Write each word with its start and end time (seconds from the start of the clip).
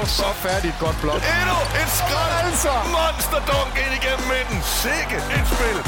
Du 0.00 0.06
så 0.06 0.30
færdig 0.46 0.68
et 0.68 0.78
godt 0.80 0.98
blok? 1.02 1.20
Endnu 1.36 1.58
et 1.80 1.90
skræt! 1.98 2.32
Altså! 2.44 2.72
Monster 2.96 3.40
dunk 3.50 3.72
ind 3.84 3.92
igennem 4.00 4.26
midten. 4.34 4.58
Sikke 4.82 5.16
et 5.36 5.46
spil! 5.52 5.78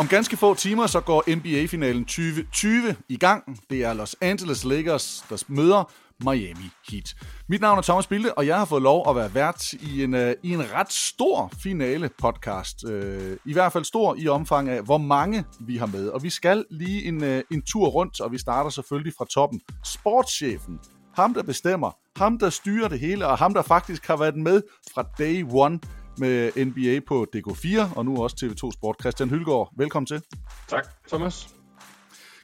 Om 0.00 0.08
ganske 0.08 0.36
få 0.36 0.54
timer 0.54 0.86
så 0.86 1.00
går 1.00 1.20
NBA-finalen 1.36 2.04
2020 2.04 2.96
i 3.08 3.16
gang. 3.16 3.60
Det 3.70 3.84
er 3.84 3.92
Los 3.92 4.16
Angeles 4.20 4.64
Lakers, 4.64 5.24
der 5.30 5.44
møder 5.48 5.92
Miami 6.24 6.68
Heat. 6.90 7.14
Mit 7.48 7.60
navn 7.60 7.78
er 7.78 7.82
Thomas 7.82 8.06
Bilde, 8.06 8.34
og 8.34 8.46
jeg 8.46 8.58
har 8.58 8.64
fået 8.64 8.82
lov 8.82 9.10
at 9.10 9.16
være 9.16 9.34
vært 9.34 9.72
i 9.72 10.04
en, 10.04 10.14
uh, 10.14 10.30
i 10.42 10.50
en 10.52 10.72
ret 10.72 10.92
stor 10.92 11.52
finale-podcast. 11.62 12.84
Uh, 12.84 13.36
I 13.44 13.52
hvert 13.52 13.72
fald 13.72 13.84
stor 13.84 14.16
i 14.18 14.28
omfang 14.28 14.68
af, 14.68 14.82
hvor 14.82 14.98
mange 14.98 15.44
vi 15.60 15.76
har 15.76 15.86
med. 15.86 16.08
Og 16.08 16.22
vi 16.22 16.30
skal 16.30 16.64
lige 16.70 17.04
en, 17.04 17.22
uh, 17.24 17.40
en 17.50 17.62
tur 17.62 17.86
rundt, 17.86 18.20
og 18.20 18.32
vi 18.32 18.38
starter 18.38 18.70
selvfølgelig 18.70 19.12
fra 19.18 19.24
toppen. 19.24 19.60
Sportschefen, 19.84 20.78
ham 21.14 21.34
der 21.34 21.42
bestemmer, 21.42 21.90
ham 22.16 22.38
der 22.38 22.50
styrer 22.50 22.88
det 22.88 23.00
hele, 23.00 23.26
og 23.26 23.38
ham 23.38 23.54
der 23.54 23.62
faktisk 23.62 24.06
har 24.06 24.16
været 24.16 24.36
med 24.36 24.62
fra 24.94 25.02
day 25.18 25.44
one 25.50 25.80
med 26.18 26.64
NBA 26.64 27.00
på 27.06 27.26
DK4, 27.36 27.96
og 27.96 28.04
nu 28.04 28.22
også 28.22 28.36
TV2 28.42 28.72
Sport. 28.72 28.96
Christian 29.00 29.30
Hylgaard, 29.30 29.72
velkommen 29.76 30.06
til. 30.06 30.22
Tak, 30.68 30.86
Thomas. 31.08 31.48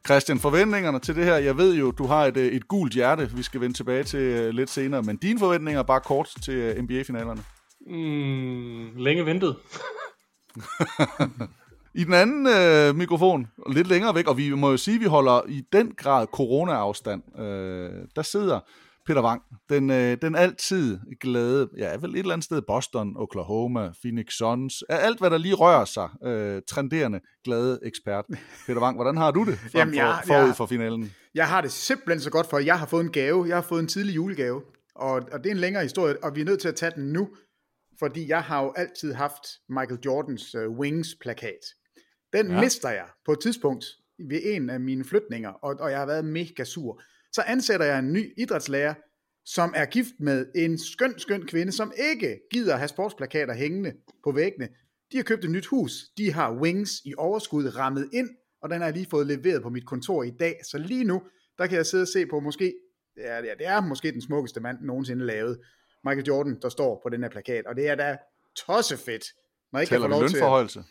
Christian, 0.06 0.38
forventningerne 0.38 0.98
til 0.98 1.16
det 1.16 1.24
her, 1.24 1.36
jeg 1.36 1.56
ved 1.56 1.74
jo, 1.74 1.90
du 1.90 2.06
har 2.06 2.24
et, 2.24 2.36
et 2.36 2.68
gult 2.68 2.92
hjerte, 2.92 3.30
vi 3.30 3.42
skal 3.42 3.60
vende 3.60 3.76
tilbage 3.76 4.04
til 4.04 4.54
lidt 4.54 4.70
senere, 4.70 5.02
men 5.02 5.16
dine 5.16 5.38
forventninger 5.38 5.82
bare 5.82 6.00
kort 6.00 6.28
til 6.42 6.84
NBA-finalerne? 6.84 7.42
Mm, 7.86 8.96
længe 8.96 9.26
ventet. 9.26 9.56
I 11.96 12.04
den 12.04 12.14
anden 12.14 12.46
øh, 12.46 12.96
mikrofon, 12.96 13.46
lidt 13.72 13.88
længere 13.88 14.14
væk, 14.14 14.28
og 14.28 14.36
vi 14.36 14.50
må 14.50 14.70
jo 14.70 14.76
sige, 14.76 14.94
at 14.94 15.00
vi 15.00 15.06
holder 15.06 15.40
i 15.48 15.62
den 15.72 15.92
grad 15.96 16.26
corona-afstand, 16.26 17.40
øh, 17.40 17.90
der 18.16 18.22
sidder 18.22 18.60
Peter 19.06 19.22
Wang, 19.22 19.42
den, 19.68 19.90
øh, 19.90 20.16
den 20.22 20.34
altid 20.34 20.98
glade, 21.20 21.68
ja, 21.78 21.96
vel 21.96 22.10
et 22.10 22.18
eller 22.18 22.32
andet 22.32 22.44
sted, 22.44 22.62
Boston, 22.62 23.16
Oklahoma, 23.16 23.92
Phoenix 24.02 24.32
Suns, 24.32 24.82
alt 24.88 25.18
hvad 25.18 25.30
der 25.30 25.38
lige 25.38 25.54
rører 25.54 25.84
sig, 25.84 26.08
øh, 26.24 26.62
trenderende, 26.68 27.20
glade 27.44 27.78
ekspert. 27.82 28.24
Peter 28.66 28.80
Wang, 28.80 28.96
hvordan 28.96 29.16
har 29.16 29.30
du 29.30 29.44
det 29.44 29.58
for, 29.58 29.78
Jamen, 29.78 29.94
jeg, 29.94 30.20
for, 30.26 30.34
forud 30.34 30.54
for 30.54 30.66
finalen? 30.66 31.12
Jeg 31.34 31.48
har 31.48 31.60
det 31.60 31.72
simpelthen 31.72 32.20
så 32.20 32.30
godt 32.30 32.46
for, 32.46 32.58
jeg 32.58 32.78
har 32.78 32.86
fået 32.86 33.04
en 33.04 33.12
gave. 33.12 33.46
Jeg 33.48 33.56
har 33.56 33.62
fået 33.62 33.80
en 33.80 33.88
tidlig 33.88 34.16
julegave, 34.16 34.62
og, 34.94 35.12
og 35.32 35.38
det 35.38 35.46
er 35.46 35.54
en 35.54 35.60
længere 35.60 35.82
historie, 35.82 36.24
og 36.24 36.36
vi 36.36 36.40
er 36.40 36.44
nødt 36.44 36.60
til 36.60 36.68
at 36.68 36.76
tage 36.76 36.92
den 36.96 37.12
nu, 37.12 37.28
fordi 37.98 38.28
jeg 38.28 38.42
har 38.42 38.62
jo 38.62 38.72
altid 38.76 39.12
haft 39.12 39.42
Michael 39.68 39.98
Jordans 40.04 40.54
uh, 40.54 40.78
Wings-plakat. 40.78 41.60
Den 42.32 42.50
ja. 42.50 42.60
mister 42.60 42.90
jeg 42.90 43.06
på 43.24 43.32
et 43.32 43.40
tidspunkt 43.40 43.84
ved 44.18 44.40
en 44.44 44.70
af 44.70 44.80
mine 44.80 45.04
flytninger, 45.04 45.50
og, 45.50 45.76
og 45.80 45.90
jeg 45.90 45.98
har 45.98 46.06
været 46.06 46.24
mega 46.24 46.64
sur. 46.64 47.02
Så 47.32 47.42
ansætter 47.46 47.86
jeg 47.86 47.98
en 47.98 48.12
ny 48.12 48.32
idrætslærer, 48.38 48.94
som 49.44 49.72
er 49.76 49.84
gift 49.84 50.14
med 50.20 50.46
en 50.54 50.78
skøn, 50.78 51.18
skøn 51.18 51.46
kvinde, 51.46 51.72
som 51.72 51.92
ikke 52.10 52.40
gider 52.50 52.72
at 52.72 52.78
have 52.78 52.88
sportsplakater 52.88 53.54
hængende 53.54 53.92
på 54.24 54.32
væggene. 54.32 54.68
De 55.12 55.16
har 55.16 55.24
købt 55.24 55.44
et 55.44 55.50
nyt 55.50 55.66
hus, 55.66 55.92
de 56.18 56.32
har 56.32 56.52
Wings 56.52 56.92
i 57.04 57.14
overskud 57.18 57.76
rammet 57.76 58.08
ind, 58.12 58.28
og 58.62 58.70
den 58.70 58.78
har 58.78 58.86
jeg 58.86 58.94
lige 58.94 59.06
fået 59.10 59.26
leveret 59.26 59.62
på 59.62 59.70
mit 59.70 59.86
kontor 59.86 60.22
i 60.22 60.30
dag. 60.30 60.60
Så 60.70 60.78
lige 60.78 61.04
nu, 61.04 61.22
der 61.58 61.66
kan 61.66 61.76
jeg 61.76 61.86
sidde 61.86 62.02
og 62.02 62.08
se 62.08 62.26
på 62.26 62.40
måske, 62.40 62.74
ja, 63.16 63.40
det 63.40 63.66
er 63.66 63.80
måske 63.80 64.12
den 64.12 64.22
smukkeste 64.22 64.60
mand 64.60 64.78
nogensinde 64.80 65.26
lavet, 65.26 65.58
Michael 66.04 66.26
Jordan, 66.26 66.58
der 66.62 66.68
står 66.68 67.00
på 67.02 67.08
den 67.08 67.22
her 67.22 67.30
plakat, 67.30 67.66
og 67.66 67.76
det 67.76 67.88
er 67.88 67.94
da 67.94 68.16
tossefedt. 68.56 69.24
Når 69.72 69.80
jeg 69.80 69.88
Tæller 69.88 70.08
kan 70.08 70.14
få 70.14 70.20
lov? 70.20 70.28
Til 70.68 70.84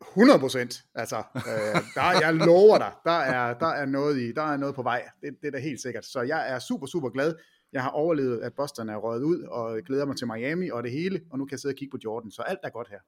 100 0.00 0.38
procent. 0.38 0.84
Altså, 0.94 1.16
øh, 1.36 1.80
der, 1.94 2.20
jeg 2.20 2.34
lover 2.34 2.78
dig, 2.78 2.92
der 3.04 3.10
er, 3.10 3.58
der, 3.58 3.66
er 3.66 3.86
noget 3.86 4.18
i, 4.18 4.32
der 4.32 4.42
er 4.42 4.56
noget 4.56 4.74
på 4.74 4.82
vej. 4.82 5.02
Det, 5.20 5.36
det 5.40 5.46
er 5.48 5.52
da 5.52 5.58
helt 5.58 5.80
sikkert. 5.82 6.04
Så 6.04 6.20
jeg 6.20 6.52
er 6.52 6.58
super, 6.58 6.86
super 6.86 7.08
glad. 7.08 7.34
Jeg 7.72 7.82
har 7.82 7.90
overlevet, 7.90 8.40
at 8.40 8.52
Boston 8.56 8.88
er 8.88 8.96
røget 8.96 9.22
ud, 9.22 9.42
og 9.42 9.80
glæder 9.86 10.06
mig 10.06 10.16
til 10.16 10.26
Miami 10.26 10.70
og 10.70 10.82
det 10.82 10.92
hele, 10.92 11.20
og 11.30 11.38
nu 11.38 11.44
kan 11.44 11.52
jeg 11.52 11.60
sidde 11.60 11.72
og 11.72 11.76
kigge 11.76 11.90
på 11.90 11.98
Jordan. 12.04 12.30
Så 12.30 12.42
alt 12.42 12.58
er 12.62 12.70
godt 12.70 12.88
her. 12.88 12.98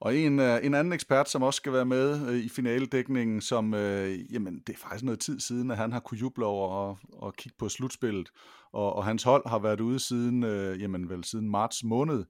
Og 0.00 0.16
en, 0.16 0.38
øh, 0.38 0.58
en 0.62 0.74
anden 0.74 0.92
ekspert, 0.92 1.30
som 1.30 1.42
også 1.42 1.56
skal 1.56 1.72
være 1.72 1.84
med 1.84 2.28
øh, 2.28 2.36
i 2.36 2.48
finaledækningen, 2.48 3.40
som, 3.40 3.74
øh, 3.74 4.34
jamen, 4.34 4.62
det 4.66 4.72
er 4.74 4.78
faktisk 4.78 5.04
noget 5.04 5.20
tid 5.20 5.40
siden, 5.40 5.70
at 5.70 5.76
han 5.76 5.92
har 5.92 6.00
kunne 6.00 6.18
juble 6.18 6.46
over 6.46 6.90
at, 6.90 6.96
at 7.26 7.36
kigge 7.36 7.56
på 7.58 7.68
slutspillet, 7.68 8.28
og, 8.72 8.96
og 8.96 9.04
hans 9.04 9.22
hold 9.22 9.48
har 9.48 9.58
været 9.58 9.80
ude 9.80 9.98
siden, 9.98 10.44
øh, 10.44 10.80
jamen 10.80 11.08
vel, 11.08 11.24
siden 11.24 11.50
marts 11.50 11.84
måned. 11.84 12.24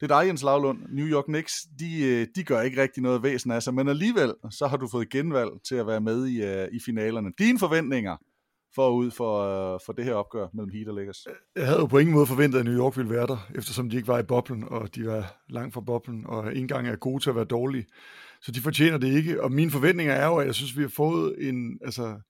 Det 0.00 0.10
er 0.10 0.20
dig, 0.20 0.28
Jens 0.28 0.42
Lavlund. 0.42 0.78
New 0.88 1.06
York 1.06 1.24
Knicks, 1.24 1.52
de, 1.78 2.04
øh, 2.04 2.26
de 2.36 2.44
gør 2.44 2.60
ikke 2.60 2.82
rigtig 2.82 3.02
noget 3.02 3.22
væsen 3.22 3.50
af 3.50 3.62
sig, 3.62 3.74
men 3.74 3.88
alligevel, 3.88 4.34
så 4.50 4.66
har 4.66 4.76
du 4.76 4.88
fået 4.88 5.10
genvalg 5.10 5.50
til 5.68 5.74
at 5.74 5.86
være 5.86 6.00
med 6.00 6.26
i, 6.26 6.42
uh, 6.42 6.74
i 6.76 6.80
finalerne. 6.84 7.32
Dine 7.38 7.58
forventninger 7.58 8.16
forud 8.74 9.10
for, 9.10 9.74
uh, 9.74 9.80
for 9.86 9.92
det 9.92 10.04
her 10.04 10.14
opgør 10.14 10.46
mellem 10.54 10.70
Heat 10.74 10.88
og 10.88 10.94
Lakers? 10.94 11.26
Jeg 11.56 11.66
havde 11.66 11.78
jo 11.78 11.86
på 11.86 11.98
ingen 11.98 12.14
måde 12.14 12.26
forventet, 12.26 12.58
at 12.58 12.64
New 12.64 12.78
York 12.78 12.96
ville 12.96 13.10
være 13.10 13.26
der, 13.26 13.48
eftersom 13.54 13.90
de 13.90 13.96
ikke 13.96 14.08
var 14.08 14.18
i 14.18 14.22
boblen, 14.22 14.64
og 14.64 14.94
de 14.94 15.06
var 15.06 15.42
langt 15.48 15.74
fra 15.74 15.80
boblen, 15.80 16.26
og 16.26 16.48
ikke 16.48 16.60
engang 16.60 16.88
er 16.88 16.96
gode 16.96 17.22
til 17.22 17.30
at 17.30 17.36
være 17.36 17.44
dårlige. 17.44 17.86
Så 18.42 18.52
de 18.52 18.60
fortjener 18.60 18.98
det 18.98 19.12
ikke, 19.12 19.42
og 19.42 19.52
mine 19.52 19.70
forventninger 19.70 20.14
er 20.14 20.26
jo, 20.26 20.36
at 20.36 20.46
jeg 20.46 20.54
synes, 20.54 20.76
vi 20.76 20.82
har 20.82 20.88
fået 20.88 21.48
en, 21.48 21.78
altså, 21.84 22.20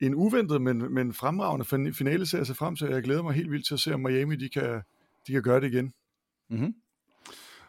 en 0.00 0.14
uventet, 0.14 0.62
men, 0.62 0.94
men 0.94 1.12
fremragende 1.12 1.64
fin- 1.64 1.94
finale 1.94 2.26
ser 2.26 2.38
jeg 2.38 2.46
sig 2.46 2.56
frem 2.56 2.76
til. 2.76 2.88
Jeg 2.88 3.02
glæder 3.02 3.22
mig 3.22 3.34
helt 3.34 3.50
vildt 3.50 3.66
til 3.66 3.74
at 3.74 3.80
se, 3.80 3.94
om 3.94 4.00
Miami 4.00 4.36
de 4.36 4.48
kan, 4.48 4.82
de 5.26 5.32
kan 5.32 5.42
gøre 5.42 5.60
det 5.60 5.72
igen. 5.72 5.92
Mm-hmm. 6.50 6.74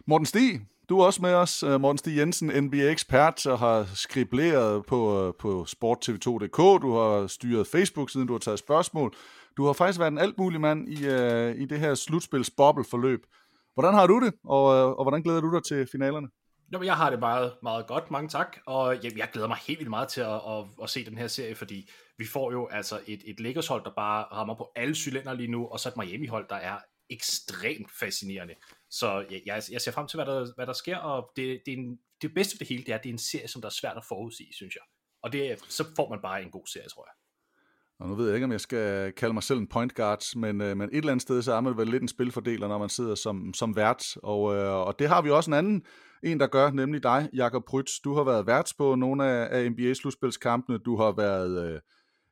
Morten 0.07 0.25
Stig, 0.25 0.62
du 0.90 1.00
er 1.00 1.06
også 1.06 1.22
med 1.22 1.34
os. 1.34 1.63
Øh, 1.63 1.81
Morten 1.81 1.98
Stig 1.98 2.18
Jensen, 2.18 2.63
NBA-ekspert, 2.63 3.46
og 3.46 3.60
har 3.60 3.86
skribleret 3.96 4.86
på, 4.86 5.28
øh, 5.28 5.34
på 5.40 5.66
sporttv2.dk. 5.69 6.81
Du 6.81 6.94
har 6.94 7.28
styret 7.28 7.68
Facebook, 7.68 8.10
siden 8.10 8.28
du 8.28 8.34
har 8.34 8.40
taget 8.40 8.60
spørgsmål. 8.60 9.13
Du 9.57 9.66
har 9.66 9.74
faktisk 9.74 10.00
været 10.00 10.12
en 10.12 10.18
alt 10.18 10.38
mulig 10.38 10.62
mand 10.62 10.90
i, 10.90 10.96
uh, 10.96 11.62
i 11.62 11.66
det 11.66 11.80
her 11.80 11.96
slutspils 11.96 12.52
forløb. 12.57 13.19
Hvordan 13.74 13.94
har 13.94 14.07
du 14.07 14.19
det, 14.25 14.34
og, 14.44 14.98
og 14.98 15.04
hvordan 15.04 15.22
glæder 15.22 15.42
du 15.42 15.56
dig 15.56 15.63
til 15.63 15.88
finalerne? 15.92 16.28
Jo, 16.74 16.84
jeg 16.84 16.96
har 16.96 17.10
det 17.10 17.19
meget, 17.19 17.54
meget 17.63 17.88
godt, 17.88 18.12
mange 18.12 18.30
tak, 18.30 18.57
og 18.68 18.98
jamen, 19.04 19.18
jeg 19.18 19.30
glæder 19.34 19.48
mig 19.48 19.57
helt 19.68 19.80
vildt 19.80 19.90
meget 19.90 20.07
til 20.07 20.22
at, 20.22 20.28
at, 20.34 20.66
at 20.84 20.90
se 20.90 21.06
den 21.06 21.18
her 21.18 21.28
serie, 21.28 21.56
fordi 21.56 21.90
vi 22.18 22.25
får 22.34 22.52
jo 22.52 22.68
altså 22.72 23.00
et, 23.07 23.22
et 23.25 23.40
Lakers-hold, 23.40 23.84
der 23.84 23.92
bare 23.96 24.24
rammer 24.24 24.56
på 24.56 24.72
alle 24.75 24.96
cylinder 24.96 25.34
lige 25.34 25.52
nu, 25.52 25.68
og 25.68 25.80
så 25.80 25.90
et 25.90 25.98
Miami-hold, 25.98 26.46
der 26.50 26.56
er 26.56 26.78
ekstremt 27.10 27.92
fascinerende. 28.00 28.54
Så 29.00 29.25
jeg, 29.31 29.42
jeg, 29.45 29.63
jeg 29.71 29.81
ser 29.81 29.92
frem 29.92 30.07
til, 30.07 30.18
hvad 30.18 30.25
der, 30.25 30.53
hvad 30.56 30.68
der 30.68 30.74
sker, 30.74 30.97
og 30.97 31.31
det, 31.36 31.62
det, 31.65 31.74
er 31.74 31.77
en, 31.77 32.00
det 32.21 32.33
bedste 32.33 32.53
ved 32.53 32.59
det 32.59 32.68
hele, 32.68 32.83
det 32.83 32.92
er, 32.92 32.95
at 32.95 33.03
det 33.03 33.09
er 33.09 33.13
en 33.13 33.19
serie, 33.19 33.47
som 33.47 33.62
der 33.62 33.68
er 33.68 33.77
svært 33.81 33.97
at 33.97 34.06
forudsige, 34.06 34.53
synes 34.53 34.75
jeg. 34.75 34.83
Og 35.24 35.33
det, 35.33 35.59
så 35.69 35.83
får 35.95 36.09
man 36.09 36.19
bare 36.21 36.44
en 36.44 36.51
god 36.51 36.68
serie, 36.68 36.88
tror 36.89 37.07
jeg. 37.07 37.13
Og 38.00 38.09
nu 38.09 38.15
ved 38.15 38.25
jeg 38.25 38.36
ikke, 38.36 38.45
om 38.45 38.51
jeg 38.51 38.62
skal 38.62 39.13
kalde 39.13 39.33
mig 39.33 39.44
selv 39.44 39.59
en 39.59 39.68
point 39.68 39.95
guard, 39.95 40.36
men, 40.36 40.62
øh, 40.62 40.77
men 40.77 40.89
et 40.89 40.95
eller 40.97 41.12
andet 41.12 41.21
sted, 41.21 41.42
så 41.42 41.53
er 41.53 41.62
man 41.62 41.77
vel 41.77 41.88
lidt 41.88 42.01
en 42.01 42.07
spilfordeler, 42.07 42.68
når 42.68 42.77
man 42.77 42.89
sidder 42.89 43.15
som, 43.15 43.53
som 43.53 43.75
vært. 43.75 44.18
Og, 44.24 44.56
øh, 44.56 44.74
og 44.74 45.00
det 45.00 45.09
har 45.09 45.21
vi 45.21 45.30
også 45.30 45.50
en 45.50 45.53
anden, 45.53 45.86
en 46.24 46.39
der 46.39 46.47
gør, 46.47 46.71
nemlig 46.71 47.03
dig, 47.03 47.30
Jakob 47.33 47.65
Prytz. 47.65 47.92
Du 48.03 48.13
har 48.13 48.24
været 48.24 48.47
vært 48.47 48.74
på 48.77 48.95
nogle 48.95 49.25
af, 49.25 49.47
af 49.51 49.71
NBA-slutspilskampene. 49.71 50.77
Du 50.77 50.97
har 50.97 51.12
været 51.12 51.74
øh, 51.74 51.81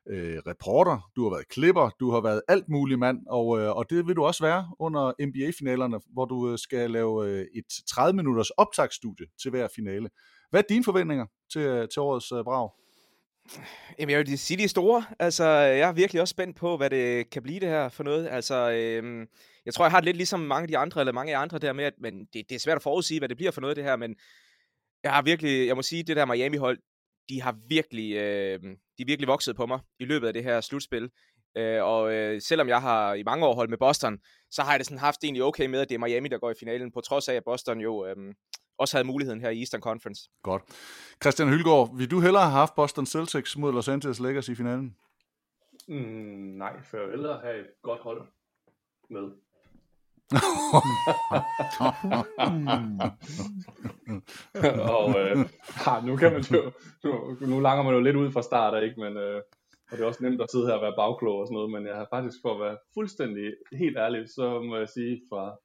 øh, 0.08 0.38
reporter, 0.46 1.10
du 1.16 1.22
har 1.22 1.30
været 1.30 1.48
klipper, 1.48 1.90
du 2.00 2.10
har 2.10 2.20
været 2.20 2.42
alt 2.48 2.68
muligt 2.68 2.98
mand, 2.98 3.18
og, 3.26 3.60
øh, 3.60 3.76
og 3.76 3.90
det 3.90 4.06
vil 4.06 4.16
du 4.16 4.24
også 4.24 4.44
være 4.44 4.68
under 4.78 5.12
NBA-finalerne, 5.20 6.00
hvor 6.12 6.24
du 6.24 6.52
øh, 6.52 6.58
skal 6.58 6.90
lave 6.90 7.28
øh, 7.28 7.46
et 7.54 7.64
30-minutters 7.90 8.50
optagsstudie 8.50 9.26
til 9.42 9.50
hver 9.50 9.68
finale. 9.76 10.08
Hvad 10.50 10.60
er 10.60 10.64
dine 10.68 10.84
forventninger 10.84 11.26
til, 11.52 11.60
øh, 11.60 11.88
til 11.88 12.02
årets 12.02 12.32
øh, 12.32 12.44
brag? 12.44 12.70
Jamen, 13.98 14.10
jeg 14.10 14.18
vil 14.18 14.38
sige, 14.38 14.62
de 14.62 14.68
store. 14.68 15.04
Altså, 15.18 15.44
jeg 15.44 15.88
er 15.88 15.92
virkelig 15.92 16.22
også 16.22 16.32
spændt 16.32 16.56
på, 16.56 16.76
hvad 16.76 16.90
det 16.90 17.30
kan 17.30 17.42
blive 17.42 17.60
det 17.60 17.68
her 17.68 17.88
for 17.88 18.04
noget. 18.04 18.28
Altså, 18.30 18.70
øhm, 18.70 19.26
jeg 19.66 19.74
tror, 19.74 19.84
jeg 19.84 19.92
har 19.92 20.00
det 20.00 20.04
lidt 20.04 20.16
ligesom 20.16 20.40
mange 20.40 20.62
af 20.62 20.68
de 20.68 20.78
andre, 20.78 21.00
eller 21.00 21.12
mange 21.12 21.36
af 21.36 21.40
andre 21.40 21.58
der 21.58 21.72
med, 21.72 21.84
at 21.84 21.94
men 22.00 22.24
det, 22.32 22.48
det 22.48 22.54
er 22.54 22.58
svært 22.58 22.76
at 22.76 22.82
forudsige, 22.82 23.20
hvad 23.20 23.28
det 23.28 23.36
bliver 23.36 23.50
for 23.50 23.60
noget, 23.60 23.76
det 23.76 23.84
her, 23.84 23.96
men 23.96 24.16
jeg 25.02 25.12
har 25.12 25.22
virkelig, 25.22 25.66
jeg 25.66 25.76
må 25.76 25.82
sige, 25.82 26.02
det 26.02 26.16
der 26.16 26.26
Miami-hold, 26.26 26.78
de 27.28 27.42
har 27.42 27.56
virkelig, 27.68 28.12
øh, 28.12 28.60
de 28.62 29.02
er 29.02 29.06
virkelig 29.06 29.28
vokset 29.28 29.56
på 29.56 29.66
mig 29.66 29.80
i 29.98 30.04
løbet 30.04 30.26
af 30.26 30.32
det 30.32 30.44
her 30.44 30.60
slutspil. 30.60 31.10
Øh, 31.56 31.84
og 31.84 32.14
øh, 32.14 32.40
selvom 32.40 32.68
jeg 32.68 32.80
har 32.82 33.14
i 33.14 33.22
mange 33.22 33.46
år 33.46 33.54
holdt 33.54 33.70
med 33.70 33.78
Boston, 33.78 34.18
så 34.50 34.62
har 34.62 34.70
jeg 34.72 34.78
det 34.78 34.86
sådan 34.86 34.98
haft 34.98 35.24
egentlig 35.24 35.42
okay 35.42 35.66
med, 35.66 35.80
at 35.80 35.88
det 35.88 35.94
er 35.94 35.98
Miami, 35.98 36.28
der 36.28 36.38
går 36.38 36.50
i 36.50 36.54
finalen, 36.60 36.92
på 36.92 37.00
trods 37.00 37.28
af, 37.28 37.34
at 37.34 37.44
Boston 37.44 37.80
jo 37.80 38.06
øh, 38.06 38.16
også 38.78 38.96
havde 38.96 39.06
muligheden 39.06 39.40
her 39.40 39.50
i 39.50 39.58
Eastern 39.58 39.80
Conference. 39.80 40.30
Godt. 40.42 40.62
Christian 41.22 41.48
Hylgaard, 41.48 41.96
vil 41.96 42.10
du 42.10 42.20
hellere 42.20 42.42
have 42.42 42.52
haft 42.52 42.74
Boston 42.74 43.06
Celtics 43.06 43.56
mod 43.56 43.72
Los 43.72 43.88
Angeles 43.88 44.20
Lakers 44.20 44.48
i 44.48 44.54
finalen? 44.54 44.96
Mm, 45.88 46.54
nej, 46.58 46.82
for 46.82 46.96
jeg 46.96 47.06
vil 47.06 47.16
hellere 47.16 47.40
have 47.40 47.60
et 47.60 47.66
godt 47.82 48.00
hold 48.00 48.22
med. 49.10 49.43
og 54.96 55.08
øh, 55.20 55.36
ja, 55.86 56.00
nu 56.06 56.16
kan 56.16 56.32
man 56.32 56.42
jo, 56.42 56.72
nu, 57.04 57.36
nu 57.40 57.60
langer 57.60 57.84
man 57.84 57.94
jo 57.94 58.00
lidt 58.00 58.16
ud 58.16 58.32
fra 58.32 58.42
start, 58.42 58.82
ikke? 58.82 59.00
Men, 59.00 59.16
øh, 59.16 59.42
og 59.90 59.96
det 59.96 60.00
er 60.00 60.06
også 60.06 60.24
nemt 60.24 60.40
at 60.40 60.50
sidde 60.50 60.66
her 60.66 60.74
og 60.74 60.82
være 60.82 60.96
bagklog 60.96 61.38
og 61.40 61.46
sådan 61.46 61.54
noget, 61.54 61.70
men 61.70 61.86
jeg 61.86 61.96
har 61.96 62.06
faktisk 62.10 62.38
for 62.42 62.54
at 62.54 62.60
være 62.60 62.76
fuldstændig 62.94 63.54
helt 63.72 63.98
ærlig, 63.98 64.28
så 64.28 64.60
må 64.60 64.76
jeg 64.76 64.88
sige 64.88 65.22
fra, 65.28 65.58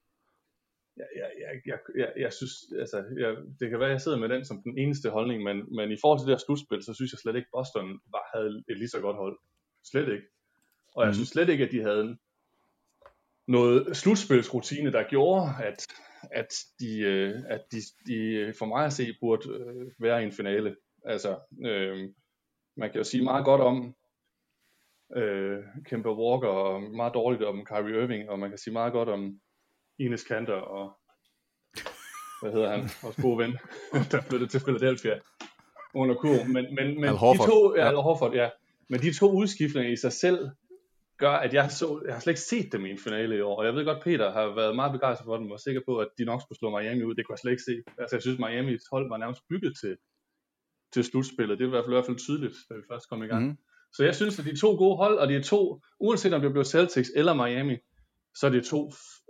jeg, 0.98 1.08
jeg, 1.16 1.30
jeg, 1.44 1.62
jeg, 1.66 1.80
jeg, 2.02 2.10
jeg 2.24 2.34
synes, 2.34 2.56
altså, 2.80 2.98
jeg, 3.24 3.36
det 3.60 3.70
kan 3.70 3.80
være, 3.80 3.90
at 3.90 3.98
jeg 3.98 4.02
sidder 4.02 4.20
med 4.20 4.30
den 4.30 4.46
som 4.46 4.62
den 4.64 4.78
eneste 4.78 5.10
holdning, 5.10 5.44
men, 5.44 5.76
men 5.76 5.92
i 5.92 5.98
forhold 6.02 6.20
til 6.20 6.28
det 6.28 6.36
her 6.36 6.46
slutspil, 6.46 6.84
så 6.84 6.94
synes 6.94 7.12
jeg 7.12 7.20
slet 7.20 7.36
ikke, 7.36 7.54
Boston 7.56 7.88
var, 8.14 8.24
havde 8.34 8.64
et 8.70 8.78
lige 8.78 8.94
så 8.96 9.02
godt 9.02 9.18
hold. 9.18 9.38
Slet 9.92 10.10
ikke. 10.16 10.28
Og 10.96 11.02
jeg 11.04 11.10
mm. 11.10 11.14
synes 11.14 11.30
slet 11.30 11.50
ikke, 11.50 11.66
at 11.66 11.72
de 11.72 11.82
havde 11.82 12.18
noget 13.50 13.98
slutspilsrutine, 13.98 14.92
der 14.92 15.04
gjorde, 15.10 15.50
at, 15.64 15.88
at, 16.32 16.54
de, 16.80 17.00
øh, 17.00 17.36
at 17.48 17.62
de, 17.72 17.78
de 18.08 18.54
for 18.60 18.66
mig 18.66 18.86
at 18.86 18.94
se 18.94 19.14
burde 19.22 19.50
øh, 19.50 19.92
være 20.00 20.22
i 20.22 20.26
en 20.26 20.32
finale. 20.32 20.76
Altså, 21.06 21.40
øh, 21.66 22.10
man 22.78 22.92
kan 22.92 22.98
jo 22.98 23.04
sige 23.04 23.24
meget 23.24 23.46
godt 23.46 23.62
om 23.62 23.96
øh, 25.16 25.58
Kemba 25.86 26.10
Walker, 26.10 26.48
og 26.48 26.82
meget 26.82 27.14
dårligt 27.14 27.44
om 27.44 27.66
Kyrie 27.66 28.04
Irving, 28.04 28.30
og 28.30 28.40
man 28.40 28.50
kan 28.50 28.58
sige 28.58 28.74
meget 28.74 28.94
godt 28.94 29.10
om 29.10 29.40
Ines 30.00 30.24
Kanter, 30.24 30.54
og 30.54 31.00
hvad 32.42 32.52
hedder 32.52 32.70
han, 32.72 32.90
vores 33.04 33.16
gode 33.16 33.38
ven, 33.38 33.52
der 34.12 34.22
flyttede 34.22 34.52
til 34.52 34.60
Philadelphia 34.60 35.20
under 35.94 36.16
kurven. 36.16 36.54
Men, 36.54 36.76
men, 36.76 36.96
men 36.96 37.04
Al 37.04 37.16
Horford. 37.16 37.48
de 37.48 37.52
to, 37.52 37.76
Ja. 37.76 37.88
Al 37.88 37.96
Horford, 37.96 38.34
ja. 38.34 38.50
Men 38.90 39.00
de 39.00 39.14
to 39.14 39.32
udskiftninger 39.32 39.92
i 39.92 39.96
sig 39.96 40.14
selv 40.14 40.50
gør, 41.20 41.32
at 41.32 41.54
jeg, 41.54 41.72
så, 41.72 42.02
jeg 42.06 42.14
har 42.14 42.22
slet 42.22 42.32
ikke 42.32 42.42
set 42.42 42.72
dem 42.72 42.86
i 42.86 42.90
en 42.90 42.98
finale 42.98 43.38
i 43.38 43.42
år. 43.42 43.56
Og 43.60 43.66
jeg 43.66 43.74
ved 43.76 43.86
godt, 43.86 44.04
Peter 44.04 44.32
har 44.32 44.56
været 44.56 44.76
meget 44.76 44.92
begejstret 44.92 45.26
for 45.26 45.38
dem, 45.38 45.46
og 45.46 45.52
var 45.52 45.58
sikker 45.58 45.82
på, 45.88 45.98
at 45.98 46.08
de 46.18 46.26
nok 46.26 46.42
skulle 46.42 46.60
slå 46.60 46.80
Miami 46.80 47.04
ud. 47.04 47.16
Det 47.16 47.26
kunne 47.26 47.34
jeg 47.34 47.40
slet 47.40 47.52
ikke 47.52 47.64
se. 47.64 47.76
Altså, 47.98 48.16
jeg 48.16 48.22
synes, 48.22 48.40
Miamis 48.40 48.84
hold 48.92 49.10
var 49.10 49.18
nærmest 49.18 49.42
bygget 49.50 49.74
til, 49.82 49.98
til 50.94 51.04
slutspillet. 51.04 51.58
Det 51.58 51.64
er 51.64 51.68
i 51.68 51.70
hvert 51.70 51.86
fald, 51.86 51.94
i 51.94 51.98
hvert 51.98 52.06
fald 52.06 52.18
tydeligt, 52.18 52.56
da 52.70 52.76
vi 52.76 52.82
først 52.92 53.10
kom 53.10 53.24
i 53.24 53.28
gang. 53.28 53.44
Mm-hmm. 53.44 53.58
Så 53.94 54.04
jeg 54.04 54.16
synes, 54.16 54.40
at 54.40 54.46
de 54.46 54.60
to 54.60 54.76
gode 54.76 54.98
hold, 54.98 55.18
og 55.18 55.28
de 55.28 55.36
er 55.36 55.42
to, 55.42 55.82
uanset 56.00 56.34
om 56.34 56.42
det 56.42 56.52
bliver 56.52 56.64
Celtics 56.64 57.12
eller 57.16 57.34
Miami, 57.34 57.78
så 58.36 58.48
er 58.48 58.52
det 58.52 58.66
to, 58.66 58.86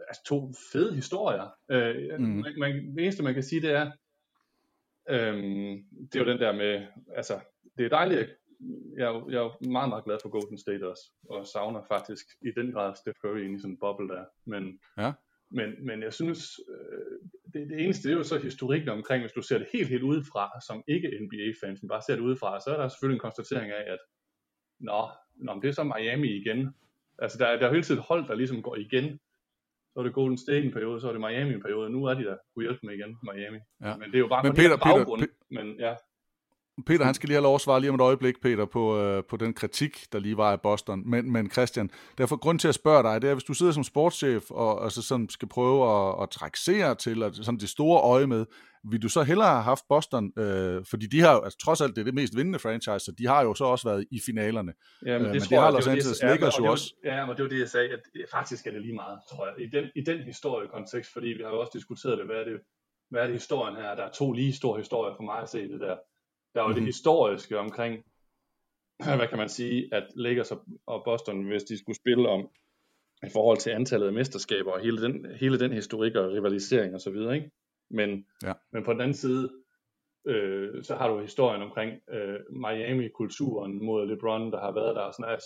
altså 0.08 0.22
to 0.28 0.54
fede 0.72 0.96
historier. 0.96 1.48
Øh, 1.72 2.20
mm. 2.20 2.26
man, 2.26 2.54
man, 2.58 2.96
det 2.96 3.04
eneste, 3.04 3.24
man 3.24 3.34
kan 3.34 3.44
sige, 3.44 3.62
det 3.62 3.72
er, 3.72 3.92
øhm, 5.10 5.84
det 6.12 6.16
er 6.16 6.24
jo 6.26 6.32
den 6.32 6.40
der 6.40 6.52
med, 6.52 6.88
altså, 7.16 7.40
det 7.78 7.86
er 7.86 7.90
dejligt, 7.90 8.30
jeg, 8.98 9.06
er 9.08 9.10
jo- 9.14 9.30
jeg 9.30 9.38
er 9.38 9.42
jo 9.44 9.70
meget, 9.72 9.90
meget 9.90 10.04
glad 10.06 10.18
for 10.22 10.30
Golden 10.30 10.58
State 10.58 10.88
også, 10.90 11.04
og 11.30 11.48
savner 11.48 11.82
faktisk 11.88 12.26
i 12.42 12.52
den 12.58 12.72
grad 12.72 12.96
Steph 12.96 13.18
Curry 13.22 13.40
ind 13.46 13.56
i 13.56 13.60
sådan 13.60 13.72
en 13.74 13.80
boble 13.80 14.08
der, 14.08 14.26
men, 14.46 14.80
Ja. 14.98 15.12
men, 15.52 15.86
men 15.86 16.04
jeg 16.04 16.14
synes, 16.14 16.60
øh, 16.70 17.20
det, 17.54 17.70
det 17.70 17.82
eneste 17.84 18.08
det 18.08 18.14
er 18.14 18.18
jo 18.18 18.24
så 18.24 18.38
historikken 18.40 18.90
omkring, 18.90 19.24
hvis 19.24 19.32
du 19.32 19.42
ser 19.42 19.58
det 19.58 19.68
helt, 19.74 19.88
helt 19.90 20.04
udefra, 20.04 20.50
som 20.68 20.84
ikke 20.88 21.08
NBA-fans, 21.22 21.82
men 21.82 21.88
bare 21.90 22.02
ser 22.08 22.16
det 22.16 22.22
udefra, 22.24 22.60
så 22.60 22.70
er 22.70 22.78
der 22.82 22.88
selvfølgelig 22.88 23.16
en 23.16 23.20
konstatering 23.28 23.72
af, 23.72 23.92
at 23.94 24.00
nå, 24.80 25.08
nå 25.36 25.54
men 25.54 25.62
det 25.62 25.68
er 25.68 25.72
så 25.74 25.84
Miami 25.84 26.28
igen. 26.28 26.76
Altså 27.20 27.38
der, 27.38 27.46
er- 27.46 27.56
der 27.58 27.64
er 27.64 27.68
jo 27.68 27.74
hele 27.74 27.84
tiden 27.84 28.02
hold, 28.02 28.28
der 28.28 28.36
ligesom 28.36 28.62
går 28.62 28.76
igen. 28.76 29.20
Så 29.94 30.00
er 30.00 30.04
det 30.04 30.14
Golden 30.14 30.38
State 30.38 30.64
en 30.66 30.72
periode, 30.72 31.02
så 31.02 31.08
er 31.08 31.12
det 31.12 31.22
Miami 31.22 31.54
en 31.54 31.62
periode, 31.62 31.90
nu 31.90 32.06
er 32.06 32.14
de 32.14 32.24
der 32.24 32.38
kunne 32.54 32.64
hjælpe 32.66 32.80
med 32.86 32.94
igen, 32.94 33.18
Miami. 33.24 33.60
Ja. 33.82 33.98
Men 33.98 34.08
det 34.12 34.16
er 34.16 34.20
jo 34.20 34.28
bare 34.28 34.44
Men 34.44 34.54
Peter- 34.56 34.78
Peter- 34.78 34.96
baggrund. 34.98 35.22
Pe- 35.22 35.46
men 35.50 35.80
ja, 35.80 35.96
Peter, 36.86 37.06
han 37.06 37.14
skal 37.14 37.28
lige 37.28 37.36
have 37.36 37.44
lov 37.44 37.56
at 37.56 37.62
svare 37.62 37.80
lige 37.80 37.90
om 37.90 37.96
et 37.96 38.02
øjeblik, 38.02 38.42
Peter, 38.42 38.66
på, 38.66 39.00
øh, 39.00 39.24
på 39.30 39.38
den 39.38 39.54
kritik, 39.54 40.06
der 40.12 40.20
lige 40.20 40.38
var 40.38 40.52
af 40.52 40.62
Boston. 40.62 41.10
Men, 41.10 41.32
men 41.32 41.52
Christian, 41.52 41.90
derfor 42.18 42.36
grund 42.36 42.60
til 42.60 42.68
at 42.68 42.76
spørge 42.76 43.04
dig, 43.04 43.22
det 43.22 43.30
er, 43.30 43.34
hvis 43.34 43.44
du 43.44 43.54
sidder 43.54 43.72
som 43.72 43.84
sportschef 43.84 44.52
og 44.52 44.84
altså 44.84 45.02
sådan 45.02 45.30
skal 45.30 45.48
prøve 45.48 46.10
at, 46.10 46.24
at 46.24 46.30
trække 46.30 46.60
seere 46.60 46.96
til, 46.96 47.24
og 47.24 47.36
sådan 47.36 47.60
det 47.60 47.70
store 47.70 48.02
øje 48.02 48.28
med, 48.28 48.46
vil 48.84 49.02
du 49.02 49.10
så 49.10 49.24
hellere 49.24 49.48
have 49.48 49.64
haft 49.64 49.84
Boston, 49.90 50.34
øh, 50.38 50.86
fordi 50.86 51.06
de 51.08 51.20
har 51.22 51.34
jo, 51.34 51.42
altså, 51.42 51.60
trods 51.60 51.82
alt 51.82 51.96
det 51.96 52.02
er 52.02 52.06
det 52.06 52.14
mest 52.14 52.36
vindende 52.36 52.60
franchise, 52.60 53.00
så 53.00 53.12
de 53.18 53.28
har 53.28 53.44
jo 53.44 53.54
så 53.54 53.66
også 53.66 53.90
været 53.90 54.06
i 54.12 54.20
finalerne. 54.26 54.74
Ja, 55.06 55.18
men 55.18 55.22
det, 55.22 55.28
øh, 55.28 55.34
men 55.34 55.42
tror 55.42 55.50
det 55.50 55.58
har 55.58 55.66
jeg, 55.66 55.74
Los 55.74 55.88
Angeles 55.88 56.24
Lakers 56.24 56.60
og 56.60 56.66
jo 56.66 56.72
også. 56.72 56.94
Ja, 57.06 57.26
men 57.26 57.36
det 57.36 57.44
var 57.44 57.50
det, 57.50 57.60
jeg 57.60 57.70
sagde, 57.70 57.90
at 57.90 58.02
faktisk 58.32 58.68
er 58.68 58.72
det 58.72 58.82
lige 58.82 58.96
meget, 58.96 59.20
tror 59.32 59.46
jeg. 59.48 59.66
I 59.66 59.70
den, 59.70 59.86
i 59.96 60.02
den 60.02 60.20
historiekontekst, 60.24 61.14
fordi 61.14 61.28
vi 61.28 61.44
har 61.44 61.50
jo 61.50 61.60
også 61.60 61.72
diskuteret 61.74 62.18
det, 62.18 62.26
hvad 62.26 62.36
er 62.36 62.44
det, 62.44 62.60
hvad 63.10 63.22
er 63.22 63.26
det 63.26 63.36
historien 63.36 63.76
her? 63.76 63.96
Der 63.96 64.04
er 64.04 64.12
to 64.12 64.32
lige 64.32 64.54
store 64.54 64.78
historier 64.78 65.16
for 65.16 65.24
mig 65.24 65.40
at 65.42 65.50
se 65.50 65.62
det 65.74 65.80
der. 65.80 65.96
Der 66.54 66.60
er 66.60 66.64
jo 66.64 66.68
mm-hmm. 66.68 66.74
det 66.76 66.82
Mhm. 66.82 66.86
historiske 66.88 67.60
omkring, 67.60 68.04
hvad 69.18 69.28
kan 69.28 69.38
man 69.38 69.50
sige, 69.50 69.90
at 69.94 70.04
Lakers 70.16 70.52
og- 70.86 71.02
Boston, 71.06 71.44
hvis 71.44 71.64
de 71.64 71.78
skulle 71.78 71.96
spille 71.96 72.30
om 72.30 72.50
i 73.24 73.30
forhold 73.34 73.58
til 73.58 73.70
antallet 73.70 74.08
af 74.08 74.14
mesterskaber 74.14 74.72
og 74.72 74.80
hele 74.80 75.02
den, 75.02 75.26
hele 75.40 75.60
den 75.60 75.74
historik 75.74 76.16
og 76.16 76.32
rivalisering 76.32 76.94
og 76.96 77.02
så 77.02 77.10
videre, 77.12 77.36
ikke? 77.36 77.52
Men, 77.90 78.26
Ja. 78.44 78.54
men 78.74 78.84
på 78.84 78.94
den 78.94 79.02
anden 79.02 79.14
side, 79.14 79.50
øh, 80.28 80.84
så 80.84 80.96
har 80.96 81.08
du 81.08 81.20
historien 81.20 81.62
omkring 81.62 81.92
øh, 82.12 82.40
Miami-kulturen 82.50 83.86
mod 83.86 84.08
LeBron, 84.08 84.52
der 84.52 84.60
har 84.60 84.72
været 84.74 84.96
der. 84.96 85.02
Og 85.02 85.14
sådan, 85.14 85.34
at 85.34 85.42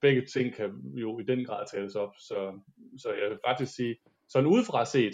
begge 0.00 0.26
ting 0.26 0.54
kan 0.54 0.70
jo 0.94 1.18
i 1.18 1.22
den 1.22 1.44
grad 1.44 1.66
tales 1.72 1.94
op. 1.94 2.12
Så, 2.18 2.60
så 2.98 3.08
jeg 3.22 3.30
vil 3.30 3.38
faktisk 3.46 3.74
sige, 3.74 3.96
sådan 4.28 4.46
udefra 4.48 4.84
set, 4.84 5.12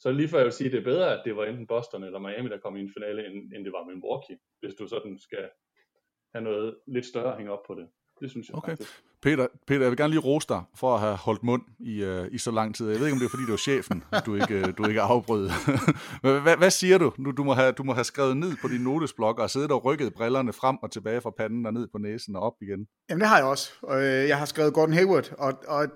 så 0.00 0.12
lige 0.12 0.28
før 0.28 0.38
jeg 0.38 0.44
vil 0.44 0.52
sige, 0.52 0.66
at 0.66 0.72
det 0.72 0.80
er 0.80 0.84
bedre, 0.84 1.18
at 1.18 1.22
det 1.24 1.36
var 1.36 1.44
enten 1.44 1.66
Boston 1.66 2.04
eller 2.04 2.18
Miami, 2.18 2.48
der 2.48 2.58
kom 2.58 2.76
i 2.76 2.80
en 2.80 2.92
finale, 2.96 3.26
end, 3.26 3.34
end 3.54 3.64
det 3.64 3.72
var 3.72 3.84
Milwaukee, 3.84 4.38
hvis 4.60 4.74
du 4.74 4.88
sådan 4.88 5.18
skal 5.18 5.44
have 6.34 6.44
noget 6.44 6.76
lidt 6.86 7.06
større 7.06 7.30
at 7.32 7.36
hænge 7.36 7.52
op 7.52 7.64
på 7.66 7.74
det. 7.74 7.86
Det 8.20 8.30
synes 8.30 8.48
jeg 8.48 8.56
Okay. 8.56 8.72
faktisk. 8.72 9.04
Peter, 9.22 9.46
Peter, 9.66 9.80
jeg 9.80 9.90
vil 9.90 9.96
gerne 9.96 10.10
lige 10.10 10.20
rose 10.20 10.48
dig 10.48 10.62
for 10.76 10.94
at 10.94 11.00
have 11.00 11.16
holdt 11.16 11.42
mund 11.42 11.62
i, 11.78 12.04
uh, 12.04 12.26
i 12.30 12.38
så 12.38 12.50
lang 12.50 12.74
tid. 12.74 12.90
Jeg 12.90 12.98
ved 13.00 13.06
ikke, 13.06 13.12
om 13.14 13.18
det 13.18 13.26
er, 13.26 13.30
fordi 13.30 13.42
det 13.42 13.50
var 13.50 13.56
chefen, 13.56 14.04
du 14.26 14.34
ikke, 14.34 14.56
uh, 14.60 14.74
du 14.78 14.86
ikke 14.88 15.00
afbrød. 15.00 15.50
hvad, 16.42 16.56
hvad 16.56 16.70
siger 16.70 16.98
du? 16.98 17.12
Nu, 17.18 17.30
du, 17.30 17.44
må 17.44 17.52
have, 17.52 17.72
du 17.72 17.82
må 17.82 17.92
have 17.92 18.04
skrevet 18.04 18.36
ned 18.36 18.52
på 18.62 18.68
din 18.68 18.80
notesblok 18.80 19.38
og 19.38 19.50
siddet 19.50 19.70
og 19.70 19.84
rykket 19.84 20.14
brillerne 20.14 20.52
frem 20.52 20.76
og 20.82 20.90
tilbage 20.90 21.20
fra 21.20 21.30
panden 21.38 21.66
og 21.66 21.72
ned 21.72 21.88
på 21.92 21.98
næsen 21.98 22.36
og 22.36 22.42
op 22.42 22.52
igen. 22.62 22.86
Jamen 23.10 23.20
det 23.20 23.28
har 23.28 23.36
jeg 23.36 23.46
også. 23.46 23.72
Jeg 24.02 24.38
har 24.38 24.46
skrevet 24.46 24.74
Gordon 24.74 24.92
Hayward, 24.92 25.32
og, 25.38 25.52
og 25.68 25.86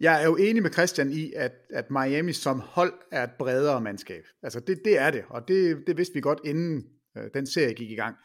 jeg 0.00 0.22
er 0.22 0.26
jo 0.26 0.36
enig 0.36 0.62
med 0.62 0.72
Christian 0.72 1.12
i, 1.12 1.32
at, 1.36 1.52
at 1.70 1.90
Miami 1.90 2.32
som 2.32 2.60
hold 2.60 2.92
er 3.12 3.24
et 3.24 3.30
bredere 3.38 3.80
mandskab. 3.80 4.24
Altså 4.42 4.60
det, 4.60 4.80
det 4.84 4.98
er 4.98 5.10
det, 5.10 5.24
og 5.28 5.48
det, 5.48 5.82
det 5.86 5.96
vidste 5.96 6.14
vi 6.14 6.20
godt 6.20 6.40
inden 6.44 6.84
øh, 7.16 7.24
den 7.34 7.46
serie 7.46 7.74
gik 7.74 7.90
i 7.90 7.94
gang. 7.94 8.16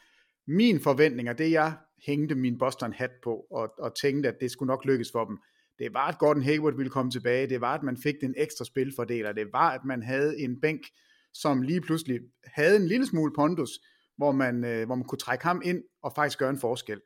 Min 0.47 0.79
forventning, 0.79 1.29
og 1.29 1.37
det 1.37 1.51
jeg 1.51 1.73
hængte 2.05 2.35
min 2.35 2.57
Boston-hat 2.57 3.11
på, 3.23 3.45
og, 3.51 3.69
og 3.79 3.95
tænkte, 4.01 4.29
at 4.29 4.35
det 4.41 4.51
skulle 4.51 4.67
nok 4.67 4.85
lykkes 4.85 5.11
for 5.11 5.25
dem, 5.25 5.37
det 5.79 5.93
var, 5.93 6.07
at 6.07 6.17
Gordon 6.19 6.43
Hayward 6.43 6.75
ville 6.75 6.89
komme 6.89 7.11
tilbage, 7.11 7.49
det 7.49 7.61
var, 7.61 7.73
at 7.73 7.83
man 7.83 7.97
fik 7.97 8.15
den 8.21 8.33
ekstra 8.37 8.65
spilfordeler, 8.65 9.31
det 9.31 9.53
var, 9.53 9.71
at 9.71 9.81
man 9.85 10.03
havde 10.03 10.39
en 10.39 10.61
bænk, 10.61 10.81
som 11.33 11.61
lige 11.61 11.81
pludselig 11.81 12.19
havde 12.45 12.75
en 12.75 12.87
lille 12.87 13.05
smule 13.05 13.33
pondus, 13.35 13.69
hvor 14.17 14.31
man, 14.31 14.65
øh, 14.65 14.85
hvor 14.85 14.95
man 14.95 15.05
kunne 15.05 15.19
trække 15.19 15.43
ham 15.43 15.61
ind 15.65 15.83
og 16.03 16.11
faktisk 16.15 16.39
gøre 16.39 16.49
en 16.49 16.59
forskel. 16.59 17.01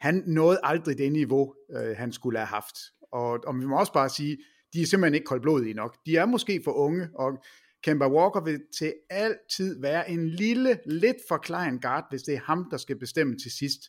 Han 0.00 0.22
nåede 0.26 0.60
aldrig 0.62 0.98
det 0.98 1.12
niveau, 1.12 1.54
øh, 1.76 1.96
han 1.96 2.12
skulle 2.12 2.38
have 2.38 2.46
haft. 2.46 2.76
Og, 3.12 3.40
og 3.46 3.60
vi 3.60 3.66
må 3.66 3.78
også 3.78 3.92
bare 3.92 4.08
sige, 4.08 4.38
de 4.72 4.82
er 4.82 4.86
simpelthen 4.86 5.14
ikke 5.14 5.24
koldblodige 5.24 5.74
nok. 5.74 5.96
De 6.06 6.16
er 6.16 6.26
måske 6.26 6.60
for 6.64 6.72
unge, 6.72 7.08
og 7.14 7.42
Kemba 7.82 8.08
Walker 8.08 8.40
vil 8.40 8.60
til 8.78 8.94
altid 9.10 9.80
være 9.80 10.10
en 10.10 10.28
lille, 10.28 10.78
lidt 10.86 11.16
for 11.28 11.36
klein 11.36 11.78
guard, 11.78 12.06
hvis 12.10 12.22
det 12.22 12.34
er 12.34 12.40
ham, 12.40 12.68
der 12.70 12.76
skal 12.76 12.98
bestemme 12.98 13.38
til 13.38 13.50
sidst. 13.50 13.80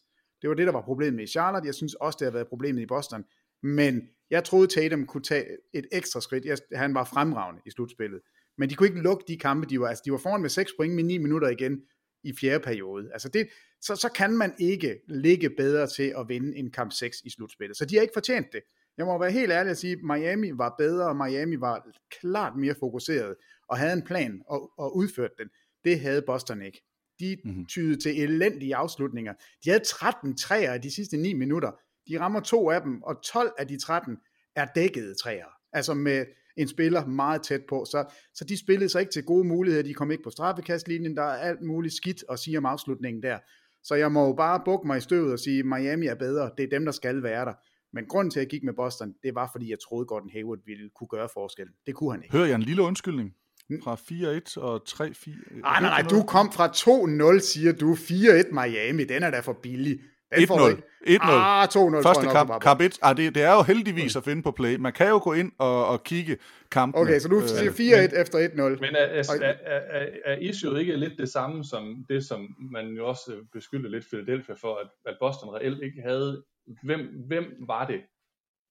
Det 0.41 0.49
var 0.49 0.55
det, 0.55 0.67
der 0.67 0.73
var 0.73 0.81
problemet 0.81 1.23
i 1.23 1.27
Charlotte. 1.27 1.65
Jeg 1.67 1.75
synes 1.75 1.93
også, 1.93 2.17
det 2.19 2.25
har 2.25 2.31
været 2.31 2.47
problemet 2.47 2.81
i 2.81 2.85
Boston. 2.85 3.23
Men 3.63 4.01
jeg 4.29 4.43
troede, 4.43 4.67
Tatum 4.67 5.05
kunne 5.05 5.23
tage 5.23 5.45
et 5.73 5.85
ekstra 5.91 6.21
skridt. 6.21 6.45
Jeg, 6.45 6.57
han 6.73 6.93
var 6.93 7.03
fremragende 7.03 7.61
i 7.65 7.71
slutspillet. 7.71 8.21
Men 8.57 8.69
de 8.69 8.75
kunne 8.75 8.87
ikke 8.87 9.01
lukke 9.01 9.23
de 9.27 9.37
kampe, 9.37 9.67
de 9.67 9.79
var, 9.79 9.87
altså 9.87 10.01
de 10.05 10.11
var 10.11 10.17
foran 10.17 10.41
med 10.41 10.49
6 10.49 10.71
point 10.77 10.95
med 10.95 11.03
9 11.03 11.17
minutter 11.17 11.47
igen 11.47 11.81
i 12.23 12.33
fjerde 12.39 12.63
periode. 12.63 13.09
Altså 13.13 13.29
det, 13.29 13.47
så, 13.81 13.95
så 13.95 14.09
kan 14.15 14.37
man 14.37 14.53
ikke 14.59 14.99
ligge 15.07 15.49
bedre 15.49 15.87
til 15.87 16.13
at 16.17 16.25
vinde 16.29 16.57
en 16.57 16.71
kamp 16.71 16.91
6 16.91 17.17
i 17.25 17.29
slutspillet. 17.29 17.77
Så 17.77 17.85
de 17.85 17.95
har 17.95 18.01
ikke 18.01 18.13
fortjent 18.13 18.47
det. 18.53 18.61
Jeg 18.99 19.07
må 19.07 19.17
være 19.17 19.31
helt 19.31 19.51
ærlig 19.51 19.71
at 19.71 19.77
sige, 19.77 19.93
at 19.93 20.03
Miami 20.03 20.51
var 20.53 20.75
bedre, 20.77 21.07
og 21.07 21.15
Miami 21.15 21.59
var 21.59 21.87
klart 22.21 22.55
mere 22.55 22.75
fokuseret, 22.79 23.35
og 23.67 23.77
havde 23.77 23.93
en 23.93 24.03
plan 24.03 24.41
og, 24.47 24.71
og 24.77 24.95
udført 24.95 25.31
den. 25.37 25.47
Det 25.83 25.99
havde 25.99 26.21
Boston 26.21 26.61
ikke. 26.61 26.81
De 27.19 27.37
mm-hmm. 27.45 27.65
tydede 27.65 28.01
til 28.01 28.23
elendige 28.23 28.75
afslutninger. 28.75 29.33
De 29.63 29.69
havde 29.69 29.83
13 29.83 30.37
træer 30.37 30.73
i 30.73 30.77
de 30.77 30.95
sidste 30.95 31.17
9 31.17 31.33
minutter. 31.33 31.71
De 32.07 32.19
rammer 32.19 32.39
to 32.39 32.69
af 32.69 32.81
dem, 32.81 33.03
og 33.03 33.23
12 33.23 33.51
af 33.57 33.67
de 33.67 33.79
13 33.79 34.17
er 34.55 34.65
dækkede 34.75 35.15
træer. 35.15 35.49
Altså 35.73 35.93
med 35.93 36.25
en 36.57 36.67
spiller 36.67 37.05
meget 37.05 37.41
tæt 37.41 37.61
på. 37.69 37.85
Så, 37.85 38.13
så 38.33 38.45
de 38.45 38.59
spillede 38.59 38.89
sig 38.89 38.99
ikke 38.99 39.11
til 39.11 39.23
gode 39.23 39.47
muligheder. 39.47 39.83
De 39.83 39.93
kom 39.93 40.11
ikke 40.11 40.23
på 40.23 40.29
straffekastlinjen. 40.29 41.17
Der 41.17 41.23
er 41.23 41.37
alt 41.37 41.61
muligt 41.61 41.93
skidt 41.93 42.23
at 42.31 42.39
sige 42.39 42.57
om 42.57 42.65
afslutningen 42.65 43.23
der. 43.23 43.39
Så 43.83 43.95
jeg 43.95 44.11
må 44.11 44.25
jo 44.25 44.33
bare 44.33 44.61
bukke 44.65 44.87
mig 44.87 44.97
i 44.97 45.01
støvet 45.01 45.33
og 45.33 45.39
sige, 45.39 45.63
Miami 45.63 46.07
er 46.07 46.15
bedre. 46.15 46.51
Det 46.57 46.63
er 46.63 46.69
dem, 46.69 46.85
der 46.85 46.91
skal 46.91 47.23
være 47.23 47.45
der. 47.45 47.53
Men 47.93 48.05
grunden 48.05 48.31
til, 48.31 48.39
at 48.39 48.43
jeg 48.43 48.49
gik 48.49 48.63
med 48.63 48.73
Boston, 48.73 49.13
det 49.23 49.35
var, 49.35 49.49
fordi 49.51 49.69
jeg 49.69 49.77
troede, 49.79 50.05
Gordon 50.05 50.29
Hayward 50.33 50.59
ville 50.65 50.89
kunne 50.95 51.07
gøre 51.07 51.29
forskellen. 51.33 51.73
Det 51.85 51.95
kunne 51.95 52.11
han 52.11 52.23
ikke. 52.23 52.37
Hører 52.37 52.47
jeg 52.47 52.55
en 52.55 52.63
lille 52.63 52.81
undskyldning? 52.81 53.35
Fra 53.83 53.95
4-1 53.95 54.61
og 54.61 54.81
3-4? 54.89 55.59
Nej, 55.61 55.81
nej, 55.81 55.89
nej, 55.89 56.01
du 56.09 56.23
kom 56.23 56.51
fra 56.51 56.67
2-0, 56.67 57.39
siger 57.39 57.71
du. 57.73 57.93
4-1 57.93 58.53
Miami, 58.53 59.03
den 59.03 59.23
er 59.23 59.31
da 59.31 59.39
for 59.39 59.53
billig. 59.53 59.99
1-0. 60.35 60.81
1-0. 61.07 61.17
Ah, 61.21 61.67
2-0. 61.67 62.01
Første 62.01 62.27
kamp, 62.31 62.61
kamp 62.61 62.81
1. 62.81 62.99
Ah, 63.01 63.17
det, 63.17 63.35
det 63.35 63.43
er 63.43 63.53
jo 63.53 63.61
heldigvis 63.61 64.15
at 64.15 64.23
finde 64.23 64.43
på 64.43 64.51
play. 64.51 64.75
Man 64.75 64.93
kan 64.93 65.09
jo 65.09 65.19
gå 65.23 65.33
ind 65.33 65.51
og, 65.57 65.87
og 65.87 66.03
kigge 66.03 66.37
kampen. 66.71 67.01
Okay, 67.01 67.19
så 67.19 67.27
du 67.27 67.41
siger 67.47 67.71
4-1 67.71 68.21
efter 68.21 68.39
1-0. 68.47 68.55
Men 68.55 68.95
er, 68.95 68.99
er, 68.99 69.23
er, 69.41 69.53
er, 69.65 70.07
er 70.25 70.37
issue 70.37 70.79
ikke 70.79 70.95
lidt 70.95 71.13
det 71.17 71.29
samme 71.29 71.63
som 71.63 72.05
det, 72.09 72.25
som 72.25 72.55
man 72.71 72.87
jo 72.87 73.07
også 73.07 73.31
beskyldte 73.53 73.89
lidt 73.89 74.05
Philadelphia 74.05 74.55
for, 74.61 74.75
at, 74.75 74.87
at 75.05 75.17
Boston 75.19 75.55
reelt 75.55 75.83
ikke 75.83 76.01
havde 76.01 76.43
hvem, 76.83 77.01
hvem 77.27 77.45
var 77.67 77.87
det? 77.87 78.01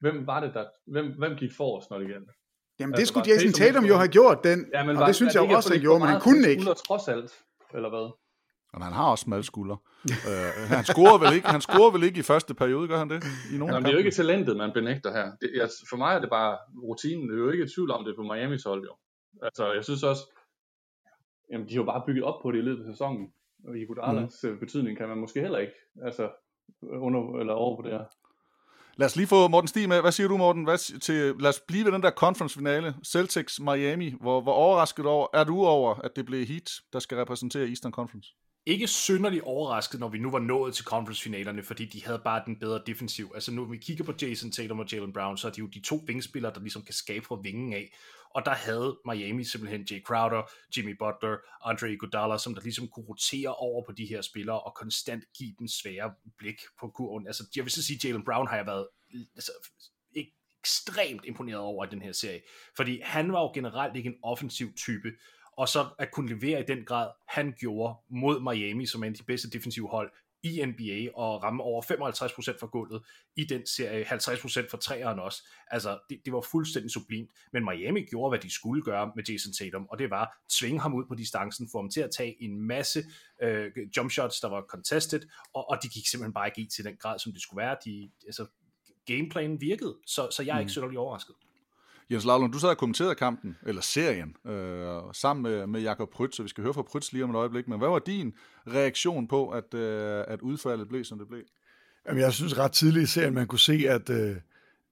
Hvem 0.00 0.26
var 0.26 0.40
det, 0.40 0.54
der, 0.54 0.64
hvem, 0.86 1.06
hvem 1.18 1.36
gik 1.36 1.50
forrest, 1.56 1.90
når 1.90 1.98
det 1.98 2.06
gjaldt? 2.06 2.30
Jamen 2.80 2.94
altså, 2.94 3.00
det 3.00 3.08
skulle 3.08 3.26
Jason 3.30 3.52
Tatum 3.52 3.84
jo 3.84 3.94
have 3.94 4.08
gjort, 4.08 4.44
den, 4.44 4.66
ja, 4.74 4.84
men 4.84 4.96
og 4.96 5.00
var, 5.00 5.06
det 5.06 5.16
synes 5.16 5.34
jeg 5.34 5.42
også, 5.42 5.72
han 5.72 5.80
gjorde, 5.80 6.00
men 6.00 6.08
han 6.08 6.20
kunne 6.20 6.48
ikke. 6.48 6.64
trods 6.64 7.08
alt, 7.08 7.32
eller 7.74 7.88
hvad? 7.88 8.08
Men 8.72 8.82
han 8.82 8.92
har 8.92 9.10
også 9.10 9.22
smal 9.22 9.44
skulder. 9.44 9.76
uh, 10.04 10.68
han 10.76 10.84
scorer 10.84 11.18
vel 11.18 11.34
ikke, 11.36 11.48
han 11.48 11.60
scorer 11.60 11.90
vel 11.90 12.02
ikke 12.02 12.20
i 12.20 12.22
første 12.22 12.54
periode, 12.54 12.88
gør 12.88 12.98
han 12.98 13.10
det? 13.10 13.24
I 13.52 13.56
nogen 13.58 13.74
Jamen, 13.74 13.84
det 13.84 13.90
er 13.90 13.92
jo 13.92 13.98
ikke 13.98 14.10
talentet, 14.10 14.56
man 14.56 14.72
benægter 14.72 15.12
her. 15.12 15.26
Det, 15.40 15.50
jeg, 15.54 15.68
for 15.90 15.96
mig 15.96 16.14
er 16.14 16.20
det 16.20 16.30
bare 16.30 16.58
rutinen. 16.82 17.28
Det 17.28 17.34
er 17.34 17.38
jo 17.38 17.50
ikke 17.50 17.64
et 17.64 17.72
tvivl 17.74 17.90
om 17.90 18.04
det 18.04 18.16
på 18.16 18.22
Miami's 18.22 18.68
hold, 18.70 18.82
jo. 18.88 18.94
Altså, 19.42 19.72
jeg 19.72 19.84
synes 19.84 20.02
også, 20.02 20.22
jamen, 21.52 21.68
de 21.68 21.72
har 21.74 21.80
jo 21.82 21.90
bare 21.92 22.02
bygget 22.06 22.24
op 22.24 22.42
på 22.42 22.52
det 22.52 22.58
i 22.58 22.66
løbet 22.68 22.84
af 22.84 22.90
sæsonen. 22.92 23.32
Og 23.68 23.78
i 23.78 23.84
Iguodala's 23.84 24.48
mm. 24.48 24.58
betydning 24.58 24.98
kan 24.98 25.08
man 25.08 25.18
måske 25.18 25.40
heller 25.40 25.58
ikke. 25.58 25.76
Altså, 26.04 26.30
under, 26.82 27.38
eller 27.40 27.52
over 27.52 27.76
på 27.76 27.82
det 27.82 27.92
her. 27.92 28.04
Lad 28.96 29.06
os 29.06 29.16
lige 29.16 29.26
få 29.26 29.48
Morten 29.48 29.68
Stig 29.68 29.88
med. 29.88 30.00
Hvad 30.00 30.12
siger 30.12 30.28
du, 30.28 30.36
Morten? 30.36 30.64
Hvad 30.64 31.00
til, 31.00 31.34
lad 31.40 31.48
os 31.48 31.60
blive 31.68 31.84
ved 31.84 31.92
den 31.92 32.02
der 32.02 32.10
conference-finale. 32.10 32.94
Celtics 33.06 33.60
Miami. 33.60 34.14
Hvor, 34.20 34.40
hvor 34.40 34.52
overrasket 34.52 35.06
over, 35.06 35.26
er 35.34 35.44
du 35.44 35.64
over, 35.64 35.94
at 35.94 36.16
det 36.16 36.26
blev 36.26 36.46
Heat, 36.46 36.70
der 36.92 36.98
skal 36.98 37.18
repræsentere 37.18 37.68
Eastern 37.68 37.92
Conference? 37.92 38.34
Ikke 38.66 38.86
synderligt 38.86 39.44
overrasket, 39.44 40.00
når 40.00 40.08
vi 40.08 40.18
nu 40.18 40.30
var 40.30 40.38
nået 40.38 40.74
til 40.74 40.84
conference-finalerne, 40.84 41.62
fordi 41.62 41.84
de 41.84 42.04
havde 42.04 42.20
bare 42.24 42.42
den 42.46 42.56
bedre 42.56 42.80
defensiv. 42.86 43.30
Altså 43.34 43.52
nu, 43.52 43.62
når 43.62 43.70
vi 43.70 43.76
kigger 43.76 44.04
på 44.04 44.12
Jason 44.22 44.50
Tatum 44.50 44.78
og 44.78 44.92
Jalen 44.92 45.12
Brown, 45.12 45.36
så 45.36 45.48
er 45.48 45.52
de 45.52 45.60
jo 45.60 45.66
de 45.66 45.80
to 45.80 46.00
vingespillere, 46.06 46.54
der 46.54 46.60
ligesom 46.60 46.82
kan 46.82 46.94
skabe 46.94 47.26
fra 47.26 47.38
vingen 47.42 47.72
af. 47.72 47.94
Og 48.38 48.44
der 48.44 48.54
havde 48.54 48.98
Miami 49.04 49.44
simpelthen 49.44 49.86
Jay 49.90 50.02
Crowder, 50.02 50.42
Jimmy 50.76 50.96
Butler, 50.98 51.36
Andre 51.64 51.92
Iguodala, 51.92 52.38
som 52.38 52.54
der 52.54 52.62
ligesom 52.62 52.88
kunne 52.88 53.06
rotere 53.06 53.54
over 53.54 53.84
på 53.86 53.92
de 53.92 54.06
her 54.06 54.22
spillere 54.22 54.60
og 54.60 54.74
konstant 54.74 55.24
give 55.38 55.54
dem 55.58 55.68
svære 55.68 56.14
blik 56.36 56.60
på 56.80 56.88
kurven. 56.88 57.26
Altså, 57.26 57.44
jeg 57.56 57.64
vil 57.64 57.72
så 57.72 57.82
sige, 57.82 58.08
Jalen 58.08 58.24
Brown 58.24 58.48
har 58.48 58.56
jeg 58.56 58.66
været 58.66 58.88
altså, 59.34 59.52
ekstremt 60.14 61.24
imponeret 61.24 61.60
over 61.60 61.84
i 61.84 61.88
den 61.90 62.02
her 62.02 62.12
serie, 62.12 62.40
fordi 62.76 63.00
han 63.04 63.32
var 63.32 63.40
jo 63.40 63.50
generelt 63.54 63.96
ikke 63.96 64.08
en 64.08 64.18
offensiv 64.22 64.74
type, 64.76 65.12
og 65.56 65.68
så 65.68 65.86
at 65.98 66.10
kunne 66.10 66.34
levere 66.34 66.60
i 66.60 66.64
den 66.68 66.84
grad, 66.84 67.10
han 67.28 67.54
gjorde 67.58 67.94
mod 68.10 68.40
Miami, 68.40 68.86
som 68.86 69.02
er 69.02 69.06
en 69.06 69.12
af 69.12 69.18
de 69.18 69.24
bedste 69.24 69.50
defensive 69.50 69.88
hold, 69.88 70.12
i 70.42 70.64
NBA 70.64 71.10
og 71.14 71.42
ramme 71.42 71.62
over 71.62 71.82
55% 71.82 72.58
for 72.60 72.66
gulvet 72.66 73.02
i 73.36 73.44
den 73.44 73.66
serie, 73.66 74.04
50% 74.04 74.70
for 74.70 74.76
træerne 74.76 75.22
også. 75.22 75.42
Altså, 75.70 75.98
det, 76.10 76.20
det 76.24 76.32
var 76.32 76.40
fuldstændig 76.40 76.90
sublimt. 76.90 77.30
Men 77.52 77.64
Miami 77.64 78.02
gjorde, 78.02 78.30
hvad 78.30 78.38
de 78.38 78.50
skulle 78.50 78.82
gøre 78.82 79.12
med 79.16 79.24
Jason 79.24 79.52
Tatum, 79.52 79.86
og 79.90 79.98
det 79.98 80.10
var 80.10 80.38
tvinge 80.60 80.80
ham 80.80 80.94
ud 80.94 81.04
på 81.08 81.14
distancen, 81.14 81.68
få 81.72 81.78
ham 81.78 81.90
til 81.90 82.00
at 82.00 82.10
tage 82.16 82.42
en 82.42 82.60
masse 82.60 83.04
øh, 83.42 83.70
jump 83.96 84.10
shots, 84.10 84.40
der 84.40 84.48
var 84.48 84.64
contested, 84.68 85.20
og, 85.54 85.70
og 85.70 85.78
de 85.82 85.88
gik 85.88 86.06
simpelthen 86.06 86.34
bare 86.34 86.48
ikke 86.48 86.60
i 86.60 86.66
til 86.66 86.84
den 86.84 86.96
grad, 86.96 87.18
som 87.18 87.32
det 87.32 87.42
skulle 87.42 87.62
være. 87.62 87.76
De, 87.84 88.10
altså, 88.26 88.46
gameplanen 89.06 89.60
virkede, 89.60 89.96
så, 90.06 90.28
så 90.30 90.42
jeg 90.42 90.54
er 90.54 90.58
ikke 90.58 90.68
mm. 90.68 90.72
synderligt 90.72 90.98
overrasket. 90.98 91.34
Jens 92.10 92.24
Lavlund, 92.24 92.52
du 92.52 92.58
sad 92.58 92.68
og 92.68 92.76
kommenterede 92.76 93.14
kampen, 93.14 93.56
eller 93.66 93.82
serien, 93.82 94.36
øh, 94.46 95.02
sammen 95.12 95.42
med, 95.42 95.66
med 95.66 95.80
Jakob 95.80 96.10
Prytz, 96.10 96.36
så 96.36 96.42
vi 96.42 96.48
skal 96.48 96.64
høre 96.64 96.74
fra 96.74 96.82
Prytz 96.82 97.12
lige 97.12 97.24
om 97.24 97.30
et 97.30 97.36
øjeblik. 97.36 97.68
Men 97.68 97.78
hvad 97.78 97.88
var 97.88 97.98
din 97.98 98.32
reaktion 98.66 99.28
på, 99.28 99.48
at, 99.48 99.74
øh, 99.74 100.24
at 100.28 100.40
udfaldet 100.40 100.88
blev, 100.88 101.04
som 101.04 101.18
det 101.18 101.28
blev? 101.28 101.42
Jamen, 102.06 102.22
jeg 102.22 102.32
synes 102.32 102.58
ret 102.58 102.72
tidligt 102.72 103.02
i 103.02 103.06
serien, 103.06 103.34
man 103.34 103.46
kunne 103.46 103.58
se, 103.58 103.84
at, 103.88 104.10
øh, 104.10 104.36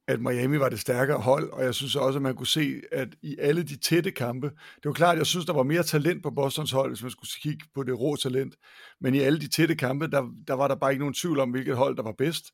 at 0.09 0.21
Miami 0.21 0.59
var 0.59 0.69
det 0.69 0.81
stærkere 0.81 1.19
hold, 1.19 1.51
og 1.51 1.65
jeg 1.65 1.75
synes 1.75 1.97
også, 1.97 2.19
at 2.19 2.23
man 2.23 2.35
kunne 2.35 2.47
se, 2.47 2.81
at 2.93 3.09
i 3.23 3.37
alle 3.39 3.63
de 3.63 3.77
tætte 3.77 4.11
kampe, 4.11 4.47
det 4.77 4.85
var 4.85 4.93
klart, 4.93 5.19
jeg 5.19 5.27
synes, 5.27 5.47
der 5.47 5.53
var 5.53 5.63
mere 5.63 5.83
talent 5.83 6.23
på 6.23 6.31
Bostons 6.31 6.71
hold, 6.71 6.91
hvis 6.91 7.03
man 7.03 7.11
skulle 7.11 7.31
kigge 7.43 7.65
på 7.75 7.83
det 7.83 8.01
rå 8.01 8.17
talent, 8.17 8.55
men 9.01 9.15
i 9.15 9.19
alle 9.19 9.41
de 9.41 9.49
tætte 9.49 9.75
kampe, 9.75 10.07
der, 10.07 10.31
der 10.49 10.55
var 10.55 10.69
der 10.69 10.75
bare 10.75 10.93
ikke 10.93 11.03
nogen 11.03 11.15
tvivl 11.15 11.41
om, 11.41 11.51
hvilket 11.51 11.77
hold, 11.77 11.97
der 11.97 12.03
var 12.03 12.15
bedst. 12.19 12.45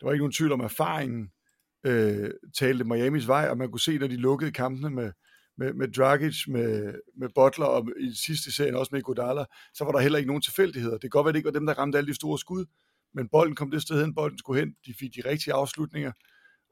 Der 0.00 0.06
var 0.06 0.12
ikke 0.12 0.22
nogen 0.22 0.32
tvivl 0.32 0.52
om 0.52 0.60
erfaringen, 0.60 1.30
øh, 1.86 2.30
talte 2.58 2.84
Miamis 2.84 3.28
vej, 3.28 3.48
og 3.50 3.58
man 3.58 3.70
kunne 3.70 3.80
se, 3.80 3.98
når 3.98 4.06
de 4.06 4.16
lukkede 4.16 4.52
kampene 4.52 4.90
med, 4.90 5.12
med, 5.58 5.74
med 5.74 5.88
Dragic, 5.88 6.48
med, 6.48 6.94
med 7.16 7.28
Butler 7.34 7.66
og 7.66 7.88
i 8.00 8.12
sidste 8.26 8.52
serien 8.52 8.74
også 8.74 8.90
med 8.92 9.02
Godala, 9.02 9.44
så 9.74 9.84
var 9.84 9.92
der 9.92 9.98
heller 9.98 10.18
ikke 10.18 10.28
nogen 10.28 10.42
tilfældigheder. 10.42 10.94
Det 10.94 11.00
kan 11.00 11.10
godt 11.10 11.24
være, 11.24 11.30
at 11.30 11.34
det 11.34 11.38
ikke 11.38 11.46
var 11.46 11.58
dem, 11.58 11.66
der 11.66 11.78
ramte 11.78 11.98
alle 11.98 12.08
de 12.08 12.14
store 12.14 12.38
skud, 12.38 12.64
men 13.14 13.28
bolden 13.28 13.54
kom 13.54 13.70
det 13.70 13.82
sted 13.82 14.00
hen, 14.00 14.14
bolden 14.14 14.38
skulle 14.38 14.60
hen, 14.60 14.74
de 14.86 14.94
fik 14.98 15.10
de 15.14 15.28
rigtige 15.30 15.54
afslutninger, 15.54 16.12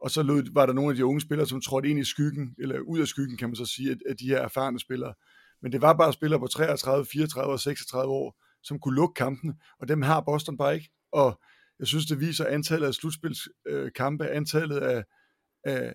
og 0.02 0.10
så 0.10 0.22
lød, 0.22 0.52
var 0.52 0.66
der 0.66 0.72
nogle 0.72 0.90
af 0.90 0.96
de 0.96 1.04
unge 1.04 1.20
spillere, 1.20 1.46
som 1.46 1.60
trådte 1.60 1.88
ind 1.88 1.98
i 1.98 2.04
skyggen, 2.04 2.54
eller 2.58 2.78
ud 2.80 3.00
af 3.00 3.06
skyggen, 3.06 3.36
kan 3.36 3.48
man 3.48 3.56
så 3.56 3.66
sige, 3.66 3.96
af 4.08 4.16
de 4.16 4.28
her 4.28 4.38
erfarne 4.38 4.80
spillere. 4.80 5.14
Men 5.62 5.72
det 5.72 5.82
var 5.82 5.92
bare 5.92 6.12
spillere 6.12 6.40
på 6.40 6.46
33, 6.46 7.06
34 7.06 7.52
og 7.52 7.60
36 7.60 8.12
år, 8.12 8.40
som 8.62 8.78
kunne 8.78 8.96
lukke 8.96 9.14
kampene, 9.14 9.54
og 9.78 9.88
dem 9.88 10.02
har 10.02 10.20
Boston 10.20 10.56
bare 10.56 10.74
ikke. 10.74 10.90
Og 11.12 11.40
jeg 11.78 11.86
synes, 11.86 12.06
det 12.06 12.20
viser 12.20 12.46
antallet 12.46 12.86
af 12.86 12.94
slutspilskampe, 12.94 14.28
antallet 14.28 14.78
af, 14.78 15.04
af, 15.64 15.94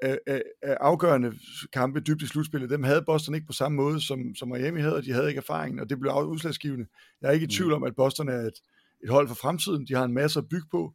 af, 0.00 0.18
af, 0.26 0.42
af 0.62 0.76
afgørende 0.80 1.32
kampe 1.72 2.00
dybt 2.00 2.22
i 2.22 2.26
slutspillet, 2.26 2.70
dem 2.70 2.82
havde 2.82 3.02
Boston 3.02 3.34
ikke 3.34 3.46
på 3.46 3.52
samme 3.52 3.76
måde, 3.76 4.00
som, 4.00 4.34
som 4.34 4.48
Miami 4.48 4.80
havde, 4.80 4.96
og 4.96 5.04
de 5.04 5.12
havde 5.12 5.28
ikke 5.28 5.38
erfaringen, 5.38 5.80
og 5.80 5.90
det 5.90 6.00
blev 6.00 6.12
udslagsgivende. 6.12 6.86
Jeg 7.20 7.28
er 7.28 7.32
ikke 7.32 7.44
i 7.44 7.48
tvivl 7.48 7.72
om, 7.72 7.84
at 7.84 7.96
Boston 7.96 8.28
er 8.28 8.38
et, 8.38 8.62
et 9.04 9.10
hold 9.10 9.28
for 9.28 9.34
fremtiden. 9.34 9.86
De 9.86 9.94
har 9.94 10.04
en 10.04 10.14
masse 10.14 10.38
at 10.38 10.48
bygge 10.48 10.66
på, 10.70 10.94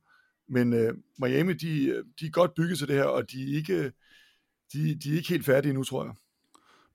men 0.49 0.73
øh, 0.73 0.93
Miami, 1.19 1.53
de, 1.53 2.03
de 2.19 2.25
er 2.25 2.29
godt 2.29 2.53
bygget 2.55 2.77
til 2.77 2.87
det 2.87 2.95
her, 2.95 3.03
og 3.03 3.31
de 3.31 3.43
er 3.43 3.55
ikke, 3.57 3.91
de, 4.73 4.95
de 4.95 5.11
er 5.11 5.17
ikke 5.17 5.29
helt 5.29 5.45
færdige 5.45 5.73
nu, 5.73 5.83
tror 5.83 6.05
jeg. 6.05 6.13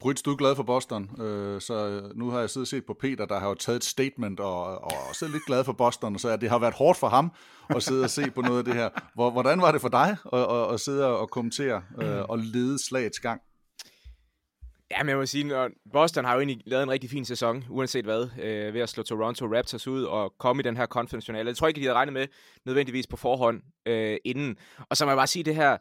Brits, 0.02 0.22
du 0.22 0.32
er 0.32 0.36
glad 0.36 0.56
for 0.56 0.62
Boston, 0.62 1.22
øh, 1.22 1.60
så 1.60 1.88
øh, 1.88 2.16
nu 2.18 2.30
har 2.30 2.40
jeg 2.40 2.50
siddet 2.50 2.64
og 2.64 2.68
set 2.68 2.86
på 2.86 2.96
Peter, 3.00 3.26
der 3.26 3.38
har 3.38 3.48
jo 3.48 3.54
taget 3.54 3.76
et 3.76 3.84
statement 3.84 4.40
og, 4.40 4.64
og 4.64 4.92
også 5.08 5.28
lidt 5.28 5.46
glad 5.46 5.64
for 5.64 5.72
Boston, 5.72 6.18
så 6.18 6.36
det 6.36 6.50
har 6.50 6.58
været 6.58 6.74
hårdt 6.74 6.98
for 6.98 7.08
ham 7.08 7.32
at 7.68 7.82
sidde 7.82 8.04
og 8.04 8.10
se 8.10 8.30
på 8.30 8.40
noget 8.40 8.58
af 8.58 8.64
det 8.64 8.74
her. 8.74 8.88
Hvordan 9.14 9.60
var 9.60 9.72
det 9.72 9.80
for 9.80 9.88
dig 9.88 10.16
at, 10.32 10.40
at, 10.40 10.74
at 10.74 10.80
sidde 10.80 11.06
og 11.06 11.30
kommentere 11.30 11.82
øh, 12.02 12.22
og 12.22 12.38
lede 12.38 12.86
slagets 12.86 13.20
gang? 13.20 13.40
Ja, 14.90 15.02
men 15.02 15.08
jeg 15.08 15.16
må 15.16 15.26
sige, 15.26 15.56
at 15.56 15.70
Boston 15.92 16.24
har 16.24 16.34
jo 16.34 16.40
egentlig 16.40 16.62
lavet 16.66 16.82
en 16.82 16.90
rigtig 16.90 17.10
fin 17.10 17.24
sæson, 17.24 17.64
uanset 17.70 18.04
hvad, 18.04 18.28
øh, 18.42 18.74
ved 18.74 18.80
at 18.80 18.88
slå 18.88 19.02
Toronto 19.02 19.46
Raptors 19.46 19.88
ud 19.88 20.04
og 20.04 20.34
komme 20.38 20.60
i 20.60 20.64
den 20.64 20.76
her 20.76 20.86
conference 20.86 21.26
finale. 21.26 21.48
Jeg 21.48 21.56
tror 21.56 21.68
ikke, 21.68 21.80
de 21.80 21.84
havde 21.84 21.94
regnet 21.94 22.12
med 22.12 22.26
nødvendigvis 22.66 23.06
på 23.06 23.16
forhånd 23.16 23.60
øh, 23.86 24.16
inden. 24.24 24.56
Og 24.90 24.96
så 24.96 25.04
må 25.04 25.10
jeg 25.10 25.16
bare 25.16 25.26
sige 25.26 25.42
det 25.42 25.54
her, 25.54 25.76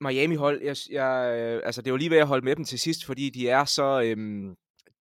Miami-hold, 0.00 0.62
jeg, 0.62 0.76
jeg, 0.90 1.38
øh, 1.38 1.62
altså 1.64 1.82
det 1.82 1.92
var 1.92 1.98
lige 1.98 2.10
ved 2.10 2.18
at 2.18 2.26
holde 2.26 2.44
med 2.44 2.56
dem 2.56 2.64
til 2.64 2.78
sidst, 2.78 3.04
fordi 3.04 3.30
de 3.30 3.48
er 3.48 3.64
så, 3.64 4.02
øhm, 4.04 4.54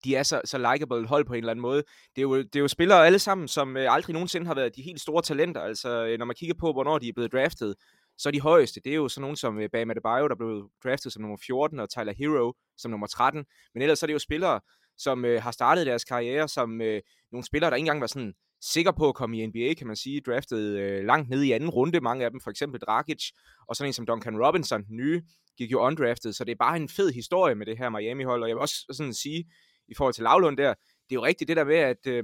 de 0.03 0.15
er 0.15 0.23
så, 0.23 0.41
så 0.45 0.57
likeable 0.57 1.07
hold 1.07 1.25
på 1.25 1.33
en 1.33 1.37
eller 1.37 1.51
anden 1.51 1.61
måde. 1.61 1.83
Det 2.15 2.17
er 2.17 2.21
jo, 2.21 2.37
det 2.37 2.55
er 2.55 2.59
jo 2.59 2.67
spillere 2.67 3.05
alle 3.05 3.19
sammen, 3.19 3.47
som 3.47 3.77
øh, 3.77 3.93
aldrig 3.93 4.13
nogensinde 4.13 4.47
har 4.47 4.55
været 4.55 4.75
de 4.75 4.81
helt 4.81 5.01
store 5.01 5.21
talenter. 5.21 5.61
Altså, 5.61 6.05
øh, 6.05 6.19
når 6.19 6.25
man 6.25 6.35
kigger 6.35 6.55
på, 6.59 6.71
hvornår 6.73 6.97
de 6.97 7.09
er 7.09 7.13
blevet 7.13 7.31
draftet, 7.31 7.75
så 8.17 8.29
er 8.29 8.31
de 8.31 8.41
højeste. 8.41 8.81
Det 8.83 8.91
er 8.91 8.95
jo 8.95 9.07
sådan 9.07 9.21
nogen 9.21 9.35
som 9.35 9.59
øh, 9.59 9.69
Bam 9.69 9.91
Adebayo, 9.91 10.27
der 10.27 10.35
blev 10.35 10.69
draftet 10.83 11.13
som 11.13 11.21
nummer 11.21 11.37
14, 11.45 11.79
og 11.79 11.89
Tyler 11.89 12.13
Hero 12.13 12.53
som 12.77 12.91
nummer 12.91 13.07
13. 13.07 13.45
Men 13.73 13.81
ellers 13.81 13.99
så 13.99 14.05
er 14.05 14.07
det 14.07 14.13
jo 14.13 14.19
spillere, 14.19 14.59
som 14.97 15.25
øh, 15.25 15.43
har 15.43 15.51
startet 15.51 15.85
deres 15.85 16.03
karriere 16.03 16.47
som 16.47 16.81
øh, 16.81 17.01
nogle 17.31 17.45
spillere, 17.45 17.69
der 17.69 17.75
ikke 17.75 17.83
engang 17.83 18.01
var 18.01 18.07
sådan 18.07 18.33
sikker 18.61 18.91
på 18.91 19.09
at 19.09 19.15
komme 19.15 19.37
i 19.37 19.45
NBA, 19.45 19.73
kan 19.73 19.87
man 19.87 19.95
sige, 19.95 20.21
draftet 20.21 20.79
øh, 20.79 21.05
langt 21.05 21.29
ned 21.29 21.43
i 21.43 21.51
anden 21.51 21.69
runde, 21.69 21.99
mange 21.99 22.25
af 22.25 22.31
dem, 22.31 22.41
for 22.41 22.51
eksempel 22.51 22.79
Dragic, 22.79 23.31
og 23.67 23.75
sådan 23.75 23.89
en 23.89 23.93
som 23.93 24.05
Duncan 24.05 24.45
Robinson, 24.45 24.83
den 24.83 24.95
nye, 24.95 25.21
gik 25.57 25.71
jo 25.71 25.79
undrafted, 25.79 26.33
så 26.33 26.43
det 26.43 26.51
er 26.51 26.55
bare 26.59 26.77
en 26.77 26.89
fed 26.89 27.11
historie 27.11 27.55
med 27.55 27.65
det 27.65 27.77
her 27.77 27.89
Miami-hold, 27.89 28.43
og 28.43 28.49
jeg 28.49 28.55
vil 28.55 28.61
også 28.61 28.85
sådan 28.91 29.13
sige, 29.13 29.45
i 29.87 29.95
forhold 29.97 30.13
til 30.13 30.23
Lavlund 30.23 30.57
der, 30.57 30.73
det 31.09 31.15
er 31.15 31.19
jo 31.19 31.25
rigtigt 31.25 31.47
det 31.47 31.57
der 31.57 31.63
med, 31.63 31.75
at 31.75 32.07
øh, 32.07 32.23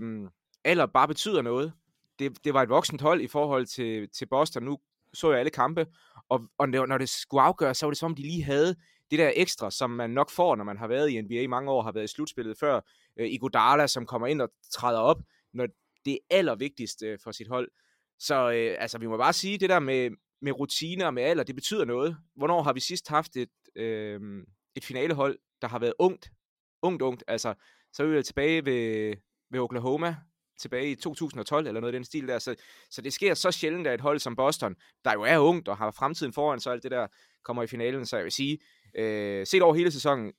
alder 0.63 0.85
bare 0.85 1.07
betyder 1.07 1.41
noget. 1.41 1.73
Det, 2.19 2.43
det 2.43 2.53
var 2.53 2.61
et 2.61 2.69
voksent 2.69 3.01
hold 3.01 3.21
i 3.21 3.27
forhold 3.27 3.65
til, 3.65 4.09
til 4.09 4.25
Boston. 4.25 4.63
Nu 4.63 4.77
så 5.13 5.31
jeg 5.31 5.39
alle 5.39 5.49
kampe, 5.49 5.85
og, 6.29 6.41
og 6.57 6.69
når 6.69 6.97
det 6.97 7.09
skulle 7.09 7.41
afgøres, 7.41 7.77
så 7.77 7.85
var 7.85 7.91
det 7.91 7.97
som 7.97 8.11
om, 8.11 8.15
de 8.15 8.21
lige 8.21 8.43
havde 8.43 8.75
det 9.11 9.19
der 9.19 9.31
ekstra, 9.35 9.71
som 9.71 9.89
man 9.89 10.09
nok 10.09 10.29
får, 10.29 10.55
når 10.55 10.63
man 10.63 10.77
har 10.77 10.87
været 10.87 11.09
i 11.09 11.21
NBA 11.21 11.33
i 11.33 11.47
mange 11.47 11.71
år, 11.71 11.81
har 11.81 11.91
været 11.91 12.03
i 12.03 12.07
slutspillet 12.07 12.57
før. 12.59 12.81
Øh, 13.19 13.27
Iguodala, 13.29 13.87
som 13.87 14.05
kommer 14.05 14.27
ind 14.27 14.41
og 14.41 14.49
træder 14.71 14.99
op, 14.99 15.17
når 15.53 15.67
det 16.05 16.13
er 16.13 16.35
allervigtigste 16.37 17.17
for 17.23 17.31
sit 17.31 17.47
hold. 17.47 17.71
Så 18.19 18.51
øh, 18.51 18.75
altså, 18.79 18.97
vi 18.97 19.07
må 19.07 19.17
bare 19.17 19.33
sige, 19.33 19.57
det 19.57 19.69
der 19.69 19.79
med, 19.79 20.09
med 20.41 20.51
rutiner 20.51 21.05
og 21.05 21.13
med 21.13 21.23
alder, 21.23 21.43
det 21.43 21.55
betyder 21.55 21.85
noget. 21.85 22.17
Hvornår 22.35 22.63
har 22.63 22.73
vi 22.73 22.79
sidst 22.79 23.07
haft 23.07 23.35
et, 23.35 23.49
øh, 23.75 24.21
et 24.75 24.85
finalehold, 24.85 25.39
der 25.61 25.67
har 25.67 25.79
været 25.79 25.93
ungt? 25.99 26.31
Ungt, 26.81 27.01
ungt. 27.01 27.23
Altså, 27.27 27.53
så 27.93 28.03
er 28.03 28.07
vi 28.07 28.23
tilbage 28.23 28.65
ved, 28.65 29.15
ved 29.51 29.59
Oklahoma, 29.59 30.15
tilbage 30.59 30.91
i 30.91 30.95
2012, 30.95 31.67
eller 31.67 31.81
noget 31.81 31.93
i 31.93 31.95
den 31.95 32.05
stil 32.05 32.27
der. 32.27 32.39
Så, 32.39 32.55
så 32.89 33.01
det 33.01 33.13
sker 33.13 33.33
så 33.33 33.51
sjældent, 33.51 33.87
at 33.87 33.93
et 33.93 34.01
hold 34.01 34.19
som 34.19 34.35
Boston, 34.35 34.75
der 35.05 35.13
jo 35.13 35.21
er 35.21 35.37
ungt 35.37 35.67
og 35.67 35.77
har 35.77 35.91
fremtiden 35.91 36.33
foran, 36.33 36.59
så 36.59 36.69
alt 36.69 36.83
det 36.83 36.91
der 36.91 37.07
kommer 37.43 37.63
i 37.63 37.67
finalen. 37.67 38.05
Så 38.05 38.15
jeg 38.17 38.23
vil 38.23 38.31
sige, 38.31 38.59
øh, 38.97 39.47
set 39.47 39.61
over 39.61 39.73
hele 39.73 39.91
sæsonen, 39.91 40.33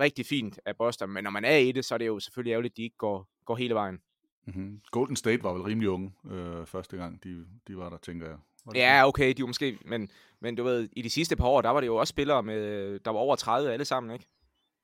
rigtig 0.00 0.26
fint 0.26 0.60
af 0.66 0.76
Boston, 0.76 1.10
men 1.10 1.24
når 1.24 1.30
man 1.30 1.44
er 1.44 1.56
i 1.56 1.72
det, 1.72 1.84
så 1.84 1.94
er 1.94 1.98
det 1.98 2.06
jo 2.06 2.20
selvfølgelig 2.20 2.52
ærgerligt, 2.52 2.72
at 2.72 2.76
de 2.76 2.82
ikke 2.82 2.96
går, 2.96 3.28
går 3.44 3.56
hele 3.56 3.74
vejen. 3.74 3.98
Mm-hmm. 4.44 4.80
Golden 4.90 5.16
State 5.16 5.42
var 5.42 5.52
vel 5.52 5.62
rimelig 5.62 5.88
unge 5.90 6.12
øh, 6.30 6.66
første 6.66 6.96
gang, 6.96 7.24
de, 7.24 7.46
de 7.68 7.76
var 7.76 7.90
der, 7.90 7.96
tænker 7.96 8.26
jeg. 8.26 8.36
Var 8.64 8.72
ja, 8.74 9.08
okay, 9.08 9.32
de 9.36 9.42
var 9.42 9.46
måske, 9.46 9.78
men, 9.84 10.10
men 10.40 10.54
du 10.54 10.64
ved, 10.64 10.88
i 10.92 11.02
de 11.02 11.10
sidste 11.10 11.36
par 11.36 11.46
år, 11.46 11.62
der 11.62 11.70
var 11.70 11.80
det 11.80 11.86
jo 11.86 11.96
også 11.96 12.10
spillere, 12.10 12.42
med, 12.42 12.98
der 12.98 13.10
var 13.10 13.18
over 13.18 13.36
30 13.36 13.72
alle 13.72 13.84
sammen, 13.84 14.12
ikke? 14.12 14.26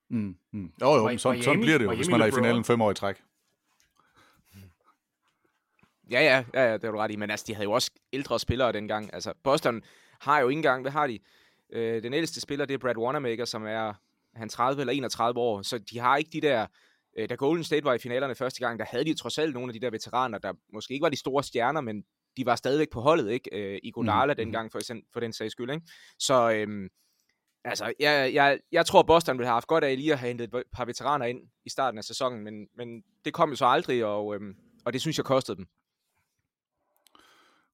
Mm, 0.09 0.37
mm. 0.51 0.71
Jo, 0.81 0.95
jo, 0.95 1.07
men 1.07 1.19
sådan, 1.19 1.43
sådan 1.43 1.61
bliver 1.61 1.77
det 1.77 1.85
jo, 1.85 1.95
hvis 1.95 2.09
man 2.09 2.21
er 2.21 2.25
i 2.25 2.31
finalen 2.31 2.63
fem 2.63 2.81
år 2.81 2.91
i 2.91 2.93
træk. 2.93 3.21
Ja, 6.11 6.21
ja, 6.21 6.43
ja, 6.53 6.69
ja, 6.69 6.73
det 6.73 6.83
er 6.83 6.91
du 6.91 6.97
ret 6.97 7.11
i, 7.11 7.15
men 7.15 7.31
altså, 7.31 7.45
de 7.47 7.53
havde 7.53 7.63
jo 7.63 7.71
også 7.71 7.91
ældre 8.13 8.39
spillere 8.39 8.71
dengang. 8.71 9.13
Altså, 9.13 9.33
Boston 9.43 9.81
har 10.19 10.39
jo 10.39 10.47
ikke 10.49 10.57
engang, 10.59 10.81
hvad 10.81 10.91
har 10.91 11.07
de? 11.07 11.19
Øh, 11.69 12.03
den 12.03 12.13
ældste 12.13 12.41
spiller, 12.41 12.65
det 12.65 12.73
er 12.73 12.77
Brad 12.77 12.97
Wanamaker, 12.97 13.45
som 13.45 13.65
er 13.65 13.93
han 14.35 14.49
30 14.49 14.79
eller 14.81 14.93
31 14.93 15.39
år, 15.39 15.61
så 15.61 15.77
de 15.77 15.99
har 15.99 16.17
ikke 16.17 16.29
de 16.33 16.41
der 16.41 16.67
da 17.27 17.35
Golden 17.35 17.63
State 17.63 17.83
var 17.83 17.93
i 17.93 17.97
finalerne 17.97 18.35
første 18.35 18.59
gang, 18.59 18.79
der 18.79 18.85
havde 18.85 19.05
de 19.05 19.13
trods 19.13 19.37
alt 19.37 19.53
nogle 19.53 19.69
af 19.69 19.73
de 19.73 19.79
der 19.79 19.91
veteraner, 19.91 20.37
der 20.37 20.53
måske 20.73 20.93
ikke 20.93 21.03
var 21.03 21.09
de 21.09 21.19
store 21.19 21.43
stjerner, 21.43 21.81
men 21.81 22.03
de 22.37 22.45
var 22.45 22.55
stadigvæk 22.55 22.89
på 22.91 23.01
holdet, 23.01 23.31
ikke? 23.31 23.49
Øh, 23.53 23.79
I 23.83 23.91
Godala 23.91 24.33
mm. 24.33 24.37
dengang, 24.37 24.71
for, 24.71 24.79
eksempel, 24.79 25.05
for 25.13 25.19
den 25.19 25.33
sags 25.33 25.51
skyld, 25.51 25.71
ikke? 25.71 25.85
Så 26.19 26.51
øhm, 26.51 26.87
altså, 27.63 27.93
jeg, 27.99 28.33
jeg, 28.33 28.59
jeg 28.71 28.85
tror, 28.85 29.03
Boston 29.03 29.37
ville 29.37 29.47
have 29.47 29.53
haft 29.53 29.67
godt 29.67 29.83
af 29.83 29.97
lige 29.97 30.13
at 30.13 30.19
have 30.19 30.27
hentet 30.27 30.53
et 30.53 30.63
par 30.73 30.85
veteraner 30.85 31.25
ind 31.25 31.39
i 31.65 31.69
starten 31.69 31.97
af 31.97 32.03
sæsonen, 32.03 32.43
men, 32.43 32.67
men 32.77 33.03
det 33.25 33.33
kom 33.33 33.49
jo 33.49 33.55
så 33.55 33.65
aldrig, 33.65 34.05
og, 34.05 34.35
øhm, 34.35 34.55
og 34.85 34.93
det 34.93 35.01
synes 35.01 35.17
jeg 35.17 35.25
kostede 35.25 35.57
dem. 35.57 35.65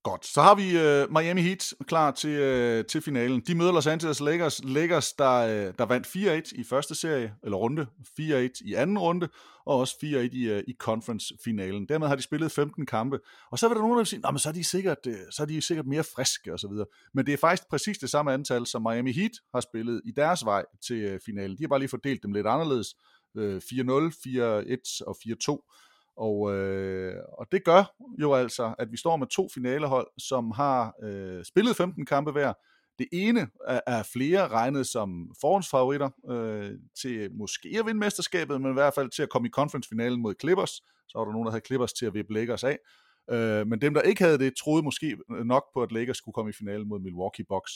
Godt, 0.05 0.25
så 0.25 0.41
har 0.41 0.55
vi 0.55 0.77
øh, 0.77 1.11
Miami 1.11 1.41
Heat 1.41 1.73
klar 1.87 2.11
til, 2.11 2.29
øh, 2.29 2.85
til 2.85 3.01
finalen. 3.01 3.41
De 3.47 3.55
møder 3.55 3.71
Los 3.71 3.87
Angeles 3.87 4.19
Lakers. 4.19 4.63
Lakers, 4.63 5.13
der, 5.13 5.33
øh, 5.33 5.73
der 5.77 5.85
vandt 5.85 6.07
4-1 6.07 6.59
i 6.59 6.63
første 6.63 6.95
serie, 6.95 7.33
eller 7.43 7.57
runde, 7.57 7.87
4-1 8.19 8.61
i 8.65 8.73
anden 8.73 8.97
runde, 8.97 9.29
og 9.65 9.77
også 9.77 9.95
4-1 10.03 10.35
i, 10.35 10.49
øh, 10.49 10.63
i 10.67 10.75
conference-finalen. 10.79 11.85
Dermed 11.89 12.07
har 12.07 12.15
de 12.15 12.21
spillet 12.21 12.51
15 12.51 12.85
kampe. 12.85 13.19
Og 13.51 13.59
så 13.59 13.67
vil 13.67 13.75
der 13.75 13.81
nogen, 13.81 13.93
der 13.93 13.99
vil 13.99 14.05
sige, 14.05 14.21
men 14.31 14.39
så 14.39 14.49
er 14.49 14.53
de 14.53 14.63
sikkert, 14.63 14.97
øh, 15.07 15.15
så 15.31 15.41
er 15.41 15.47
de 15.47 15.61
sikkert 15.61 15.87
mere 15.87 16.03
friske 16.15 16.53
og 16.53 16.59
så 16.59 16.67
videre. 16.67 16.87
Men 17.13 17.25
det 17.25 17.33
er 17.33 17.37
faktisk 17.37 17.69
præcis 17.69 17.97
det 17.97 18.09
samme 18.09 18.33
antal, 18.33 18.65
som 18.65 18.81
Miami 18.81 19.11
Heat 19.11 19.31
har 19.53 19.61
spillet 19.61 20.01
i 20.05 20.11
deres 20.11 20.45
vej 20.45 20.65
til 20.87 20.97
øh, 20.97 21.19
finalen. 21.25 21.57
De 21.57 21.63
har 21.63 21.67
bare 21.67 21.79
lige 21.79 21.89
fordelt 21.89 22.23
dem 22.23 22.33
lidt 22.33 22.47
anderledes. 22.47 22.95
Øh, 23.37 23.57
4-0, 23.57 24.11
4-1 24.11 25.01
og 25.07 25.15
4-2. 25.25 25.71
Og, 26.17 26.55
øh, 26.55 27.15
og 27.37 27.47
det 27.51 27.63
gør 27.63 27.93
jo 28.21 28.33
altså, 28.33 28.75
at 28.79 28.91
vi 28.91 28.97
står 28.97 29.17
med 29.17 29.27
to 29.27 29.47
finalehold, 29.53 30.07
som 30.17 30.51
har 30.51 30.93
øh, 31.03 31.43
spillet 31.45 31.75
15 31.75 32.05
kampe 32.05 32.31
hver. 32.31 32.53
Det 32.99 33.07
ene 33.11 33.47
er, 33.67 33.81
er 33.87 34.03
flere 34.13 34.47
regnet 34.47 34.87
som 34.87 35.31
forhåndsfavoritter 35.41 36.09
øh, 36.29 36.71
til 37.01 37.29
måske 37.33 37.75
at 37.79 37.85
vinde 37.85 37.99
mesterskabet, 37.99 38.61
men 38.61 38.71
i 38.71 38.73
hvert 38.73 38.93
fald 38.93 39.09
til 39.09 39.23
at 39.23 39.29
komme 39.29 39.47
i 39.47 39.51
conference-finalen 39.51 40.21
mod 40.21 40.33
Clippers. 40.41 40.71
Så 41.07 41.17
var 41.17 41.25
der 41.25 41.31
nogen, 41.31 41.45
der 41.45 41.51
havde 41.51 41.65
Clippers 41.65 41.93
til 41.93 42.05
at 42.05 42.13
vippe 42.13 42.33
Lakers 42.33 42.63
af. 42.63 42.77
Øh, 43.31 43.67
men 43.67 43.81
dem, 43.81 43.93
der 43.93 44.01
ikke 44.01 44.23
havde 44.23 44.39
det, 44.39 44.53
troede 44.57 44.83
måske 44.83 45.17
øh, 45.37 45.45
nok 45.45 45.63
på, 45.73 45.83
at 45.83 45.91
Lakers 45.91 46.17
skulle 46.17 46.33
komme 46.33 46.49
i 46.49 46.53
finalen 46.53 46.87
mod 46.87 46.99
Milwaukee 46.99 47.45
Bucks. 47.49 47.71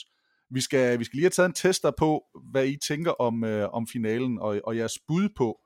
Vi 0.50 0.60
skal, 0.60 0.98
vi 0.98 1.04
skal 1.04 1.16
lige 1.16 1.24
have 1.24 1.30
taget 1.30 1.48
en 1.48 1.54
tester 1.54 1.90
på, 1.98 2.24
hvad 2.50 2.66
I 2.66 2.76
tænker 2.88 3.10
om, 3.10 3.44
øh, 3.44 3.68
om 3.72 3.86
finalen, 3.86 4.38
og, 4.38 4.60
og 4.64 4.76
jeres 4.76 4.98
bud 5.08 5.28
på, 5.36 5.60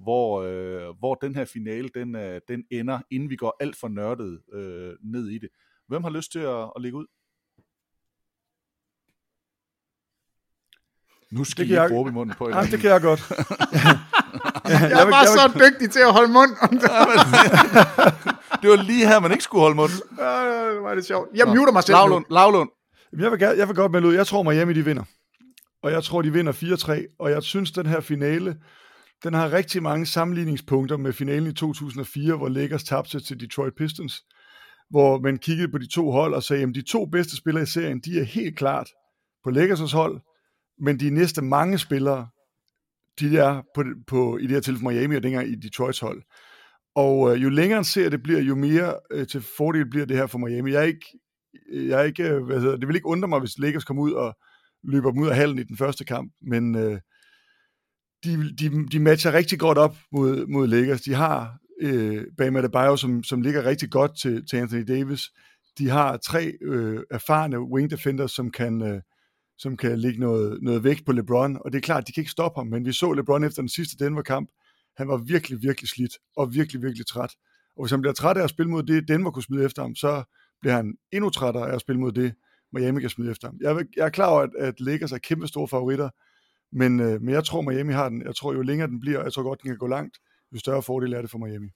hvor, 0.00 0.42
øh, 0.42 0.98
hvor 0.98 1.14
den 1.14 1.34
her 1.34 1.44
finale, 1.44 1.88
den, 1.94 2.16
øh, 2.16 2.40
den 2.48 2.64
ender, 2.70 3.00
inden 3.10 3.30
vi 3.30 3.36
går 3.36 3.56
alt 3.60 3.76
for 3.76 3.88
nørdet 3.88 4.40
øh, 4.52 4.94
ned 5.02 5.28
i 5.28 5.38
det. 5.38 5.48
Hvem 5.88 6.02
har 6.02 6.10
lyst 6.10 6.32
til 6.32 6.38
at, 6.38 6.70
at 6.76 6.82
lægge 6.82 6.98
ud? 6.98 7.06
Nu 11.30 11.44
skal 11.44 11.68
det 11.68 11.70
I 11.70 11.82
ikke 11.82 11.94
råbe 11.94 12.10
i 12.10 12.12
munden 12.12 12.36
på 12.36 12.48
jer. 12.48 12.62
det 12.62 12.80
kan 12.80 12.90
jeg 12.90 13.00
godt. 13.00 13.22
jeg, 14.72 14.90
jeg 14.90 15.06
var 15.06 15.24
så 15.24 15.58
dygtig 15.64 15.90
til 15.90 16.00
at 16.00 16.12
holde 16.12 16.32
mund. 16.32 16.50
det 18.62 18.70
var 18.70 18.82
lige 18.82 19.06
her, 19.06 19.20
man 19.20 19.30
ikke 19.30 19.44
skulle 19.44 19.62
holde 19.62 19.76
mund. 19.76 19.90
Ja, 20.18 20.74
det 20.74 20.82
var 20.82 20.94
det 20.94 21.06
sjovt. 21.06 21.28
Jeg 21.34 21.46
Nå. 21.46 21.54
muter 21.54 21.72
mig 21.72 21.82
selv 21.84 21.96
Lavlund, 21.96 22.24
Lavlund. 22.30 22.70
Jeg 23.18 23.30
vil, 23.32 23.40
jeg 23.40 23.68
vil 23.68 23.76
godt 23.76 23.92
melde 23.92 24.08
ud. 24.08 24.14
Jeg 24.14 24.26
tror, 24.26 24.42
Miami 24.42 24.72
de 24.72 24.84
vinder. 24.84 25.04
Og 25.82 25.92
jeg 25.92 26.04
tror, 26.04 26.22
de 26.22 26.32
vinder 26.32 26.52
4-3. 26.52 27.16
Og 27.18 27.30
jeg 27.30 27.42
synes, 27.42 27.72
den 27.72 27.86
her 27.86 28.00
finale, 28.00 28.56
den 29.24 29.34
har 29.34 29.52
rigtig 29.52 29.82
mange 29.82 30.06
sammenligningspunkter 30.06 30.96
med 30.96 31.12
finalen 31.12 31.50
i 31.50 31.54
2004, 31.54 32.36
hvor 32.36 32.48
Lakers 32.48 32.84
tabte 32.84 33.20
til 33.20 33.40
Detroit 33.40 33.74
Pistons, 33.74 34.24
hvor 34.90 35.20
man 35.20 35.38
kiggede 35.38 35.72
på 35.72 35.78
de 35.78 35.88
to 35.88 36.10
hold 36.10 36.34
og 36.34 36.42
sagde, 36.42 36.62
at 36.62 36.74
de 36.74 36.82
to 36.82 37.06
bedste 37.06 37.36
spillere 37.36 37.62
i 37.62 37.66
serien, 37.66 38.00
de 38.00 38.20
er 38.20 38.24
helt 38.24 38.56
klart 38.56 38.88
på 39.44 39.50
Lakers' 39.50 39.96
hold, 39.96 40.20
men 40.78 41.00
de 41.00 41.10
næste 41.10 41.42
mange 41.42 41.78
spillere, 41.78 42.28
de 43.20 43.38
er 43.38 43.62
på, 43.74 43.84
på 44.06 44.38
i 44.38 44.42
det 44.42 44.50
her 44.50 44.60
tilfælde 44.60 44.88
Miami 44.88 45.16
og 45.16 45.22
dengang 45.22 45.48
i 45.48 45.54
Detroits 45.54 46.00
hold. 46.00 46.22
Og 46.94 47.34
øh, 47.34 47.42
jo 47.42 47.48
længere 47.48 47.78
en 47.78 47.84
serie 47.84 48.10
det 48.10 48.22
bliver, 48.22 48.40
jo 48.40 48.54
mere 48.54 48.94
øh, 49.10 49.26
til 49.26 49.44
fordel 49.56 49.90
bliver 49.90 50.06
det 50.06 50.16
her 50.16 50.26
for 50.26 50.38
Miami. 50.38 50.72
Jeg 50.72 50.80
er 50.80 50.86
ikke, 50.86 51.06
jeg 51.72 52.00
er 52.00 52.04
ikke 52.04 52.28
øh, 52.28 52.44
hvad 52.44 52.60
hedder, 52.60 52.76
det 52.76 52.88
vil 52.88 52.96
ikke 52.96 53.06
undre 53.06 53.28
mig, 53.28 53.40
hvis 53.40 53.58
Lakers 53.58 53.84
kommer 53.84 54.02
ud 54.02 54.12
og 54.12 54.36
løber 54.84 55.10
dem 55.10 55.22
ud 55.22 55.28
af 55.28 55.36
hallen 55.36 55.58
i 55.58 55.62
den 55.62 55.76
første 55.76 56.04
kamp, 56.04 56.32
men 56.42 56.74
øh, 56.74 56.98
de, 58.24 58.56
de, 58.56 58.86
de 58.86 59.00
matcher 59.00 59.32
rigtig 59.32 59.58
godt 59.58 59.78
op 59.78 59.96
mod, 60.12 60.46
mod 60.46 60.66
Lakers. 60.66 61.00
De 61.00 61.14
har 61.14 61.58
øh, 61.80 62.24
Bam 62.38 62.56
Adebayo, 62.56 62.96
som, 62.96 63.22
som 63.24 63.42
ligger 63.42 63.64
rigtig 63.64 63.90
godt 63.90 64.18
til, 64.18 64.46
til 64.46 64.56
Anthony 64.56 64.84
Davis. 64.88 65.30
De 65.78 65.88
har 65.88 66.16
tre 66.16 66.52
øh, 66.62 67.02
erfarne 67.10 67.60
wing 67.60 67.90
defenders, 67.90 68.32
som 68.32 68.50
kan, 68.50 68.82
øh, 68.82 69.00
som 69.58 69.76
kan 69.76 69.98
lægge 69.98 70.20
noget, 70.20 70.62
noget 70.62 70.84
vægt 70.84 71.06
på 71.06 71.12
LeBron, 71.12 71.58
og 71.64 71.72
det 71.72 71.78
er 71.78 71.82
klart, 71.82 72.06
de 72.06 72.12
kan 72.12 72.20
ikke 72.20 72.30
stoppe 72.30 72.60
ham, 72.60 72.66
men 72.66 72.84
vi 72.84 72.92
så 72.92 73.12
LeBron 73.12 73.44
efter 73.44 73.62
den 73.62 73.68
sidste 73.68 74.04
Denver-kamp. 74.04 74.50
Han 74.96 75.08
var 75.08 75.16
virkelig, 75.16 75.62
virkelig 75.62 75.88
slidt, 75.88 76.12
og 76.36 76.54
virkelig, 76.54 76.82
virkelig 76.82 77.06
træt. 77.06 77.30
Og 77.76 77.84
hvis 77.84 77.90
han 77.90 78.00
bliver 78.00 78.14
træt 78.14 78.36
af 78.36 78.44
at 78.44 78.50
spille 78.50 78.70
mod 78.70 78.82
det, 78.82 79.08
Denver 79.08 79.30
kunne 79.30 79.42
smide 79.42 79.64
efter 79.64 79.82
ham, 79.82 79.94
så 79.94 80.22
bliver 80.60 80.74
han 80.74 80.94
endnu 81.12 81.30
trættere 81.30 81.70
af 81.70 81.74
at 81.74 81.80
spille 81.80 82.00
mod 82.00 82.12
det, 82.12 82.34
Miami 82.72 83.00
kan 83.00 83.10
smide 83.10 83.30
efter 83.30 83.48
ham. 83.48 83.56
Jeg, 83.60 83.86
jeg 83.96 84.06
er 84.06 84.10
klar 84.10 84.26
over, 84.26 84.40
at, 84.40 84.50
at 84.58 84.80
Lakers 84.80 85.12
er 85.12 85.18
kæmpe 85.18 85.46
store 85.46 85.68
favoritter, 85.68 86.10
men, 86.72 87.00
øh, 87.00 87.22
men 87.22 87.34
jeg 87.34 87.44
tror, 87.44 87.62
Miami 87.62 87.92
har 87.92 88.08
den. 88.08 88.22
Jeg 88.26 88.36
tror, 88.36 88.52
jo 88.52 88.62
længere 88.62 88.88
den 88.88 89.00
bliver, 89.00 89.22
jeg 89.22 89.32
tror 89.32 89.42
godt, 89.42 89.62
den 89.62 89.70
kan 89.70 89.78
gå 89.78 89.86
langt, 89.86 90.18
jo 90.52 90.58
større 90.58 90.82
fordel 90.82 91.12
er 91.12 91.20
det 91.20 91.30
for 91.30 91.38
Miami. 91.38 91.68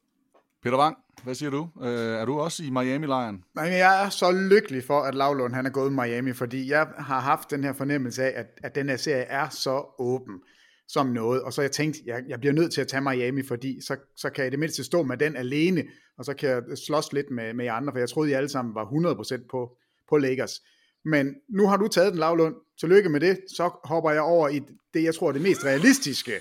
Peter 0.63 0.79
Wang, 0.79 0.97
hvad 1.25 1.35
siger 1.35 1.51
du? 1.51 1.69
Øh, 1.83 1.89
er 1.91 2.25
du 2.25 2.41
også 2.41 2.63
i 2.65 2.71
Miami-lejren? 2.71 3.45
Nej, 3.55 3.65
men 3.65 3.79
jeg 3.79 4.05
er 4.05 4.09
så 4.09 4.33
lykkelig 4.33 4.85
for, 4.85 5.01
at 5.01 5.15
Lavlund 5.15 5.55
han 5.55 5.67
er 5.67 5.71
gået 5.71 5.91
i 5.91 5.93
Miami, 5.93 6.33
fordi 6.33 6.71
jeg 6.71 6.87
har 6.99 7.21
haft 7.21 7.51
den 7.51 7.65
her 7.65 7.73
fornemmelse 7.73 8.25
af, 8.25 8.41
at, 8.41 8.47
at 8.63 8.75
den 8.75 8.89
her 8.89 8.97
serie 8.97 9.23
er 9.23 9.49
så 9.49 9.95
åben 9.99 10.41
som 10.89 11.07
noget, 11.07 11.43
og 11.43 11.53
så 11.53 11.63
jeg 11.63 11.73
tænkte, 11.73 12.01
jeg, 12.07 12.23
jeg 12.29 12.41
bliver 12.41 12.53
nødt 12.53 12.73
til 12.73 12.81
at 12.81 12.89
tage 12.89 13.01
Miami, 13.01 13.43
fordi 13.43 13.81
så, 13.81 13.97
så 14.17 14.31
kan 14.31 14.45
jeg 14.45 14.53
det 14.53 14.61
mindste 14.61 14.85
stå 14.85 15.03
med 15.03 15.17
den 15.17 15.37
alene, 15.37 15.85
og 16.19 16.25
så 16.25 16.35
kan 16.35 16.49
jeg 16.49 16.63
slås 16.87 17.13
lidt 17.13 17.31
med, 17.31 17.55
med 17.55 17.65
jer 17.65 17.73
andre, 17.73 17.93
for 17.93 17.99
jeg 17.99 18.09
troede, 18.09 18.31
I 18.31 18.33
alle 18.33 18.49
sammen 18.49 18.75
var 18.75 18.85
100% 18.85 19.47
på, 19.51 19.77
på 20.09 20.19
Lakers. 20.19 20.61
Men 21.05 21.35
nu 21.49 21.69
har 21.69 21.77
du 21.77 21.89
taget 21.89 22.13
den, 22.13 22.21
Lavlund. 22.21 22.55
Tillykke 22.81 23.09
med 23.09 23.21
det. 23.21 23.39
Så 23.57 23.71
hopper 23.85 24.11
jeg 24.11 24.23
over 24.23 24.49
i 24.49 24.61
det, 24.95 25.05
jeg 25.05 25.15
tror 25.15 25.29
er 25.29 25.33
det 25.33 25.43
mest 25.43 25.65
realistiske. 25.65 26.33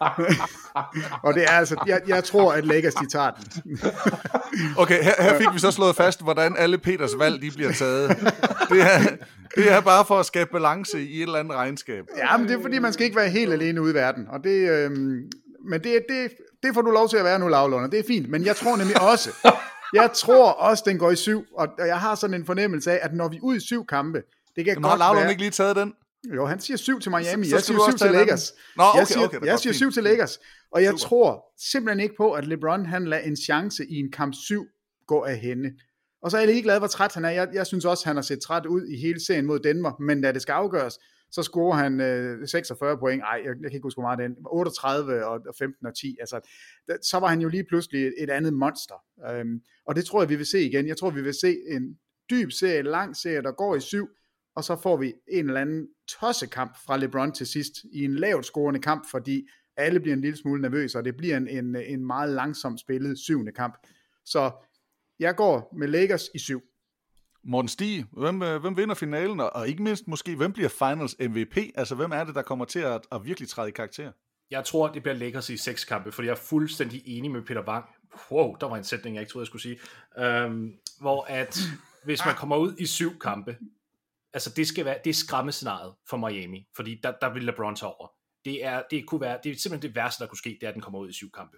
og 1.24 1.34
det 1.34 1.42
er 1.42 1.50
altså, 1.50 1.84
jeg, 1.86 2.00
jeg 2.06 2.24
tror, 2.24 2.52
at 2.52 2.66
Lakers 2.66 2.94
de 2.94 3.06
tager 3.06 3.30
den. 3.30 3.78
okay, 4.82 5.02
her, 5.02 5.22
her 5.22 5.38
fik 5.38 5.46
vi 5.54 5.58
så 5.58 5.70
slået 5.70 5.96
fast, 5.96 6.22
hvordan 6.22 6.56
alle 6.58 6.78
Peters 6.78 7.18
valg 7.18 7.42
de 7.42 7.50
bliver 7.50 7.72
taget. 7.72 8.08
Det 8.70 8.80
er, 8.80 9.16
det 9.56 9.72
er 9.72 9.80
bare 9.80 10.04
for 10.04 10.18
at 10.18 10.26
skabe 10.26 10.50
balance 10.52 11.02
i 11.02 11.16
et 11.16 11.22
eller 11.22 11.38
andet 11.38 11.54
regnskab. 11.54 12.04
Ja, 12.16 12.36
men 12.36 12.48
det 12.48 12.56
er 12.56 12.62
fordi, 12.62 12.78
man 12.78 12.92
skal 12.92 13.04
ikke 13.04 13.16
være 13.16 13.30
helt 13.30 13.52
alene 13.52 13.82
ude 13.82 13.90
i 13.90 13.94
verden. 13.94 14.26
Og 14.28 14.44
det, 14.44 14.70
øhm, 14.70 15.30
men 15.70 15.80
det, 15.84 16.04
det, 16.08 16.30
det 16.62 16.74
får 16.74 16.82
du 16.82 16.90
lov 16.90 17.08
til 17.08 17.16
at 17.16 17.24
være 17.24 17.38
nu, 17.38 17.48
Lavlund, 17.48 17.84
og 17.84 17.92
det 17.92 17.98
er 17.98 18.04
fint. 18.06 18.30
Men 18.30 18.44
jeg 18.44 18.56
tror 18.56 18.76
nemlig 18.76 19.02
også, 19.02 19.30
jeg 19.94 20.10
tror 20.14 20.50
også, 20.52 20.82
den 20.86 20.98
går 20.98 21.10
i 21.10 21.16
syv, 21.16 21.44
og 21.58 21.68
jeg 21.78 22.00
har 22.00 22.14
sådan 22.14 22.34
en 22.34 22.46
fornemmelse 22.46 22.92
af, 22.92 22.98
at 23.02 23.14
når 23.14 23.28
vi 23.28 23.36
er 23.36 23.40
ude 23.42 23.56
i 23.56 23.60
syv 23.60 23.86
kampe, 23.86 24.22
det 24.56 24.64
kan 24.64 24.74
Men 24.74 24.82
godt 24.82 24.90
har 24.90 24.98
Lavlund 24.98 25.22
være... 25.22 25.30
ikke 25.30 25.42
lige 25.42 25.50
taget 25.50 25.76
den? 25.76 25.94
Jo, 26.34 26.46
han 26.46 26.60
siger 26.60 26.76
syv 26.76 27.00
til 27.00 27.10
Miami, 27.10 27.46
Så- 27.46 27.56
jeg 27.56 27.62
siger 27.62 27.78
syv 27.90 27.98
til 27.98 28.10
Lakers. 28.10 28.52
Nå, 28.76 28.82
okay, 28.82 28.98
jeg 28.98 29.06
siger, 29.06 29.24
okay, 29.24 29.40
jeg 29.44 29.58
siger 29.58 29.72
syv 29.72 29.92
til. 29.92 30.02
Lakers, 30.02 30.38
og 30.72 30.82
jeg 30.82 30.90
Super. 30.90 30.98
tror 31.08 31.44
simpelthen 31.72 32.00
ikke 32.00 32.14
på, 32.16 32.32
at 32.32 32.46
LeBron 32.46 32.86
han 32.86 33.04
lader 33.04 33.22
en 33.22 33.36
chance 33.36 33.86
i 33.90 33.94
en 33.94 34.12
kamp 34.12 34.34
7 34.34 34.64
gå 35.06 35.22
af 35.22 35.36
hende. 35.38 35.70
Og 36.22 36.30
så 36.30 36.36
er 36.36 36.40
jeg 36.40 36.48
lige 36.48 36.62
glad, 36.62 36.78
hvor 36.78 36.86
træt 36.88 37.14
han 37.14 37.24
er. 37.24 37.30
Jeg, 37.30 37.48
jeg 37.52 37.66
synes 37.66 37.84
også, 37.84 38.04
han 38.06 38.16
har 38.16 38.22
set 38.22 38.40
træt 38.40 38.66
ud 38.66 38.86
i 38.86 38.96
hele 39.00 39.24
serien 39.26 39.46
mod 39.46 39.58
Denver, 39.58 39.92
men 40.00 40.22
da 40.22 40.32
det 40.32 40.42
skal 40.42 40.52
afgøres, 40.52 40.94
så 41.32 41.42
scorer 41.42 41.76
han 41.76 42.00
øh, 42.00 42.48
46 42.48 42.98
point. 42.98 43.22
Ej, 43.22 43.40
jeg, 43.44 43.46
jeg 43.62 43.70
kan 43.70 43.72
ikke 43.72 43.82
huske, 43.86 44.00
hvor 44.00 44.08
meget 44.08 44.18
den. 44.18 44.36
38 44.46 45.26
og 45.26 45.40
og 45.48 45.54
15 45.58 45.86
og 45.86 45.96
10. 45.96 46.16
Altså, 46.20 46.40
da- 46.88 46.96
så 47.02 47.18
var 47.18 47.26
han 47.28 47.40
jo 47.40 47.48
lige 47.48 47.64
pludselig 47.68 48.06
et, 48.06 48.14
et 48.18 48.30
andet 48.30 48.52
monster. 48.54 48.94
Øhm, 49.30 49.60
og 49.86 49.96
det 49.96 50.04
tror 50.04 50.22
jeg, 50.22 50.28
vi 50.28 50.36
vil 50.36 50.46
se 50.46 50.62
igen. 50.62 50.88
Jeg 50.88 50.96
tror, 50.96 51.10
vi 51.10 51.22
vil 51.22 51.34
se 51.34 51.56
en 51.68 51.98
dyb 52.30 52.50
serie, 52.50 52.78
en 52.80 52.86
lang 52.86 53.16
serie, 53.16 53.42
der 53.42 53.52
går 53.52 53.76
i 53.76 53.80
syv, 53.80 54.08
og 54.56 54.64
så 54.64 54.76
får 54.76 54.96
vi 54.96 55.14
en 55.28 55.46
eller 55.46 55.60
anden 55.60 55.88
tossekamp 56.08 56.76
fra 56.86 56.96
LeBron 56.96 57.32
til 57.32 57.46
sidst, 57.46 57.72
i 57.92 58.04
en 58.04 58.14
lavt 58.14 58.46
scorende 58.46 58.80
kamp, 58.80 59.10
fordi 59.10 59.48
alle 59.76 60.00
bliver 60.00 60.14
en 60.14 60.20
lille 60.20 60.36
smule 60.38 60.62
nervøse, 60.62 60.98
og 60.98 61.04
det 61.04 61.16
bliver 61.16 61.36
en, 61.36 61.48
en, 61.48 61.76
en 61.76 62.06
meget 62.06 62.30
langsomt 62.30 62.80
spillet 62.80 63.18
syvende 63.18 63.52
kamp. 63.52 63.74
Så 64.24 64.50
jeg 65.18 65.36
går 65.36 65.74
med 65.78 65.88
Lakers 65.88 66.28
i 66.34 66.38
syv. 66.38 66.62
Morten 67.44 67.68
Stig, 67.68 68.04
hvem, 68.12 68.42
øh, 68.42 68.60
hvem 68.60 68.76
vinder 68.76 68.94
finalen, 68.94 69.40
og, 69.40 69.68
ikke 69.68 69.82
mindst 69.82 70.08
måske, 70.08 70.36
hvem 70.36 70.52
bliver 70.52 70.68
finals 70.68 71.16
MVP? 71.20 71.56
Altså, 71.74 71.94
hvem 71.94 72.12
er 72.12 72.24
det, 72.24 72.34
der 72.34 72.42
kommer 72.42 72.64
til 72.64 72.78
at, 72.78 73.00
at 73.12 73.24
virkelig 73.24 73.48
træde 73.48 73.68
i 73.68 73.72
karakter? 73.72 74.12
Jeg 74.50 74.64
tror, 74.64 74.88
det 74.88 75.02
bliver 75.02 75.14
Lakers 75.14 75.50
i 75.50 75.56
seks 75.56 75.84
kampe, 75.84 76.12
fordi 76.12 76.26
jeg 76.26 76.32
er 76.32 76.36
fuldstændig 76.36 77.02
enig 77.06 77.30
med 77.30 77.42
Peter 77.42 77.62
Wang. 77.68 77.84
Wow, 78.30 78.54
der 78.60 78.68
var 78.68 78.76
en 78.76 78.84
sætning, 78.84 79.16
jeg 79.16 79.22
ikke 79.22 79.32
troede, 79.32 79.42
jeg 79.42 79.46
skulle 79.46 79.62
sige. 79.62 79.78
Øhm, 80.18 80.72
hvor 81.00 81.24
at, 81.28 81.60
hvis 82.04 82.24
man 82.26 82.34
kommer 82.34 82.56
ud 82.56 82.74
i 82.78 82.86
syv 82.86 83.18
kampe, 83.18 83.56
altså 84.32 84.50
det 84.56 84.68
skal 84.68 84.84
være, 84.84 84.98
det 85.04 85.10
er 85.10 85.14
skræmmescenariet 85.14 85.94
for 86.08 86.16
Miami, 86.16 86.66
fordi 86.76 87.00
der, 87.02 87.12
der 87.20 87.32
vil 87.32 87.44
LeBron 87.44 87.76
tage 87.76 87.88
over. 87.88 88.08
Det 88.44 88.64
er, 88.64 88.82
det 88.90 89.06
kunne 89.06 89.20
være, 89.20 89.38
det 89.44 89.52
er 89.52 89.56
simpelthen 89.56 89.88
det 89.88 89.96
værste, 89.96 90.22
der 90.22 90.28
kunne 90.28 90.38
ske, 90.38 90.56
det 90.60 90.62
er, 90.62 90.68
at 90.68 90.74
den 90.74 90.82
kommer 90.82 90.98
ud 90.98 91.08
i 91.08 91.12
syv 91.12 91.30
kampe. 91.30 91.56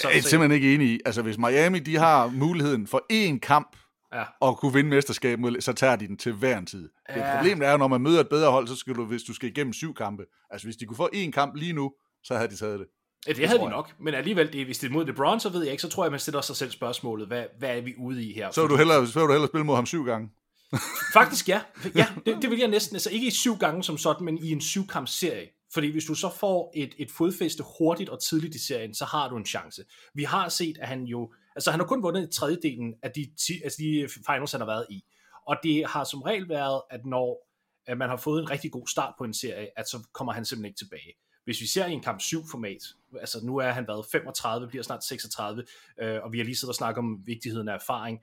Så, 0.00 0.08
jeg 0.08 0.18
er 0.18 0.22
simpelthen 0.22 0.52
ikke 0.52 0.74
enig 0.74 0.88
i. 0.88 1.00
Altså, 1.04 1.22
hvis 1.22 1.38
Miami 1.38 1.78
de 1.78 1.96
har 1.96 2.26
muligheden 2.26 2.86
for 2.86 3.06
én 3.12 3.38
kamp, 3.38 3.76
Ja. 4.12 4.24
og 4.40 4.58
kunne 4.58 4.72
vinde 4.72 4.90
mesterskab, 4.90 5.38
mod- 5.38 5.60
så 5.60 5.72
tager 5.72 5.96
de 5.96 6.06
den 6.08 6.16
til 6.16 6.32
hver 6.32 6.58
en 6.58 6.66
tid. 6.66 6.82
Det 6.82 7.16
Ja. 7.16 7.36
problemet 7.36 7.68
er 7.68 7.76
når 7.76 7.88
man 7.88 8.00
møder 8.00 8.20
et 8.20 8.28
bedre 8.28 8.50
hold, 8.50 8.66
så 8.68 8.76
skal 8.76 8.94
du, 8.94 9.04
hvis 9.04 9.22
du 9.22 9.34
skal 9.34 9.48
igennem 9.48 9.72
syv 9.72 9.94
kampe. 9.94 10.24
Altså, 10.50 10.66
hvis 10.66 10.76
de 10.76 10.86
kunne 10.86 10.96
få 10.96 11.08
én 11.14 11.30
kamp 11.30 11.54
lige 11.56 11.72
nu, 11.72 11.92
så 12.24 12.34
havde 12.36 12.48
de 12.48 12.56
taget 12.56 12.78
det. 12.80 12.86
Ja, 13.26 13.32
det 13.32 13.46
havde 13.48 13.58
de 13.58 13.64
jeg. 13.64 13.70
nok, 13.72 13.92
men 14.00 14.14
alligevel, 14.14 14.52
det, 14.52 14.64
hvis 14.64 14.78
det 14.78 14.88
er 14.88 14.92
mod 14.92 15.06
LeBron, 15.06 15.40
så 15.40 15.48
ved 15.48 15.62
jeg 15.62 15.70
ikke, 15.72 15.82
så 15.82 15.88
tror 15.88 16.04
jeg, 16.04 16.10
man 16.10 16.20
stiller 16.20 16.40
sig 16.40 16.56
selv 16.56 16.70
spørgsmålet, 16.70 17.26
hvad, 17.26 17.44
hvad 17.58 17.76
er 17.76 17.80
vi 17.80 17.94
ude 17.98 18.24
i 18.24 18.32
her? 18.34 18.50
Så 18.50 18.60
vil 18.60 18.70
du 18.70 18.76
hellere, 18.76 19.06
så 19.06 19.18
vil 19.20 19.26
du 19.28 19.32
hellere 19.32 19.48
spille 19.48 19.64
mod 19.64 19.74
ham 19.74 19.86
syv 19.86 20.04
gange. 20.04 20.28
Faktisk 21.12 21.48
ja. 21.48 21.60
Ja, 21.94 22.06
det, 22.26 22.38
det 22.42 22.50
vil 22.50 22.58
jeg 22.58 22.68
næsten. 22.68 22.96
Altså 22.96 23.10
ikke 23.10 23.26
i 23.26 23.30
syv 23.30 23.56
gange 23.56 23.82
som 23.82 23.98
sådan, 23.98 24.24
men 24.24 24.38
i 24.38 24.50
en 24.50 24.60
syvkampsserie. 24.60 25.46
Fordi 25.74 25.90
hvis 25.90 26.04
du 26.04 26.14
så 26.14 26.30
får 26.40 26.72
et, 26.76 26.94
et 26.98 27.10
fodfæste 27.10 27.64
hurtigt 27.78 28.10
og 28.10 28.22
tidligt 28.22 28.54
i 28.54 28.66
serien, 28.66 28.94
så 28.94 29.04
har 29.04 29.28
du 29.28 29.36
en 29.36 29.46
chance. 29.46 29.82
Vi 30.14 30.22
har 30.24 30.48
set, 30.48 30.78
at 30.80 30.88
han 30.88 31.02
jo... 31.04 31.32
Altså 31.56 31.70
han 31.70 31.80
har 31.80 31.86
kun 31.86 32.02
vundet 32.02 32.30
tredjedelen 32.30 32.94
af 33.02 33.10
de, 33.10 33.26
ti, 33.46 33.52
altså 33.64 33.76
de 33.82 34.08
finals, 34.26 34.52
han 34.52 34.60
har 34.60 34.66
været 34.66 34.86
i. 34.90 35.04
Og 35.46 35.56
det 35.62 35.86
har 35.86 36.04
som 36.04 36.22
regel 36.22 36.48
været, 36.48 36.82
at 36.90 37.00
når 37.06 37.52
at 37.86 37.98
man 37.98 38.08
har 38.08 38.16
fået 38.16 38.42
en 38.42 38.50
rigtig 38.50 38.72
god 38.72 38.86
start 38.86 39.14
på 39.18 39.24
en 39.24 39.34
serie, 39.34 39.78
at 39.78 39.88
så 39.88 40.08
kommer 40.12 40.32
han 40.32 40.44
simpelthen 40.44 40.70
ikke 40.70 40.78
tilbage. 40.78 41.12
Hvis 41.44 41.60
vi 41.60 41.66
ser 41.66 41.86
i 41.86 41.92
en 41.92 42.02
kamp 42.02 42.20
7 42.20 42.42
format, 42.50 42.82
altså 43.20 43.38
nu 43.46 43.56
er 43.56 43.70
han 43.70 43.88
været 43.88 44.06
35, 44.12 44.68
bliver 44.68 44.82
snart 44.82 45.04
36, 45.04 45.64
øh, 46.00 46.22
og 46.22 46.32
vi 46.32 46.38
har 46.38 46.44
lige 46.44 46.56
siddet 46.56 46.70
og 46.70 46.74
snakket 46.74 46.98
om 46.98 47.26
vigtigheden 47.26 47.68
af 47.68 47.74
erfaring, 47.74 48.20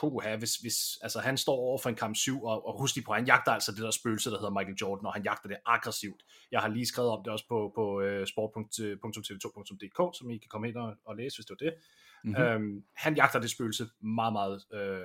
puha, 0.00 0.36
hvis, 0.36 0.56
hvis 0.56 0.76
altså, 1.02 1.20
han 1.20 1.36
står 1.36 1.56
over 1.56 1.78
for 1.78 1.88
en 1.88 1.94
kamp 1.94 2.16
7, 2.16 2.44
og, 2.44 2.66
og 2.66 2.80
husk 2.80 2.94
lige 2.94 3.04
på, 3.04 3.12
han 3.12 3.26
jagter 3.26 3.52
altså 3.52 3.72
det 3.72 3.80
der 3.80 3.90
spøgelse, 3.90 4.30
der 4.30 4.38
hedder 4.38 4.50
Michael 4.50 4.76
Jordan, 4.80 5.06
og 5.06 5.12
han 5.12 5.22
jagter 5.22 5.48
det 5.48 5.58
aggressivt. 5.66 6.22
Jeg 6.52 6.60
har 6.60 6.68
lige 6.68 6.86
skrevet 6.86 7.10
om 7.10 7.24
det 7.24 7.32
også 7.32 7.44
på, 7.48 7.72
på 7.74 8.00
øh, 8.00 8.20
uh, 8.20 8.26
sport.tv2.dk, 8.26 10.00
øh, 10.00 10.10
som 10.18 10.30
I 10.30 10.38
kan 10.38 10.48
komme 10.48 10.68
ind 10.68 10.76
og, 10.76 10.94
og 11.04 11.16
læse, 11.16 11.36
hvis 11.36 11.46
det 11.46 11.56
var 11.60 11.64
det. 11.66 11.74
Mhm. 12.26 12.34
Mm-hmm. 12.34 12.64
Øhm, 12.64 12.84
han 12.96 13.16
jagter 13.16 13.40
det 13.40 13.50
spøgelse 13.50 13.86
meget, 14.00 14.32
meget 14.32 14.64
øh, 14.72 15.00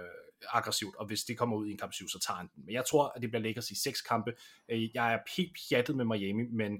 aggressivt, 0.49 0.95
og 0.95 1.05
hvis 1.07 1.23
det 1.23 1.37
kommer 1.37 1.57
ud 1.57 1.67
i 1.67 1.71
en 1.71 1.77
kamp 1.77 1.93
7, 1.93 2.07
så 2.09 2.19
tager 2.19 2.37
han 2.37 2.47
den. 2.55 2.65
Men 2.65 2.73
jeg 2.73 2.85
tror, 2.85 3.11
at 3.15 3.21
det 3.21 3.29
bliver 3.29 3.41
Lakers 3.43 3.71
i 3.71 3.81
seks 3.81 4.01
kampe. 4.01 4.33
Øh, 4.71 4.95
Jeg 4.95 5.13
er 5.13 5.19
helt 5.37 5.57
pjattet 5.69 5.95
med 5.95 6.05
Miami, 6.05 6.43
men 6.51 6.71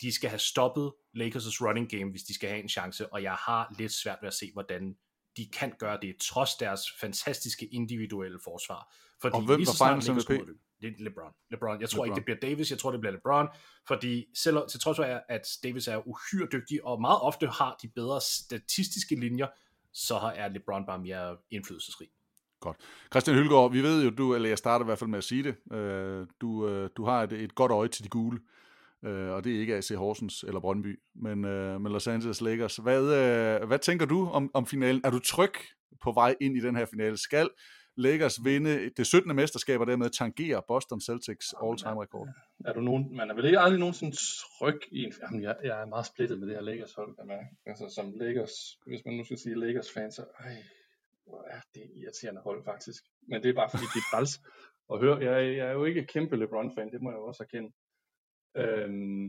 de 0.00 0.12
skal 0.12 0.30
have 0.30 0.38
stoppet 0.38 0.92
Lakers' 1.16 1.66
running 1.66 1.90
game, 1.90 2.10
hvis 2.10 2.22
de 2.22 2.34
skal 2.34 2.48
have 2.48 2.62
en 2.62 2.68
chance, 2.68 3.12
og 3.12 3.22
jeg 3.22 3.32
har 3.32 3.74
lidt 3.78 3.92
svært 3.92 4.18
ved 4.22 4.26
at 4.28 4.34
se, 4.34 4.50
hvordan 4.52 4.96
de 5.36 5.48
kan 5.52 5.72
gøre 5.78 5.98
det, 6.02 6.16
trods 6.20 6.54
deres 6.54 6.82
fantastiske 7.00 7.66
individuelle 7.66 8.38
forsvar. 8.44 8.94
Fordi 9.22 9.34
Og 9.34 9.42
hvem 9.46 9.60
var 9.60 9.86
finals 9.88 10.08
MVP? 10.10 10.46
Det 10.82 10.88
er 10.88 10.92
LeBron. 10.98 11.32
LeBron. 11.50 11.80
Jeg 11.80 11.90
tror 11.90 12.04
LeBron. 12.04 12.06
ikke, 12.06 12.14
det 12.14 12.24
bliver 12.40 12.50
Davis. 12.54 12.70
Jeg 12.70 12.78
tror, 12.78 12.90
det 12.90 13.00
bliver 13.00 13.12
LeBron. 13.12 13.48
Fordi 13.88 14.26
selv 14.34 14.58
til 14.70 14.80
trods 14.80 14.96
for, 14.96 15.04
at 15.28 15.42
Davis 15.62 15.88
er 15.88 16.08
uhyre 16.08 16.48
dygtig, 16.52 16.84
og 16.84 17.00
meget 17.00 17.20
ofte 17.20 17.46
har 17.46 17.78
de 17.82 17.88
bedre 17.88 18.20
statistiske 18.20 19.14
linjer, 19.14 19.46
så 19.92 20.32
er 20.34 20.48
LeBron 20.48 20.86
bare 20.86 20.98
mere 20.98 21.36
indflydelsesrig. 21.50 22.08
Godt. 22.60 22.76
Christian 23.10 23.36
Hylgaard, 23.36 23.72
vi 23.72 23.82
ved 23.82 24.04
jo, 24.04 24.10
du, 24.10 24.34
eller 24.34 24.48
jeg 24.48 24.58
starter 24.58 24.84
i 24.84 24.88
hvert 24.88 24.98
fald 24.98 25.10
med 25.10 25.18
at 25.18 25.24
sige 25.24 25.42
det, 25.42 25.76
øh, 25.76 26.26
du, 26.40 26.68
øh, 26.68 26.90
du 26.96 27.04
har 27.04 27.22
et, 27.22 27.32
et 27.32 27.54
godt 27.54 27.72
øje 27.72 27.88
til 27.88 28.04
de 28.04 28.08
gule, 28.08 28.40
øh, 29.04 29.30
og 29.30 29.44
det 29.44 29.56
er 29.56 29.60
ikke 29.60 29.76
AC 29.76 29.88
Horsens 29.88 30.42
eller 30.42 30.60
Brøndby, 30.60 31.00
men, 31.14 31.44
øh, 31.44 31.80
men 31.80 31.92
Los 31.92 32.06
Angeles 32.06 32.40
Lakers. 32.40 32.76
Hvad, 32.76 33.02
øh, 33.02 33.68
hvad 33.68 33.78
tænker 33.78 34.06
du 34.06 34.28
om, 34.28 34.50
om 34.54 34.66
finalen? 34.66 35.00
Er 35.04 35.10
du 35.10 35.18
tryg 35.18 35.52
på 36.02 36.12
vej 36.12 36.34
ind 36.40 36.56
i 36.56 36.60
den 36.60 36.76
her 36.76 36.86
finale? 36.86 37.16
Skal 37.16 37.48
Lakers 38.00 38.44
vinde 38.44 38.90
det 38.96 39.06
17. 39.06 39.36
mesterskab 39.36 39.80
og 39.80 39.86
dermed 39.86 40.10
tangere 40.10 40.62
Boston 40.68 41.00
Celtics 41.00 41.46
all-time 41.64 42.02
rekord? 42.02 42.28
Er 42.64 42.72
du 42.72 42.80
nogen, 42.80 43.16
man 43.16 43.30
er 43.30 43.34
vel 43.34 43.44
ikke 43.44 43.58
aldrig 43.58 43.80
nogensinde 43.80 44.16
tryg 44.16 44.80
i 44.92 45.00
en... 45.04 45.12
Jamen, 45.22 45.42
jeg, 45.42 45.56
jeg 45.64 45.80
er 45.82 45.86
meget 45.86 46.06
splittet 46.06 46.38
med 46.38 46.48
det 46.48 46.56
her 46.56 46.62
Lakers 46.62 46.94
hold, 46.94 47.16
kan 47.16 47.26
man. 47.26 47.38
Altså, 47.66 47.84
som 47.96 48.06
Lakers, 48.20 48.54
hvis 48.86 49.00
man 49.06 49.14
nu 49.14 49.24
skal 49.24 49.38
sige 49.38 49.60
Lakers 49.60 49.92
fans, 49.94 50.14
så... 50.14 50.24
Ej, 50.40 50.56
hvor 51.26 51.42
er 51.56 51.60
det 51.74 51.84
irriterende 52.00 52.40
hold, 52.40 52.64
faktisk. 52.64 53.02
Men 53.28 53.42
det 53.42 53.48
er 53.48 53.54
bare 53.54 53.70
fordi, 53.70 53.86
de 53.94 53.98
er 54.02 54.08
træls. 54.10 54.32
Og 54.88 55.00
hør, 55.00 55.18
jeg, 55.18 55.56
jeg 55.56 55.66
er 55.68 55.72
jo 55.72 55.84
ikke 55.84 56.06
kæmpe 56.06 56.36
LeBron-fan, 56.36 56.92
det 56.92 57.02
må 57.02 57.10
jeg 57.10 57.18
jo 57.18 57.26
også 57.26 57.42
erkende. 57.42 57.70
Øhm, 58.56 59.26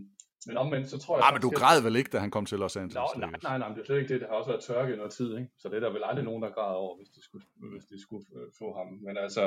men 0.47 0.58
omvendt, 0.58 0.89
så 0.89 0.97
tror 0.99 1.17
jeg... 1.17 1.25
Ah, 1.27 1.34
men 1.34 1.41
du 1.41 1.47
faktisk, 1.47 1.63
at- 1.63 1.67
græd 1.67 1.82
vel 1.82 1.95
ikke, 1.95 2.10
da 2.10 2.17
han 2.17 2.32
kom 2.32 2.45
til 2.45 2.60
Los 2.60 2.75
Angeles? 2.75 2.95
Nå, 2.95 3.19
nej, 3.19 3.30
nej, 3.43 3.58
nej, 3.58 3.67
men 3.67 3.75
det 3.75 3.82
er 3.82 3.86
slet 3.86 3.97
ikke 4.01 4.13
det. 4.13 4.21
Det 4.21 4.30
har 4.30 4.36
også 4.36 4.51
været 4.51 4.63
tørke 4.63 4.93
i 4.93 4.95
noget 4.95 5.12
tid, 5.12 5.30
ikke? 5.38 5.49
Så 5.58 5.69
det 5.69 5.75
er 5.75 5.80
der 5.80 5.89
vel 5.89 6.01
aldrig 6.06 6.25
nogen, 6.25 6.43
der 6.43 6.49
græder 6.49 6.75
over, 6.84 6.97
hvis 6.97 7.10
de 7.10 7.23
skulle, 7.23 7.45
hvis 7.73 7.86
de 7.86 8.01
skulle 8.01 8.25
øh, 8.36 8.47
få 8.60 8.67
ham. 8.77 8.88
Men 9.06 9.17
altså, 9.17 9.43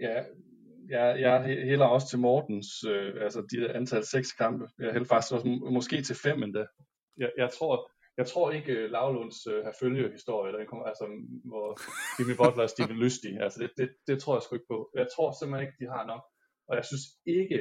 ja, 0.00 0.16
jeg, 0.88 1.20
jeg 1.20 1.42
hælder 1.70 1.86
også 1.86 2.08
til 2.08 2.18
Mortens, 2.18 2.84
øh, 2.84 3.14
altså 3.22 3.40
de 3.50 3.70
antal 3.78 4.04
seks 4.04 4.32
kampe. 4.32 4.64
Jeg 4.78 4.92
hælder 4.92 5.08
faktisk 5.08 5.32
også 5.34 5.46
må- 5.46 5.70
måske 5.70 6.02
til 6.02 6.16
fem 6.16 6.42
endda. 6.42 6.64
Jeg, 7.18 7.30
jeg 7.38 7.50
tror, 7.58 7.90
jeg 8.16 8.26
tror 8.26 8.50
ikke 8.50 8.86
Lavlunds 8.88 9.46
uh, 9.46 9.64
herfølgehistorie, 9.66 10.52
der 10.52 10.64
kommer, 10.64 10.84
altså, 10.84 11.04
hvor 11.44 11.68
Jimmy 12.18 12.34
Butler 12.40 12.62
og 12.62 12.70
Steven 12.70 12.96
Lystig, 13.04 13.40
altså 13.40 13.58
det, 13.62 13.70
det, 13.76 13.88
det, 14.06 14.22
tror 14.22 14.34
jeg 14.36 14.42
sgu 14.42 14.54
ikke 14.54 14.72
på. 14.74 14.90
Jeg 14.94 15.06
tror 15.16 15.28
simpelthen 15.32 15.66
ikke, 15.66 15.78
de 15.84 15.88
har 15.96 16.06
nok. 16.06 16.22
Og 16.68 16.76
jeg 16.76 16.84
synes 16.84 17.04
ikke, 17.26 17.58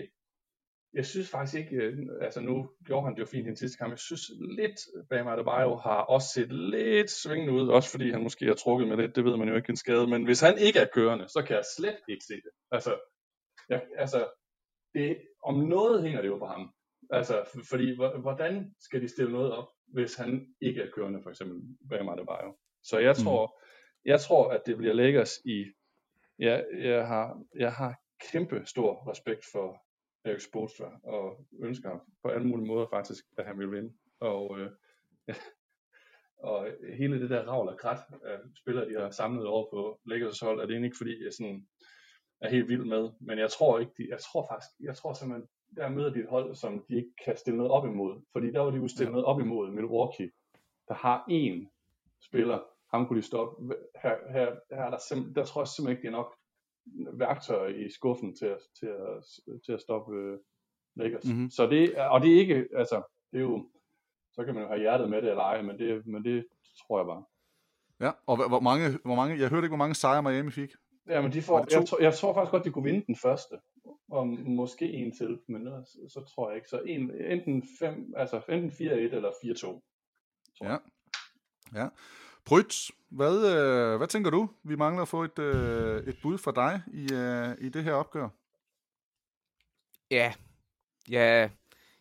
jeg 0.96 1.06
synes 1.06 1.30
faktisk 1.30 1.58
ikke, 1.58 1.76
øh, 1.76 1.98
altså 2.22 2.42
nu 2.42 2.70
gjorde 2.86 3.06
han 3.06 3.14
det 3.16 3.20
jo 3.20 3.26
fint 3.26 3.46
i 3.46 3.50
den 3.50 3.56
sidste 3.56 3.78
kamp, 3.78 3.92
jeg 3.92 4.00
synes 4.00 4.32
lidt, 4.60 4.80
Bam 5.10 5.28
Adebayo 5.28 5.76
har 5.76 6.02
også 6.02 6.28
set 6.34 6.52
lidt 6.52 7.12
svingende 7.12 7.54
ud, 7.54 7.68
også 7.68 7.92
fordi 7.92 8.12
han 8.12 8.24
måske 8.24 8.46
har 8.46 8.54
trukket 8.54 8.88
med 8.88 8.98
lidt, 8.98 9.16
det 9.16 9.26
ved 9.26 9.38
man 9.38 9.50
jo 9.50 9.56
ikke 9.56 9.70
en 9.70 9.76
skade, 9.76 10.08
men 10.08 10.26
hvis 10.26 10.42
han 10.42 10.58
ikke 10.58 10.80
er 10.80 10.88
kørende, 10.94 11.28
så 11.28 11.44
kan 11.48 11.56
jeg 11.56 11.64
slet 11.78 11.98
ikke 12.10 12.26
se 12.26 12.34
det. 12.34 12.52
Altså, 12.72 13.00
jeg, 13.70 13.84
altså 13.98 14.30
det, 14.94 15.22
om 15.44 15.56
noget 15.56 16.04
hænger 16.04 16.22
det 16.22 16.28
jo 16.28 16.38
på 16.38 16.46
ham. 16.46 16.72
Altså, 17.10 17.62
fordi 17.70 17.98
hvordan 18.22 18.76
skal 18.80 19.02
de 19.02 19.08
stille 19.08 19.32
noget 19.32 19.52
op, 19.52 19.68
hvis 19.88 20.16
han 20.16 20.48
ikke 20.62 20.82
er 20.82 20.92
kørende, 20.92 21.20
for 21.24 21.30
eksempel 21.30 21.58
Bam 21.90 22.10
Adebayo? 22.10 22.58
Så 22.84 23.00
jeg 23.00 23.16
tror, 23.16 23.46
mm. 23.46 24.10
jeg 24.12 24.20
tror, 24.20 24.50
at 24.50 24.62
det 24.66 24.78
bliver 24.78 24.94
Lakers 24.94 25.38
i, 25.46 25.66
ja, 26.40 26.62
jeg 26.74 27.08
har, 27.08 27.42
jeg 27.56 27.74
har 27.74 27.96
kæmpe 28.32 28.62
stor 28.66 29.12
respekt 29.12 29.46
for 29.52 29.85
Erik 30.26 30.42
Spoelstra, 30.42 31.00
og 31.04 31.46
ønsker 31.60 32.00
på 32.24 32.30
alle 32.30 32.48
mulige 32.48 32.68
måder 32.68 32.88
faktisk, 32.90 33.26
at 33.38 33.46
han 33.46 33.60
vil 33.60 33.72
vinde. 33.72 33.94
Og, 34.20 34.60
øh, 34.60 34.72
og 36.50 36.68
hele 36.98 37.22
det 37.22 37.30
der 37.30 37.48
ravl 37.48 37.68
og 37.68 37.78
krat 37.78 38.00
af 38.24 38.40
spillere, 38.56 38.90
de 38.90 39.02
har 39.02 39.10
samlet 39.10 39.48
over 39.48 39.70
på 39.70 40.00
Lakers 40.06 40.40
hold, 40.40 40.60
er 40.60 40.66
det 40.66 40.84
ikke 40.84 40.98
fordi, 40.98 41.24
jeg 41.24 41.34
sådan 41.34 41.68
er 42.42 42.50
helt 42.50 42.68
vild 42.68 42.86
med. 42.86 43.10
Men 43.20 43.40
jeg 43.40 43.52
tror 43.52 43.80
ikke, 43.80 43.92
de, 43.98 44.08
jeg 44.10 44.20
tror 44.20 44.48
faktisk, 44.52 44.72
jeg 44.80 44.96
tror 44.96 45.14
simpelthen, 45.14 45.48
der 45.76 45.90
møder 45.90 46.14
de 46.14 46.20
et 46.20 46.30
hold, 46.30 46.56
som 46.56 46.86
de 46.90 46.96
ikke 46.96 47.14
kan 47.26 47.38
stille 47.38 47.58
noget 47.58 47.72
op 47.72 47.86
imod. 47.86 48.22
Fordi 48.32 48.52
der 48.52 48.60
var 48.60 48.72
de 48.72 48.78
jo 48.78 48.88
stillet 48.88 49.12
noget 49.12 49.26
op 49.26 49.40
imod 49.40 49.72
Milwaukee, 49.72 50.32
der 50.88 50.94
har 50.94 51.26
én 51.30 51.58
spiller, 52.28 52.60
ham 52.92 53.08
kunne 53.08 53.22
de 53.22 53.26
stoppe. 53.26 53.76
Her, 54.04 54.16
her, 54.32 54.56
her 54.70 54.84
er 54.84 54.90
der, 54.90 55.32
der 55.36 55.46
tror 55.46 55.62
jeg 55.62 55.68
simpelthen 55.68 55.92
ikke, 55.92 56.02
det 56.02 56.08
er 56.08 56.20
nok 56.20 56.36
værktøjer 57.14 57.68
i 57.68 57.90
skuffen 57.90 58.36
til 58.36 58.46
at, 58.46 58.60
til 58.80 58.86
at, 58.86 59.24
til 59.66 59.72
at 59.72 59.82
stoppe 59.82 60.34
uh, 60.34 60.40
Lakers. 60.96 61.26
Mm-hmm. 61.26 61.50
Så 61.50 61.68
det, 61.68 61.98
og 61.98 62.22
det 62.22 62.36
er 62.36 62.40
ikke, 62.40 62.68
altså, 62.76 63.02
det 63.32 63.38
er 63.38 63.42
jo, 63.42 63.70
så 64.32 64.44
kan 64.46 64.54
man 64.54 64.64
jo 64.64 64.70
have 64.70 64.80
hjertet 64.80 65.10
med 65.10 65.22
det 65.22 65.30
eller 65.30 65.44
ej, 65.44 65.62
men 65.62 65.80
det, 65.80 66.08
men 66.08 66.24
det 66.24 66.48
tror 66.88 67.00
jeg 67.00 67.06
bare. 67.06 67.24
Ja, 68.00 68.12
og 68.26 68.48
hvor 68.48 68.60
mange, 68.60 69.00
hvor 69.06 69.16
mange, 69.16 69.40
jeg 69.40 69.50
hørte 69.50 69.66
ikke, 69.66 69.76
hvor 69.76 69.86
mange 69.86 69.96
sejre 69.96 70.24
Miami 70.24 70.52
fik. 70.52 70.72
Ja, 71.08 71.22
men 71.22 71.34
de 71.34 71.42
får, 71.42 71.68
jeg, 71.72 71.88
tror, 71.88 72.02
jeg 72.02 72.14
tror 72.14 72.34
faktisk 72.34 72.52
godt, 72.52 72.66
de 72.66 72.72
kunne 72.72 72.84
vinde 72.84 73.06
den 73.08 73.16
første, 73.16 73.56
og 74.12 74.28
måske 74.28 74.92
en 74.94 75.12
til, 75.12 75.40
men 75.48 75.66
så, 75.66 76.00
så 76.10 76.26
tror 76.36 76.50
jeg 76.50 76.56
ikke. 76.56 76.70
Så 76.70 76.80
en, 76.80 77.12
enten, 77.12 77.64
fem, 77.80 78.14
altså 78.18 78.42
enten 78.50 78.70
4-1 78.70 78.92
eller 78.92 79.30
4-2. 79.30 80.62
Ja. 80.62 80.78
ja. 81.76 81.88
Bryt, 82.46 82.92
hvad, 83.10 83.36
øh, 83.56 83.98
hvad 83.98 84.08
tænker 84.08 84.30
du? 84.30 84.50
Vi 84.64 84.76
mangler 84.76 85.02
at 85.02 85.08
få 85.08 85.24
et, 85.24 85.40
øh, 85.40 86.08
et 86.08 86.18
bud 86.22 86.38
fra 86.38 86.52
dig 86.52 86.82
i, 86.94 87.14
øh, 87.14 87.68
i 87.68 87.70
det 87.70 87.84
her 87.84 87.94
opgør. 87.94 88.30
Ja, 90.12 90.34
ja, 91.10 91.50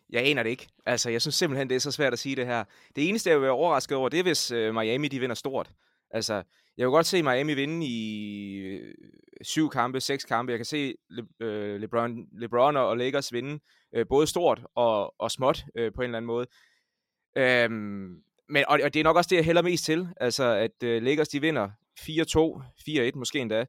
jeg 0.09 0.25
aner 0.25 0.43
det 0.43 0.49
ikke. 0.49 0.67
Altså, 0.85 1.09
jeg 1.09 1.21
synes 1.21 1.35
simpelthen, 1.35 1.69
det 1.69 1.75
er 1.75 1.79
så 1.79 1.91
svært 1.91 2.13
at 2.13 2.19
sige 2.19 2.35
det 2.35 2.45
her. 2.45 2.63
Det 2.95 3.09
eneste, 3.09 3.29
jeg 3.29 3.37
vil 3.37 3.43
være 3.43 3.51
overrasket 3.51 3.97
over, 3.97 4.09
det 4.09 4.19
er, 4.19 4.23
hvis 4.23 4.51
øh, 4.51 4.73
Miami 4.73 5.07
de 5.07 5.19
vinder 5.19 5.35
stort. 5.35 5.71
Altså, 6.11 6.43
jeg 6.77 6.87
vil 6.87 6.91
godt 6.91 7.05
se 7.05 7.23
Miami 7.23 7.53
vinde 7.53 7.85
i 7.85 8.57
øh, 8.57 8.95
syv 9.41 9.69
kampe, 9.69 10.01
seks 10.01 10.25
kampe. 10.25 10.51
Jeg 10.51 10.59
kan 10.59 10.65
se 10.65 10.95
Le, 11.09 11.27
øh, 11.39 11.81
LeBron, 11.81 12.27
LeBron 12.31 12.77
og 12.77 12.97
Lakers 12.97 13.33
vinde 13.33 13.59
øh, 13.95 14.07
både 14.07 14.27
stort 14.27 14.61
og, 14.75 15.21
og 15.21 15.31
småt 15.31 15.65
øh, 15.75 15.93
på 15.93 16.01
en 16.01 16.05
eller 16.05 16.17
anden 16.17 16.27
måde. 16.27 16.47
Øhm, 17.37 18.23
men, 18.49 18.63
og, 18.67 18.79
og 18.83 18.93
det 18.93 18.99
er 18.99 19.03
nok 19.03 19.17
også 19.17 19.27
det, 19.29 19.35
jeg 19.35 19.45
hælder 19.45 19.61
mest 19.61 19.85
til. 19.85 20.07
Altså, 20.17 20.43
at 20.43 20.83
øh, 20.83 21.03
Lakers 21.03 21.27
de 21.27 21.41
vinder 21.41 21.69
4-2, 21.99 23.11
4-1 23.11 23.11
måske 23.15 23.39
endda. 23.39 23.65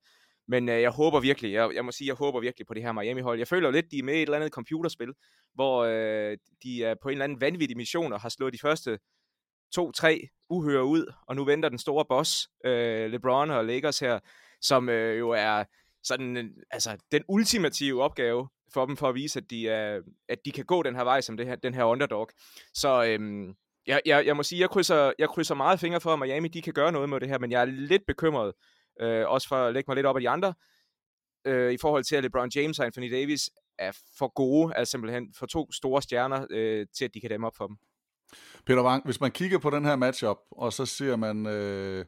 Men 0.48 0.68
øh, 0.68 0.82
jeg 0.82 0.90
håber 0.90 1.20
virkelig, 1.20 1.52
jeg, 1.52 1.74
jeg 1.74 1.84
må 1.84 1.92
sige, 1.92 2.08
jeg 2.08 2.14
håber 2.14 2.40
virkelig 2.40 2.66
på 2.66 2.74
det 2.74 2.82
her 2.82 2.92
Miami-hold. 2.92 3.38
Jeg 3.38 3.48
føler 3.48 3.68
jo 3.68 3.72
lidt, 3.72 3.90
de 3.90 3.98
er 3.98 4.02
med 4.02 4.14
i 4.14 4.16
et 4.16 4.22
eller 4.22 4.36
andet 4.36 4.52
computerspil, 4.52 5.12
hvor 5.54 5.84
øh, 5.84 6.36
de 6.62 6.84
er 6.84 6.94
på 7.02 7.08
en 7.08 7.12
eller 7.12 7.24
anden 7.24 7.40
vanvittig 7.40 7.76
mission 7.76 8.12
og 8.12 8.20
har 8.20 8.28
slået 8.28 8.52
de 8.52 8.58
første 8.58 8.98
to-tre 9.74 10.28
uhører 10.50 10.82
ud, 10.82 11.12
og 11.28 11.36
nu 11.36 11.44
venter 11.44 11.68
den 11.68 11.78
store 11.78 12.04
boss, 12.08 12.48
øh, 12.64 13.10
LeBron 13.10 13.50
og 13.50 13.64
Lakers 13.64 13.98
her, 13.98 14.18
som 14.60 14.88
øh, 14.88 15.18
jo 15.18 15.30
er 15.30 15.64
sådan, 16.02 16.36
øh, 16.36 16.44
altså, 16.70 16.96
den 17.12 17.22
ultimative 17.28 18.02
opgave 18.02 18.48
for 18.74 18.86
dem 18.86 18.96
for 18.96 19.08
at 19.08 19.14
vise, 19.14 19.38
at 19.38 19.50
de, 19.50 19.68
er, 19.68 20.00
at 20.28 20.38
de 20.44 20.52
kan 20.52 20.64
gå 20.64 20.82
den 20.82 20.96
her 20.96 21.04
vej 21.04 21.20
som 21.20 21.36
det 21.36 21.46
her, 21.46 21.56
den 21.56 21.74
her 21.74 21.84
underdog. 21.84 22.28
Så 22.74 23.04
øh, 23.04 23.48
jeg, 23.86 24.00
jeg, 24.06 24.26
jeg 24.26 24.36
må 24.36 24.42
sige, 24.42 24.60
jeg 24.60 24.70
krydser, 24.70 25.12
jeg 25.18 25.28
krydser 25.28 25.54
meget 25.54 25.80
fingre 25.80 26.00
for, 26.00 26.12
at 26.12 26.18
Miami 26.18 26.48
de 26.48 26.62
kan 26.62 26.72
gøre 26.72 26.92
noget 26.92 27.08
med 27.08 27.20
det 27.20 27.28
her, 27.28 27.38
men 27.38 27.50
jeg 27.50 27.60
er 27.60 27.64
lidt 27.64 28.02
bekymret, 28.06 28.52
øh, 29.00 29.28
også 29.28 29.48
for 29.48 29.56
at 29.56 29.74
lægge 29.74 29.88
mig 29.88 29.94
lidt 29.94 30.06
op 30.06 30.16
af 30.16 30.20
de 30.20 30.28
andre, 30.28 30.54
øh, 31.46 31.72
i 31.72 31.76
forhold 31.80 32.04
til, 32.04 32.16
at 32.16 32.22
LeBron 32.22 32.50
James 32.54 32.78
og 32.78 32.86
Anthony 32.86 33.12
Davis 33.12 33.50
er 33.78 33.92
for 34.18 34.32
gode, 34.34 34.74
altså 34.76 34.90
simpelthen 34.90 35.34
for 35.38 35.46
to 35.46 35.72
store 35.72 36.02
stjerner, 36.02 36.46
øh, 36.50 36.86
til 36.96 37.04
at 37.04 37.14
de 37.14 37.20
kan 37.20 37.30
dæmme 37.30 37.46
op 37.46 37.56
for 37.56 37.66
dem. 37.66 37.76
Peter 38.66 38.82
Wang, 38.82 39.04
hvis 39.04 39.20
man 39.20 39.30
kigger 39.30 39.58
på 39.58 39.70
den 39.70 39.84
her 39.84 39.96
matchup, 39.96 40.38
og 40.50 40.72
så 40.72 40.86
ser 40.86 41.16
man 41.16 41.46
øh, 41.46 42.04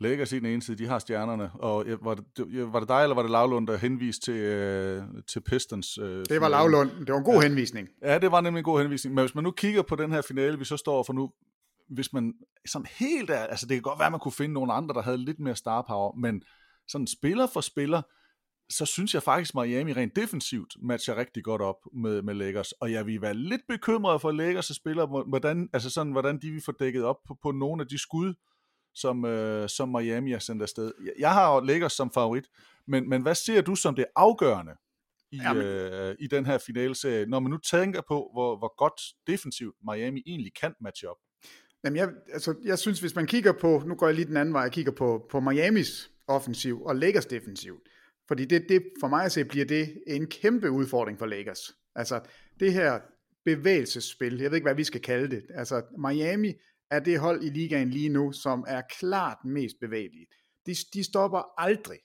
Lakers 0.00 0.32
i 0.32 0.38
den 0.38 0.46
ene 0.46 0.62
side, 0.62 0.78
de 0.78 0.86
har 0.86 0.98
stjernerne, 0.98 1.50
og 1.54 1.86
var 2.02 2.14
det, 2.14 2.72
var 2.72 2.80
det 2.80 2.88
dig, 2.88 3.02
eller 3.02 3.14
var 3.14 3.22
det 3.22 3.30
Lavlund, 3.30 3.66
der 3.66 3.76
henviste 3.76 4.32
til, 4.32 4.34
øh, 4.34 5.02
til 5.26 5.40
Pistons? 5.40 5.98
Øh, 5.98 6.24
det 6.28 6.40
var 6.40 6.48
Lavlund, 6.48 6.90
det 6.90 7.12
var 7.12 7.18
en 7.18 7.24
god 7.24 7.34
ja. 7.34 7.48
henvisning. 7.48 7.88
Ja, 8.02 8.18
det 8.18 8.32
var 8.32 8.40
nemlig 8.40 8.58
en 8.58 8.64
god 8.64 8.80
henvisning, 8.80 9.14
men 9.14 9.22
hvis 9.22 9.34
man 9.34 9.44
nu 9.44 9.50
kigger 9.50 9.82
på 9.82 9.96
den 9.96 10.12
her 10.12 10.22
finale, 10.22 10.58
vi 10.58 10.64
så 10.64 10.76
står 10.76 11.02
for 11.02 11.12
nu, 11.12 11.30
hvis 11.88 12.12
man 12.12 12.34
sådan 12.66 12.86
helt 12.98 13.30
er, 13.30 13.38
altså 13.38 13.66
det 13.66 13.74
kan 13.74 13.82
godt 13.82 13.98
være, 13.98 14.06
at 14.06 14.12
man 14.12 14.20
kunne 14.20 14.32
finde 14.32 14.54
nogle 14.54 14.72
andre, 14.72 14.94
der 14.94 15.02
havde 15.02 15.18
lidt 15.18 15.38
mere 15.38 15.56
star 15.56 15.84
power, 15.88 16.16
men 16.16 16.42
sådan 16.88 17.06
spiller 17.06 17.46
for 17.46 17.60
spiller, 17.60 18.02
så 18.70 18.86
synes 18.86 19.14
jeg 19.14 19.22
faktisk, 19.22 19.54
Miami 19.54 19.92
rent 19.92 20.16
defensivt 20.16 20.76
matcher 20.82 21.16
rigtig 21.16 21.44
godt 21.44 21.62
op 21.62 21.76
med, 21.92 22.22
med 22.22 22.34
Lakers, 22.34 22.72
og 22.72 22.92
jeg 22.92 23.06
vil 23.06 23.20
være 23.22 23.34
lidt 23.34 23.62
bekymret 23.68 24.20
for 24.20 24.32
Lakers 24.32 24.66
spiller, 24.66 25.24
hvordan, 25.28 25.68
altså 25.72 25.90
sådan, 25.90 26.12
hvordan 26.12 26.38
de 26.42 26.50
vil 26.50 26.62
få 26.64 26.72
dækket 26.72 27.04
op 27.04 27.16
på, 27.26 27.36
på 27.42 27.50
nogle 27.50 27.82
af 27.82 27.88
de 27.88 27.98
skud, 27.98 28.34
som, 28.94 29.24
øh, 29.24 29.68
som 29.68 29.88
Miami 29.88 30.32
har 30.32 30.38
sendt 30.38 30.62
afsted. 30.62 30.92
Jeg 31.18 31.32
har 31.32 31.60
Lakers 31.60 31.92
som 31.92 32.10
favorit, 32.14 32.44
men, 32.86 33.08
men 33.08 33.22
hvad 33.22 33.34
ser 33.34 33.60
du 33.60 33.74
som 33.74 33.94
det 33.94 34.06
afgørende 34.16 34.72
i, 35.32 35.36
Jamen. 35.36 35.62
øh, 35.62 36.16
i 36.18 36.26
den 36.26 36.46
her 36.46 36.58
finalserie, 36.58 37.26
når 37.26 37.40
man 37.40 37.50
nu 37.50 37.58
tænker 37.58 38.00
på, 38.08 38.30
hvor, 38.32 38.58
hvor 38.58 38.76
godt 38.76 39.00
defensivt 39.26 39.74
Miami 39.90 40.22
egentlig 40.26 40.52
kan 40.60 40.74
matche 40.80 41.08
op? 41.08 41.16
Jamen 41.84 41.96
jeg, 41.96 42.08
altså, 42.32 42.54
jeg 42.64 42.78
synes, 42.78 43.00
hvis 43.00 43.14
man 43.14 43.26
kigger 43.26 43.52
på, 43.52 43.82
nu 43.86 43.94
går 43.94 44.06
jeg 44.06 44.14
lige 44.14 44.26
den 44.26 44.36
anden 44.36 44.54
vej, 44.54 44.62
jeg 44.62 44.72
kigger 44.72 44.92
på, 44.92 45.26
på 45.30 45.40
Miamis 45.40 46.10
offensiv 46.26 46.82
og 46.82 46.96
Lakers 46.96 47.26
defensiv, 47.26 47.80
fordi 48.28 48.44
det, 48.44 48.66
det, 48.68 48.82
for 49.00 49.08
mig 49.08 49.24
at 49.24 49.32
se, 49.32 49.44
bliver 49.44 49.64
det 49.64 50.02
en 50.06 50.26
kæmpe 50.26 50.70
udfordring 50.70 51.18
for 51.18 51.26
Lakers. 51.26 51.76
Altså, 51.94 52.20
det 52.60 52.72
her 52.72 53.00
bevægelsesspil, 53.44 54.38
jeg 54.38 54.50
ved 54.50 54.56
ikke, 54.56 54.64
hvad 54.64 54.74
vi 54.74 54.84
skal 54.84 55.00
kalde 55.00 55.30
det. 55.30 55.42
Altså, 55.54 55.82
Miami 55.98 56.54
er 56.94 57.00
det 57.00 57.18
hold 57.18 57.44
i 57.44 57.48
ligaen 57.48 57.90
lige 57.90 58.08
nu, 58.08 58.32
som 58.32 58.64
er 58.68 58.82
klart 58.98 59.38
mest 59.44 59.76
bevægelige. 59.80 60.26
De, 60.66 60.74
de 60.94 61.04
stopper 61.04 61.60
aldrig. 61.60 61.98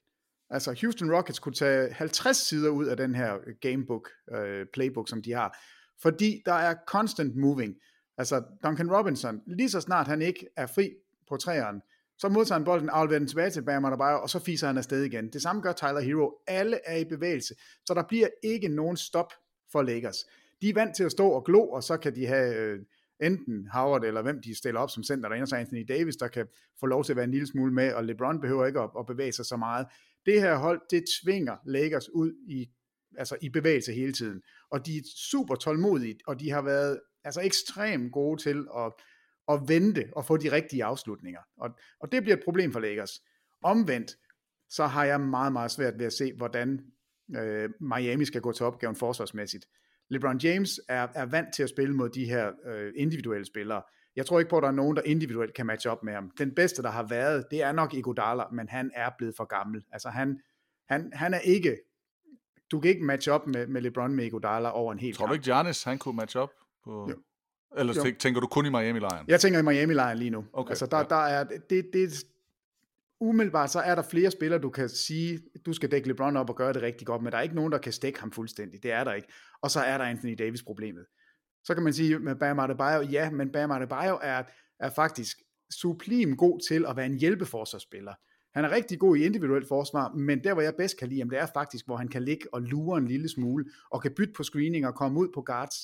Altså, 0.49 0.77
Houston 0.81 1.11
Rockets 1.15 1.39
kunne 1.39 1.53
tage 1.53 1.93
50 1.93 2.37
sider 2.37 2.69
ud 2.69 2.85
af 2.85 2.97
den 2.97 3.15
her 3.15 3.35
øh, 3.35 3.53
gamebook, 3.61 4.09
uh, 4.31 4.67
playbook, 4.73 5.09
som 5.09 5.21
de 5.21 5.31
har, 5.31 5.57
fordi 6.01 6.41
der 6.45 6.53
er 6.53 6.75
constant 6.87 7.35
moving. 7.35 7.75
Altså, 8.17 8.43
Duncan 8.63 8.91
Robinson, 8.95 9.41
lige 9.47 9.69
så 9.69 9.81
snart 9.81 10.07
han 10.07 10.21
ikke 10.21 10.47
er 10.57 10.67
fri 10.67 10.91
på 11.29 11.37
træeren, 11.37 11.81
så 12.17 12.29
modtager 12.29 12.59
han 12.59 12.65
bolden, 12.65 12.89
afleverer 12.89 13.19
den 13.19 13.27
tilbage 13.27 13.49
til 13.49 13.61
Bam 13.61 13.85
Adebayo, 13.85 14.21
og 14.21 14.29
så 14.29 14.39
fiser 14.39 14.67
han 14.67 14.77
afsted 14.77 15.03
igen. 15.03 15.33
Det 15.33 15.41
samme 15.41 15.61
gør 15.61 15.73
Tyler 15.73 15.99
Hero. 15.99 16.31
Alle 16.47 16.79
er 16.85 16.97
i 16.97 17.05
bevægelse, 17.05 17.55
så 17.85 17.93
der 17.93 18.03
bliver 18.07 18.27
ikke 18.43 18.67
nogen 18.67 18.97
stop 18.97 19.33
for 19.71 19.81
Lakers. 19.81 20.25
De 20.61 20.69
er 20.69 20.73
vant 20.73 20.95
til 20.95 21.03
at 21.03 21.11
stå 21.11 21.29
og 21.29 21.45
glo, 21.45 21.69
og 21.69 21.83
så 21.83 21.97
kan 21.97 22.15
de 22.15 22.25
have 22.25 22.55
øh, 22.55 22.79
enten 23.21 23.67
Howard 23.67 24.03
eller 24.03 24.21
hvem 24.21 24.41
de 24.41 24.55
stiller 24.55 24.81
op 24.81 24.89
som 24.89 25.03
center, 25.03 25.29
der 25.29 25.35
ender 25.35 25.45
så 25.45 25.55
Anthony 25.55 25.85
Davis, 25.87 26.15
der 26.15 26.27
kan 26.27 26.47
få 26.79 26.85
lov 26.85 27.03
til 27.03 27.13
at 27.13 27.15
være 27.15 27.25
en 27.25 27.31
lille 27.31 27.47
smule 27.47 27.73
med, 27.73 27.93
og 27.93 28.03
LeBron 28.05 28.41
behøver 28.41 28.65
ikke 28.65 28.79
at, 28.79 28.89
at 28.99 29.05
bevæge 29.05 29.31
sig 29.31 29.45
så 29.45 29.57
meget. 29.57 29.87
Det 30.25 30.41
her 30.41 30.55
hold, 30.55 30.81
det 30.91 31.03
tvinger 31.23 31.55
Lakers 31.65 32.09
ud 32.09 32.33
i, 32.47 32.69
altså 33.17 33.37
i 33.41 33.49
bevægelse 33.49 33.93
hele 33.93 34.13
tiden. 34.13 34.41
Og 34.71 34.85
de 34.85 34.97
er 34.97 35.01
super 35.15 35.55
tålmodige, 35.55 36.17
og 36.27 36.39
de 36.39 36.49
har 36.49 36.61
været 36.61 36.99
altså 37.23 37.41
ekstremt 37.41 38.11
gode 38.11 38.41
til 38.41 38.67
at 38.77 38.93
at 39.49 39.59
vente 39.67 40.09
og 40.15 40.25
få 40.25 40.37
de 40.37 40.51
rigtige 40.51 40.83
afslutninger. 40.83 41.39
Og, 41.57 41.69
og 41.99 42.11
det 42.11 42.23
bliver 42.23 42.37
et 42.37 42.43
problem 42.43 42.71
for 42.71 42.79
Lakers. 42.79 43.11
Omvendt, 43.63 44.11
så 44.69 44.85
har 44.85 45.05
jeg 45.05 45.21
meget, 45.21 45.53
meget 45.53 45.71
svært 45.71 45.99
ved 45.99 46.05
at 46.05 46.13
se, 46.13 46.33
hvordan 46.33 46.81
øh, 47.35 47.69
Miami 47.79 48.25
skal 48.25 48.41
gå 48.41 48.51
til 48.51 48.65
opgaven 48.65 48.95
forsvarsmæssigt. 48.95 49.65
LeBron 50.09 50.37
James 50.37 50.81
er, 50.89 51.07
er 51.15 51.25
vant 51.25 51.53
til 51.53 51.63
at 51.63 51.69
spille 51.69 51.95
mod 51.95 52.09
de 52.09 52.25
her 52.25 52.51
øh, 52.65 52.93
individuelle 52.95 53.45
spillere. 53.45 53.81
Jeg 54.15 54.25
tror 54.25 54.39
ikke 54.39 54.49
på, 54.49 54.57
at 54.57 54.63
der 54.63 54.67
er 54.67 54.73
nogen, 54.73 54.95
der 54.95 55.01
individuelt 55.05 55.53
kan 55.53 55.65
matche 55.65 55.91
op 55.91 56.03
med 56.03 56.13
ham. 56.13 56.31
Den 56.37 56.55
bedste, 56.55 56.81
der 56.81 56.89
har 56.89 57.03
været, 57.03 57.45
det 57.51 57.61
er 57.61 57.71
nok 57.71 57.93
Iguodala, 57.93 58.43
men 58.51 58.69
han 58.69 58.91
er 58.95 59.09
blevet 59.17 59.35
for 59.37 59.43
gammel. 59.43 59.83
Altså 59.91 60.09
han, 60.09 60.39
han, 60.89 61.11
han 61.13 61.33
er 61.33 61.39
ikke, 61.39 61.77
du 62.71 62.79
kan 62.79 62.89
ikke 62.89 63.03
matche 63.03 63.31
op 63.31 63.47
med, 63.47 63.67
med 63.67 63.81
LeBron 63.81 64.15
med 64.15 64.25
Iguodala 64.25 64.69
over 64.69 64.93
en 64.93 64.99
hel 64.99 65.15
Tror 65.15 65.27
du 65.27 65.33
ikke, 65.33 65.43
Giannis, 65.43 65.83
han 65.83 65.97
kunne 65.97 66.15
matche 66.15 66.39
op? 66.39 66.51
På... 66.83 67.07
Jo. 67.09 67.15
Eller 67.77 67.93
jo. 68.05 68.15
tænker 68.19 68.41
du 68.41 68.47
kun 68.47 68.65
i 68.65 68.69
Miami-lejren? 68.69 69.25
Jeg 69.27 69.39
tænker 69.39 69.59
i 69.59 69.63
Miami-lejren 69.63 70.17
lige 70.17 70.29
nu. 70.29 70.45
Okay. 70.53 70.69
Altså, 70.69 70.85
der, 70.85 70.97
ja. 70.97 71.03
der 71.03 71.15
er, 71.15 71.43
det, 71.43 71.89
det, 71.93 72.23
umiddelbart 73.19 73.71
så 73.71 73.79
er 73.79 73.95
der 73.95 74.01
flere 74.01 74.31
spillere, 74.31 74.59
du 74.59 74.69
kan 74.69 74.89
sige, 74.89 75.39
du 75.65 75.73
skal 75.73 75.91
dække 75.91 76.07
LeBron 76.07 76.37
op 76.37 76.49
og 76.49 76.55
gøre 76.55 76.73
det 76.73 76.81
rigtig 76.81 77.07
godt, 77.07 77.21
men 77.21 77.31
der 77.31 77.37
er 77.37 77.41
ikke 77.41 77.55
nogen, 77.55 77.71
der 77.71 77.77
kan 77.77 77.93
stikke 77.93 78.19
ham 78.19 78.31
fuldstændig. 78.31 78.83
Det 78.83 78.91
er 78.91 79.03
der 79.03 79.13
ikke. 79.13 79.27
Og 79.61 79.71
så 79.71 79.79
er 79.79 79.97
der 79.97 80.05
Anthony 80.05 80.35
Davis 80.39 80.63
problemet. 80.63 81.05
Så 81.63 81.73
kan 81.73 81.83
man 81.83 81.93
sige 81.93 82.19
med 82.19 82.35
Bam 82.35 82.59
Adebayo, 82.59 83.01
ja, 83.01 83.29
men 83.29 83.51
Bam 83.51 83.71
Adebayo 83.71 84.19
er, 84.21 84.43
er 84.79 84.89
faktisk 84.89 85.37
sublim 85.71 86.37
god 86.37 86.59
til 86.67 86.85
at 86.85 86.95
være 86.95 87.05
en 87.05 87.19
hjælpeforsvarsspiller. 87.19 88.13
Han 88.53 88.65
er 88.65 88.71
rigtig 88.71 88.99
god 88.99 89.17
i 89.17 89.25
individuelt 89.25 89.67
forsvar, 89.67 90.13
men 90.13 90.43
der 90.43 90.53
hvor 90.53 90.61
jeg 90.61 90.75
bedst 90.77 90.99
kan 90.99 91.07
lide 91.07 91.19
ham, 91.19 91.29
det 91.29 91.39
er 91.39 91.45
faktisk, 91.53 91.85
hvor 91.85 91.97
han 91.97 92.07
kan 92.07 92.23
ligge 92.23 92.53
og 92.53 92.61
lure 92.61 92.97
en 92.97 93.07
lille 93.07 93.29
smule, 93.29 93.65
og 93.91 94.01
kan 94.01 94.11
bytte 94.17 94.33
på 94.37 94.43
screening 94.43 94.87
og 94.87 94.95
komme 94.95 95.19
ud 95.19 95.27
på 95.33 95.41
guards. 95.41 95.75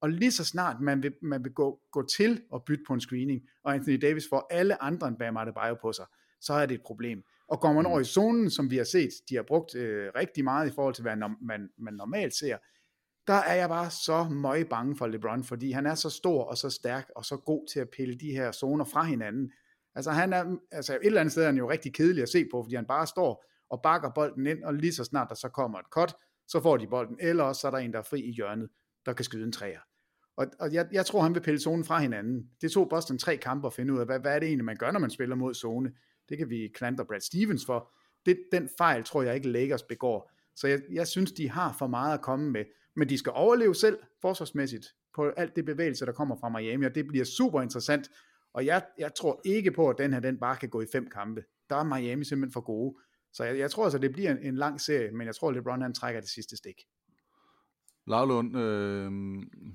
Og 0.00 0.10
lige 0.10 0.30
så 0.30 0.44
snart 0.44 0.80
man 0.80 1.02
vil, 1.02 1.14
man 1.22 1.44
vil 1.44 1.52
gå, 1.52 1.80
gå 1.92 2.06
til 2.06 2.42
at 2.54 2.64
bytte 2.64 2.84
på 2.86 2.92
en 2.92 3.00
screening, 3.00 3.42
og 3.64 3.74
Anthony 3.74 3.98
Davis 4.02 4.24
får 4.30 4.46
alle 4.50 4.82
andre 4.82 5.08
end 5.08 5.16
Bam 5.18 5.36
Adebayo 5.36 5.76
på 5.82 5.92
sig, 5.92 6.06
så 6.44 6.52
er 6.52 6.66
det 6.66 6.74
et 6.74 6.82
problem. 6.86 7.22
Og 7.48 7.60
går 7.60 7.72
man 7.72 7.86
over 7.86 8.00
i 8.00 8.04
zonen, 8.04 8.50
som 8.50 8.70
vi 8.70 8.76
har 8.76 8.84
set, 8.84 9.10
de 9.28 9.34
har 9.34 9.42
brugt 9.42 9.74
øh, 9.74 10.10
rigtig 10.16 10.44
meget 10.44 10.70
i 10.70 10.74
forhold 10.74 10.94
til, 10.94 11.02
hvad 11.02 11.16
man, 11.16 11.68
man 11.78 11.94
normalt 11.94 12.34
ser, 12.34 12.56
der 13.26 13.34
er 13.34 13.54
jeg 13.54 13.68
bare 13.68 13.90
så 13.90 14.24
møg 14.24 14.68
bange 14.68 14.96
for 14.96 15.06
LeBron, 15.06 15.44
fordi 15.44 15.70
han 15.70 15.86
er 15.86 15.94
så 15.94 16.10
stor 16.10 16.44
og 16.44 16.58
så 16.58 16.70
stærk 16.70 17.10
og 17.16 17.24
så 17.24 17.36
god 17.36 17.66
til 17.72 17.80
at 17.80 17.90
pille 17.90 18.14
de 18.14 18.30
her 18.30 18.52
zoner 18.52 18.84
fra 18.84 19.02
hinanden. 19.02 19.52
Altså 19.94 20.10
han 20.10 20.32
er, 20.32 20.56
altså 20.72 20.94
et 20.94 21.00
eller 21.02 21.20
andet 21.20 21.32
sted 21.32 21.42
er 21.42 21.46
han 21.46 21.56
jo 21.56 21.70
rigtig 21.70 21.94
kedelig 21.94 22.22
at 22.22 22.28
se 22.28 22.46
på, 22.50 22.62
fordi 22.62 22.74
han 22.74 22.86
bare 22.86 23.06
står 23.06 23.44
og 23.70 23.80
bakker 23.82 24.10
bolden 24.14 24.46
ind, 24.46 24.64
og 24.64 24.74
lige 24.74 24.92
så 24.92 25.04
snart 25.04 25.28
der 25.28 25.34
så 25.34 25.48
kommer 25.48 25.78
et 25.78 25.86
cut, 25.90 26.14
så 26.48 26.60
får 26.60 26.76
de 26.76 26.86
bolden, 26.86 27.16
eller 27.20 27.44
også 27.44 27.60
så 27.60 27.66
er 27.66 27.70
der 27.70 27.78
en, 27.78 27.92
der 27.92 27.98
er 27.98 28.02
fri 28.02 28.20
i 28.20 28.32
hjørnet, 28.32 28.68
der 29.06 29.12
kan 29.12 29.24
skyde 29.24 29.44
en 29.44 29.52
træer. 29.52 29.80
Og, 30.36 30.46
og 30.60 30.72
jeg, 30.72 30.88
jeg 30.92 31.06
tror, 31.06 31.22
han 31.22 31.34
vil 31.34 31.40
pille 31.40 31.60
zonen 31.60 31.84
fra 31.84 32.00
hinanden. 32.00 32.50
Det 32.60 32.72
tog 32.72 32.88
Boston 32.88 33.18
tre 33.18 33.36
kampe 33.36 33.66
at 33.66 33.72
finde 33.72 33.94
ud 33.94 33.98
af, 33.98 34.06
hvad, 34.06 34.20
hvad 34.20 34.34
er 34.34 34.38
det 34.38 34.46
egentlig, 34.46 34.64
man 34.64 34.76
gør, 34.76 34.90
når 34.90 35.00
man 35.00 35.10
spiller 35.10 35.36
mod 35.36 35.54
zone. 35.54 35.92
Det 36.28 36.38
kan 36.38 36.50
vi 36.50 36.70
klandre 36.74 37.06
Brad 37.06 37.20
Stevens 37.20 37.66
for. 37.66 37.92
Det, 38.26 38.38
den 38.52 38.68
fejl 38.78 39.04
tror 39.04 39.22
jeg 39.22 39.34
ikke 39.34 39.48
Lakers 39.48 39.82
begår. 39.82 40.30
Så 40.56 40.68
jeg, 40.68 40.80
jeg 40.92 41.08
synes, 41.08 41.32
de 41.32 41.50
har 41.50 41.76
for 41.78 41.86
meget 41.86 42.14
at 42.14 42.22
komme 42.22 42.50
med. 42.50 42.64
Men 42.96 43.08
de 43.08 43.18
skal 43.18 43.32
overleve 43.34 43.74
selv 43.74 43.98
forsvarsmæssigt 44.20 44.86
på 45.14 45.28
alt 45.28 45.56
det 45.56 45.64
bevægelse, 45.64 46.06
der 46.06 46.12
kommer 46.12 46.36
fra 46.36 46.48
Miami, 46.48 46.86
og 46.86 46.94
det 46.94 47.06
bliver 47.06 47.24
super 47.24 47.62
interessant. 47.62 48.10
Og 48.54 48.66
jeg, 48.66 48.84
jeg 48.98 49.14
tror 49.14 49.40
ikke 49.44 49.70
på, 49.70 49.88
at 49.88 49.98
den 49.98 50.12
her 50.12 50.20
den 50.20 50.38
bare 50.38 50.56
kan 50.56 50.68
gå 50.68 50.80
i 50.80 50.86
fem 50.92 51.10
kampe. 51.10 51.44
Der 51.70 51.76
er 51.76 51.84
Miami 51.84 52.24
simpelthen 52.24 52.52
for 52.52 52.60
gode. 52.60 52.96
Så 53.32 53.44
jeg, 53.44 53.58
jeg 53.58 53.70
tror 53.70 53.84
altså, 53.84 53.98
det 53.98 54.12
bliver 54.12 54.30
en, 54.30 54.38
en 54.38 54.56
lang 54.56 54.80
serie, 54.80 55.10
men 55.10 55.26
jeg 55.26 55.34
tror, 55.34 55.50
LeBron 55.50 55.82
han 55.82 55.94
trækker 55.94 56.20
det 56.20 56.30
sidste 56.30 56.56
stik. 56.56 56.80
Lavlund, 58.06 58.56
øh, 58.56 59.12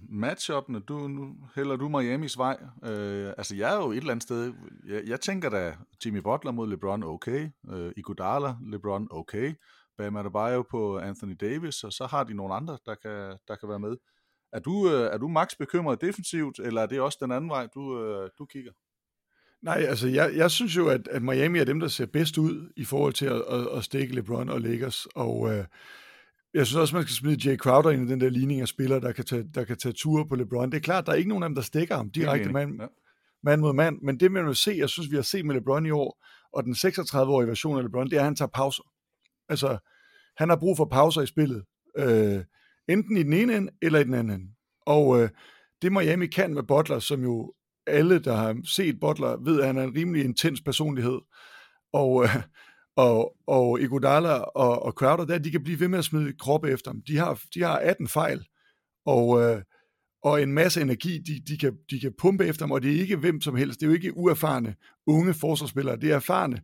matchuppene, 0.10 0.80
du, 0.80 1.08
nu 1.08 1.36
hælder 1.56 1.76
du 1.76 1.90
Miamis 1.90 2.38
vej. 2.38 2.58
Øh, 2.86 3.34
altså, 3.38 3.56
jeg 3.56 3.74
er 3.74 3.76
jo 3.76 3.92
et 3.92 3.98
eller 3.98 4.12
andet 4.12 4.24
sted, 4.24 4.54
jeg, 4.88 5.04
jeg 5.08 5.22
tænker 5.22 5.50
da 5.50 5.76
Jimmy 6.06 6.20
Butler 6.20 6.52
mod 6.52 6.68
LeBron, 6.68 7.04
okay. 7.04 7.50
Øh, 7.72 7.92
Iguodala, 7.98 8.56
LeBron, 8.72 9.08
okay. 9.12 9.54
Bam 9.98 10.16
Adebayo 10.16 10.62
på 10.72 10.98
Anthony 10.98 11.36
Davis, 11.42 11.84
og 11.84 11.94
så 11.94 12.06
har 12.06 12.24
de 12.24 12.34
nogle 12.34 12.54
andre, 12.54 12.78
der 12.86 12.96
kan, 12.96 13.38
der 13.48 13.56
kan 13.56 13.70
være 13.70 13.80
med. 13.80 13.96
Er 14.54 14.60
du, 14.60 14.90
øh, 14.90 15.14
er 15.14 15.18
du 15.18 15.28
max 15.28 15.50
bekymret 15.60 16.02
defensivt, 16.02 16.60
eller 16.60 16.82
er 16.82 16.86
det 16.86 17.02
også 17.02 17.18
den 17.22 17.32
anden 17.32 17.50
vej, 17.50 17.68
du, 17.74 18.04
øh, 18.04 18.30
du 18.38 18.46
kigger? 18.46 18.72
Nej, 19.62 19.78
altså 19.78 20.08
jeg, 20.08 20.32
jeg 20.36 20.52
synes 20.52 20.78
jo, 20.78 20.90
at, 20.90 21.08
at 21.08 21.24
Miami 21.24 21.60
er 21.60 21.64
dem, 21.64 21.80
der 21.80 21.88
ser 21.88 22.06
bedst 22.06 22.38
ud 22.38 22.72
i 22.76 22.86
forhold 22.86 23.14
til 23.14 23.26
at, 23.26 23.44
at, 23.50 23.68
at 23.78 23.84
stikke 23.84 24.16
LeBron 24.16 24.50
og 24.50 24.62
Lakers, 24.62 25.06
og 25.06 25.54
øh, 25.54 25.66
jeg 26.54 26.68
synes 26.68 26.76
også, 26.78 26.96
man 26.96 27.04
skal 27.04 27.16
smide 27.16 27.50
Jay 27.50 27.58
Crowder 27.58 27.90
ind 27.90 28.10
i 28.10 28.12
den 28.12 28.22
der 28.22 28.30
ligning 28.30 28.62
af 28.62 28.68
spillere, 28.68 29.00
der 29.00 29.12
kan 29.12 29.26
tage, 29.26 29.44
der 29.54 29.64
kan 29.64 29.78
tage 29.78 29.94
ture 29.94 30.28
på 30.28 30.36
LeBron. 30.36 30.72
Det 30.72 30.78
er 30.78 30.82
klart, 30.82 31.06
der 31.06 31.12
er 31.12 31.16
ikke 31.16 31.30
nogen 31.30 31.44
af 31.44 31.50
dem, 31.50 31.56
der 31.56 31.62
stikker 31.62 31.96
ham 31.96 32.12
direkte 32.12 32.52
mand, 32.52 32.82
ja. 32.82 32.88
mand 33.44 33.62
mod 33.62 33.74
mand, 33.74 34.00
men 34.02 34.20
det 34.20 34.32
man 34.32 34.48
vil 34.48 34.56
se, 34.56 34.76
jeg 34.78 34.90
synes, 34.90 35.12
vi 35.12 35.16
har 35.16 35.24
set 35.24 35.46
med 35.46 35.56
LeBron 35.56 35.86
i 35.86 35.92
år, 35.92 36.26
og 36.54 36.64
den 36.64 36.74
36-årige 36.74 37.48
version 37.48 37.78
af 37.78 37.84
LeBron, 37.84 38.10
det 38.10 38.14
er, 38.14 38.20
at 38.20 38.26
han 38.26 38.36
tager 38.36 38.50
pauser. 38.54 38.84
Altså, 39.50 39.78
han 40.38 40.50
har 40.50 40.56
brug 40.56 40.78
for 40.78 40.86
pauser 40.86 41.22
i 41.22 41.28
spillet. 41.28 41.64
Øh, 41.98 42.44
enten 42.90 43.18
i 43.18 43.24
den 43.24 43.34
ene 43.34 43.56
ende, 43.58 43.72
eller 43.82 44.00
i 44.00 44.04
den 44.04 44.14
anden 44.14 44.42
ende. 44.42 44.52
Og 44.86 45.22
øh, 45.22 45.30
det 45.82 45.92
Miami 45.92 46.28
kan 46.28 46.54
med 46.54 46.64
Butler, 46.64 47.00
som 47.00 47.24
jo 47.24 47.54
alle, 47.88 48.20
der 48.20 48.36
har 48.36 48.58
set 48.66 49.00
Butler, 49.00 49.38
ved, 49.44 49.60
at 49.60 49.68
han 49.68 49.78
er 49.78 49.84
en 49.84 49.96
rimelig 49.96 50.24
intens 50.24 50.62
personlighed. 50.62 51.20
Og, 51.94 52.24
øh, 52.24 52.36
og, 53.00 53.36
og 53.48 53.82
Iguodala 53.82 54.30
og, 54.34 54.84
og 54.84 54.92
Crowder, 54.92 55.26
der, 55.26 55.38
de 55.38 55.52
kan 55.52 55.64
blive 55.64 55.80
ved 55.80 55.88
med 55.88 56.00
at 56.00 56.06
smide 56.06 56.34
kroppe 56.40 56.70
efter 56.70 56.92
dem. 56.92 57.02
De 57.08 57.18
har, 57.18 57.42
de 57.54 57.62
har 57.62 57.78
18 57.78 58.08
fejl, 58.08 58.48
og, 59.06 59.42
øh, 59.42 59.62
og 60.24 60.42
en 60.42 60.54
masse 60.54 60.82
energi, 60.82 61.18
de, 61.18 61.42
de, 61.48 61.58
kan, 61.58 61.78
de 61.90 62.00
kan 62.00 62.14
pumpe 62.18 62.46
efter 62.46 62.66
dem, 62.66 62.72
og 62.72 62.82
det 62.82 62.96
er 62.96 63.00
ikke 63.00 63.18
hvem 63.18 63.42
som 63.42 63.56
helst. 63.56 63.80
Det 63.80 63.86
er 63.86 63.90
jo 63.90 63.96
ikke 63.96 64.18
uerfarne 64.18 64.76
unge 65.08 65.34
forsvarsspillere, 65.34 65.96
det 65.96 66.12
er 66.12 66.16
erfarne 66.16 66.62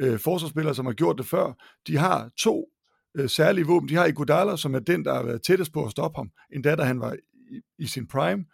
øh, 0.00 0.18
forsvarsspillere, 0.18 0.74
som 0.74 0.86
har 0.86 0.92
gjort 0.92 1.18
det 1.18 1.26
før. 1.26 1.52
De 1.86 1.96
har 1.96 2.30
to 2.38 2.68
øh, 3.16 3.28
særlige 3.28 3.66
våben. 3.66 3.88
De 3.88 3.94
har 3.94 4.06
Iguodala, 4.06 4.56
som 4.56 4.74
er 4.74 4.78
den, 4.78 5.04
der 5.04 5.14
har 5.14 5.22
været 5.22 5.42
tættest 5.42 5.72
på 5.72 5.84
at 5.84 5.90
stoppe 5.90 6.16
ham, 6.16 6.30
endda 6.54 6.76
da 6.76 6.82
han 6.82 7.00
var 7.00 7.16
i, 7.50 7.60
i 7.78 7.86
sin 7.86 8.06
prime. 8.06 8.44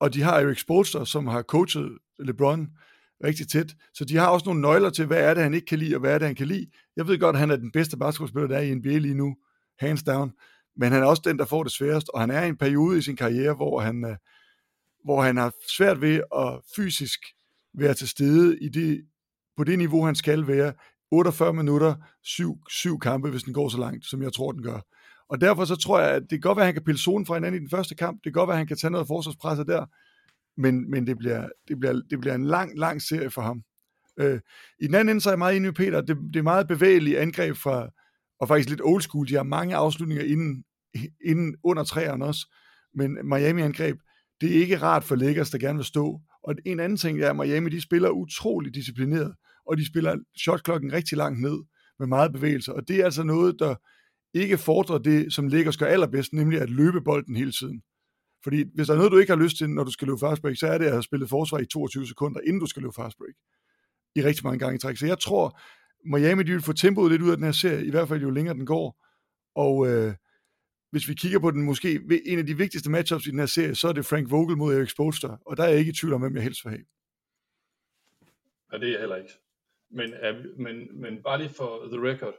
Og 0.00 0.14
de 0.14 0.22
har 0.22 0.40
Eric 0.40 0.60
Spoelstra, 0.60 1.06
som 1.06 1.26
har 1.26 1.42
coachet 1.42 1.98
LeBron 2.18 2.68
rigtig 3.24 3.48
tæt. 3.48 3.74
Så 3.94 4.04
de 4.04 4.16
har 4.16 4.26
også 4.26 4.44
nogle 4.46 4.60
nøgler 4.60 4.90
til, 4.90 5.06
hvad 5.06 5.18
er 5.18 5.34
det, 5.34 5.42
han 5.42 5.54
ikke 5.54 5.66
kan 5.66 5.78
lide, 5.78 5.94
og 5.94 6.00
hvad 6.00 6.14
er 6.14 6.18
det, 6.18 6.26
han 6.26 6.34
kan 6.34 6.46
lide. 6.46 6.66
Jeg 6.96 7.06
ved 7.06 7.18
godt, 7.18 7.36
at 7.36 7.40
han 7.40 7.50
er 7.50 7.56
den 7.56 7.72
bedste 7.72 7.96
basketballspiller, 7.96 8.48
der 8.48 8.56
er 8.56 8.62
i 8.62 8.74
NBA 8.74 8.98
lige 8.98 9.14
nu, 9.14 9.36
hands 9.78 10.02
down. 10.02 10.32
Men 10.76 10.92
han 10.92 11.02
er 11.02 11.06
også 11.06 11.22
den, 11.24 11.38
der 11.38 11.44
får 11.44 11.62
det 11.62 11.72
sværest, 11.72 12.08
og 12.08 12.20
han 12.20 12.30
er 12.30 12.42
i 12.42 12.48
en 12.48 12.56
periode 12.56 12.98
i 12.98 13.02
sin 13.02 13.16
karriere, 13.16 13.54
hvor 13.54 13.80
han, 13.80 14.04
øh, 14.04 14.16
hvor 15.04 15.22
han 15.22 15.36
har 15.36 15.52
svært 15.76 16.00
ved 16.00 16.22
at 16.36 16.60
fysisk 16.76 17.20
være 17.74 17.94
til 17.94 18.08
stede 18.08 18.58
i 18.60 18.68
det, 18.68 19.04
på 19.56 19.64
det 19.64 19.78
niveau, 19.78 20.04
han 20.04 20.14
skal 20.14 20.46
være 20.46 20.72
48 21.10 21.52
minutter, 21.52 21.94
syv, 22.22 22.58
syv 22.68 22.98
kampe, 22.98 23.30
hvis 23.30 23.42
den 23.42 23.54
går 23.54 23.68
så 23.68 23.78
langt, 23.78 24.06
som 24.06 24.22
jeg 24.22 24.32
tror, 24.32 24.52
den 24.52 24.62
gør. 24.62 24.80
Og 25.28 25.40
derfor 25.40 25.64
så 25.64 25.76
tror 25.76 26.00
jeg, 26.00 26.10
at 26.10 26.22
det 26.22 26.30
kan 26.30 26.40
godt 26.40 26.56
være, 26.56 26.64
at 26.64 26.66
han 26.66 26.74
kan 26.74 26.84
pille 26.84 27.00
zonen 27.00 27.26
fra 27.26 27.34
hinanden 27.34 27.60
i 27.60 27.60
den 27.60 27.70
første 27.70 27.94
kamp. 27.94 28.16
Det 28.16 28.32
kan 28.32 28.32
godt 28.32 28.48
være, 28.48 28.54
at 28.54 28.58
han 28.58 28.66
kan 28.66 28.76
tage 28.76 28.90
noget 28.90 29.06
forsvarspresset 29.06 29.66
der. 29.66 29.86
Men, 30.56 30.90
men 30.90 31.06
det, 31.06 31.18
bliver, 31.18 31.48
det, 31.68 31.80
bliver, 31.80 32.00
det 32.10 32.20
bliver 32.20 32.34
en 32.34 32.44
lang, 32.44 32.78
lang 32.78 33.02
serie 33.02 33.30
for 33.30 33.42
ham. 33.42 33.62
Øh, 34.18 34.40
I 34.80 34.86
den 34.86 34.94
anden 34.94 35.08
ende, 35.08 35.20
så 35.20 35.28
er 35.28 35.32
jeg 35.32 35.38
meget 35.38 35.56
enig 35.56 35.66
med 35.68 35.72
Peter. 35.72 36.00
Det, 36.00 36.16
det 36.34 36.38
er 36.38 36.42
meget 36.42 36.68
bevægelige 36.68 37.18
angreb 37.18 37.56
fra, 37.56 37.88
og 38.40 38.48
faktisk 38.48 38.68
lidt 38.68 38.80
old 38.84 39.02
school. 39.02 39.28
De 39.28 39.34
har 39.34 39.42
mange 39.42 39.76
afslutninger 39.76 40.24
inden, 40.24 40.64
inden 41.24 41.54
under 41.64 41.84
træerne 41.84 42.24
også. 42.24 42.54
Men 42.94 43.18
Miami-angreb, 43.24 43.96
det 44.40 44.56
er 44.56 44.60
ikke 44.60 44.76
rart 44.76 45.04
for 45.04 45.16
Lakers, 45.16 45.50
der 45.50 45.58
gerne 45.58 45.78
vil 45.78 45.84
stå. 45.84 46.20
Og 46.44 46.54
en 46.66 46.80
anden 46.80 46.96
ting 46.96 47.20
er, 47.20 47.30
at 47.30 47.36
Miami 47.36 47.70
de 47.70 47.80
spiller 47.80 48.08
utrolig 48.08 48.74
disciplineret 48.74 49.34
og 49.66 49.76
de 49.76 49.86
spiller 49.86 50.16
shotklokken 50.38 50.92
rigtig 50.92 51.18
langt 51.18 51.40
ned 51.40 51.58
med 51.98 52.06
meget 52.06 52.32
bevægelse, 52.32 52.74
og 52.74 52.88
det 52.88 53.00
er 53.00 53.04
altså 53.04 53.22
noget, 53.22 53.56
der 53.58 53.74
ikke 54.34 54.58
fordrer 54.58 54.98
det, 54.98 55.32
som 55.32 55.48
Lakers 55.48 55.76
gør 55.76 55.86
allerbedst, 55.86 56.32
nemlig 56.32 56.60
at 56.60 56.70
løbe 56.70 57.00
bolden 57.00 57.36
hele 57.36 57.52
tiden. 57.52 57.82
Fordi 58.44 58.64
hvis 58.74 58.86
der 58.86 58.94
er 58.94 58.98
noget, 58.98 59.12
du 59.12 59.18
ikke 59.18 59.32
har 59.32 59.42
lyst 59.42 59.56
til, 59.56 59.70
når 59.70 59.84
du 59.84 59.90
skal 59.90 60.08
løbe 60.08 60.18
fast 60.18 60.42
break, 60.42 60.56
så 60.56 60.66
er 60.66 60.78
det 60.78 60.84
at 60.84 60.92
have 60.92 61.02
spillet 61.02 61.28
forsvar 61.28 61.58
i 61.58 61.66
22 61.66 62.06
sekunder, 62.06 62.40
inden 62.40 62.60
du 62.60 62.66
skal 62.66 62.82
løbe 62.82 62.94
fast 62.94 63.18
break. 63.18 63.34
I 64.16 64.22
rigtig 64.22 64.44
mange 64.44 64.58
gange 64.58 64.76
i 64.76 64.78
træk. 64.78 64.96
Så 64.96 65.06
jeg 65.06 65.18
tror, 65.18 65.60
Miami 66.04 66.42
de 66.42 66.52
vil 66.52 66.62
få 66.62 66.72
tempoet 66.72 67.10
lidt 67.10 67.22
ud 67.22 67.30
af 67.30 67.36
den 67.36 67.44
her 67.44 67.52
serie, 67.52 67.86
i 67.86 67.90
hvert 67.90 68.08
fald 68.08 68.22
jo 68.22 68.30
længere 68.30 68.54
den 68.54 68.66
går. 68.66 69.06
Og 69.54 69.88
øh, 69.88 70.14
hvis 70.90 71.08
vi 71.08 71.14
kigger 71.14 71.38
på 71.38 71.50
den 71.50 71.62
måske 71.62 72.00
en 72.24 72.38
af 72.38 72.46
de 72.46 72.56
vigtigste 72.56 72.90
matchups 72.90 73.26
i 73.26 73.30
den 73.30 73.38
her 73.38 73.46
serie, 73.46 73.74
så 73.74 73.88
er 73.88 73.92
det 73.92 74.06
Frank 74.06 74.30
Vogel 74.30 74.56
mod 74.56 74.74
Erik 74.74 74.90
Spoelstra, 74.90 75.38
og 75.46 75.56
der 75.56 75.64
er 75.64 75.68
jeg 75.68 75.78
ikke 75.78 75.90
i 75.90 75.94
tvivl 75.94 76.14
om, 76.14 76.20
hvem 76.20 76.34
jeg 76.34 76.42
helst 76.42 76.64
vil 76.64 76.70
have. 76.70 76.84
Ja, 78.72 78.78
det 78.78 78.86
er 78.86 78.92
jeg 78.92 79.00
heller 79.00 79.16
ikke. 79.16 79.32
Men, 79.90 80.12
er, 80.12 80.32
men, 80.58 81.00
men 81.00 81.22
bare 81.22 81.38
lige 81.38 81.50
for 81.50 81.88
the 81.92 82.10
record, 82.10 82.34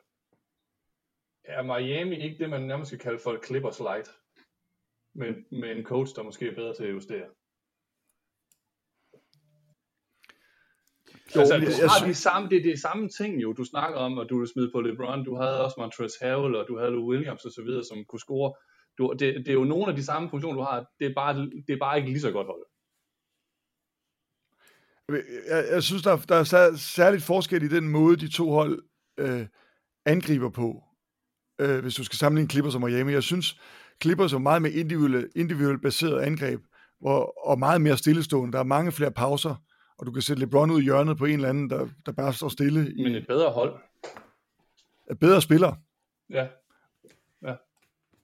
er 1.44 1.62
Miami 1.62 2.16
ikke 2.16 2.38
det, 2.44 2.50
man 2.50 2.62
nærmest 2.62 2.89
skal 2.89 3.00
kalde 3.00 3.20
for 3.20 3.34
et 3.34 3.46
Clippers 3.46 3.80
light? 3.80 4.10
Med, 5.15 5.60
med 5.60 5.71
en 5.78 5.84
coach, 5.84 6.15
der 6.15 6.23
måske 6.23 6.47
er 6.47 6.56
bedre 6.56 6.76
til 6.76 6.84
at 6.84 6.91
justere? 6.91 7.28
Jo, 11.36 11.39
altså, 11.39 11.58
du 11.58 11.65
jeg, 11.82 11.89
har 11.89 12.08
de 12.08 12.13
samme, 12.13 12.49
det 12.49 12.58
er 12.58 12.63
det 12.63 12.82
samme 12.82 13.10
ting 13.10 13.41
jo. 13.41 13.54
Du 13.54 13.63
snakker 13.63 13.99
om, 13.99 14.19
at 14.19 14.28
du 14.30 14.39
vil 14.39 14.47
smide 14.47 14.71
på 14.73 14.82
LeBron. 14.82 15.26
Du 15.26 15.36
havde 15.36 15.63
også 15.65 15.76
Montrezl 15.80 16.26
Harrell, 16.26 16.56
og 16.56 16.65
du 16.67 16.78
havde 16.78 16.91
Lou 16.91 17.10
Williams 17.12 17.45
og 17.45 17.52
så 17.52 17.62
videre, 17.63 17.84
som 17.84 18.06
kunne 18.06 18.19
score. 18.19 18.54
Du, 18.97 19.13
det, 19.19 19.36
det, 19.45 19.47
er 19.47 19.54
jo 19.54 19.63
nogle 19.63 19.88
af 19.88 19.95
de 19.95 20.06
samme 20.06 20.30
funktioner, 20.30 20.58
du 20.58 20.63
har. 20.63 20.86
Det 20.99 21.06
er 21.10 21.13
bare, 21.15 21.36
det 21.67 21.73
er 21.73 21.80
bare 21.80 21.97
ikke 21.97 22.10
lige 22.10 22.21
så 22.21 22.32
godt 22.32 22.47
hold. 22.47 22.65
Jeg, 25.47 25.65
jeg 25.71 25.84
synes, 25.84 26.04
der, 26.04 26.17
der 26.30 26.36
er 26.36 26.76
særligt 26.76 27.23
forskel 27.23 27.63
i 27.63 27.67
den 27.67 27.89
måde, 27.89 28.17
de 28.17 28.32
to 28.32 28.49
hold 28.49 28.84
øh, 29.19 29.47
angriber 30.06 30.49
på, 30.49 30.84
øh, 31.62 31.80
hvis 31.82 31.95
du 31.95 32.04
skal 32.04 32.17
sammenligne 32.17 32.49
Clippers 32.49 32.76
og 32.76 32.82
Miami. 32.82 33.12
Jeg 33.12 33.23
synes, 33.23 33.60
Clippers 34.01 34.34
er 34.34 34.38
meget 34.38 34.62
mere 34.62 34.71
individuelt, 34.71 35.32
individuelt 35.36 35.82
baseret 35.82 36.21
angreb, 36.21 36.62
hvor, 36.99 37.47
og 37.47 37.60
meget 37.60 37.82
mere 37.82 37.97
stillestående. 37.97 38.53
Der 38.53 38.60
er 38.60 38.63
mange 38.63 38.91
flere 38.91 39.12
pauser, 39.12 39.56
og 39.97 40.06
du 40.06 40.12
kan 40.12 40.21
sætte 40.21 40.39
LeBron 40.39 40.71
ud 40.71 40.82
i 40.82 40.84
hjørnet 40.84 41.17
på 41.17 41.25
en 41.25 41.34
eller 41.34 41.49
anden, 41.49 41.69
der, 41.69 41.88
der 42.06 42.12
bare 42.12 42.34
står 42.34 42.49
stille. 42.49 42.93
I, 42.93 43.03
Men 43.03 43.15
et 43.15 43.27
bedre 43.27 43.51
hold. 43.51 43.73
Et 45.11 45.20
bedre 45.20 45.41
spiller. 45.41 45.76
Ja. 46.30 46.47
ja. 47.43 47.55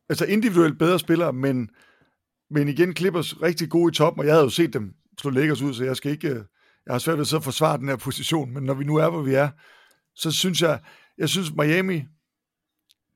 Altså 0.09 0.25
individuelt 0.25 0.79
bedre 0.79 0.99
spiller, 0.99 1.31
men, 1.31 1.69
men 2.49 2.67
igen 2.67 2.95
Clippers 2.95 3.41
rigtig 3.41 3.69
gode 3.69 3.91
i 3.91 3.95
toppen, 3.95 4.19
og 4.19 4.25
jeg 4.25 4.33
havde 4.33 4.43
jo 4.43 4.49
set 4.49 4.73
dem 4.73 4.93
slå 5.21 5.31
Lakers 5.31 5.61
ud, 5.61 5.73
så 5.73 5.83
jeg 5.83 5.95
skal 5.95 6.11
ikke 6.11 6.43
jeg 6.85 6.93
har 6.93 6.99
svært 6.99 7.17
ved 7.17 7.33
at 7.35 7.43
forsvare 7.43 7.77
den 7.77 7.87
her 7.87 7.95
position, 7.95 8.53
men 8.53 8.63
når 8.63 8.73
vi 8.73 8.83
nu 8.83 8.95
er, 8.95 9.09
hvor 9.09 9.21
vi 9.21 9.33
er, 9.33 9.49
så 10.15 10.31
synes 10.31 10.61
jeg, 10.61 10.79
jeg 11.17 11.29
synes 11.29 11.53
Miami, 11.55 12.03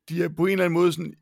de 0.10 0.24
er 0.24 0.30
på 0.30 0.46
en 0.46 0.52
eller 0.52 0.66
anden 0.66 0.80
måde 0.80 0.94
sådan, 0.94 1.14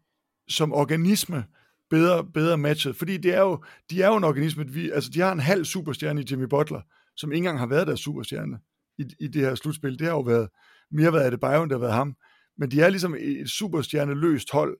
som 0.52 0.74
organisme 0.74 1.45
bedre, 1.89 2.26
bedre 2.34 2.58
matchet, 2.58 2.95
fordi 2.95 3.18
det 3.18 3.34
er 3.34 3.41
jo, 3.41 3.64
de 3.89 4.02
er 4.02 4.08
jo 4.08 4.16
en 4.16 4.24
organisme, 4.24 4.68
vi, 4.68 4.91
altså 4.91 5.10
de 5.10 5.20
har 5.20 5.32
en 5.32 5.39
halv 5.39 5.66
superstjerne 5.66 6.22
i 6.22 6.26
Jimmy 6.32 6.45
Butler, 6.49 6.82
som 7.16 7.32
ikke 7.32 7.38
engang 7.38 7.60
har 7.60 7.68
været 7.68 7.88
der 7.88 7.95
superstjerne 7.95 8.60
i, 8.97 9.06
i 9.20 9.28
det 9.28 9.41
her 9.41 9.56
slutspil. 9.56 9.99
Det 9.99 10.08
har 10.08 10.14
jo 10.14 10.22
været 10.22 10.49
mere 10.91 11.14
været 11.14 11.32
det 11.32 11.39
Bayern, 11.39 11.70
der 11.70 11.76
har 11.76 11.80
været 11.80 11.93
ham. 11.93 12.16
Men 12.58 12.72
de 12.72 12.82
er 12.82 12.89
ligesom 12.89 13.16
et 13.20 13.49
superstjerneløst 13.49 14.52
hold. 14.52 14.78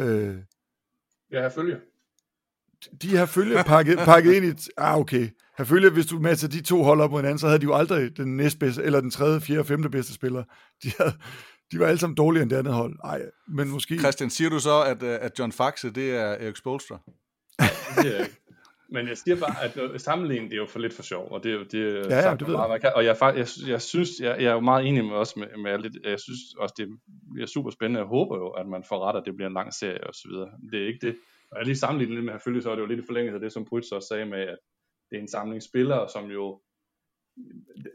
Øh, 0.00 0.36
ja, 1.32 1.42
jeg 1.42 1.52
følger. 1.52 1.78
De 3.02 3.16
har 3.16 3.26
følge 3.26 3.64
pakket, 3.66 3.98
pakket 3.98 4.32
ind 4.34 4.44
i... 4.44 4.48
Et, 4.48 4.68
ah, 4.76 4.98
okay. 4.98 5.28
Har 5.56 5.64
følge, 5.64 5.90
hvis 5.90 6.06
du 6.06 6.18
matcher 6.18 6.48
de 6.48 6.60
to 6.60 6.82
hold 6.82 7.00
op 7.00 7.10
mod 7.10 7.20
hinanden, 7.20 7.38
så 7.38 7.46
havde 7.46 7.58
de 7.58 7.64
jo 7.64 7.74
aldrig 7.74 8.16
den 8.16 8.36
næstbedste, 8.36 8.82
eller 8.82 9.00
den 9.00 9.10
tredje, 9.10 9.40
fjerde, 9.40 9.64
femte 9.64 9.90
bedste 9.90 10.12
spiller. 10.12 10.44
De, 10.82 10.92
havde, 10.98 11.12
de 11.72 11.78
var 11.78 11.86
alle 11.86 11.98
sammen 11.98 12.16
dårligere 12.16 12.42
end 12.42 12.50
det 12.50 12.56
andet 12.56 12.74
hold. 12.74 12.94
Nej, 13.04 13.22
men 13.48 13.68
måske... 13.68 13.98
Christian, 13.98 14.30
siger 14.30 14.50
du 14.50 14.58
så, 14.58 14.82
at, 14.82 15.02
øh, 15.02 15.18
at 15.20 15.38
John 15.38 15.52
Faxe, 15.52 15.90
det 15.90 16.14
er 16.14 16.26
Erik 16.26 16.56
Spolstra? 16.56 16.98
det 18.02 18.20
er 18.20 18.26
Men 18.90 19.08
jeg 19.08 19.16
siger 19.18 19.36
bare, 19.36 19.56
at 19.64 20.00
sammenligningen 20.00 20.50
det 20.50 20.56
er 20.56 20.60
jo 20.60 20.66
for 20.66 20.78
lidt 20.78 20.94
for 20.94 21.02
sjov, 21.02 21.28
og 21.30 21.44
det 21.44 21.50
er 21.52 21.56
jo 21.56 21.62
det, 21.62 22.10
ja, 22.10 22.28
ja, 22.28 22.34
det 22.34 22.46
ved 22.46 22.54
meget, 22.54 22.70
man 22.70 22.80
kan. 22.80 22.92
Og 22.94 23.04
jeg, 23.04 23.16
jeg, 23.20 23.46
jeg 23.66 23.82
synes, 23.82 24.10
jeg, 24.20 24.36
jeg 24.42 24.50
er 24.50 24.52
jo 24.52 24.60
meget 24.60 24.86
enig 24.86 25.04
med 25.04 25.16
også 25.16 25.34
med, 25.36 25.46
med 25.62 25.70
alle 25.70 25.90
Jeg 26.04 26.20
synes 26.20 26.40
også, 26.58 26.74
det 26.78 26.86
er 27.42 27.46
super 27.46 27.70
spændende. 27.70 28.00
Jeg 28.00 28.06
håber 28.06 28.36
jo, 28.36 28.48
at 28.48 28.66
man 28.68 28.84
får 28.88 28.98
ret, 29.08 29.16
at 29.16 29.22
det 29.26 29.34
bliver 29.36 29.48
en 29.48 29.54
lang 29.54 29.74
serie 29.74 30.06
og 30.06 30.14
så 30.14 30.28
videre. 30.30 30.50
Det 30.72 30.82
er 30.82 30.86
ikke 30.86 31.06
det. 31.06 31.16
Og 31.50 31.58
jeg 31.58 31.66
lige 31.66 31.76
sammenlignet 31.76 32.14
lidt 32.16 32.24
med 32.24 32.34
selvfølgelig, 32.34 32.62
så 32.62 32.70
er 32.70 32.74
det 32.74 32.82
jo 32.82 32.86
lidt 32.86 33.00
i 33.00 33.06
forlængelse 33.06 33.34
af 33.34 33.40
det, 33.40 33.52
som 33.52 33.64
Brytz 33.64 33.92
også 33.92 34.08
sagde 34.08 34.26
med, 34.26 34.40
at 34.40 34.58
det 35.10 35.16
er 35.16 35.22
en 35.22 35.28
samling 35.28 35.62
spillere, 35.62 36.08
som 36.08 36.24
jo 36.30 36.60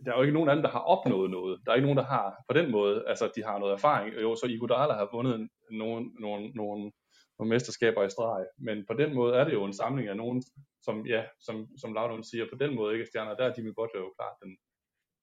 der 0.06 0.12
er 0.12 0.18
jo 0.18 0.22
ikke 0.22 0.34
nogen 0.34 0.50
af 0.50 0.56
dem, 0.56 0.64
der 0.64 0.70
har 0.70 0.80
opnået 0.80 1.30
noget. 1.32 1.60
Der 1.66 1.72
er 1.72 1.76
ikke 1.76 1.86
nogen, 1.86 1.98
der 1.98 2.06
har 2.06 2.44
på 2.50 2.54
den 2.54 2.72
måde, 2.72 3.04
altså 3.08 3.32
de 3.36 3.44
har 3.44 3.60
noget 3.60 3.74
erfaring. 3.74 4.16
Jo, 4.22 4.36
så 4.36 4.46
Iguodala 4.46 4.94
har 4.94 5.10
vundet 5.14 5.50
nogle, 5.72 6.06
nogle, 6.20 6.50
nogle, 6.56 6.92
nogle 7.40 7.50
mesterskaber 7.50 8.04
i 8.04 8.10
streg, 8.10 8.46
men 8.58 8.86
på 8.88 8.94
den 8.94 9.16
måde 9.16 9.36
er 9.36 9.44
det 9.44 9.54
jo 9.54 9.66
en 9.66 9.74
samling 9.74 10.08
af 10.08 10.18
nogen, 10.18 10.44
som, 10.82 11.06
ja, 11.06 11.24
som, 11.40 11.68
som 11.78 11.94
Laudon 11.94 12.24
siger, 12.24 12.46
på 12.52 12.58
den 12.64 12.76
måde 12.76 12.94
ikke 12.94 13.04
er 13.04 13.08
stjerner. 13.08 13.36
Der 13.36 13.46
er 13.46 13.54
Jimmy 13.58 13.74
Butler 13.78 14.00
jo 14.02 14.14
klart 14.20 14.36
den, 14.44 14.58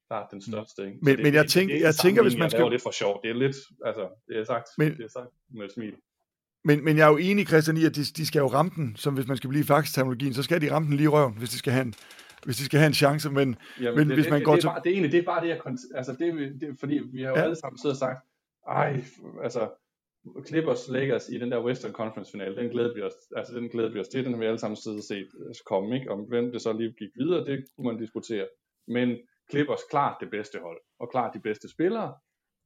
klart 0.09 0.27
den 0.31 0.43
største. 0.43 0.87
Ikke? 0.87 0.99
Men, 1.03 1.17
det, 1.17 1.25
men 1.25 1.35
jeg, 1.35 1.47
tænk, 1.47 1.71
det, 1.71 1.81
det 1.81 1.87
jeg 1.87 1.95
tænker, 1.95 2.23
hvis 2.23 2.39
man 2.39 2.51
skal... 2.51 2.61
Det 2.61 2.67
er 2.67 2.71
lidt 2.71 2.83
for 2.83 2.91
sjovt. 2.91 3.23
Det 3.23 3.31
er 3.31 3.35
lidt, 3.35 3.57
altså, 3.85 4.05
det 4.29 4.39
er 4.39 4.45
sagt, 4.45 4.69
men, 4.79 4.97
det 4.97 5.05
er 5.05 5.09
sagt 5.09 5.31
med 5.49 5.69
smil. 5.69 5.97
Men, 6.65 6.85
men 6.85 6.97
jeg 6.97 7.05
er 7.05 7.11
jo 7.11 7.17
enig, 7.17 7.47
Christian, 7.47 7.77
i, 7.77 7.85
at 7.85 7.97
de, 7.97 8.05
de 8.05 8.27
skal 8.27 8.41
jo 8.41 8.47
ramme 8.47 8.73
den, 8.77 8.97
som 8.97 9.15
hvis 9.15 9.27
man 9.27 9.37
skal 9.37 9.49
blive 9.49 9.65
i 9.65 9.67
terminologien, 9.67 10.35
så 10.35 10.43
skal 10.43 10.61
de 10.61 10.73
ramme 10.73 10.89
den 10.89 10.97
lige 10.97 11.05
i 11.05 11.09
røven, 11.09 11.39
hvis 11.39 11.51
de 11.51 11.59
skal 11.59 11.73
have 11.73 11.87
en, 11.87 11.95
hvis 12.45 12.57
de 12.57 12.65
skal 12.65 12.79
have 12.79 12.87
en 12.87 12.95
chance, 12.95 13.31
men, 13.31 13.57
Jamen, 13.81 13.99
men 13.99 14.09
det, 14.09 14.17
hvis 14.17 14.31
man 14.31 14.39
det, 14.39 14.45
går 14.45 14.53
det, 14.53 14.61
til... 14.61 14.69
Bare, 14.69 14.81
det, 14.85 14.87
er 14.87 14.93
egentlig, 14.93 15.13
det 15.13 15.21
er 15.21 15.25
bare 15.25 15.43
det, 15.43 15.49
jeg... 15.49 15.59
Altså, 15.95 16.13
det, 16.19 16.61
det, 16.61 16.77
fordi 16.81 17.01
vi 17.13 17.23
har 17.23 17.29
jo 17.29 17.37
ja. 17.37 17.43
alle 17.43 17.57
sammen 17.57 17.79
siddet 17.79 17.95
og 17.95 17.99
sagt, 17.99 18.21
ej, 18.69 19.01
altså, 19.43 19.69
Clippers 20.47 20.89
Lakers 20.89 21.29
i 21.29 21.39
den 21.39 21.51
der 21.51 21.65
Western 21.65 21.93
Conference 21.93 22.33
finale, 22.33 22.57
den 22.57 22.71
glæder 22.71 22.95
vi 22.95 23.03
os, 23.03 23.15
altså 23.37 23.55
den 23.55 23.69
glæder 23.69 23.89
vi 23.89 24.01
os 24.01 24.09
til, 24.09 24.25
den 24.25 24.33
har 24.33 24.41
vi 24.41 24.47
alle 24.47 24.59
sammen 24.59 24.77
siddet 24.77 24.99
og 24.99 25.05
set 25.05 25.29
øh, 25.47 25.55
komme, 25.67 25.95
ikke? 25.95 26.11
Om 26.11 26.21
hvem 26.21 26.53
det 26.53 26.63
så 26.63 26.73
lige 26.73 26.93
gik 26.93 27.11
videre, 27.17 27.45
det 27.45 27.65
kunne 27.77 27.87
man 27.87 27.99
diskutere. 27.99 28.47
Men 28.89 29.19
Clippers 29.51 29.81
klart 29.91 30.17
det 30.21 30.31
bedste 30.31 30.59
hold, 30.59 30.81
og 31.01 31.11
klart 31.11 31.35
de 31.35 31.41
bedste 31.41 31.69
spillere, 31.69 32.15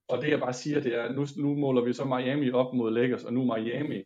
og 0.09 0.23
det 0.23 0.31
jeg 0.31 0.41
bare 0.41 0.53
siger, 0.53 0.81
det 0.81 0.95
er, 0.95 1.13
nu, 1.13 1.27
nu 1.37 1.55
måler 1.55 1.83
vi 1.83 1.93
så 1.93 2.05
Miami 2.05 2.51
op 2.51 2.75
mod 2.75 2.91
Lakers, 2.91 3.25
og 3.25 3.33
nu 3.33 3.45
Miami 3.45 4.05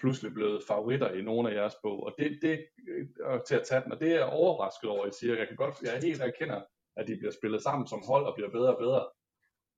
pludselig 0.00 0.34
blevet 0.34 0.62
favoritter 0.68 1.10
i 1.10 1.22
nogle 1.22 1.50
af 1.50 1.54
jeres 1.54 1.74
bog, 1.82 2.02
og 2.06 2.14
det, 2.18 2.38
det 2.42 2.66
øh, 2.88 3.06
er 3.24 3.38
til 3.48 3.54
at 3.54 3.66
tage 3.68 3.82
den, 3.84 3.92
og 3.92 4.00
det 4.00 4.08
er 4.08 4.14
jeg 4.14 4.24
overrasket 4.24 4.90
over, 4.90 5.04
at 5.04 5.14
I 5.14 5.18
siger, 5.20 5.36
jeg 5.36 5.48
kan 5.48 5.56
godt, 5.56 5.74
jeg 5.82 6.00
helt 6.02 6.20
erkender, 6.20 6.60
at 6.96 7.08
de 7.08 7.16
bliver 7.16 7.32
spillet 7.32 7.62
sammen 7.62 7.86
som 7.86 8.02
hold 8.06 8.24
og 8.26 8.34
bliver 8.34 8.50
bedre 8.50 8.76
og 8.76 8.78
bedre. 8.78 9.06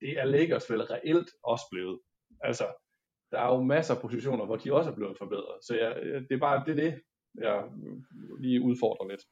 Det 0.00 0.20
er 0.20 0.24
Lakers 0.24 0.70
vel 0.70 0.82
reelt 0.82 1.30
også 1.42 1.64
blevet. 1.70 2.00
Altså, 2.40 2.66
der 3.30 3.38
er 3.38 3.54
jo 3.54 3.62
masser 3.62 3.94
af 3.94 4.00
positioner, 4.00 4.44
hvor 4.44 4.56
de 4.56 4.72
også 4.72 4.90
er 4.90 4.94
blevet 4.94 5.18
forbedret. 5.18 5.64
Så 5.66 5.74
jeg, 5.74 5.96
øh, 6.02 6.22
det 6.22 6.34
er 6.34 6.38
bare 6.38 6.62
det, 6.66 6.72
er 6.78 6.82
det, 6.84 7.00
jeg 7.40 7.64
lige 8.40 8.60
udfordrer 8.60 9.08
lidt. 9.08 9.22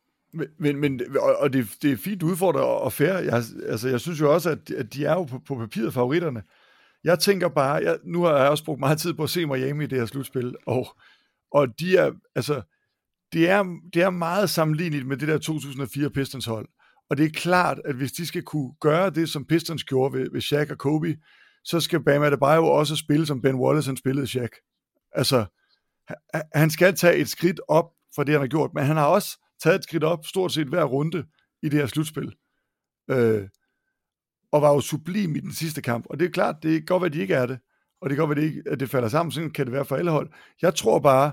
Men, 0.59 0.77
men 0.81 1.01
og 1.41 1.53
det, 1.53 1.67
det 1.83 1.93
er 1.93 1.97
fint 1.97 2.23
udfordret 2.23 2.65
og 2.65 2.93
fair. 2.93 3.13
Jeg, 3.13 3.43
altså, 3.73 3.89
jeg 3.89 4.01
synes 4.01 4.21
jo 4.21 4.33
også, 4.35 4.51
at, 4.51 4.71
at 4.71 4.95
de 4.95 5.05
er 5.05 5.13
jo 5.13 5.25
på, 5.25 5.39
på 5.39 5.55
papiret 5.55 5.95
favoritterne. 5.95 6.43
Jeg 7.05 7.19
tænker 7.19 7.49
bare, 7.49 7.75
jeg, 7.75 7.99
nu 8.05 8.23
har 8.23 8.37
jeg 8.37 8.49
også 8.49 8.65
brugt 8.65 8.81
meget 8.81 8.99
tid 8.99 9.15
på 9.15 9.23
at 9.23 9.31
se 9.31 9.47
Miami 9.47 9.85
i 9.85 9.87
det 9.87 9.99
her 9.99 10.07
slutspil, 10.07 10.55
og, 10.67 10.87
og 11.53 11.81
de 11.81 11.97
er, 11.97 12.13
altså, 12.35 12.63
det 13.33 13.49
er, 13.49 13.65
det 13.95 14.03
er 14.03 14.11
meget 14.11 14.51
sammenligneligt 14.51 15.09
med 15.09 15.17
det 15.17 15.29
der 15.29 15.39
2004 15.39 16.11
Pistons 16.11 16.47
hold. 16.47 16.69
Og 17.11 17.17
det 17.17 17.25
er 17.25 17.31
klart, 17.31 17.81
at 17.85 17.95
hvis 17.95 18.13
de 18.13 18.27
skal 18.27 18.43
kunne 18.43 18.73
gøre 18.81 19.11
det, 19.11 19.29
som 19.29 19.45
Pistons 19.45 19.85
gjorde 19.85 20.19
ved, 20.19 20.31
ved 20.33 20.41
Shaq 20.41 20.71
og 20.71 20.79
Kobe, 20.79 21.17
så 21.65 21.81
skal 21.81 22.05
Bam 22.05 22.23
Adebayo 22.23 22.67
også 22.67 22.97
spille, 22.97 23.27
som 23.27 23.43
Ben 23.43 23.55
Wallace 23.55 23.89
han 23.89 23.97
spillede 23.97 24.27
Shaq. 24.27 24.51
Altså, 25.13 25.45
han 26.55 26.71
skal 26.71 26.95
tage 26.95 27.17
et 27.17 27.29
skridt 27.29 27.61
op 27.69 27.91
for 28.15 28.23
det, 28.23 28.33
han 28.33 28.41
har 28.41 28.49
gjort, 28.49 28.71
men 28.75 28.85
han 28.85 28.97
har 28.97 29.07
også 29.07 29.39
taget 29.63 29.79
et 29.79 29.85
skridt 29.85 30.05
op 30.05 30.27
stort 30.27 30.53
set 30.53 30.67
hver 30.67 30.85
runde 30.85 31.25
i 31.63 31.69
det 31.69 31.79
her 31.79 31.87
slutspil. 31.87 32.35
Øh, 33.11 33.49
og 34.53 34.63
var 34.63 34.75
jo 34.75 34.81
sublim 34.81 35.37
i 35.37 35.41
den 35.41 35.53
sidste 35.53 35.83
kamp. 35.83 36.07
Og 36.11 36.21
det 36.21 36.27
er 36.27 36.31
klart, 36.31 36.57
det 36.63 36.73
kan 36.73 36.85
godt 36.85 37.01
være, 37.03 37.07
at 37.07 37.13
de 37.13 37.21
ikke 37.21 37.35
er 37.35 37.47
det. 37.47 37.59
Og 38.01 38.11
det 38.11 38.17
kan 38.17 38.27
godt 38.27 38.37
være, 38.37 38.45
at 38.45 38.51
det, 38.51 38.57
ikke, 38.57 38.71
at 38.71 38.81
det 38.81 38.91
falder 38.91 39.09
sammen. 39.09 39.33
Sådan 39.33 39.51
kan 39.51 39.67
det 39.67 39.73
være 39.73 39.85
for 39.85 39.97
alle 39.97 40.11
hold. 40.11 40.31
Jeg 40.63 40.75
tror 40.75 40.99
bare, 40.99 41.33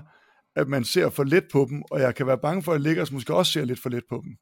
at 0.56 0.68
man 0.68 0.84
ser 0.84 1.10
for 1.10 1.24
let 1.24 1.44
på 1.52 1.66
dem, 1.70 1.82
og 1.90 2.00
jeg 2.00 2.14
kan 2.14 2.26
være 2.26 2.38
bange 2.38 2.62
for, 2.62 2.72
at 2.72 2.80
Lakers 2.80 3.12
måske 3.12 3.34
også 3.34 3.52
ser 3.52 3.64
lidt 3.64 3.80
for 3.80 3.88
let 3.88 4.04
på 4.08 4.22
dem. 4.24 4.36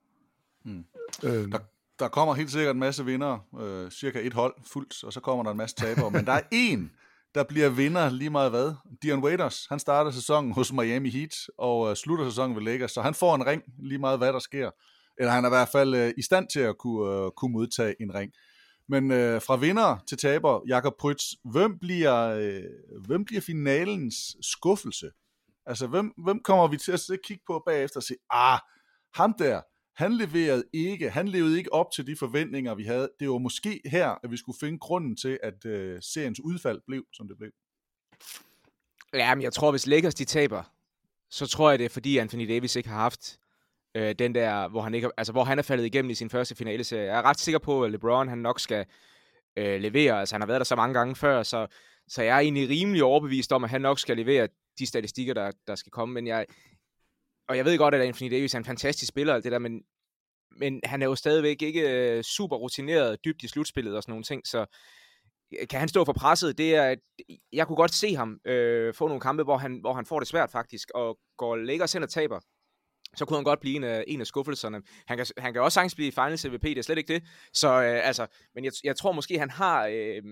Hmm. 0.64 0.84
Øh. 1.24 1.52
Der, 1.52 1.58
der 1.98 2.08
kommer 2.08 2.34
helt 2.34 2.50
sikkert 2.50 2.74
en 2.74 2.80
masse 2.80 3.04
vinder, 3.04 3.46
øh, 3.60 3.90
cirka 3.90 4.26
et 4.26 4.32
hold 4.32 4.54
fuldt, 4.72 5.04
og 5.04 5.12
så 5.12 5.20
kommer 5.20 5.44
der 5.44 5.50
en 5.50 5.56
masse 5.56 5.76
tabere. 5.76 6.10
men 6.10 6.26
der 6.26 6.32
er 6.32 6.40
en, 6.72 6.90
der 7.34 7.44
bliver 7.44 7.68
vinder 7.68 8.10
lige 8.10 8.30
meget 8.30 8.50
hvad. 8.50 8.74
Dion 9.02 9.24
Waiters, 9.24 9.66
han 9.68 9.78
starter 9.78 10.10
sæsonen 10.10 10.52
hos 10.52 10.72
Miami 10.72 11.10
Heat, 11.10 11.34
og 11.58 11.90
øh, 11.90 11.96
slutter 11.96 12.24
sæsonen 12.24 12.56
ved 12.56 12.62
Lakers, 12.62 12.92
så 12.92 13.02
han 13.02 13.14
får 13.14 13.34
en 13.34 13.46
ring 13.46 13.62
lige 13.78 13.98
meget 13.98 14.18
hvad 14.18 14.32
der 14.32 14.38
sker. 14.38 14.70
Eller 15.18 15.32
han 15.32 15.44
er 15.44 15.48
i 15.48 15.50
hvert 15.50 15.68
fald 15.68 15.94
øh, 15.94 16.12
i 16.18 16.22
stand 16.22 16.46
til 16.52 16.60
at 16.60 16.78
kunne, 16.78 17.24
øh, 17.24 17.30
kunne 17.36 17.52
modtage 17.52 17.94
en 18.00 18.14
ring. 18.14 18.32
Men 18.89 19.11
øh, 19.11 19.43
fra 19.43 19.57
vinder 19.57 19.99
til 20.09 20.18
taber, 20.18 20.61
Jakob 20.68 20.95
Prytz, 20.99 21.24
hvem 21.45 21.78
bliver, 21.78 22.28
øh, 22.28 22.62
hvem 23.07 23.24
bliver 23.24 23.41
finalens 23.41 24.37
skuffelse? 24.41 25.11
Altså, 25.66 25.87
hvem, 25.87 26.12
hvem 26.24 26.43
kommer 26.43 26.68
vi 26.68 26.76
til 26.76 26.93
at 26.93 27.22
kigge 27.24 27.43
på 27.47 27.62
bagefter 27.66 28.01
og 28.01 28.03
sige, 28.03 28.18
ah, 28.30 28.59
ham 29.14 29.34
der, 29.39 29.62
han 29.97 30.12
leverede 30.12 30.64
ikke, 30.72 31.11
han 31.11 31.28
levede 31.28 31.59
ikke 31.59 31.72
op 31.72 31.87
til 31.95 32.07
de 32.07 32.16
forventninger, 32.16 32.74
vi 32.74 32.84
havde. 32.84 33.11
Det 33.20 33.30
var 33.30 33.39
måske 33.39 33.80
her, 33.84 34.09
at 34.24 34.30
vi 34.30 34.37
skulle 34.37 34.59
finde 34.61 34.78
grunden 34.78 35.16
til, 35.16 35.39
at 35.43 35.64
øh, 35.64 36.03
seriens 36.03 36.41
udfald 36.41 36.80
blev, 36.87 37.05
som 37.12 37.28
det 37.28 37.37
blev. 37.39 37.51
Ja, 39.14 39.34
men 39.34 39.43
jeg 39.43 39.53
tror, 39.53 39.70
hvis 39.70 39.87
Lakers 39.87 40.14
de 40.14 40.24
taber, 40.24 40.62
så 41.30 41.47
tror 41.47 41.70
jeg 41.70 41.78
det 41.78 41.84
er, 41.84 41.89
fordi 41.89 42.18
Anthony 42.18 42.49
Davis 42.49 42.76
ikke 42.76 42.89
har 42.89 42.99
haft 42.99 43.39
øh, 43.97 44.14
den 44.18 44.34
der, 44.34 44.68
hvor 44.68 44.80
han, 44.80 44.94
ikke, 44.94 45.11
altså, 45.16 45.32
hvor 45.32 45.44
han 45.44 45.59
er 45.59 45.62
faldet 45.62 45.84
igennem 45.84 46.11
i 46.11 46.14
sin 46.14 46.30
første 46.30 46.55
finaleserie. 46.55 47.07
Jeg 47.07 47.18
er 47.18 47.22
ret 47.22 47.40
sikker 47.40 47.59
på, 47.59 47.84
at 47.84 47.90
LeBron 47.90 48.28
han 48.28 48.38
nok 48.38 48.61
skal 48.61 48.86
øh, 49.57 49.80
levere. 49.80 50.20
Altså, 50.20 50.34
han 50.34 50.40
har 50.40 50.47
været 50.47 50.61
der 50.61 50.64
så 50.64 50.76
mange 50.76 50.94
gange 50.94 51.16
før, 51.16 51.42
så, 51.42 51.66
så 52.09 52.22
jeg 52.22 52.36
er 52.36 52.40
egentlig 52.40 52.68
rimelig 52.68 53.03
overbevist 53.03 53.53
om, 53.53 53.64
at 53.64 53.70
han 53.70 53.80
nok 53.80 53.99
skal 53.99 54.16
levere 54.16 54.49
de 54.78 54.86
statistikker, 54.86 55.34
der, 55.34 55.51
der 55.66 55.74
skal 55.74 55.92
komme. 55.92 56.14
Men 56.14 56.26
jeg, 56.26 56.47
og 57.49 57.57
jeg 57.57 57.64
ved 57.64 57.78
godt, 57.78 57.94
at 57.94 58.01
Anthony 58.01 58.30
Davis 58.30 58.55
er 58.55 58.59
en 58.59 58.64
fantastisk 58.64 59.09
spiller, 59.09 59.34
alt 59.34 59.44
det 59.44 59.53
der, 59.53 59.59
men, 59.59 59.82
men 60.59 60.80
han 60.84 61.03
er 61.03 61.07
jo 61.07 61.14
stadigvæk 61.14 61.62
ikke 61.62 61.80
øh, 61.90 62.22
super 62.22 62.57
rutineret 62.57 63.24
dybt 63.24 63.42
i 63.42 63.49
slutspillet 63.49 63.97
og 63.97 64.03
sådan 64.03 64.12
nogle 64.12 64.24
ting, 64.24 64.47
så 64.47 64.66
øh, 65.61 65.68
kan 65.68 65.80
han 65.80 65.88
stå 65.88 66.05
for 66.05 66.12
presset? 66.12 66.59
Det 66.59 66.74
er, 66.74 66.94
jeg 67.53 67.66
kunne 67.66 67.76
godt 67.76 67.94
se 67.94 68.14
ham 68.14 68.38
øh, 68.44 68.94
få 68.94 69.07
nogle 69.07 69.20
kampe, 69.20 69.42
hvor 69.42 69.57
han, 69.57 69.78
hvor 69.80 69.92
han 69.92 70.07
får 70.07 70.18
det 70.18 70.28
svært 70.28 70.51
faktisk, 70.51 70.90
og 70.94 71.18
går 71.38 71.57
lækker 71.57 71.92
hen 71.94 72.03
og 72.03 72.09
taber 72.09 72.40
så 73.16 73.24
kunne 73.24 73.36
han 73.36 73.44
godt 73.44 73.60
blive 73.60 73.76
en 73.76 73.84
af, 73.84 74.04
en 74.06 74.20
af 74.20 74.26
skuffelserne. 74.26 74.82
Han 75.06 75.16
kan, 75.16 75.26
han 75.38 75.52
kan 75.52 75.62
også 75.62 75.74
sagtens 75.74 75.94
blive 75.94 76.12
Finals 76.12 76.46
MVP, 76.46 76.62
det 76.62 76.78
er 76.78 76.82
slet 76.82 76.98
ikke 76.98 77.14
det. 77.14 77.22
Så 77.52 77.68
øh, 77.68 78.06
altså, 78.06 78.26
men 78.54 78.64
jeg, 78.64 78.72
jeg 78.84 78.96
tror 78.96 79.12
måske, 79.12 79.38
han 79.38 79.50
har, 79.50 79.86
øh, 79.86 80.22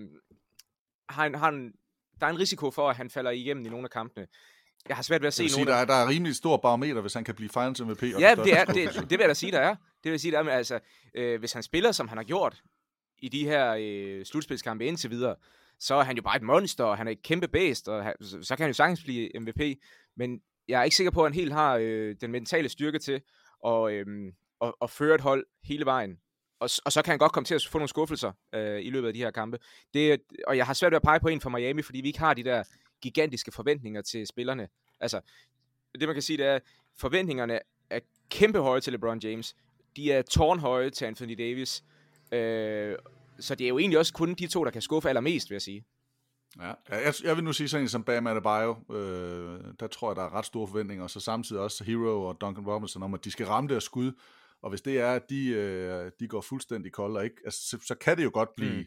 har, 1.09 1.25
en, 1.25 1.35
har 1.35 1.49
en, 1.49 1.71
der 2.19 2.27
er 2.27 2.31
en 2.31 2.39
risiko 2.39 2.71
for, 2.71 2.89
at 2.89 2.95
han 2.95 3.09
falder 3.09 3.31
igennem 3.31 3.65
i 3.65 3.69
nogle 3.69 3.85
af 3.85 3.89
kampene. 3.89 4.27
Jeg 4.87 4.95
har 4.95 5.03
svært 5.03 5.21
ved 5.21 5.27
at 5.27 5.33
se 5.33 5.43
nogen... 5.43 5.49
Sige, 5.49 5.65
der, 5.65 5.75
er, 5.75 5.85
der 5.85 5.93
er 5.93 6.09
rimelig 6.09 6.35
stor 6.35 6.57
barometer, 6.57 7.01
hvis 7.01 7.13
han 7.13 7.23
kan 7.23 7.35
blive 7.35 7.49
Finals 7.49 7.81
MVP. 7.81 8.03
Og 8.15 8.21
ja, 8.21 8.35
det, 8.35 8.59
er, 8.59 8.65
det, 8.65 8.93
det 8.93 9.11
vil 9.11 9.19
jeg 9.19 9.29
da 9.29 9.33
sige, 9.33 9.51
der 9.51 9.59
er. 9.59 9.75
Det 10.03 10.11
vil 10.11 10.19
sige, 10.19 10.31
der 10.31 10.39
er, 10.39 10.43
men 10.43 10.53
altså, 10.53 10.79
øh, 11.15 11.39
hvis 11.39 11.53
han 11.53 11.63
spiller, 11.63 11.91
som 11.91 12.07
han 12.07 12.17
har 12.17 12.23
gjort 12.23 12.61
i 13.17 13.29
de 13.29 13.45
her 13.45 13.75
øh, 13.79 14.25
slutspilskampe 14.25 14.85
indtil 14.85 15.09
videre, 15.09 15.35
så 15.79 15.95
er 15.95 16.03
han 16.03 16.15
jo 16.15 16.21
bare 16.21 16.35
et 16.35 16.41
monster, 16.41 16.83
og 16.83 16.97
han 16.97 17.07
er 17.07 17.11
et 17.11 17.21
kæmpe 17.23 17.47
bæst, 17.47 17.87
og 17.87 18.03
han, 18.03 18.13
så, 18.21 18.41
så 18.41 18.55
kan 18.55 18.63
han 18.63 18.69
jo 18.69 18.73
sagtens 18.73 19.03
blive 19.03 19.29
MVP. 19.39 19.79
Men 20.17 20.39
jeg 20.67 20.79
er 20.79 20.83
ikke 20.83 20.95
sikker 20.95 21.11
på, 21.11 21.21
at 21.21 21.31
han 21.31 21.33
helt 21.33 21.53
har 21.53 21.77
øh, 21.81 22.15
den 22.21 22.31
mentale 22.31 22.69
styrke 22.69 22.99
til 22.99 23.21
at, 23.65 23.91
øh, 23.91 24.05
at, 24.61 24.73
at 24.81 24.89
føre 24.89 25.15
et 25.15 25.21
hold 25.21 25.45
hele 25.63 25.85
vejen. 25.85 26.17
Og, 26.59 26.69
og 26.85 26.91
så 26.91 27.01
kan 27.01 27.11
han 27.11 27.19
godt 27.19 27.31
komme 27.31 27.45
til 27.45 27.55
at 27.55 27.67
få 27.71 27.77
nogle 27.77 27.89
skuffelser 27.89 28.31
øh, 28.53 28.85
i 28.85 28.89
løbet 28.89 29.07
af 29.07 29.13
de 29.13 29.19
her 29.19 29.31
kampe. 29.31 29.59
Det, 29.93 30.21
og 30.47 30.57
jeg 30.57 30.65
har 30.65 30.73
svært 30.73 30.91
ved 30.91 30.95
at 30.95 31.01
pege 31.01 31.19
på 31.19 31.27
en 31.27 31.41
fra 31.41 31.49
Miami, 31.49 31.81
fordi 31.81 32.01
vi 32.01 32.07
ikke 32.07 32.19
har 32.19 32.33
de 32.33 32.43
der 32.43 32.63
gigantiske 33.01 33.51
forventninger 33.51 34.01
til 34.01 34.27
spillerne. 34.27 34.67
Altså, 34.99 35.21
det 35.99 36.07
man 36.07 36.15
kan 36.15 36.21
sige, 36.21 36.37
det 36.37 36.45
er, 36.45 36.59
forventningerne 36.97 37.59
er 37.89 37.99
kæmpe 38.29 38.59
høje 38.59 38.81
til 38.81 38.93
LeBron 38.93 39.19
James. 39.19 39.55
De 39.95 40.11
er 40.11 40.21
tårnhøje 40.21 40.89
til 40.89 41.05
Anthony 41.05 41.35
Davis. 41.37 41.83
Øh, 42.31 42.95
så 43.39 43.55
det 43.55 43.65
er 43.65 43.69
jo 43.69 43.79
egentlig 43.79 43.99
også 43.99 44.13
kun 44.13 44.33
de 44.33 44.47
to, 44.47 44.63
der 44.63 44.71
kan 44.71 44.81
skuffe 44.81 45.09
allermest, 45.09 45.49
vil 45.49 45.55
jeg 45.55 45.61
sige. 45.61 45.85
Ja, 46.61 46.73
jeg, 46.89 47.13
jeg 47.23 47.35
vil 47.35 47.43
nu 47.43 47.53
sige 47.53 47.69
sådan 47.69 47.83
en 47.83 47.89
som 47.89 48.03
Bam 48.03 48.27
Adebayo, 48.27 48.75
øh, 48.91 49.59
der 49.79 49.87
tror 49.87 50.09
jeg, 50.09 50.15
der 50.15 50.23
er 50.23 50.33
ret 50.33 50.45
store 50.45 50.67
forventninger, 50.67 51.03
og 51.03 51.09
så 51.09 51.19
samtidig 51.19 51.61
også 51.61 51.83
Hero 51.83 52.23
og 52.23 52.41
Duncan 52.41 52.67
Robinson 52.67 53.03
om, 53.03 53.13
at 53.13 53.25
de 53.25 53.31
skal 53.31 53.45
ramme 53.45 53.69
deres 53.69 53.83
skud, 53.83 54.11
og 54.61 54.69
hvis 54.69 54.81
det 54.81 54.99
er, 54.99 55.13
at 55.13 55.29
de, 55.29 55.47
øh, 55.47 56.11
de 56.19 56.27
går 56.27 56.41
fuldstændig 56.41 56.91
kolde, 56.91 57.23
ikke? 57.23 57.35
Altså, 57.45 57.59
så, 57.69 57.77
så 57.85 57.95
kan 57.95 58.17
det 58.17 58.23
jo 58.23 58.31
godt 58.33 58.49
blive 58.57 58.77
mm. 58.77 58.85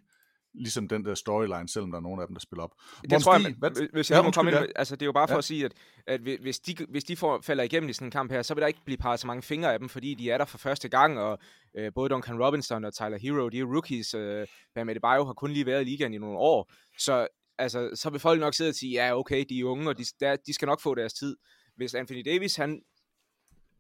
ligesom 0.55 0.89
den 0.89 1.05
der 1.05 1.15
storyline, 1.15 1.69
selvom 1.69 1.91
der 1.91 1.99
er 1.99 2.03
nogen 2.03 2.21
af 2.21 2.27
dem, 2.27 2.35
der 2.35 2.41
spiller 2.41 2.63
op. 2.63 2.75
Det 3.03 3.13
Måns 3.13 3.25
tror 3.25 3.33
jeg, 3.39 3.55
hvad, 3.59 3.71
hvis 3.93 4.11
jeg 4.11 4.17
ja, 4.17 4.23
må 4.23 4.31
komme 4.31 4.51
ind, 4.51 4.59
altså 4.77 4.97
det 4.97 5.03
er 5.03 5.07
jo 5.07 5.13
bare 5.13 5.29
for 5.29 5.35
ja. 5.35 5.39
at 5.39 5.45
sige, 5.45 5.65
at, 5.65 5.73
at 6.07 6.21
hvis 6.21 6.61
de, 6.61 6.77
hvis 6.89 7.05
de 7.05 7.17
får, 7.17 7.41
falder 7.41 7.65
igennem 7.65 7.89
i 7.89 7.93
sådan 7.93 8.07
en 8.07 8.11
kamp 8.11 8.33
her, 8.33 8.43
så 8.43 8.55
vil 8.55 8.61
der 8.61 8.69
ikke 8.69 8.85
blive 8.85 8.99
parret 8.99 9.21
så 9.21 9.27
mange 9.27 9.43
fingre 9.43 9.73
af 9.73 9.79
dem, 9.79 9.89
fordi 9.89 10.15
de 10.15 10.31
er 10.31 10.39
der 10.39 10.45
for 10.45 10.59
første 10.59 10.89
gang, 10.89 11.19
og 11.19 11.39
øh, 11.77 11.93
både 11.95 12.09
Duncan 12.09 12.43
Robinson 12.43 12.85
og 12.85 12.95
Tyler 12.95 13.19
Hero, 13.19 13.49
de 13.49 13.59
er 13.59 13.65
rookies. 13.65 14.15
Øh, 14.15 14.47
Bam 14.75 14.89
Adebayo 14.89 15.25
har 15.25 15.33
kun 15.33 15.51
lige 15.51 15.67
været 15.67 15.81
i 15.81 15.85
ligaen 15.85 16.15
i 16.15 16.19
nogle 16.19 16.39
år, 16.39 16.71
så 16.99 17.29
altså, 17.59 17.91
så 17.95 18.11
vil 18.11 18.21
folk 18.21 18.41
nok 18.41 18.55
sidde 18.55 18.69
og 18.69 18.75
sige, 18.75 18.93
ja 18.93 19.19
okay, 19.19 19.45
de 19.49 19.61
er 19.61 19.65
unge, 19.65 19.89
og 19.89 19.99
de, 19.99 20.05
der, 20.21 20.37
de 20.37 20.55
skal 20.55 20.67
nok 20.67 20.81
få 20.81 20.95
deres 20.95 21.13
tid. 21.13 21.37
Hvis 21.77 21.95
Anthony 21.95 22.23
Davis, 22.25 22.57
han, 22.57 22.83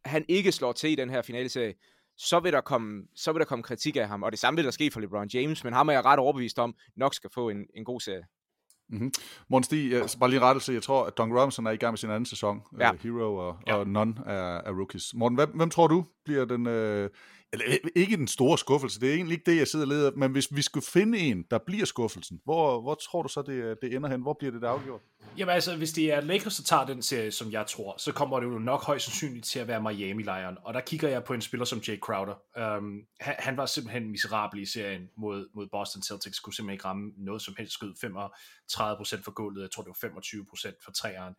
han 0.04 0.24
ikke 0.28 0.52
slår 0.52 0.72
til 0.72 0.90
i 0.90 0.94
den 0.94 1.10
her 1.10 1.22
finaleserie, 1.22 1.74
så 2.16 2.40
vil, 2.40 2.52
der 2.52 2.60
komme, 2.60 3.02
så 3.14 3.32
vil 3.32 3.40
der 3.40 3.46
komme 3.46 3.62
kritik 3.62 3.96
af 3.96 4.08
ham, 4.08 4.22
og 4.22 4.32
det 4.32 4.38
samme 4.38 4.56
vil 4.56 4.64
der 4.64 4.70
ske 4.70 4.90
for 4.90 5.00
LeBron 5.00 5.28
James, 5.34 5.64
men 5.64 5.72
ham 5.72 5.88
er 5.88 5.92
jeg 5.92 6.04
ret 6.04 6.18
overbevist 6.18 6.58
om, 6.58 6.74
nok 6.96 7.14
skal 7.14 7.30
få 7.34 7.48
en, 7.48 7.66
en 7.74 7.84
god 7.84 8.00
serie. 8.00 8.24
Mm-hmm. 8.90 9.12
Morten 9.48 9.64
Stig, 9.64 9.92
jeg, 9.92 10.08
bare 10.20 10.30
lige 10.30 10.40
rettelse, 10.40 10.72
jeg 10.72 10.82
tror, 10.82 11.04
at 11.04 11.18
Don 11.18 11.38
Robinson 11.38 11.66
er 11.66 11.70
i 11.70 11.76
gang 11.76 11.92
med 11.92 11.98
sin 11.98 12.10
anden 12.10 12.26
sæson, 12.26 12.62
ja. 12.80 12.92
uh, 12.92 12.98
Hero 13.02 13.34
og, 13.34 13.56
ja. 13.66 13.74
og 13.74 13.88
None 13.88 14.14
er, 14.26 14.56
er 14.56 14.72
rookies. 14.72 15.14
Morten, 15.14 15.36
hvem, 15.36 15.50
hvem 15.56 15.70
tror 15.70 15.86
du 15.86 16.04
bliver 16.24 16.44
den, 16.44 16.66
uh, 16.66 17.10
eller 17.52 17.66
øh, 17.68 17.90
ikke 17.94 18.16
den 18.16 18.28
store 18.28 18.58
skuffelse, 18.58 19.00
det 19.00 19.10
er 19.10 19.14
egentlig 19.14 19.34
ikke 19.34 19.50
det, 19.50 19.58
jeg 19.58 19.68
sidder 19.68 19.84
og 19.84 19.88
leder, 19.88 20.10
men 20.16 20.32
hvis 20.32 20.48
vi 20.50 20.62
skulle 20.62 20.86
finde 20.86 21.18
en, 21.18 21.44
der 21.50 21.58
bliver 21.58 21.84
skuffelsen, 21.84 22.40
hvor, 22.44 22.80
hvor 22.80 22.94
tror 22.94 23.22
du 23.22 23.28
så, 23.28 23.42
det, 23.42 23.52
øh, 23.52 23.76
det 23.82 23.94
ender 23.94 24.08
hen? 24.08 24.22
Hvor 24.22 24.36
bliver 24.38 24.52
det, 24.52 24.62
det 24.62 24.66
afgjort? 24.66 25.00
Jamen 25.38 25.54
altså, 25.54 25.76
hvis 25.76 25.92
det 25.92 26.12
er 26.12 26.20
Lakers, 26.20 26.56
der 26.56 26.62
tager 26.62 26.86
den 26.86 27.02
serie, 27.02 27.30
som 27.30 27.52
jeg 27.52 27.66
tror, 27.66 27.94
så 27.98 28.12
kommer 28.12 28.40
det 28.40 28.46
jo 28.46 28.58
nok 28.58 28.84
højst 28.84 29.04
sandsynligt 29.04 29.46
til 29.46 29.58
at 29.58 29.68
være 29.68 29.82
miami 29.82 30.22
Lion, 30.22 30.58
Og 30.64 30.74
der 30.74 30.80
kigger 30.80 31.08
jeg 31.08 31.24
på 31.24 31.34
en 31.34 31.40
spiller 31.40 31.64
som 31.64 31.78
Jay 31.88 31.98
Crowder. 31.98 32.34
Um, 32.78 33.00
han, 33.20 33.34
han 33.38 33.56
var 33.56 33.66
simpelthen 33.66 34.10
miserabel 34.10 34.60
i 34.60 34.66
serien 34.66 35.08
mod, 35.16 35.48
mod 35.54 35.68
Boston 35.72 36.02
Celtics, 36.02 36.40
kunne 36.40 36.54
simpelthen 36.54 36.74
ikke 36.74 36.84
ramme 36.84 37.12
noget 37.16 37.42
som 37.42 37.54
helst, 37.58 37.72
skød 37.72 37.94
35% 38.04 39.22
for 39.24 39.30
gulvet, 39.30 39.62
jeg 39.62 39.70
tror 39.70 39.82
det 39.82 39.92
var 40.02 40.08
25% 40.70 40.84
for 40.84 40.92
træeren. 40.92 41.34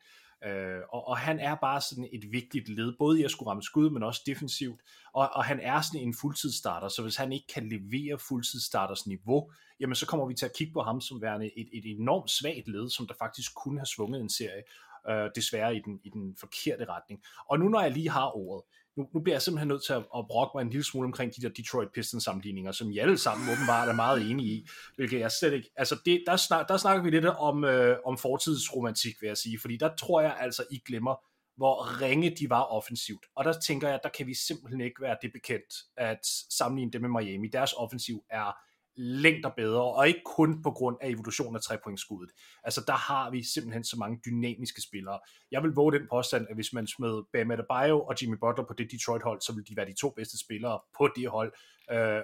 Øh, 0.45 0.81
og, 0.89 1.07
og 1.07 1.17
han 1.17 1.39
er 1.39 1.55
bare 1.55 1.81
sådan 1.81 2.09
et 2.11 2.31
vigtigt 2.31 2.69
led, 2.69 2.93
både 2.99 3.19
i 3.19 3.23
at 3.23 3.31
skulle 3.31 3.49
ramme 3.49 3.63
skud, 3.63 3.89
men 3.89 4.03
også 4.03 4.21
defensivt. 4.25 4.81
Og, 5.13 5.29
og 5.33 5.45
han 5.45 5.59
er 5.59 5.81
sådan 5.81 6.07
en 6.07 6.13
fuldtidsstarter, 6.21 6.87
så 6.87 7.01
hvis 7.01 7.15
han 7.15 7.31
ikke 7.31 7.47
kan 7.47 7.69
levere 7.69 8.19
fuldtidsstarters 8.19 9.07
niveau, 9.07 9.51
jamen 9.79 9.95
så 9.95 10.05
kommer 10.05 10.25
vi 10.25 10.33
til 10.33 10.45
at 10.45 10.55
kigge 10.55 10.73
på 10.73 10.81
ham 10.81 11.01
som 11.01 11.21
værende 11.21 11.59
et, 11.59 11.69
et 11.73 11.85
enormt 11.85 12.29
svagt 12.29 12.67
led, 12.67 12.89
som 12.89 13.07
der 13.07 13.13
faktisk 13.19 13.55
kunne 13.55 13.79
have 13.79 13.85
svunget 13.85 14.21
en 14.21 14.29
serie, 14.29 14.63
øh, 15.09 15.29
desværre 15.35 15.75
i 15.75 15.81
den, 15.85 15.99
i 16.03 16.09
den 16.09 16.35
forkerte 16.39 16.85
retning. 16.85 17.23
Og 17.49 17.59
nu 17.59 17.69
når 17.69 17.81
jeg 17.81 17.91
lige 17.91 18.09
har 18.09 18.37
ordet, 18.37 18.63
nu, 18.99 19.09
nu 19.13 19.19
bliver 19.19 19.35
jeg 19.35 19.41
simpelthen 19.41 19.67
nødt 19.67 19.85
til 19.85 19.93
at, 19.93 20.03
at 20.17 20.25
brokke 20.27 20.51
mig 20.55 20.61
en 20.61 20.69
lille 20.69 20.83
smule 20.83 21.05
omkring 21.05 21.35
de 21.35 21.41
der 21.41 21.49
Detroit 21.49 21.89
Pistons 21.93 22.23
sammenligninger, 22.23 22.71
som 22.71 22.91
I 22.91 22.97
alle 22.97 23.17
sammen 23.17 23.49
åbenbart 23.53 23.89
er 23.89 23.93
meget 23.93 24.31
enige 24.31 24.49
i, 24.49 24.67
hvilket 24.95 25.19
jeg 25.19 25.31
slet 25.31 25.53
ikke, 25.53 25.69
altså 25.75 25.95
det, 26.05 26.23
der, 26.27 26.35
snak, 26.35 26.67
der 26.69 26.77
snakker 26.77 27.03
vi 27.03 27.09
lidt 27.09 27.25
om, 27.25 27.63
øh, 27.63 27.97
om 28.05 28.17
fortidsromantik, 28.17 29.21
vil 29.21 29.27
jeg 29.27 29.37
sige, 29.37 29.59
fordi 29.59 29.77
der 29.77 29.95
tror 29.95 30.21
jeg 30.21 30.37
altså, 30.39 30.63
I 30.71 30.79
glemmer, 30.87 31.15
hvor 31.57 32.01
ringe 32.01 32.35
de 32.39 32.49
var 32.49 32.61
offensivt. 32.63 33.25
Og 33.35 33.45
der 33.45 33.53
tænker 33.53 33.89
jeg, 33.89 33.99
der 34.03 34.09
kan 34.09 34.27
vi 34.27 34.33
simpelthen 34.33 34.81
ikke 34.81 35.01
være 35.01 35.17
det 35.21 35.31
bekendt, 35.33 35.73
at 35.97 36.25
sammenligne 36.49 36.91
det 36.91 37.01
med 37.01 37.09
Miami. 37.09 37.47
Deres 37.47 37.73
offensiv 37.73 38.23
er 38.29 38.57
længder 38.99 39.49
bedre, 39.57 39.81
og 39.81 40.07
ikke 40.07 40.21
kun 40.25 40.63
på 40.63 40.71
grund 40.71 40.97
af 41.01 41.09
evolution 41.09 41.55
af 41.55 41.61
trepointskuddet. 41.61 42.29
Altså 42.63 42.83
der 42.87 42.93
har 42.93 43.29
vi 43.29 43.43
simpelthen 43.43 43.83
så 43.83 43.97
mange 43.97 44.19
dynamiske 44.25 44.81
spillere. 44.81 45.19
Jeg 45.51 45.63
vil 45.63 45.71
våge 45.71 45.91
den 45.91 46.07
påstand, 46.09 46.47
at 46.49 46.55
hvis 46.55 46.73
man 46.73 46.87
smed 46.87 47.23
Bam 47.33 47.51
Adebayo 47.51 48.01
og 48.01 48.15
Jimmy 48.21 48.35
Butler 48.35 48.65
på 48.65 48.73
det 48.77 48.91
Detroit-hold, 48.91 49.41
så 49.41 49.53
vil 49.55 49.63
de 49.69 49.75
være 49.75 49.85
de 49.85 49.95
to 50.01 50.09
bedste 50.09 50.39
spillere 50.39 50.79
på 50.97 51.09
det 51.15 51.29
hold. 51.29 51.53
Øh, 51.91 52.21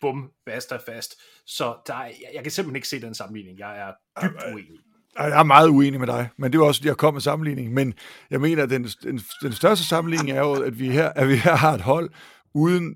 bum, 0.00 0.30
basta 0.46 0.76
fast. 0.76 1.14
Så 1.46 1.76
der, 1.86 2.04
jeg, 2.04 2.30
jeg 2.34 2.42
kan 2.42 2.52
simpelthen 2.52 2.76
ikke 2.76 2.88
se 2.88 3.00
den 3.00 3.14
sammenligning. 3.14 3.58
Jeg 3.58 3.78
er 3.78 3.92
dybt 4.22 4.42
uenig. 4.54 4.78
Jeg 5.18 5.38
er 5.38 5.42
meget 5.42 5.68
uenig 5.68 6.00
med 6.00 6.06
dig, 6.06 6.28
men 6.36 6.52
det 6.52 6.58
er 6.58 6.62
også, 6.62 6.80
fordi 6.80 6.88
jeg 6.88 6.96
kom 6.96 7.14
med 7.14 7.20
sammenligning. 7.20 7.74
Men 7.74 7.94
jeg 8.30 8.40
mener, 8.40 8.62
at 8.62 8.70
den, 8.70 8.84
den, 8.84 9.20
den 9.42 9.52
største 9.52 9.84
sammenligning 9.84 10.30
er 10.30 10.40
jo, 10.40 10.52
at 10.62 10.78
vi 10.78 10.90
her, 10.90 11.08
at 11.08 11.28
vi 11.28 11.36
her 11.36 11.56
har 11.56 11.74
et 11.74 11.80
hold 11.80 12.10
uden, 12.54 12.94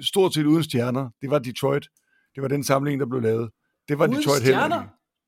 stort 0.00 0.34
set 0.34 0.46
uden 0.46 0.62
stjerner. 0.62 1.10
Det 1.22 1.30
var 1.30 1.38
Detroit. 1.38 1.88
Det 2.38 2.42
var 2.42 2.48
den 2.48 2.64
samling, 2.64 3.00
der 3.00 3.06
blev 3.06 3.22
lavet. 3.22 3.50
Det 3.88 3.98
var 3.98 4.06
Uden 4.06 4.16
Detroit 4.16 4.40
stjerner. 4.40 4.82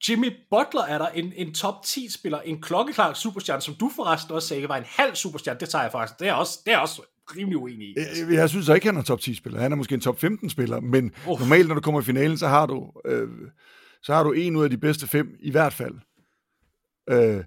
Jimmy 0.08 0.32
Butler 0.50 0.82
er 0.82 0.98
der 0.98 1.08
en, 1.08 1.32
en 1.36 1.54
top 1.54 1.74
10 1.84 2.10
spiller, 2.10 2.40
en 2.40 2.62
klokkeklar 2.62 3.12
superstjerne, 3.12 3.62
som 3.62 3.74
du 3.74 3.90
forresten 3.96 4.34
også 4.34 4.48
sagde 4.48 4.68
var 4.68 4.76
en 4.76 4.84
halv 4.86 5.14
superstjerne. 5.14 5.60
Det 5.60 5.68
tager 5.68 5.82
jeg 5.82 5.92
faktisk. 5.92 6.20
Det 6.20 6.28
er 6.28 6.32
også, 6.32 6.58
det 6.66 6.72
er 6.72 6.78
også 6.78 7.02
rimelig 7.36 7.58
uenig 7.58 7.88
i. 7.88 7.94
Altså. 7.96 8.24
Jeg, 8.24 8.34
jeg 8.34 8.48
synes 8.48 8.68
ikke, 8.68 8.86
han 8.86 8.96
er 8.96 9.02
top 9.02 9.20
10 9.20 9.34
spiller. 9.34 9.60
Han 9.60 9.72
er 9.72 9.76
måske 9.76 9.94
en 9.94 10.00
top 10.00 10.20
15 10.20 10.50
spiller, 10.50 10.80
men 10.80 11.12
uh. 11.28 11.40
normalt, 11.40 11.68
når 11.68 11.74
du 11.74 11.80
kommer 11.80 12.00
i 12.00 12.04
finalen, 12.04 12.38
så 12.38 12.48
har 12.48 12.66
du 12.66 12.92
øh, 13.04 13.28
så 14.02 14.14
har 14.14 14.22
du 14.22 14.32
en 14.32 14.56
ud 14.56 14.64
af 14.64 14.70
de 14.70 14.78
bedste 14.78 15.06
fem 15.06 15.36
i 15.40 15.50
hvert 15.50 15.72
fald. 15.72 15.94
Øh, 17.10 17.44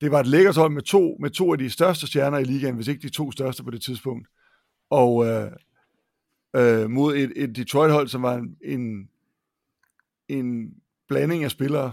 det 0.00 0.10
var 0.10 0.20
et 0.20 0.26
lækkert 0.26 0.56
hold 0.56 0.72
med 0.72 0.82
to, 0.82 1.16
med 1.20 1.30
to 1.30 1.52
af 1.52 1.58
de 1.58 1.70
største 1.70 2.06
stjerner 2.06 2.38
i 2.38 2.44
ligaen, 2.44 2.74
hvis 2.74 2.88
ikke 2.88 3.02
de 3.02 3.08
to 3.08 3.32
største 3.32 3.64
på 3.64 3.70
det 3.70 3.82
tidspunkt. 3.82 4.28
Og 4.90 5.26
øh, 5.26 5.50
øh, 6.56 6.90
mod 6.90 7.16
et, 7.16 7.32
et 7.36 7.56
Detroit-hold, 7.56 8.08
som 8.08 8.22
var 8.22 8.34
en, 8.34 8.56
en, 8.64 9.08
en 10.28 10.74
blanding 11.08 11.44
af 11.44 11.50
spillere, 11.50 11.92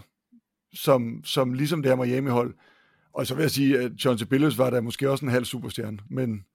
som, 0.74 1.24
som 1.24 1.54
ligesom 1.54 1.82
det 1.82 1.92
her 1.92 2.06
Miami-hold. 2.06 2.56
Og 3.14 3.28
så 3.28 3.36
vil 3.36 3.42
jeg 3.42 3.52
sige, 3.52 3.80
at 3.80 3.92
John 4.06 4.28
Billups 4.30 4.58
var 4.58 4.70
der 4.70 4.82
måske 4.82 5.10
også 5.10 5.26
en 5.26 5.32
halv 5.32 5.46
superstjerne, 5.46 6.00
men 6.10 6.46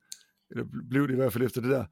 eller 0.50 0.64
blev 0.90 1.08
det 1.08 1.14
i 1.14 1.16
hvert 1.16 1.32
fald 1.32 1.44
efter 1.44 1.60
det 1.60 1.70
der. 1.70 1.84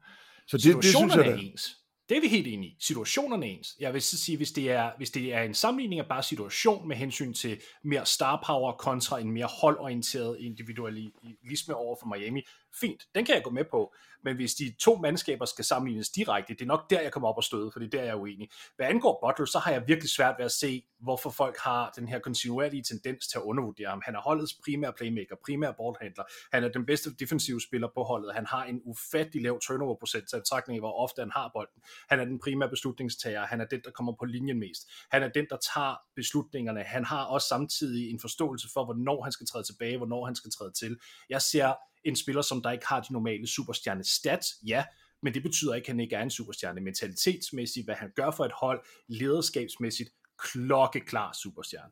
Så 0.47 0.57
det, 0.57 0.75
det 0.75 0.85
synes 0.85 1.15
jeg, 1.15 1.27
er 1.27 1.35
ens. 1.35 1.77
Det 2.09 2.17
er 2.17 2.21
vi 2.21 2.27
helt 2.27 2.47
enige 2.47 2.71
i. 2.71 2.77
Situationerne 2.79 3.45
er 3.45 3.49
ens. 3.49 3.75
Jeg 3.79 3.93
vil 3.93 4.01
så 4.01 4.17
sige, 4.17 4.37
hvis 4.37 4.51
det 4.51 4.71
er, 4.71 4.91
hvis 4.97 5.09
det 5.09 5.33
er 5.33 5.41
en 5.41 5.53
sammenligning 5.53 5.99
af 5.99 6.07
bare 6.07 6.23
situation 6.23 6.87
med 6.87 6.95
hensyn 6.95 7.33
til 7.33 7.59
mere 7.83 8.05
star 8.05 8.43
power 8.45 8.71
kontra 8.71 9.19
en 9.19 9.31
mere 9.31 9.49
holdorienteret 9.61 10.37
individualisme 10.39 11.75
over 11.75 11.95
for 12.01 12.15
Miami, 12.15 12.41
fint, 12.79 13.03
den 13.15 13.25
kan 13.25 13.35
jeg 13.35 13.43
gå 13.43 13.49
med 13.49 13.65
på. 13.71 13.93
Men 14.23 14.35
hvis 14.35 14.53
de 14.53 14.75
to 14.79 14.95
mandskaber 14.95 15.45
skal 15.45 15.65
sammenlignes 15.65 16.09
direkte, 16.09 16.53
det 16.53 16.61
er 16.61 16.65
nok 16.65 16.89
der, 16.89 17.01
jeg 17.01 17.11
kommer 17.11 17.29
op 17.29 17.37
og 17.37 17.43
støde, 17.43 17.71
for 17.71 17.79
det 17.79 17.85
er 17.85 17.97
der, 17.97 18.03
jeg 18.03 18.11
er 18.11 18.15
uenig. 18.15 18.49
Hvad 18.75 18.85
angår 18.85 19.27
Butler, 19.27 19.45
så 19.45 19.59
har 19.59 19.71
jeg 19.71 19.83
virkelig 19.87 20.09
svært 20.09 20.35
ved 20.37 20.45
at 20.45 20.51
se, 20.51 20.83
hvorfor 20.99 21.29
folk 21.29 21.57
har 21.57 21.91
den 21.95 22.07
her 22.07 22.19
kontinuerlige 22.19 22.83
tendens 22.83 23.27
til 23.27 23.37
at 23.37 23.41
undervurdere 23.41 23.89
ham. 23.89 24.01
Han 24.05 24.15
er 24.15 24.21
holdets 24.21 24.53
primære 24.65 24.93
playmaker, 24.93 25.35
primære 25.45 25.73
ballhandler. 25.73 26.23
Han 26.53 26.63
er 26.63 26.67
den 26.67 26.85
bedste 26.85 27.15
defensive 27.15 27.61
spiller 27.61 27.87
på 27.95 28.03
holdet. 28.03 28.33
Han 28.33 28.45
har 28.45 28.63
en 28.63 28.81
ufattelig 28.85 29.43
lav 29.43 29.59
turnover-procent, 29.61 30.29
så 30.29 30.37
betragtning 30.37 30.79
hvor 30.79 30.93
ofte 31.03 31.21
han 31.21 31.31
har 31.31 31.51
bolden. 31.53 31.81
Han 32.09 32.19
er 32.19 32.25
den 32.25 32.39
primære 32.39 32.69
beslutningstager. 32.69 33.45
Han 33.45 33.61
er 33.61 33.65
den, 33.65 33.81
der 33.85 33.91
kommer 33.91 34.13
på 34.19 34.25
linjen 34.25 34.59
mest. 34.59 34.91
Han 35.11 35.23
er 35.23 35.27
den, 35.27 35.45
der 35.49 35.57
tager 35.73 35.95
beslutningerne. 36.15 36.83
Han 36.83 37.05
har 37.05 37.25
også 37.25 37.47
samtidig 37.47 38.11
en 38.11 38.19
forståelse 38.19 38.67
for, 38.73 38.85
hvornår 38.85 39.23
han 39.23 39.31
skal 39.31 39.47
træde 39.47 39.63
tilbage, 39.63 39.97
hvornår 39.97 40.25
han 40.25 40.35
skal 40.35 40.51
træde 40.51 40.71
til. 40.71 40.97
Jeg 41.29 41.41
ser 41.41 41.73
en 42.05 42.15
spiller, 42.15 42.41
som 42.41 42.61
der 42.61 42.71
ikke 42.71 42.87
har 42.87 42.99
de 43.01 43.13
normale 43.13 43.47
superstjerne 43.47 44.03
stats, 44.03 44.47
ja, 44.67 44.83
men 45.23 45.33
det 45.33 45.43
betyder 45.43 45.73
ikke, 45.73 45.85
at 45.85 45.93
han 45.93 45.99
ikke 45.99 46.15
er 46.15 46.21
en 46.21 46.29
superstjerne 46.29 46.81
mentalitetsmæssigt, 46.81 47.85
hvad 47.85 47.95
han 47.95 48.11
gør 48.15 48.31
for 48.31 48.45
et 48.45 48.51
hold, 48.51 48.85
lederskabsmæssigt, 49.07 50.09
klokkeklar 50.39 51.33
superstjerne. 51.33 51.91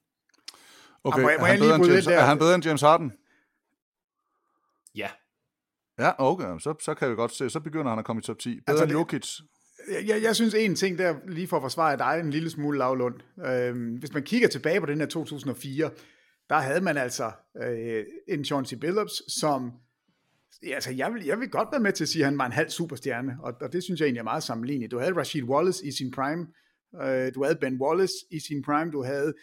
Okay, 1.04 1.22
er, 1.22 1.46
han 1.46 1.60
bedre 1.60 1.76
end 1.76 1.86
James, 1.86 2.08
er 2.08 2.26
han 2.26 2.38
bedre 2.38 2.56
end 2.56 2.66
James 2.66 2.82
Harden? 2.82 3.14
Ja. 4.96 5.10
Ja, 6.00 6.12
okay, 6.18 6.60
så, 6.60 6.76
så 6.82 6.94
kan 6.94 7.10
vi 7.10 7.16
godt 7.16 7.32
se, 7.32 7.50
så 7.50 7.60
begynder 7.60 7.90
han 7.90 8.00
at 8.00 8.06
komme 8.06 8.20
i 8.20 8.24
top 8.24 8.40
10. 8.40 8.50
Bedre 8.50 8.64
altså, 8.68 8.84
end 8.84 8.92
Jokic? 8.92 9.40
Jeg, 10.08 10.24
jeg 10.24 10.36
synes 10.36 10.54
en 10.54 10.76
ting 10.76 10.98
der, 10.98 11.16
lige 11.28 11.48
for 11.48 11.58
at 11.58 11.64
forsvare 11.64 11.98
dig 11.98 12.20
en 12.20 12.32
lille 12.32 12.50
smule 12.50 12.78
lavlund. 12.78 13.16
Øhm, 13.46 13.96
hvis 13.96 14.14
man 14.14 14.24
kigger 14.24 14.48
tilbage 14.48 14.80
på 14.80 14.86
den 14.86 15.00
her 15.00 15.08
2004, 15.08 15.92
der 16.50 16.56
havde 16.56 16.82
man 16.82 16.98
altså 16.98 17.32
øh, 17.64 18.06
en 18.28 18.46
Chauncey 18.46 18.78
Billups, 18.78 19.34
som 19.40 19.72
altså, 20.64 20.92
jeg 20.92 21.14
vil, 21.14 21.26
jeg 21.26 21.40
vil 21.40 21.50
godt 21.50 21.68
være 21.72 21.82
med 21.82 21.92
til 21.92 22.04
at 22.04 22.08
sige, 22.10 22.24
at 22.24 22.26
han 22.26 22.38
var 22.38 22.46
en 22.46 22.52
halv 22.52 22.70
superstjerne, 22.70 23.38
og, 23.40 23.54
og 23.62 23.74
det 23.74 23.84
synes 23.84 24.00
jeg 24.00 24.06
egentlig 24.06 24.20
er 24.20 24.24
meget 24.24 24.44
sammenlignet. 24.44 24.92
Du 24.92 25.00
havde 25.00 25.16
Rashid 25.16 25.44
Wallace 25.44 25.86
i 25.86 25.92
sin 25.92 26.12
prime, 26.12 26.48
øh, 27.02 27.34
du 27.36 27.44
havde 27.44 27.58
Ben 27.62 27.82
Wallace 27.82 28.14
i 28.32 28.40
sin 28.40 28.62
prime, 28.64 28.92
du 28.92 29.04
havde 29.04 29.34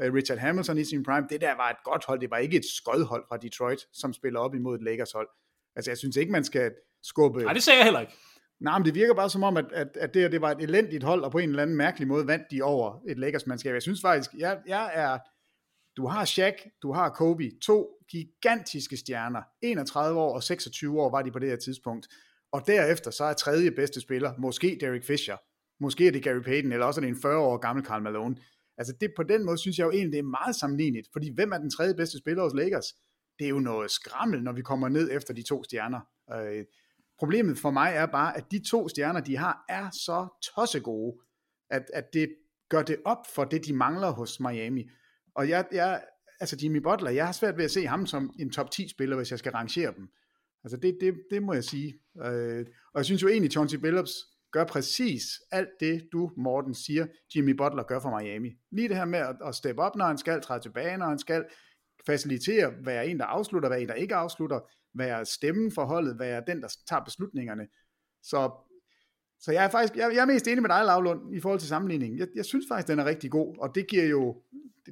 øh, 0.00 0.14
Richard 0.14 0.38
Hamilton 0.38 0.78
i 0.78 0.84
sin 0.84 1.02
prime. 1.02 1.26
Det 1.30 1.40
der 1.40 1.56
var 1.56 1.70
et 1.70 1.76
godt 1.84 2.04
hold, 2.06 2.20
det 2.20 2.30
var 2.30 2.36
ikke 2.36 2.56
et 2.56 2.64
skodhold 2.64 3.24
fra 3.28 3.36
Detroit, 3.36 3.80
som 3.92 4.12
spiller 4.12 4.40
op 4.40 4.54
imod 4.54 4.78
et 4.78 4.82
Lakers 4.82 5.12
hold. 5.12 5.28
Altså, 5.76 5.90
jeg 5.90 5.98
synes 5.98 6.16
ikke, 6.16 6.32
man 6.32 6.44
skal 6.44 6.72
skubbe... 7.02 7.42
Nej, 7.42 7.52
det 7.52 7.62
sagde 7.62 7.78
jeg 7.78 7.84
heller 7.84 8.00
ikke. 8.00 8.12
Nej, 8.60 8.78
men 8.78 8.86
det 8.86 8.94
virker 8.94 9.14
bare 9.14 9.30
som 9.30 9.42
om, 9.42 9.56
at, 9.56 9.64
at, 9.72 9.88
at 9.94 10.14
det, 10.14 10.32
det 10.32 10.40
var 10.40 10.50
et 10.50 10.60
elendigt 10.60 11.04
hold, 11.04 11.24
og 11.24 11.32
på 11.32 11.38
en 11.38 11.48
eller 11.48 11.62
anden 11.62 11.76
mærkelig 11.76 12.08
måde 12.08 12.26
vandt 12.26 12.44
de 12.50 12.62
over 12.62 13.00
et 13.08 13.18
Lakers-mandskab. 13.18 13.74
Jeg 13.74 13.82
synes 13.82 14.00
faktisk, 14.00 14.30
jeg, 14.38 14.58
jeg 14.66 14.90
er 14.94 15.18
du 16.00 16.06
har 16.06 16.24
Shaq, 16.24 16.54
du 16.82 16.92
har 16.92 17.08
Kobe, 17.08 17.50
to 17.62 17.88
gigantiske 18.10 18.96
stjerner. 18.96 19.42
31 19.62 20.20
år 20.20 20.34
og 20.34 20.42
26 20.42 21.00
år 21.00 21.10
var 21.10 21.22
de 21.22 21.30
på 21.30 21.38
det 21.38 21.48
her 21.48 21.56
tidspunkt. 21.56 22.08
Og 22.52 22.62
derefter 22.66 23.10
så 23.10 23.24
er 23.24 23.32
tredje 23.32 23.70
bedste 23.70 24.00
spiller, 24.00 24.32
måske 24.38 24.78
Derek 24.80 25.04
Fisher, 25.04 25.36
Måske 25.80 26.06
er 26.06 26.12
det 26.12 26.22
Gary 26.22 26.42
Payton, 26.42 26.72
eller 26.72 26.86
også 26.86 27.00
er 27.00 27.02
det 27.02 27.08
en 27.08 27.22
40 27.22 27.38
år 27.38 27.56
gammel 27.56 27.84
Karl 27.84 28.02
Malone. 28.02 28.36
Altså 28.78 28.94
det, 29.00 29.12
på 29.16 29.22
den 29.22 29.44
måde 29.44 29.58
synes 29.58 29.78
jeg 29.78 29.84
jo 29.84 29.90
egentlig, 29.90 30.12
det 30.12 30.18
er 30.18 30.42
meget 30.42 30.56
sammenlignet, 30.56 31.06
fordi 31.12 31.34
hvem 31.34 31.52
er 31.52 31.58
den 31.58 31.70
tredje 31.70 31.94
bedste 31.94 32.18
spiller 32.18 32.42
hos 32.42 32.54
Lakers? 32.54 32.94
Det 33.38 33.44
er 33.44 33.48
jo 33.48 33.58
noget 33.58 33.90
skrammel, 33.90 34.42
når 34.42 34.52
vi 34.52 34.62
kommer 34.62 34.88
ned 34.88 35.10
efter 35.12 35.34
de 35.34 35.42
to 35.42 35.64
stjerner. 35.64 36.00
Øh, 36.32 36.64
problemet 37.18 37.58
for 37.58 37.70
mig 37.70 37.92
er 37.94 38.06
bare, 38.06 38.36
at 38.36 38.44
de 38.50 38.58
to 38.70 38.88
stjerner, 38.88 39.20
de 39.20 39.36
har, 39.36 39.64
er 39.68 39.90
så 39.90 40.28
tossegode, 40.54 41.16
at, 41.70 41.82
at 41.94 42.04
det 42.12 42.34
gør 42.68 42.82
det 42.82 42.96
op 43.04 43.26
for 43.34 43.44
det, 43.44 43.66
de 43.66 43.72
mangler 43.72 44.10
hos 44.10 44.40
Miami. 44.40 44.90
Og 45.34 45.48
jeg, 45.48 45.66
jeg, 45.72 46.02
altså 46.40 46.56
Jimmy 46.62 46.76
Butler, 46.76 47.10
jeg 47.10 47.26
har 47.26 47.32
svært 47.32 47.56
ved 47.56 47.64
at 47.64 47.70
se 47.70 47.86
ham 47.86 48.06
som 48.06 48.34
en 48.38 48.50
top 48.50 48.70
10 48.70 48.88
spiller, 48.88 49.16
hvis 49.16 49.30
jeg 49.30 49.38
skal 49.38 49.52
rangere 49.52 49.94
dem. 49.96 50.08
Altså 50.64 50.76
det, 50.76 50.98
det, 51.00 51.14
det 51.30 51.42
må 51.42 51.52
jeg 51.52 51.64
sige. 51.64 51.94
Øh, 52.24 52.66
og 52.94 52.98
jeg 52.98 53.04
synes 53.04 53.22
jo 53.22 53.28
egentlig, 53.28 53.50
Chauncey 53.50 53.78
Billups 53.78 54.12
gør 54.52 54.64
præcis 54.64 55.22
alt 55.50 55.68
det, 55.80 56.08
du, 56.12 56.30
Morten, 56.36 56.74
siger, 56.74 57.06
Jimmy 57.36 57.50
Butler 57.50 57.82
gør 57.82 58.00
for 58.00 58.18
Miami. 58.18 58.48
Lige 58.70 58.88
det 58.88 58.96
her 58.96 59.04
med 59.04 59.18
at, 59.18 59.36
at 59.44 59.54
steppe 59.54 59.82
op, 59.82 59.96
når 59.96 60.04
han 60.04 60.18
skal, 60.18 60.40
træde 60.40 60.60
tilbage, 60.60 60.96
når 60.96 61.06
han 61.06 61.18
skal, 61.18 61.44
facilitere, 62.06 62.72
være 62.84 63.08
en, 63.08 63.18
der 63.18 63.24
afslutter, 63.24 63.68
være 63.68 63.80
en, 63.82 63.88
der 63.88 63.94
ikke 63.94 64.14
afslutter, 64.14 64.60
være 64.94 65.26
stemmen 65.26 65.72
for 65.72 65.84
holdet, 65.84 66.18
være 66.18 66.42
den, 66.46 66.62
der 66.62 66.68
tager 66.88 67.04
beslutningerne. 67.04 67.66
Så, 68.22 68.50
så 69.40 69.52
jeg 69.52 69.64
er 69.64 69.68
faktisk, 69.68 69.96
jeg, 69.96 70.10
jeg 70.14 70.22
er 70.22 70.26
mest 70.26 70.48
enig 70.48 70.62
med 70.62 70.70
dig, 70.70 70.84
Lavlund, 70.84 71.34
i 71.34 71.40
forhold 71.40 71.60
til 71.60 71.68
sammenligningen. 71.68 72.18
Jeg, 72.18 72.28
jeg 72.34 72.44
synes 72.44 72.66
faktisk, 72.68 72.88
den 72.88 72.98
er 72.98 73.04
rigtig 73.04 73.30
god, 73.30 73.56
og 73.58 73.74
det 73.74 73.86
giver 73.88 74.04
jo, 74.04 74.36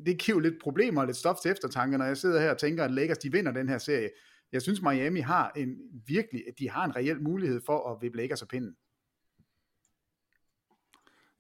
det 0.07 0.19
giver 0.19 0.37
jo 0.37 0.41
lidt 0.41 0.55
problemer 0.63 1.01
og 1.01 1.07
lidt 1.07 1.17
stof 1.17 1.37
til 1.43 1.51
eftertanke, 1.51 1.99
når 1.99 2.05
jeg 2.05 2.17
sidder 2.17 2.41
her 2.41 2.51
og 2.51 2.59
tænker, 2.59 2.85
at 2.85 2.91
Lakers, 2.91 3.19
de 3.19 3.33
vinder 3.33 3.53
den 3.53 3.69
her 3.69 3.79
serie. 3.79 4.09
Jeg 4.53 4.63
synes, 4.63 4.83
Miami 4.83 5.21
har 5.21 5.53
en 5.57 5.77
virkelig, 6.07 6.43
de 6.59 6.71
har 6.71 6.85
en 6.85 6.97
reel 6.97 7.23
mulighed 7.23 7.61
for 7.67 7.91
at 7.91 8.03
vippe 8.03 8.19
Lakers 8.19 8.43
af 8.43 8.49
pinden. 8.49 8.77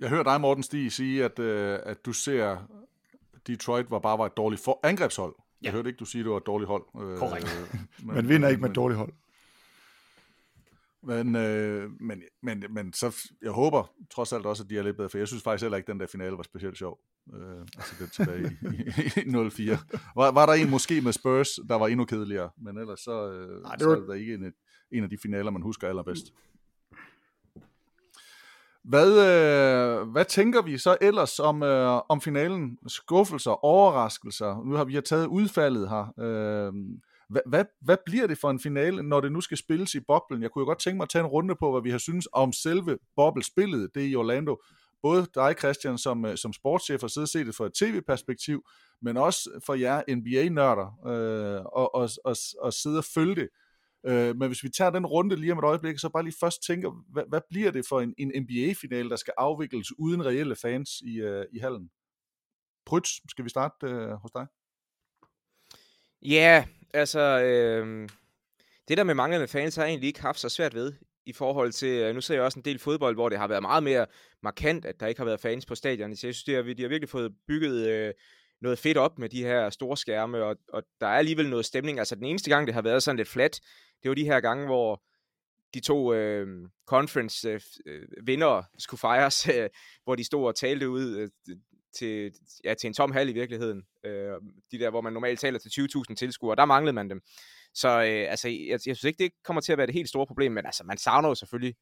Jeg 0.00 0.08
hører 0.08 0.22
dig, 0.22 0.40
Morten 0.40 0.62
Stig, 0.62 0.92
sige, 0.92 1.24
at, 1.24 1.38
øh, 1.38 1.78
at 1.82 2.06
du 2.06 2.12
ser, 2.12 2.68
Detroit 3.46 3.90
var 3.90 3.98
bare 3.98 4.18
var 4.18 4.26
et 4.26 4.36
dårligt 4.36 4.62
for 4.64 4.80
angrebshold. 4.82 5.34
Ja. 5.38 5.66
Jeg 5.66 5.72
hørte 5.72 5.88
ikke, 5.88 5.98
du 5.98 6.04
sige, 6.04 6.20
at 6.20 6.24
det 6.24 6.30
var 6.30 6.36
et 6.36 6.46
dårligt 6.46 6.68
hold. 6.68 6.82
Øh, 7.00 7.18
Korrekt. 7.18 7.70
Men, 8.04 8.14
Man 8.14 8.28
vinder 8.28 8.48
ikke 8.48 8.60
med 8.60 8.70
et 8.70 8.76
dårligt 8.76 8.98
hold. 8.98 9.12
Men, 11.02 11.36
øh, 11.36 11.90
men, 12.00 12.22
men, 12.42 12.64
men 12.70 12.92
så, 12.92 13.30
jeg 13.42 13.50
håber 13.50 13.92
trods 14.10 14.32
alt 14.32 14.46
også, 14.46 14.62
at 14.62 14.70
de 14.70 14.78
er 14.78 14.82
lidt 14.82 14.96
bedre, 14.96 15.08
for 15.08 15.18
jeg 15.18 15.28
synes 15.28 15.42
faktisk 15.42 15.62
heller 15.62 15.76
ikke, 15.76 15.86
at 15.86 15.92
den 15.92 16.00
der 16.00 16.06
finale 16.06 16.36
var 16.36 16.42
specielt 16.42 16.78
sjov. 16.78 16.98
Øh, 17.34 17.60
altså 17.76 17.94
den 17.98 18.08
tilbage 18.08 18.58
i, 18.62 18.76
i, 19.16 19.46
i 19.46 19.50
04. 19.50 19.78
Var, 20.16 20.30
var 20.30 20.46
der 20.46 20.52
en 20.52 20.70
måske 20.70 21.00
med 21.00 21.12
Spurs, 21.12 21.48
der 21.68 21.74
var 21.74 21.88
endnu 21.88 22.04
kedeligere, 22.04 22.50
men 22.56 22.78
ellers 22.78 23.00
så, 23.00 23.30
øh, 23.32 23.62
Nej, 23.62 23.76
det 23.76 23.86
var... 23.86 23.94
så 23.94 24.02
er 24.02 24.06
der 24.06 24.14
ikke 24.14 24.34
en, 24.34 24.52
en 24.92 25.04
af 25.04 25.10
de 25.10 25.18
finaler, 25.22 25.50
man 25.50 25.62
husker 25.62 25.88
allerbedst. 25.88 26.32
Hvad, 28.84 29.10
øh, 29.10 30.08
hvad 30.08 30.24
tænker 30.24 30.62
vi 30.62 30.78
så 30.78 30.96
ellers 31.00 31.38
om, 31.38 31.62
øh, 31.62 32.00
om 32.08 32.20
finalen? 32.20 32.78
Skuffelser, 32.86 33.64
overraskelser? 33.64 34.62
Nu 34.64 34.74
har 34.74 34.84
vi 34.84 34.94
har 34.94 35.00
taget 35.00 35.26
udfaldet 35.26 35.88
her. 35.88 36.12
Øh, 36.18 36.72
hvad, 37.28 37.42
hvad, 37.46 37.64
hvad 37.80 37.96
bliver 38.06 38.26
det 38.26 38.38
for 38.38 38.50
en 38.50 38.60
finale, 38.60 39.02
når 39.02 39.20
det 39.20 39.32
nu 39.32 39.40
skal 39.40 39.56
spilles 39.56 39.94
i 39.94 40.00
boblen? 40.00 40.42
Jeg 40.42 40.50
kunne 40.50 40.62
jo 40.62 40.66
godt 40.66 40.78
tænke 40.78 40.96
mig 40.96 41.04
at 41.04 41.08
tage 41.08 41.24
en 41.24 41.26
runde 41.26 41.54
på, 41.54 41.72
hvad 41.72 41.82
vi 41.82 41.90
har 41.90 41.98
synes 41.98 42.28
om 42.32 42.52
selve 42.52 42.98
boblespillet, 43.16 43.90
det 43.94 44.10
i 44.10 44.16
Orlando. 44.16 44.62
Både 45.02 45.26
dig, 45.34 45.54
Christian, 45.58 45.98
som, 45.98 46.24
øh, 46.24 46.36
som 46.36 46.52
sportschef 46.52 47.00
har 47.00 47.08
siddet 47.08 47.26
og 47.26 47.28
set 47.28 47.46
det 47.46 47.54
fra 47.54 47.66
et 47.66 47.74
tv-perspektiv, 47.74 48.64
men 49.02 49.16
også 49.16 49.60
for 49.66 49.74
jer 49.74 50.02
NBA-nørder, 50.08 51.06
øh, 51.06 51.64
og, 51.64 51.94
og, 51.94 52.08
og, 52.24 52.36
og 52.60 52.72
sidde 52.72 52.98
og 52.98 53.04
følge 53.04 53.34
det. 53.34 53.48
Øh, 54.06 54.36
men 54.36 54.48
hvis 54.48 54.62
vi 54.62 54.68
tager 54.68 54.90
den 54.90 55.06
runde 55.06 55.36
lige 55.36 55.52
om 55.52 55.58
et 55.58 55.64
øjeblik, 55.64 55.98
så 55.98 56.08
bare 56.08 56.22
lige 56.22 56.36
først 56.40 56.62
tænker, 56.66 57.04
hvad, 57.12 57.22
hvad 57.28 57.40
bliver 57.50 57.70
det 57.70 57.84
for 57.88 58.00
en, 58.00 58.14
en 58.18 58.42
NBA-finale, 58.42 59.10
der 59.10 59.16
skal 59.16 59.34
afvikles 59.36 59.98
uden 59.98 60.26
reelle 60.26 60.56
fans 60.56 60.90
i, 61.00 61.20
øh, 61.20 61.44
i 61.52 61.58
hallen? 61.58 61.90
Prytz, 62.86 63.10
skal 63.28 63.44
vi 63.44 63.50
starte 63.50 63.86
øh, 63.86 64.10
hos 64.10 64.30
dig? 64.30 64.46
Ja, 66.22 66.64
altså, 66.94 67.20
øh, 67.20 68.08
det 68.88 68.98
der 68.98 69.04
med 69.04 69.14
manglende 69.14 69.48
fans 69.48 69.76
har 69.76 69.82
jeg 69.82 69.90
egentlig 69.90 70.08
ikke 70.08 70.20
haft 70.20 70.40
så 70.40 70.48
svært 70.48 70.74
ved 70.74 70.92
i 71.26 71.32
forhold 71.32 71.72
til, 71.72 71.88
øh, 71.88 72.14
nu 72.14 72.20
ser 72.20 72.34
jeg 72.34 72.42
også 72.42 72.58
en 72.58 72.64
del 72.64 72.78
fodbold, 72.78 73.16
hvor 73.16 73.28
det 73.28 73.38
har 73.38 73.48
været 73.48 73.62
meget 73.62 73.82
mere 73.82 74.06
markant, 74.42 74.84
at 74.84 75.00
der 75.00 75.06
ikke 75.06 75.20
har 75.20 75.24
været 75.24 75.40
fans 75.40 75.66
på 75.66 75.74
stadion. 75.74 76.16
Så 76.16 76.26
jeg 76.26 76.34
synes, 76.34 76.44
de 76.44 76.54
har, 76.54 76.62
de 76.62 76.82
har 76.82 76.88
virkelig 76.88 77.08
fået 77.08 77.32
bygget 77.48 77.88
øh, 77.88 78.14
noget 78.60 78.78
fedt 78.78 78.96
op 78.96 79.18
med 79.18 79.28
de 79.28 79.42
her 79.42 79.70
store 79.70 79.96
skærme, 79.96 80.44
og, 80.44 80.56
og 80.72 80.82
der 81.00 81.06
er 81.06 81.18
alligevel 81.18 81.50
noget 81.50 81.64
stemning. 81.64 81.98
Altså 81.98 82.14
den 82.14 82.24
eneste 82.24 82.50
gang, 82.50 82.66
det 82.66 82.74
har 82.74 82.82
været 82.82 83.02
sådan 83.02 83.16
lidt 83.16 83.28
flat, 83.28 83.60
det 84.02 84.08
var 84.08 84.14
de 84.14 84.24
her 84.24 84.40
gange, 84.40 84.66
hvor 84.66 85.02
de 85.74 85.80
to 85.80 86.14
øhm, 86.14 86.62
øh, 86.62 86.68
conference-vindere 86.86 88.58
øh 88.58 88.64
skulle 88.78 88.98
fejres, 88.98 89.48
øh, 89.54 89.68
hvor 90.04 90.14
de 90.14 90.24
stod 90.24 90.46
og 90.46 90.56
talte 90.56 90.88
ud 90.88 91.16
øh, 91.16 91.28
til, 91.92 92.32
ja, 92.64 92.74
til 92.74 92.86
en 92.86 92.94
tom 92.94 93.12
hal 93.12 93.28
i 93.28 93.32
virkeligheden. 93.32 93.82
Øh, 94.04 94.32
de 94.72 94.78
der, 94.78 94.90
hvor 94.90 95.00
man 95.00 95.12
normalt 95.12 95.40
taler 95.40 95.58
til 95.58 95.68
20.000 95.68 96.14
tilskuere, 96.14 96.56
der 96.56 96.64
manglede 96.64 96.92
man 96.92 97.10
dem. 97.10 97.20
Så 97.74 97.88
øh, 97.88 98.30
altså, 98.30 98.48
jeg, 98.48 98.70
jeg 98.70 98.96
synes 98.96 99.04
ikke, 99.04 99.24
det 99.24 99.32
kommer 99.44 99.60
til 99.60 99.72
at 99.72 99.78
være 99.78 99.86
det 99.86 99.94
helt 99.94 100.08
store 100.08 100.26
problem, 100.26 100.52
men 100.52 100.66
altså, 100.66 100.84
man 100.84 100.98
savner 100.98 101.28
jo 101.28 101.34
selvfølgelig 101.34 101.74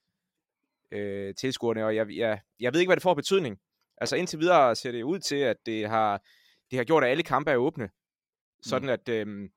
øh, 0.93 1.35
tilskuerne, 1.35 1.85
og 1.85 1.97
jeg, 1.97 2.17
jeg, 2.17 2.41
jeg 2.61 2.73
ved 2.73 2.81
ikke, 2.81 2.89
hvad 2.89 2.97
det 2.97 3.03
får 3.03 3.15
betydning. 3.15 3.59
Altså 3.99 4.17
indtil 4.17 4.39
videre 4.39 4.77
ser 4.77 4.93
det 4.93 5.03
ud 5.03 5.19
til, 5.19 5.37
at 5.37 5.57
det 5.67 5.89
har, 5.89 6.23
det 6.71 6.77
har 6.77 6.85
gjort, 6.85 7.05
at 7.05 7.11
alle 7.11 7.23
kampe 7.23 7.51
er 7.51 7.57
åbne. 7.57 7.91
Sådan 8.63 8.87
mm. 8.87 8.93
at, 8.93 9.09
øh, 9.09 9.49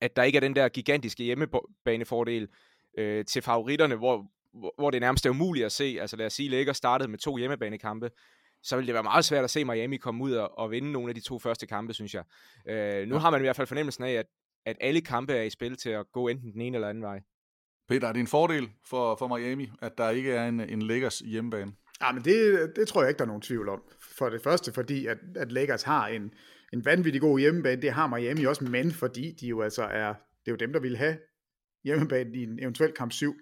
at 0.00 0.16
der 0.16 0.22
ikke 0.22 0.36
er 0.36 0.40
den 0.40 0.56
der 0.56 0.68
gigantiske 0.68 1.24
hjemmebanefordel 1.24 2.48
øh, 2.98 3.24
til 3.24 3.42
favoritterne, 3.42 3.96
hvor, 3.96 4.26
hvor, 4.52 4.74
hvor 4.78 4.90
det 4.90 5.00
nærmest 5.00 5.26
er 5.26 5.30
umuligt 5.30 5.66
at 5.66 5.72
se. 5.72 5.96
Altså 6.00 6.16
lad 6.16 6.26
os 6.26 6.32
sige, 6.32 6.48
Lakers 6.48 6.76
startede 6.76 7.10
med 7.10 7.18
to 7.18 7.36
hjemmebanekampe, 7.36 8.10
så 8.62 8.76
vil 8.76 8.86
det 8.86 8.94
være 8.94 9.02
meget 9.02 9.24
svært 9.24 9.44
at 9.44 9.50
se 9.50 9.64
Miami 9.64 9.96
komme 9.96 10.24
ud 10.24 10.32
og, 10.32 10.58
og 10.58 10.70
vinde 10.70 10.92
nogle 10.92 11.08
af 11.08 11.14
de 11.14 11.20
to 11.20 11.38
første 11.38 11.66
kampe, 11.66 11.94
synes 11.94 12.14
jeg. 12.14 12.24
Øh, 12.68 13.08
nu 13.08 13.18
har 13.18 13.30
man 13.30 13.40
i 13.40 13.44
hvert 13.44 13.56
fald 13.56 13.66
fornemmelsen 13.66 14.04
af, 14.04 14.12
at, 14.12 14.26
at 14.66 14.76
alle 14.80 15.00
kampe 15.00 15.32
er 15.32 15.42
i 15.42 15.50
spil 15.50 15.76
til 15.76 15.90
at 15.90 16.06
gå 16.12 16.28
enten 16.28 16.52
den 16.52 16.60
ene 16.60 16.76
eller 16.76 16.88
anden 16.88 17.02
vej. 17.02 17.20
Peter, 17.88 18.08
er 18.08 18.12
det 18.12 18.20
en 18.20 18.26
fordel 18.26 18.68
for, 18.86 19.16
for 19.16 19.36
Miami, 19.36 19.70
at 19.82 19.98
der 19.98 20.10
ikke 20.10 20.32
er 20.32 20.48
en, 20.48 20.60
en 20.60 20.82
Lakers 20.82 21.18
hjemmebane? 21.18 21.72
Ja, 22.02 22.12
men 22.12 22.24
det, 22.24 22.72
det 22.76 22.88
tror 22.88 23.02
jeg 23.02 23.08
ikke, 23.08 23.18
der 23.18 23.24
er 23.24 23.28
nogen 23.28 23.42
tvivl 23.42 23.68
om. 23.68 23.82
For 24.18 24.28
det 24.28 24.42
første, 24.42 24.72
fordi 24.72 25.06
at, 25.06 25.18
at 25.36 25.52
Lakers 25.52 25.82
har 25.82 26.06
en, 26.06 26.34
en 26.72 26.84
vanvittig 26.84 27.20
god 27.20 27.38
hjemmebane. 27.38 27.82
Det 27.82 27.92
har 27.92 28.06
Miami 28.06 28.44
også, 28.44 28.64
men 28.64 28.92
fordi 28.92 29.32
de 29.40 29.46
jo 29.46 29.62
altså 29.62 29.82
er, 29.82 30.08
det 30.44 30.48
er 30.48 30.52
jo 30.52 30.56
dem, 30.56 30.72
der 30.72 30.80
vil 30.80 30.96
have 30.96 31.18
hjemmebane 31.84 32.36
i 32.36 32.42
en 32.42 32.58
eventuel 32.62 32.92
kamp 32.92 33.12
7. 33.12 33.34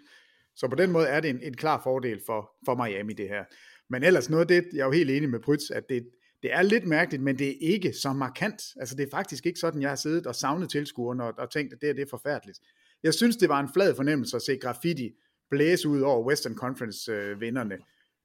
Så 0.57 0.69
på 0.69 0.77
den 0.77 0.93
måde 0.93 1.07
er 1.07 1.21
det 1.21 1.31
en, 1.31 1.43
en 1.43 1.57
klar 1.57 1.81
fordel 1.85 2.21
for, 2.27 2.51
for 2.65 2.85
Miami, 2.85 3.13
det 3.13 3.29
her. 3.29 3.45
Men 3.91 4.03
ellers 4.03 4.31
noget 4.31 4.51
af 4.51 4.63
det, 4.63 4.69
jeg 4.73 4.81
er 4.81 4.85
jo 4.85 4.93
helt 4.93 5.11
enig 5.11 5.31
med 5.31 5.41
Prytz, 5.41 5.71
at 5.71 5.89
det, 5.89 6.09
det 6.43 6.53
er 6.53 6.63
lidt 6.63 6.87
mærkeligt, 6.87 7.23
men 7.23 7.39
det 7.39 7.49
er 7.49 7.57
ikke 7.61 7.93
så 7.93 8.13
markant. 8.13 8.63
Altså 8.77 8.97
det 8.97 9.07
er 9.07 9.11
faktisk 9.11 9.47
ikke 9.47 9.61
sådan, 9.61 9.83
jeg 9.83 9.91
har 9.91 9.97
siddet 9.97 10.27
og 10.27 10.35
savnet 10.35 10.71
tilskuerne 10.71 11.25
og, 11.25 11.35
og 11.39 11.51
tænkt, 11.51 11.73
at 11.73 11.81
det, 11.81 11.87
her, 11.87 11.95
det 11.95 12.03
er 12.03 12.11
forfærdeligt. 12.11 12.59
Jeg 13.03 13.15
synes, 13.15 13.37
det 13.37 13.49
var 13.49 13.61
en 13.61 13.69
flad 13.75 13.95
fornemmelse 13.95 14.37
at 14.37 14.43
se 14.43 14.57
graffiti 14.57 15.11
blæse 15.51 15.89
ud 15.89 16.01
over 16.01 16.27
Western 16.27 16.55
Conference-vinderne. 16.55 17.75
Øh, 17.75 17.81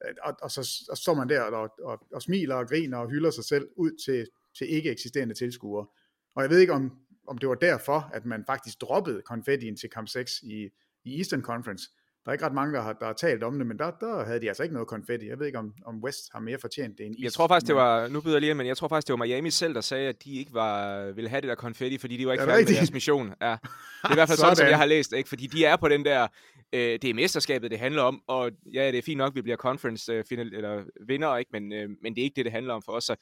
øh, 0.05 0.16
og, 0.24 0.36
og, 0.41 0.51
så, 0.51 0.59
og 0.89 0.97
så 0.97 1.01
står 1.01 1.14
man 1.14 1.30
der 1.30 1.41
og, 1.41 1.70
og, 1.84 1.99
og 2.14 2.22
smiler 2.22 2.55
og 2.55 2.68
griner 2.68 2.97
og 2.97 3.09
hylder 3.09 3.32
sig 3.32 3.43
selv 3.43 3.68
ud 3.78 3.91
til, 4.05 4.28
til 4.57 4.70
ikke 4.70 4.91
eksisterende 4.91 5.36
tilskuere. 5.36 5.88
Og 6.36 6.41
jeg 6.41 6.49
ved 6.49 6.59
ikke, 6.59 6.74
om, 6.74 6.91
om 7.28 7.38
det 7.38 7.49
var 7.49 7.55
derfor, 7.55 8.11
at 8.14 8.26
man 8.26 8.43
faktisk 8.45 8.82
droppede 8.82 9.22
konfettien 9.22 9.78
til 9.78 9.89
kamp 9.89 10.07
6 10.07 10.39
i, 10.43 10.70
i 11.03 11.18
Eastern 11.18 11.41
Conference. 11.41 11.89
Der 12.26 12.30
er 12.30 12.34
ikke 12.34 12.45
ret 12.45 12.53
mange, 12.53 12.74
der 12.74 12.82
har, 12.82 12.93
der 12.93 13.05
har 13.05 13.13
talt 13.13 13.43
om 13.43 13.57
det, 13.57 13.67
men 13.67 13.80
der, 13.80 13.91
der 13.91 14.26
havde 14.26 14.41
de 14.41 14.47
altså 14.47 14.63
ikke 14.63 14.74
noget 14.74 14.88
konfetti. 14.88 15.28
Jeg 15.30 15.39
ved 15.39 15.45
ikke, 15.45 15.59
om, 15.59 15.74
om 15.86 16.03
West 16.03 16.30
har 16.34 16.39
mere 16.39 16.57
fortjent 16.61 16.97
det 16.97 17.05
end 17.05 17.15
East. 17.15 17.24
Jeg 17.24 17.34
tror 17.34 17.47
faktisk, 17.47 17.67
det 17.67 17.76
var, 17.76 18.07
nu 18.07 18.21
byder 18.21 18.36
jeg 18.36 18.41
lige 18.41 18.53
men 18.53 18.67
jeg 18.67 18.78
tror 18.78 18.88
faktisk, 18.88 19.07
det 19.07 19.19
var 19.19 19.26
Miami 19.26 19.49
selv, 19.49 19.74
der 19.74 19.82
sagde, 19.82 20.09
at 20.09 20.24
de 20.24 20.34
ikke 20.34 20.53
var, 20.53 21.05
ville 21.11 21.30
have 21.30 21.41
det 21.41 21.49
der 21.49 21.55
konfetti, 21.55 21.97
fordi 21.97 22.17
de 22.17 22.26
var 22.26 22.32
ikke 22.32 22.43
færdige 22.43 22.65
med 22.65 22.76
deres 22.76 22.93
mission. 22.93 23.34
Ja. 23.41 23.55
Det 24.03 24.09
er 24.09 24.13
i 24.13 24.15
hvert 24.15 24.30
fald 24.30 24.38
sådan, 24.38 24.55
sådan, 24.55 24.67
som 24.67 24.67
jeg 24.67 24.78
har 24.78 24.86
læst, 24.86 25.13
ikke? 25.13 25.30
fordi 25.30 25.47
de 25.47 25.65
er 25.65 25.76
på 25.76 25.88
den 25.88 26.05
der, 26.05 26.28
øh, 26.74 26.80
det 26.80 27.05
er 27.05 27.13
mesterskabet, 27.13 27.71
det 27.71 27.80
handler 27.80 28.01
om, 28.01 28.21
og 28.28 28.51
ja, 28.74 28.88
det 28.88 28.97
er 28.97 29.01
fint 29.01 29.17
nok, 29.17 29.36
vi 29.36 29.41
bliver 29.41 29.57
conference 29.57 30.13
øh, 30.13 30.24
final, 30.30 30.53
eller 30.53 30.84
vinder, 31.07 31.38
ikke? 31.38 31.49
Men, 31.53 31.74
øh, 31.74 31.89
men 32.01 32.15
det 32.15 32.21
er 32.21 32.24
ikke 32.24 32.36
det, 32.36 32.45
det 32.45 32.51
handler 32.51 32.74
om 32.74 32.82
for 32.86 32.91
os. 32.91 33.03
Så 33.03 33.15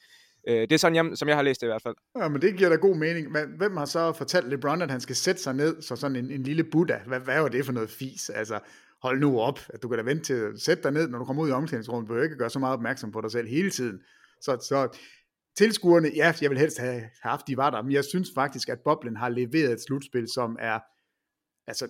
Øh, 0.48 0.60
det 0.60 0.72
er 0.72 0.76
sådan, 0.76 0.96
jeg, 0.96 1.18
som 1.18 1.28
jeg 1.28 1.36
har 1.36 1.42
læst 1.42 1.60
det 1.60 1.66
i 1.66 1.68
hvert 1.68 1.82
fald. 1.82 1.94
Ja, 2.20 2.28
men 2.28 2.42
det 2.42 2.56
giver 2.56 2.70
da 2.70 2.76
god 2.76 2.96
mening. 2.96 3.32
Men 3.32 3.42
hvem 3.56 3.76
har 3.76 3.84
så 3.84 4.12
fortalt 4.12 4.48
LeBron, 4.48 4.82
at 4.82 4.90
han 4.90 5.00
skal 5.00 5.16
sætte 5.16 5.42
sig 5.42 5.54
ned, 5.54 5.82
så 5.82 5.96
sådan 5.96 6.16
en, 6.16 6.30
en 6.30 6.42
lille 6.42 6.64
Buddha? 6.64 6.98
Hvad, 7.06 7.20
hvad 7.20 7.40
var 7.40 7.48
det 7.48 7.64
for 7.64 7.72
noget 7.72 7.90
fis? 7.90 8.30
Altså, 8.30 8.58
hold 9.02 9.20
nu 9.20 9.40
op, 9.40 9.58
at 9.68 9.82
du 9.82 9.88
kan 9.88 9.98
da 9.98 10.04
vente 10.04 10.24
til 10.24 10.34
at 10.34 10.60
sætte 10.60 10.82
dig 10.82 10.92
ned, 10.92 11.08
når 11.08 11.18
du 11.18 11.24
kommer 11.24 11.42
ud 11.42 11.48
i 11.48 11.52
omklædningsrummet. 11.52 12.08
Du 12.08 12.12
behøver 12.12 12.24
ikke 12.24 12.36
gøre 12.36 12.50
så 12.50 12.58
meget 12.58 12.74
opmærksom 12.74 13.12
på 13.12 13.20
dig 13.20 13.30
selv 13.30 13.48
hele 13.48 13.70
tiden. 13.70 14.02
Så, 14.40 14.58
så 14.68 14.98
tilskuerne, 15.56 16.10
ja, 16.14 16.34
jeg 16.42 16.50
vil 16.50 16.58
helst 16.58 16.78
have 16.78 17.02
haft, 17.22 17.48
de 17.48 17.56
var 17.56 17.70
der, 17.70 17.82
men 17.82 17.92
jeg 17.92 18.04
synes 18.04 18.30
faktisk, 18.34 18.68
at 18.68 18.80
Boblen 18.84 19.16
har 19.16 19.28
leveret 19.28 19.72
et 19.72 19.80
slutspil, 19.80 20.28
som 20.28 20.56
er 20.60 20.80
altså, 21.66 21.88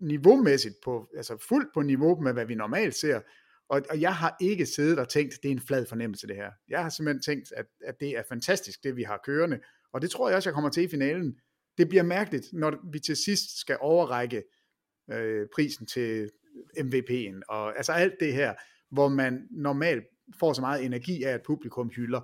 niveaumæssigt 0.00 0.74
på, 0.84 1.08
altså 1.16 1.46
fuldt 1.48 1.68
på 1.74 1.82
niveau 1.82 2.20
med, 2.20 2.32
hvad 2.32 2.46
vi 2.46 2.54
normalt 2.54 2.94
ser, 2.94 3.20
og, 3.72 3.82
og 3.90 4.00
jeg 4.00 4.14
har 4.14 4.36
ikke 4.40 4.66
siddet 4.66 4.98
og 4.98 5.08
tænkt, 5.08 5.34
det 5.42 5.48
er 5.48 5.52
en 5.52 5.60
flad 5.60 5.86
fornemmelse 5.86 6.26
det 6.26 6.36
her. 6.36 6.50
Jeg 6.68 6.82
har 6.82 6.88
simpelthen 6.88 7.22
tænkt, 7.22 7.52
at, 7.56 7.66
at 7.84 8.00
det 8.00 8.08
er 8.08 8.22
fantastisk, 8.28 8.84
det 8.84 8.96
vi 8.96 9.02
har 9.02 9.20
kørende. 9.24 9.60
Og 9.92 10.02
det 10.02 10.10
tror 10.10 10.28
jeg 10.28 10.36
også, 10.36 10.48
jeg 10.48 10.54
kommer 10.54 10.70
til 10.70 10.82
i 10.82 10.88
finalen. 10.88 11.38
Det 11.78 11.88
bliver 11.88 12.02
mærkeligt, 12.02 12.46
når 12.52 12.90
vi 12.92 12.98
til 12.98 13.16
sidst 13.16 13.60
skal 13.60 13.76
overrække 13.80 14.42
øh, 15.12 15.46
prisen 15.54 15.86
til 15.86 16.30
MVP'en, 16.78 17.40
og 17.48 17.76
altså 17.76 17.92
alt 17.92 18.14
det 18.20 18.32
her. 18.32 18.54
hvor 18.90 19.08
man 19.08 19.48
normalt 19.50 20.04
får 20.40 20.52
så 20.52 20.60
meget 20.60 20.84
energi 20.84 21.22
af, 21.22 21.34
at 21.34 21.42
publikum 21.46 21.88
hylder. 21.88 22.20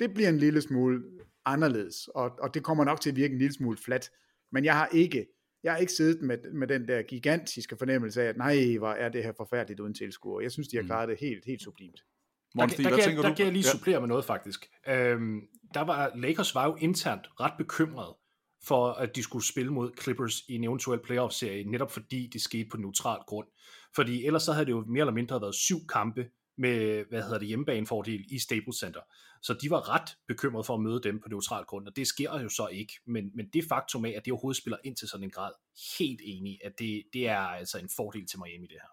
Det 0.00 0.14
bliver 0.14 0.28
en 0.28 0.38
lille 0.38 0.60
smule 0.60 1.02
anderledes, 1.44 2.08
og, 2.08 2.30
og 2.40 2.54
det 2.54 2.62
kommer 2.62 2.84
nok 2.84 3.00
til 3.00 3.10
at 3.10 3.16
virke 3.16 3.32
en 3.32 3.38
lille 3.38 3.54
smule 3.54 3.76
flat. 3.76 4.10
Men 4.52 4.64
jeg 4.64 4.74
har 4.74 4.88
ikke, 4.92 5.26
jeg 5.62 5.72
har 5.72 5.78
ikke 5.78 5.92
siddet 5.92 6.22
med, 6.22 6.38
med 6.52 6.66
den 6.66 6.88
der 6.88 7.02
gigantiske 7.02 7.76
fornemmelse 7.76 8.22
af, 8.22 8.26
at 8.28 8.36
nej, 8.36 8.76
hvor 8.78 8.92
er 8.92 9.08
det 9.08 9.24
her 9.24 9.32
forfærdeligt 9.36 9.80
uden 9.80 9.94
tilskuere. 9.94 10.42
Jeg 10.42 10.52
synes, 10.52 10.68
de 10.68 10.76
har 10.76 10.84
klaret 10.84 11.08
det 11.08 11.18
helt, 11.20 11.44
helt 11.44 11.62
sublimt. 11.62 12.00
Der, 12.56 12.66
der, 12.66 12.90
der, 12.90 12.96
kan, 13.02 13.16
der 13.16 13.34
kan 13.34 13.44
jeg 13.44 13.52
lige 13.52 13.64
supplere 13.64 14.00
med 14.00 14.08
noget 14.08 14.24
faktisk. 14.24 14.70
Øhm, 14.88 15.40
der 15.74 15.80
var, 15.80 16.12
Lakers 16.16 16.54
var 16.54 16.66
jo 16.66 16.76
internt 16.80 17.28
ret 17.40 17.52
bekymret 17.58 18.14
for, 18.64 18.88
at 18.92 19.16
de 19.16 19.22
skulle 19.22 19.46
spille 19.46 19.72
mod 19.72 19.90
Clippers 20.02 20.42
i 20.48 20.54
en 20.54 20.64
eventuel 20.64 21.00
playoff-serie, 21.00 21.64
netop 21.64 21.90
fordi 21.90 22.30
det 22.32 22.42
skete 22.42 22.68
på 22.68 22.76
neutral 22.76 23.20
grund. 23.26 23.48
Fordi 23.94 24.26
ellers 24.26 24.42
så 24.42 24.52
havde 24.52 24.66
det 24.66 24.72
jo 24.72 24.84
mere 24.86 25.00
eller 25.00 25.12
mindre 25.12 25.40
været 25.40 25.54
syv 25.54 25.86
kampe 25.86 26.30
med, 26.58 27.04
hvad 27.08 27.22
hedder 27.22 27.38
det, 27.38 27.48
hjemmebanefordel 27.48 28.24
i 28.28 28.38
Staples 28.38 28.76
Center. 28.76 29.00
Så 29.42 29.54
de 29.62 29.70
var 29.70 29.94
ret 29.94 30.16
bekymrede 30.28 30.64
for 30.64 30.74
at 30.74 30.80
møde 30.80 31.00
dem 31.02 31.20
på 31.20 31.28
neutral 31.28 31.64
grund, 31.64 31.86
og 31.86 31.96
det 31.96 32.06
sker 32.06 32.40
jo 32.40 32.48
så 32.48 32.66
ikke. 32.66 32.92
Men, 33.06 33.30
men 33.34 33.48
det 33.52 33.64
faktum 33.68 34.04
af, 34.04 34.14
at 34.16 34.24
det 34.24 34.32
overhovedet 34.32 34.60
spiller 34.62 34.78
ind 34.84 34.96
til 34.96 35.08
sådan 35.08 35.24
en 35.24 35.30
grad, 35.30 35.52
helt 35.98 36.20
enig, 36.24 36.58
at 36.64 36.78
det, 36.78 37.02
det 37.12 37.28
er 37.28 37.38
altså 37.38 37.78
en 37.78 37.88
fordel 37.96 38.26
til 38.26 38.38
Miami 38.38 38.66
det 38.66 38.76
her. 38.82 38.88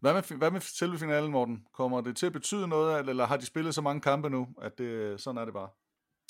Hvad 0.00 0.14
med, 0.14 0.38
hvad 0.38 0.50
med 0.50 0.60
selve 0.60 0.98
finalen, 0.98 1.30
Morten? 1.30 1.66
Kommer 1.72 2.00
det 2.00 2.16
til 2.16 2.26
at 2.26 2.32
betyde 2.32 2.68
noget, 2.68 3.08
eller 3.08 3.26
har 3.26 3.36
de 3.36 3.46
spillet 3.46 3.74
så 3.74 3.80
mange 3.80 4.00
kampe 4.00 4.30
nu, 4.30 4.48
at 4.62 4.78
det, 4.78 5.20
sådan 5.20 5.38
er 5.38 5.44
det 5.44 5.54
bare? 5.54 5.68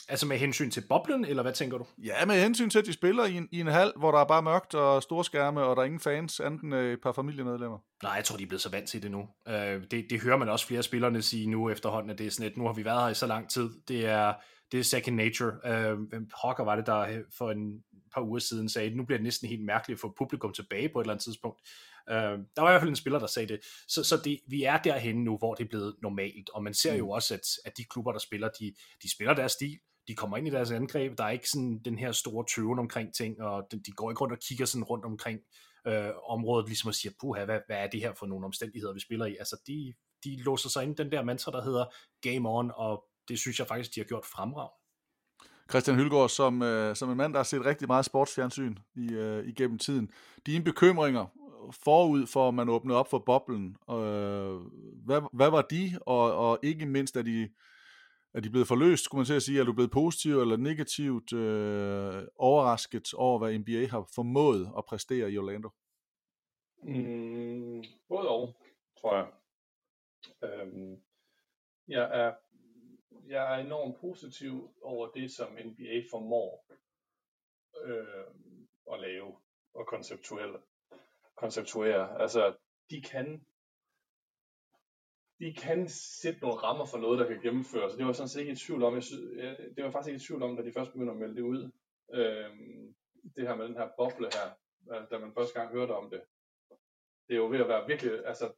Altså 0.08 0.26
med 0.26 0.38
hensyn 0.38 0.70
til 0.70 0.84
boblen, 0.88 1.24
eller 1.24 1.42
hvad 1.42 1.52
tænker 1.52 1.78
du? 1.78 1.86
Ja, 2.04 2.24
med 2.26 2.42
hensyn 2.42 2.70
til, 2.70 2.78
at 2.78 2.86
de 2.86 2.92
spiller 2.92 3.24
i 3.24 3.34
en, 3.34 3.48
i 3.52 3.60
en 3.60 3.66
hal, 3.66 3.92
hvor 3.96 4.10
der 4.10 4.18
er 4.18 4.24
bare 4.24 4.42
mørkt 4.42 4.74
og 4.74 5.02
store 5.02 5.24
skærme, 5.24 5.62
og 5.62 5.76
der 5.76 5.82
er 5.82 5.86
ingen 5.86 6.00
fans, 6.00 6.40
anden 6.40 6.72
øh, 6.72 6.92
et 6.92 7.00
par 7.02 7.12
familiemedlemmer. 7.12 7.78
Nej, 8.02 8.12
jeg 8.12 8.24
tror, 8.24 8.36
de 8.36 8.42
er 8.42 8.46
blevet 8.46 8.62
så 8.62 8.70
vant 8.70 8.88
til 8.88 9.02
det 9.02 9.10
nu. 9.10 9.28
Øh, 9.48 9.82
det, 9.90 10.06
det 10.10 10.20
hører 10.20 10.36
man 10.36 10.48
også 10.48 10.66
flere 10.66 10.82
spillerne 10.82 11.22
sige 11.22 11.50
nu 11.50 11.70
efterhånden, 11.70 12.10
at 12.10 12.18
det 12.18 12.26
er 12.26 12.30
sådan 12.30 12.50
et, 12.50 12.56
nu 12.56 12.66
har 12.66 12.72
vi 12.72 12.84
været 12.84 13.02
her 13.02 13.08
i 13.08 13.14
så 13.14 13.26
lang 13.26 13.50
tid. 13.50 13.70
Det 13.88 14.06
er, 14.06 14.34
det 14.72 14.80
er 14.80 14.84
second 14.84 15.16
nature. 15.16 15.52
Øh, 15.66 15.98
hvem 15.98 16.28
pokker 16.42 16.64
var 16.64 16.76
det, 16.76 16.86
der 16.86 17.22
for 17.38 17.50
en 17.50 17.82
par 18.14 18.22
uger 18.22 18.38
siden 18.38 18.68
sagde, 18.68 18.90
at 18.90 18.96
nu 18.96 19.04
bliver 19.04 19.18
det 19.18 19.24
næsten 19.24 19.48
helt 19.48 19.64
mærkeligt 19.64 19.96
at 19.96 20.00
få 20.00 20.14
publikum 20.18 20.52
tilbage 20.52 20.88
på 20.88 21.00
et 21.00 21.04
eller 21.04 21.12
andet 21.12 21.24
tidspunkt. 21.24 21.60
Øh, 22.10 22.16
der 22.56 22.60
var 22.60 22.68
i 22.68 22.72
hvert 22.72 22.80
fald 22.80 22.90
en 22.90 22.96
spiller, 22.96 23.18
der 23.18 23.26
sagde 23.26 23.48
det. 23.48 23.60
Så, 23.88 24.04
så 24.04 24.16
det, 24.24 24.40
vi 24.48 24.62
er 24.62 24.76
derhenne 24.76 25.24
nu, 25.24 25.36
hvor 25.38 25.54
det 25.54 25.64
er 25.64 25.68
blevet 25.68 25.94
normalt, 26.02 26.50
og 26.50 26.62
man 26.62 26.74
ser 26.74 26.92
mm. 26.92 26.98
jo 26.98 27.10
også, 27.10 27.34
at, 27.34 27.40
at 27.64 27.76
de 27.76 27.84
klubber, 27.84 28.12
der 28.12 28.18
spiller, 28.18 28.48
de, 28.60 28.74
de 29.02 29.10
spiller 29.10 29.34
deres 29.34 29.52
stil, 29.52 29.78
de 30.08 30.14
kommer 30.14 30.36
ind 30.36 30.48
i 30.48 30.50
deres 30.50 30.70
angreb, 30.70 31.18
der 31.18 31.24
er 31.24 31.30
ikke 31.30 31.50
sådan 31.50 31.80
den 31.84 31.98
her 31.98 32.12
store 32.12 32.44
tøven 32.54 32.78
omkring 32.78 33.14
ting, 33.14 33.42
og 33.42 33.66
de, 33.70 33.76
de 33.86 33.92
går 33.92 34.10
ikke 34.10 34.20
rundt 34.20 34.32
og 34.32 34.38
kigger 34.48 34.66
sådan 34.66 34.84
rundt 34.84 35.04
omkring 35.04 35.40
øh, 35.86 36.10
området, 36.28 36.66
ligesom 36.68 36.88
at 36.88 36.94
sige, 36.94 37.14
puha, 37.20 37.44
hvad, 37.44 37.60
hvad 37.66 37.76
er 37.76 37.86
det 37.86 38.00
her 38.00 38.12
for 38.14 38.26
nogle 38.26 38.44
omstændigheder, 38.44 38.94
vi 38.94 39.00
spiller 39.00 39.26
i? 39.26 39.36
Altså, 39.36 39.56
de, 39.66 39.94
de 40.24 40.42
låser 40.42 40.68
sig 40.68 40.82
ind 40.82 40.96
den 40.96 41.12
der 41.12 41.22
mantra, 41.22 41.52
der 41.52 41.62
hedder 41.62 41.84
game 42.20 42.48
on, 42.48 42.70
og 42.74 43.04
det 43.28 43.38
synes 43.38 43.58
jeg 43.58 43.66
faktisk, 43.66 43.94
de 43.94 44.00
har 44.00 44.04
gjort 44.04 44.24
fremragende. 44.24 44.74
Christian 45.70 45.96
Hylgaard, 45.96 46.28
som, 46.28 46.62
øh, 46.62 46.96
som 46.96 47.10
en 47.10 47.16
mand, 47.16 47.32
der 47.32 47.38
har 47.38 47.44
set 47.44 47.64
rigtig 47.64 47.88
meget 47.88 48.04
sportsfjernsyn 48.04 48.76
i, 48.96 49.12
øh, 49.12 49.48
igennem 49.48 49.78
tiden. 49.78 50.10
Dine 50.46 50.64
bekymringer 50.64 51.26
forud 51.84 52.26
for, 52.26 52.48
at 52.48 52.54
man 52.54 52.68
åbnede 52.68 52.98
op 52.98 53.10
for 53.10 53.18
boblen, 53.18 53.76
øh, 53.90 54.60
hvad, 55.04 55.20
hvad 55.32 55.50
var 55.50 55.62
de, 55.62 55.98
og, 56.00 56.34
og 56.34 56.58
ikke 56.62 56.86
mindst, 56.86 57.16
at 57.16 57.26
de, 57.26 57.48
er 58.34 58.40
de 58.40 58.50
blevet 58.50 58.68
forløst, 58.68 59.04
skulle 59.04 59.18
man 59.18 59.26
til 59.26 59.34
at 59.34 59.42
sige? 59.42 59.60
Er 59.60 59.64
du 59.64 59.72
blevet 59.72 59.90
positiv 59.90 60.40
eller 60.40 60.56
negativt 60.56 61.32
øh, 61.32 62.22
overrasket 62.36 63.14
over, 63.14 63.38
hvad 63.38 63.58
NBA 63.58 63.86
har 63.86 64.08
formået 64.14 64.72
at 64.78 64.84
præstere 64.84 65.32
i 65.32 65.38
Orlando? 65.38 65.70
Mm, 66.82 67.84
både 68.08 68.28
og, 68.28 68.56
tror 69.00 69.16
jeg. 69.16 69.26
Øhm, 70.42 71.02
jeg, 71.88 72.24
er, 72.24 72.34
jeg 73.26 73.54
er 73.54 73.64
enormt 73.64 74.00
positiv 74.00 74.70
over 74.82 75.08
det, 75.08 75.32
som 75.32 75.52
NBA 75.52 76.02
formår 76.10 76.66
øh, 77.84 78.24
at 78.92 79.00
lave 79.00 79.36
og 79.74 79.86
konceptuelle, 79.86 80.58
konceptuere. 81.36 82.22
Altså, 82.22 82.56
de 82.90 83.02
kan 83.02 83.46
de 85.38 85.54
kan 85.54 85.88
sætte 85.88 86.40
nogle 86.40 86.56
rammer 86.56 86.84
for 86.84 86.98
noget, 86.98 87.18
der 87.18 87.26
kan 87.26 87.40
gennemføres. 87.42 87.94
Det 87.94 88.06
var 88.06 88.12
sådan 88.12 88.28
set 88.28 88.40
ikke 88.40 88.52
i 88.52 88.56
tvivl 88.56 88.82
om. 88.82 88.94
Jeg 88.94 89.02
synes, 89.02 89.22
det 89.76 89.84
var 89.84 89.90
faktisk 89.90 90.08
ikke 90.12 90.22
i 90.22 90.26
tvivl 90.26 90.42
om, 90.42 90.56
da 90.56 90.62
de 90.62 90.72
først 90.72 90.92
begyndte 90.92 91.12
at 91.12 91.18
melde 91.18 91.36
det 91.36 91.42
ud. 91.42 91.70
Øhm, 92.14 92.94
det 93.36 93.48
her 93.48 93.56
med 93.56 93.68
den 93.68 93.76
her 93.76 93.88
boble 93.98 94.28
her, 94.36 94.48
da 95.10 95.18
man 95.18 95.34
første 95.34 95.60
gang 95.60 95.72
hørte 95.72 95.92
om 95.92 96.10
det. 96.10 96.22
Det 97.28 97.34
er 97.34 97.38
jo 97.38 97.50
ved 97.50 97.60
at 97.60 97.68
være 97.68 97.86
virkelig, 97.86 98.26
altså, 98.26 98.52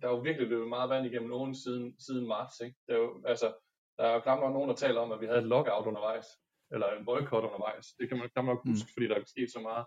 der 0.00 0.08
er 0.08 0.12
jo 0.12 0.18
virkelig 0.18 0.48
løbet 0.48 0.68
meget 0.68 0.90
vand 0.90 1.06
igennem 1.06 1.30
nogen 1.30 1.54
siden, 1.54 2.00
siden 2.00 2.26
marts. 2.28 2.60
Ikke? 2.60 2.76
Det 2.86 2.94
er 2.94 2.98
jo, 2.98 3.22
altså, 3.26 3.54
der 3.98 4.04
er 4.04 4.14
jo 4.14 4.20
knap 4.20 4.40
nok 4.40 4.52
nogen, 4.52 4.68
der 4.68 4.76
taler 4.76 5.00
om, 5.00 5.12
at 5.12 5.20
vi 5.20 5.26
havde 5.26 5.40
et 5.40 5.46
lockout 5.46 5.86
undervejs, 5.86 6.26
eller 6.72 6.90
en 6.90 7.04
boykot 7.04 7.44
undervejs. 7.44 7.86
Det 7.98 8.08
kan 8.08 8.18
man 8.18 8.30
knap 8.30 8.44
nok 8.44 8.66
huske, 8.66 8.86
mm. 8.88 8.92
fordi 8.92 9.08
der 9.08 9.14
er 9.14 9.24
sket 9.26 9.52
så 9.52 9.60
meget. 9.60 9.86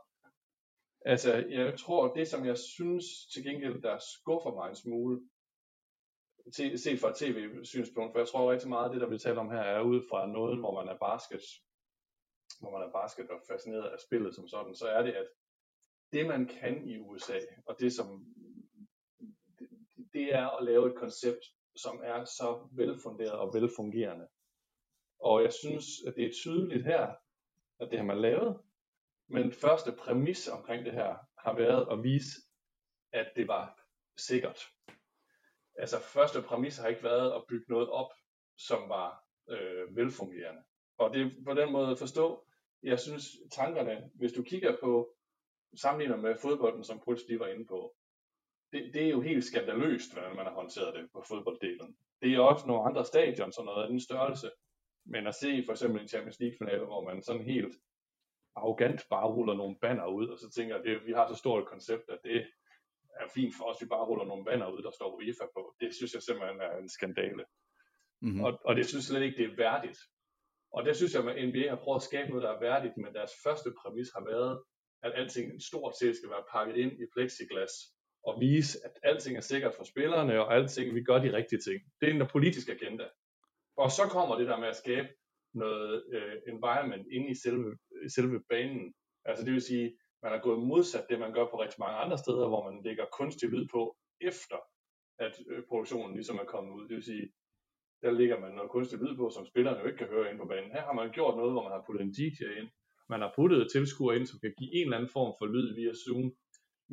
Altså, 1.05 1.33
jeg 1.49 1.79
tror, 1.79 2.13
det 2.13 2.27
som 2.27 2.45
jeg 2.45 2.57
synes 2.57 3.05
til 3.33 3.43
gengæld, 3.43 3.81
der 3.81 3.97
skuffer 4.17 4.53
mig 4.55 4.69
en 4.69 4.75
smule, 4.75 5.21
set 6.53 6.99
fra 6.99 7.09
et 7.09 7.15
tv-synspunkt, 7.15 8.13
for 8.13 8.19
jeg 8.19 8.27
tror 8.27 8.51
rigtig 8.51 8.69
meget, 8.69 8.85
at 8.85 8.91
det, 8.91 9.01
der 9.01 9.09
vi 9.09 9.17
taler 9.17 9.39
om 9.39 9.51
her, 9.51 9.59
er 9.59 9.81
ud 9.81 10.01
fra 10.09 10.27
noget, 10.27 10.59
hvor 10.59 10.83
man 10.83 10.93
er 10.93 10.97
basket, 10.97 11.41
hvor 12.59 12.71
man 12.71 12.87
er 12.87 12.91
basket 12.91 13.29
og 13.29 13.41
fascineret 13.47 13.89
af 13.89 13.99
spillet 13.99 14.35
som 14.35 14.47
sådan, 14.47 14.75
så 14.75 14.87
er 14.87 15.03
det, 15.03 15.11
at 15.11 15.27
det 16.11 16.27
man 16.27 16.47
kan 16.47 16.87
i 16.87 16.97
USA, 16.97 17.39
og 17.65 17.79
det 17.79 17.93
som 17.93 18.25
det 20.13 20.35
er 20.35 20.47
at 20.47 20.65
lave 20.65 20.89
et 20.89 20.95
koncept, 20.95 21.45
som 21.75 21.99
er 22.03 22.25
så 22.25 22.67
velfunderet 22.71 23.39
og 23.39 23.53
velfungerende. 23.53 24.27
Og 25.19 25.43
jeg 25.43 25.53
synes, 25.53 25.85
at 26.07 26.15
det 26.15 26.25
er 26.25 26.33
tydeligt 26.33 26.85
her, 26.85 27.13
at 27.79 27.89
det 27.89 27.99
har 27.99 28.05
man 28.05 28.21
lavet, 28.21 28.59
men 29.27 29.51
første 29.51 29.91
præmis 29.91 30.47
omkring 30.47 30.85
det 30.85 30.93
her 30.93 31.15
har 31.37 31.55
været 31.55 31.87
at 31.91 32.03
vise, 32.03 32.41
at 33.11 33.31
det 33.35 33.47
var 33.47 33.79
sikkert 34.17 34.59
altså 35.77 35.99
første 35.99 36.41
præmis 36.41 36.77
har 36.77 36.87
ikke 36.87 37.03
været 37.03 37.31
at 37.31 37.43
bygge 37.49 37.65
noget 37.69 37.89
op, 37.89 38.11
som 38.57 38.89
var 38.89 39.23
øh, 39.49 39.95
velfungerende. 39.95 40.61
Og 40.97 41.13
det 41.13 41.21
er 41.21 41.29
på 41.45 41.53
den 41.53 41.71
måde 41.71 41.91
at 41.91 41.99
forstå, 41.99 42.47
jeg 42.83 42.99
synes 42.99 43.25
tankerne, 43.51 44.09
hvis 44.15 44.33
du 44.33 44.43
kigger 44.43 44.77
på, 44.81 45.15
sammenligner 45.75 46.17
med 46.17 46.35
fodbolden, 46.41 46.83
som 46.83 46.99
Puls 46.99 47.27
lige 47.27 47.39
var 47.39 47.47
inde 47.47 47.65
på, 47.65 47.95
det, 48.71 48.93
det 48.93 49.03
er 49.03 49.09
jo 49.09 49.21
helt 49.21 49.43
skandaløst, 49.43 50.13
hvordan 50.13 50.35
man 50.35 50.45
har 50.45 50.53
håndteret 50.53 50.95
det 50.95 51.09
på 51.13 51.21
fodbolddelen. 51.27 51.97
Det 52.21 52.33
er 52.33 52.39
også 52.39 52.67
nogle 52.67 52.83
andre 52.83 53.05
stadion, 53.05 53.51
sådan 53.51 53.65
noget 53.65 53.83
af 53.83 53.89
den 53.89 53.99
størrelse. 53.99 54.51
Men 55.05 55.27
at 55.27 55.35
se 55.35 55.63
for 55.65 55.71
eksempel 55.71 56.01
en 56.01 56.07
Champions 56.07 56.39
League-finale, 56.39 56.85
hvor 56.85 57.03
man 57.03 57.23
sådan 57.23 57.41
helt 57.41 57.75
arrogant 58.55 59.01
bare 59.09 59.27
ruller 59.27 59.53
nogle 59.53 59.75
banner 59.81 60.07
ud, 60.07 60.27
og 60.27 60.39
så 60.39 60.49
tænker, 60.49 60.75
at 60.75 61.05
vi 61.05 61.11
har 61.11 61.27
så 61.27 61.35
stort 61.35 61.63
et 61.63 61.69
koncept, 61.69 62.09
at 62.09 62.19
det, 62.23 62.47
er 63.19 63.27
fint 63.35 63.53
for 63.57 63.63
os, 63.69 63.81
vi 63.81 63.85
bare 63.85 64.05
ruller 64.05 64.25
nogle 64.25 64.45
banner 64.45 64.71
ud, 64.71 64.81
der 64.81 64.91
står 64.91 65.15
UEFA 65.15 65.45
på. 65.55 65.75
Det 65.81 65.95
synes 65.95 66.13
jeg 66.13 66.21
simpelthen 66.21 66.61
er 66.61 66.77
en 66.77 66.89
skandale. 66.89 67.43
Mm-hmm. 68.21 68.43
Og, 68.43 68.59
og 68.65 68.75
det 68.75 68.85
synes 68.85 69.03
jeg 69.03 69.09
slet 69.09 69.25
ikke, 69.25 69.37
det 69.37 69.51
er 69.51 69.55
værdigt. 69.55 69.99
Og 70.71 70.85
det 70.85 70.95
synes 70.95 71.13
jeg, 71.13 71.27
at 71.27 71.47
NBA 71.49 71.69
har 71.69 71.79
prøvet 71.83 71.99
at 71.99 72.07
skabe 72.09 72.29
noget, 72.29 72.43
der 72.43 72.51
er 72.55 72.59
værdigt, 72.59 72.97
men 72.97 73.13
deres 73.13 73.31
første 73.43 73.69
præmis 73.81 74.09
har 74.15 74.23
været, 74.31 74.63
at 75.03 75.11
alting 75.15 75.61
stort 75.61 75.97
set 75.99 76.15
skal 76.15 76.29
være 76.29 76.49
pakket 76.51 76.75
ind 76.77 76.91
i 76.91 77.05
plexiglas, 77.13 77.71
og 78.23 78.41
vise, 78.41 78.79
at 78.85 78.91
alting 79.03 79.37
er 79.37 79.41
sikkert 79.41 79.75
for 79.75 79.83
spillerne, 79.83 80.41
og 80.41 80.55
alting, 80.55 80.95
vi 80.95 81.03
gør 81.03 81.19
de 81.19 81.33
rigtige 81.33 81.59
ting. 81.59 81.81
Det 82.01 82.09
er 82.09 82.13
en 82.13 82.27
politisk 82.31 82.69
agenda. 82.69 83.07
Og 83.77 83.91
så 83.91 84.03
kommer 84.11 84.37
det 84.37 84.47
der 84.47 84.59
med 84.59 84.67
at 84.67 84.75
skabe 84.75 85.07
noget 85.53 86.03
uh, 86.15 86.53
environment 86.53 87.07
inde 87.11 87.29
i 87.29 87.35
selve, 87.35 87.77
selve 88.15 88.39
banen. 88.49 88.93
Altså 89.25 89.45
det 89.45 89.53
vil 89.53 89.61
sige, 89.61 89.97
man 90.27 90.35
har 90.37 90.47
gået 90.47 90.59
modsat 90.71 91.05
det, 91.09 91.19
man 91.19 91.33
gør 91.33 91.45
på 91.49 91.61
rigtig 91.63 91.79
mange 91.79 91.97
andre 92.03 92.17
steder, 92.17 92.47
hvor 92.47 92.63
man 92.69 92.83
lægger 92.83 93.05
kunstig 93.19 93.49
lyd 93.49 93.67
på, 93.75 93.97
efter 94.21 94.57
at 95.19 95.33
øh, 95.49 95.63
produktionen 95.69 96.13
ligesom 96.15 96.37
er 96.37 96.43
kommet 96.53 96.71
ud. 96.77 96.87
Det 96.87 96.95
vil 96.95 97.03
sige, 97.03 97.25
der 98.01 98.11
ligger 98.11 98.39
man 98.39 98.51
noget 98.51 98.71
kunstig 98.71 98.99
lyd 98.99 99.15
på, 99.17 99.29
som 99.29 99.45
spillerne 99.45 99.79
jo 99.79 99.85
ikke 99.85 99.97
kan 99.97 100.13
høre 100.15 100.29
ind 100.29 100.39
på 100.39 100.45
banen. 100.45 100.71
Her 100.71 100.81
har 100.81 100.93
man 100.93 101.11
gjort 101.11 101.37
noget, 101.37 101.51
hvor 101.51 101.63
man 101.63 101.71
har 101.71 101.83
puttet 101.85 102.03
en 102.03 102.13
DJ 102.17 102.41
ind. 102.59 102.69
Man 103.09 103.21
har 103.21 103.33
puttet 103.35 103.71
tilskuer 103.71 104.13
ind, 104.13 104.25
som 104.27 104.39
kan 104.39 104.53
give 104.57 104.73
en 104.75 104.83
eller 104.83 104.97
anden 104.97 105.15
form 105.17 105.33
for 105.39 105.45
lyd 105.45 105.75
via 105.75 105.93
Zoom. 106.03 106.25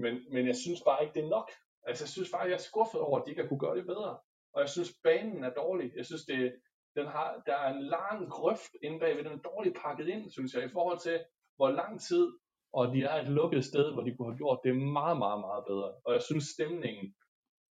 Men, 0.02 0.14
men 0.34 0.46
jeg 0.46 0.56
synes 0.56 0.80
bare 0.88 1.02
ikke, 1.02 1.14
det 1.14 1.24
er 1.24 1.34
nok. 1.38 1.50
Altså, 1.88 2.04
jeg 2.04 2.08
synes 2.08 2.30
bare, 2.30 2.42
jeg 2.50 2.58
er 2.60 2.68
skuffet 2.70 3.00
over, 3.00 3.18
at 3.18 3.24
de 3.24 3.30
ikke 3.30 3.42
har 3.42 3.48
kunne 3.48 3.64
gøre 3.66 3.76
det 3.76 3.86
bedre. 3.86 4.18
Og 4.54 4.60
jeg 4.60 4.68
synes, 4.68 4.90
banen 5.02 5.44
er 5.44 5.52
dårlig. 5.62 5.92
Jeg 5.96 6.06
synes, 6.06 6.24
det, 6.24 6.54
den 6.96 7.06
har, 7.06 7.42
der 7.46 7.56
er 7.56 7.70
en 7.74 7.82
lang 7.82 8.30
grøft 8.30 8.72
inde 8.82 8.98
bagved. 9.00 9.24
Den 9.24 9.38
er 9.38 9.48
dårligt 9.50 9.76
pakket 9.84 10.08
ind, 10.08 10.30
synes 10.30 10.54
jeg, 10.54 10.64
i 10.64 10.74
forhold 10.76 10.98
til, 10.98 11.16
hvor 11.56 11.70
lang 11.70 12.00
tid 12.00 12.32
og 12.74 12.94
de 12.94 13.02
er 13.02 13.14
et 13.22 13.28
lukket 13.28 13.64
sted, 13.64 13.92
hvor 13.92 14.02
de 14.02 14.14
kunne 14.14 14.30
have 14.30 14.38
gjort 14.38 14.60
det 14.64 14.76
meget, 14.76 15.18
meget, 15.18 15.40
meget 15.40 15.64
bedre. 15.66 15.92
Og 16.04 16.12
jeg 16.12 16.22
synes, 16.22 16.44
stemningen 16.44 17.14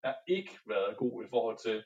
er 0.03 0.15
ikke 0.27 0.53
været 0.67 0.97
god 0.97 1.23
i 1.23 1.27
forhold 1.29 1.57
til 1.57 1.83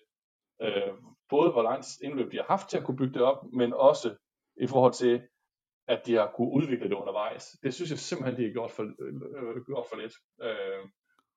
øh, 0.61 0.93
både 1.29 1.51
hvor 1.51 1.63
langt 1.63 1.87
indløb 2.03 2.31
de 2.31 2.37
har 2.37 2.45
haft 2.47 2.69
til 2.69 2.77
at 2.77 2.83
kunne 2.83 2.97
bygge 2.97 3.13
det 3.13 3.21
op, 3.21 3.39
men 3.53 3.73
også 3.73 4.15
i 4.61 4.67
forhold 4.67 4.93
til, 4.93 5.21
at 5.87 6.05
de 6.05 6.13
har 6.13 6.31
kunne 6.35 6.51
udvikle 6.51 6.89
det 6.89 6.95
undervejs. 6.95 7.45
Det 7.63 7.73
synes 7.73 7.91
jeg 7.91 7.99
simpelthen, 7.99 8.37
de 8.39 8.47
har 8.47 8.53
gjort 8.53 8.71
for, 8.71 8.83
øh, 8.83 9.65
gjort 9.65 9.85
for 9.89 9.97
lidt. 10.01 10.13
Øh, 10.41 10.89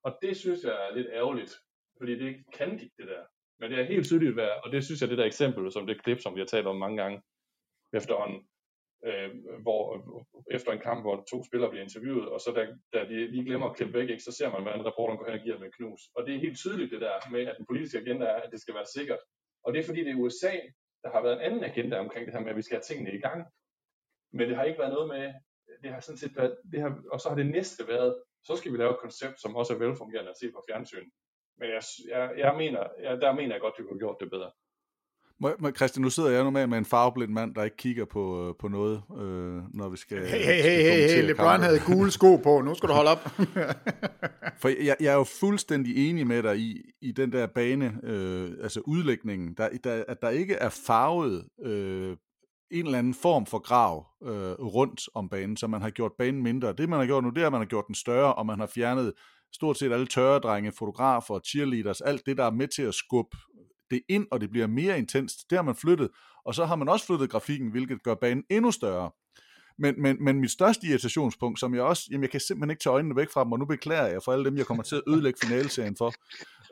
og 0.03 0.17
det 0.21 0.37
synes 0.37 0.63
jeg 0.63 0.87
er 0.87 0.95
lidt 0.95 1.07
ærgerligt, 1.11 1.53
fordi 1.97 2.19
det 2.19 2.45
kan 2.53 2.71
de, 2.79 2.89
det 2.97 3.07
der. 3.07 3.23
Men 3.59 3.71
det 3.71 3.79
er 3.79 3.83
helt 3.83 4.05
tydeligt, 4.05 4.33
hvad, 4.33 4.49
og 4.63 4.71
det 4.71 4.85
synes 4.85 5.01
jeg, 5.01 5.09
det 5.09 5.17
der 5.17 5.25
eksempel, 5.25 5.71
som 5.71 5.87
det 5.87 6.03
klip, 6.03 6.19
som 6.19 6.35
vi 6.35 6.39
har 6.39 6.45
talt 6.45 6.67
om 6.67 6.75
mange 6.75 6.97
gange 7.01 7.21
efterhånden, 7.93 8.47
øh, 9.07 9.29
hvor 9.65 9.83
øh, 9.95 10.55
efter 10.55 10.71
en 10.71 10.85
kamp, 10.87 11.01
hvor 11.03 11.15
to 11.31 11.43
spillere 11.43 11.69
bliver 11.69 11.83
interviewet, 11.83 12.29
og 12.29 12.39
så 12.39 12.49
da, 12.57 12.63
da 12.93 12.99
de 13.09 13.31
lige 13.33 13.45
glemmer 13.45 13.69
at 13.69 13.75
klippe 13.75 13.93
væk, 13.99 14.09
ikke, 14.09 14.23
så 14.23 14.31
ser 14.31 14.49
man, 14.51 14.61
hvordan 14.61 14.85
reporteren 14.85 15.17
går 15.17 15.25
hen 15.29 15.39
og 15.39 15.45
giver 15.45 15.57
dem 15.57 15.71
knus. 15.77 16.01
Og 16.15 16.25
det 16.25 16.35
er 16.35 16.39
helt 16.45 16.57
tydeligt 16.57 16.91
det 16.91 17.01
der 17.01 17.31
med, 17.31 17.47
at 17.47 17.55
den 17.57 17.65
politiske 17.65 17.99
agenda 17.99 18.25
er, 18.25 18.39
at 18.45 18.51
det 18.51 18.61
skal 18.61 18.75
være 18.75 18.93
sikkert. 18.97 19.21
Og 19.63 19.73
det 19.73 19.79
er 19.79 19.87
fordi, 19.89 20.03
det 20.03 20.11
er 20.11 20.23
USA, 20.25 20.53
der 21.03 21.09
har 21.13 21.21
været 21.21 21.35
en 21.35 21.45
anden 21.47 21.63
agenda 21.63 21.95
omkring 21.99 22.25
det 22.25 22.33
her 22.33 22.41
med, 22.41 22.49
at 22.49 22.57
vi 22.57 22.61
skal 22.61 22.75
have 22.77 22.89
tingene 22.89 23.13
i 23.17 23.21
gang. 23.21 23.39
Men 24.33 24.47
det 24.49 24.55
har 24.55 24.63
ikke 24.63 24.79
været 24.79 24.93
noget 24.93 25.07
med, 25.15 25.33
det 25.83 25.91
har 25.93 25.99
sådan 25.99 26.17
set 26.17 26.35
været, 26.37 26.57
det 26.71 26.81
har, 26.81 26.91
og 27.11 27.19
så 27.19 27.29
har 27.29 27.35
det 27.35 27.45
næste 27.45 27.87
været, 27.87 28.23
så 28.43 28.55
skal 28.55 28.71
vi 28.71 28.77
lave 28.77 28.91
et 28.91 28.99
koncept, 28.99 29.41
som 29.41 29.55
også 29.55 29.73
er 29.73 29.77
velfungerende 29.77 30.31
at 30.31 30.37
se 30.41 30.51
på 30.51 30.63
fjernsyn. 30.69 31.09
Men 31.59 31.69
jeg, 31.69 31.81
jeg, 32.07 32.33
jeg 32.37 32.53
mener, 32.57 32.83
jeg, 33.01 33.21
der 33.21 33.33
mener 33.33 33.53
jeg 33.55 33.61
godt, 33.61 33.73
at 33.73 33.79
vi 33.79 33.83
kunne 33.83 33.99
have 33.99 34.05
gjort 34.05 34.21
det 34.21 34.29
bedre. 34.29 34.51
Christian, 35.75 36.01
nu 36.01 36.09
sidder 36.09 36.29
jeg 36.29 36.43
normalt 36.43 36.69
med 36.69 36.77
en 36.77 36.85
farveblind 36.85 37.31
mand, 37.31 37.55
der 37.55 37.63
ikke 37.63 37.77
kigger 37.77 38.05
på, 38.05 38.47
øh, 38.47 38.55
på 38.59 38.67
noget, 38.67 39.01
øh, 39.19 39.61
når 39.73 39.89
vi 39.89 39.97
skal... 39.97 40.17
Hey, 40.17 40.43
hey, 40.43 40.61
hey, 40.61 40.81
hey, 40.81 41.09
hey 41.09 41.27
LeBron 41.27 41.59
havde 41.59 41.79
gule 41.85 42.11
sko 42.11 42.35
på, 42.35 42.61
nu 42.61 42.75
skal 42.75 42.89
du 42.89 42.93
holde 42.93 43.11
op. 43.11 43.29
For 44.61 44.67
jeg, 44.83 44.95
jeg 44.99 45.11
er 45.11 45.13
jo 45.13 45.23
fuldstændig 45.23 46.09
enig 46.09 46.27
med 46.27 46.43
dig 46.43 46.57
i, 46.57 46.81
i 47.01 47.11
den 47.11 47.31
der 47.31 47.47
bane, 47.47 47.99
øh, 48.03 48.51
altså 48.63 48.79
udlægningen, 48.79 49.53
der, 49.57 49.69
der, 49.83 50.03
at 50.07 50.21
der 50.21 50.29
ikke 50.29 50.53
er 50.53 50.69
farvet 50.69 51.45
øh, 51.65 52.17
en 52.71 52.85
eller 52.85 52.99
anden 52.99 53.13
form 53.13 53.45
for 53.45 53.59
grav 53.59 54.05
øh, 54.23 54.65
rundt 54.65 55.01
om 55.15 55.29
banen, 55.29 55.57
så 55.57 55.67
man 55.67 55.81
har 55.81 55.89
gjort 55.89 56.11
banen 56.17 56.43
mindre. 56.43 56.73
Det 56.73 56.89
man 56.89 56.99
har 56.99 57.05
gjort 57.05 57.23
nu, 57.23 57.29
det 57.29 57.41
er, 57.41 57.45
at 57.45 57.51
man 57.51 57.61
har 57.61 57.65
gjort 57.65 57.87
den 57.87 57.95
større, 57.95 58.35
og 58.35 58.45
man 58.45 58.59
har 58.59 58.67
fjernet 58.67 59.13
stort 59.53 59.77
set 59.77 59.91
alle 59.91 60.07
tørredrenge, 60.07 60.71
fotografer, 60.71 61.39
cheerleaders, 61.39 62.01
alt 62.01 62.25
det, 62.25 62.37
der 62.37 62.43
er 62.43 62.51
med 62.51 62.67
til 62.67 62.81
at 62.81 62.93
skubbe 62.93 63.37
det 63.91 64.01
ind, 64.09 64.27
og 64.31 64.41
det 64.41 64.49
bliver 64.49 64.67
mere 64.67 64.97
intenst. 64.97 65.49
Det 65.49 65.57
har 65.57 65.63
man 65.63 65.75
flyttet, 65.75 66.09
og 66.45 66.55
så 66.55 66.65
har 66.65 66.75
man 66.75 66.89
også 66.89 67.05
flyttet 67.05 67.29
grafikken, 67.29 67.71
hvilket 67.71 68.03
gør 68.03 68.15
banen 68.15 68.43
endnu 68.49 68.71
større. 68.71 69.11
Men, 69.77 70.01
men, 70.01 70.23
men 70.23 70.39
mit 70.39 70.51
største 70.51 70.87
irritationspunkt, 70.87 71.59
som 71.59 71.75
jeg 71.75 71.83
også, 71.83 72.03
jamen 72.11 72.23
jeg 72.23 72.29
kan 72.29 72.39
simpelthen 72.39 72.69
ikke 72.69 72.83
tage 72.83 72.93
øjnene 72.93 73.15
væk 73.15 73.29
fra 73.29 73.43
dem, 73.43 73.51
og 73.51 73.59
nu 73.59 73.65
beklager 73.65 74.07
jeg 74.07 74.21
for 74.25 74.31
alle 74.31 74.45
dem, 74.45 74.57
jeg 74.57 74.65
kommer 74.65 74.83
til 74.83 74.95
at 74.95 75.01
ødelægge 75.07 75.39
finaleserien 75.43 75.95
for. 75.97 76.13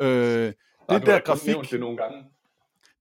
Øh, 0.01 0.53
det 0.89 1.05
der 1.05 1.19
grafik, 1.19 1.71
det 1.71 1.79
nogle 1.79 1.97
gange. 1.97 2.25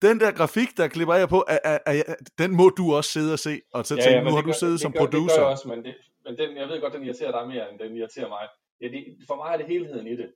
Den 0.03 0.21
der 0.21 0.31
grafik, 0.31 0.77
der 0.77 0.89
klipper 0.89 1.14
jeg 1.14 1.29
på, 1.29 1.45
er, 1.49 1.59
er, 1.64 1.79
er, 1.87 2.14
den 2.39 2.57
må 2.57 2.69
du 2.69 2.95
også 2.95 3.11
sidde 3.11 3.33
og 3.33 3.39
se, 3.39 3.61
og 3.73 3.87
så 3.87 3.95
tænke, 3.95 4.11
ja, 4.11 4.16
ja, 4.16 4.25
nu 4.25 4.31
har 4.31 4.43
du 4.43 4.53
siddet 4.53 4.73
det 4.73 4.81
som 4.81 4.93
gør, 4.93 5.01
producer. 5.01 5.27
Det 5.27 5.37
gør 5.37 5.43
jeg 5.43 5.53
også, 5.53 5.69
men, 5.69 5.85
det, 5.85 5.95
men 6.25 6.39
den, 6.39 6.57
jeg 6.57 6.69
ved 6.69 6.81
godt, 6.81 6.93
den 6.93 7.05
irriterer 7.05 7.33
dig 7.39 7.49
mere, 7.49 7.73
end 7.73 7.79
den 7.79 7.97
irriterer 7.97 8.29
mig. 8.29 8.49
Ja, 8.81 8.87
det, 8.87 9.16
for 9.27 9.37
mig 9.37 9.53
er 9.53 9.57
det 9.57 9.66
helheden 9.66 10.07
i 10.07 10.16
det. 10.16 10.29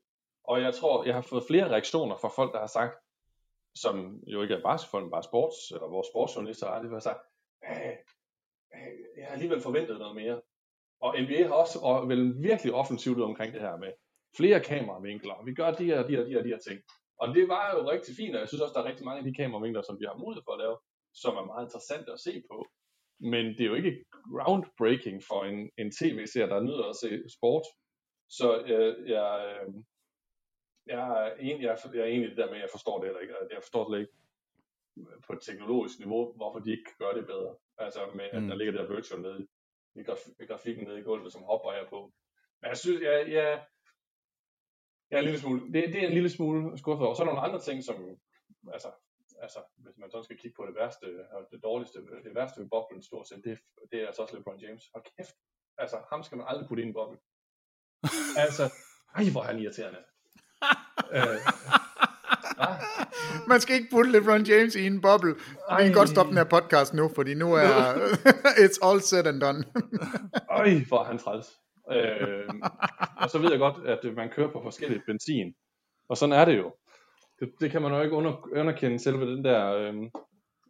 Og 0.45 0.62
jeg 0.62 0.74
tror, 0.74 1.05
jeg 1.05 1.14
har 1.14 1.22
fået 1.22 1.45
flere 1.49 1.70
reaktioner 1.70 2.16
fra 2.20 2.28
folk, 2.28 2.53
der 2.53 2.59
har 2.59 2.66
sagt, 2.66 2.95
som 3.74 4.20
jo 4.26 4.42
ikke 4.42 4.54
er 4.54 4.62
basketball, 4.62 5.04
men 5.04 5.10
bare 5.10 5.22
sports, 5.22 5.70
eller 5.70 5.88
vores 5.88 6.06
sportsjournalister 6.12 6.66
har 6.66 6.82
det 6.82 7.02
sagt, 7.02 7.20
øh, 7.64 7.96
øh, 8.74 8.92
jeg 9.16 9.26
har 9.26 9.32
alligevel 9.32 9.60
forventet 9.60 9.98
noget 9.98 10.16
mere. 10.16 10.40
Og 11.00 11.16
NBA 11.22 11.46
har 11.46 11.54
også 11.54 11.78
og 11.78 12.08
vel 12.08 12.42
virkelig 12.42 12.72
offensivt 12.74 13.18
ud 13.18 13.22
omkring 13.22 13.52
det 13.52 13.60
her 13.60 13.76
med 13.76 13.92
flere 14.36 14.60
kameravinkler. 14.60 15.44
Vi 15.44 15.54
gør 15.54 15.70
de 15.70 15.84
her, 15.84 16.06
de 16.06 16.16
her, 16.16 16.24
de 16.24 16.32
her, 16.32 16.42
de 16.42 16.48
her 16.48 16.58
ting. 16.58 16.80
Og 17.18 17.34
det 17.34 17.48
var 17.48 17.64
jo 17.74 17.90
rigtig 17.90 18.16
fint, 18.16 18.34
og 18.34 18.40
jeg 18.40 18.48
synes 18.48 18.62
også, 18.62 18.74
der 18.74 18.82
er 18.82 18.90
rigtig 18.90 19.04
mange 19.04 19.18
af 19.18 19.24
de 19.24 19.34
kameravinkler, 19.34 19.82
som 19.82 20.00
vi 20.00 20.04
har 20.08 20.16
mulighed 20.16 20.42
for 20.46 20.52
at 20.52 20.62
lave, 20.64 20.76
som 21.14 21.36
er 21.36 21.44
meget 21.44 21.66
interessante 21.66 22.12
at 22.12 22.20
se 22.20 22.42
på. 22.50 22.66
Men 23.20 23.44
det 23.46 23.60
er 23.60 23.70
jo 23.72 23.74
ikke 23.74 24.04
groundbreaking 24.32 25.22
for 25.28 25.40
en, 25.50 25.70
en 25.78 25.90
tv-serie, 25.98 26.50
der 26.50 26.60
nyder 26.60 26.86
at 26.88 26.96
se 26.96 27.10
sport. 27.36 27.66
Så 28.38 28.48
øh, 28.72 29.10
jeg, 29.10 29.30
øh, 29.50 29.74
jeg, 30.87 30.99
er 30.99 31.35
en, 31.35 31.62
jeg, 31.62 31.78
jeg 31.95 32.01
er 32.01 32.07
i 32.07 32.20
det 32.20 32.37
der 32.37 32.47
med, 32.47 32.55
at 32.55 32.61
jeg 32.61 32.70
forstår 32.70 32.99
det 32.99 33.07
heller 33.07 33.20
ikke. 33.20 33.35
Jeg 33.51 33.62
forstår 33.62 33.91
det 33.91 34.01
ikke 34.01 34.12
på 35.26 35.33
et 35.33 35.43
teknologisk 35.43 35.99
niveau, 35.99 36.33
hvorfor 36.33 36.59
de 36.59 36.70
ikke 36.70 36.85
kan 36.85 36.99
gøre 36.99 37.16
det 37.18 37.26
bedre. 37.26 37.57
Altså 37.78 38.01
med, 38.14 38.24
at 38.24 38.43
der 38.43 38.55
ligger 38.55 38.72
der 38.72 38.95
virtual 38.95 39.20
nede 39.20 39.47
i, 39.95 40.03
graf, 40.03 40.22
i 40.41 40.45
grafikken 40.45 40.85
nede 40.87 40.99
i 40.99 41.03
gulvet, 41.03 41.33
som 41.33 41.43
hopper 41.43 41.72
jeg 41.72 41.87
på. 41.91 42.12
Men 42.61 42.68
jeg 42.68 42.78
synes, 42.78 43.03
jeg, 43.03 43.28
jeg, 43.28 43.64
jeg 45.11 45.16
er 45.16 45.18
en 45.18 45.24
lille 45.24 45.41
smule, 45.41 45.61
det, 45.72 45.93
det 45.93 46.03
er 46.03 46.07
en 46.07 46.12
lille 46.12 46.30
smule 46.30 46.78
skuffet 46.78 47.07
over. 47.07 47.14
Så 47.14 47.22
er 47.22 47.26
der 47.26 47.33
nogle 47.33 47.49
andre 47.49 47.61
ting, 47.61 47.85
som, 47.85 47.97
altså, 48.72 48.91
altså, 49.45 49.61
hvis 49.76 49.99
man 49.99 50.11
så 50.11 50.22
skal 50.22 50.39
kigge 50.39 50.57
på 50.57 50.66
det 50.66 50.74
værste, 50.74 51.07
og 51.30 51.49
det 51.51 51.62
dårligste, 51.62 51.99
det 52.24 52.35
værste 52.35 52.61
ved 52.61 52.68
boblen 52.68 53.03
stort 53.03 53.28
set, 53.28 53.45
det, 53.45 53.59
det 53.91 54.03
er 54.03 54.07
altså 54.07 54.22
også 54.22 54.37
LeBron 54.37 54.61
James. 54.61 54.91
Hold 54.95 55.05
kæft. 55.16 55.37
Altså, 55.78 55.97
ham 56.11 56.22
skal 56.22 56.39
man 56.39 56.47
aldrig 56.49 56.68
putte 56.68 56.83
ind 56.83 56.89
i 56.89 56.93
en 56.93 56.95
boble. 56.95 57.18
altså, 58.45 58.64
ej, 59.16 59.24
hvor 59.33 59.43
er 59.43 59.47
han 59.47 59.59
irriterende. 59.59 60.05
Øh, 61.12 61.38
Man 63.49 63.61
skal 63.61 63.76
ikke 63.76 63.88
putte 63.90 64.12
LeBron 64.12 64.43
James 64.43 64.74
i 64.74 64.86
en 64.86 65.01
boble. 65.01 65.34
Vi 65.78 65.84
kan 65.84 65.93
godt 65.93 66.09
stoppe 66.09 66.30
den 66.30 66.38
her 66.38 66.45
podcast 66.45 66.95
nu, 66.95 67.11
fordi 67.14 67.34
nu 67.34 67.53
er 67.55 67.93
it's 68.64 68.88
all 68.88 69.01
said 69.01 69.26
and 69.26 69.40
done. 69.40 69.64
Øj, 70.51 70.70
hvor 70.88 71.01
er 71.01 71.05
han 71.05 71.18
træls. 71.18 71.47
Øh, 71.93 72.49
og 73.16 73.30
så 73.30 73.38
ved 73.38 73.51
jeg 73.51 73.59
godt, 73.59 73.86
at 73.86 74.14
man 74.16 74.28
kører 74.30 74.53
på 74.53 74.61
forskellige 74.62 75.03
benzin. 75.07 75.55
Og 76.09 76.16
sådan 76.16 76.32
er 76.32 76.45
det 76.45 76.59
jo. 76.59 76.72
Det, 77.40 77.49
det 77.61 77.70
kan 77.70 77.82
man 77.82 77.93
jo 77.93 78.03
ikke 78.03 78.14
under, 78.16 78.49
underkende 78.57 78.99
selve 78.99 79.36
den 79.36 79.45
der, 79.45 79.74
øh, 79.74 79.95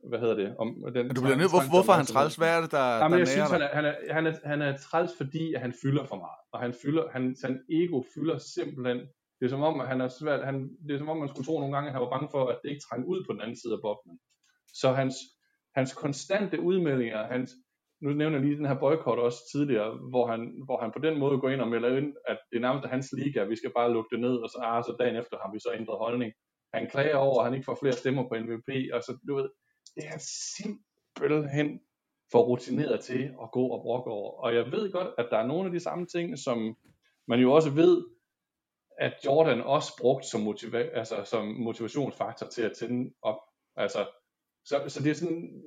hvad 0.09 0.19
hedder 0.19 0.35
det? 0.35 0.57
Om, 0.59 0.69
den 0.95 1.15
du 1.15 1.21
bliver 1.23 1.37
nødt, 1.37 1.51
hvor, 1.51 1.71
hvorfor 1.71 1.93
er 1.93 1.97
han 1.97 2.07
træls? 2.07 2.37
Hvad 2.37 2.57
er 2.57 2.61
det, 2.61 2.71
der, 2.71 2.97
Jamen, 2.97 3.13
der 3.13 3.19
jeg 3.19 3.29
synes, 3.29 3.51
nærer 3.51 3.61
han 3.61 3.63
er, 3.63 3.75
han, 3.75 3.85
er, 3.85 4.15
han, 4.15 4.27
er, 4.27 4.35
han 4.45 4.63
er 4.63 4.77
træls, 4.77 5.11
fordi 5.17 5.55
at 5.55 5.61
han 5.61 5.75
fylder 5.83 6.05
for 6.05 6.17
meget. 6.17 6.41
Og 6.53 6.61
han 6.61 6.75
fylder, 6.83 7.05
han, 7.13 7.37
han 7.45 7.61
ego 7.71 8.03
fylder 8.15 8.39
simpelthen 8.39 8.99
det 9.43 9.49
er 9.49 9.57
som 9.57 9.63
om, 9.63 9.81
at 9.81 9.89
han 9.89 10.01
er 10.01 10.09
svært, 10.09 10.45
han, 10.45 10.77
det 10.87 10.95
er 10.95 10.99
som 10.99 11.09
om, 11.09 11.17
man 11.17 11.29
skulle 11.29 11.47
tro 11.47 11.59
nogle 11.61 11.75
gange, 11.75 11.89
at 11.89 11.93
han 11.93 12.03
var 12.03 12.11
bange 12.11 12.29
for, 12.31 12.47
at 12.47 12.59
det 12.63 12.71
ikke 12.71 12.87
trængte 12.89 13.09
ud 13.09 13.25
på 13.27 13.33
den 13.33 13.41
anden 13.41 13.57
side 13.57 13.73
af 13.73 13.83
boblen. 13.83 14.19
Så 14.75 14.93
hans, 14.93 15.15
hans 15.75 15.95
konstante 15.95 16.61
udmeldinger, 16.61 17.27
hans, 17.27 17.51
nu 18.01 18.11
nævner 18.13 18.39
jeg 18.39 18.47
lige 18.47 18.57
den 18.57 18.67
her 18.67 18.79
boykot 18.79 19.19
også 19.19 19.41
tidligere, 19.53 19.91
hvor 20.11 20.27
han, 20.27 20.41
hvor 20.65 20.81
han 20.81 20.91
på 20.93 20.99
den 20.99 21.19
måde 21.19 21.39
går 21.39 21.51
ind 21.51 21.61
og 21.61 21.69
melder 21.69 21.97
ind, 21.97 22.15
at 22.29 22.39
det 22.51 22.57
er 22.57 22.61
nærmest 22.61 22.87
hans 22.87 23.13
liga, 23.13 23.45
vi 23.45 23.57
skal 23.57 23.73
bare 23.77 23.93
lukke 23.93 24.11
det 24.13 24.21
ned, 24.21 24.37
og 24.37 24.49
så, 24.49 24.59
ah, 24.63 24.85
så 24.85 24.97
dagen 25.01 25.17
efter 25.17 25.37
har 25.43 25.53
vi 25.53 25.59
så 25.59 25.71
ændret 25.79 25.99
holdning. 25.99 26.33
Han 26.75 26.91
klager 26.91 27.17
over, 27.17 27.39
at 27.41 27.47
han 27.47 27.55
ikke 27.55 27.65
får 27.65 27.79
flere 27.81 28.01
stemmer 28.03 28.23
på 28.29 28.35
MVP, 28.45 28.69
og 28.95 29.03
så 29.03 29.19
du 29.29 29.35
ved, 29.35 29.49
det 29.97 30.05
er 30.15 30.21
simpelthen 30.57 31.81
for 32.33 32.43
rutineret 32.43 33.01
til 33.01 33.23
at 33.43 33.49
gå 33.53 33.65
og 33.75 33.83
brokke 33.83 34.11
over. 34.11 34.31
Og 34.45 34.55
jeg 34.55 34.73
ved 34.73 34.93
godt, 34.93 35.11
at 35.19 35.27
der 35.31 35.39
er 35.39 35.47
nogle 35.47 35.67
af 35.67 35.73
de 35.73 35.81
samme 35.81 36.07
ting, 36.07 36.39
som 36.39 36.77
man 37.29 37.41
jo 37.41 37.53
også 37.53 37.71
ved, 37.71 38.05
at 38.99 39.15
Jordan 39.27 39.61
også 39.61 39.93
brugt 40.01 40.25
som, 40.25 40.41
motiva- 40.41 40.99
altså, 40.99 41.25
som 41.25 41.47
motivationsfaktor 41.47 42.47
til 42.47 42.63
at 42.63 42.73
tænde 42.73 43.15
op. 43.23 43.39
Altså, 43.77 44.07
så, 44.65 44.85
så 44.89 45.03
det 45.03 45.11
er 45.11 45.15
sådan, 45.15 45.63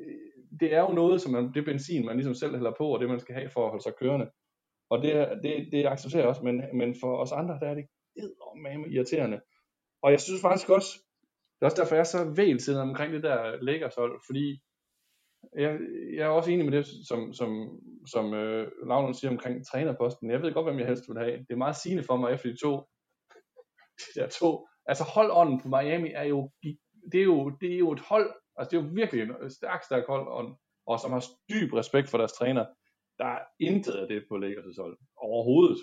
det 0.59 0.73
er 0.73 0.81
jo 0.81 0.87
noget, 0.87 1.21
som 1.21 1.31
man, 1.31 1.53
det 1.53 1.57
er 1.57 1.65
benzin, 1.65 2.05
man 2.05 2.15
ligesom 2.15 2.33
selv 2.33 2.55
hælder 2.55 2.73
på, 2.77 2.87
og 2.93 2.99
det 2.99 3.09
man 3.09 3.19
skal 3.19 3.35
have 3.35 3.49
for 3.49 3.63
at 3.63 3.69
holde 3.69 3.83
sig 3.83 3.93
kørende. 3.99 4.29
Og 4.89 5.01
det, 5.01 5.39
det, 5.43 5.69
det 5.71 5.85
accepterer 5.85 6.21
jeg 6.21 6.29
også, 6.29 6.43
men, 6.43 6.61
men 6.73 6.95
for 7.01 7.17
os 7.17 7.31
andre, 7.31 7.59
der 7.59 7.67
er 7.67 7.75
det 7.75 7.85
eddermame 8.15 8.89
irriterende. 8.89 9.41
Og 10.03 10.11
jeg 10.11 10.21
synes 10.21 10.41
faktisk 10.41 10.69
også, 10.69 10.89
det 11.55 11.61
er 11.61 11.65
også 11.65 11.81
derfor, 11.81 11.95
jeg 11.95 11.99
er 11.99 12.03
så 12.03 12.33
vælsiden 12.35 12.89
omkring 12.89 13.13
det 13.13 13.23
der 13.23 13.61
Lakers-hold, 13.61 14.21
fordi 14.27 14.61
jeg, 15.57 15.79
jeg 16.13 16.25
er 16.25 16.29
også 16.29 16.51
enig 16.51 16.65
med 16.65 16.77
det, 16.77 16.87
som, 17.07 17.33
som, 17.33 17.79
som 18.07 18.33
øh, 18.33 18.71
Lavlund 18.87 19.13
siger 19.13 19.31
omkring 19.31 19.65
trænerposten. 19.65 20.31
Jeg 20.31 20.41
ved 20.41 20.53
godt, 20.53 20.65
hvem 20.65 20.79
jeg 20.79 20.87
helst 20.87 21.03
vil 21.09 21.17
have. 21.17 21.37
Det 21.37 21.51
er 21.51 21.55
meget 21.55 21.75
sigende 21.75 22.03
for 22.03 22.17
mig 22.17 22.33
efter 22.33 22.49
de 22.49 22.57
to 22.57 22.83
de 23.97 24.19
der 24.19 24.27
to. 24.29 24.67
Altså 24.85 25.03
holdånden 25.03 25.61
på 25.61 25.67
Miami 25.67 26.11
er 26.11 26.23
jo, 26.23 26.51
det 27.11 27.19
er 27.19 27.23
jo, 27.23 27.49
det 27.49 27.73
er 27.73 27.77
jo 27.77 27.91
et 27.91 27.99
hold, 27.99 28.33
altså 28.57 28.69
det 28.69 28.77
er 28.77 28.87
jo 28.87 28.89
virkelig 28.93 29.21
et 29.45 29.51
stærkt, 29.51 29.85
stærkt 29.85 30.07
hold, 30.07 30.27
og, 30.27 30.59
og 30.87 30.99
som 30.99 31.11
har 31.11 31.23
dyb 31.49 31.73
respekt 31.73 32.09
for 32.09 32.17
deres 32.17 32.33
træner. 32.33 32.65
Der 33.17 33.25
er 33.25 33.39
intet 33.59 33.93
af 33.93 34.07
det 34.07 34.25
på 34.29 34.35
Lakers' 34.35 34.81
hold. 34.81 34.97
Overhovedet. 35.17 35.77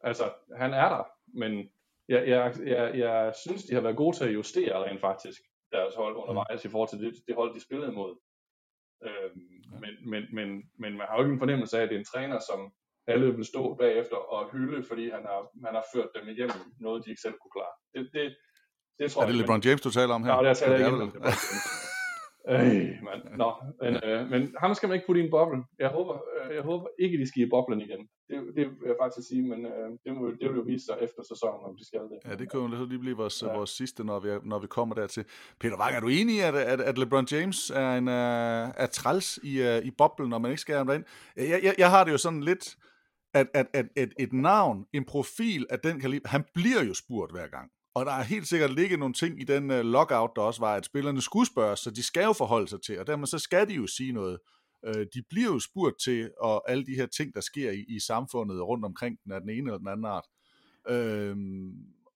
Altså, 0.00 0.32
han 0.56 0.74
er 0.74 0.88
der, 0.88 1.04
men 1.26 1.70
jeg, 2.08 2.28
jeg, 2.28 2.54
jeg, 2.66 2.98
jeg 2.98 3.34
synes, 3.36 3.64
de 3.64 3.74
har 3.74 3.80
været 3.80 3.96
gode 3.96 4.16
til 4.16 4.24
at 4.24 4.34
justere 4.34 4.84
rent 4.84 5.00
faktisk 5.00 5.40
deres 5.72 5.94
hold 5.94 6.16
undervejs 6.16 6.64
i 6.64 6.68
forhold 6.68 6.88
til 6.88 7.00
det, 7.00 7.14
det 7.26 7.34
hold, 7.34 7.54
de 7.54 7.60
spillede 7.60 7.92
imod. 7.92 8.18
Øhm, 9.02 9.80
men, 9.80 10.10
men, 10.10 10.22
men, 10.32 10.70
men 10.78 10.96
man 10.98 11.06
har 11.06 11.16
jo 11.16 11.22
ikke 11.22 11.32
en 11.32 11.38
fornemmelse 11.38 11.78
af, 11.78 11.82
at 11.82 11.88
det 11.88 11.94
er 11.94 11.98
en 11.98 12.12
træner, 12.14 12.38
som 12.38 12.72
alle 13.06 13.36
vil 13.36 13.44
stå 13.44 13.74
bagefter 13.74 14.16
og 14.16 14.50
hylde, 14.52 14.82
fordi 14.88 15.04
han 15.16 15.22
har, 15.30 15.40
han 15.66 15.74
har 15.74 15.84
ført 15.94 16.10
dem 16.16 16.28
igennem 16.28 16.60
noget, 16.80 17.04
de 17.04 17.10
ikke 17.10 17.22
selv 17.22 17.34
kunne 17.42 17.54
klare. 17.56 17.74
Det, 17.94 18.10
det, 18.14 18.36
det 18.98 19.10
tror 19.10 19.22
er 19.22 19.26
det 19.26 19.34
jeg, 19.34 19.40
LeBron 19.40 19.62
James, 19.64 19.80
du 19.80 19.90
taler 19.90 20.14
om 20.14 20.24
her? 20.24 20.32
Ja, 20.32 20.50
det 20.50 20.62
er 20.62 20.70
jeg 20.70 20.78
ikke 20.78 20.90
om 20.90 21.00
LeBron 21.00 21.22
James. 21.24 21.86
Øh, 22.48 22.58
man. 23.08 23.18
Nå, 23.36 23.52
men, 23.82 23.94
øh, 24.04 24.30
men 24.30 24.54
ham 24.58 24.74
skal 24.74 24.88
man 24.88 24.94
ikke 24.96 25.06
putte 25.06 25.20
i 25.20 25.24
en 25.24 25.30
boble. 25.30 25.64
Jeg 25.78 25.88
håber, 25.88 26.14
øh, 26.14 26.54
jeg 26.54 26.62
håber 26.62 26.86
ikke, 26.98 27.18
de 27.18 27.28
skal 27.28 27.42
i 27.42 27.50
boblen 27.50 27.80
igen. 27.80 28.08
Det, 28.28 28.36
det 28.56 28.64
vil 28.66 28.86
jeg 28.86 28.96
faktisk 29.02 29.28
sige, 29.28 29.42
men 29.42 29.66
øh, 29.66 29.88
det, 30.04 30.14
må, 30.14 30.30
det 30.30 30.48
vil 30.48 30.56
jo 30.56 30.64
vise 30.66 30.84
sig 30.84 30.96
efter 31.00 31.22
sæsonen, 31.22 31.60
om 31.68 31.76
de 31.76 31.86
skal 31.86 32.00
det. 32.00 32.18
Ja, 32.30 32.34
det 32.34 32.50
kunne 32.50 32.78
jo 32.78 32.84
lige 32.84 32.98
blive 32.98 33.16
vores, 33.16 33.42
ja. 33.42 33.56
vores 33.56 33.70
sidste, 33.70 34.04
når 34.04 34.20
vi, 34.20 34.28
når 34.44 34.58
vi 34.58 34.66
kommer 34.66 34.94
dertil. 34.94 35.24
Peter 35.60 35.78
Wang, 35.78 35.96
er 35.96 36.00
du 36.00 36.08
enig 36.08 36.36
i, 36.36 36.40
at, 36.40 36.54
at, 36.54 36.80
at 36.80 36.98
LeBron 36.98 37.26
James 37.32 37.70
er, 37.70 37.94
en, 37.96 38.08
uh, 38.08 38.82
er 38.84 38.88
træls 38.92 39.38
i, 39.42 39.60
uh, 39.60 39.86
i 39.86 39.90
boblen, 39.98 40.30
når 40.30 40.38
man 40.38 40.50
ikke 40.50 40.60
skal 40.60 40.76
ham 40.76 40.86
derind? 40.86 41.04
Jeg, 41.36 41.60
jeg, 41.62 41.74
jeg 41.78 41.90
har 41.90 42.04
det 42.04 42.12
jo 42.12 42.18
sådan 42.18 42.42
lidt 42.42 42.76
at, 43.34 43.48
at, 43.54 43.66
at, 43.72 43.88
at 43.96 44.08
et 44.18 44.32
navn, 44.32 44.84
en 44.92 45.04
profil 45.04 45.66
af 45.70 45.80
den 45.80 46.00
kaliber, 46.00 46.28
han 46.28 46.44
bliver 46.54 46.84
jo 46.84 46.94
spurgt 46.94 47.32
hver 47.32 47.46
gang. 47.46 47.70
Og 47.94 48.06
der 48.06 48.12
er 48.12 48.22
helt 48.22 48.48
sikkert 48.48 48.74
ligget 48.74 48.98
nogle 48.98 49.14
ting 49.14 49.40
i 49.40 49.44
den 49.44 49.70
øh, 49.70 49.78
uh, 49.78 49.84
lockout, 49.84 50.30
der 50.36 50.42
også 50.42 50.60
var, 50.60 50.74
at 50.74 50.84
spillerne 50.84 51.22
skulle 51.22 51.46
spørges, 51.46 51.80
så 51.80 51.90
de 51.90 52.02
skal 52.02 52.24
jo 52.24 52.32
forholde 52.32 52.68
sig 52.68 52.82
til, 52.82 53.00
og 53.00 53.06
dermed 53.06 53.26
så 53.26 53.38
skal 53.38 53.68
de 53.68 53.74
jo 53.74 53.86
sige 53.86 54.12
noget. 54.12 54.38
Uh, 54.88 55.02
de 55.14 55.22
bliver 55.30 55.52
jo 55.52 55.60
spurgt 55.60 56.00
til, 56.04 56.30
og 56.40 56.70
alle 56.70 56.86
de 56.86 56.94
her 56.94 57.06
ting, 57.06 57.34
der 57.34 57.40
sker 57.40 57.70
i, 57.70 57.84
i 57.88 58.00
samfundet 58.00 58.62
rundt 58.62 58.84
omkring 58.84 59.18
den, 59.24 59.32
af 59.32 59.40
den 59.40 59.50
ene 59.50 59.60
eller 59.60 59.78
den 59.78 59.88
anden 59.88 60.06
art. 60.06 60.24
Uh, 60.90 61.36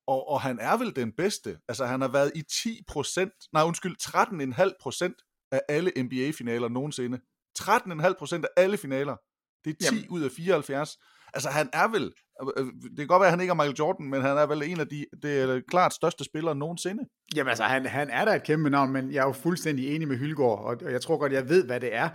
og, 0.07 0.29
og 0.29 0.41
han 0.41 0.59
er 0.59 0.77
vel 0.77 0.97
den 0.97 1.13
bedste. 1.13 1.59
Altså, 1.69 1.87
han 1.87 2.01
har 2.01 2.09
været 2.09 2.33
i 2.35 2.43
10% 2.53 3.49
nej 3.53 3.63
undskyld, 3.63 3.97
13,5% 4.03 5.49
af 5.53 5.61
alle 5.69 5.93
NBA-finaler 5.97 6.69
nogensinde. 6.69 7.21
13,5% 7.59 8.35
af 8.35 8.49
alle 8.57 8.77
finaler. 8.77 9.17
Det 9.65 9.71
er 9.71 9.91
10 9.91 9.95
Jamen. 9.95 10.09
ud 10.09 10.23
af 10.23 10.31
74. 10.37 10.97
Altså, 11.35 11.49
han 11.49 11.69
er 11.73 11.89
vel, 11.89 12.13
øh, 12.57 12.67
det 12.67 12.97
kan 12.99 13.07
godt 13.07 13.21
være, 13.21 13.27
at 13.27 13.33
han 13.33 13.41
ikke 13.41 13.51
er 13.51 13.55
Michael 13.55 13.77
Jordan, 13.79 14.11
men 14.11 14.23
han 14.23 14.37
er 14.37 14.47
vel 14.47 14.63
en 14.63 14.81
af 14.81 14.89
de, 14.89 15.07
det 15.23 15.41
er 15.41 15.61
klart 15.69 15.95
største 15.95 16.25
spillere 16.25 16.55
nogensinde. 16.55 17.05
Jamen 17.35 17.49
altså, 17.49 17.65
han, 17.65 17.87
han 17.87 18.11
er 18.11 18.25
da 18.25 18.35
et 18.35 18.43
kæmpe 18.43 18.71
navn, 18.71 18.93
men 18.93 19.13
jeg 19.13 19.21
er 19.21 19.27
jo 19.27 19.33
fuldstændig 19.33 19.95
enig 19.95 20.09
med 20.09 20.17
Hylgaard, 20.17 20.83
og 20.83 20.93
jeg 20.93 21.01
tror 21.01 21.19
godt, 21.19 21.33
jeg 21.33 21.49
ved, 21.49 21.65
hvad 21.65 21.81
det 21.81 21.95
er. 21.95 22.09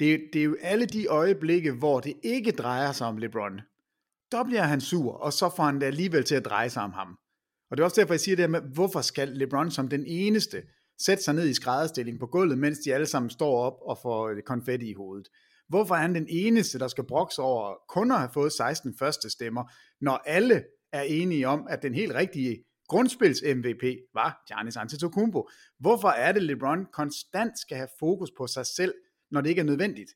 Det, 0.00 0.20
det 0.32 0.40
er 0.40 0.44
jo 0.44 0.56
alle 0.62 0.86
de 0.86 1.06
øjeblikke, 1.06 1.72
hvor 1.72 2.00
det 2.00 2.14
ikke 2.22 2.52
drejer 2.52 2.92
sig 2.92 3.06
om 3.06 3.16
LeBron. 3.16 3.60
Der 4.32 4.44
bliver 4.44 4.62
han 4.62 4.80
sur, 4.80 5.12
og 5.12 5.32
så 5.32 5.52
får 5.56 5.62
han 5.62 5.80
det 5.80 5.86
alligevel 5.86 6.24
til 6.24 6.34
at 6.34 6.44
dreje 6.44 6.70
sig 6.70 6.82
om 6.82 6.92
ham. 6.92 7.08
Og 7.70 7.76
det 7.76 7.80
er 7.80 7.84
også 7.84 8.00
derfor, 8.00 8.14
jeg 8.14 8.20
siger 8.20 8.36
det 8.36 8.42
her 8.42 8.50
med, 8.50 8.60
hvorfor 8.74 9.00
skal 9.00 9.28
LeBron 9.28 9.70
som 9.70 9.88
den 9.88 10.04
eneste 10.06 10.62
sætte 11.00 11.22
sig 11.22 11.34
ned 11.34 11.48
i 11.48 11.54
skrædderstilling 11.54 12.20
på 12.20 12.26
gulvet, 12.26 12.58
mens 12.58 12.78
de 12.78 12.94
alle 12.94 13.06
sammen 13.06 13.30
står 13.30 13.60
op 13.60 13.78
og 13.82 13.98
får 14.02 14.34
konfetti 14.46 14.90
i 14.90 14.94
hovedet. 14.94 15.28
Hvorfor 15.68 15.94
er 15.94 15.98
han 15.98 16.14
den 16.14 16.26
eneste, 16.28 16.78
der 16.78 16.88
skal 16.88 17.04
brokse 17.04 17.42
over 17.42 17.74
kun 17.88 18.12
at 18.12 18.18
have 18.18 18.30
fået 18.34 18.52
16 18.52 18.94
første 18.98 19.30
stemmer, 19.30 19.72
når 20.00 20.22
alle 20.26 20.64
er 20.92 21.02
enige 21.02 21.48
om, 21.48 21.66
at 21.70 21.82
den 21.82 21.94
helt 21.94 22.14
rigtige 22.14 22.64
grundspils 22.88 23.42
MVP 23.56 23.84
var 24.14 24.42
Giannis 24.48 24.76
Antetokounmpo. 24.76 25.48
Hvorfor 25.78 26.08
er 26.08 26.32
det, 26.32 26.42
LeBron 26.42 26.86
konstant 26.92 27.58
skal 27.58 27.76
have 27.76 27.88
fokus 27.98 28.30
på 28.36 28.46
sig 28.46 28.66
selv, 28.66 28.94
når 29.30 29.40
det 29.40 29.50
ikke 29.50 29.60
er 29.60 29.64
nødvendigt? 29.64 30.10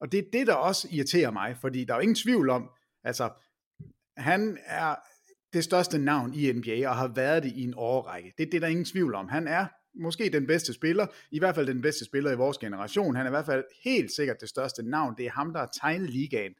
Og 0.00 0.12
det 0.12 0.18
er 0.18 0.30
det, 0.32 0.46
der 0.46 0.54
også 0.54 0.88
irriterer 0.90 1.30
mig, 1.30 1.56
fordi 1.60 1.84
der 1.84 1.92
er 1.92 1.98
jo 1.98 2.02
ingen 2.02 2.14
tvivl 2.14 2.50
om, 2.50 2.70
altså, 3.04 3.30
han 4.16 4.58
er 4.64 4.94
det 5.52 5.64
største 5.64 5.98
navn 5.98 6.34
i 6.34 6.52
NBA, 6.52 6.88
og 6.88 6.96
har 6.96 7.08
været 7.08 7.42
det 7.42 7.52
i 7.52 7.64
en 7.64 7.74
årrække. 7.76 8.32
Det 8.38 8.46
er 8.46 8.50
det, 8.50 8.60
der 8.60 8.66
er 8.66 8.70
ingen 8.70 8.84
tvivl 8.84 9.14
om. 9.14 9.28
Han 9.28 9.48
er 9.48 9.66
måske 9.98 10.30
den 10.32 10.46
bedste 10.46 10.72
spiller, 10.72 11.06
i 11.30 11.38
hvert 11.38 11.54
fald 11.54 11.66
den 11.66 11.82
bedste 11.82 12.04
spiller 12.04 12.30
i 12.32 12.36
vores 12.36 12.58
generation. 12.58 13.16
Han 13.16 13.26
er 13.26 13.30
i 13.30 13.32
hvert 13.32 13.46
fald 13.46 13.64
helt 13.84 14.12
sikkert 14.12 14.40
det 14.40 14.48
største 14.48 14.82
navn. 14.82 15.14
Det 15.18 15.26
er 15.26 15.30
ham, 15.30 15.52
der 15.52 15.58
har 15.58 15.70
tegnet 15.80 16.10
ligaen. 16.10 16.54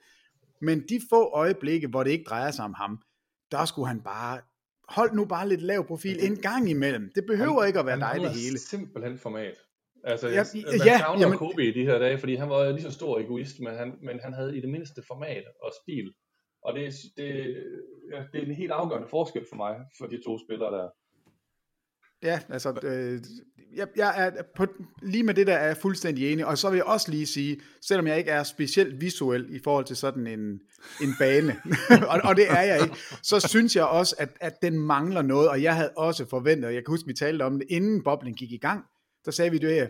Men 0.61 0.81
de 0.89 1.01
få 1.11 1.31
øjeblikke, 1.35 1.89
hvor 1.89 2.03
det 2.05 2.11
ikke 2.11 2.25
drejer 2.25 2.51
sig 2.51 2.65
om 2.65 2.75
ham, 2.75 3.03
der 3.51 3.65
skulle 3.65 3.89
han 3.89 4.01
bare 4.01 4.41
hold 4.89 5.13
nu 5.13 5.25
bare 5.25 5.49
lidt 5.49 5.63
lav 5.63 5.87
profil 5.87 6.25
en 6.27 6.37
gang 6.37 6.71
imellem. 6.71 7.13
Det 7.15 7.27
behøver 7.27 7.61
han, 7.61 7.69
ikke 7.69 7.79
at 7.79 7.87
være 7.87 7.99
dig 7.99 8.21
det 8.21 8.31
hele. 8.31 8.59
simpelthen 8.59 9.19
format. 9.19 9.55
Altså, 10.05 10.29
ja, 10.29 10.35
jeg, 10.35 10.47
man 10.55 10.87
ja, 10.87 10.99
savner 10.99 11.21
jamen, 11.21 11.39
Kobe 11.39 11.65
i 11.65 11.73
de 11.73 11.85
her 11.85 11.99
dage, 11.99 12.19
fordi 12.19 12.35
han 12.35 12.49
var 12.49 12.73
lige 12.73 12.83
så 12.83 12.91
stor 12.91 13.19
egoist, 13.19 13.61
men 13.61 13.75
han, 13.75 13.93
men 14.03 14.21
han 14.21 14.33
havde 14.33 14.59
i 14.59 14.61
det 14.61 14.71
mindste 14.71 15.03
format 15.07 15.45
og 15.63 15.73
stil. 15.83 16.13
Og 16.63 16.75
det, 16.75 16.95
det, 17.17 17.27
ja, 18.13 18.23
det 18.33 18.43
er 18.43 18.47
en 18.47 18.55
helt 18.55 18.71
afgørende 18.71 19.09
forskel 19.09 19.45
for 19.49 19.57
mig, 19.57 19.77
for 19.99 20.07
de 20.07 20.23
to 20.27 20.39
spillere 20.47 20.73
der. 20.77 20.89
Ja, 22.23 22.41
altså, 22.49 22.81
øh, 22.83 23.21
jeg, 23.77 23.89
jeg 23.97 24.15
er 24.17 24.43
på, 24.57 24.67
lige 25.03 25.23
med 25.23 25.35
det 25.35 25.47
der 25.47 25.55
er 25.55 25.67
jeg 25.67 25.77
fuldstændig 25.77 26.33
enig, 26.33 26.47
og 26.47 26.59
så 26.59 26.71
vil 26.71 26.77
jeg 26.77 26.85
også 26.85 27.11
lige 27.11 27.27
sige, 27.27 27.61
selvom 27.83 28.07
jeg 28.07 28.19
ikke 28.19 28.31
er 28.31 28.43
specielt 28.43 29.01
visuel 29.01 29.47
i 29.51 29.59
forhold 29.65 29.85
til 29.85 29.97
sådan 29.97 30.27
en, 30.27 30.61
en 31.03 31.15
bane, 31.19 31.57
og, 32.11 32.21
og 32.25 32.37
det 32.37 32.51
er 32.51 32.61
jeg 32.61 32.83
ikke, 32.83 32.97
så 33.23 33.49
synes 33.49 33.77
jeg 33.77 33.85
også, 33.85 34.15
at, 34.19 34.29
at 34.41 34.63
den 34.63 34.79
mangler 34.79 35.23
noget, 35.23 35.49
og 35.49 35.63
jeg 35.63 35.77
havde 35.77 35.91
også 35.97 36.27
forventet, 36.29 36.75
jeg 36.75 36.85
kan 36.85 36.93
huske, 36.93 37.07
vi 37.07 37.15
talte 37.15 37.43
om 37.43 37.59
det, 37.59 37.67
inden 37.71 38.03
boblen 38.05 38.35
gik 38.35 38.53
i 38.53 38.59
gang, 38.59 38.85
der 39.25 39.31
sagde 39.31 39.51
vi 39.51 39.59
det 39.59 39.75
her, 39.75 39.89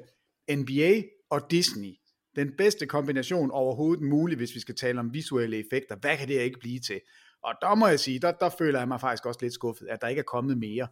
NBA 0.56 1.02
og 1.30 1.50
Disney, 1.50 1.94
den 2.36 2.52
bedste 2.58 2.86
kombination 2.86 3.50
overhovedet 3.50 4.04
mulig, 4.04 4.36
hvis 4.36 4.54
vi 4.54 4.60
skal 4.60 4.74
tale 4.74 5.00
om 5.00 5.14
visuelle 5.14 5.56
effekter, 5.56 5.96
hvad 5.96 6.16
kan 6.16 6.28
det 6.28 6.40
ikke 6.40 6.60
blive 6.60 6.80
til? 6.80 7.00
Og 7.44 7.54
der 7.62 7.74
må 7.74 7.86
jeg 7.86 8.00
sige, 8.00 8.18
der, 8.18 8.32
der 8.32 8.48
føler 8.58 8.78
jeg 8.78 8.88
mig 8.88 9.00
faktisk 9.00 9.26
også 9.26 9.38
lidt 9.42 9.54
skuffet, 9.54 9.86
at 9.86 10.00
der 10.00 10.08
ikke 10.08 10.20
er 10.20 10.24
kommet 10.24 10.58
mere. 10.58 10.88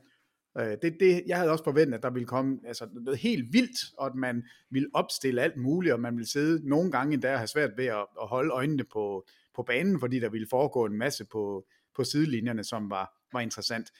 Øh, 0.58 0.76
det, 0.82 0.96
det, 1.00 1.22
jeg 1.26 1.36
havde 1.36 1.50
også 1.50 1.64
forventet, 1.64 1.94
at 1.94 2.02
der 2.02 2.10
ville 2.10 2.26
komme 2.26 2.58
altså, 2.66 2.88
noget 2.92 3.18
helt 3.18 3.52
vildt, 3.52 3.78
og 3.98 4.06
at 4.06 4.14
man 4.14 4.44
ville 4.70 4.88
opstille 4.94 5.42
alt 5.42 5.56
muligt, 5.56 5.92
og 5.92 6.00
man 6.00 6.16
ville 6.16 6.28
sidde 6.28 6.68
nogle 6.68 6.90
gange 6.90 7.14
endda 7.14 7.32
og 7.32 7.38
have 7.38 7.46
svært 7.46 7.70
ved 7.76 7.86
at, 7.86 8.06
at 8.22 8.28
holde 8.28 8.50
øjnene 8.52 8.84
på, 8.84 9.26
på 9.54 9.62
banen, 9.62 10.00
fordi 10.00 10.20
der 10.20 10.28
ville 10.28 10.46
foregå 10.50 10.84
en 10.84 10.98
masse 10.98 11.24
på, 11.24 11.66
på 11.96 12.04
sidelinjerne, 12.04 12.64
som 12.64 12.90
var, 12.90 13.12
var 13.32 13.40
interessant. 13.40 13.90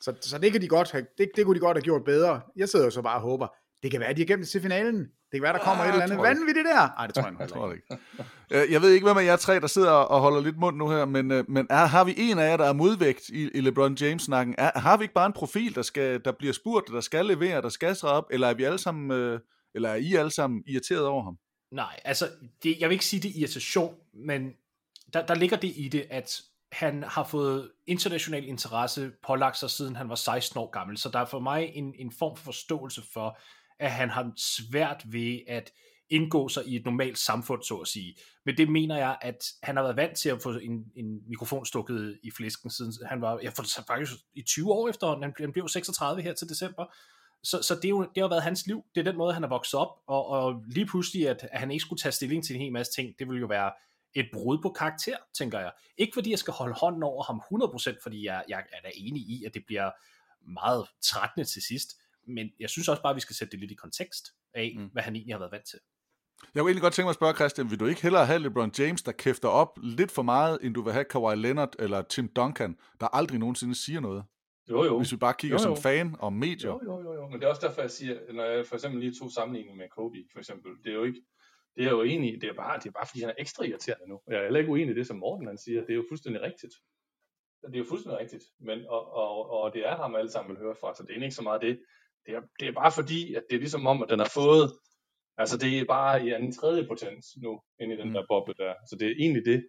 Så, 0.00 0.14
så 0.20 0.38
det, 0.38 0.52
kan 0.52 0.60
de 0.60 0.68
godt 0.68 0.90
have, 0.90 1.06
det, 1.18 1.30
det 1.36 1.44
kunne 1.44 1.54
de 1.54 1.60
godt 1.60 1.76
have 1.76 1.82
gjort 1.82 2.04
bedre. 2.04 2.40
Jeg 2.56 2.68
sidder 2.68 2.84
jo 2.84 2.90
så 2.90 3.02
bare 3.02 3.16
og 3.16 3.22
håber, 3.22 3.46
det 3.84 3.90
kan 3.90 4.00
være, 4.00 4.08
at 4.08 4.16
de 4.16 4.22
er 4.22 4.26
gennem 4.26 4.46
til 4.46 4.60
finalen. 4.60 4.98
Det 4.98 5.08
kan 5.32 5.42
være, 5.42 5.52
der 5.52 5.58
kommer 5.58 5.84
ah, 5.84 5.88
et 5.88 5.92
eller 5.92 6.04
andet 6.04 6.18
vanvittigt 6.18 6.66
der. 6.66 6.96
Nej, 6.98 7.06
det 7.06 7.14
tror 7.14 7.24
jeg, 7.24 7.34
jeg 7.40 7.48
tror 7.48 7.72
ikke. 7.72 7.86
Øh, 8.50 8.72
jeg 8.72 8.82
ved 8.82 8.90
ikke, 8.90 9.06
hvem 9.06 9.16
af 9.16 9.24
jer 9.24 9.36
tre, 9.36 9.60
der 9.60 9.66
sidder 9.66 9.90
og 9.90 10.20
holder 10.20 10.40
lidt 10.40 10.58
mund 10.58 10.76
nu 10.76 10.88
her, 10.90 11.04
men, 11.04 11.30
øh, 11.30 11.50
men 11.50 11.66
er, 11.70 11.86
har 11.86 12.04
vi 12.04 12.14
en 12.16 12.38
af 12.38 12.50
jer, 12.50 12.56
der 12.56 12.64
er 12.64 12.72
modvægt 12.72 13.28
i, 13.28 13.50
i 13.54 13.60
LeBron 13.60 13.94
James-snakken? 13.94 14.54
Er, 14.58 14.78
har 14.78 14.96
vi 14.96 15.04
ikke 15.04 15.14
bare 15.14 15.26
en 15.26 15.32
profil, 15.32 15.74
der, 15.74 15.82
skal, 15.82 16.24
der 16.24 16.32
bliver 16.32 16.52
spurgt, 16.52 16.88
der 16.88 17.00
skal 17.00 17.26
levere, 17.26 17.62
der 17.62 17.68
skal 17.68 17.96
træde 17.96 18.12
op, 18.12 18.24
eller 18.30 18.48
er 18.48 18.54
vi 18.54 18.64
alle 18.64 18.78
sammen, 18.78 19.10
øh, 19.10 19.40
eller 19.74 19.88
er 19.88 19.94
I 19.94 20.14
alle 20.14 20.30
sammen 20.30 20.62
irriteret 20.66 21.06
over 21.06 21.24
ham? 21.24 21.38
Nej, 21.72 22.00
altså, 22.04 22.28
det, 22.62 22.76
jeg 22.80 22.88
vil 22.88 22.94
ikke 22.94 23.06
sige, 23.06 23.20
det 23.20 23.30
er 23.30 23.40
irritation, 23.40 23.94
men 24.26 24.52
der, 25.12 25.26
der 25.26 25.34
ligger 25.34 25.56
det 25.56 25.72
i 25.76 25.88
det, 25.88 26.06
at 26.10 26.40
han 26.72 27.02
har 27.02 27.24
fået 27.24 27.70
international 27.86 28.48
interesse 28.48 29.10
pålagt 29.26 29.56
sig, 29.56 29.70
siden 29.70 29.96
han 29.96 30.08
var 30.08 30.14
16 30.14 30.58
år 30.60 30.70
gammel. 30.70 30.98
Så 30.98 31.08
der 31.08 31.18
er 31.18 31.24
for 31.24 31.40
mig 31.40 31.70
en, 31.74 31.94
en 31.98 32.12
form 32.18 32.36
for 32.36 32.44
forståelse 32.44 33.02
for, 33.12 33.38
at 33.78 33.90
han 33.90 34.10
har 34.10 34.32
svært 34.36 35.02
ved 35.06 35.40
at 35.48 35.72
indgå 36.10 36.48
sig 36.48 36.66
i 36.66 36.76
et 36.76 36.84
normalt 36.84 37.18
samfund, 37.18 37.62
så 37.62 37.74
at 37.74 37.88
sige. 37.88 38.16
Men 38.46 38.56
det 38.56 38.68
mener 38.68 38.96
jeg, 38.96 39.18
at 39.20 39.44
han 39.62 39.76
har 39.76 39.82
været 39.82 39.96
vant 39.96 40.16
til 40.16 40.28
at 40.28 40.42
få 40.42 40.50
en, 40.50 40.84
en 40.96 41.28
mikrofon 41.28 41.66
stukket 41.66 42.18
i 42.22 42.30
flæsken, 42.30 42.70
siden 42.70 42.92
han 43.06 43.20
var, 43.20 43.38
jeg 43.42 43.52
får 43.52 43.64
faktisk 43.86 44.12
i 44.34 44.42
20 44.42 44.72
år 44.72 44.88
efter, 44.88 45.20
han, 45.20 45.34
han 45.38 45.52
blev 45.52 45.68
36 45.68 46.22
her 46.22 46.32
til 46.32 46.48
december, 46.48 46.84
så, 47.42 47.62
så 47.62 47.74
det, 47.74 47.84
er 47.84 47.88
jo, 47.88 48.02
det 48.14 48.22
har 48.22 48.28
været 48.28 48.42
hans 48.42 48.66
liv, 48.66 48.84
det 48.94 49.00
er 49.00 49.04
den 49.04 49.16
måde, 49.16 49.34
han 49.34 49.44
er 49.44 49.48
vokset 49.48 49.80
op, 49.80 49.98
og, 50.06 50.26
og 50.26 50.64
lige 50.66 50.86
pludselig, 50.86 51.28
at, 51.28 51.48
at 51.52 51.60
han 51.60 51.70
ikke 51.70 51.82
skulle 51.82 52.00
tage 52.00 52.12
stilling 52.12 52.44
til 52.44 52.56
en 52.56 52.62
hel 52.62 52.72
masse 52.72 52.92
ting, 52.92 53.14
det 53.18 53.28
ville 53.28 53.40
jo 53.40 53.46
være 53.46 53.72
et 54.14 54.28
brud 54.32 54.58
på 54.62 54.70
karakter, 54.70 55.16
tænker 55.38 55.60
jeg. 55.60 55.72
Ikke 55.96 56.14
fordi 56.14 56.30
jeg 56.30 56.38
skal 56.38 56.54
holde 56.54 56.74
hånden 56.74 57.02
over 57.02 57.22
ham 57.22 57.42
100%, 57.94 58.02
fordi 58.02 58.26
jeg, 58.26 58.44
jeg 58.48 58.58
er 58.58 58.80
da 58.84 58.90
enig 58.94 59.22
i, 59.22 59.44
at 59.44 59.54
det 59.54 59.62
bliver 59.66 59.90
meget 60.52 60.86
trættende 61.02 61.44
til 61.44 61.62
sidst, 61.62 61.96
men 62.26 62.50
jeg 62.60 62.70
synes 62.70 62.88
også 62.88 63.02
bare, 63.02 63.10
at 63.10 63.16
vi 63.16 63.20
skal 63.20 63.36
sætte 63.36 63.52
det 63.52 63.60
lidt 63.60 63.70
i 63.70 63.74
kontekst 63.74 64.24
af, 64.54 64.74
mm. 64.76 64.88
hvad 64.92 65.02
han 65.02 65.16
egentlig 65.16 65.34
har 65.34 65.38
været 65.38 65.52
vant 65.52 65.66
til. 65.66 65.78
Jeg 66.54 66.60
kunne 66.60 66.70
egentlig 66.70 66.82
godt 66.82 66.94
tænke 66.94 67.06
mig 67.06 67.10
at 67.10 67.14
spørge 67.14 67.34
Christian, 67.34 67.70
vil 67.70 67.80
du 67.80 67.86
ikke 67.86 68.02
hellere 68.02 68.26
have 68.26 68.38
LeBron 68.38 68.72
James, 68.78 69.02
der 69.02 69.12
kæfter 69.12 69.48
op 69.48 69.78
lidt 69.82 70.10
for 70.10 70.22
meget, 70.22 70.58
end 70.62 70.74
du 70.74 70.82
vil 70.82 70.92
have 70.92 71.04
Kawhi 71.04 71.36
Leonard 71.36 71.74
eller 71.78 72.02
Tim 72.02 72.28
Duncan, 72.28 72.76
der 73.00 73.06
aldrig 73.06 73.38
nogensinde 73.38 73.74
siger 73.74 74.00
noget? 74.00 74.24
Jo, 74.70 74.84
jo. 74.84 74.98
Hvis 74.98 75.12
vi 75.12 75.16
bare 75.16 75.34
kigger 75.38 75.58
jo, 75.60 75.68
jo. 75.68 75.74
som 75.74 75.82
fan 75.82 76.16
og 76.18 76.32
medier. 76.32 76.70
Jo, 76.70 76.80
jo, 76.84 77.00
jo, 77.02 77.14
jo. 77.14 77.28
Men 77.28 77.40
det 77.40 77.46
er 77.46 77.50
også 77.50 77.66
derfor, 77.66 77.80
jeg 77.80 77.90
siger, 77.90 78.32
når 78.32 78.44
jeg 78.44 78.66
for 78.66 78.74
eksempel 78.74 79.00
lige 79.00 79.14
to 79.20 79.28
sammenligninger 79.28 79.76
med 79.76 79.88
Kobe, 79.88 80.16
for 80.32 80.38
eksempel, 80.38 80.70
det 80.84 80.90
er 80.90 80.94
jo 80.94 81.04
ikke, 81.04 81.22
det 81.76 81.84
er 81.86 81.90
jo 81.90 82.02
enig 82.02 82.40
det 82.40 82.48
er 82.48 82.54
bare, 82.54 82.78
det 82.78 82.86
er 82.86 82.90
bare 82.90 83.06
fordi 83.06 83.20
han 83.20 83.30
er 83.30 83.34
ekstra 83.38 83.64
irriterende 83.64 84.08
nu. 84.08 84.20
Jeg 84.28 84.38
er 84.38 84.42
heller 84.42 84.60
ikke 84.60 84.72
uenig 84.72 84.96
i 84.96 84.98
det, 84.98 85.06
som 85.06 85.16
Morten 85.16 85.46
han 85.46 85.58
siger, 85.58 85.80
det 85.80 85.90
er 85.90 85.94
jo 85.94 86.04
fuldstændig 86.08 86.42
rigtigt. 86.42 86.74
Det 87.66 87.74
er 87.74 87.78
jo 87.78 87.84
fuldstændig 87.88 88.18
rigtigt, 88.18 88.44
men, 88.60 88.86
og, 88.88 89.12
og, 89.12 89.50
og 89.50 89.74
det 89.74 89.88
er 89.88 89.96
ham 89.96 90.14
alle 90.14 90.30
sammen 90.30 90.50
vil 90.50 90.62
høre 90.62 90.74
fra, 90.80 90.94
så 90.94 91.02
det 91.02 91.16
er 91.16 91.22
ikke 91.22 91.30
så 91.34 91.42
meget 91.42 91.62
det. 91.62 91.80
Det 92.26 92.34
er, 92.34 92.40
det 92.60 92.68
er 92.68 92.72
bare 92.72 92.92
fordi, 92.92 93.34
at 93.34 93.42
det 93.50 93.56
er 93.56 93.60
ligesom 93.60 93.86
om, 93.86 94.02
at 94.02 94.08
den 94.10 94.18
har 94.18 94.30
fået, 94.34 94.72
altså 95.36 95.58
det 95.58 95.78
er 95.78 95.84
bare 95.84 96.26
i 96.26 96.32
en 96.32 96.52
tredje 96.52 96.86
potens 96.86 97.26
nu, 97.42 97.60
ind 97.80 97.92
i 97.92 97.96
den 97.96 98.08
mm. 98.08 98.14
der 98.14 98.24
boble 98.28 98.54
der. 98.54 98.74
Så 98.88 98.96
det 98.96 99.08
er 99.08 99.14
egentlig 99.18 99.44
det. 99.44 99.68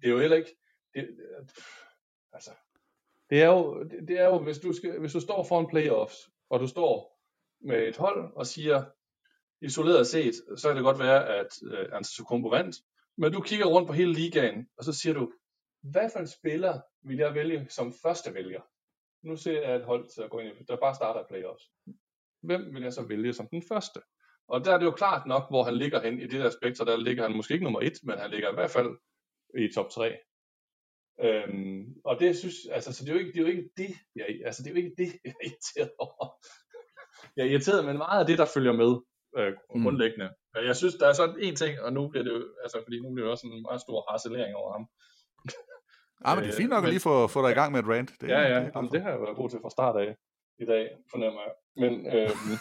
Det 0.00 0.06
er 0.06 0.12
jo 0.12 0.20
heller 0.20 0.36
ikke, 0.36 0.56
det, 0.94 1.08
altså, 2.32 2.50
det 3.30 3.42
er 3.42 3.46
jo, 3.46 3.82
det, 4.08 4.18
er 4.18 4.24
jo 4.24 4.38
hvis, 4.38 4.58
du 4.58 4.72
skal, 4.72 5.00
hvis 5.00 5.12
du 5.12 5.20
står 5.20 5.44
for 5.44 5.60
en 5.60 5.70
playoffs, 5.70 6.30
og 6.50 6.60
du 6.60 6.66
står 6.66 7.20
med 7.60 7.88
et 7.88 7.96
hold 7.96 8.32
og 8.36 8.46
siger, 8.46 8.84
isoleret 9.60 10.06
set, 10.06 10.34
så 10.56 10.68
kan 10.68 10.76
det 10.76 10.84
godt 10.84 10.98
være, 10.98 11.28
at 11.38 11.62
øh, 11.72 11.88
Antetokounmpo 11.92 12.48
vandt, 12.48 12.76
men 13.16 13.32
du 13.32 13.40
kigger 13.40 13.66
rundt 13.66 13.86
på 13.86 13.92
hele 13.92 14.12
ligaen, 14.12 14.68
og 14.78 14.84
så 14.84 14.92
siger 14.92 15.14
du, 15.14 15.32
hvad 15.82 16.10
for 16.12 16.18
en 16.18 16.28
spiller 16.28 16.80
vil 17.02 17.16
jeg 17.18 17.34
vælge 17.34 17.66
som 17.68 17.92
første 18.02 18.34
vælger? 18.34 18.60
Nu 19.24 19.36
ser 19.36 19.62
jeg 19.62 19.76
et 19.76 19.84
hold 19.84 20.08
til 20.14 20.22
at 20.22 20.30
gå 20.30 20.38
ind 20.38 20.48
i, 20.60 20.64
der 20.68 20.76
bare 20.76 20.94
starter 20.94 21.28
playoffs. 21.28 21.64
Hvem 22.42 22.74
vil 22.74 22.82
jeg 22.82 22.92
så 22.92 23.02
vælge 23.08 23.32
som 23.32 23.48
den 23.48 23.62
første? 23.68 24.00
Og 24.48 24.64
der 24.64 24.74
er 24.74 24.78
det 24.78 24.86
jo 24.86 24.90
klart 24.90 25.26
nok, 25.26 25.44
hvor 25.50 25.62
han 25.62 25.76
ligger 25.76 26.00
hen 26.00 26.20
i 26.20 26.26
det 26.26 26.40
der 26.40 26.50
spektrum, 26.50 26.86
der 26.86 26.96
ligger 26.96 27.22
han 27.22 27.36
måske 27.36 27.54
ikke 27.54 27.64
nummer 27.64 27.80
et, 27.80 27.98
men 28.02 28.18
han 28.18 28.30
ligger 28.30 28.50
i 28.50 28.54
hvert 28.54 28.70
fald 28.70 28.90
i 29.58 29.72
top 29.74 29.90
3. 29.90 30.16
Øhm, 31.20 31.84
og 32.04 32.20
det 32.20 32.36
synes, 32.36 32.54
altså, 32.72 32.92
så 32.92 33.04
det 33.04 33.10
er 33.10 33.14
jo 33.14 33.20
ikke 33.20 33.32
det, 33.32 33.38
er 33.38 33.42
jo 33.42 33.52
ikke 33.56 33.70
det 33.76 33.90
jeg, 34.16 34.26
altså, 34.44 34.62
det 34.62 34.68
er 34.68 34.74
jo 34.74 34.82
ikke 34.84 34.96
det, 34.98 35.10
jeg 35.24 35.34
er 35.40 35.46
irriteret 35.48 35.92
over. 35.98 36.26
jeg 37.36 37.42
er 37.46 37.50
irriteret, 37.50 37.84
men 37.84 37.96
meget 37.96 38.20
af 38.20 38.26
det, 38.26 38.38
der 38.38 38.52
følger 38.54 38.72
med, 38.82 38.92
øh, 39.38 39.52
mm. 39.52 39.82
grundlæggende. 39.82 40.28
Mm. 40.28 40.66
Jeg 40.70 40.76
synes, 40.76 40.94
der 40.94 41.06
er 41.08 41.12
sådan 41.12 41.40
en 41.40 41.56
ting, 41.56 41.80
og 41.80 41.92
nu 41.92 42.08
bliver 42.08 42.24
det 42.24 42.32
jo, 42.32 42.40
altså, 42.64 42.78
fordi 42.84 42.96
nu 43.00 43.08
bliver 43.12 43.26
det 43.26 43.32
også 43.32 43.46
en 43.46 43.62
meget 43.68 43.80
stor 43.80 43.98
harcelering 44.10 44.54
over 44.56 44.72
ham. 44.72 44.84
Ja, 46.24 46.34
men 46.34 46.44
det 46.44 46.50
er 46.50 46.56
fint 46.56 46.70
nok 46.70 46.78
at 46.78 46.82
men- 46.82 46.90
lige 46.90 47.00
få, 47.00 47.26
få 47.26 47.42
dig 47.44 47.50
i 47.50 47.54
gang 47.60 47.72
med 47.72 47.80
et 47.80 47.88
rant. 47.88 48.10
Det, 48.20 48.28
ja, 48.28 48.40
ja, 48.40 48.48
det 48.48 48.66
er 48.66 48.70
jamen, 48.74 48.90
det 48.92 49.02
har 49.02 49.10
jeg 49.10 49.20
været 49.20 49.36
god 49.36 49.50
til 49.50 49.58
fra 49.62 49.70
start 49.70 49.96
af 49.96 50.16
i 50.58 50.64
dag, 50.64 50.96
fornemmer 51.10 51.40
jeg. 51.46 51.54
Men, 51.82 51.92
øhm, 52.16 52.52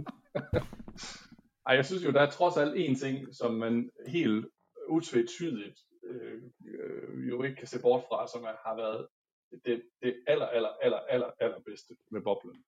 ej, 1.68 1.74
jeg 1.74 1.86
synes 1.86 2.04
jo, 2.04 2.10
der 2.10 2.20
er 2.20 2.30
trods 2.30 2.56
alt 2.56 2.74
en 2.76 2.94
ting, 2.94 3.34
som 3.34 3.54
man 3.54 3.90
helt 4.06 4.46
utvetydigt 4.88 5.78
øh, 6.04 6.42
øh, 6.66 7.28
jo 7.28 7.42
ikke 7.42 7.56
kan 7.56 7.66
se 7.66 7.82
bort 7.82 8.04
fra, 8.08 8.28
som 8.28 8.42
er, 8.44 8.56
har 8.66 8.76
været 8.76 9.08
det, 9.64 9.82
det 10.02 10.24
aller, 10.26 10.46
aller, 10.46 10.68
aller, 10.82 10.98
aller, 10.98 11.30
aller 11.40 11.60
bedste 11.60 11.96
med 12.10 12.20
boblen. 12.22 12.64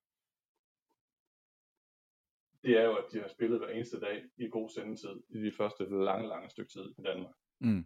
Det 2.63 2.77
er 2.79 2.83
jo, 2.83 2.95
at 2.95 3.05
de 3.11 3.19
har 3.19 3.27
spillet 3.27 3.59
hver 3.59 3.69
eneste 3.69 3.99
dag 3.99 4.23
i 4.37 4.47
god 4.49 4.69
sendetid 4.69 5.15
i 5.29 5.39
de 5.45 5.51
første 5.51 5.83
lange, 5.89 6.27
lange 6.27 6.49
stykke 6.49 6.71
tid 6.71 6.93
i 6.99 7.01
Danmark. 7.01 7.35
Mm. 7.59 7.85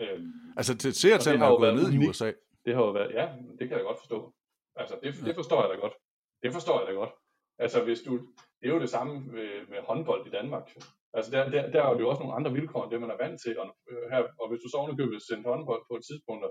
Øhm, 0.00 0.32
Altså, 0.56 0.78
til 0.78 0.94
seertallene 0.94 1.44
er 1.44 1.46
har 1.46 1.52
jo 1.52 1.58
gået 1.58 1.74
været 1.74 1.92
ned 1.92 2.02
i. 2.02 2.08
USA. 2.08 2.32
Det 2.64 2.74
har 2.74 2.82
jo 2.82 2.90
været, 2.90 3.14
ja, 3.14 3.26
det 3.58 3.68
kan 3.68 3.76
jeg 3.78 3.84
godt 3.84 3.98
forstå. 3.98 4.34
Altså, 4.76 4.94
det, 5.02 5.14
det 5.26 5.34
forstår 5.34 5.60
jeg 5.62 5.70
da 5.70 5.76
godt. 5.84 5.94
Det 6.42 6.52
forstår 6.52 6.78
jeg 6.80 6.88
da 6.88 6.92
godt. 6.92 7.10
Altså, 7.58 7.84
hvis 7.84 8.00
du, 8.02 8.12
det 8.60 8.66
er 8.68 8.74
jo 8.74 8.80
det 8.80 8.90
samme 8.90 9.14
med, 9.20 9.50
med 9.68 9.78
håndbold 9.88 10.26
i 10.26 10.30
Danmark. 10.30 10.66
Altså, 11.16 11.30
der, 11.30 11.50
der, 11.50 11.70
der 11.70 11.82
er 11.82 11.98
jo 11.98 12.08
også 12.08 12.22
nogle 12.22 12.36
andre 12.38 12.52
vilkår, 12.52 12.82
end 12.82 12.92
det 12.92 13.00
man 13.00 13.10
er 13.10 13.16
vant 13.24 13.40
til. 13.44 13.58
Og, 13.58 13.76
øh, 13.90 14.10
her, 14.10 14.22
og 14.40 14.48
hvis 14.48 14.60
du 14.62 14.68
så 14.68 14.76
ovenikøbet 14.76 15.22
sendte 15.22 15.48
håndbold 15.48 15.82
på 15.90 15.96
et 15.96 16.04
tidspunkt, 16.08 16.44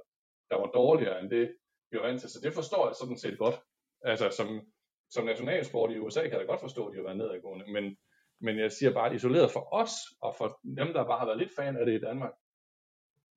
der 0.50 0.58
var 0.62 0.70
dårligere 0.82 1.20
end 1.22 1.30
det, 1.30 1.46
vi 1.92 1.98
var 1.98 2.06
vant 2.08 2.22
til. 2.22 2.30
Så 2.30 2.40
det 2.44 2.54
forstår 2.54 2.88
jeg 2.88 2.96
sådan 2.96 3.18
set 3.18 3.38
godt. 3.38 3.58
Altså, 4.02 4.30
som, 4.38 4.48
som 5.10 5.26
nationalsport 5.26 5.92
i 5.92 6.00
USA 6.00 6.22
kan 6.22 6.32
jeg 6.32 6.40
da 6.40 6.46
godt 6.46 6.62
forstå, 6.62 6.86
at 6.86 6.92
de 6.92 6.98
har 6.98 7.04
været 7.04 7.18
nedadgående. 7.18 7.66
Men, 7.76 7.98
men 8.42 8.60
jeg 8.60 8.72
siger 8.72 8.94
bare, 8.94 9.10
at 9.10 9.16
isoleret 9.16 9.52
for 9.52 9.74
os, 9.82 9.92
og 10.22 10.36
for 10.36 10.60
dem, 10.80 10.94
der 10.94 11.04
bare 11.06 11.20
har 11.20 11.26
været 11.26 11.40
lidt 11.40 11.56
fan 11.56 11.78
af 11.78 11.86
det 11.86 11.96
i 11.96 12.06
Danmark, 12.10 12.34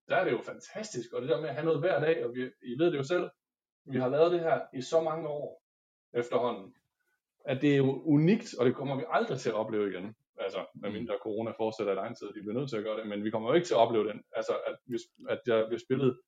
der 0.08 0.16
er 0.16 0.24
det 0.24 0.32
jo 0.32 0.40
fantastisk. 0.44 1.12
Og 1.12 1.22
det 1.22 1.30
der 1.30 1.40
med 1.40 1.48
at 1.48 1.54
have 1.54 1.64
noget 1.64 1.80
hver 1.80 2.00
dag, 2.00 2.24
og 2.24 2.34
vi, 2.34 2.50
I 2.62 2.78
ved 2.78 2.86
det 2.90 2.98
jo 2.98 3.02
selv, 3.02 3.30
vi 3.84 3.98
har 3.98 4.08
lavet 4.08 4.32
det 4.32 4.40
her 4.40 4.60
i 4.74 4.82
så 4.82 5.00
mange 5.00 5.28
år 5.28 5.62
efterhånden, 6.14 6.74
at 7.44 7.62
det 7.62 7.72
er 7.72 7.76
jo 7.76 8.02
unikt, 8.02 8.54
og 8.58 8.66
det 8.66 8.74
kommer 8.74 8.96
vi 8.96 9.04
aldrig 9.10 9.38
til 9.38 9.48
at 9.48 9.54
opleve 9.54 9.90
igen. 9.90 10.14
Altså, 10.38 10.66
medmindre 10.74 11.14
corona 11.22 11.50
fortsætter 11.50 11.92
i 11.92 11.96
lang 11.96 12.16
tid, 12.18 12.26
de 12.26 12.32
bliver 12.32 12.58
nødt 12.58 12.70
til 12.70 12.76
at 12.76 12.84
gøre 12.84 13.00
det, 13.00 13.08
men 13.08 13.24
vi 13.24 13.30
kommer 13.30 13.48
jo 13.48 13.54
ikke 13.54 13.66
til 13.66 13.74
at 13.74 13.78
opleve 13.78 14.08
den. 14.08 14.22
Altså, 14.32 14.52
at, 14.66 14.76
vi, 14.86 14.98
at 15.28 15.40
jeg 15.46 15.64
bliver 15.68 15.80
spillet 15.80 16.20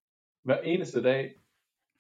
hver 0.42 0.60
eneste 0.60 1.02
dag 1.02 1.34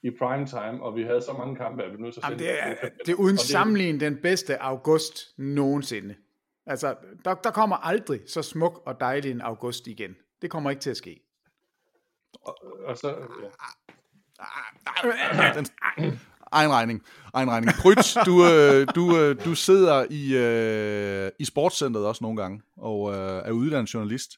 i 0.02 0.10
prime 0.10 0.46
time, 0.46 0.82
og 0.82 0.96
vi 0.96 1.02
havde 1.02 1.22
så 1.22 1.32
mange 1.32 1.56
kampe, 1.56 1.82
at 1.82 1.90
vi 1.90 1.96
blev 1.96 2.04
nødt 2.04 2.14
til 2.14 2.20
at 2.20 2.24
Jamen, 2.24 2.38
det, 2.38 2.62
er, 2.62 2.74
kampe. 2.74 2.98
det 3.06 3.12
er 3.12 3.16
uden 3.16 3.34
Og 3.34 3.38
sammenligning 3.38 4.00
den 4.00 4.22
bedste 4.22 4.62
august 4.62 5.38
nogensinde. 5.38 6.14
Altså, 6.66 6.96
der, 7.24 7.34
der 7.34 7.50
kommer 7.50 7.76
aldrig 7.76 8.20
så 8.26 8.42
smuk 8.42 8.82
og 8.86 9.00
dejlig 9.00 9.30
en 9.30 9.40
august 9.40 9.86
igen. 9.86 10.16
Det 10.42 10.50
kommer 10.50 10.70
ikke 10.70 10.80
til 10.80 10.90
at 10.90 10.96
ske. 10.96 11.27
Og, 12.40 12.56
og 12.84 12.98
så, 12.98 13.08
ja. 13.08 13.14
Den, 15.54 15.66
egen 16.52 16.70
regning. 16.70 17.02
Egen 17.34 17.50
regning. 17.50 17.72
Pryt, 17.82 18.16
du, 18.26 18.44
øh, 18.44 18.86
du, 18.94 19.18
øh, 19.18 19.44
du 19.44 19.54
sidder 19.54 20.06
i, 20.10 20.36
øh, 20.36 21.30
i 21.38 21.44
sportscenteret 21.44 22.06
også 22.06 22.24
nogle 22.24 22.42
gange, 22.42 22.62
og 22.76 23.14
øh, 23.14 23.42
er 23.44 23.50
uddannet 23.50 23.94
journalist. 23.94 24.30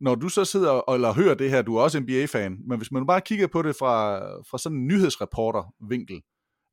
Når 0.00 0.14
du 0.14 0.28
så 0.28 0.44
sidder 0.44 0.70
og, 0.70 0.94
eller 0.94 1.12
hører 1.12 1.34
det 1.34 1.50
her, 1.50 1.62
du 1.62 1.76
er 1.76 1.82
også 1.82 2.00
NBA-fan, 2.00 2.58
men 2.68 2.78
hvis 2.78 2.92
man 2.92 3.06
bare 3.06 3.20
kigger 3.20 3.46
på 3.46 3.62
det 3.62 3.76
fra, 3.76 4.18
fra 4.50 4.58
sådan 4.58 4.78
en 4.78 4.86
nyhedsreporter-vinkel, 4.86 6.20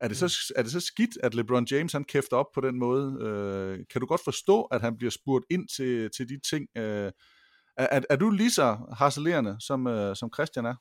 er 0.01 0.07
det, 0.07 0.17
så, 0.17 0.53
er 0.55 0.61
det 0.61 0.71
så 0.71 0.79
skidt, 0.79 1.17
at 1.23 1.35
LeBron 1.35 1.67
James 1.71 1.93
han 1.93 2.03
kæfter 2.03 2.37
op 2.37 2.45
på 2.53 2.61
den 2.61 2.79
måde? 2.79 3.17
Øh, 3.21 3.79
kan 3.91 4.01
du 4.01 4.07
godt 4.07 4.21
forstå, 4.23 4.61
at 4.61 4.81
han 4.81 4.97
bliver 4.97 5.11
spurgt 5.11 5.45
ind 5.49 5.67
til, 5.75 6.09
til 6.17 6.29
de 6.29 6.39
ting? 6.49 6.67
Øh, 6.77 7.11
er, 7.77 7.87
er, 7.91 8.01
er 8.09 8.15
du 8.15 8.29
lige 8.29 8.51
så 8.51 8.77
harcelerende, 8.97 9.57
som, 9.59 9.87
øh, 9.87 10.15
som 10.15 10.29
Christian 10.33 10.65
er? 10.65 10.75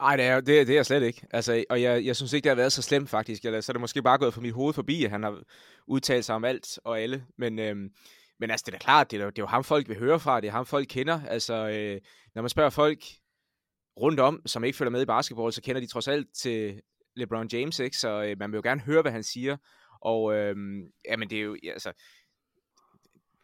Nej, 0.00 0.16
det 0.16 0.24
er, 0.24 0.34
det, 0.34 0.66
det 0.66 0.70
er 0.70 0.74
jeg 0.74 0.86
slet 0.86 1.02
ikke. 1.02 1.26
Altså, 1.30 1.64
og 1.70 1.82
jeg, 1.82 2.04
jeg 2.04 2.16
synes 2.16 2.32
ikke, 2.32 2.44
det 2.44 2.50
har 2.50 2.56
været 2.56 2.72
så 2.72 2.82
slemt 2.82 3.10
faktisk. 3.10 3.44
Eller, 3.44 3.60
så 3.60 3.72
er 3.72 3.74
det 3.74 3.80
måske 3.80 4.02
bare 4.02 4.18
gået 4.18 4.34
for 4.34 4.40
mit 4.40 4.52
hoved 4.52 4.74
forbi, 4.74 5.04
at 5.04 5.10
han 5.10 5.22
har 5.22 5.42
udtalt 5.86 6.24
sig 6.24 6.34
om 6.34 6.44
alt 6.44 6.78
og 6.84 7.00
alle. 7.00 7.26
Men, 7.38 7.58
øhm, 7.58 7.88
men 8.40 8.50
altså, 8.50 8.64
det 8.66 8.74
er 8.74 8.78
da 8.78 8.84
klart, 8.84 9.10
det 9.10 9.20
er, 9.20 9.30
det 9.30 9.38
er 9.38 9.42
jo 9.42 9.46
ham, 9.46 9.64
folk 9.64 9.88
vil 9.88 9.98
høre 9.98 10.20
fra. 10.20 10.40
Det 10.40 10.48
er 10.48 10.52
ham, 10.52 10.66
folk 10.66 10.86
kender. 10.90 11.20
Altså, 11.28 11.54
øh, 11.54 12.00
når 12.34 12.42
man 12.42 12.48
spørger 12.48 12.70
folk 12.70 12.98
rundt 14.00 14.20
om, 14.20 14.42
som 14.46 14.64
ikke 14.64 14.78
følger 14.78 14.90
med 14.90 15.02
i 15.02 15.06
basketball, 15.06 15.52
så 15.52 15.62
kender 15.62 15.80
de 15.80 15.86
trods 15.86 16.08
alt 16.08 16.26
til 16.34 16.80
LeBron 17.16 17.48
James, 17.52 17.78
ikke? 17.78 17.96
Så 17.96 18.22
øh, 18.22 18.38
man 18.38 18.52
vil 18.52 18.58
jo 18.58 18.62
gerne 18.62 18.80
høre, 18.80 19.02
hvad 19.02 19.12
han 19.12 19.22
siger. 19.22 19.56
Og 20.00 20.34
øh, 20.34 20.56
jamen, 21.08 21.30
det 21.30 21.38
er 21.38 21.42
jo, 21.42 21.56
ja, 21.62 21.72
altså, 21.72 21.92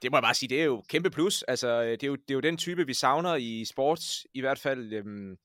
det 0.02 0.10
må 0.10 0.16
jeg 0.16 0.22
bare 0.22 0.34
sige, 0.34 0.48
det 0.48 0.60
er 0.60 0.64
jo 0.64 0.82
kæmpe 0.88 1.10
plus. 1.10 1.42
Altså, 1.42 1.68
øh, 1.82 1.90
det 1.90 2.02
er 2.02 2.06
jo, 2.06 2.14
det 2.16 2.30
er 2.30 2.34
jo 2.34 2.40
den 2.40 2.56
type, 2.56 2.86
vi 2.86 2.94
savner 2.94 3.34
i 3.36 3.64
sports, 3.64 4.26
i 4.34 4.40
hvert 4.40 4.58
fald 4.58 4.92
øhm, 4.92 5.36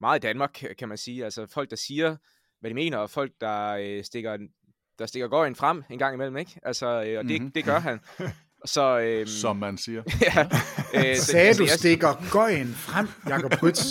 meget 0.00 0.18
i 0.18 0.26
Danmark, 0.26 0.62
kan 0.78 0.88
man 0.88 0.98
sige. 0.98 1.24
Altså 1.24 1.46
folk, 1.46 1.70
der 1.70 1.76
siger, 1.76 2.16
hvad 2.60 2.70
de 2.70 2.74
mener, 2.74 2.98
og 2.98 3.10
folk, 3.10 3.32
der 3.40 3.68
øh, 3.70 4.04
stikker, 4.04 4.36
der 4.98 5.06
stikker 5.06 5.28
gården 5.28 5.54
frem 5.56 5.82
en 5.90 5.98
gang 5.98 6.14
imellem, 6.14 6.36
ikke? 6.36 6.60
Altså, 6.62 6.86
øh, 6.86 7.18
og 7.18 7.24
det, 7.24 7.40
Mhm. 7.42 7.50
det 7.52 7.64
gør 7.64 7.78
han. 7.78 8.00
Så, 8.64 8.98
øhm, 8.98 9.26
Som 9.26 9.56
man 9.56 9.78
siger. 9.78 10.02
ja, 10.26 10.42
øh, 10.94 11.16
så- 11.16 11.24
Sagde 11.24 11.46
altså, 11.48 11.62
du 11.62 11.66
jeg- 11.68 11.78
stikker 11.78 12.30
gøjen 12.32 12.74
frem, 12.74 13.08
Jakob 13.28 13.50
Prytz? 13.50 13.82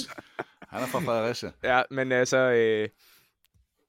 Han 0.67 0.83
er 0.83 0.87
fra 0.87 0.99
Fredericia. 0.99 1.51
Ja, 1.63 1.81
men 1.91 2.11
altså, 2.11 2.37
øh, 2.37 2.89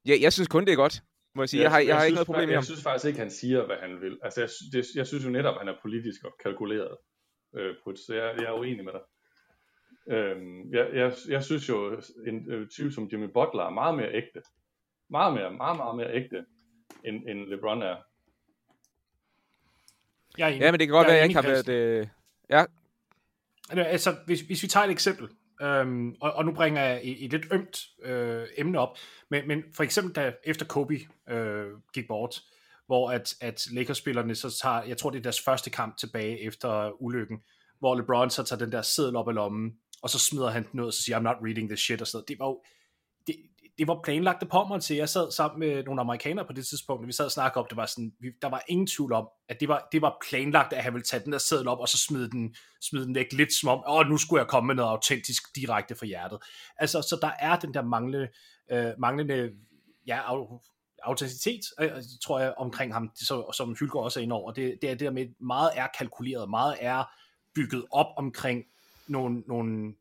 ja, 0.06 0.16
jeg 0.20 0.32
synes 0.32 0.48
kun, 0.48 0.64
det 0.66 0.72
er 0.72 0.76
godt, 0.76 1.02
må 1.36 1.42
jeg 1.42 1.48
sige. 1.48 1.62
Jeg 1.62 1.70
har, 1.70 1.78
jeg, 1.78 1.96
har 1.96 2.04
ikke 2.04 2.16
synes, 2.16 2.16
noget 2.16 2.26
problem 2.26 2.46
med 2.48 2.52
Jeg 2.52 2.58
ham. 2.58 2.64
synes 2.64 2.82
faktisk 2.82 3.06
ikke, 3.06 3.18
han 3.18 3.30
siger, 3.30 3.66
hvad 3.66 3.76
han 3.76 4.00
vil. 4.00 4.18
Altså, 4.22 4.40
jeg, 4.40 4.50
det, 4.72 4.86
jeg 4.94 5.06
synes 5.06 5.24
jo 5.24 5.30
netop, 5.30 5.54
at 5.54 5.58
han 5.58 5.68
er 5.68 5.78
politisk 5.82 6.24
og 6.24 6.32
kalkuleret 6.42 6.96
øh, 7.56 7.74
på 7.84 7.92
det, 7.92 8.00
så 8.06 8.14
jeg, 8.14 8.34
jeg 8.38 8.44
er 8.44 8.52
uenig 8.52 8.84
med 8.84 8.92
dig. 8.92 9.04
Øhm, 10.14 10.72
jeg, 10.72 10.86
jeg, 10.94 11.12
jeg 11.28 11.44
synes 11.44 11.68
jo, 11.68 12.00
en 12.26 12.52
øh, 12.52 12.68
type 12.68 12.92
som 12.92 13.08
Jimmy 13.12 13.28
Butler 13.34 13.64
er 13.64 13.70
meget 13.70 13.96
mere 13.96 14.14
ægte. 14.14 14.42
Meget 15.10 15.34
mere, 15.34 15.50
meget, 15.52 15.76
meget 15.76 15.96
mere 15.96 16.14
ægte, 16.14 16.44
end, 17.04 17.28
end 17.28 17.48
LeBron 17.48 17.82
er. 17.82 17.96
Jeg 20.38 20.44
er 20.44 20.48
enig. 20.48 20.60
Ja, 20.60 20.70
men 20.70 20.80
det 20.80 20.88
kan 20.88 20.94
godt 20.94 21.08
Jeg 21.08 21.12
være, 21.12 21.16
at 21.16 21.20
jeg 21.20 21.28
ikke 21.28 21.40
har 21.40 21.48
været... 21.54 21.68
Øh, 21.68 22.06
ja, 22.50 22.64
Altså, 23.70 24.16
hvis, 24.26 24.40
hvis 24.40 24.62
vi 24.62 24.68
tager 24.68 24.84
et 24.84 24.90
eksempel, 24.90 25.28
øhm, 25.62 26.14
og, 26.20 26.32
og 26.32 26.44
nu 26.44 26.52
bringer 26.52 26.82
jeg 26.82 27.00
et, 27.02 27.24
et 27.24 27.32
lidt 27.32 27.46
ømt 27.52 27.78
øh, 28.02 28.46
emne 28.58 28.78
op, 28.78 28.98
men, 29.30 29.48
men 29.48 29.62
for 29.74 29.82
eksempel 29.82 30.14
da 30.14 30.32
efter 30.44 30.66
Kobe 30.66 30.98
øh, 31.28 31.66
gik 31.94 32.06
bort, 32.08 32.42
hvor 32.86 33.10
at, 33.10 33.34
at 33.40 33.66
Lakers-spillerne 33.72 34.34
så 34.34 34.58
tager, 34.62 34.82
jeg 34.82 34.96
tror 34.96 35.10
det 35.10 35.18
er 35.18 35.22
deres 35.22 35.40
første 35.40 35.70
kamp 35.70 35.96
tilbage 35.96 36.40
efter 36.42 37.02
ulykken, 37.02 37.38
hvor 37.78 37.94
LeBron 37.94 38.30
så 38.30 38.42
tager 38.42 38.58
den 38.58 38.72
der 38.72 38.82
seddel 38.82 39.16
op 39.16 39.28
af 39.28 39.34
lommen, 39.34 39.72
og 40.02 40.10
så 40.10 40.18
smider 40.18 40.50
han 40.50 40.66
den 40.72 40.80
ud, 40.80 40.86
og 40.86 40.92
så 40.92 41.02
siger, 41.02 41.18
I'm 41.18 41.22
not 41.22 41.36
reading 41.44 41.68
this 41.68 41.80
shit, 41.80 42.00
og 42.00 42.06
sådan 42.06 42.16
noget. 42.16 42.28
Det 42.28 42.38
var 42.38 42.46
jo, 42.46 42.62
det, 43.78 43.86
var 43.86 44.00
planlagt 44.04 44.48
på 44.48 44.64
mig 44.64 44.82
til. 44.82 44.96
Jeg 44.96 45.08
sad 45.08 45.32
sammen 45.32 45.60
med 45.60 45.84
nogle 45.84 46.00
amerikanere 46.00 46.44
på 46.44 46.52
det 46.52 46.66
tidspunkt, 46.66 47.02
og 47.02 47.06
vi 47.06 47.12
sad 47.12 47.24
og 47.24 47.30
snakkede 47.30 47.60
om, 47.60 47.66
det 47.68 47.76
var 47.76 47.86
sådan, 47.86 48.12
vi, 48.20 48.30
der 48.42 48.48
var 48.48 48.62
ingen 48.68 48.86
tvivl 48.86 49.12
om, 49.12 49.28
at 49.48 49.60
det 49.60 49.68
var, 49.68 49.88
det 49.92 50.02
var 50.02 50.16
planlagt, 50.28 50.72
at 50.72 50.82
han 50.82 50.92
ville 50.92 51.04
tage 51.04 51.24
den 51.24 51.32
der 51.32 51.38
seddel 51.38 51.68
op, 51.68 51.78
og 51.78 51.88
så 51.88 51.98
smide 51.98 52.30
den, 52.30 52.54
smide 52.80 53.04
den 53.04 53.14
væk 53.14 53.32
lidt 53.32 53.52
som 53.52 53.68
om, 53.68 53.84
åh, 53.88 54.06
nu 54.06 54.16
skulle 54.16 54.40
jeg 54.40 54.48
komme 54.48 54.66
med 54.66 54.74
noget 54.74 54.90
autentisk 54.90 55.56
direkte 55.56 55.94
fra 55.94 56.06
hjertet. 56.06 56.38
Altså, 56.76 57.02
så 57.02 57.18
der 57.22 57.30
er 57.38 57.58
den 57.58 57.74
der 57.74 57.82
manglende, 57.82 58.28
øh, 58.70 58.92
manglende 58.98 59.50
ja, 60.06 60.20
autenticitet, 61.02 61.60
øh, 61.80 61.90
tror 62.22 62.40
jeg, 62.40 62.54
omkring 62.56 62.92
ham, 62.92 63.10
så, 63.14 63.52
som 63.56 63.76
Hylgaard 63.80 64.04
også 64.04 64.20
er 64.20 64.22
inde 64.22 64.34
over. 64.34 64.52
Det, 64.52 64.78
det 64.82 64.90
er 64.90 64.94
det 64.94 65.00
der 65.00 65.10
med, 65.10 65.26
meget 65.40 65.70
er 65.74 65.86
kalkuleret, 65.98 66.50
meget 66.50 66.76
er 66.80 67.04
bygget 67.54 67.84
op 67.90 68.06
omkring 68.16 68.64
nogle, 69.08 69.40
nogle 69.46 69.94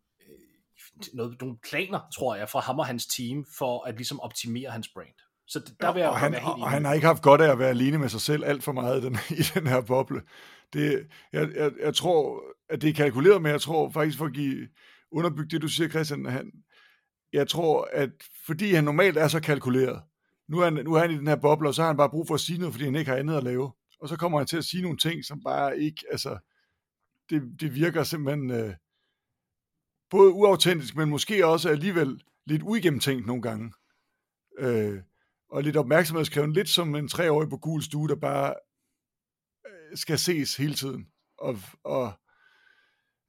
noget, 1.13 1.41
nogle 1.41 1.57
planer, 1.69 1.99
tror 2.15 2.35
jeg, 2.35 2.49
fra 2.49 2.59
ham 2.59 2.79
og 2.79 2.85
hans 2.85 3.05
team, 3.05 3.45
for 3.57 3.83
at 3.83 3.95
ligesom 3.95 4.19
optimere 4.19 4.69
hans 4.69 4.87
brand. 4.93 5.15
Så 5.47 5.73
der 5.81 5.93
vil 5.93 5.99
jeg 5.99 6.09
og, 6.09 6.17
han, 6.17 6.31
være 6.31 6.41
helt 6.41 6.51
og 6.51 6.57
enig. 6.57 6.69
han 6.69 6.85
har 6.85 6.93
ikke 6.93 7.07
haft 7.07 7.23
godt 7.23 7.41
af 7.41 7.51
at 7.51 7.59
være 7.59 7.69
alene 7.69 7.97
med 7.97 8.09
sig 8.09 8.21
selv 8.21 8.43
alt 8.45 8.63
for 8.63 8.71
meget 8.71 9.01
i 9.01 9.05
den, 9.05 9.17
i 9.41 9.43
den 9.53 9.67
her 9.67 9.81
boble. 9.81 10.21
Det, 10.73 11.07
jeg, 11.33 11.49
jeg, 11.55 11.71
jeg 11.81 11.95
tror, 11.95 12.43
at 12.69 12.81
det 12.81 12.89
er 12.89 12.93
kalkuleret, 12.93 13.41
men 13.41 13.51
jeg 13.51 13.61
tror 13.61 13.89
faktisk 13.89 14.17
for 14.17 14.25
at 14.25 14.33
give 14.33 14.67
underbygge 15.11 15.49
det, 15.49 15.61
du 15.61 15.67
siger, 15.67 15.89
Christian, 15.89 16.25
han, 16.25 16.51
jeg 17.33 17.47
tror, 17.47 17.89
at 17.91 18.09
fordi 18.45 18.73
han 18.73 18.83
normalt 18.83 19.17
er 19.17 19.27
så 19.27 19.39
kalkuleret, 19.39 20.01
nu 20.49 20.59
er, 20.59 20.63
han, 20.63 20.73
nu 20.73 20.93
er 20.93 20.99
han 20.99 21.11
i 21.11 21.17
den 21.17 21.27
her 21.27 21.35
boble, 21.35 21.69
og 21.69 21.75
så 21.75 21.81
har 21.81 21.87
han 21.87 21.97
bare 21.97 22.09
brug 22.09 22.27
for 22.27 22.33
at 22.33 22.39
sige 22.39 22.59
noget, 22.59 22.73
fordi 22.73 22.85
han 22.85 22.95
ikke 22.95 23.11
har 23.11 23.17
andet 23.17 23.37
at 23.37 23.43
lave. 23.43 23.71
Og 23.99 24.09
så 24.09 24.17
kommer 24.17 24.37
han 24.37 24.47
til 24.47 24.57
at 24.57 24.65
sige 24.65 24.83
nogle 24.83 24.97
ting, 24.97 25.25
som 25.25 25.43
bare 25.43 25.79
ikke, 25.79 26.03
altså, 26.11 26.37
det, 27.29 27.43
det 27.59 27.75
virker 27.75 28.03
simpelthen 28.03 28.51
øh, 28.51 28.73
både 30.09 30.31
uautentisk, 30.31 30.95
men 30.95 31.09
måske 31.09 31.45
også 31.45 31.69
alligevel 31.69 32.23
lidt 32.45 32.61
uigennemtænkt 32.63 33.25
nogle 33.25 33.41
gange. 33.41 33.73
Øh, 34.59 35.01
og 35.49 35.63
lidt 35.63 35.77
opmærksomhedskrævende, 35.77 36.55
lidt 36.55 36.69
som 36.69 36.95
en 36.95 37.07
treårig 37.07 37.49
på 37.49 37.57
gul 37.57 37.81
stue, 37.81 38.07
der 38.07 38.15
bare 38.15 38.53
øh, 39.67 39.97
skal 39.97 40.19
ses 40.19 40.55
hele 40.55 40.73
tiden. 40.73 41.07
Og, 41.37 41.57
og 41.83 42.13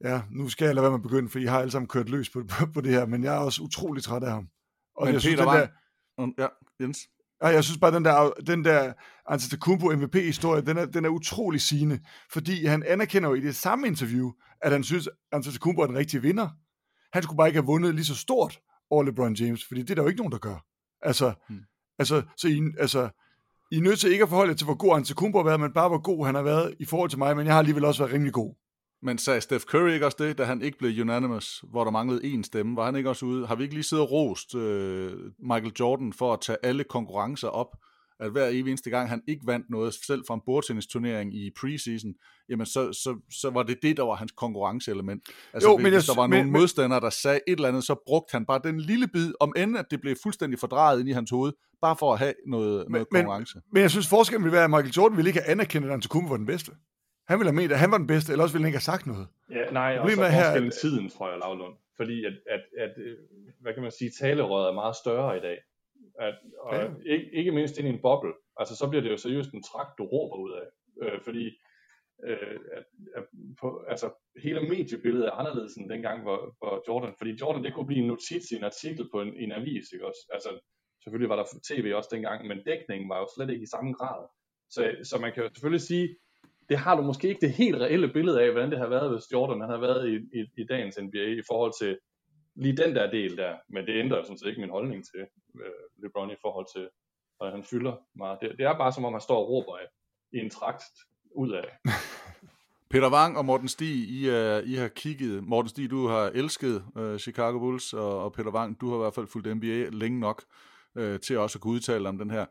ja, 0.03 0.21
nu 0.31 0.49
skal 0.49 0.65
jeg 0.65 0.75
lade 0.75 0.83
være 0.83 0.91
med 0.91 0.99
at 0.99 1.03
begynde, 1.03 1.29
for 1.29 1.39
I 1.39 1.45
har 1.45 1.59
alle 1.59 1.71
sammen 1.71 1.87
kørt 1.87 2.09
løs 2.09 2.29
på, 2.29 2.43
på, 2.49 2.65
på 2.73 2.81
det 2.81 2.91
her, 2.91 3.05
men 3.05 3.23
jeg 3.23 3.35
er 3.35 3.39
også 3.39 3.61
utrolig 3.61 4.03
træt 4.03 4.23
af 4.23 4.31
ham. 4.31 4.49
Og 4.95 5.05
Men 5.05 5.13
jeg 5.13 5.21
synes, 5.21 5.35
Peter 5.35 5.51
den 5.51 5.59
der, 5.59 5.67
Ja, 6.37 6.47
Jens. 6.79 6.99
Ja, 7.43 7.47
jeg 7.47 7.63
synes 7.63 7.77
bare, 7.79 7.95
den 7.95 8.05
der, 8.05 8.29
den 8.47 8.65
der 8.65 8.93
Antetokounmpo 9.25 9.95
MVP-historie, 9.95 10.61
den 10.61 10.77
er, 10.77 10.85
den 10.85 11.05
er 11.05 11.09
utrolig 11.09 11.61
sigende, 11.61 11.99
fordi 12.31 12.65
han 12.65 12.83
anerkender 12.83 13.29
jo 13.29 13.35
i 13.35 13.39
det 13.39 13.55
samme 13.55 13.87
interview, 13.87 14.31
at 14.61 14.71
han 14.71 14.83
synes, 14.83 15.07
at 15.07 15.13
Antetokounmpo 15.31 15.81
er 15.81 15.87
den 15.87 15.97
rigtige 15.97 16.21
vinder. 16.21 16.49
Han 17.17 17.23
skulle 17.23 17.37
bare 17.37 17.47
ikke 17.47 17.59
have 17.59 17.65
vundet 17.65 17.95
lige 17.95 18.05
så 18.05 18.15
stort 18.15 18.59
over 18.89 19.03
LeBron 19.03 19.33
James, 19.33 19.65
fordi 19.67 19.81
det 19.81 19.89
er 19.89 19.95
der 19.95 20.01
jo 20.01 20.07
ikke 20.07 20.19
nogen, 20.19 20.31
der 20.31 20.37
gør. 20.37 20.65
Altså, 21.01 21.33
hmm. 21.49 21.59
altså, 21.99 22.21
så 22.37 22.47
I, 22.47 22.61
altså, 22.79 23.09
I 23.71 23.77
er 23.77 23.81
nødt 23.81 23.99
til 23.99 24.11
ikke 24.11 24.23
at 24.23 24.29
forholde 24.29 24.49
jer 24.49 24.55
til, 24.55 24.65
hvor 24.65 24.75
god 24.75 24.95
Antetokounmpo 24.95 25.37
har 25.37 25.45
været, 25.45 25.59
men 25.59 25.73
bare 25.73 25.89
hvor 25.89 26.01
god 26.01 26.25
han 26.25 26.35
har 26.35 26.41
været 26.41 26.75
i 26.79 26.85
forhold 26.85 27.09
til 27.09 27.19
mig, 27.19 27.37
men 27.37 27.45
jeg 27.45 27.53
har 27.53 27.59
alligevel 27.59 27.85
også 27.85 28.03
været 28.03 28.13
rimelig 28.13 28.33
god. 28.33 28.55
Men 29.01 29.17
sagde 29.17 29.41
Steph 29.41 29.63
Curry 29.63 29.89
ikke 29.89 30.05
også 30.05 30.17
det, 30.19 30.37
da 30.37 30.43
han 30.43 30.61
ikke 30.61 30.77
blev 30.77 31.01
unanimous, 31.01 31.63
hvor 31.71 31.83
der 31.83 31.91
manglede 31.91 32.33
én 32.33 32.43
stemme? 32.43 32.75
Var 32.75 32.85
han 32.85 32.95
ikke 32.95 33.09
også 33.09 33.25
ude? 33.25 33.47
Har 33.47 33.55
vi 33.55 33.63
ikke 33.63 33.75
lige 33.75 33.83
siddet 33.83 34.05
og 34.05 34.11
rost 34.11 34.55
øh, 34.55 35.13
Michael 35.39 35.73
Jordan 35.79 36.13
for 36.13 36.33
at 36.33 36.41
tage 36.41 36.57
alle 36.63 36.83
konkurrencer 36.83 37.47
op? 37.47 37.75
At 38.19 38.31
hver 38.31 38.47
evig 38.47 38.67
eneste 38.67 38.89
gang, 38.89 39.09
han 39.09 39.21
ikke 39.27 39.47
vandt 39.47 39.69
noget, 39.69 39.93
selv 39.93 40.23
fra 40.27 40.33
en 40.33 40.41
bordtennisturnering 40.45 41.35
i 41.35 41.51
preseason, 41.59 42.13
jamen 42.49 42.65
så, 42.65 42.93
så, 42.93 43.19
så 43.41 43.49
var 43.49 43.63
det 43.63 43.77
det, 43.81 43.97
der 43.97 44.03
var 44.03 44.15
hans 44.15 44.31
konkurrenceelement. 44.31 45.29
Altså, 45.53 45.69
jo, 45.69 45.75
hvis, 45.75 45.83
men 45.83 45.93
jeg, 45.93 45.99
hvis 45.99 46.07
der 46.07 46.15
var 46.15 46.27
men, 46.27 46.37
nogle 46.37 46.51
men, 46.51 46.61
modstandere, 46.61 46.99
der 46.99 47.09
sagde 47.09 47.39
et 47.47 47.55
eller 47.55 47.67
andet, 47.67 47.83
så 47.83 47.95
brugte 48.05 48.31
han 48.31 48.45
bare 48.45 48.61
den 48.63 48.79
lille 48.79 49.07
bid, 49.07 49.33
om 49.39 49.53
end 49.57 49.77
at 49.77 49.85
det 49.91 50.01
blev 50.01 50.15
fuldstændig 50.23 50.59
fordrejet 50.59 50.99
ind 50.99 51.09
i 51.09 51.11
hans 51.11 51.29
hoved, 51.29 51.53
bare 51.81 51.95
for 51.99 52.13
at 52.13 52.19
have 52.19 52.33
noget, 52.47 52.85
men, 52.85 52.91
noget 52.91 53.07
konkurrence. 53.09 53.55
Men, 53.55 53.63
men 53.73 53.81
jeg 53.81 53.91
synes, 53.91 54.07
forskellen 54.07 54.43
ville 54.43 54.55
være, 54.55 54.63
at 54.63 54.69
Michael 54.69 54.93
Jordan 54.97 55.17
ville 55.17 55.29
ikke 55.29 55.41
have 55.41 55.51
anerkendt, 55.51 55.87
at 55.87 55.93
Antetokounmpo 55.93 56.29
var 56.29 56.37
den 56.37 56.45
bedste. 56.45 56.71
Han 57.27 57.39
ville 57.39 57.51
have 57.51 57.55
ment, 57.61 57.71
at 57.71 57.79
han 57.79 57.91
var 57.91 57.97
den 57.97 58.07
bedste, 58.07 58.31
eller 58.31 58.43
også 58.43 58.53
ville 58.53 58.63
han 58.63 58.69
ikke 58.69 58.77
have 58.81 58.91
sagt 58.93 59.07
noget. 59.07 59.27
Ja, 59.51 59.71
nej, 59.71 59.97
og 59.99 60.11
så 60.11 60.27
her, 60.27 60.69
tiden, 60.81 61.09
tror 61.09 61.29
jeg, 61.29 61.37
Lavlund. 61.39 61.75
Fordi 61.97 62.25
at, 62.25 62.33
at, 62.55 62.63
at, 62.77 62.93
øh, 62.97 63.17
hvad 63.61 63.73
kan 63.73 63.83
man 63.83 63.91
sige, 63.91 64.11
talerøret 64.19 64.69
er 64.69 64.73
meget 64.73 64.95
større 64.95 65.37
i 65.37 65.39
dag. 65.39 65.57
At, 66.19 66.35
og 66.59 66.75
ja. 66.75 66.89
ikke, 67.05 67.29
ikke 67.33 67.51
mindst 67.51 67.77
ind 67.77 67.87
i 67.87 67.91
en 67.91 68.01
boble. 68.01 68.33
Altså, 68.57 68.75
så 68.75 68.89
bliver 68.89 69.01
det 69.01 69.11
jo 69.11 69.17
seriøst 69.17 69.51
en 69.51 69.63
trakt, 69.63 69.97
du 69.97 70.03
råber 70.03 70.35
ud 70.35 70.51
af. 70.51 70.67
Øh, 71.03 71.21
fordi 71.21 71.45
øh, 72.27 72.59
at, 72.77 72.85
at 73.15 73.23
på, 73.61 73.83
altså, 73.87 74.07
hele 74.43 74.61
mediebilledet 74.61 75.27
er 75.27 75.31
anderledes 75.31 75.75
end 75.75 75.89
dengang, 75.89 76.21
hvor, 76.21 76.55
hvor 76.59 76.83
Jordan, 76.87 77.13
fordi 77.17 77.31
Jordan, 77.41 77.63
det 77.63 77.73
kunne 77.73 77.87
blive 77.87 78.01
en 78.01 78.07
notits 78.07 78.51
i 78.51 78.55
en 78.55 78.63
artikel 78.63 79.09
på 79.13 79.21
en, 79.21 79.33
en 79.37 79.51
avis, 79.51 79.91
ikke 79.93 80.07
også? 80.07 80.21
Altså, 80.33 80.49
selvfølgelig 81.03 81.29
var 81.29 81.35
der 81.35 81.59
tv 81.69 81.93
også 81.95 82.09
dengang, 82.11 82.47
men 82.47 82.63
dækningen 82.65 83.09
var 83.09 83.19
jo 83.19 83.27
slet 83.35 83.49
ikke 83.49 83.63
i 83.63 83.73
samme 83.75 83.93
grad. 83.93 84.27
Så, 84.69 84.95
så 85.03 85.17
man 85.21 85.33
kan 85.33 85.43
jo 85.43 85.49
selvfølgelig 85.49 85.81
sige, 85.81 86.17
det 86.69 86.77
har 86.77 86.95
du 86.95 87.01
måske 87.01 87.27
ikke 87.27 87.41
det 87.41 87.51
helt 87.51 87.75
reelle 87.75 88.13
billede 88.13 88.41
af, 88.41 88.51
hvordan 88.51 88.71
det 88.71 88.79
har 88.79 88.89
været, 88.89 89.11
hvis 89.11 89.31
Jordan 89.33 89.61
han 89.61 89.69
har 89.69 89.79
været 89.79 90.09
i, 90.09 90.15
i, 90.39 90.41
i 90.61 90.63
dagens 90.63 90.99
NBA 91.01 91.27
i 91.41 91.47
forhold 91.47 91.73
til 91.79 91.99
lige 92.57 92.77
den 92.77 92.95
der 92.95 93.11
del 93.11 93.37
der. 93.37 93.55
Men 93.69 93.85
det 93.87 93.99
ændrer 93.99 94.23
sådan 94.23 94.37
set 94.37 94.47
ikke 94.47 94.61
min 94.61 94.69
holdning 94.69 95.05
til 95.05 95.19
øh, 95.65 96.03
LeBron 96.03 96.31
i 96.31 96.35
forhold 96.41 96.65
til, 96.75 96.89
hvordan 97.37 97.55
han 97.55 97.63
fylder 97.63 97.95
meget. 98.15 98.37
Det, 98.41 98.51
det 98.57 98.65
er 98.65 98.77
bare 98.77 98.93
som 98.93 99.05
om, 99.05 99.13
han 99.13 99.21
står 99.21 99.37
og 99.37 99.49
råber 99.49 99.77
af, 99.77 99.87
i 100.33 100.37
en 100.37 100.49
trakt 100.49 100.83
ud 101.35 101.51
af. 101.51 101.77
Peter 102.91 103.11
Wang 103.11 103.37
og 103.37 103.45
Morten 103.45 103.67
Stig, 103.67 104.09
I, 104.09 104.29
uh, 104.29 104.69
I 104.69 104.75
har 104.75 104.87
kigget. 104.87 105.43
Morten 105.43 105.69
Stig, 105.69 105.89
du 105.89 106.07
har 106.07 106.31
elsket 106.35 106.83
uh, 106.95 107.17
Chicago 107.17 107.59
Bulls, 107.59 107.93
og, 107.93 108.23
og 108.23 108.33
Peter 108.33 108.51
Wang, 108.51 108.81
du 108.81 108.89
har 108.89 108.95
i 108.95 108.99
hvert 108.99 109.13
fald 109.13 109.27
fulgt 109.27 109.55
NBA 109.57 109.89
længe 109.89 110.19
nok 110.19 110.43
uh, 110.95 111.17
til 111.19 111.37
også 111.37 111.57
at 111.57 111.61
kunne 111.61 111.73
udtale 111.73 112.09
om 112.09 112.17
den 112.17 112.31
her. 112.31 112.45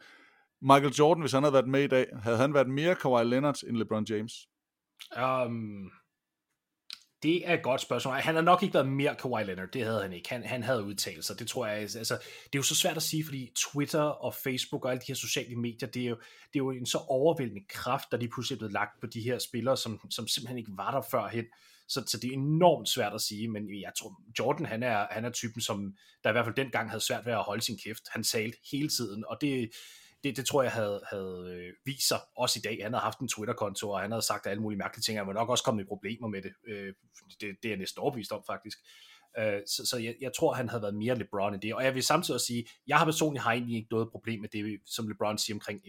Michael 0.60 0.94
Jordan, 0.98 1.20
hvis 1.20 1.32
han 1.32 1.42
havde 1.42 1.52
været 1.52 1.68
med 1.68 1.84
i 1.84 1.86
dag, 1.86 2.06
havde 2.22 2.36
han 2.36 2.54
været 2.54 2.68
mere 2.68 2.94
Kawhi 2.94 3.24
Leonard 3.24 3.62
end 3.68 3.76
LeBron 3.76 4.06
James? 4.10 4.32
Um, 5.16 5.90
det 7.22 7.48
er 7.48 7.54
et 7.54 7.62
godt 7.62 7.80
spørgsmål. 7.80 8.14
Han 8.14 8.34
har 8.34 8.42
nok 8.42 8.62
ikke 8.62 8.74
været 8.74 8.88
mere 8.88 9.14
Kawhi 9.14 9.44
Leonard, 9.44 9.68
det 9.72 9.84
havde 9.84 10.02
han 10.02 10.12
ikke. 10.12 10.28
Han, 10.28 10.44
han 10.44 10.62
havde 10.62 10.82
udtalelser, 10.84 11.34
det 11.34 11.48
tror 11.48 11.66
jeg. 11.66 11.76
Altså, 11.76 12.14
det 12.44 12.54
er 12.54 12.58
jo 12.58 12.62
så 12.62 12.74
svært 12.74 12.96
at 12.96 13.02
sige, 13.02 13.24
fordi 13.24 13.52
Twitter 13.56 14.02
og 14.02 14.34
Facebook 14.34 14.84
og 14.84 14.90
alle 14.90 15.00
de 15.00 15.06
her 15.08 15.14
sociale 15.14 15.56
medier, 15.56 15.88
det 15.88 16.02
er 16.02 16.08
jo, 16.08 16.16
det 16.52 16.60
er 16.60 16.64
jo 16.64 16.70
en 16.70 16.86
så 16.86 16.98
overvældende 16.98 17.64
kraft, 17.68 18.10
der 18.10 18.16
lige 18.16 18.28
pludselig 18.28 18.56
er 18.56 18.58
blevet 18.58 18.72
lagt 18.72 19.00
på 19.00 19.06
de 19.06 19.20
her 19.20 19.38
spillere, 19.38 19.76
som, 19.76 20.00
som 20.10 20.28
simpelthen 20.28 20.58
ikke 20.58 20.72
var 20.76 20.90
der 20.90 21.02
førhen. 21.10 21.44
Så, 21.88 22.02
så 22.06 22.18
det 22.18 22.28
er 22.28 22.32
enormt 22.32 22.88
svært 22.88 23.14
at 23.14 23.20
sige, 23.20 23.48
men 23.48 23.80
jeg 23.80 23.92
tror, 23.98 24.20
Jordan 24.38 24.66
han 24.66 24.82
er, 24.82 25.06
han 25.10 25.24
er 25.24 25.30
typen, 25.30 25.60
som 25.60 25.94
der 26.24 26.30
i 26.30 26.32
hvert 26.32 26.44
fald 26.44 26.54
dengang 26.54 26.90
havde 26.90 27.04
svært 27.04 27.26
ved 27.26 27.32
at 27.32 27.42
holde 27.42 27.62
sin 27.62 27.78
kæft. 27.84 28.02
Han 28.08 28.22
talte 28.22 28.58
hele 28.70 28.88
tiden, 28.88 29.24
og 29.28 29.38
det, 29.40 29.70
det, 30.26 30.36
det 30.36 30.46
tror 30.46 30.62
jeg 30.62 30.72
havde, 30.72 31.00
havde 31.10 31.56
øh, 31.56 31.72
vist 31.84 32.08
sig 32.08 32.20
også 32.36 32.58
i 32.58 32.64
dag. 32.64 32.78
Han 32.82 32.92
havde 32.92 33.02
haft 33.02 33.18
en 33.18 33.28
Twitter-konto, 33.28 33.90
og 33.90 34.00
han 34.00 34.10
havde 34.10 34.22
sagt 34.22 34.46
alle 34.46 34.62
mulige 34.62 34.78
mærkelige 34.78 35.02
ting. 35.02 35.18
Han 35.18 35.26
var 35.26 35.32
nok 35.32 35.48
også 35.48 35.64
kommet 35.64 35.84
i 35.84 35.86
problemer 35.86 36.28
med 36.28 36.42
det. 36.42 36.52
Øh, 36.68 36.94
det, 37.40 37.40
det 37.40 37.64
er 37.64 37.68
jeg 37.68 37.76
næsten 37.76 38.00
overbevist 38.00 38.32
om, 38.32 38.42
faktisk. 38.46 38.78
Øh, 39.38 39.60
så 39.66 39.86
så 39.86 39.98
jeg, 39.98 40.14
jeg 40.20 40.30
tror, 40.38 40.54
han 40.54 40.68
havde 40.68 40.82
været 40.82 40.94
mere 40.94 41.18
LeBron 41.18 41.54
end 41.54 41.62
det. 41.62 41.74
Og 41.74 41.84
jeg 41.84 41.94
vil 41.94 42.02
samtidig 42.02 42.34
også 42.34 42.46
sige, 42.46 42.66
jeg 42.86 42.98
har 42.98 43.04
personligt 43.04 43.42
har 43.42 43.52
egentlig 43.52 43.76
ikke 43.76 43.88
noget 43.90 44.10
problem 44.10 44.40
med 44.40 44.48
det, 44.48 44.80
som 44.86 45.08
LeBron 45.08 45.38
siger 45.38 45.56
omkring 45.56 45.80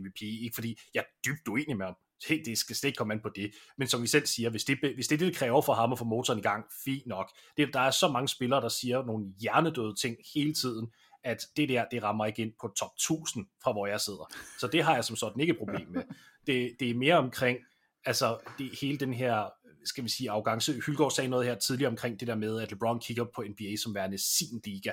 MVP. 0.00 0.22
Ikke 0.22 0.54
fordi 0.54 0.78
jeg 0.94 1.00
er 1.00 1.10
dybt 1.26 1.48
uenig 1.48 1.76
med 1.76 1.86
ham. 1.86 1.96
Hey, 2.28 2.42
det 2.44 2.58
skal 2.58 2.76
slet 2.76 2.88
ikke 2.88 2.96
komme 2.96 3.14
an 3.14 3.20
på 3.20 3.28
det. 3.28 3.50
Men 3.78 3.88
som 3.88 4.02
vi 4.02 4.06
selv 4.06 4.26
siger, 4.26 4.50
hvis 4.50 4.64
det, 4.64 4.78
hvis 4.94 5.08
det, 5.08 5.20
det 5.20 5.36
kræver 5.36 5.62
for 5.62 5.72
ham 5.72 5.92
at 5.92 5.98
få 5.98 6.04
motoren 6.04 6.38
i 6.38 6.42
gang, 6.42 6.64
fint 6.84 7.06
nok. 7.06 7.30
Det, 7.56 7.74
der 7.74 7.80
er 7.80 7.90
så 7.90 8.08
mange 8.08 8.28
spillere, 8.28 8.60
der 8.60 8.68
siger 8.68 9.04
nogle 9.04 9.26
hjernedøde 9.40 9.94
ting 9.94 10.16
hele 10.34 10.54
tiden, 10.54 10.92
at 11.24 11.46
det 11.56 11.68
der, 11.68 11.84
det 11.90 12.02
rammer 12.02 12.26
ikke 12.26 12.42
ind 12.42 12.52
på 12.60 12.68
top 12.78 12.90
1000 12.94 13.46
fra 13.62 13.72
hvor 13.72 13.86
jeg 13.86 14.00
sidder. 14.00 14.32
Så 14.58 14.66
det 14.66 14.82
har 14.82 14.94
jeg 14.94 15.04
som 15.04 15.16
sådan 15.16 15.40
ikke 15.40 15.50
et 15.50 15.58
problem 15.58 15.88
med. 15.88 16.02
Det, 16.46 16.76
det 16.80 16.90
er 16.90 16.94
mere 16.94 17.14
omkring, 17.14 17.58
altså 18.04 18.38
det, 18.58 18.78
hele 18.80 18.98
den 18.98 19.14
her, 19.14 19.50
skal 19.84 20.04
vi 20.04 20.08
sige, 20.08 20.30
afgangse. 20.30 20.80
Hylgaard 20.86 21.10
sagde 21.10 21.30
noget 21.30 21.46
her 21.46 21.54
tidligere 21.54 21.90
omkring 21.90 22.20
det 22.20 22.28
der 22.28 22.34
med, 22.34 22.60
at 22.60 22.70
LeBron 22.70 23.00
kigger 23.00 23.24
på 23.34 23.42
NBA 23.42 23.76
som 23.76 23.94
værende 23.94 24.18
sin 24.18 24.60
liga. 24.64 24.92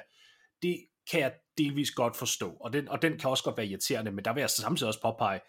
Det 0.61 0.85
kan 1.11 1.19
jeg 1.19 1.33
delvis 1.57 1.91
godt 1.91 2.17
forstå, 2.17 2.51
og 2.51 2.73
den, 2.73 2.87
og 2.87 3.01
den 3.01 3.19
kan 3.19 3.29
også 3.29 3.43
godt 3.43 3.57
være 3.57 3.67
irriterende, 3.67 4.11
men 4.11 4.25
der 4.25 4.33
vil 4.33 4.41
jeg 4.41 4.49
samtidig 4.49 4.87
også 4.87 5.01
påpege, 5.01 5.39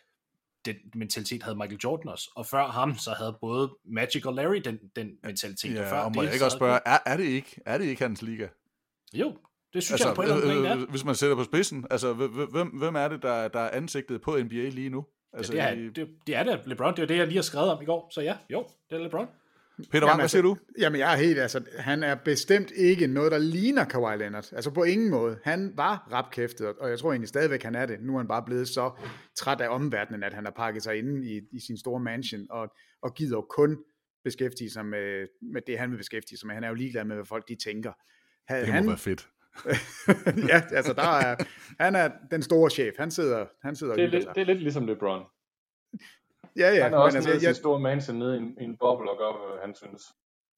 den 0.64 0.76
mentalitet 0.94 1.42
havde 1.42 1.56
Michael 1.56 1.80
Jordan 1.84 2.09
også. 2.09 2.30
Og 2.36 2.46
før 2.46 2.66
ham, 2.66 2.98
så 2.98 3.10
havde 3.10 3.36
både 3.40 3.76
Magic 3.84 4.26
og 4.26 4.34
Larry 4.34 4.56
den, 4.64 4.78
den 4.96 5.10
mentalitet. 5.22 5.74
Ja, 5.74 5.82
og, 5.82 5.90
før 5.90 5.98
og 5.98 6.12
må 6.14 6.22
det, 6.22 6.26
jeg 6.26 6.34
ikke 6.34 6.44
også 6.44 6.56
spørge, 6.56 6.80
er, 6.86 6.98
er, 7.06 7.16
det 7.16 7.24
ikke, 7.24 7.60
er 7.66 7.78
det 7.78 7.84
ikke 7.84 8.02
hans 8.02 8.22
liga? 8.22 8.48
Jo, 9.14 9.36
det 9.74 9.82
synes 9.82 9.93
altså, 9.93 10.09
jeg 10.09 10.16
på 10.16 10.23
en 10.23 10.28
eller 10.28 10.70
anden 10.70 10.78
øh, 10.78 10.82
øh, 10.82 10.90
Hvis 10.90 11.05
man 11.05 11.15
sætter 11.15 11.36
på 11.36 11.44
spidsen, 11.44 11.86
altså 11.90 12.12
hvem, 12.53 12.69
hvem 12.69 12.94
er 12.94 13.09
det, 13.09 13.23
der, 13.23 13.49
der 13.49 13.61
er 13.61 13.70
ansigtet 13.70 14.20
på 14.20 14.39
NBA 14.39 14.69
lige 14.69 14.89
nu? 14.89 15.05
Altså, 15.32 15.55
ja, 15.55 15.74
det, 15.74 15.86
er, 15.86 15.93
det, 15.93 16.09
det 16.27 16.36
er 16.36 16.43
det, 16.43 16.61
LeBron. 16.66 16.97
Det 16.97 17.03
er 17.03 17.07
det, 17.07 17.16
jeg 17.16 17.27
lige 17.27 17.36
har 17.36 17.43
skrevet 17.43 17.70
om 17.70 17.82
i 17.82 17.85
går. 17.85 18.11
Så 18.15 18.20
ja, 18.20 18.36
jo, 18.51 18.66
det 18.90 18.97
er 18.97 19.03
LeBron. 19.03 19.27
Peter 19.90 20.07
Wang, 20.07 20.20
hvad 20.20 20.28
siger 20.28 20.43
du? 20.43 20.57
Jamen, 20.78 20.99
jeg 20.99 21.12
er 21.12 21.16
helt, 21.16 21.39
altså, 21.39 21.65
han 21.78 22.03
er 22.03 22.15
bestemt 22.15 22.70
ikke 22.70 23.07
noget, 23.07 23.32
der 23.32 23.39
ligner 23.39 23.85
Kawhi 23.85 24.16
Leonard. 24.16 24.53
Altså, 24.53 24.70
på 24.70 24.82
ingen 24.82 25.11
måde. 25.11 25.39
Han 25.44 25.73
var 25.77 26.09
rapkæftet, 26.12 26.66
og 26.66 26.90
jeg 26.90 26.99
tror 26.99 27.12
egentlig 27.12 27.28
stadigvæk, 27.28 27.62
han 27.62 27.74
er 27.74 27.86
det. 27.86 28.01
Nu 28.01 28.15
er 28.15 28.19
han 28.19 28.28
bare 28.28 28.43
blevet 28.47 28.69
så 28.69 28.90
træt 29.36 29.61
af 29.61 29.69
omverdenen, 29.69 30.23
at 30.23 30.35
han 30.35 30.44
har 30.44 30.53
pakket 30.53 30.82
sig 30.82 30.99
inde 30.99 31.27
i, 31.27 31.40
i 31.53 31.61
sin 31.61 31.78
store 31.78 32.01
mansion, 32.01 32.47
og, 32.51 32.69
og 33.03 33.15
gider 33.15 33.36
jo 33.36 33.47
kun 33.51 33.78
beskæftige 34.24 34.70
sig 34.70 34.86
med, 34.86 35.27
med 35.53 35.62
det, 35.66 35.78
han 35.78 35.90
vil 35.90 35.97
beskæftige 35.97 36.39
sig 36.39 36.47
med. 36.47 36.55
Han 36.55 36.65
er 36.65 36.69
jo 36.69 36.74
ligeglad 36.74 37.05
med, 37.05 37.16
hvad 37.16 37.24
folk 37.24 37.49
de 37.49 37.57
tænker. 37.65 37.93
Havde 38.49 38.62
det 38.62 38.69
må 38.69 38.74
han, 38.74 38.86
være 38.86 38.99
fedt. 38.99 39.28
ja, 40.53 40.62
altså 40.70 40.93
der 40.93 41.03
er, 41.03 41.37
han 41.81 41.97
er 41.97 42.11
den 42.31 42.43
store 42.43 42.70
chef. 42.70 42.95
Han 42.99 43.11
sidder, 43.11 43.47
han 43.62 43.77
sidder 43.77 43.95
det, 43.95 44.05
er 44.05 44.09
lidt, 44.09 44.29
det 44.35 44.41
er 44.41 44.45
lidt 44.45 44.62
ligesom 44.62 44.87
LeBron. 44.87 45.23
Ja, 46.57 46.74
ja. 46.74 46.83
Han 46.83 46.95
er 46.95 46.99
også 46.99 47.19
men 47.19 47.29
altså, 47.29 47.47
jeg, 47.47 47.57
stor 47.57 47.79
mansion 47.79 48.19
nede 48.19 48.37
i 48.37 48.39
en, 48.39 48.57
i 48.61 48.65
en 48.65 48.77
boble 48.77 49.11
og 49.11 49.19
gør, 49.19 49.49
hvad 49.49 49.61
han 49.66 49.74
synes. 49.74 50.03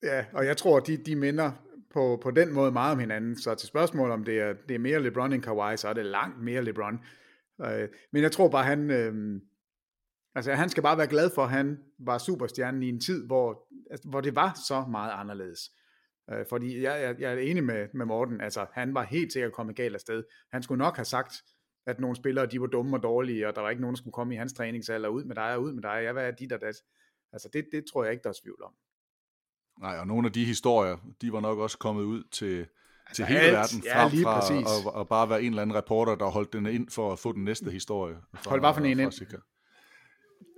Ja, 0.02 0.24
og 0.32 0.46
jeg 0.46 0.56
tror, 0.56 0.80
de, 0.80 0.96
de 0.96 1.16
minder 1.16 1.52
på, 1.94 2.18
på 2.22 2.30
den 2.30 2.52
måde 2.52 2.72
meget 2.72 2.92
om 2.92 2.98
hinanden. 2.98 3.38
Så 3.38 3.54
til 3.54 3.68
spørgsmål 3.68 4.10
om 4.10 4.24
det 4.24 4.40
er, 4.40 4.52
det 4.68 4.74
er 4.74 4.78
mere 4.78 5.02
LeBron 5.02 5.32
end 5.32 5.42
Kawhi, 5.42 5.76
så 5.76 5.88
er 5.88 5.92
det 5.92 6.06
langt 6.06 6.42
mere 6.42 6.62
LeBron. 6.62 7.00
Øh, 7.64 7.88
men 8.12 8.22
jeg 8.22 8.32
tror 8.32 8.48
bare, 8.48 8.64
han... 8.64 8.90
Øh, 8.90 9.40
altså, 10.34 10.52
han 10.52 10.68
skal 10.68 10.82
bare 10.82 10.98
være 10.98 11.06
glad 11.06 11.30
for, 11.34 11.42
at 11.42 11.50
han 11.50 11.78
var 11.98 12.18
superstjernen 12.18 12.82
i 12.82 12.88
en 12.88 13.00
tid, 13.00 13.26
hvor, 13.26 13.66
altså, 13.90 14.08
hvor 14.08 14.20
det 14.20 14.36
var 14.36 14.58
så 14.68 14.84
meget 14.90 15.12
anderledes. 15.14 15.70
Øh, 16.30 16.46
fordi 16.48 16.82
jeg, 16.82 17.02
jeg, 17.02 17.20
jeg 17.20 17.32
er 17.32 17.38
enig 17.38 17.64
med, 17.64 17.88
med 17.94 18.06
Morten, 18.06 18.40
altså 18.40 18.66
han 18.72 18.94
var 18.94 19.02
helt 19.02 19.32
sikkert 19.32 19.52
kommet 19.52 19.76
galt 19.76 19.94
afsted. 19.94 20.24
Han 20.52 20.62
skulle 20.62 20.78
nok 20.78 20.96
have 20.96 21.04
sagt, 21.04 21.34
at 21.86 22.00
nogle 22.00 22.16
spillere, 22.16 22.46
de 22.46 22.60
var 22.60 22.66
dumme 22.66 22.96
og 22.96 23.02
dårlige, 23.02 23.48
og 23.48 23.54
der 23.54 23.60
var 23.60 23.70
ikke 23.70 23.82
nogen, 23.82 23.94
der 23.94 23.98
skulle 23.98 24.12
komme 24.12 24.34
i 24.34 24.36
hans 24.36 24.52
træningsalder, 24.52 25.08
ud 25.08 25.24
med 25.24 25.34
dig 25.34 25.54
og 25.54 25.62
ud 25.62 25.72
med 25.72 25.82
dig, 25.82 26.00
ja, 26.02 26.12
hvad 26.12 26.26
er 26.26 26.30
dit 26.30 26.52
og 26.52 26.60
dat? 26.60 26.76
Altså 27.32 27.48
det, 27.52 27.66
det 27.72 27.84
tror 27.92 28.04
jeg 28.04 28.12
ikke, 28.12 28.22
der 28.22 28.28
er 28.28 28.38
tvivl 28.42 28.62
om. 28.62 28.72
Nej, 29.80 29.98
og 29.98 30.06
nogle 30.06 30.26
af 30.26 30.32
de 30.32 30.44
historier, 30.44 30.96
de 31.20 31.32
var 31.32 31.40
nok 31.40 31.58
også 31.58 31.78
kommet 31.78 32.02
ud 32.02 32.24
til, 32.32 32.58
altså 32.58 33.14
til 33.14 33.24
hele 33.24 33.40
alt, 33.40 33.52
verden, 33.52 33.82
frem 33.92 34.12
ja, 34.12 34.24
fra 34.24 34.88
og, 34.88 34.94
og 34.94 35.08
bare 35.08 35.28
være 35.28 35.42
en 35.42 35.48
eller 35.48 35.62
anden 35.62 35.76
reporter, 35.76 36.14
der 36.14 36.26
holdt 36.26 36.52
den 36.52 36.66
ind 36.66 36.88
for 36.90 37.12
at 37.12 37.18
få 37.18 37.32
den 37.32 37.44
næste 37.44 37.70
historie. 37.70 38.16
Fra, 38.34 38.50
Hold 38.50 38.60
bare 38.60 38.74
for 38.74 38.80
en 38.80 39.00
ind. 39.00 39.12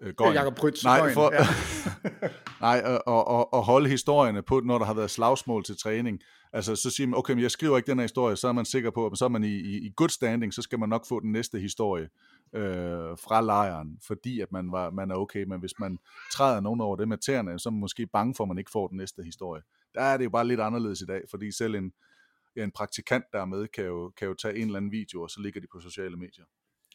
Øh, 0.02 0.14
Gøjen. 0.14 0.34
Jakob 0.34 0.54
Prytz. 0.56 0.84
Nej, 0.84 1.12
for, 1.12 1.32
ja. 1.32 1.46
nej 2.66 3.00
og, 3.06 3.28
og, 3.28 3.54
og 3.54 3.64
holde 3.64 3.88
historierne 3.88 4.42
på, 4.42 4.60
når 4.60 4.78
der 4.78 4.84
har 4.84 4.94
været 4.94 5.10
slagsmål 5.10 5.64
til 5.64 5.78
træning. 5.78 6.20
Altså, 6.52 6.76
så 6.76 6.90
siger 6.90 7.06
man, 7.06 7.18
okay, 7.18 7.32
men 7.34 7.42
jeg 7.42 7.50
skriver 7.50 7.76
ikke 7.76 7.90
den 7.90 7.98
her 7.98 8.04
historie, 8.04 8.36
så 8.36 8.48
er 8.48 8.52
man 8.52 8.64
sikker 8.64 8.90
på, 8.90 9.06
at 9.06 9.18
så 9.18 9.24
er 9.24 9.28
man 9.28 9.44
i, 9.44 9.54
i, 9.54 9.86
i 9.86 9.92
good 9.96 10.08
standing, 10.08 10.54
så 10.54 10.62
skal 10.62 10.78
man 10.78 10.88
nok 10.88 11.06
få 11.06 11.20
den 11.20 11.32
næste 11.32 11.58
historie 11.58 12.08
øh, 12.54 13.18
fra 13.18 13.40
lejren, 13.40 13.98
fordi 14.06 14.40
at 14.40 14.52
man, 14.52 14.72
var, 14.72 14.90
man 14.90 15.10
er 15.10 15.14
okay, 15.14 15.44
men 15.44 15.60
hvis 15.60 15.78
man 15.78 15.98
træder 16.32 16.60
nogen 16.60 16.80
over 16.80 16.96
det 16.96 17.08
med 17.08 17.18
tæerne, 17.18 17.58
så 17.58 17.68
er 17.68 17.70
man 17.70 17.80
måske 17.80 18.06
bange 18.06 18.34
for, 18.34 18.44
at 18.44 18.48
man 18.48 18.58
ikke 18.58 18.70
får 18.70 18.88
den 18.88 18.96
næste 18.96 19.22
historie. 19.22 19.62
Der 19.94 20.00
er 20.00 20.16
det 20.16 20.24
jo 20.24 20.30
bare 20.30 20.46
lidt 20.46 20.60
anderledes 20.60 21.00
i 21.00 21.06
dag, 21.06 21.22
fordi 21.30 21.52
selv 21.52 21.74
en, 21.74 21.92
en 22.56 22.70
praktikant 22.70 23.24
der 23.32 23.44
med, 23.44 23.68
kan 23.68 23.84
jo, 23.84 24.12
kan 24.16 24.28
jo 24.28 24.34
tage 24.34 24.56
en 24.56 24.66
eller 24.66 24.76
anden 24.76 24.92
video, 24.92 25.22
og 25.22 25.30
så 25.30 25.40
ligger 25.40 25.60
de 25.60 25.66
på 25.72 25.80
sociale 25.80 26.16
medier. 26.16 26.44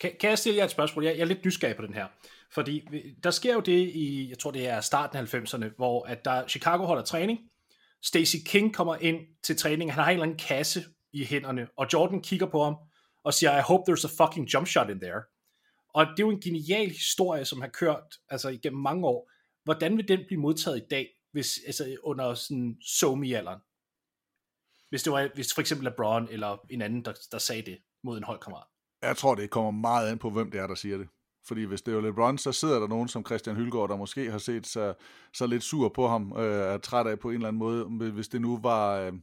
Kan, 0.02 0.12
kan 0.20 0.30
jeg 0.30 0.38
stille 0.38 0.58
jer 0.58 0.66
et 0.66 0.72
spørgsmål? 0.72 1.06
Jeg, 1.06 1.16
jeg 1.16 1.22
er 1.22 1.26
lidt 1.26 1.46
nysgerrig 1.46 1.76
på 1.76 1.86
den 1.86 1.94
her. 1.94 2.08
Fordi 2.54 2.88
der 3.24 3.32
sker 3.32 3.54
jo 3.54 3.60
det 3.60 3.90
i, 3.96 4.30
jeg 4.30 4.40
tror 4.40 4.52
det 4.52 4.68
er 4.68 4.82
starten 4.82 5.18
af 5.18 5.34
90'erne, 5.34 5.76
hvor 5.76 6.06
at 6.06 6.26
der, 6.26 6.48
Chicago 6.48 6.86
holder 6.86 7.04
træning, 7.04 7.40
Stacy 8.04 8.36
King 8.46 8.76
kommer 8.76 8.96
ind 8.96 9.20
til 9.44 9.58
træning, 9.58 9.94
han 9.94 10.04
har 10.04 10.12
en 10.12 10.14
eller 10.14 10.24
anden 10.24 10.38
kasse 10.38 10.84
i 11.14 11.26
hænderne, 11.26 11.68
og 11.78 11.88
Jordan 11.94 12.22
kigger 12.22 12.46
på 12.46 12.64
ham 12.64 12.76
og 13.24 13.34
siger, 13.34 13.58
I 13.58 13.62
hope 13.62 13.92
there's 13.92 14.06
a 14.06 14.26
fucking 14.26 14.54
jump 14.54 14.68
shot 14.68 14.90
in 14.90 15.00
there. 15.00 15.22
Og 15.94 16.06
det 16.06 16.20
er 16.20 16.28
jo 16.28 16.30
en 16.30 16.42
genial 16.42 16.90
historie, 16.90 17.46
som 17.46 17.62
har 17.62 17.68
kørt 17.68 18.04
altså 18.30 18.50
igennem 18.50 18.82
mange 18.82 19.08
år. 19.08 19.32
Hvordan 19.64 19.98
vil 19.98 20.08
den 20.08 20.20
blive 20.28 20.42
modtaget 20.42 20.78
i 20.78 20.86
dag, 20.92 21.08
hvis, 21.32 21.60
altså 21.66 21.96
under 22.04 22.34
sådan 22.34 22.78
somi-alderen? 22.86 23.60
Hvis 24.90 25.04
det 25.04 25.14
var 25.14 25.30
hvis 25.34 25.54
for 25.54 25.62
eksempel 25.62 25.86
LeBron 25.86 26.28
eller 26.32 26.58
en 26.70 26.82
anden, 26.82 27.06
der, 27.06 27.14
der 27.32 27.38
sagde 27.38 27.62
det 27.62 27.78
mod 28.04 28.18
en 28.18 28.24
holdkammerat. 28.24 28.71
Jeg 29.02 29.18
tror, 29.18 29.36
det 29.36 29.50
kommer 29.50 29.72
meget 29.72 30.10
an 30.10 30.18
på, 30.18 30.30
hvem 30.30 30.52
det 30.52 30.60
er, 30.60 30.68
der 30.68 30.76
siger 30.76 30.98
det. 30.98 31.08
Fordi 31.48 31.64
hvis 31.64 31.82
det 31.82 31.94
er 31.94 32.02
LeBron, 32.02 32.38
så 32.38 32.52
sidder 32.52 32.80
der 32.80 32.88
nogen 32.88 33.08
som 33.08 33.26
Christian 33.26 33.56
Hylgaard, 33.56 33.90
der 33.90 33.96
måske 33.96 34.32
har 34.32 34.38
set 34.38 34.68
sig 34.68 34.94
så 35.34 35.48
lidt 35.48 35.64
sur 35.64 35.90
på 35.90 36.08
ham, 36.08 36.34
øh, 36.38 36.74
er 36.74 36.78
træt 36.78 37.08
af 37.08 37.20
på 37.20 37.30
en 37.30 37.36
eller 37.36 37.48
anden 37.48 37.60
måde. 37.60 38.12
Hvis 38.12 38.28
det 38.28 38.42
nu 38.42 38.60
var 38.64 39.00
øh, 39.00 39.14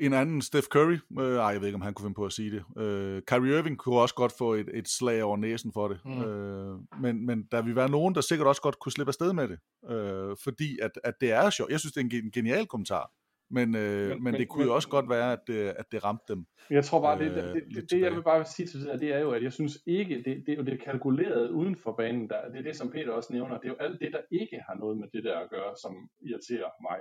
en 0.00 0.12
anden, 0.12 0.42
Steph 0.42 0.66
Curry, 0.66 0.98
øh, 1.20 1.36
ej, 1.36 1.44
jeg 1.44 1.60
ved 1.60 1.68
ikke, 1.68 1.76
om 1.76 1.82
han 1.82 1.94
kunne 1.94 2.04
finde 2.04 2.14
på 2.14 2.24
at 2.24 2.32
sige 2.32 2.50
det. 2.50 2.82
Øh, 2.82 3.22
Kyrie 3.22 3.58
Irving 3.58 3.78
kunne 3.78 4.00
også 4.00 4.14
godt 4.14 4.32
få 4.38 4.54
et, 4.54 4.68
et 4.74 4.88
slag 4.88 5.22
over 5.22 5.36
næsen 5.36 5.72
for 5.72 5.88
det. 5.88 6.00
Mm. 6.04 6.22
Øh, 6.22 6.78
men, 7.00 7.26
men 7.26 7.44
der 7.52 7.62
vil 7.62 7.76
være 7.76 7.90
nogen, 7.90 8.14
der 8.14 8.20
sikkert 8.20 8.48
også 8.48 8.62
godt 8.62 8.78
kunne 8.78 8.92
slippe 8.92 9.10
afsted 9.10 9.32
med 9.32 9.48
det. 9.48 9.58
Øh, 9.90 10.36
fordi 10.44 10.78
at, 10.82 10.90
at 11.04 11.14
det 11.20 11.32
er 11.32 11.50
sjovt. 11.50 11.70
Jeg 11.70 11.80
synes, 11.80 11.92
det 11.92 12.00
er 12.00 12.20
en 12.24 12.30
genial 12.30 12.66
kommentar. 12.66 13.10
Men, 13.50 13.76
øh, 13.76 14.08
men, 14.08 14.22
men 14.22 14.34
det 14.34 14.48
kunne 14.48 14.60
men, 14.60 14.68
jo 14.68 14.74
også 14.74 14.88
godt 14.88 15.08
være, 15.08 15.32
at 15.32 15.40
det, 15.46 15.68
at 15.68 15.92
det 15.92 16.04
ramte 16.04 16.24
dem. 16.28 16.46
Jeg 16.70 16.84
tror 16.84 17.00
bare, 17.00 17.18
det, 17.18 17.34
det, 17.34 17.64
det, 17.74 17.90
det 17.90 18.00
jeg 18.00 18.12
vil 18.12 18.22
bare 18.22 18.44
sige 18.44 18.66
til 18.66 18.80
det, 18.80 19.00
det 19.00 19.14
er 19.14 19.18
jo, 19.18 19.30
at 19.30 19.42
jeg 19.42 19.52
synes 19.52 19.78
ikke, 19.86 20.14
det, 20.16 20.46
det 20.46 20.48
er 20.48 20.56
jo 20.56 20.62
det 20.62 20.80
kalkuleret 20.82 21.50
uden 21.50 21.76
for 21.76 21.92
banen, 21.92 22.28
der, 22.28 22.48
det 22.48 22.58
er 22.58 22.62
det, 22.62 22.76
som 22.76 22.90
Peter 22.90 23.12
også 23.12 23.32
nævner, 23.32 23.58
det 23.58 23.64
er 23.64 23.68
jo 23.68 23.76
alt 23.86 24.00
det, 24.00 24.12
der 24.12 24.20
ikke 24.30 24.60
har 24.68 24.74
noget 24.74 24.98
med 24.98 25.08
det 25.14 25.24
der 25.24 25.38
at 25.38 25.50
gøre, 25.50 25.76
som 25.82 26.10
irriterer 26.20 26.70
mig. 26.82 26.98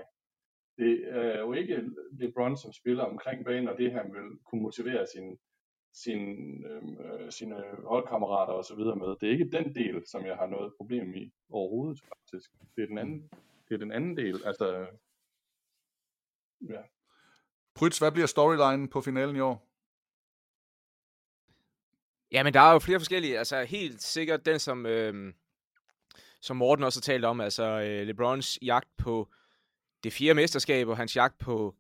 Det 0.78 1.04
er 1.08 1.40
jo 1.40 1.54
ikke 1.54 1.84
LeBron, 2.12 2.58
som 2.58 2.74
spiller 2.74 3.04
omkring 3.04 3.46
banen, 3.46 3.70
og 3.70 3.78
det 3.78 3.92
han 3.92 4.06
vil 4.14 4.38
kunne 4.46 4.62
motivere 4.62 5.06
sin, 5.16 5.38
sin, 5.94 6.22
øh, 6.66 7.32
sine 7.32 7.56
holdkammerater 7.84 8.54
og 8.54 8.66
så 8.66 8.76
videre 8.76 8.96
med. 8.96 9.08
Det 9.22 9.28
er 9.28 9.32
ikke 9.32 9.58
den 9.58 9.76
del, 9.76 10.04
som 10.06 10.26
jeg 10.26 10.36
har 10.36 10.48
noget 10.48 10.74
problem 10.78 11.14
i 11.14 11.32
overhovedet, 11.50 12.02
faktisk. 12.02 12.52
Det 12.76 12.84
er 12.84 12.88
den 12.88 12.98
anden, 12.98 13.30
det 13.70 13.76
er 13.76 13.78
den 13.78 13.92
anden 13.92 14.18
del. 14.18 14.36
Altså, 14.46 14.86
Ja. 16.62 16.82
Prytz, 17.76 17.98
hvad 17.98 18.12
bliver 18.12 18.28
storylinen 18.28 18.88
på 18.88 19.02
finalen 19.02 19.36
i 19.36 19.40
år? 19.40 19.68
Ja, 22.32 22.44
men 22.44 22.54
der 22.54 22.60
er 22.60 22.72
jo 22.74 22.80
flere 22.80 23.00
forskellige. 23.00 23.38
Altså 23.40 23.64
helt 23.64 24.02
sikkert 24.02 24.46
den, 24.46 24.60
som, 24.60 24.86
øh, 24.86 25.34
som 26.42 26.58
Morten 26.58 26.84
også 26.84 27.00
har 27.00 27.02
talt 27.02 27.26
om, 27.26 27.42
altså 27.42 27.64
øh, 27.64 28.08
LeBrons 28.08 28.60
jagt 28.62 28.98
på 28.98 29.30
det 30.04 30.14
fjerde 30.14 30.34
mesterskab 30.34 30.88
og 30.88 30.98
hans 30.98 31.16
jagt 31.16 31.38
på, 31.38 31.76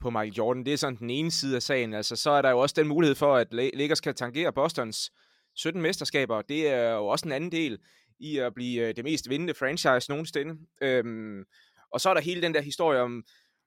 på 0.00 0.10
Michael 0.10 0.32
Jordan, 0.32 0.64
det 0.64 0.72
er 0.72 0.76
sådan 0.76 0.98
den 0.98 1.10
ene 1.10 1.30
side 1.30 1.56
af 1.56 1.62
sagen. 1.62 1.94
Altså 1.94 2.16
så 2.16 2.30
er 2.30 2.42
der 2.42 2.50
jo 2.50 2.58
også 2.58 2.74
den 2.78 2.88
mulighed 2.88 3.14
for, 3.14 3.36
at 3.36 3.52
Lakers 3.52 4.00
kan 4.00 4.14
tangere 4.14 4.52
Bostons 4.52 5.12
17 5.54 5.82
mesterskaber. 5.82 6.42
Det 6.42 6.68
er 6.68 6.90
jo 6.90 7.06
også 7.06 7.28
en 7.28 7.32
anden 7.32 7.52
del 7.52 7.78
i 8.18 8.38
at 8.38 8.54
blive 8.54 8.88
øh, 8.88 8.96
det 8.96 9.04
mest 9.04 9.30
vindende 9.30 9.54
franchise 9.54 10.10
nogensinde. 10.10 10.58
Øhm, 10.82 11.44
og 11.90 12.00
så 12.00 12.10
er 12.10 12.14
der 12.14 12.20
hele 12.20 12.42
den 12.42 12.54
der 12.54 12.60
historie 12.60 13.00
om, 13.00 13.24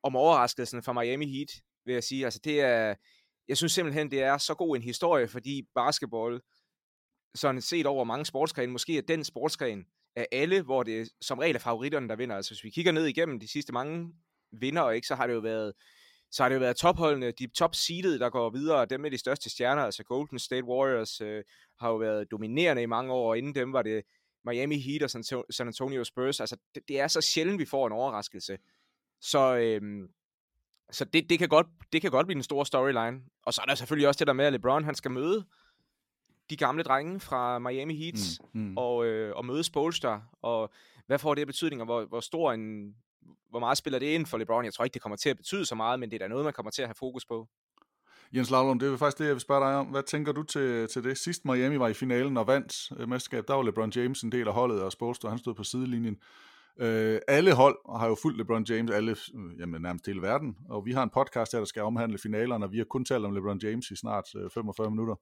om 0.07 0.15
overraskelsen 0.15 0.84
fra 0.84 0.93
Miami 0.93 1.25
Heat, 1.25 1.49
vil 1.85 1.93
jeg 1.93 2.03
sige. 2.03 2.25
Altså, 2.25 2.39
det 2.43 2.61
er, 2.61 2.95
jeg 3.47 3.57
synes 3.57 3.73
simpelthen, 3.73 4.11
det 4.11 4.21
er 4.21 4.38
så 4.38 4.53
god 4.53 4.75
en 4.75 4.84
historie, 4.84 5.27
fordi 5.27 5.63
basketball, 5.75 6.41
sådan 7.35 7.61
set 7.61 7.85
over 7.85 8.03
mange 8.03 8.25
sportsgrene, 8.25 8.71
måske 8.71 8.97
er 8.97 9.01
den 9.01 9.23
sportsgren 9.23 9.85
af 10.15 10.27
alle, 10.31 10.61
hvor 10.61 10.84
det 10.84 11.09
som 11.21 11.39
regel 11.39 11.55
er 11.55 11.59
favoritterne, 11.59 12.09
der 12.09 12.15
vinder. 12.15 12.35
Altså, 12.35 12.51
hvis 12.51 12.63
vi 12.63 12.69
kigger 12.69 12.91
ned 12.91 13.05
igennem 13.05 13.39
de 13.39 13.51
sidste 13.51 13.73
mange 13.73 14.13
vinder, 14.51 14.89
ikke, 14.89 15.07
så 15.07 15.15
har 15.15 15.27
det 15.27 15.34
jo 15.34 15.39
været 15.39 15.73
så 16.31 16.43
har 16.43 16.49
det 16.49 16.55
jo 16.55 16.59
været 16.59 16.77
topholdene, 16.77 17.31
de 17.31 17.47
top 17.47 17.75
seeded, 17.75 18.19
der 18.19 18.29
går 18.29 18.49
videre, 18.49 18.85
dem 18.85 18.99
med 18.99 19.11
de 19.11 19.17
største 19.17 19.49
stjerner, 19.49 19.81
altså 19.81 20.03
Golden 20.03 20.39
State 20.39 20.63
Warriors, 20.63 21.21
øh, 21.21 21.43
har 21.79 21.89
jo 21.89 21.95
været 21.95 22.31
dominerende 22.31 22.81
i 22.81 22.85
mange 22.85 23.13
år, 23.13 23.29
og 23.29 23.38
inden 23.38 23.55
dem 23.55 23.73
var 23.73 23.81
det 23.81 24.03
Miami 24.45 24.79
Heat 24.79 25.03
og 25.03 25.09
San 25.49 25.67
Antonio 25.67 26.03
Spurs. 26.03 26.39
Altså, 26.39 26.57
det, 26.75 26.84
det 26.88 26.99
er 26.99 27.07
så 27.07 27.21
sjældent, 27.21 27.59
vi 27.59 27.65
får 27.65 27.88
en 27.88 27.93
overraskelse. 27.93 28.57
Så, 29.22 29.56
øhm, 29.57 30.10
så 30.91 31.06
det, 31.06 31.30
det, 31.30 31.39
kan 31.39 31.49
godt, 31.49 31.68
det 31.94 32.02
kan 32.02 32.11
godt 32.11 32.27
blive 32.27 32.38
en 32.38 32.44
stor 32.44 32.64
storyline. 32.64 33.22
Og 33.45 33.53
så 33.53 33.61
er 33.61 33.65
der 33.65 33.76
selvfølgelig 33.76 34.07
også 34.07 34.19
det 34.19 34.27
der 34.27 34.34
med, 34.34 34.45
at 34.45 34.53
LeBron 34.53 34.84
han 34.84 34.95
skal 34.95 35.11
møde 35.11 35.45
de 36.49 36.57
gamle 36.57 36.84
drenge 36.84 37.19
fra 37.19 37.60
Miami 37.60 37.95
Heat 37.95 38.39
mm, 38.53 38.61
mm. 38.61 38.77
Og, 38.77 39.06
øh, 39.06 39.35
og 39.35 39.45
møde 39.45 39.64
Spolstar. 39.64 40.23
Og 40.41 40.72
hvad 41.07 41.19
får 41.19 41.35
det 41.35 41.41
af 41.41 41.48
betydning, 41.48 41.81
og 41.81 41.85
hvor, 41.85 42.06
hvor 42.06 42.19
stor 42.19 42.52
en, 42.52 42.95
hvor 43.49 43.60
meget 43.60 43.77
spiller 43.77 43.99
det 43.99 44.06
ind 44.06 44.26
for 44.26 44.38
LeBron? 44.38 44.65
Jeg 44.65 44.73
tror 44.73 44.85
ikke, 44.85 44.94
det 44.94 45.02
kommer 45.02 45.15
til 45.15 45.30
at 45.30 45.38
betyde 45.38 45.65
så 45.65 45.76
meget, 45.76 45.99
men 45.99 46.11
det 46.11 46.15
er 46.15 46.19
da 46.19 46.27
noget, 46.27 46.44
man 46.44 46.53
kommer 46.53 46.72
til 46.72 46.81
at 46.81 46.88
have 46.88 46.95
fokus 46.95 47.26
på. 47.26 47.48
Jens 48.35 48.49
Lavlund, 48.49 48.80
det 48.80 48.94
er 48.94 48.98
faktisk 48.98 49.18
det, 49.18 49.26
jeg 49.26 49.34
vil 49.34 49.41
spørge 49.41 49.65
dig 49.65 49.76
om. 49.76 49.88
Hvad 49.88 50.03
tænker 50.03 50.31
du 50.31 50.44
til, 50.44 50.88
til 50.88 51.03
det? 51.03 51.18
Sidst 51.18 51.45
Miami 51.45 51.80
var 51.80 51.88
i 51.88 51.94
finalen 51.94 52.38
og 52.38 52.48
vandt 52.48 52.91
øh, 52.99 53.10
mesterskab, 53.10 53.48
der 53.48 53.53
var 53.53 53.64
LeBron 53.64 53.91
James 53.95 54.22
en 54.22 54.31
del 54.31 54.48
af 54.48 54.53
holdet, 54.53 54.81
og 54.81 54.91
Spolstar, 54.91 55.30
han 55.30 55.38
stod 55.38 55.53
på 55.53 55.64
sidelinjen. 55.64 56.18
Øh, 56.79 57.19
alle 57.27 57.53
hold 57.53 57.99
har 57.99 58.07
jo 58.07 58.15
fulgt 58.21 58.37
LeBron 58.37 58.65
James, 58.69 58.91
alle, 58.91 59.11
øh, 59.11 59.59
jamen 59.59 59.81
nærmest 59.81 60.05
hele 60.05 60.21
verden, 60.21 60.57
og 60.69 60.85
vi 60.85 60.91
har 60.91 61.03
en 61.03 61.09
podcast 61.09 61.51
her, 61.51 61.59
der 61.59 61.65
skal 61.65 61.81
omhandle 61.81 62.17
finalerne, 62.17 62.65
og 62.65 62.71
vi 62.71 62.77
har 62.77 62.85
kun 62.85 63.05
talt 63.05 63.25
om 63.25 63.33
LeBron 63.33 63.59
James 63.63 63.91
i 63.91 63.95
snart 63.95 64.25
øh, 64.35 64.49
45 64.53 64.91
minutter. 64.91 65.15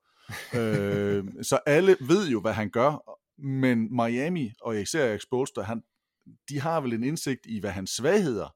øh, 0.56 1.23
så 1.49 1.60
alle 1.65 1.98
ved 2.02 2.27
jo, 2.27 2.41
hvad 2.41 2.53
han 2.53 2.69
gør, 2.69 3.18
men 3.41 3.95
Miami, 3.95 4.53
og 4.61 4.82
især 4.82 5.14
Exposed, 5.14 5.64
han, 5.64 5.84
de 6.49 6.60
har 6.60 6.82
vel 6.82 6.94
en 6.94 7.03
indsigt 7.03 7.41
i, 7.45 7.60
hvad 7.60 7.72
hans 7.72 7.90
svagheder 7.90 8.56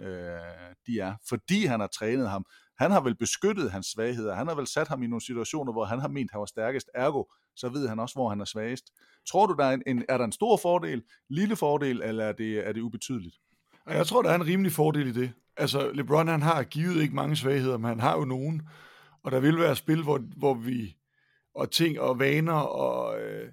øh, 0.00 0.74
de 0.86 1.00
er, 1.00 1.14
fordi 1.28 1.64
han 1.64 1.80
har 1.80 1.86
trænet 1.86 2.30
ham. 2.30 2.44
Han 2.78 2.90
har 2.90 3.00
vel 3.00 3.14
beskyttet 3.14 3.70
hans 3.70 3.86
svagheder, 3.86 4.34
han 4.34 4.48
har 4.48 4.54
vel 4.54 4.66
sat 4.66 4.88
ham 4.88 5.02
i 5.02 5.06
nogle 5.06 5.24
situationer, 5.24 5.72
hvor 5.72 5.84
han 5.84 6.00
har 6.00 6.08
ment, 6.08 6.30
han 6.32 6.38
var 6.38 6.46
stærkest, 6.46 6.90
ergo, 6.94 7.24
så 7.56 7.68
ved 7.68 7.88
han 7.88 7.98
også, 7.98 8.14
hvor 8.14 8.28
han 8.28 8.40
er 8.40 8.44
svagest. 8.44 8.84
Tror 9.30 9.46
du, 9.46 9.54
der 9.58 9.64
er, 9.64 9.72
en, 9.72 9.82
en, 9.86 10.04
er 10.08 10.18
der 10.18 10.24
en 10.24 10.32
stor 10.32 10.56
fordel, 10.56 11.02
lille 11.30 11.56
fordel, 11.56 12.02
eller 12.02 12.24
er 12.24 12.32
det, 12.32 12.68
er 12.68 12.72
det 12.72 12.80
ubetydeligt? 12.80 13.36
Jeg 13.86 14.06
tror, 14.06 14.22
der 14.22 14.30
er 14.30 14.34
en 14.34 14.46
rimelig 14.46 14.72
fordel 14.72 15.06
i 15.06 15.12
det. 15.12 15.32
Altså, 15.56 15.90
LeBron 15.92 16.28
han 16.28 16.42
har 16.42 16.62
givet 16.62 17.02
ikke 17.02 17.14
mange 17.14 17.36
svagheder, 17.36 17.78
men 17.78 17.88
han 17.88 18.00
har 18.00 18.18
jo 18.18 18.24
nogen. 18.24 18.62
Og 19.22 19.32
der 19.32 19.40
vil 19.40 19.58
være 19.58 19.76
spil, 19.76 20.02
hvor, 20.02 20.18
hvor 20.36 20.54
vi, 20.54 20.96
og 21.54 21.70
ting 21.70 22.00
og 22.00 22.18
vaner, 22.18 22.52
og 22.52 23.20
øh, 23.20 23.48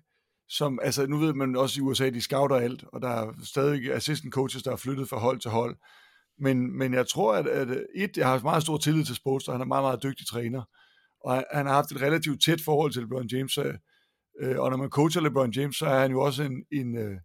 som, 0.50 0.80
altså 0.84 1.08
nu 1.08 1.18
ved 1.18 1.34
man 1.34 1.56
også 1.56 1.80
i 1.80 1.82
USA, 1.82 2.10
de 2.10 2.22
scouter 2.22 2.56
alt, 2.56 2.84
og 2.94 3.02
der 3.02 3.10
er 3.10 3.34
stadig 3.44 3.94
assistant 3.94 4.34
coaches, 4.34 4.64
der 4.64 4.72
er 4.72 4.76
flyttet 4.76 5.10
fra 5.10 5.18
hold 5.18 5.40
til 5.40 5.52
hold. 5.52 5.78
Men, 6.40 6.78
men 6.78 6.94
jeg 6.94 7.08
tror, 7.08 7.36
at, 7.36 7.48
at 7.48 7.68
øh, 7.68 7.82
et, 7.96 8.18
jeg 8.18 8.28
har 8.28 8.40
meget 8.40 8.64
stor 8.64 8.78
tillid 8.78 9.06
til 9.06 9.16
Sports, 9.16 9.48
og 9.48 9.54
han 9.54 9.62
er 9.62 9.66
meget, 9.66 9.84
meget 9.84 10.04
dygtig 10.04 10.28
træner. 10.28 10.64
Og 11.26 11.46
han 11.52 11.66
har 11.66 11.74
haft 11.74 11.92
et 11.92 12.02
relativt 12.02 12.44
tæt 12.44 12.62
forhold 12.66 12.92
til 12.92 13.02
LeBron 13.02 13.28
James, 13.28 13.54
så 13.54 13.78
Øh, 14.40 14.60
og 14.60 14.70
når 14.70 14.78
man 14.78 14.90
coacher 14.90 15.22
LeBron 15.22 15.52
James, 15.52 15.76
så 15.76 15.86
er 15.86 16.00
han 16.00 16.12
jo 16.12 16.22
også 16.22 16.44
en, 16.44 16.66
en, 16.72 16.98
øh, 16.98 17.18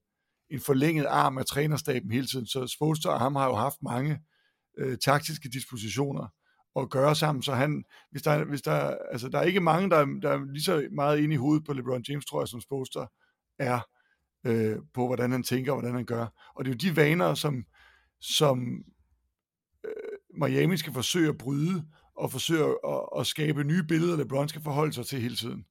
en 0.51 0.61
forlænget 0.61 1.07
arm 1.07 1.39
af 1.39 1.47
trænerstaben 1.47 2.11
hele 2.11 2.27
tiden. 2.27 2.47
Så 2.47 2.67
Spolster 2.67 3.11
og 3.11 3.21
ham 3.21 3.37
har 3.37 3.47
jo 3.47 3.55
haft 3.55 3.77
mange 3.83 4.21
øh, 4.79 4.99
taktiske 4.99 5.49
dispositioner 5.49 6.29
at 6.77 6.91
gøre 6.91 7.15
sammen, 7.15 7.43
så 7.43 7.55
han, 7.55 7.85
hvis 8.11 8.23
der, 8.23 8.45
hvis 8.45 8.63
der, 8.63 8.97
altså 9.13 9.29
der 9.29 9.39
er 9.39 9.43
ikke 9.43 9.61
mange, 9.61 9.91
der, 9.91 10.07
der 10.23 10.31
er 10.31 10.53
lige 10.53 10.63
så 10.63 10.89
meget 10.95 11.19
inde 11.19 11.35
i 11.35 11.39
hovedet 11.39 11.67
på 11.67 11.73
LeBron 11.73 12.05
James, 12.09 12.27
tror 12.27 12.41
jeg, 12.41 12.49
som 12.49 12.61
Spolster 12.61 13.07
er, 13.59 13.81
øh, 14.47 14.77
på 14.95 15.07
hvordan 15.07 15.33
han 15.33 15.43
tænker 15.43 15.73
og 15.73 15.81
hvordan 15.81 15.97
han 15.97 16.05
gør. 16.05 16.53
Og 16.55 16.65
det 16.65 16.71
er 16.71 16.75
jo 16.75 16.91
de 16.91 16.97
vaner, 16.97 17.35
som, 17.35 17.65
som 18.21 18.85
Miami 20.37 20.77
skal 20.77 20.93
forsøge 20.93 21.29
at 21.29 21.39
bryde, 21.39 21.85
og 22.17 22.33
forsøge 22.33 22.65
at, 22.65 23.01
at 23.19 23.27
skabe 23.27 23.65
nye 23.65 23.83
billeder, 23.83 24.17
LeBron 24.17 24.49
skal 24.49 24.63
forholde 24.63 24.93
sig 24.93 25.07
til 25.07 25.21
hele 25.21 25.37
tiden. 25.37 25.65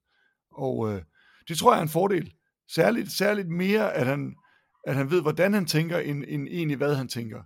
Og 0.50 0.92
øh, 0.92 1.02
det 1.48 1.58
tror 1.58 1.72
jeg 1.72 1.78
er 1.78 1.82
en 1.82 1.88
fordel. 1.88 2.32
Særligt, 2.68 3.12
særligt 3.12 3.48
mere, 3.48 3.94
at 3.94 4.06
han, 4.06 4.36
at 4.86 4.94
han 4.94 5.10
ved, 5.10 5.22
hvordan 5.22 5.54
han 5.54 5.66
tænker, 5.66 5.98
end, 5.98 6.24
end 6.28 6.48
egentlig, 6.48 6.76
hvad 6.76 6.94
han 6.94 7.08
tænker. 7.08 7.42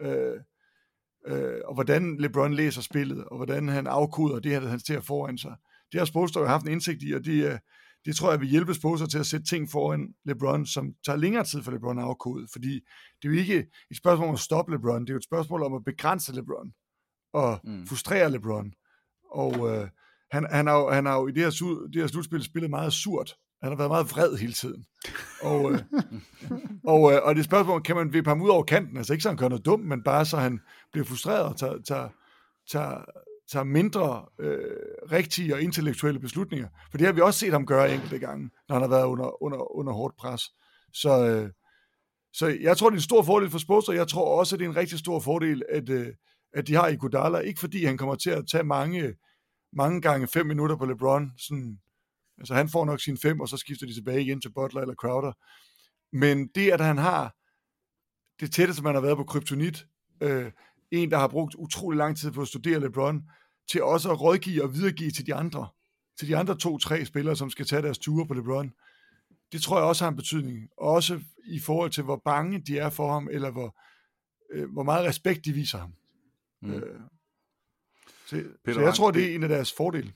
Øh, 0.00 0.40
øh, 1.26 1.60
og 1.64 1.74
hvordan 1.74 2.16
LeBron 2.16 2.54
læser 2.54 2.82
spillet, 2.82 3.24
og 3.24 3.36
hvordan 3.36 3.68
han 3.68 3.86
afkoder 3.86 4.38
det 4.38 4.68
han 4.68 4.80
ser 4.80 5.00
foran 5.00 5.38
sig. 5.38 5.56
Det 5.92 6.00
har 6.00 6.04
Spolster 6.04 6.40
jo 6.40 6.46
haft 6.46 6.66
en 6.66 6.72
indsigt 6.72 7.02
i, 7.02 7.12
og 7.12 7.24
det, 7.24 7.60
det 8.04 8.16
tror 8.16 8.30
jeg 8.30 8.40
vil 8.40 8.48
hjælpe 8.48 8.74
Spolster 8.74 9.06
til 9.06 9.18
at 9.18 9.26
sætte 9.26 9.46
ting 9.46 9.70
foran 9.70 10.14
LeBron, 10.24 10.66
som 10.66 10.94
tager 11.04 11.16
længere 11.16 11.44
tid 11.44 11.62
for 11.62 11.70
LeBron 11.70 11.98
at 11.98 12.04
afkode, 12.04 12.46
fordi 12.52 12.74
det 13.22 13.28
er 13.28 13.32
jo 13.32 13.38
ikke 13.38 13.66
et 13.90 13.96
spørgsmål 13.96 14.28
om 14.28 14.34
at 14.34 14.40
stoppe 14.40 14.72
LeBron, 14.72 15.00
det 15.00 15.10
er 15.10 15.14
jo 15.14 15.18
et 15.18 15.24
spørgsmål 15.24 15.62
om 15.62 15.74
at 15.74 15.84
begrænse 15.84 16.34
LeBron, 16.34 16.72
og 17.32 17.60
mm. 17.64 17.86
frustrere 17.86 18.30
LeBron. 18.30 18.72
Og 19.30 19.70
øh, 19.70 19.88
han, 20.30 20.46
han, 20.50 20.66
har 20.66 20.78
jo, 20.78 20.90
han 20.90 21.06
har 21.06 21.16
jo 21.16 21.28
i 21.28 21.32
det 21.32 21.42
her, 21.42 21.50
det 21.92 22.00
her 22.00 22.06
slutspil 22.06 22.44
spillet 22.44 22.70
meget 22.70 22.92
surt, 22.92 23.36
han 23.62 23.72
har 23.72 23.76
været 23.76 23.90
meget 23.90 24.10
vred 24.10 24.36
hele 24.36 24.52
tiden. 24.52 24.84
Og, 25.42 25.72
øh, 25.72 25.78
og, 26.92 27.12
øh, 27.12 27.20
og 27.22 27.34
det 27.34 27.44
spørgsmål, 27.44 27.82
kan 27.82 27.96
man 27.96 28.12
vippe 28.12 28.30
ham 28.30 28.42
ud 28.42 28.48
over 28.48 28.62
kanten? 28.62 28.96
Altså 28.96 29.12
ikke 29.12 29.22
så 29.22 29.28
han 29.28 29.36
gør 29.36 29.48
noget 29.48 29.64
dumt, 29.64 29.86
men 29.86 30.02
bare 30.02 30.24
så 30.24 30.36
han 30.36 30.60
bliver 30.92 31.04
frustreret 31.04 31.44
og 31.44 31.56
tager, 31.56 31.78
tager, 31.82 32.08
tager, 32.70 33.04
tager 33.52 33.64
mindre 33.64 34.26
øh, 34.40 34.58
rigtige 35.12 35.54
og 35.54 35.62
intellektuelle 35.62 36.20
beslutninger. 36.20 36.68
For 36.90 36.98
det 36.98 37.06
har 37.06 37.12
vi 37.12 37.20
også 37.20 37.40
set 37.40 37.52
ham 37.52 37.66
gøre 37.66 37.94
enkelte 37.94 38.18
gange, 38.18 38.50
når 38.68 38.74
han 38.74 38.82
har 38.82 38.88
været 38.88 39.04
under, 39.04 39.42
under, 39.42 39.76
under 39.76 39.92
hårdt 39.92 40.16
pres. 40.16 40.42
Så, 40.92 41.26
øh, 41.26 41.50
så 42.32 42.46
jeg 42.46 42.76
tror, 42.76 42.90
det 42.90 42.96
er 42.96 42.98
en 42.98 43.02
stor 43.02 43.22
fordel 43.22 43.50
for 43.50 43.58
Spurs, 43.58 43.88
og 43.88 43.94
jeg 43.94 44.08
tror 44.08 44.38
også, 44.38 44.56
at 44.56 44.58
det 44.58 44.64
er 44.66 44.70
en 44.70 44.76
rigtig 44.76 44.98
stor 44.98 45.20
fordel, 45.20 45.62
at, 45.68 45.88
øh, 45.88 46.08
at 46.52 46.66
de 46.66 46.74
har 46.74 46.88
Iguodala. 46.88 47.38
Ikke 47.38 47.60
fordi 47.60 47.84
han 47.84 47.96
kommer 47.96 48.14
til 48.14 48.30
at 48.30 48.44
tage 48.50 48.64
mange, 48.64 49.14
mange 49.72 50.00
gange 50.00 50.26
fem 50.26 50.46
minutter 50.46 50.76
på 50.76 50.86
LeBron. 50.86 51.32
Sådan, 51.38 51.78
altså 52.38 52.54
han 52.54 52.68
får 52.68 52.84
nok 52.84 53.00
sine 53.00 53.18
fem, 53.22 53.40
og 53.40 53.48
så 53.48 53.56
skifter 53.56 53.86
de 53.86 53.94
tilbage 53.94 54.22
igen 54.22 54.40
til 54.40 54.52
Butler 54.52 54.80
eller 54.80 54.94
Crowder. 54.94 55.32
Men 56.16 56.48
det, 56.54 56.70
at 56.70 56.80
han 56.80 56.98
har 56.98 57.34
det 58.40 58.52
tætteste, 58.52 58.82
man 58.82 58.94
har 58.94 59.02
været 59.02 59.16
på 59.16 59.24
kryptonit, 59.24 59.86
øh, 60.20 60.52
en, 60.94 61.10
der 61.10 61.18
har 61.18 61.28
brugt 61.28 61.54
utrolig 61.54 61.98
lang 61.98 62.16
tid 62.16 62.30
på 62.30 62.42
at 62.42 62.48
studere 62.48 62.80
LeBron, 62.80 63.22
til 63.70 63.82
også 63.82 64.10
at 64.10 64.20
rådgive 64.20 64.62
og 64.62 64.74
videregive 64.74 65.10
til 65.10 65.26
de 65.26 65.34
andre, 65.34 65.68
til 66.18 66.28
de 66.28 66.36
andre 66.36 66.56
to-tre 66.56 67.04
spillere, 67.04 67.36
som 67.36 67.50
skal 67.50 67.66
tage 67.66 67.82
deres 67.82 67.98
ture 67.98 68.26
på 68.26 68.34
LeBron. 68.34 68.72
Det 69.52 69.62
tror 69.62 69.78
jeg 69.78 69.86
også 69.86 70.04
har 70.04 70.10
en 70.10 70.16
betydning. 70.16 70.68
Også 70.78 71.20
i 71.44 71.60
forhold 71.60 71.90
til, 71.90 72.04
hvor 72.04 72.22
bange 72.24 72.58
de 72.58 72.78
er 72.78 72.90
for 72.90 73.12
ham, 73.12 73.28
eller 73.30 73.50
hvor, 73.50 73.76
øh, 74.52 74.72
hvor 74.72 74.82
meget 74.82 75.06
respekt 75.06 75.44
de 75.44 75.52
viser 75.52 75.78
ham. 75.78 75.94
Mm. 76.62 76.72
Øh, 76.72 77.00
så, 78.26 78.44
Peter 78.64 78.74
så 78.74 78.80
jeg 78.80 78.94
tror, 78.94 79.10
det 79.10 79.30
er 79.30 79.34
en 79.34 79.42
af 79.42 79.48
deres 79.48 79.72
fordele. 79.72 80.12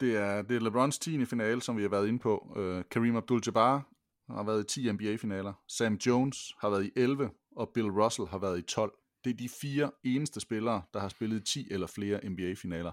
Det 0.00 0.16
er, 0.16 0.42
det 0.42 0.56
er 0.56 0.60
LeBrons 0.60 0.98
10. 0.98 1.24
finale, 1.24 1.62
som 1.62 1.76
vi 1.76 1.82
har 1.82 1.88
været 1.88 2.08
inde 2.08 2.18
på. 2.18 2.52
Uh, 2.56 2.82
Kareem 2.90 3.16
Abdul-Jabbar 3.16 3.96
har 4.34 4.42
været 4.42 4.76
i 4.76 4.82
10 4.82 4.92
NBA-finaler. 4.92 5.52
Sam 5.68 5.94
Jones 5.94 6.54
har 6.60 6.70
været 6.70 6.84
i 6.84 6.90
11, 6.96 7.30
og 7.56 7.70
Bill 7.74 7.90
Russell 7.90 8.28
har 8.28 8.38
været 8.38 8.58
i 8.58 8.62
12. 8.62 8.92
Det 9.26 9.32
er 9.32 9.36
de 9.36 9.48
fire 9.60 9.90
eneste 10.04 10.40
spillere, 10.40 10.82
der 10.94 11.00
har 11.00 11.08
spillet 11.08 11.44
10 11.44 11.68
eller 11.70 11.86
flere 11.86 12.20
NBA-finaler. 12.28 12.92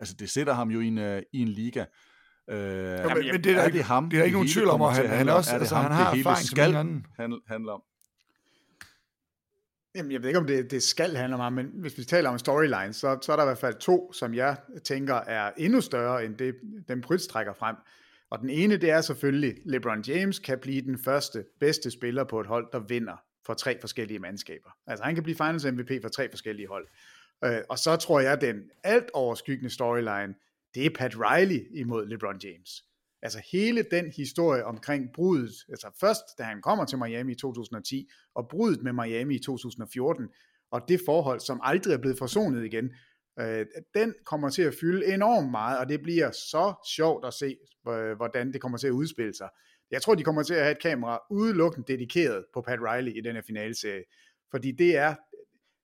Altså, 0.00 0.14
det 0.18 0.30
sætter 0.30 0.52
ham 0.52 0.70
jo 0.70 0.80
i 0.80 0.86
en, 0.86 0.98
uh, 0.98 1.18
i 1.32 1.38
en 1.38 1.48
liga. 1.48 1.84
Uh, 2.52 2.54
ja, 2.54 3.14
men, 3.14 3.26
men 3.32 3.44
det 3.44 3.52
er, 3.52 3.60
er 3.60 3.68
det 3.68 3.84
ham, 3.84 4.10
det 4.10 4.18
er 4.18 4.24
ikke 4.24 4.34
nogen 4.34 4.48
tvivl 4.48 4.68
om, 4.68 4.82
at 4.82 4.96
han, 4.96 5.06
han, 5.08 5.28
også, 5.28 5.50
er 5.50 5.54
det 5.54 5.60
altså, 5.60 5.74
ham, 5.74 5.84
han 5.84 5.92
har 5.92 6.10
det 6.10 6.20
erfaring 6.20 6.46
skal 6.46 6.72
handle, 7.16 7.40
handle 7.46 7.72
om. 7.72 7.82
Jamen, 9.94 10.12
jeg 10.12 10.20
ved 10.22 10.28
ikke, 10.28 10.38
om 10.38 10.46
det, 10.46 10.70
det 10.70 10.82
skal 10.82 11.16
handle 11.16 11.34
om 11.34 11.40
ham, 11.40 11.52
men 11.52 11.66
hvis 11.74 11.98
vi 11.98 12.04
taler 12.04 12.30
om 12.30 12.38
storylines, 12.38 12.96
så, 12.96 13.18
så 13.22 13.32
er 13.32 13.36
der 13.36 13.42
i 13.42 13.46
hvert 13.46 13.58
fald 13.58 13.74
to, 13.74 14.12
som 14.12 14.34
jeg 14.34 14.56
tænker 14.84 15.14
er 15.14 15.50
endnu 15.56 15.80
større 15.80 16.24
end 16.24 16.36
det, 16.36 16.54
dem 16.88 17.00
Prytz 17.00 17.26
trækker 17.26 17.52
frem. 17.52 17.76
Og 18.30 18.38
den 18.38 18.50
ene, 18.50 18.76
det 18.76 18.90
er 18.90 19.00
selvfølgelig, 19.00 19.54
LeBron 19.64 20.02
James 20.02 20.38
kan 20.38 20.58
blive 20.58 20.82
den 20.82 20.98
første 20.98 21.44
bedste 21.60 21.90
spiller 21.90 22.24
på 22.24 22.40
et 22.40 22.46
hold, 22.46 22.66
der 22.72 22.78
vinder 22.78 23.16
for 23.46 23.54
tre 23.54 23.80
forskellige 23.80 24.18
mandskaber. 24.18 24.70
Altså 24.86 25.04
han 25.04 25.14
kan 25.14 25.24
blive 25.24 25.36
Finals 25.36 25.64
MVP 25.64 25.90
for 26.02 26.08
tre 26.08 26.30
forskellige 26.30 26.68
hold. 26.68 26.88
Øh, 27.44 27.60
og 27.68 27.78
så 27.78 27.96
tror 27.96 28.20
jeg, 28.20 28.32
at 28.32 28.40
den 28.40 28.70
alt 28.84 29.10
overskyggende 29.14 29.70
storyline, 29.70 30.34
det 30.74 30.86
er 30.86 30.90
Pat 30.98 31.14
Riley 31.16 31.66
imod 31.74 32.06
LeBron 32.06 32.40
James. 32.44 32.84
Altså 33.22 33.42
hele 33.52 33.84
den 33.90 34.12
historie 34.16 34.64
omkring 34.64 35.12
brudet, 35.14 35.52
altså 35.68 35.90
først 36.00 36.22
da 36.38 36.42
han 36.42 36.62
kommer 36.62 36.84
til 36.84 36.98
Miami 36.98 37.32
i 37.32 37.34
2010, 37.34 38.08
og 38.34 38.48
brudet 38.48 38.82
med 38.82 38.92
Miami 38.92 39.34
i 39.34 39.38
2014, 39.38 40.28
og 40.70 40.80
det 40.88 41.00
forhold, 41.06 41.40
som 41.40 41.60
aldrig 41.62 41.94
er 41.94 41.98
blevet 41.98 42.18
forsonet 42.18 42.64
igen, 42.64 42.90
øh, 43.40 43.66
den 43.94 44.14
kommer 44.24 44.50
til 44.50 44.62
at 44.62 44.74
fylde 44.80 45.14
enormt 45.14 45.50
meget, 45.50 45.78
og 45.78 45.88
det 45.88 46.02
bliver 46.02 46.30
så 46.30 46.74
sjovt 46.96 47.26
at 47.26 47.34
se, 47.34 47.56
øh, 47.88 48.16
hvordan 48.16 48.52
det 48.52 48.60
kommer 48.60 48.78
til 48.78 48.86
at 48.86 48.92
udspille 48.92 49.34
sig. 49.34 49.48
Jeg 49.92 50.02
tror, 50.02 50.14
de 50.14 50.24
kommer 50.24 50.42
til 50.42 50.54
at 50.54 50.62
have 50.62 50.72
et 50.72 50.82
kamera 50.82 51.22
udelukkende 51.30 51.92
dedikeret 51.92 52.44
på 52.54 52.60
Pat 52.60 52.78
Riley 52.80 53.16
i 53.16 53.20
den 53.20 53.34
her 53.34 53.42
finalserie, 53.46 54.04
fordi 54.50 54.72
det 54.72 54.96
er, 54.96 55.14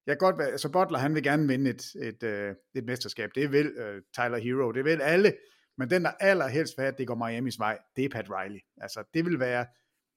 jeg 0.07 0.19
kan 0.19 0.19
godt 0.19 0.39
være, 0.39 0.49
altså 0.49 0.73
Butler, 0.73 0.99
han 0.99 1.15
vil 1.15 1.23
gerne 1.23 1.49
vinde 1.49 1.71
et, 1.71 1.83
et, 2.03 2.23
et, 2.23 2.57
et 2.75 2.85
mesterskab, 2.85 3.31
det 3.35 3.53
vil 3.53 3.67
uh, 3.67 4.03
Tyler 4.15 4.39
Hero, 4.39 4.73
det 4.73 4.85
vil 4.85 5.03
alle, 5.03 5.33
men 5.79 5.91
den, 5.91 6.05
der 6.05 6.11
allerhelst 6.21 6.77
vil 6.77 6.83
have, 6.83 6.93
at 6.93 6.99
det 6.99 7.07
går 7.07 7.15
Miamis 7.15 7.59
vej, 7.59 7.79
det 7.97 8.05
er 8.05 8.09
Pat 8.09 8.31
Riley. 8.31 8.61
Altså, 8.77 9.05
det 9.15 9.25
vil 9.25 9.41
være 9.41 9.67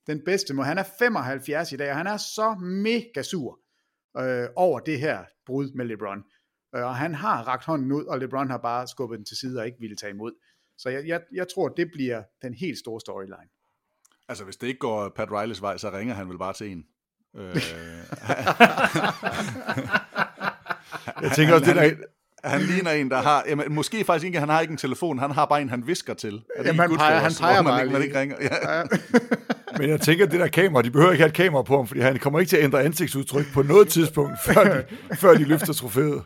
den 0.07 0.22
bedste 0.26 0.53
måde. 0.53 0.68
Han 0.68 0.77
er 0.77 0.84
75 0.99 1.72
i 1.72 1.76
dag, 1.76 1.89
og 1.89 1.97
han 1.97 2.07
er 2.07 2.18
så 2.18 2.55
mega 2.61 3.22
sur 3.22 3.59
øh, 4.18 4.47
over 4.55 4.80
det 4.80 4.99
her 4.99 5.26
brud 5.45 5.72
med 5.76 5.85
LeBron. 5.85 6.23
Øh, 6.76 6.85
og 6.85 6.95
han 6.95 7.15
har 7.15 7.47
rakt 7.47 7.65
hånden 7.65 7.91
ud, 7.91 8.05
og 8.05 8.19
LeBron 8.19 8.49
har 8.49 8.57
bare 8.57 8.88
skubbet 8.88 9.18
den 9.18 9.26
til 9.26 9.38
side 9.38 9.59
og 9.59 9.65
ikke 9.65 9.80
ville 9.80 9.95
tage 9.95 10.11
imod. 10.11 10.31
Så 10.77 10.89
jeg, 10.89 11.07
jeg, 11.07 11.22
jeg 11.34 11.47
tror, 11.47 11.69
det 11.69 11.91
bliver 11.91 12.23
den 12.41 12.53
helt 12.53 12.77
store 12.77 13.01
storyline. 13.01 13.49
Altså, 14.30 14.43
hvis 14.43 14.57
det 14.57 14.68
ikke 14.68 14.80
går 14.80 15.10
Pat 15.15 15.27
Rileys 15.31 15.61
vej, 15.61 15.77
så 15.77 15.91
ringer 15.91 16.14
han 16.14 16.30
vel 16.30 16.38
bare 16.38 16.53
til 16.53 16.72
en. 16.72 16.84
Øh, 17.38 17.43
jeg 21.22 21.31
tænker 21.35 21.53
også, 21.53 21.65
det 21.65 21.76
der, 21.76 21.91
han 22.43 22.61
ligner 22.61 22.91
en, 22.91 23.10
der 23.10 23.22
har, 23.22 23.43
jamen, 23.48 23.73
måske 23.73 24.03
faktisk 24.03 24.26
ikke, 24.26 24.39
han 24.39 24.49
har 24.49 24.61
ikke 24.61 24.72
en 24.72 24.77
telefon, 24.77 25.19
han 25.19 25.31
har 25.31 25.45
bare 25.45 25.61
en, 25.61 25.69
han 25.69 25.88
visker 25.88 26.14
til. 26.14 26.41
Er 26.56 26.61
det 26.61 26.68
jamen, 26.68 26.80
han 26.80 26.98
peger, 26.98 27.19
han 27.19 27.31
peger 27.39 27.61
man, 27.61 27.72
bare 27.72 27.81
ikke, 27.81 27.93
man 27.93 28.03
ikke 28.03 28.19
ringer. 28.19 28.35
Ja. 28.41 28.77
Ja. 28.77 28.84
Men 29.77 29.89
jeg 29.89 30.02
tænker, 30.02 30.26
at 30.26 30.31
det 30.31 30.39
der 30.39 30.48
kamera, 30.48 30.81
de 30.81 30.91
behøver 30.91 31.11
ikke 31.11 31.22
have 31.22 31.30
et 31.30 31.35
kamera 31.35 31.61
på 31.61 31.77
ham, 31.77 31.88
fordi 31.88 31.99
han 31.99 32.19
kommer 32.19 32.39
ikke 32.39 32.49
til 32.49 32.57
at 32.57 32.64
ændre 32.64 32.84
ansigtsudtryk 32.84 33.45
på 33.53 33.61
noget 33.61 33.88
tidspunkt, 33.88 34.38
før 34.45 34.64
de, 34.64 34.84
før 35.15 35.34
de 35.34 35.43
løfter 35.43 35.73
trofæet. 35.73 36.23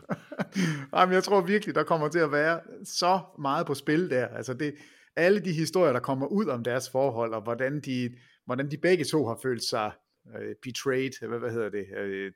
Jamen, 0.96 1.14
jeg 1.14 1.24
tror 1.24 1.40
virkelig, 1.40 1.74
der 1.74 1.82
kommer 1.82 2.08
til 2.08 2.18
at 2.18 2.32
være 2.32 2.60
så 2.84 3.20
meget 3.38 3.66
på 3.66 3.74
spil 3.74 4.10
der. 4.10 4.26
Altså 4.36 4.54
det, 4.54 4.74
alle 5.16 5.40
de 5.40 5.52
historier, 5.52 5.92
der 5.92 6.00
kommer 6.00 6.26
ud 6.26 6.46
om 6.46 6.64
deres 6.64 6.90
forhold, 6.90 7.34
og 7.34 7.42
hvordan 7.42 7.80
de, 7.80 8.16
hvordan 8.44 8.70
de 8.70 8.76
begge 8.76 9.04
to 9.04 9.26
har 9.26 9.38
følt 9.42 9.64
sig 9.64 9.92
uh, 10.24 10.52
betrayed, 10.62 11.28
hvad, 11.28 11.38
hvad 11.38 11.50
hedder 11.50 11.68
det, 11.68 11.86
uh, 12.26 12.32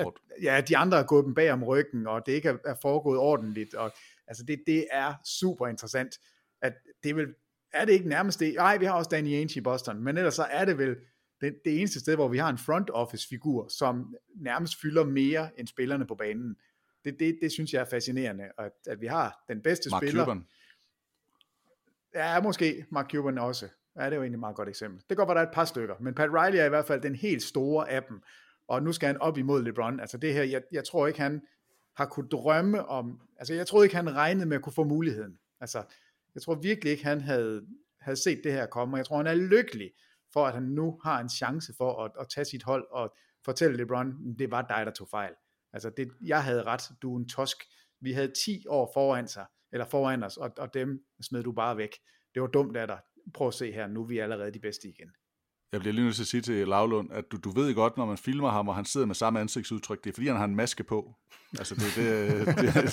At, 0.00 0.06
ja, 0.42 0.60
de 0.68 0.76
andre 0.76 0.98
er 0.98 1.02
gået 1.02 1.24
dem 1.24 1.34
bag 1.34 1.52
om 1.52 1.64
ryggen, 1.64 2.06
og 2.06 2.26
det 2.26 2.32
ikke 2.32 2.48
er, 2.48 2.56
er 2.64 2.74
foregået 2.82 3.18
ordentligt, 3.18 3.74
og 3.74 3.92
altså 4.26 4.44
det, 4.44 4.62
det 4.66 4.86
er 4.90 5.14
super 5.40 5.66
interessant, 5.66 6.18
at 6.62 6.72
det 7.02 7.16
vil, 7.16 7.34
er 7.72 7.84
det 7.84 7.92
ikke 7.92 8.08
nærmest 8.08 8.40
det, 8.40 8.54
nej, 8.54 8.76
vi 8.76 8.84
har 8.84 8.92
også 8.92 9.08
Danny 9.10 9.28
Ainge 9.28 9.58
i 9.58 9.60
Boston, 9.60 10.04
men 10.04 10.16
ellers 10.16 10.34
så 10.34 10.42
er 10.42 10.64
det 10.64 10.78
vel 10.78 10.96
det, 11.40 11.58
det 11.64 11.78
eneste 11.78 12.00
sted, 12.00 12.14
hvor 12.14 12.28
vi 12.28 12.38
har 12.38 12.50
en 12.50 12.58
front 12.58 12.90
office 12.92 13.28
figur, 13.28 13.68
som 13.68 14.14
nærmest 14.36 14.80
fylder 14.80 15.04
mere 15.04 15.50
end 15.60 15.66
spillerne 15.66 16.06
på 16.06 16.14
banen. 16.14 16.56
Det, 17.04 17.16
det, 17.20 17.38
det 17.42 17.52
synes 17.52 17.72
jeg 17.72 17.80
er 17.80 17.84
fascinerende, 17.84 18.44
at, 18.58 18.72
at 18.86 19.00
vi 19.00 19.06
har 19.06 19.44
den 19.48 19.62
bedste 19.62 19.90
Mark 19.90 20.02
spiller. 20.02 20.24
Cuban. 20.24 20.46
Ja, 22.14 22.40
måske 22.40 22.86
Mark 22.90 23.10
Cuban 23.10 23.38
også. 23.38 23.68
Ja, 23.96 24.04
det 24.04 24.12
er 24.12 24.16
jo 24.16 24.22
egentlig 24.22 24.36
et 24.36 24.40
meget 24.40 24.56
godt 24.56 24.68
eksempel. 24.68 25.00
Det 25.00 25.08
kan 25.08 25.16
godt 25.16 25.28
være, 25.28 25.34
der 25.34 25.42
er 25.42 25.48
et 25.48 25.54
par 25.54 25.64
stykker, 25.64 25.94
men 26.00 26.14
Pat 26.14 26.28
Riley 26.32 26.58
er 26.58 26.64
i 26.64 26.68
hvert 26.68 26.86
fald 26.86 27.00
den 27.00 27.14
helt 27.14 27.42
store 27.42 27.90
af 27.90 28.02
dem, 28.02 28.22
og 28.68 28.82
nu 28.82 28.92
skal 28.92 29.06
han 29.06 29.20
op 29.20 29.38
imod 29.38 29.62
LeBron. 29.62 30.00
Altså 30.00 30.18
det 30.18 30.34
her, 30.34 30.42
jeg, 30.42 30.62
jeg 30.72 30.84
tror 30.84 31.06
ikke, 31.06 31.20
han 31.20 31.42
har 31.96 32.06
kunne 32.06 32.28
drømme 32.28 32.86
om, 32.86 33.20
altså 33.38 33.54
jeg 33.54 33.66
tror 33.66 33.82
ikke, 33.82 33.96
han 33.96 34.14
regnede 34.14 34.46
med 34.46 34.56
at 34.56 34.62
kunne 34.62 34.72
få 34.72 34.84
muligheden. 34.84 35.38
Altså, 35.60 35.82
jeg 36.34 36.42
tror 36.42 36.54
virkelig 36.54 36.90
ikke, 36.90 37.04
han 37.04 37.20
havde, 37.20 37.66
havde 38.00 38.16
set 38.16 38.40
det 38.44 38.52
her 38.52 38.66
komme, 38.66 38.94
og 38.94 38.98
jeg 38.98 39.06
tror, 39.06 39.16
han 39.16 39.26
er 39.26 39.34
lykkelig 39.34 39.90
for, 40.32 40.46
at 40.46 40.52
han 40.52 40.62
nu 40.62 41.00
har 41.04 41.20
en 41.20 41.28
chance 41.28 41.74
for 41.76 42.04
at, 42.04 42.12
at 42.20 42.26
tage 42.28 42.44
sit 42.44 42.62
hold 42.62 42.86
og 42.90 43.14
fortælle 43.44 43.76
LeBron, 43.76 44.34
det 44.38 44.50
var 44.50 44.62
dig, 44.62 44.86
der 44.86 44.92
tog 44.92 45.08
fejl. 45.08 45.32
Altså, 45.72 45.90
det, 45.96 46.08
jeg 46.24 46.44
havde 46.44 46.62
ret, 46.62 46.82
du 47.02 47.14
er 47.14 47.18
en 47.18 47.28
tosk. 47.28 47.56
Vi 48.00 48.12
havde 48.12 48.32
10 48.44 48.64
år 48.68 48.90
foran 48.94 49.28
sig, 49.28 49.46
eller 49.72 49.86
foran 49.86 50.22
os, 50.22 50.36
og, 50.36 50.50
og 50.58 50.74
dem 50.74 51.04
smed 51.22 51.42
du 51.42 51.52
bare 51.52 51.76
væk. 51.76 51.92
Det 52.34 52.42
var 52.42 52.48
dumt 52.48 52.76
af 52.76 52.86
dig. 52.86 52.98
Prøv 53.34 53.48
at 53.48 53.54
se 53.54 53.72
her, 53.72 53.86
nu 53.86 54.02
er 54.02 54.06
vi 54.06 54.18
allerede 54.18 54.50
de 54.50 54.58
bedste 54.58 54.88
igen. 54.88 55.10
Jeg 55.72 55.80
bliver 55.80 55.94
lige 55.94 56.04
nødt 56.04 56.16
til 56.16 56.22
at 56.22 56.26
sige 56.26 56.40
til 56.40 56.68
Lavlund, 56.68 57.08
at 57.12 57.24
du, 57.32 57.36
du 57.36 57.50
ved 57.50 57.74
godt, 57.74 57.96
når 57.96 58.06
man 58.06 58.18
filmer 58.18 58.50
ham, 58.50 58.68
og 58.68 58.74
han 58.76 58.84
sidder 58.84 59.06
med 59.06 59.14
samme 59.14 59.40
ansigtsudtryk, 59.40 60.04
det 60.04 60.10
er 60.10 60.14
fordi, 60.14 60.26
han 60.26 60.36
har 60.36 60.44
en 60.44 60.56
maske 60.56 60.84
på. 60.84 61.14
Altså, 61.58 61.74
det, 61.74 61.88
det, 61.96 62.46
det, 62.46 62.74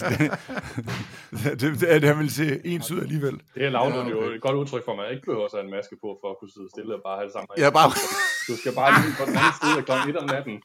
det, 1.32 1.62
det, 1.62 1.82
det, 1.82 2.02
det 2.02 2.10
han 2.10 2.20
vil 2.20 2.30
se 2.30 2.66
ens 2.66 2.92
ud 2.92 3.00
alligevel. 3.02 3.36
Det 3.56 3.66
er 3.66 3.70
Lavlund 3.70 4.10
jo 4.10 4.20
et 4.22 4.42
godt 4.42 4.56
udtryk 4.56 4.86
for, 4.86 4.92
at 4.92 4.98
man 4.98 5.12
ikke 5.14 5.26
behøver 5.26 5.46
at 5.46 5.52
have 5.54 5.64
en 5.64 5.72
maske 5.78 5.96
på, 6.04 6.10
for 6.22 6.28
at 6.32 6.36
kunne 6.40 6.52
sidde 6.56 6.70
stille 6.76 6.96
og 6.96 7.02
bare 7.08 7.16
have 7.20 7.28
det 7.28 7.34
samme. 7.34 7.48
Ja, 7.64 7.70
bare... 7.80 7.90
Du 8.50 8.54
skal 8.62 8.74
bare 8.82 8.92
lige 9.02 9.16
på 9.20 9.24
den 9.30 9.36
anden 9.42 9.56
side 9.62 9.78
kl. 9.88 9.94
1 10.10 10.18
om 10.24 10.28
natten. 10.36 10.56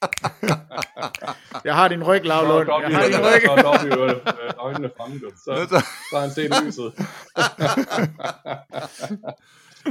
Jeg 1.64 1.74
har 1.74 1.88
din 1.88 2.04
ryg, 2.04 2.24
Lavlund. 2.24 2.68
Jeg 2.68 2.96
har 2.96 3.06
din 3.06 3.20
ryg. 3.20 3.42
Så 3.44 3.50
op 3.66 3.84
i 3.86 3.90
øjnene 4.58 4.90
fremme, 4.96 5.20
så, 5.36 5.66
så 5.70 5.76
har 6.16 6.20
han 6.20 6.30
set 6.30 6.50
lyset. 6.64 6.92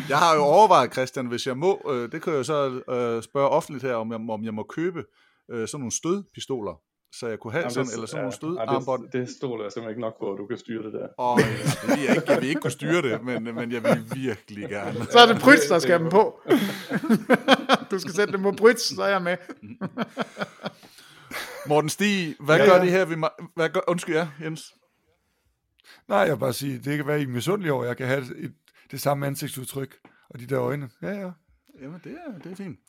Jeg 0.10 0.18
har 0.18 0.36
jo 0.36 0.42
overvejet, 0.42 0.94
Christian, 0.94 1.26
hvis 1.26 1.48
jeg 1.48 1.58
må, 1.58 1.82
øh, 1.90 2.12
det 2.12 2.22
kan 2.22 2.34
jeg 2.34 2.38
jo 2.38 2.44
så 2.44 2.82
øh, 2.90 3.24
spørge 3.24 3.50
offentligt 3.50 3.84
her, 3.84 3.94
om 3.94 4.12
jeg, 4.12 4.20
om 4.30 4.44
jeg 4.44 4.54
må 4.54 4.64
købe 4.64 5.04
øh, 5.52 5.68
sådan 5.68 5.80
nogle 5.80 5.92
stødpistoler, 5.92 6.82
så 7.12 7.28
jeg 7.28 7.40
kunne 7.40 7.52
have 7.52 7.62
Jamen, 7.62 7.72
sådan, 7.72 7.86
det, 7.86 7.94
eller 7.94 8.08
sådan 8.08 8.18
ja, 8.18 8.22
nogle 8.22 8.36
stødarmbånd. 8.36 9.04
Det, 9.04 9.14
det 9.14 9.30
stoler 9.30 9.64
jeg 9.64 9.72
simpelthen 9.72 9.92
ikke 9.92 10.02
nok 10.02 10.20
på, 10.20 10.32
at 10.34 10.38
du 10.38 10.46
kan 10.48 10.58
styre 10.58 10.84
det 10.84 10.94
der. 10.94 11.08
Åh, 11.18 11.34
oh, 11.34 11.40
ja, 11.40 11.46
jeg, 12.08 12.16
ikke, 12.16 12.32
jeg 12.32 12.42
vil 12.42 12.50
ikke 12.50 12.62
kunne 12.62 12.72
styre 12.72 13.02
det, 13.02 13.24
men, 13.24 13.44
men 13.44 13.72
jeg 13.72 13.84
vil 13.84 14.06
virkelig 14.14 14.70
gerne. 14.70 15.06
Så 15.12 15.20
er 15.20 15.34
det 15.34 15.42
Bryts, 15.42 15.68
der 15.68 15.80
skal 15.80 16.00
dem 16.00 16.10
på. 16.10 16.42
du 17.92 18.00
skal 18.00 18.14
sætte 18.14 18.34
dem 18.34 18.42
på 18.42 18.52
Bryts, 18.52 18.96
så 18.96 19.02
er 19.02 19.08
jeg 19.08 19.22
med. 19.22 19.38
Morten 21.68 21.90
Stig, 21.90 22.36
hvad 22.40 22.58
ja, 22.58 22.66
gør 22.66 22.76
ja. 22.76 22.82
det 22.82 22.92
her? 22.92 23.06
Vi, 23.06 23.16
hvad 23.56 23.70
gør, 23.70 23.80
undskyld 23.88 24.16
jer, 24.16 24.28
ja, 24.40 24.46
Jens. 24.46 24.76
Nej, 26.08 26.18
jeg 26.18 26.32
vil 26.32 26.40
bare 26.40 26.54
sige, 26.54 26.78
det 26.78 26.98
kan 26.98 27.08
være, 27.08 27.20
I 27.20 27.24
er 27.24 27.28
misundelige 27.28 27.74
over, 27.74 27.86
jeg 27.86 27.98
kan 27.98 28.08
have 28.08 28.22
et, 28.38 28.54
det 28.92 29.02
samme 29.02 29.28
ansigtsudtryk 29.28 29.96
og 30.30 30.40
de 30.40 30.46
der 30.46 30.62
øjne. 30.62 30.90
Ja, 31.02 31.12
ja. 31.12 31.32
Jamen, 31.82 32.02
det 32.04 32.12
er, 32.12 32.40
det 32.40 32.52
er 32.52 32.56
fint. 32.56 32.80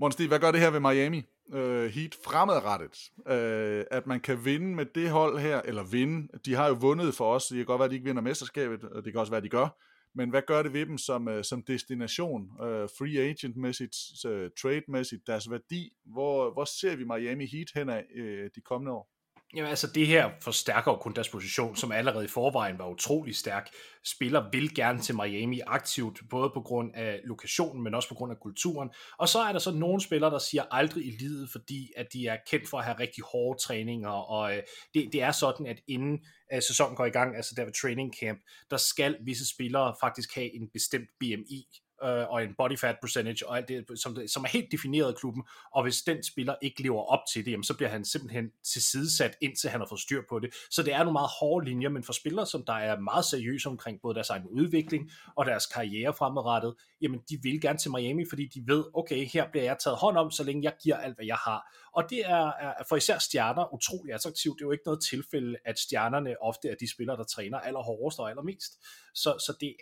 Morten 0.00 0.28
hvad 0.28 0.38
gør 0.38 0.50
det 0.50 0.60
her 0.60 0.70
ved 0.70 0.80
Miami? 0.80 1.22
Uh, 1.46 1.84
Heat 1.84 2.16
fremadrettet. 2.24 3.10
Uh, 3.18 3.96
at 3.98 4.06
man 4.06 4.20
kan 4.20 4.44
vinde 4.44 4.74
med 4.74 4.86
det 4.86 5.10
hold 5.10 5.38
her, 5.38 5.60
eller 5.64 5.82
vinde. 5.82 6.28
De 6.44 6.54
har 6.54 6.68
jo 6.68 6.74
vundet 6.74 7.14
for 7.14 7.34
os. 7.34 7.46
Det 7.46 7.56
kan 7.56 7.66
godt 7.66 7.78
være, 7.78 7.84
at 7.84 7.90
de 7.90 7.96
ikke 7.96 8.06
vinder 8.06 8.22
mesterskabet, 8.22 8.84
og 8.84 9.04
det 9.04 9.12
kan 9.12 9.20
også 9.20 9.32
være, 9.32 9.36
at 9.36 9.44
de 9.44 9.48
gør. 9.48 9.68
men 10.14 10.30
hvad 10.30 10.42
gør 10.46 10.62
det 10.62 10.72
ved 10.72 10.86
dem 10.86 10.98
som, 10.98 11.28
uh, 11.28 11.42
som 11.42 11.62
destination, 11.62 12.42
uh, 12.42 12.66
free 12.98 13.30
agent-mæssigt, 13.30 13.96
uh, 14.28 14.48
trade-mæssigt, 14.62 15.26
deres 15.26 15.50
værdi? 15.50 15.92
Hvor, 16.04 16.52
hvor 16.52 16.64
ser 16.64 16.96
vi 16.96 17.04
Miami 17.04 17.46
Heat 17.46 17.68
hen 17.74 17.88
af 17.88 18.04
uh, 18.20 18.48
de 18.54 18.60
kommende 18.64 18.92
år? 18.92 19.19
Jamen 19.54 19.70
altså, 19.70 19.86
det 19.86 20.06
her 20.06 20.30
forstærker 20.40 20.92
jo 20.92 20.96
kun 20.96 21.14
deres 21.14 21.28
position, 21.28 21.76
som 21.76 21.92
allerede 21.92 22.24
i 22.24 22.28
forvejen 22.28 22.78
var 22.78 22.88
utrolig 22.88 23.36
stærk. 23.36 23.68
Spiller 24.04 24.50
vil 24.52 24.74
gerne 24.74 25.00
til 25.00 25.14
Miami 25.14 25.60
aktivt, 25.66 26.20
både 26.30 26.50
på 26.54 26.60
grund 26.60 26.90
af 26.94 27.20
lokationen, 27.24 27.82
men 27.84 27.94
også 27.94 28.08
på 28.08 28.14
grund 28.14 28.32
af 28.32 28.40
kulturen. 28.40 28.90
Og 29.18 29.28
så 29.28 29.38
er 29.38 29.52
der 29.52 29.58
så 29.58 29.70
nogle 29.70 30.00
spillere, 30.00 30.30
der 30.30 30.38
siger 30.38 30.62
aldrig 30.70 31.06
i 31.06 31.10
livet, 31.10 31.48
fordi 31.52 31.88
at 31.96 32.06
de 32.12 32.26
er 32.26 32.36
kendt 32.50 32.68
for 32.68 32.78
at 32.78 32.84
have 32.84 32.98
rigtig 32.98 33.24
hårde 33.32 33.62
træninger, 33.62 34.10
og 34.10 34.56
øh, 34.56 34.62
det, 34.94 35.08
det 35.12 35.22
er 35.22 35.32
sådan, 35.32 35.66
at 35.66 35.80
inden 35.88 36.18
at 36.50 36.64
sæsonen 36.64 36.96
går 36.96 37.06
i 37.06 37.10
gang, 37.10 37.36
altså 37.36 37.54
der 37.56 37.64
ved 37.64 37.72
training 37.72 38.14
camp, 38.20 38.40
der 38.70 38.76
skal 38.76 39.16
visse 39.24 39.54
spillere 39.54 39.94
faktisk 40.00 40.34
have 40.34 40.54
en 40.54 40.68
bestemt 40.72 41.08
BMI, 41.20 41.66
øh, 42.04 42.30
og 42.30 42.44
en 42.44 42.54
body 42.58 42.78
fat 42.78 42.96
percentage 43.02 43.48
og 43.48 43.56
alt 43.56 43.68
det, 43.68 43.84
som, 44.02 44.16
som 44.26 44.44
er 44.44 44.48
helt 44.48 44.72
defineret 44.72 45.08
af 45.08 45.16
klubben, 45.16 45.42
og 45.74 45.82
hvis 45.82 46.02
den 46.02 46.22
spiller 46.22 46.54
ikke 46.62 46.82
lever 46.82 47.02
op 47.02 47.20
til 47.32 47.44
det, 47.44 47.50
jamen, 47.50 47.64
så 47.64 47.76
bliver 47.76 47.90
han 47.90 48.04
simpelthen 48.04 48.50
tilsidesat, 48.72 49.36
indtil 49.40 49.70
han 49.70 49.80
har 49.80 49.86
fået 49.86 50.00
styr 50.00 50.22
på 50.28 50.38
det. 50.38 50.54
Så 50.70 50.82
det 50.82 50.92
er 50.92 50.98
nogle 50.98 51.12
meget 51.12 51.30
hårde 51.40 51.66
linjer, 51.66 51.88
men 51.88 52.04
for 52.04 52.12
spillere, 52.12 52.46
som 52.46 52.64
der 52.66 52.72
er 52.72 53.00
meget 53.00 53.24
seriøse 53.24 53.68
omkring 53.68 53.98
både 54.02 54.14
deres 54.14 54.30
egen 54.30 54.46
udvikling 54.46 55.10
og 55.36 55.46
deres 55.46 55.66
karriere 55.66 56.14
fremadrettet, 56.14 56.74
jamen 57.00 57.20
de 57.30 57.38
vil 57.42 57.60
gerne 57.60 57.78
til 57.78 57.90
Miami, 57.90 58.24
fordi 58.28 58.46
de 58.46 58.62
ved, 58.66 58.84
okay, 58.94 59.26
her 59.26 59.50
bliver 59.50 59.64
jeg 59.64 59.76
taget 59.84 59.98
hånd 59.98 60.16
om, 60.16 60.30
så 60.30 60.44
længe 60.44 60.64
jeg 60.64 60.72
giver 60.82 60.96
alt, 60.96 61.16
hvad 61.16 61.26
jeg 61.26 61.36
har. 61.36 61.76
Og 61.92 62.04
det 62.10 62.20
er, 62.26 62.46
er 62.46 62.84
for 62.88 62.96
især 62.96 63.18
stjerner 63.18 63.74
utrolig 63.74 64.14
attraktivt. 64.14 64.58
Det 64.58 64.64
er 64.64 64.66
jo 64.66 64.72
ikke 64.72 64.86
noget 64.86 65.04
tilfælde, 65.10 65.56
at 65.64 65.78
stjernerne 65.78 66.42
ofte 66.42 66.68
er 66.68 66.74
de 66.80 66.92
spillere, 66.92 67.16
der 67.16 67.24
træner 67.24 67.58
allerhårdest 67.58 68.18
og 68.18 68.30
allermest. 68.30 68.72
Så, 69.14 69.30
så 69.46 69.56
det, 69.60 69.74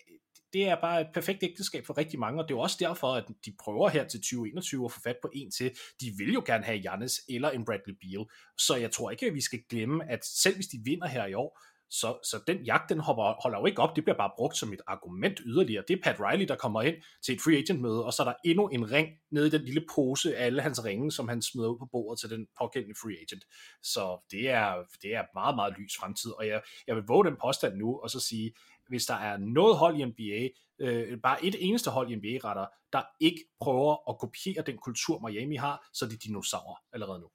det 0.53 0.69
er 0.69 0.81
bare 0.81 1.01
et 1.01 1.07
perfekt 1.15 1.43
ægteskab 1.43 1.87
for 1.87 1.99
rigtig 1.99 2.19
mange, 2.19 2.43
og 2.43 2.49
det 2.49 2.55
er 2.55 2.59
jo 2.59 2.63
også 2.63 2.77
derfor, 2.81 3.15
at 3.15 3.25
de 3.45 3.53
prøver 3.65 3.89
her 3.89 4.05
til 4.05 4.21
2021 4.21 4.85
at 4.85 4.93
få 4.93 5.01
fat 5.01 5.17
på 5.23 5.31
en 5.35 5.51
til. 5.51 5.71
De 6.01 6.13
vil 6.19 6.33
jo 6.33 6.43
gerne 6.47 6.65
have 6.65 6.79
Jannes 6.79 7.21
eller 7.29 7.51
en 7.51 7.65
Bradley 7.65 7.95
Beal, 8.01 8.27
så 8.59 8.77
jeg 8.77 8.91
tror 8.91 9.11
ikke, 9.11 9.27
at 9.27 9.35
vi 9.35 9.41
skal 9.41 9.63
glemme, 9.71 10.11
at 10.11 10.25
selv 10.25 10.55
hvis 10.55 10.67
de 10.67 10.79
vinder 10.85 11.07
her 11.07 11.27
i 11.27 11.35
år, 11.35 11.59
så, 11.91 12.19
så 12.25 12.41
den 12.47 12.65
jagt, 12.65 12.89
den 12.89 13.01
hopper, 13.01 13.43
holder 13.43 13.59
jo 13.59 13.67
ikke 13.67 13.83
op, 13.83 13.97
det 13.97 14.05
bliver 14.05 14.17
bare 14.17 14.31
brugt 14.37 14.57
som 14.57 14.73
et 14.73 14.81
argument 14.87 15.41
yderligere. 15.45 15.85
Det 15.89 15.99
er 15.99 16.03
Pat 16.03 16.21
Riley, 16.21 16.49
der 16.49 16.57
kommer 16.57 16.83
ind 16.83 16.97
til 17.25 17.35
et 17.35 17.41
free 17.41 17.57
agent 17.57 17.81
møde, 17.81 18.05
og 18.05 18.13
så 18.13 18.23
er 18.23 18.27
der 18.27 18.35
endnu 18.45 18.69
en 18.69 18.91
ring 18.91 19.09
nede 19.31 19.47
i 19.47 19.51
den 19.51 19.65
lille 19.65 19.85
pose 19.95 20.37
af 20.37 20.47
alle 20.47 20.63
hans 20.63 20.85
ringe, 20.85 21.13
som 21.13 21.29
han 21.29 21.43
smider 21.43 21.69
ud 21.69 21.79
på 21.79 21.89
bordet 21.93 22.21
til 22.21 22.31
den 22.31 22.47
pågældende 22.59 22.95
free 23.03 23.17
agent. 23.23 23.45
Så 23.83 24.27
det 24.31 24.49
er, 24.51 24.75
det 25.03 25.15
er 25.15 25.25
meget, 25.35 25.55
meget 25.55 25.75
lys 25.79 25.97
fremtid, 26.01 26.31
og 26.31 26.47
jeg, 26.47 26.63
jeg 26.87 26.97
vil 26.97 27.05
våge 27.09 27.25
den 27.25 27.37
påstand 27.43 27.77
nu, 27.77 28.01
og 28.03 28.11
så 28.11 28.21
sige, 28.21 28.53
hvis 28.89 29.07
der 29.07 29.15
er 29.15 29.37
noget 29.37 29.77
hold 29.77 29.97
i 29.97 30.05
NBA, 30.05 30.49
øh, 30.79 31.21
bare 31.21 31.45
et 31.45 31.57
eneste 31.59 31.91
hold 31.91 32.11
i 32.11 32.15
NBA 32.15 32.49
retter, 32.49 32.67
der 32.93 33.03
ikke 33.21 33.45
prøver 33.61 34.11
at 34.11 34.19
kopiere 34.19 34.63
den 34.67 34.79
kultur, 34.79 35.29
Miami 35.29 35.57
har, 35.57 35.89
så 35.93 36.05
er 36.05 36.09
det 36.09 36.25
dinosaurer 36.25 36.77
allerede 36.93 37.21
nu. 37.21 37.29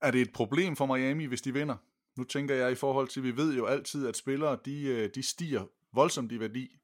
Er 0.00 0.10
det 0.10 0.20
et 0.20 0.32
problem 0.32 0.76
for 0.76 0.86
Miami, 0.86 1.24
hvis 1.24 1.42
de 1.42 1.52
vinder? 1.52 1.76
Nu 2.16 2.24
tænker 2.24 2.54
jeg 2.54 2.72
i 2.72 2.74
forhold 2.74 3.08
til, 3.08 3.22
vi 3.22 3.36
ved 3.36 3.56
jo 3.56 3.66
altid, 3.66 4.06
at 4.06 4.16
spillere, 4.16 4.58
de, 4.64 4.82
øh, 4.82 5.10
de 5.14 5.22
stiger 5.22 5.64
voldsomt 5.92 6.32
i 6.32 6.40
værdi, 6.40 6.76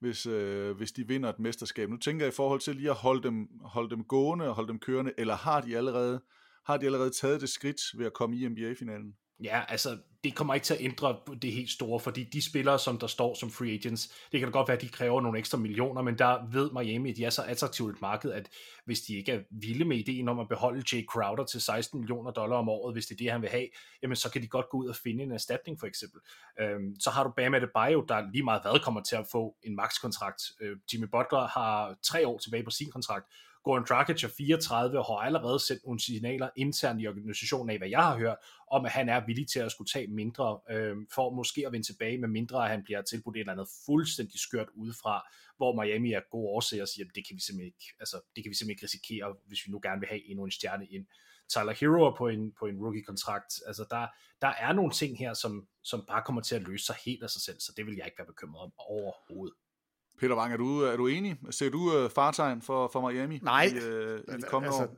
hvis, 0.00 0.26
øh, 0.26 0.76
hvis 0.76 0.92
de 0.92 1.08
vinder 1.08 1.28
et 1.28 1.38
mesterskab. 1.38 1.88
Nu 1.88 1.96
tænker 1.96 2.26
jeg 2.26 2.32
i 2.32 2.36
forhold 2.36 2.60
til 2.60 2.76
lige 2.76 2.90
at 2.90 2.96
holde 2.96 3.22
dem, 3.22 3.48
holde 3.64 3.90
dem 3.90 4.04
gående 4.04 4.48
og 4.48 4.54
holde 4.54 4.68
dem 4.68 4.78
kørende, 4.78 5.12
eller 5.18 5.36
har 5.36 5.60
de 5.60 5.76
allerede, 5.76 6.22
har 6.66 6.76
de 6.76 6.86
allerede 6.86 7.10
taget 7.10 7.40
det 7.40 7.48
skridt 7.48 7.80
ved 7.98 8.06
at 8.06 8.12
komme 8.12 8.36
i 8.36 8.48
NBA-finalen? 8.48 9.16
Ja, 9.44 9.64
altså, 9.68 9.98
det 10.24 10.34
kommer 10.34 10.54
ikke 10.54 10.64
til 10.64 10.74
at 10.74 10.80
ændre 10.80 11.16
det 11.42 11.52
helt 11.52 11.70
store, 11.70 12.00
fordi 12.00 12.24
de 12.24 12.42
spillere, 12.42 12.78
som 12.78 12.98
der 12.98 13.06
står 13.06 13.34
som 13.34 13.50
free 13.50 13.72
agents, 13.72 14.08
det 14.32 14.40
kan 14.40 14.48
da 14.48 14.52
godt 14.52 14.68
være, 14.68 14.76
at 14.76 14.82
de 14.82 14.88
kræver 14.88 15.20
nogle 15.20 15.38
ekstra 15.38 15.58
millioner, 15.58 16.02
men 16.02 16.18
der 16.18 16.50
ved 16.52 16.70
Miami, 16.72 17.10
at 17.10 17.16
de 17.16 17.24
er 17.24 17.30
så 17.30 17.42
attraktivt 17.42 17.94
et 17.94 18.00
marked, 18.00 18.32
at 18.32 18.48
hvis 18.84 19.00
de 19.00 19.16
ikke 19.16 19.32
er 19.32 19.40
vilde 19.50 19.84
med 19.84 19.96
ideen 19.96 20.28
om 20.28 20.38
at 20.38 20.48
beholde 20.48 20.84
Jay 20.92 21.04
Crowder 21.06 21.44
til 21.44 21.60
16 21.60 22.00
millioner 22.00 22.30
dollar 22.30 22.56
om 22.56 22.68
året, 22.68 22.94
hvis 22.94 23.06
det 23.06 23.14
er 23.14 23.18
det, 23.18 23.32
han 23.32 23.42
vil 23.42 23.50
have, 23.50 23.68
jamen 24.02 24.16
så 24.16 24.30
kan 24.30 24.42
de 24.42 24.46
godt 24.46 24.68
gå 24.70 24.78
ud 24.78 24.88
og 24.88 24.96
finde 24.96 25.24
en 25.24 25.32
erstatning, 25.32 25.80
for 25.80 25.86
eksempel. 25.86 26.20
Øhm, 26.60 27.00
så 27.00 27.10
har 27.10 27.24
du 27.24 27.32
Bam 27.36 27.54
Adebayo, 27.54 28.04
der 28.08 28.30
lige 28.32 28.44
meget 28.44 28.62
hvad 28.62 28.80
kommer 28.84 29.02
til 29.02 29.16
at 29.16 29.26
få 29.32 29.56
en 29.62 29.76
max-kontrakt. 29.76 30.42
Øh, 30.60 30.76
Jimmy 30.92 31.06
Butler 31.06 31.46
har 31.46 31.96
tre 32.02 32.26
år 32.26 32.38
tilbage 32.38 32.64
på 32.64 32.70
sin 32.70 32.90
kontrakt, 32.90 33.26
Goran 33.64 33.84
Dragic 33.88 34.24
er 34.24 34.28
34 34.28 34.98
og 34.98 35.04
har 35.04 35.26
allerede 35.26 35.60
sendt 35.60 35.84
nogle 35.84 36.00
signaler 36.00 36.48
internt 36.56 37.02
i 37.02 37.06
organisationen 37.06 37.70
af, 37.70 37.78
hvad 37.78 37.88
jeg 37.88 38.02
har 38.02 38.18
hørt, 38.18 38.36
om 38.70 38.84
at 38.84 38.90
han 38.90 39.08
er 39.08 39.26
villig 39.26 39.48
til 39.48 39.60
at 39.60 39.72
skulle 39.72 39.88
tage 39.88 40.06
mindre, 40.06 40.60
øh, 40.70 40.96
for 41.14 41.30
måske 41.30 41.66
at 41.66 41.72
vende 41.72 41.86
tilbage, 41.86 42.18
med 42.18 42.28
mindre 42.28 42.64
at 42.64 42.70
han 42.70 42.82
bliver 42.84 43.02
tilbudt 43.02 43.36
et 43.36 43.40
eller 43.40 43.52
andet 43.52 43.68
fuldstændig 43.86 44.40
skørt 44.40 44.68
udefra, 44.74 45.28
hvor 45.56 45.82
Miami 45.82 46.12
er 46.12 46.20
gode 46.30 46.48
årsager 46.48 46.82
og 46.82 46.88
siger, 46.88 47.06
at 47.06 47.14
det 47.14 47.26
kan 47.26 47.36
vi 47.36 47.40
simpelthen 47.40 47.66
ikke, 47.66 47.94
altså, 48.00 48.16
det 48.36 48.44
kan 48.44 48.50
vi 48.50 48.54
simpelthen 48.54 48.70
ikke 48.70 48.84
risikere, 48.84 49.34
hvis 49.46 49.66
vi 49.66 49.70
nu 49.72 49.80
gerne 49.82 50.00
vil 50.00 50.08
have 50.08 50.30
endnu 50.30 50.44
en 50.44 50.50
stjerne 50.50 50.86
ind. 50.86 51.06
Tyler 51.48 51.72
Hero 51.80 52.10
på 52.10 52.28
en, 52.28 52.52
på 52.58 52.66
en 52.66 52.78
rookie-kontrakt. 52.82 53.52
Altså, 53.66 53.84
der, 53.90 54.06
der 54.40 54.48
er 54.48 54.72
nogle 54.72 54.92
ting 54.92 55.18
her, 55.18 55.34
som, 55.34 55.68
som 55.82 56.04
bare 56.08 56.22
kommer 56.26 56.42
til 56.42 56.56
at 56.56 56.62
løse 56.62 56.86
sig 56.86 56.96
helt 57.04 57.22
af 57.22 57.30
sig 57.30 57.42
selv, 57.42 57.60
så 57.60 57.72
det 57.76 57.86
vil 57.86 57.96
jeg 57.96 58.06
ikke 58.06 58.18
være 58.18 58.26
bekymret 58.26 58.62
om 58.62 58.72
overhovedet. 58.76 59.54
Peter 60.22 60.36
Wang, 60.36 60.52
er 60.52 60.56
du, 60.56 60.80
er 60.80 60.96
du 60.96 61.06
enig? 61.06 61.36
Ser 61.50 61.70
du 61.70 61.78
uh, 61.78 62.10
fartegn 62.10 62.62
for, 62.62 62.90
for 62.92 63.10
Miami 63.10 63.38
Nej, 63.42 63.64
i, 63.64 63.68
uh, 63.68 64.34
i 64.34 64.36
de 64.36 64.42
kommende 64.42 64.68
altså, 64.68 64.82
år? 64.82 64.96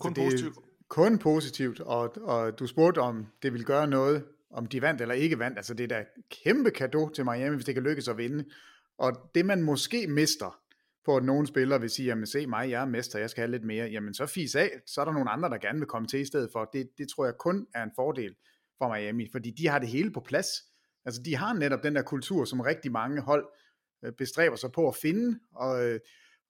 Kun 0.00 0.10
altså, 0.10 0.22
positivt? 0.24 0.56
Kun 0.88 1.18
positivt, 1.18 1.80
og, 1.80 2.16
og 2.22 2.58
du 2.58 2.66
spurgte 2.66 2.98
om 2.98 3.26
det 3.42 3.52
vil 3.52 3.64
gøre 3.64 3.86
noget, 3.86 4.24
om 4.50 4.66
de 4.66 4.82
vandt 4.82 5.00
eller 5.00 5.14
ikke 5.14 5.38
vandt. 5.38 5.58
Altså 5.58 5.74
det 5.74 5.84
er 5.84 5.88
da 5.98 6.04
kæmpe 6.44 6.70
kado 6.70 7.08
til 7.08 7.24
Miami, 7.24 7.54
hvis 7.54 7.64
det 7.64 7.74
kan 7.74 7.82
lykkes 7.82 8.08
at 8.08 8.16
vinde. 8.16 8.44
Og 8.98 9.30
det 9.34 9.46
man 9.46 9.62
måske 9.62 10.06
mister, 10.06 10.58
på 11.04 11.16
at 11.16 11.24
nogle 11.24 11.46
spillere 11.46 11.80
vil 11.80 11.90
sige, 11.90 12.06
jamen 12.06 12.26
se 12.26 12.46
mig, 12.46 12.70
jeg 12.70 12.82
er 12.82 12.86
mester, 12.86 13.18
jeg 13.18 13.30
skal 13.30 13.42
have 13.42 13.50
lidt 13.50 13.64
mere, 13.64 13.86
jamen 13.86 14.14
så 14.14 14.26
fis 14.26 14.54
af, 14.54 14.70
så 14.86 15.00
er 15.00 15.04
der 15.04 15.12
nogle 15.12 15.30
andre, 15.30 15.50
der 15.50 15.58
gerne 15.58 15.78
vil 15.78 15.88
komme 15.88 16.08
til 16.08 16.20
i 16.20 16.26
stedet 16.26 16.48
for. 16.52 16.70
Det, 16.72 16.88
det 16.98 17.08
tror 17.08 17.24
jeg 17.24 17.34
kun 17.38 17.66
er 17.74 17.82
en 17.82 17.90
fordel 17.96 18.34
for 18.78 18.94
Miami, 18.94 19.28
fordi 19.32 19.50
de 19.50 19.68
har 19.68 19.78
det 19.78 19.88
hele 19.88 20.12
på 20.12 20.20
plads. 20.20 20.48
Altså 21.04 21.22
de 21.24 21.36
har 21.36 21.52
netop 21.52 21.82
den 21.82 21.96
der 21.96 22.02
kultur, 22.02 22.44
som 22.44 22.60
rigtig 22.60 22.92
mange 22.92 23.20
hold 23.20 23.44
Øh, 23.44 23.65
Øh, 24.04 24.12
bestræber 24.12 24.56
sig 24.56 24.72
på 24.72 24.88
at 24.88 24.96
finde, 24.96 25.38
og, 25.54 25.84
øh, 25.84 26.00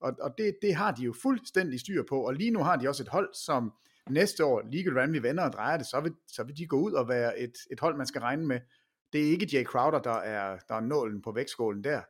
og, 0.00 0.12
og 0.20 0.34
det, 0.38 0.56
det 0.62 0.74
har 0.74 0.92
de 0.92 1.02
jo 1.02 1.14
fuldstændig 1.22 1.80
styr 1.80 2.02
på, 2.08 2.26
og 2.26 2.34
lige 2.34 2.50
nu 2.50 2.62
har 2.62 2.76
de 2.76 2.88
også 2.88 3.02
et 3.02 3.08
hold, 3.08 3.34
som 3.34 3.72
næste 4.10 4.44
år, 4.44 4.62
ligegyldigt 4.62 4.92
hvordan 4.92 5.12
vi 5.12 5.22
vender 5.22 5.44
og 5.44 5.52
drejer 5.52 5.76
det, 5.76 5.86
så 5.86 6.00
vil, 6.00 6.14
så 6.28 6.44
vil 6.44 6.56
de 6.56 6.66
gå 6.66 6.80
ud 6.80 6.92
og 6.92 7.08
være 7.08 7.38
et, 7.38 7.52
et 7.70 7.80
hold, 7.80 7.96
man 7.96 8.06
skal 8.06 8.20
regne 8.20 8.46
med. 8.46 8.60
Det 9.12 9.20
er 9.26 9.30
ikke 9.30 9.48
Jay 9.52 9.64
Crowder, 9.64 9.98
der 9.98 10.14
er, 10.16 10.58
der 10.68 10.74
er 10.74 10.80
nålen 10.80 11.22
på 11.22 11.32
vægtskålen 11.32 11.84
der, 11.84 12.00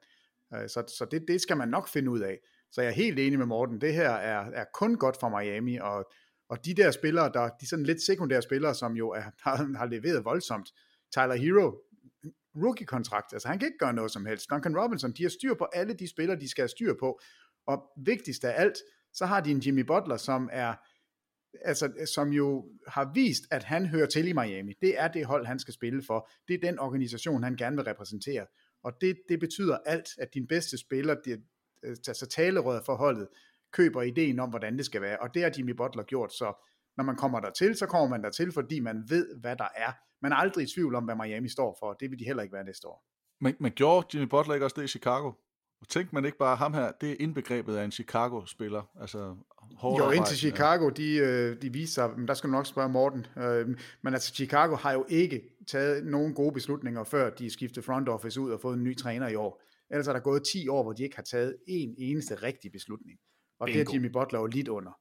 øh, 0.55 0.69
så, 0.69 0.85
så 0.99 1.07
det, 1.11 1.25
det 1.29 1.41
skal 1.41 1.57
man 1.57 1.69
nok 1.69 1.89
finde 1.89 2.11
ud 2.11 2.21
af. 2.21 2.39
Så 2.73 2.83
jeg 2.83 2.89
er 2.89 2.95
helt 2.95 3.19
enig 3.19 3.39
med 3.39 3.47
Morten, 3.47 3.81
det 3.81 3.95
her 3.95 4.11
er, 4.11 4.51
er 4.51 4.65
kun 4.75 4.95
godt 4.95 5.17
for 5.21 5.29
Miami, 5.29 5.77
og, 5.77 6.11
og 6.49 6.65
de 6.65 6.75
der 6.75 6.91
spillere, 6.91 7.31
der, 7.35 7.49
de 7.61 7.69
sådan 7.69 7.85
lidt 7.85 8.03
sekundære 8.03 8.43
spillere, 8.43 8.75
som 8.75 8.97
jo 8.97 9.11
er, 9.11 9.23
har, 9.45 9.79
har 9.79 9.87
leveret 9.87 10.25
voldsomt, 10.25 10.69
Tyler 11.13 11.35
Hero, 11.35 11.83
rookie-kontrakt. 12.65 13.33
Altså 13.33 13.49
han 13.49 13.59
kan 13.59 13.69
ikke 13.69 13.79
gøre 13.79 13.93
noget 13.93 14.11
som 14.11 14.27
helst. 14.27 14.51
Duncan 14.51 14.79
Robinson, 14.79 15.13
de 15.13 15.23
har 15.23 15.31
styr 15.31 15.55
på 15.55 15.67
alle 15.73 15.95
de 15.95 16.09
spillere, 16.09 16.41
de 16.41 16.49
skal 16.49 16.63
have 16.63 16.69
styr 16.69 16.95
på. 17.01 17.21
Og 17.67 17.83
vigtigst 18.05 18.45
af 18.45 18.61
alt, 18.61 18.77
så 19.13 19.27
har 19.27 19.41
de 19.41 19.51
en 19.51 19.59
Jimmy 19.59 19.81
Butler, 19.81 20.17
som 20.17 20.49
er 20.53 20.75
altså, 21.65 21.93
som 22.15 22.33
jo 22.33 22.69
har 22.87 23.11
vist, 23.15 23.45
at 23.51 23.65
han 23.65 23.87
hører 23.87 24.07
til 24.07 24.29
i 24.29 24.33
Miami. 24.33 24.73
Det 24.81 25.01
er 25.01 25.09
det 25.09 25.27
hold, 25.27 25.47
han 25.47 25.59
skal 25.59 25.75
spille 25.75 26.03
for. 26.07 26.31
Det 26.49 26.55
er 26.55 26.59
den 26.71 26.79
organisation, 26.79 27.43
han 27.43 27.57
gerne 27.57 27.77
vil 27.77 27.85
repræsentere. 27.85 28.47
Og 28.83 28.93
det, 29.01 29.17
det 29.29 29.41
betyder 29.41 29.79
alt, 29.87 30.09
at 30.19 30.29
din 30.35 30.47
bedste 30.47 30.79
spiller, 30.79 31.17
det, 31.25 31.43
altså 31.83 32.27
talerøret 32.27 32.85
for 32.85 32.95
holdet, 32.95 33.29
køber 33.73 34.03
ideen 34.03 34.39
om, 34.39 34.51
hvordan 34.51 34.77
det 34.77 34.87
skal 34.87 35.03
være. 35.03 35.19
Og 35.19 35.35
det 35.35 35.43
har 35.43 35.53
Jimmy 35.59 35.71
Butler 35.71 36.03
gjort, 36.03 36.33
så 36.33 36.67
når 36.97 37.05
man 37.05 37.17
kommer 37.17 37.41
der 37.41 37.51
til, 37.51 37.77
så 37.77 37.87
kommer 37.87 38.09
man 38.09 38.23
der 38.23 38.31
til, 38.31 38.53
fordi 38.53 38.81
man 38.81 39.05
ved, 39.09 39.35
hvad 39.41 39.57
der 39.57 39.69
er. 39.77 39.93
Man 40.23 40.33
er 40.33 40.37
aldrig 40.37 40.65
i 40.65 40.67
tvivl 40.75 40.95
om, 40.95 41.05
hvad 41.05 41.15
Miami 41.15 41.49
står 41.49 41.77
for. 41.81 41.93
Det 41.93 42.11
vil 42.11 42.19
de 42.19 42.25
heller 42.25 42.43
ikke 42.43 42.53
være 42.53 42.65
næste 42.65 42.89
år. 42.89 43.05
Men, 43.41 43.55
men 43.61 43.73
gjorde 43.73 44.07
Jimmy 44.15 44.29
Butler 44.29 44.55
ikke 44.55 44.67
også 44.67 44.77
det 44.81 44.85
i 44.85 44.89
Chicago? 44.89 45.33
Og 45.81 45.89
tænkte 45.89 46.15
man 46.15 46.25
ikke 46.25 46.39
bare, 46.39 46.57
ham 46.57 46.75
her, 46.75 46.93
det 47.01 47.11
er 47.11 47.17
indbegrebet 47.21 47.77
af 47.77 47.85
en 47.85 47.93
Chicago-spiller? 47.93 48.83
Altså, 49.01 49.37
jo, 49.83 50.11
indtil 50.11 50.37
Chicago, 50.37 50.89
de, 50.89 51.17
øh, 51.17 51.63
de 51.63 51.73
viser 51.73 51.93
sig, 51.93 52.19
men 52.19 52.29
der 52.29 52.35
skal 52.35 52.51
du 52.51 52.53
nok 52.53 52.67
spørge 52.67 52.89
Morten, 52.89 53.27
øh, 53.37 53.69
men 54.03 54.15
altså 54.15 54.35
Chicago 54.35 54.75
har 54.75 54.93
jo 54.93 55.07
ikke 55.09 55.43
taget 55.67 56.07
nogen 56.07 56.35
gode 56.35 56.53
beslutninger, 56.53 57.05
før 57.05 57.31
de 57.31 57.51
skiftede 57.51 57.87
front 57.87 58.09
office 58.09 58.41
ud 58.41 58.51
og 58.51 58.61
fået 58.61 58.77
en 58.77 58.85
ny 58.85 58.97
træner 58.97 59.29
i 59.29 59.35
år. 59.35 59.63
Ellers 59.91 60.09
er 60.09 60.13
der 60.13 60.21
gået 60.21 60.43
10 60.53 60.69
år, 60.69 60.83
hvor 60.83 60.93
de 60.93 61.03
ikke 61.05 61.17
har 61.17 61.23
taget 61.23 61.57
en 61.67 61.95
eneste 61.99 62.35
rigtig 62.35 62.73
beslutning. 62.73 63.19
Og 63.61 63.67
Bingo. 63.67 63.81
det 63.81 63.89
er 63.89 63.93
Jimmy 63.93 64.09
Butler 64.13 64.41
jo 64.41 64.47
lidt 64.47 64.69
under. 64.69 64.99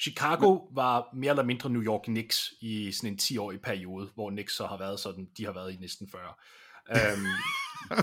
Chicago 0.00 0.52
Men... 0.54 0.76
var 0.76 1.08
mere 1.14 1.30
eller 1.30 1.44
mindre 1.44 1.70
New 1.70 1.82
York 1.82 2.02
Knicks 2.02 2.52
i 2.60 2.92
sådan 2.92 3.12
en 3.12 3.18
10-årig 3.22 3.60
periode, 3.60 4.10
hvor 4.14 4.30
Knicks 4.30 4.56
så 4.56 4.66
har 4.66 4.78
været 4.78 5.00
sådan, 5.00 5.28
de 5.36 5.44
har 5.44 5.52
været 5.52 5.72
i 5.72 5.76
næsten 5.76 6.08
40. 6.12 6.22
Um, 6.90 7.26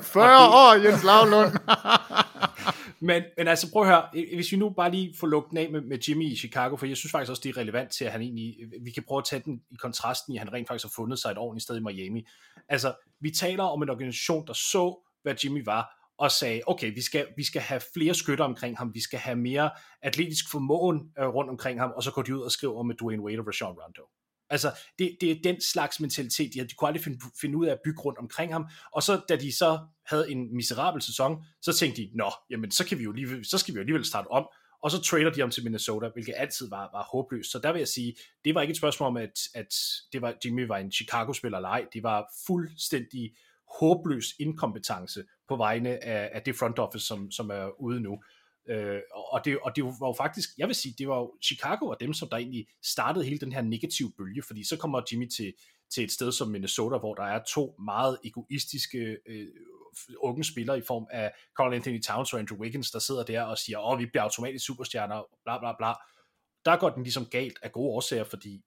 40 0.01 0.47
år, 0.47 0.73
Jens 0.73 1.03
Lavlund! 1.03 1.51
men, 2.99 3.23
men 3.37 3.47
altså 3.47 3.71
prøv 3.71 3.81
at 3.81 3.87
høre, 3.87 4.07
hvis 4.35 4.51
vi 4.51 4.57
nu 4.57 4.69
bare 4.69 4.91
lige 4.91 5.15
får 5.19 5.27
lukket 5.27 5.57
af 5.57 5.69
med, 5.71 5.81
med 5.81 5.97
Jimmy 6.07 6.31
i 6.31 6.35
Chicago, 6.35 6.75
for 6.75 6.85
jeg 6.85 6.97
synes 6.97 7.11
faktisk 7.11 7.29
også, 7.29 7.41
det 7.43 7.49
er 7.49 7.57
relevant 7.57 7.91
til, 7.91 8.05
at 8.05 8.11
han 8.11 8.21
egentlig, 8.21 8.57
vi 8.81 8.91
kan 8.91 9.03
prøve 9.07 9.17
at 9.19 9.25
tage 9.25 9.41
den 9.45 9.61
i 9.71 9.75
kontrasten 9.75 10.33
i, 10.33 10.37
at 10.37 10.43
han 10.43 10.53
rent 10.53 10.67
faktisk 10.67 10.85
har 10.85 10.93
fundet 10.95 11.19
sig 11.19 11.31
et 11.31 11.37
ordentligt 11.37 11.63
sted 11.63 11.77
i 11.77 11.79
Miami. 11.79 12.27
Altså, 12.69 12.93
vi 13.19 13.31
taler 13.31 13.63
om 13.63 13.83
en 13.83 13.89
organisation, 13.89 14.47
der 14.47 14.53
så, 14.53 14.99
hvad 15.23 15.35
Jimmy 15.43 15.65
var, 15.65 16.04
og 16.17 16.31
sagde, 16.31 16.61
okay, 16.67 16.93
vi 16.93 17.01
skal, 17.01 17.27
vi 17.37 17.43
skal 17.43 17.61
have 17.61 17.81
flere 17.93 18.13
skytter 18.13 18.45
omkring 18.45 18.77
ham, 18.77 18.93
vi 18.93 19.01
skal 19.01 19.19
have 19.19 19.35
mere 19.35 19.69
atletisk 20.01 20.51
formåen 20.51 21.11
øh, 21.19 21.27
rundt 21.27 21.49
omkring 21.49 21.79
ham, 21.79 21.91
og 21.95 22.03
så 22.03 22.11
går 22.11 22.21
de 22.21 22.35
ud 22.35 22.41
og 22.41 22.51
skriver 22.51 22.83
med 22.83 22.95
Dwayne 22.95 23.23
Wade 23.23 23.39
og 23.39 23.47
Rashawn 23.47 23.75
Rondo. 23.83 24.01
Altså, 24.49 24.71
det, 24.99 25.17
det 25.21 25.31
er 25.31 25.35
den 25.43 25.61
slags 25.61 25.99
mentalitet, 25.99 26.53
de, 26.53 26.59
de 26.59 26.73
kunne 26.77 26.87
aldrig 26.87 27.03
finde, 27.03 27.19
finde 27.41 27.57
ud 27.57 27.65
af 27.65 27.71
at 27.71 27.79
bygge 27.85 28.01
rundt 28.01 28.19
omkring 28.19 28.53
ham, 28.53 28.67
og 28.91 29.03
så 29.03 29.21
da 29.29 29.35
de 29.35 29.57
så 29.57 29.79
havde 30.05 30.31
en 30.31 30.55
miserabel 30.55 31.01
sæson, 31.01 31.43
så 31.61 31.73
tænkte 31.73 32.01
de, 32.01 32.09
nå, 32.15 32.31
jamen 32.49 32.71
så, 32.71 32.85
kan 32.85 32.97
vi 32.97 33.03
jo 33.03 33.11
lige, 33.11 33.45
så 33.45 33.57
skal 33.57 33.73
vi 33.73 33.77
jo 33.77 33.81
alligevel 33.81 34.05
starte 34.05 34.27
om, 34.27 34.47
og 34.85 34.91
så 34.91 35.01
trader 35.01 35.29
de 35.29 35.41
om 35.41 35.49
til 35.49 35.63
Minnesota, 35.63 36.09
hvilket 36.13 36.33
altid 36.37 36.69
var, 36.69 36.89
var 36.93 37.03
håbløst. 37.03 37.51
Så 37.51 37.59
der 37.59 37.71
vil 37.71 37.79
jeg 37.79 37.87
sige, 37.87 38.15
det 38.45 38.55
var 38.55 38.61
ikke 38.61 38.71
et 38.71 38.77
spørgsmål 38.77 39.07
om, 39.07 39.17
at, 39.17 39.39
at 39.53 39.73
det 40.13 40.21
var, 40.21 40.33
Jimmy 40.45 40.67
var 40.67 40.77
en 40.77 40.91
Chicago-spiller 40.91 41.57
eller 41.57 41.69
ej. 41.69 41.85
Det 41.93 42.03
var 42.03 42.31
fuldstændig 42.47 43.31
håbløs 43.79 44.25
inkompetence 44.39 45.23
på 45.47 45.55
vegne 45.55 46.03
af, 46.03 46.29
af 46.33 46.41
det 46.41 46.55
front 46.55 46.79
office, 46.79 47.05
som, 47.05 47.31
som 47.31 47.49
er 47.49 47.81
ude 47.81 47.99
nu. 47.99 48.23
Øh, 48.69 48.99
og, 49.31 49.45
det, 49.45 49.59
og 49.59 49.75
det 49.75 49.83
var 49.83 50.07
jo 50.07 50.13
faktisk, 50.17 50.49
jeg 50.57 50.67
vil 50.67 50.75
sige, 50.75 50.95
det 50.97 51.07
var 51.07 51.17
jo 51.17 51.37
Chicago 51.43 51.87
og 51.87 51.97
dem, 51.99 52.13
som 52.13 52.29
der 52.29 52.37
egentlig 52.37 52.67
startede 52.83 53.25
hele 53.25 53.39
den 53.39 53.51
her 53.51 53.61
negative 53.61 54.11
bølge, 54.17 54.43
fordi 54.43 54.63
så 54.63 54.77
kommer 54.77 55.01
Jimmy 55.11 55.29
til, 55.29 55.53
til 55.93 56.03
et 56.03 56.11
sted 56.11 56.31
som 56.31 56.47
Minnesota, 56.47 56.97
hvor 56.97 57.13
der 57.13 57.23
er 57.23 57.43
to 57.43 57.75
meget 57.85 58.17
egoistiske 58.23 59.17
øh, 59.27 59.47
unge 60.17 60.43
spillere 60.43 60.77
i 60.77 60.81
form 60.87 61.07
af 61.11 61.31
Carl 61.57 61.73
Anthony 61.73 62.01
Towns 62.01 62.33
og 62.33 62.39
Andrew 62.39 62.59
Wiggins, 62.59 62.91
der 62.91 62.99
sidder 62.99 63.23
der 63.23 63.41
og 63.41 63.57
siger, 63.57 63.79
åh, 63.79 63.99
vi 63.99 64.05
bliver 64.05 64.23
automatisk 64.23 64.65
superstjerner, 64.65 65.23
bla 65.43 65.59
bla 65.59 65.75
bla. 65.77 65.93
Der 66.65 66.77
går 66.77 66.89
den 66.89 67.03
ligesom 67.03 67.25
galt 67.25 67.59
af 67.61 67.71
gode 67.71 67.89
årsager, 67.89 68.23
fordi 68.23 68.61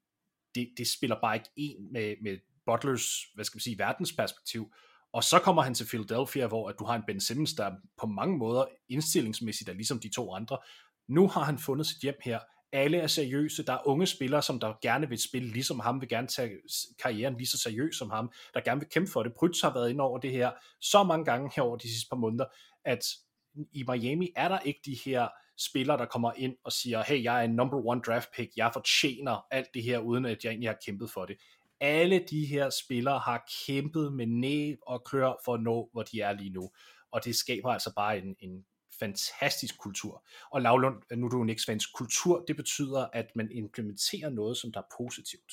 det, 0.55 0.69
det 0.77 0.89
spiller 0.89 1.17
bare 1.21 1.37
ikke 1.37 1.51
en 1.57 1.93
med, 1.93 2.15
med 2.23 2.39
Butlers, 2.67 3.25
hvad 3.35 3.45
skal 3.45 3.57
man 3.57 3.61
sige, 3.61 3.79
verdensperspektiv. 3.79 4.73
Og 5.13 5.25
så 5.25 5.39
kommer 5.39 5.63
han 5.63 5.75
til 5.75 5.87
Philadelphia, 5.87 6.47
hvor 6.47 6.69
at 6.69 6.75
du 6.79 6.85
har 6.85 6.95
en 6.95 7.03
Ben 7.07 7.21
Simmons, 7.21 7.55
der 7.55 7.71
på 8.01 8.07
mange 8.07 8.39
måder 8.39 8.65
indstillingsmæssigt 8.89 9.71
er 9.71 9.75
ligesom 9.75 10.01
de 10.01 10.15
to 10.15 10.35
andre. 10.35 10.59
Nu 11.09 11.29
har 11.29 11.43
han 11.43 11.59
fundet 11.59 11.87
sit 11.87 12.03
hjem 12.03 12.17
her. 12.23 12.39
Alle 12.73 12.99
er 12.99 13.07
seriøse. 13.07 13.67
Der 13.67 13.73
er 13.73 13.87
unge 13.87 14.07
spillere, 14.07 14.43
som 14.43 14.61
der 14.61 14.75
gerne 14.83 15.09
vil 15.09 15.23
spille 15.23 15.49
ligesom 15.49 15.81
ham, 15.81 16.01
vil 16.01 16.09
gerne 16.09 16.27
tage 16.27 16.51
karrieren 17.03 17.37
lige 17.37 17.47
så 17.47 17.59
seriøst 17.59 17.99
som 17.99 18.11
ham, 18.11 18.33
der 18.55 18.61
gerne 18.61 18.81
vil 18.81 18.89
kæmpe 18.89 19.11
for 19.11 19.23
det. 19.23 19.33
Prytz 19.35 19.63
har 19.63 19.75
været 19.75 19.91
ind 19.91 20.01
over 20.01 20.19
det 20.19 20.31
her 20.31 20.51
så 20.81 21.03
mange 21.03 21.25
gange 21.25 21.51
her 21.57 21.63
over 21.63 21.77
de 21.77 21.89
sidste 21.89 22.09
par 22.11 22.17
måneder, 22.17 22.45
at 22.85 23.05
i 23.73 23.85
Miami 23.89 24.33
er 24.37 24.49
der 24.49 24.59
ikke 24.59 24.81
de 24.85 24.99
her 25.05 25.29
spillere, 25.59 25.99
der 25.99 26.07
kommer 26.07 26.33
ind 26.37 26.57
og 26.65 26.73
siger, 26.73 27.03
hey, 27.03 27.23
jeg 27.23 27.41
er 27.41 27.45
en 27.45 27.55
number 27.55 27.87
one 27.87 28.01
draft 28.07 28.29
pick, 28.37 28.51
jeg 28.57 28.71
fortjener 28.73 29.47
alt 29.51 29.69
det 29.75 29.83
her, 29.83 29.99
uden 29.99 30.25
at 30.25 30.45
jeg 30.45 30.51
egentlig 30.51 30.69
har 30.69 30.79
kæmpet 30.87 31.11
for 31.11 31.25
det 31.25 31.37
alle 31.81 32.25
de 32.31 32.47
her 32.47 32.71
spillere 32.71 33.19
har 33.19 33.45
kæmpet 33.67 34.13
med 34.13 34.27
næb 34.27 34.79
og 34.87 35.05
klør 35.05 35.33
for 35.45 35.55
at 35.55 35.63
nå, 35.63 35.89
hvor 35.93 36.03
de 36.03 36.21
er 36.21 36.33
lige 36.33 36.51
nu. 36.51 36.71
Og 37.13 37.25
det 37.25 37.37
skaber 37.37 37.71
altså 37.71 37.93
bare 37.97 38.19
en, 38.19 38.37
en 38.41 38.65
fantastisk 39.01 39.79
kultur. 39.79 40.25
Og 40.51 40.63
Lavlund, 40.63 40.97
nu 41.17 41.27
er 41.27 41.31
du 41.31 41.43
en 41.43 41.47
Knicks 41.47 41.87
kultur, 41.87 42.45
det 42.49 42.57
betyder, 42.57 43.07
at 43.13 43.27
man 43.35 43.51
implementerer 43.53 44.31
noget, 44.31 44.57
som 44.57 44.73
der 44.73 44.81
er 44.81 44.95
positivt. 44.99 45.53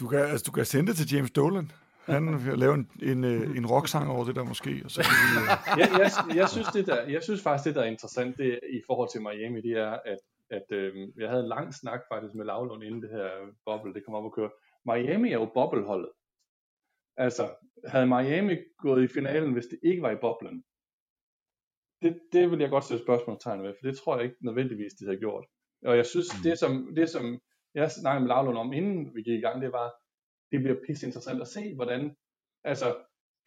Du 0.00 0.08
kan, 0.08 0.18
altså, 0.18 0.44
du 0.44 0.52
kan 0.52 0.64
sende 0.64 0.88
det 0.92 0.96
til 0.96 1.14
James 1.14 1.30
Dolan. 1.30 1.72
Han 2.04 2.46
vil 2.46 2.58
lave 2.58 2.74
en, 2.74 2.90
en, 3.02 3.24
øh, 3.24 3.56
en 3.56 3.66
rocksang 3.66 4.10
over 4.10 4.24
det 4.24 4.36
der 4.36 4.44
måske. 4.44 4.82
Og 4.84 4.90
så 4.90 5.00
vi, 5.00 5.06
uh... 5.40 5.78
jeg, 5.78 5.90
jeg, 5.98 6.36
jeg, 6.36 6.48
synes, 6.48 6.68
det 6.68 6.86
der, 6.86 7.02
jeg 7.02 7.22
synes 7.22 7.42
faktisk, 7.42 7.64
det 7.64 7.74
der 7.74 7.82
er 7.82 7.86
interessant 7.86 8.36
det, 8.36 8.60
i 8.72 8.80
forhold 8.86 9.08
til 9.12 9.22
Miami, 9.22 9.60
det 9.60 9.72
er, 9.72 9.98
at 10.04 10.18
at 10.50 10.66
øh, 10.70 11.08
jeg 11.16 11.28
havde 11.28 11.42
en 11.42 11.48
lang 11.48 11.74
snak 11.74 12.00
faktisk 12.12 12.34
med 12.34 12.44
Lavlund 12.44 12.84
inden 12.84 13.02
det 13.02 13.10
her 13.10 13.28
boble, 13.64 13.94
det 13.94 14.04
kom 14.04 14.14
op 14.14 14.24
og 14.24 14.34
køre. 14.34 14.50
Miami 14.86 15.28
er 15.28 15.38
jo 15.38 15.50
bobleholdet. 15.54 16.10
Altså, 17.16 17.44
havde 17.86 18.06
Miami 18.06 18.56
gået 18.78 19.04
i 19.04 19.14
finalen, 19.14 19.52
hvis 19.52 19.66
det 19.66 19.78
ikke 19.82 20.02
var 20.02 20.10
i 20.10 20.20
boblen? 20.20 20.64
Det, 22.02 22.20
det 22.32 22.50
vil 22.50 22.60
jeg 22.60 22.70
godt 22.70 22.84
sætte 22.84 23.04
spørgsmålstegn 23.04 23.62
ved, 23.62 23.74
for 23.74 23.86
det 23.88 23.98
tror 23.98 24.16
jeg 24.16 24.24
ikke 24.24 24.46
nødvendigvis, 24.46 24.92
de 24.92 25.04
havde 25.04 25.18
gjort. 25.18 25.46
Og 25.84 25.96
jeg 25.96 26.06
synes, 26.06 26.28
mm. 26.36 26.42
det 26.42 26.58
som, 26.58 26.94
det 26.96 27.08
som 27.08 27.40
jeg 27.74 27.90
snakkede 27.90 28.20
med 28.20 28.28
Lavlund 28.28 28.58
om, 28.58 28.72
inden 28.72 29.14
vi 29.14 29.22
gik 29.22 29.38
i 29.38 29.40
gang, 29.40 29.62
det 29.62 29.72
var, 29.72 29.94
det 30.52 30.60
bliver 30.60 30.76
pisse 30.86 31.06
interessant 31.06 31.40
at 31.40 31.48
se, 31.48 31.74
hvordan, 31.74 32.16
altså, 32.64 32.96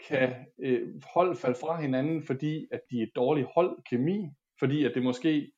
kan 0.08 0.46
øh, 0.60 1.02
hold 1.14 1.36
falde 1.36 1.60
fra 1.60 1.82
hinanden, 1.82 2.24
fordi 2.24 2.68
at 2.72 2.82
de 2.92 3.02
er 3.02 3.08
dårlig 3.16 3.46
holdkemi, 3.56 4.30
fordi 4.60 4.86
at 4.86 4.92
det 4.96 5.04
måske 5.04 5.52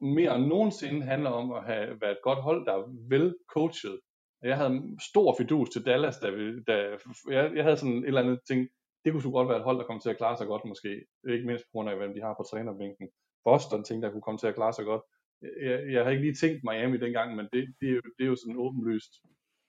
mere 0.00 0.36
end 0.36 0.46
nogensinde 0.46 1.02
handler 1.02 1.30
om 1.30 1.52
at 1.52 1.64
have 1.64 2.00
været 2.00 2.12
et 2.12 2.22
godt 2.22 2.38
hold, 2.38 2.66
der 2.66 2.72
er 2.72 2.84
vel 3.08 3.36
coachet. 3.48 4.00
Jeg 4.42 4.56
havde 4.56 4.96
stor 5.10 5.34
fidus 5.38 5.70
til 5.70 5.86
Dallas, 5.86 6.18
da, 6.18 6.30
vi, 6.30 6.62
da 6.62 6.96
jeg, 7.28 7.56
jeg 7.56 7.64
havde 7.64 7.76
sådan 7.76 7.98
et 7.98 8.06
eller 8.06 8.22
andet 8.22 8.40
ting, 8.46 8.68
det 9.04 9.12
kunne 9.12 9.22
så 9.22 9.30
godt 9.30 9.48
være 9.48 9.58
et 9.58 9.64
hold, 9.64 9.78
der 9.78 9.84
kom 9.84 10.00
til 10.00 10.10
at 10.10 10.16
klare 10.16 10.36
sig 10.36 10.46
godt 10.46 10.64
måske, 10.64 11.06
ikke 11.28 11.46
mindst 11.46 11.64
på 11.64 11.70
grund 11.72 11.90
af, 11.90 11.96
hvem 11.96 12.14
de 12.14 12.20
har 12.20 12.34
på 12.34 12.44
trænerbænken. 12.50 13.08
Boston 13.44 13.84
tænkte, 13.84 14.06
der 14.06 14.12
kunne 14.12 14.22
komme 14.22 14.38
til 14.38 14.46
at 14.46 14.54
klare 14.54 14.72
sig 14.72 14.84
godt. 14.84 15.02
Jeg, 15.42 15.92
jeg 15.92 16.02
havde 16.02 16.14
ikke 16.14 16.26
lige 16.26 16.40
tænkt 16.42 16.64
Miami 16.64 16.98
dengang, 16.98 17.36
men 17.36 17.48
det, 17.52 17.74
det, 17.80 17.88
er, 17.88 17.94
jo, 17.94 18.02
det 18.18 18.24
er 18.24 18.28
jo 18.28 18.36
sådan 18.36 18.56
åbenlyst 18.56 19.12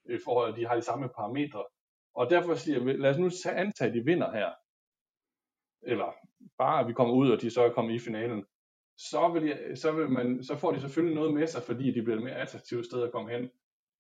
i 0.10 0.18
forhold, 0.26 0.52
at 0.52 0.58
de 0.58 0.68
har 0.68 0.76
de 0.76 0.82
samme 0.82 1.10
parametre. 1.10 1.64
Og 2.16 2.30
derfor 2.30 2.56
siger 2.56 2.84
jeg, 2.84 3.00
lad 3.00 3.10
os 3.10 3.18
nu 3.18 3.30
antage, 3.52 3.90
at 3.90 3.96
de 3.96 4.06
vinder 4.06 4.32
her. 4.32 4.50
Eller 5.82 6.14
bare, 6.58 6.80
at 6.80 6.88
vi 6.88 6.94
kommer 6.94 7.14
ud, 7.14 7.30
og 7.32 7.42
de 7.42 7.50
så 7.50 7.62
er 7.64 7.74
kommet 7.74 7.94
i 7.94 8.00
finalen 8.00 8.46
så, 9.00 9.30
vil 9.34 9.44
jeg, 9.44 9.78
så, 9.78 9.92
vil 9.92 10.10
man, 10.10 10.44
så 10.44 10.56
får 10.56 10.72
de 10.72 10.82
selvfølgelig 10.82 11.16
noget 11.16 11.34
med 11.34 11.48
sig, 11.48 11.64
fordi 11.64 11.92
de 11.92 12.02
bliver 12.02 12.18
et 12.18 12.24
mere 12.24 12.36
attraktivt 12.36 12.86
sted 12.86 13.04
at 13.04 13.12
komme 13.12 13.32
hen. 13.32 13.50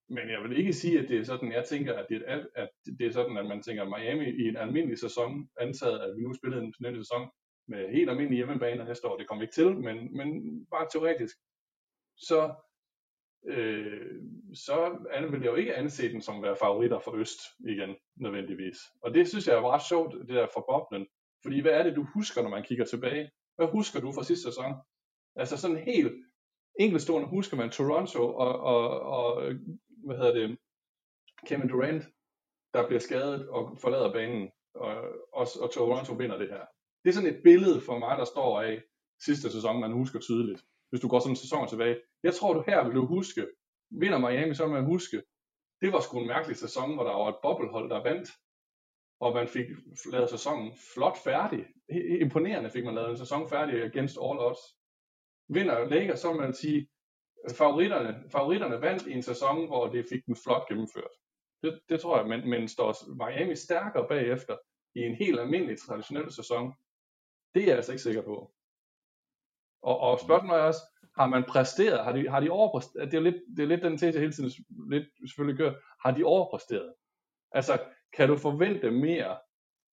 Men 0.09 0.29
jeg 0.29 0.43
vil 0.43 0.57
ikke 0.57 0.73
sige, 0.73 0.99
at 0.99 1.09
det 1.09 1.19
er 1.19 1.23
sådan, 1.23 1.51
jeg 1.51 1.65
tænker, 1.65 1.93
at 1.93 2.05
det 2.09 2.23
er, 2.27 2.45
at 2.55 2.69
det 2.99 3.07
er 3.07 3.11
sådan, 3.11 3.37
at 3.37 3.45
man 3.45 3.61
tænker, 3.61 3.83
at 3.83 3.89
Miami 3.89 4.29
i 4.29 4.47
en 4.47 4.57
almindelig 4.57 4.99
sæson, 4.99 5.49
antaget 5.59 5.99
at 5.99 6.17
vi 6.17 6.21
nu 6.21 6.33
spillede 6.33 6.63
en 6.63 6.73
næste 6.79 6.99
sæson 6.99 7.29
med 7.67 7.89
helt 7.89 8.09
almindelige 8.09 8.37
hjemmebaner 8.37 8.85
næste 8.85 9.07
år, 9.07 9.17
det 9.17 9.27
kommer 9.27 9.41
ikke 9.41 9.53
til, 9.53 9.77
men, 9.77 10.17
men 10.17 10.29
bare 10.65 10.87
teoretisk, 10.91 11.37
så, 12.17 12.53
øh, 13.45 14.21
så 14.53 14.97
vil 15.31 15.41
jeg 15.41 15.51
jo 15.51 15.55
ikke 15.55 15.75
anse 15.75 16.11
den 16.11 16.21
som 16.21 16.35
at 16.35 16.43
være 16.43 16.55
favoritter 16.55 16.99
for 16.99 17.15
Øst 17.15 17.39
igen, 17.59 17.95
nødvendigvis. 18.15 18.77
Og 19.01 19.13
det 19.13 19.27
synes 19.27 19.47
jeg 19.47 19.55
er 19.55 19.73
ret 19.73 19.87
sjovt, 19.89 20.15
det 20.27 20.35
der 20.35 20.47
for 20.53 20.65
boblen. 20.69 21.07
Fordi 21.43 21.61
hvad 21.61 21.71
er 21.71 21.83
det, 21.83 21.95
du 21.95 22.07
husker, 22.13 22.41
når 22.41 22.49
man 22.49 22.63
kigger 22.63 22.85
tilbage? 22.85 23.29
Hvad 23.59 23.67
husker 23.67 23.99
du 23.99 24.11
fra 24.11 24.23
sidste 24.23 24.43
sæson? 24.49 24.71
Altså 25.35 25.57
sådan 25.57 25.77
helt 25.77 26.13
enkeltstående 26.79 27.27
husker 27.27 27.57
man 27.57 27.69
Toronto 27.69 28.23
og, 28.35 28.53
og, 28.73 28.99
og 28.99 29.53
hvad 30.05 30.17
hedder 30.17 30.33
det, 30.33 30.57
Kevin 31.47 31.69
Durant, 31.69 32.03
der 32.73 32.87
bliver 32.87 32.99
skadet 32.99 33.49
og 33.49 33.77
forlader 33.81 34.13
banen, 34.13 34.49
og, 34.75 34.91
og, 35.33 35.47
og 35.61 35.71
Toronto 35.71 36.13
vinder 36.13 36.37
det 36.37 36.49
her. 36.49 36.65
Det 37.03 37.09
er 37.09 37.13
sådan 37.13 37.35
et 37.35 37.43
billede 37.43 37.81
for 37.81 37.99
mig, 37.99 38.17
der 38.17 38.25
står 38.25 38.61
af 38.61 38.81
sidste 39.25 39.51
sæson, 39.51 39.79
man 39.79 39.93
husker 39.93 40.19
tydeligt, 40.19 40.61
hvis 40.89 41.01
du 41.01 41.07
går 41.07 41.19
sådan 41.19 41.31
en 41.31 41.43
sæson 41.45 41.67
tilbage. 41.67 41.97
Jeg 42.23 42.33
tror, 42.33 42.53
du 42.53 42.63
her 42.67 42.83
vil 42.85 42.95
du 42.95 43.05
huske, 43.05 43.47
vinder 43.89 44.19
Miami, 44.19 44.53
så 44.55 44.63
vil 44.65 44.73
man 44.73 44.85
huske, 44.85 45.23
det 45.81 45.93
var 45.93 45.99
sgu 45.99 46.19
en 46.19 46.27
mærkelig 46.27 46.57
sæson, 46.57 46.93
hvor 46.93 47.03
der 47.03 47.11
var 47.11 47.29
et 47.29 47.41
bobblehold, 47.41 47.89
der 47.89 48.03
vandt 48.03 48.29
og 49.19 49.33
man 49.33 49.47
fik 49.47 49.65
lavet 50.11 50.29
sæsonen 50.29 50.73
flot 50.93 51.17
færdig. 51.23 51.65
Imponerende 52.21 52.69
fik 52.69 52.85
man 52.85 52.95
lavet 52.95 53.09
en 53.09 53.17
sæson 53.17 53.49
færdig 53.49 53.83
against 53.83 54.17
all 54.21 54.39
odds. 54.39 54.59
Vinder 55.47 55.89
Lakers, 55.89 56.19
så 56.19 56.31
vil 56.31 56.41
man 56.41 56.53
sige, 56.53 56.89
øh, 57.43 57.55
favoritterne, 57.55 58.23
favoritterne 58.31 58.81
vandt 58.81 59.07
i 59.07 59.11
en 59.11 59.23
sæson, 59.23 59.67
hvor 59.67 59.87
det 59.87 60.05
fik 60.09 60.25
den 60.25 60.35
flot 60.35 60.67
gennemført. 60.67 61.11
Det, 61.63 61.79
det 61.89 62.01
tror 62.01 62.17
jeg, 62.17 62.27
men, 62.27 62.49
men 62.49 62.67
står 62.67 62.95
Miami 63.25 63.55
stærkere 63.55 64.07
bagefter 64.07 64.57
i 64.95 64.99
en 64.99 65.15
helt 65.15 65.39
almindelig 65.39 65.79
traditionel 65.79 66.31
sæson, 66.31 66.73
det 67.53 67.63
er 67.63 67.67
jeg 67.67 67.75
altså 67.75 67.91
ikke 67.91 68.03
sikker 68.03 68.21
på. 68.21 68.51
Og, 69.81 69.99
og 69.99 70.19
spørgsmålet 70.19 70.59
er 70.59 70.63
også, 70.63 70.81
har 71.17 71.27
man 71.27 71.43
præsteret? 71.43 72.03
Har 72.03 72.11
de, 72.11 72.29
har 72.29 72.39
de 72.39 72.49
overpræsteret? 72.49 73.11
Det 73.11 73.17
er, 73.17 73.21
lidt, 73.21 73.35
det 73.57 73.63
er 73.63 73.67
lidt 73.67 73.83
den 73.83 73.97
tese, 73.97 74.05
jeg 74.05 74.21
hele 74.21 74.33
tiden 74.33 74.51
lidt 74.89 75.07
selvfølgelig 75.29 75.57
gør. 75.57 75.73
Har 76.07 76.11
de 76.11 76.23
overpræsteret? 76.23 76.93
Altså, 77.51 77.79
kan 78.13 78.29
du 78.29 78.37
forvente 78.37 78.91
mere 78.91 79.37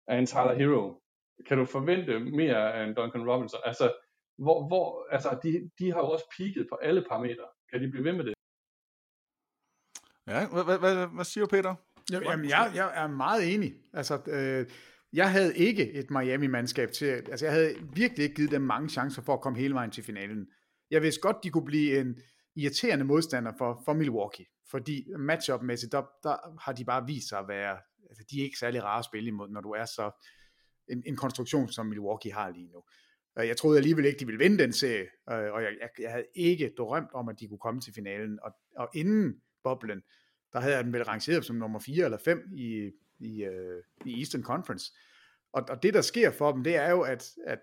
af 0.08 0.18
en 0.18 0.26
Tyler 0.26 0.54
Hero? 0.54 1.02
Kan 1.48 1.58
du 1.58 1.64
forvente 1.64 2.18
mere 2.18 2.74
af 2.74 2.84
en 2.84 2.94
Duncan 2.94 3.30
Robinson? 3.30 3.60
Altså, 3.64 3.92
hvor, 4.38 4.66
hvor, 4.68 5.06
altså 5.10 5.38
de, 5.42 5.70
de 5.78 5.92
har 5.92 5.98
jo 5.98 6.10
også 6.10 6.24
peaked 6.36 6.68
på 6.68 6.76
alle 6.82 7.04
parametre. 7.08 7.48
Kan 7.70 7.82
de 7.82 7.90
blive 7.90 8.04
ved 8.04 8.12
med 8.12 8.24
det? 8.24 8.34
Ja, 10.26 10.48
hvad, 10.48 10.78
hvad, 10.78 11.06
hvad, 11.06 11.24
siger 11.24 11.44
du, 11.44 11.50
Peter? 11.50 11.74
Jamen, 12.12 12.48
jeg, 12.48 12.72
jeg 12.74 13.02
er 13.02 13.06
meget 13.06 13.54
enig. 13.54 13.72
Altså, 13.92 14.14
øh, 14.26 14.66
jeg 15.12 15.32
havde 15.32 15.56
ikke 15.56 15.92
et 15.92 16.10
Miami-mandskab 16.10 16.90
til, 16.90 17.06
altså 17.06 17.46
jeg 17.46 17.52
havde 17.54 17.74
virkelig 17.94 18.24
ikke 18.24 18.34
givet 18.34 18.50
dem 18.50 18.62
mange 18.62 18.88
chancer 18.88 19.22
for 19.22 19.34
at 19.34 19.40
komme 19.40 19.58
hele 19.58 19.74
vejen 19.74 19.90
til 19.90 20.04
finalen. 20.04 20.46
Jeg 20.90 21.02
vidste 21.02 21.20
godt, 21.20 21.36
de 21.44 21.50
kunne 21.50 21.64
blive 21.64 22.00
en 22.00 22.18
irriterende 22.56 23.04
modstander 23.04 23.52
for, 23.58 23.82
for 23.84 23.92
Milwaukee, 23.92 24.46
fordi 24.70 25.06
matchup-mæssigt, 25.18 25.92
der, 25.92 26.02
der 26.22 26.60
har 26.60 26.72
de 26.72 26.84
bare 26.84 27.06
vist 27.06 27.28
sig 27.28 27.38
at 27.38 27.48
være 27.48 27.78
altså, 28.08 28.24
de 28.30 28.40
er 28.40 28.44
ikke 28.44 28.58
særlig 28.58 28.82
rare 28.82 28.98
at 28.98 29.04
spille 29.04 29.28
imod, 29.28 29.48
når 29.48 29.60
du 29.60 29.70
er 29.70 29.84
så 29.84 30.10
en, 30.88 31.02
en 31.06 31.16
konstruktion, 31.16 31.68
som 31.68 31.86
Milwaukee 31.86 32.32
har 32.32 32.50
lige 32.50 32.68
nu. 32.68 32.82
Øh, 33.38 33.48
jeg 33.48 33.56
troede 33.56 33.78
alligevel 33.78 34.04
ikke, 34.04 34.18
de 34.18 34.26
ville 34.26 34.38
vinde 34.38 34.58
den 34.58 34.72
serie, 34.72 35.06
øh, 35.30 35.52
og 35.52 35.62
jeg, 35.62 35.72
jeg, 35.80 35.88
jeg 35.98 36.10
havde 36.10 36.26
ikke 36.34 36.72
drømt 36.78 37.12
om, 37.14 37.28
at 37.28 37.40
de 37.40 37.48
kunne 37.48 37.58
komme 37.58 37.80
til 37.80 37.94
finalen. 37.94 38.38
Og, 38.42 38.52
og 38.76 38.88
inden 38.94 39.40
boblen, 39.64 40.02
der 40.52 40.60
havde 40.60 40.74
jeg 40.74 40.84
den 40.84 40.92
vel 40.92 41.04
rangeret 41.04 41.44
som 41.44 41.56
nummer 41.56 41.78
4 41.78 42.04
eller 42.04 42.18
5 42.18 42.52
i, 42.56 42.90
i, 43.18 43.44
øh, 43.44 43.82
i 44.04 44.18
Eastern 44.18 44.42
Conference. 44.42 44.92
Og, 45.52 45.64
og 45.68 45.82
det, 45.82 45.94
der 45.94 46.00
sker 46.00 46.30
for 46.30 46.52
dem, 46.52 46.64
det 46.64 46.76
er 46.76 46.90
jo, 46.90 47.00
at, 47.00 47.30
at 47.46 47.58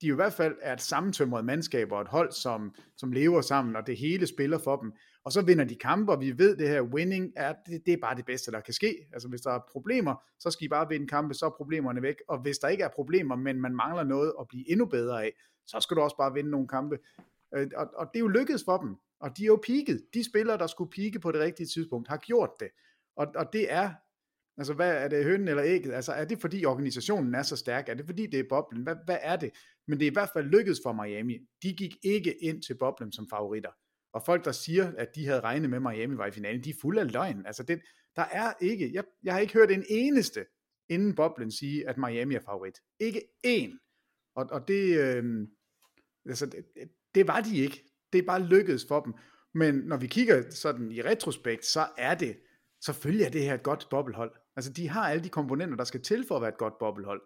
de 0.00 0.06
i 0.06 0.10
hvert 0.10 0.32
fald 0.32 0.56
er 0.62 0.72
et 0.72 0.80
sammentømret 0.80 1.44
mandskab 1.44 1.92
og 1.92 2.02
et 2.02 2.08
hold, 2.08 2.32
som, 2.32 2.74
som 2.96 3.12
lever 3.12 3.40
sammen, 3.40 3.76
og 3.76 3.86
det 3.86 3.96
hele 3.96 4.26
spiller 4.26 4.58
for 4.58 4.76
dem. 4.76 4.92
Og 5.26 5.32
så 5.32 5.42
vinder 5.42 5.64
de 5.64 5.76
kampe, 5.76 6.12
og 6.12 6.20
vi 6.20 6.38
ved, 6.38 6.56
det 6.56 6.68
her 6.68 6.82
winning 6.82 7.32
er, 7.36 7.54
det, 7.66 7.86
det 7.86 7.92
er 7.92 7.98
bare 8.02 8.16
det 8.16 8.26
bedste, 8.26 8.52
der 8.52 8.60
kan 8.60 8.74
ske. 8.74 9.08
Altså 9.12 9.28
hvis 9.28 9.40
der 9.40 9.50
er 9.50 9.60
problemer, 9.72 10.14
så 10.38 10.50
skal 10.50 10.64
I 10.64 10.68
bare 10.68 10.88
vinde 10.88 11.06
kampe, 11.06 11.34
så 11.34 11.46
er 11.46 11.50
problemerne 11.50 12.02
væk. 12.02 12.14
Og 12.28 12.38
hvis 12.38 12.58
der 12.58 12.68
ikke 12.68 12.84
er 12.84 12.88
problemer, 12.88 13.36
men 13.36 13.60
man 13.60 13.76
mangler 13.76 14.04
noget 14.04 14.32
at 14.40 14.48
blive 14.48 14.70
endnu 14.70 14.86
bedre 14.86 15.24
af, 15.24 15.32
så 15.66 15.80
skal 15.80 15.96
du 15.96 16.00
også 16.00 16.16
bare 16.16 16.32
vinde 16.34 16.50
nogle 16.50 16.68
kampe. 16.68 16.98
Øh, 17.56 17.70
og, 17.76 17.86
og 17.96 18.06
det 18.12 18.18
er 18.18 18.20
jo 18.20 18.28
lykkedes 18.28 18.64
for 18.64 18.76
dem, 18.76 18.96
og 19.20 19.36
de 19.36 19.42
er 19.42 19.46
jo 19.46 19.62
peaked. 19.66 20.00
De 20.14 20.24
spillere, 20.24 20.58
der 20.58 20.66
skulle 20.66 20.90
pike 20.90 21.18
på 21.18 21.32
det 21.32 21.40
rigtige 21.40 21.66
tidspunkt, 21.66 22.08
har 22.08 22.16
gjort 22.16 22.50
det. 22.60 22.68
Og, 23.16 23.26
og 23.36 23.52
det 23.52 23.72
er, 23.72 23.90
altså 24.58 24.74
hvad 24.74 24.92
er 25.04 25.08
det, 25.08 25.24
hønnen 25.24 25.48
eller 25.48 25.64
ægget? 25.64 25.92
Altså 25.92 26.12
er 26.12 26.24
det 26.24 26.40
fordi 26.40 26.64
organisationen 26.64 27.34
er 27.34 27.42
så 27.42 27.56
stærk? 27.56 27.88
Er 27.88 27.94
det 27.94 28.06
fordi 28.06 28.26
det 28.26 28.40
er 28.40 28.44
boblen? 28.48 28.82
Hvad, 28.82 28.96
hvad 29.04 29.18
er 29.20 29.36
det? 29.36 29.50
Men 29.88 29.98
det 29.98 30.06
er 30.06 30.10
i 30.10 30.14
hvert 30.14 30.30
fald 30.32 30.46
lykkedes 30.46 30.80
for 30.82 30.92
Miami. 30.92 31.38
De 31.62 31.74
gik 31.74 31.96
ikke 32.02 32.44
ind 32.44 32.62
til 32.62 32.74
boblen 32.78 33.12
som 33.12 33.26
favoritter. 33.30 33.70
Og 34.16 34.22
folk, 34.26 34.44
der 34.44 34.52
siger, 34.52 34.92
at 34.98 35.14
de 35.14 35.26
havde 35.26 35.40
regnet 35.40 35.70
med, 35.70 35.80
Miami 35.80 36.16
var 36.16 36.26
i 36.26 36.30
finalen, 36.30 36.64
de 36.64 36.70
er 36.70 36.74
fulde 36.80 37.00
af 37.00 37.12
løgn. 37.12 37.46
Altså 37.46 37.62
det, 37.62 37.82
der 38.16 38.22
er 38.22 38.52
ikke, 38.60 38.94
jeg, 38.94 39.04
jeg 39.22 39.32
har 39.32 39.40
ikke 39.40 39.52
hørt 39.52 39.70
en 39.70 39.84
eneste 39.88 40.46
inden 40.88 41.14
boblen 41.14 41.50
sige, 41.50 41.88
at 41.88 41.98
Miami 41.98 42.34
er 42.34 42.40
favorit. 42.40 42.78
Ikke 43.00 43.22
én. 43.46 43.78
Og, 44.34 44.46
og 44.50 44.68
det, 44.68 45.00
øh, 45.00 45.48
altså 46.26 46.46
det, 46.46 46.64
det 47.14 47.28
var 47.28 47.40
de 47.40 47.56
ikke. 47.56 47.84
Det 48.12 48.18
er 48.18 48.26
bare 48.26 48.42
lykkedes 48.42 48.86
for 48.88 49.00
dem. 49.00 49.14
Men 49.54 49.74
når 49.74 49.96
vi 49.96 50.06
kigger 50.06 50.50
sådan 50.50 50.92
i 50.92 51.02
retrospekt, 51.02 51.64
så 51.64 51.88
er 51.98 52.14
det, 52.14 52.36
selvfølgelig 52.84 53.24
er 53.24 53.30
det 53.30 53.42
her 53.42 53.54
et 53.54 53.62
godt 53.62 53.86
bobblehold. 53.90 54.32
Altså 54.56 54.72
de 54.72 54.88
har 54.88 55.08
alle 55.08 55.24
de 55.24 55.28
komponenter, 55.28 55.76
der 55.76 55.84
skal 55.84 56.02
til 56.02 56.26
for 56.28 56.36
at 56.36 56.42
være 56.42 56.52
et 56.52 56.58
godt 56.58 56.78
bobblehold. 56.78 57.22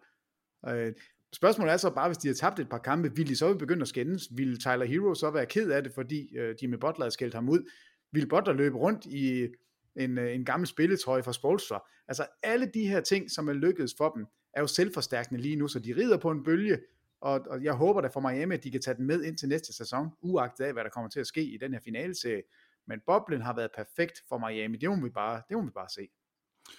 Øh, 0.69 0.93
spørgsmålet 1.33 1.73
er 1.73 1.77
så 1.77 1.91
bare, 1.91 2.09
hvis 2.09 2.19
de 2.19 2.29
har 2.29 2.35
tabt 2.35 2.59
et 2.59 2.69
par 2.69 2.79
kampe, 2.79 3.17
vil 3.17 3.29
de 3.29 3.37
så 3.37 3.55
begynde 3.55 3.83
at 3.83 3.89
skændes? 3.89 4.29
Vil 4.37 4.59
Tyler 4.59 4.85
Hero 4.85 5.15
så 5.15 5.31
være 5.31 5.47
ked 5.47 5.71
af 5.71 5.83
det, 5.83 5.93
fordi 5.95 6.37
øh, 6.37 6.55
Jimmy 6.63 6.75
Butler 6.75 7.05
har 7.05 7.11
skældt 7.11 7.35
ham 7.35 7.49
ud? 7.49 7.71
Vil 8.13 8.29
Butler 8.29 8.53
løbe 8.53 8.77
rundt 8.77 9.07
i 9.07 9.49
en, 9.97 10.19
øh, 10.19 10.35
en 10.35 10.45
gammel 10.45 10.67
spilletrøje 10.67 11.23
fra 11.23 11.33
Spolstra? 11.33 11.89
Altså 12.09 12.27
alle 12.43 12.71
de 12.75 12.89
her 12.89 13.01
ting, 13.01 13.31
som 13.31 13.49
er 13.49 13.53
lykkedes 13.53 13.95
for 13.99 14.09
dem, 14.09 14.27
er 14.55 14.61
jo 14.61 14.67
selvforstærkende 14.67 15.41
lige 15.41 15.57
nu, 15.57 15.69
så 15.69 15.79
de 15.79 15.97
rider 15.97 16.17
på 16.17 16.31
en 16.31 16.45
bølge, 16.45 16.79
og, 17.21 17.41
og 17.51 17.65
jeg 17.65 17.73
håber 17.73 18.01
da 18.01 18.09
for 18.09 18.21
Miami, 18.21 18.55
at 18.55 18.65
de 18.65 18.71
kan 18.71 18.81
tage 18.81 18.97
den 18.97 19.07
med 19.07 19.23
ind 19.23 19.37
til 19.37 19.49
næste 19.49 19.73
sæson, 19.73 20.09
uagtet 20.21 20.65
af, 20.65 20.73
hvad 20.73 20.85
der 20.85 20.91
kommer 20.91 21.11
til 21.11 21.21
at 21.21 21.27
ske 21.27 21.43
i 21.43 21.59
den 21.61 21.73
her 21.73 21.81
finaleserie. 21.85 22.43
Men 22.87 23.01
boblen 23.07 23.43
har 23.43 23.57
været 23.57 23.71
perfekt 23.77 24.23
for 24.29 24.39
Miami, 24.39 24.77
det 24.77 24.89
må 24.91 25.03
vi 25.03 25.11
bare, 25.11 25.43
det 25.49 25.57
må 25.57 25.63
vi 25.63 25.71
bare 25.75 25.89
se. 25.89 26.09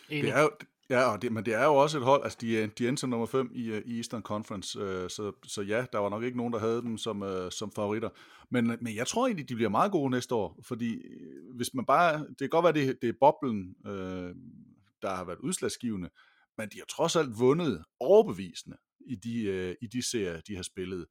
Det 0.10 0.30
er 0.30 0.41
jo, 0.41 0.49
ja, 0.91 1.11
og 1.11 1.22
det, 1.22 1.31
men 1.31 1.45
det 1.45 1.53
er 1.53 1.65
jo 1.65 1.76
også 1.76 1.97
et 1.97 2.03
hold, 2.03 2.23
altså 2.23 2.38
de, 2.41 2.53
øh, 2.53 2.69
de 2.77 2.88
endte 2.88 3.01
som 3.01 3.09
nummer 3.09 3.26
5 3.26 3.51
i, 3.53 3.72
øh, 3.72 3.81
i 3.85 3.97
Eastern 3.97 4.22
Conference, 4.22 4.80
øh, 4.80 5.09
så, 5.09 5.31
så 5.47 5.61
ja, 5.61 5.85
der 5.93 5.99
var 5.99 6.09
nok 6.09 6.23
ikke 6.23 6.38
nogen, 6.38 6.53
der 6.53 6.59
havde 6.59 6.81
dem 6.81 6.97
som, 6.97 7.23
øh, 7.23 7.51
som 7.51 7.72
favoritter. 7.72 8.09
Men, 8.49 8.72
øh, 8.72 8.77
men 8.81 8.95
jeg 8.95 9.07
tror 9.07 9.27
egentlig, 9.27 9.49
de 9.49 9.55
bliver 9.55 9.69
meget 9.69 9.91
gode 9.91 10.11
næste 10.11 10.35
år, 10.35 10.59
fordi 10.63 11.01
hvis 11.55 11.73
man 11.73 11.85
bare, 11.85 12.19
det 12.19 12.38
kan 12.39 12.49
godt 12.49 12.63
være, 12.63 12.73
det, 12.73 12.97
det 13.01 13.09
er 13.09 13.13
boblen, 13.19 13.76
øh, 13.85 14.35
der 15.01 15.15
har 15.15 15.23
været 15.23 15.39
udslagsgivende, 15.39 16.09
men 16.57 16.69
de 16.69 16.77
har 16.77 16.85
trods 16.85 17.15
alt 17.15 17.39
vundet 17.39 17.84
overbevisende 17.99 18.77
i 19.07 19.15
de, 19.15 19.43
øh, 19.43 19.76
i 19.81 19.88
de 19.88 20.09
serier, 20.09 20.41
de 20.41 20.55
har 20.55 20.63
spillet. 20.63 21.05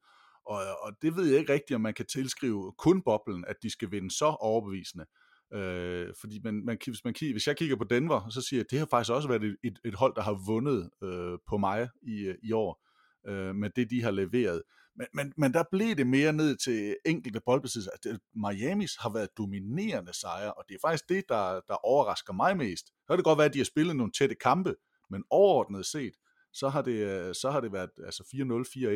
Og, 0.45 0.61
og 0.81 0.91
det 1.01 1.15
ved 1.15 1.25
jeg 1.25 1.39
ikke 1.39 1.53
rigtigt, 1.53 1.75
om 1.75 1.81
man 1.81 1.93
kan 1.93 2.05
tilskrive 2.05 2.73
kun 2.77 3.01
boblen, 3.01 3.45
at 3.47 3.55
de 3.63 3.69
skal 3.69 3.91
vinde 3.91 4.11
så 4.11 4.25
overbevisende. 4.25 5.05
Øh, 5.05 5.30
Øh, 5.53 6.13
fordi 6.19 6.39
man, 6.43 6.65
man, 6.65 6.77
hvis, 6.85 7.03
man, 7.03 7.13
hvis 7.19 7.47
jeg 7.47 7.57
kigger 7.57 7.75
på 7.75 7.83
Denver, 7.83 8.29
så 8.29 8.41
siger 8.41 8.57
jeg, 8.57 8.65
at 8.65 8.71
det 8.71 8.79
har 8.79 8.85
faktisk 8.85 9.11
også 9.11 9.27
været 9.27 9.43
et, 9.43 9.57
et, 9.63 9.79
et 9.85 9.95
hold, 9.95 10.15
der 10.15 10.21
har 10.21 10.43
vundet 10.45 10.89
øh, 11.03 11.37
på 11.47 11.57
mig 11.57 11.89
i, 12.01 12.19
øh, 12.19 12.35
i 12.43 12.51
år, 12.51 12.85
øh, 13.27 13.55
med 13.55 13.69
det, 13.75 13.89
de 13.89 14.03
har 14.03 14.11
leveret. 14.11 14.61
Men, 14.95 15.07
men, 15.13 15.33
men 15.37 15.53
der 15.53 15.63
blev 15.71 15.95
det 15.95 16.07
mere 16.07 16.33
ned 16.33 16.55
til 16.55 16.95
enkelte 17.05 17.41
boldbesiddelser. 17.45 17.91
Altså, 17.91 18.19
Miamis 18.35 18.95
har 18.99 19.13
været 19.13 19.37
dominerende 19.37 20.13
sejre, 20.13 20.53
og 20.53 20.63
det 20.69 20.75
er 20.75 20.79
faktisk 20.81 21.09
det, 21.09 21.23
der, 21.29 21.61
der 21.67 21.85
overrasker 21.85 22.33
mig 22.33 22.57
mest. 22.57 22.87
Så 22.87 23.07
kan 23.07 23.17
det 23.17 23.25
godt 23.25 23.37
være, 23.37 23.47
at 23.47 23.53
de 23.53 23.59
har 23.59 23.65
spillet 23.65 23.95
nogle 23.95 24.11
tætte 24.11 24.35
kampe, 24.35 24.75
men 25.09 25.23
overordnet 25.29 25.85
set, 25.85 26.13
så 26.53 26.69
har 26.69 26.81
det, 26.81 27.27
øh, 27.27 27.35
så 27.35 27.51
har 27.51 27.61
det 27.61 27.71
været 27.71 27.89
altså 28.05 28.23
4-0, 28.23 28.37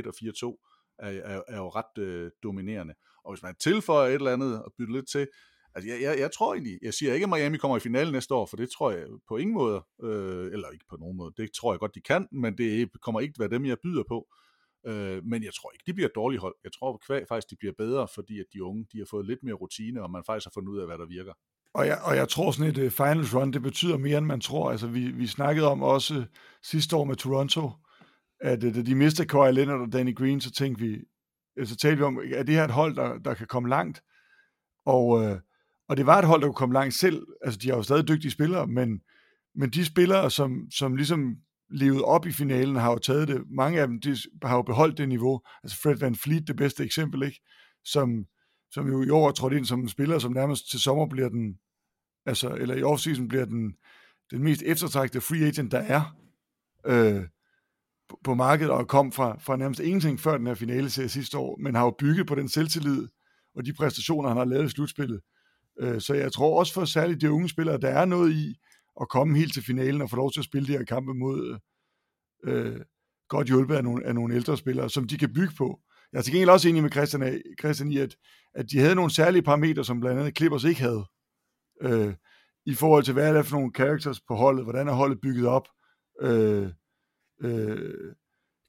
4-1 0.03 0.07
og 0.07 0.13
4-2 0.53 0.71
er, 0.99 1.09
er, 1.09 1.41
er 1.47 1.57
jo 1.57 1.69
ret 1.69 2.03
øh, 2.03 2.31
dominerende. 2.43 2.93
Og 3.23 3.33
hvis 3.33 3.43
man 3.43 3.55
tilføjer 3.55 4.09
et 4.09 4.13
eller 4.13 4.33
andet 4.33 4.63
og 4.63 4.73
bytter 4.77 4.93
lidt 4.93 5.09
til, 5.09 5.27
altså 5.75 5.89
jeg, 5.89 6.01
jeg, 6.01 6.19
jeg 6.19 6.31
tror 6.31 6.53
egentlig, 6.53 6.79
jeg 6.81 6.93
siger 6.93 7.13
ikke, 7.13 7.23
at 7.23 7.29
Miami 7.29 7.57
kommer 7.57 7.77
i 7.77 7.79
finalen 7.79 8.13
næste 8.13 8.33
år, 8.33 8.45
for 8.45 8.57
det 8.57 8.69
tror 8.69 8.91
jeg 8.91 9.07
på 9.27 9.37
ingen 9.37 9.53
måde, 9.53 9.83
øh, 10.03 10.45
eller 10.53 10.69
ikke 10.69 10.85
på 10.89 10.97
nogen 10.97 11.17
måde, 11.17 11.33
det 11.37 11.49
tror 11.51 11.73
jeg 11.73 11.79
godt, 11.79 11.95
de 11.95 12.01
kan, 12.01 12.27
men 12.31 12.57
det 12.57 12.89
kommer 13.01 13.19
ikke 13.19 13.33
til 13.33 13.43
at 13.43 13.51
være 13.51 13.59
dem, 13.59 13.65
jeg 13.65 13.77
byder 13.83 14.03
på. 14.07 14.27
Øh, 14.87 15.23
men 15.23 15.43
jeg 15.43 15.53
tror 15.53 15.71
ikke, 15.71 15.83
de 15.87 15.93
bliver 15.93 16.07
et 16.07 16.15
dårligt 16.15 16.41
hold. 16.41 16.55
Jeg 16.63 16.71
tror 16.73 17.01
faktisk, 17.07 17.49
de 17.49 17.55
bliver 17.55 17.73
bedre, 17.77 18.07
fordi 18.15 18.39
at 18.39 18.45
de 18.53 18.63
unge 18.63 18.85
de 18.91 18.97
har 18.97 19.07
fået 19.09 19.25
lidt 19.25 19.43
mere 19.43 19.53
rutine, 19.53 20.03
og 20.03 20.11
man 20.11 20.23
faktisk 20.25 20.45
har 20.45 20.51
fundet 20.53 20.69
ud 20.69 20.79
af, 20.79 20.87
hvad 20.87 20.97
der 20.97 21.05
virker. 21.05 21.33
Og 21.73 21.87
jeg, 21.87 21.99
og 22.03 22.15
jeg 22.15 22.29
tror 22.29 22.51
sådan 22.51 22.71
et 22.71 22.77
uh, 22.77 22.89
finals 22.89 23.35
run, 23.35 23.53
det 23.53 23.61
betyder 23.61 23.97
mere, 23.97 24.17
end 24.17 24.25
man 24.25 24.41
tror. 24.41 24.71
Altså, 24.71 24.87
vi, 24.87 25.11
vi 25.11 25.27
snakkede 25.27 25.67
om 25.67 25.83
også 25.83 26.17
uh, 26.17 26.23
sidste 26.63 26.95
år 26.95 27.03
med 27.03 27.15
Toronto, 27.15 27.71
at 28.39 28.63
uh, 28.63 28.75
da 28.75 28.81
de 28.81 28.95
mistede 28.95 29.27
Kawhi 29.27 29.51
Leonard 29.51 29.81
og 29.81 29.93
Danny 29.93 30.15
Green, 30.15 30.41
så 30.41 30.51
tænkte 30.51 30.83
vi, 30.85 30.99
så 31.65 31.75
talte 31.75 31.97
vi 31.97 32.03
om, 32.03 32.19
er 32.33 32.43
det 32.43 32.55
her 32.55 32.63
et 32.63 32.71
hold, 32.71 32.95
der, 32.95 33.17
der 33.17 33.33
kan 33.33 33.47
komme 33.47 33.69
langt? 33.69 34.03
Og, 34.85 35.07
uh, 35.07 35.37
og 35.89 35.97
det 35.97 36.05
var 36.05 36.19
et 36.19 36.25
hold, 36.25 36.41
der 36.41 36.47
kunne 36.47 36.55
komme 36.55 36.73
langt 36.73 36.93
selv. 36.93 37.25
Altså, 37.41 37.59
de 37.59 37.69
har 37.69 37.75
jo 37.75 37.83
stadig 37.83 38.07
dygtige 38.07 38.31
spillere, 38.31 38.67
men, 38.67 39.01
men 39.55 39.69
de 39.69 39.85
spillere, 39.85 40.31
som, 40.31 40.71
som 40.71 40.95
ligesom 40.95 41.35
levede 41.69 42.03
op 42.03 42.25
i 42.25 42.31
finalen, 42.31 42.75
har 42.75 42.91
jo 42.91 42.97
taget 42.97 43.27
det. 43.27 43.43
Mange 43.49 43.81
af 43.81 43.87
dem 43.87 44.01
de 44.01 44.17
har 44.43 44.55
jo 44.55 44.61
beholdt 44.61 44.97
det 44.97 45.09
niveau. 45.09 45.41
Altså 45.63 45.77
Fred 45.81 45.95
Van 45.95 46.15
Fleet, 46.15 46.47
det 46.47 46.55
bedste 46.55 46.83
eksempel, 46.83 47.23
ikke? 47.23 47.41
Som, 47.83 48.25
som 48.71 48.87
jo 48.87 49.03
i 49.03 49.09
år 49.09 49.27
er 49.27 49.31
trådt 49.31 49.53
ind 49.53 49.65
som 49.65 49.79
en 49.79 49.89
spiller, 49.89 50.19
som 50.19 50.31
nærmest 50.31 50.71
til 50.71 50.79
sommer 50.79 51.07
bliver 51.07 51.29
den, 51.29 51.57
altså, 52.25 52.49
eller 52.49 52.75
i 52.75 52.83
offseason 52.83 53.27
bliver 53.27 53.45
den, 53.45 53.75
den 54.31 54.43
mest 54.43 54.61
eftertragtede 54.61 55.21
free 55.21 55.47
agent, 55.47 55.71
der 55.71 55.79
er 55.79 56.17
øh, 56.85 57.23
på, 58.09 58.19
på 58.23 58.33
markedet, 58.33 58.71
og 58.71 58.87
kom 58.87 59.11
fra, 59.11 59.37
fra 59.39 59.57
nærmest 59.57 59.79
ingenting 59.79 60.19
før 60.19 60.37
den 60.37 60.47
her 60.47 60.53
finale 60.53 60.89
serie 60.89 61.09
sidste 61.09 61.37
år, 61.37 61.57
men 61.61 61.75
har 61.75 61.83
jo 61.83 61.95
bygget 61.99 62.27
på 62.27 62.35
den 62.35 62.49
selvtillid 62.49 63.07
og 63.55 63.65
de 63.65 63.73
præstationer, 63.73 64.29
han 64.29 64.37
har 64.37 64.45
lavet 64.45 64.65
i 64.65 64.69
slutspillet. 64.69 65.21
Øh, 65.79 66.01
så 66.01 66.13
jeg 66.13 66.31
tror 66.31 66.59
også 66.59 66.73
for 66.73 66.85
særligt 66.85 67.21
de 67.21 67.31
unge 67.31 67.49
spillere, 67.49 67.77
der 67.77 67.89
er 67.89 68.05
noget 68.05 68.31
i 68.33 68.55
at 69.01 69.09
komme 69.09 69.37
helt 69.37 69.53
til 69.53 69.63
finalen 69.63 70.01
og 70.01 70.09
få 70.09 70.15
lov 70.15 70.31
til 70.31 70.39
at 70.39 70.45
spille 70.45 70.67
de 70.67 70.77
her 70.77 70.85
kampe 70.85 71.13
mod 71.13 71.57
øh, 72.45 72.75
øh 72.75 72.81
godt 73.29 73.47
hjulpet 73.47 73.75
af 73.75 73.83
nogle, 73.83 74.05
af 74.05 74.15
nogle 74.15 74.35
ældre 74.35 74.57
spillere, 74.57 74.89
som 74.89 75.07
de 75.07 75.17
kan 75.17 75.33
bygge 75.33 75.53
på. 75.57 75.79
Jeg 76.11 76.19
er 76.19 76.21
til 76.21 76.33
gengæld 76.33 76.49
også 76.49 76.69
enig 76.69 76.83
med 76.83 76.91
Christian, 76.91 77.41
Christian 77.59 77.91
i, 77.91 77.97
at, 77.97 78.15
at 78.55 78.71
de 78.71 78.79
havde 78.79 78.95
nogle 78.95 79.11
særlige 79.11 79.41
parametre, 79.41 79.85
som 79.85 79.99
blandt 79.99 80.19
andet 80.19 80.37
Clippers 80.37 80.63
ikke 80.63 80.81
havde. 80.81 81.05
Øh, 81.81 82.13
i 82.65 82.73
forhold 82.73 83.03
til, 83.03 83.13
hvad 83.13 83.29
er 83.29 83.33
det 83.33 83.45
for 83.45 83.57
nogle 83.57 83.71
characters 83.75 84.21
på 84.21 84.35
holdet, 84.35 84.65
hvordan 84.65 84.87
er 84.87 84.93
holdet 84.93 85.21
bygget 85.21 85.47
op, 85.47 85.67
øh, 86.21 86.69
øh, 87.41 88.15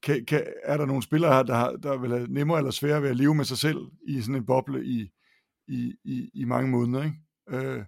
kan, 0.03 0.25
kan, 0.25 0.47
er 0.63 0.77
der 0.77 0.85
nogle 0.85 1.03
spillere 1.03 1.33
her, 1.33 1.43
der, 1.43 1.77
der 1.77 1.97
vil 1.97 2.11
have 2.11 2.27
nemmere 2.27 2.57
eller 2.57 2.71
sværere 2.71 3.01
ved 3.01 3.09
at 3.09 3.17
leve 3.17 3.35
med 3.35 3.45
sig 3.45 3.57
selv 3.57 3.77
i 4.07 4.21
sådan 4.21 4.35
en 4.35 4.45
boble 4.45 4.85
i, 4.85 5.09
i, 5.67 5.93
i, 6.03 6.29
i 6.33 6.43
mange 6.43 6.71
måneder, 6.71 7.03
ikke? 7.03 7.17
Øh, 7.49 7.85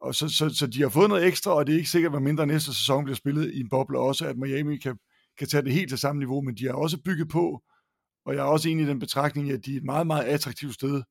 og 0.00 0.14
så, 0.14 0.28
så, 0.28 0.48
så 0.48 0.66
de 0.66 0.82
har 0.82 0.88
fået 0.88 1.08
noget 1.08 1.26
ekstra, 1.26 1.50
og 1.54 1.66
det 1.66 1.72
er 1.72 1.76
ikke 1.76 1.90
sikkert, 1.90 2.12
hvad 2.12 2.20
mindre 2.20 2.46
næste 2.46 2.74
sæson 2.74 3.04
bliver 3.04 3.16
spillet 3.16 3.54
i 3.54 3.60
en 3.60 3.68
boble 3.68 3.98
også, 3.98 4.26
at 4.26 4.36
Miami 4.36 4.76
kan, 4.76 4.98
kan 5.38 5.48
tage 5.48 5.64
det 5.64 5.72
helt 5.72 5.88
til 5.88 5.98
samme 5.98 6.18
niveau, 6.18 6.40
men 6.40 6.54
de 6.54 6.66
har 6.66 6.72
også 6.72 7.02
bygget 7.04 7.28
på, 7.28 7.62
og 8.24 8.34
jeg 8.34 8.40
er 8.40 8.44
også 8.44 8.68
enig 8.68 8.84
i 8.84 8.88
den 8.88 8.98
betragtning, 8.98 9.50
at 9.50 9.66
de 9.66 9.72
er 9.72 9.76
et 9.76 9.84
meget, 9.84 10.06
meget 10.06 10.24
attraktivt 10.24 10.74
sted 10.74 11.02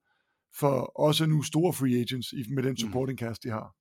for 0.59 0.99
også 0.99 1.25
nu 1.25 1.41
store 1.41 1.73
free 1.73 1.99
agents 1.99 2.33
med 2.49 2.63
den 2.63 2.71
mm. 2.71 2.77
supporting 2.77 3.19
cast, 3.19 3.43
de 3.43 3.49
har. 3.49 3.75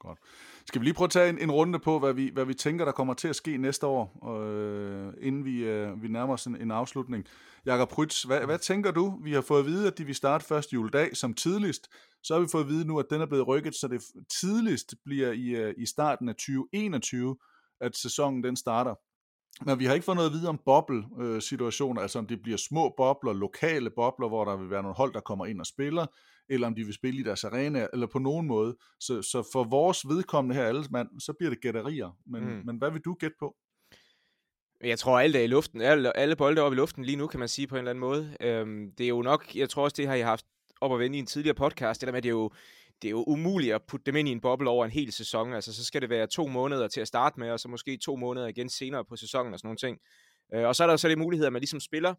Godt. 0.00 0.18
Skal 0.66 0.80
vi 0.80 0.86
lige 0.86 0.94
prøve 0.94 1.06
at 1.06 1.10
tage 1.10 1.28
en, 1.28 1.38
en 1.38 1.50
runde 1.50 1.78
på, 1.78 1.98
hvad 1.98 2.12
vi, 2.12 2.30
hvad 2.34 2.44
vi 2.44 2.54
tænker, 2.54 2.84
der 2.84 2.92
kommer 2.92 3.14
til 3.14 3.28
at 3.28 3.36
ske 3.36 3.56
næste 3.56 3.86
år, 3.86 4.28
øh, 4.38 5.12
inden 5.20 5.44
vi, 5.44 5.64
øh, 5.64 6.02
vi 6.02 6.08
nærmer 6.08 6.34
os 6.34 6.46
en, 6.46 6.56
en 6.56 6.70
afslutning. 6.70 7.24
Jakob 7.66 7.88
Prytz, 7.88 8.22
hvad, 8.22 8.40
hvad 8.40 8.58
tænker 8.58 8.90
du? 8.90 9.18
Vi 9.22 9.32
har 9.32 9.40
fået 9.40 9.60
at 9.60 9.66
vide, 9.66 9.86
at 9.86 9.98
de 9.98 10.04
vil 10.04 10.14
starte 10.14 10.44
først 10.44 10.72
juledag 10.72 11.16
som 11.16 11.34
tidligst. 11.34 11.88
Så 12.22 12.34
har 12.34 12.40
vi 12.40 12.48
fået 12.52 12.62
at 12.62 12.68
vide 12.68 12.86
nu, 12.86 12.98
at 12.98 13.06
den 13.10 13.20
er 13.20 13.26
blevet 13.26 13.48
rykket, 13.48 13.74
så 13.74 13.88
det 13.88 14.02
tidligst 14.40 14.94
bliver 15.04 15.32
i, 15.32 15.48
øh, 15.48 15.74
i 15.78 15.86
starten 15.86 16.28
af 16.28 16.34
2021, 16.34 17.36
at 17.80 17.96
sæsonen 17.96 18.44
den 18.44 18.56
starter. 18.56 18.94
Men 19.60 19.78
vi 19.78 19.84
har 19.84 19.94
ikke 19.94 20.04
fået 20.04 20.16
noget 20.16 20.30
at 20.30 20.34
vide 20.34 20.48
om 20.48 20.60
boble-situationer, 20.64 22.00
altså 22.02 22.18
om 22.18 22.26
det 22.26 22.42
bliver 22.42 22.58
små 22.58 22.94
bobler, 22.96 23.32
lokale 23.32 23.90
bobler, 23.90 24.28
hvor 24.28 24.44
der 24.44 24.56
vil 24.56 24.70
være 24.70 24.82
nogle 24.82 24.96
hold, 24.96 25.12
der 25.12 25.20
kommer 25.20 25.46
ind 25.46 25.60
og 25.60 25.66
spiller, 25.66 26.06
eller 26.48 26.66
om 26.66 26.74
de 26.74 26.84
vil 26.84 26.94
spille 26.94 27.20
i 27.20 27.22
deres 27.22 27.44
arena, 27.44 27.86
eller 27.92 28.06
på 28.06 28.18
nogen 28.18 28.46
måde. 28.46 28.76
Så, 29.00 29.22
så 29.22 29.48
for 29.52 29.64
vores 29.64 30.08
vedkommende 30.08 30.56
her, 30.56 30.64
alle 30.64 30.84
mand, 30.90 31.08
så 31.20 31.32
bliver 31.32 31.50
det 31.50 31.60
gætterier. 31.60 32.16
Men, 32.26 32.44
mm. 32.44 32.62
men 32.66 32.76
hvad 32.76 32.90
vil 32.90 33.00
du 33.00 33.14
gætte 33.14 33.36
på? 33.38 33.56
Jeg 34.84 34.98
tror, 34.98 35.20
alt 35.20 35.36
er 35.36 35.40
i 35.40 35.46
luften. 35.46 35.80
Alle, 35.80 36.16
alle 36.16 36.36
bolde 36.36 36.60
er 36.60 36.64
oppe 36.64 36.74
i 36.74 36.76
luften 36.76 37.04
lige 37.04 37.16
nu, 37.16 37.26
kan 37.26 37.40
man 37.40 37.48
sige 37.48 37.66
på 37.66 37.74
en 37.74 37.78
eller 37.78 37.90
anden 37.90 38.00
måde. 38.00 38.36
Øhm, 38.40 38.92
det 38.98 39.04
er 39.04 39.08
jo 39.08 39.22
nok, 39.22 39.56
jeg 39.56 39.70
tror 39.70 39.84
også, 39.84 39.94
det 39.96 40.06
har 40.06 40.14
jeg 40.14 40.26
haft 40.26 40.46
op 40.80 40.92
at 40.92 40.98
vende 40.98 41.16
i 41.16 41.20
en 41.20 41.26
tidligere 41.26 41.54
podcast, 41.54 42.00
det 42.00 42.06
der 42.06 42.12
med, 42.12 42.18
at 42.18 42.22
det 42.22 42.28
er 42.28 42.32
jo, 42.32 42.50
det 43.02 43.08
er 43.08 43.10
jo 43.10 43.24
umuligt 43.26 43.74
at 43.74 43.82
putte 43.82 44.06
dem 44.06 44.16
ind 44.16 44.28
i 44.28 44.32
en 44.32 44.40
boble 44.40 44.70
over 44.70 44.84
en 44.84 44.90
hel 44.90 45.12
sæson. 45.12 45.52
Altså, 45.52 45.74
så 45.74 45.84
skal 45.84 46.02
det 46.02 46.10
være 46.10 46.26
to 46.26 46.46
måneder 46.46 46.88
til 46.88 47.00
at 47.00 47.08
starte 47.08 47.40
med, 47.40 47.50
og 47.50 47.60
så 47.60 47.68
måske 47.68 47.96
to 47.96 48.16
måneder 48.16 48.46
igen 48.46 48.68
senere 48.68 49.04
på 49.04 49.16
sæsonen 49.16 49.52
og 49.52 49.58
sådan 49.58 49.66
nogle 49.66 49.78
ting. 49.78 49.98
Øh, 50.54 50.66
og 50.66 50.76
så 50.76 50.82
er 50.82 50.86
der 50.86 50.96
så 50.96 51.08
det 51.08 51.18
mulighed, 51.18 51.46
at 51.46 51.52
man 51.52 51.60
ligesom 51.60 51.80
spiller, 51.80 52.14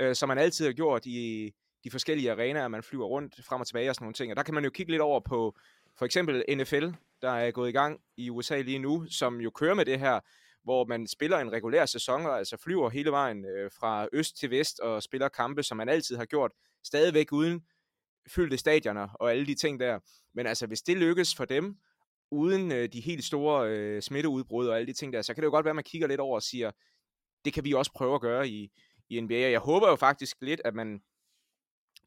øh, 0.00 0.14
som 0.14 0.28
man 0.28 0.38
altid 0.38 0.66
har 0.66 0.72
gjort 0.72 1.06
i 1.06 1.50
de 1.84 1.90
forskellige 1.90 2.32
arenaer, 2.32 2.68
man 2.68 2.82
flyver 2.82 3.06
rundt 3.06 3.44
frem 3.44 3.60
og 3.60 3.66
tilbage 3.66 3.90
og 3.90 3.94
sådan 3.94 4.04
nogle 4.04 4.14
ting. 4.14 4.32
Og 4.32 4.36
der 4.36 4.42
kan 4.42 4.54
man 4.54 4.64
jo 4.64 4.70
kigge 4.70 4.92
lidt 4.92 5.02
over 5.02 5.20
på 5.20 5.56
for 5.98 6.04
eksempel 6.04 6.44
NFL, 6.56 6.88
der 7.22 7.30
er 7.30 7.50
gået 7.50 7.68
i 7.68 7.72
gang 7.72 8.00
i 8.16 8.30
USA 8.30 8.60
lige 8.60 8.78
nu, 8.78 9.06
som 9.10 9.40
jo 9.40 9.50
kører 9.50 9.74
med 9.74 9.84
det 9.84 9.98
her, 9.98 10.20
hvor 10.64 10.84
man 10.84 11.06
spiller 11.06 11.38
en 11.38 11.52
regulær 11.52 11.86
sæson, 11.86 12.26
og 12.26 12.38
altså 12.38 12.56
flyver 12.56 12.90
hele 12.90 13.10
vejen 13.10 13.44
øh, 13.44 13.70
fra 13.80 14.08
øst 14.12 14.36
til 14.36 14.50
vest 14.50 14.80
og 14.80 15.02
spiller 15.02 15.28
kampe, 15.28 15.62
som 15.62 15.76
man 15.76 15.88
altid 15.88 16.16
har 16.16 16.24
gjort, 16.24 16.50
stadigvæk 16.84 17.32
uden 17.32 17.62
fyldte 18.28 18.58
stadioner 18.58 19.08
og 19.14 19.30
alle 19.30 19.46
de 19.46 19.54
ting 19.54 19.80
der. 19.80 19.98
Men 20.34 20.46
altså, 20.46 20.66
hvis 20.66 20.82
det 20.82 20.96
lykkes 20.96 21.34
for 21.34 21.44
dem, 21.44 21.76
uden 22.30 22.72
øh, 22.72 22.88
de 22.92 23.00
helt 23.00 23.24
store 23.24 23.70
øh, 23.70 24.02
smitteudbrud 24.02 24.66
og 24.66 24.76
alle 24.76 24.86
de 24.86 24.92
ting 24.92 25.12
der, 25.12 25.22
så 25.22 25.34
kan 25.34 25.42
det 25.42 25.46
jo 25.46 25.50
godt 25.50 25.64
være, 25.64 25.70
at 25.70 25.76
man 25.76 25.84
kigger 25.84 26.08
lidt 26.08 26.20
over 26.20 26.34
og 26.34 26.42
siger, 26.42 26.70
det 27.44 27.52
kan 27.52 27.64
vi 27.64 27.72
også 27.72 27.92
prøve 27.92 28.14
at 28.14 28.20
gøre 28.20 28.48
i, 28.48 28.70
i 29.08 29.20
NBA. 29.20 29.50
Jeg 29.50 29.60
håber 29.60 29.88
jo 29.88 29.96
faktisk 29.96 30.36
lidt, 30.40 30.60
at 30.64 30.74
man, 30.74 31.00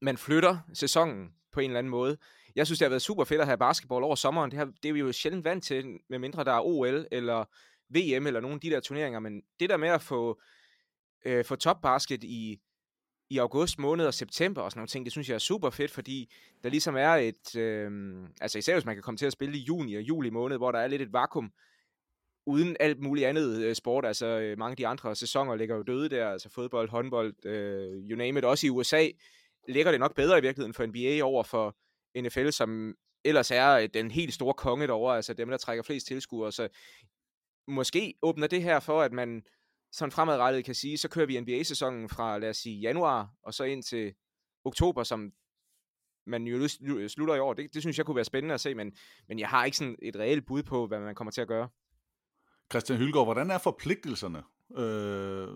man 0.01 0.17
flytter 0.17 0.57
sæsonen 0.73 1.29
på 1.53 1.59
en 1.59 1.69
eller 1.69 1.79
anden 1.79 1.91
måde. 1.91 2.17
Jeg 2.55 2.65
synes, 2.65 2.79
det 2.79 2.85
har 2.85 2.89
været 2.89 3.01
super 3.01 3.23
fedt 3.23 3.41
at 3.41 3.47
have 3.47 3.57
basketball 3.57 4.03
over 4.03 4.15
sommeren. 4.15 4.51
Det, 4.51 4.59
har, 4.59 4.65
det 4.83 4.89
er 4.89 4.93
vi 4.93 4.99
jo 4.99 5.11
sjældent 5.11 5.45
vant 5.45 5.63
til, 5.63 5.99
medmindre 6.09 6.43
der 6.43 6.51
er 6.51 6.61
OL 6.61 7.07
eller 7.11 7.45
VM 7.89 8.27
eller 8.27 8.39
nogle 8.39 8.55
af 8.55 8.61
de 8.61 8.69
der 8.69 8.79
turneringer. 8.79 9.19
Men 9.19 9.41
det 9.59 9.69
der 9.69 9.77
med 9.77 9.89
at 9.89 10.01
få, 10.01 10.41
øh, 11.25 11.45
få 11.45 11.55
topbasket 11.55 12.23
i, 12.23 12.59
i 13.29 13.37
august 13.37 13.79
måned 13.79 14.05
og 14.05 14.13
september 14.13 14.61
og 14.61 14.71
sådan 14.71 14.79
nogle 14.79 14.87
ting, 14.87 15.05
det 15.05 15.11
synes 15.11 15.29
jeg 15.29 15.35
er 15.35 15.39
super 15.39 15.69
fedt, 15.69 15.91
fordi 15.91 16.33
der 16.63 16.69
ligesom 16.69 16.95
er 16.95 17.09
et, 17.09 17.55
øh, 17.55 17.91
altså 18.41 18.57
især 18.57 18.73
hvis 18.73 18.85
man 18.85 18.95
kan 18.95 19.03
komme 19.03 19.17
til 19.17 19.25
at 19.25 19.33
spille 19.33 19.57
i 19.57 19.61
juni 19.61 19.95
og 19.95 20.01
juli 20.01 20.29
måned, 20.29 20.57
hvor 20.57 20.71
der 20.71 20.79
er 20.79 20.87
lidt 20.87 21.01
et 21.01 21.13
vakuum, 21.13 21.51
uden 22.45 22.77
alt 22.79 22.99
muligt 22.99 23.27
andet 23.27 23.61
øh, 23.61 23.75
sport, 23.75 24.05
altså 24.05 24.25
øh, 24.25 24.57
mange 24.57 24.71
af 24.71 24.77
de 24.77 24.87
andre 24.87 25.15
sæsoner 25.15 25.55
ligger 25.55 25.75
jo 25.75 25.83
døde 25.83 26.09
der, 26.09 26.29
altså 26.29 26.49
fodbold, 26.49 26.89
håndbold, 26.89 27.45
øh, 27.45 28.09
you 28.09 28.17
name 28.17 28.39
it, 28.39 28.45
også 28.45 28.67
i 28.67 28.69
USA 28.69 29.07
ligger 29.67 29.91
det 29.91 29.99
nok 29.99 30.15
bedre 30.15 30.37
i 30.37 30.41
virkeligheden 30.41 30.73
for 30.73 30.85
NBA 30.85 31.23
over 31.23 31.43
for 31.43 31.75
NFL, 32.21 32.49
som 32.49 32.95
ellers 33.25 33.51
er 33.51 33.69
øh, 33.69 33.89
den 33.93 34.11
helt 34.11 34.33
store 34.33 34.53
konge 34.53 34.87
derovre, 34.87 35.15
altså 35.15 35.33
dem, 35.33 35.49
der 35.49 35.57
trækker 35.57 35.83
flest 35.83 36.07
tilskuere, 36.07 36.51
så 36.51 36.67
måske 37.67 38.13
åbner 38.21 38.47
det 38.47 38.63
her 38.63 38.79
for, 38.79 39.01
at 39.01 39.11
man 39.11 39.43
sådan 39.93 40.11
fremadrettet 40.11 40.65
kan 40.65 40.75
sige, 40.75 40.97
så 40.97 41.09
kører 41.09 41.25
vi 41.25 41.39
NBA-sæsonen 41.39 42.09
fra, 42.09 42.37
lad 42.37 42.49
os 42.49 42.57
sige, 42.57 42.79
januar, 42.79 43.29
og 43.43 43.53
så 43.53 43.63
ind 43.63 43.83
til 43.83 44.13
oktober, 44.65 45.03
som 45.03 45.31
man 46.27 46.47
jo 46.47 46.67
slutter 47.07 47.35
i 47.35 47.39
år. 47.39 47.53
Det, 47.53 47.73
det 47.73 47.81
synes 47.81 47.97
jeg 47.97 48.05
kunne 48.05 48.15
være 48.15 48.25
spændende 48.25 48.53
at 48.53 48.61
se, 48.61 48.75
men, 48.75 48.91
men 49.27 49.39
jeg 49.39 49.47
har 49.47 49.65
ikke 49.65 49.77
sådan 49.77 49.95
et 50.01 50.15
reelt 50.15 50.45
bud 50.45 50.63
på, 50.63 50.87
hvad 50.87 50.99
man 50.99 51.15
kommer 51.15 51.31
til 51.31 51.41
at 51.41 51.47
gøre. 51.47 51.69
Christian 52.71 52.99
Hylgaard, 52.99 53.25
hvordan 53.25 53.51
er 53.51 53.57
forpligtelserne? 53.57 54.43
Øh, 54.77 55.47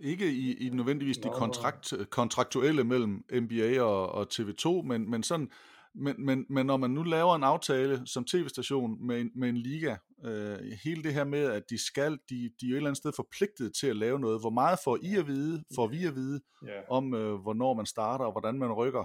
ikke 0.00 0.32
i, 0.32 0.66
i 0.66 0.70
nødvendigvis 0.70 1.18
de 1.18 1.28
kontrakt, 1.28 1.94
kontraktuelle 2.10 2.84
mellem 2.84 3.24
NBA 3.32 3.82
og, 3.82 4.08
og 4.08 4.26
TV2, 4.32 4.82
men, 4.82 5.10
men 5.10 5.22
sådan 5.22 5.50
men, 5.94 6.26
men, 6.26 6.46
men 6.48 6.66
når 6.66 6.76
man 6.76 6.90
nu 6.90 7.02
laver 7.02 7.34
en 7.34 7.42
aftale 7.42 8.06
som 8.06 8.24
tv-station 8.24 9.06
med 9.06 9.20
en, 9.20 9.30
med 9.34 9.48
en 9.48 9.56
liga, 9.56 9.96
øh, 10.24 10.58
hele 10.84 11.02
det 11.02 11.14
her 11.14 11.24
med, 11.24 11.44
at 11.44 11.62
de 11.70 11.84
skal, 11.86 12.12
de, 12.12 12.50
de 12.60 12.66
er 12.66 12.68
jo 12.68 12.74
et 12.74 12.76
eller 12.76 12.90
andet 12.90 12.96
sted 12.96 13.12
forpligtet 13.16 13.74
til 13.80 13.86
at 13.86 13.96
lave 13.96 14.20
noget. 14.20 14.40
Hvor 14.40 14.50
meget 14.50 14.78
får 14.84 14.98
I 15.02 15.16
at 15.16 15.26
vide, 15.26 15.64
får 15.74 15.86
vi 15.86 16.04
at 16.04 16.14
vide, 16.14 16.40
yeah. 16.68 16.84
om 16.90 17.14
øh, 17.14 17.34
hvornår 17.34 17.74
man 17.74 17.86
starter 17.86 18.24
og 18.24 18.32
hvordan 18.32 18.58
man 18.58 18.72
rykker? 18.72 19.04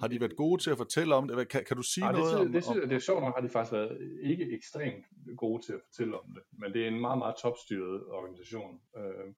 Har 0.00 0.08
de 0.08 0.20
været 0.20 0.36
gode 0.36 0.62
til 0.62 0.70
at 0.70 0.76
fortælle 0.76 1.14
om 1.14 1.28
det? 1.28 1.48
Kan, 1.48 1.64
kan 1.64 1.76
du 1.76 1.82
sige 1.82 2.06
ja, 2.06 2.12
noget 2.12 2.32
det, 2.32 2.40
om 2.40 2.52
det? 2.52 2.64
Det, 2.64 2.90
det 2.90 2.96
er 2.96 2.98
sjovt 2.98 3.22
nok, 3.22 3.34
har 3.34 3.42
de 3.42 3.48
faktisk 3.48 3.72
været 3.72 4.18
ikke 4.22 4.54
ekstremt 4.56 5.04
gode 5.36 5.66
til 5.66 5.72
at 5.72 5.80
fortælle 5.86 6.20
om 6.20 6.26
det, 6.34 6.42
men 6.52 6.72
det 6.72 6.84
er 6.84 6.88
en 6.88 7.00
meget, 7.00 7.18
meget 7.18 7.36
topstyret 7.42 8.04
organisation. 8.06 8.80
Øh, 8.96 9.34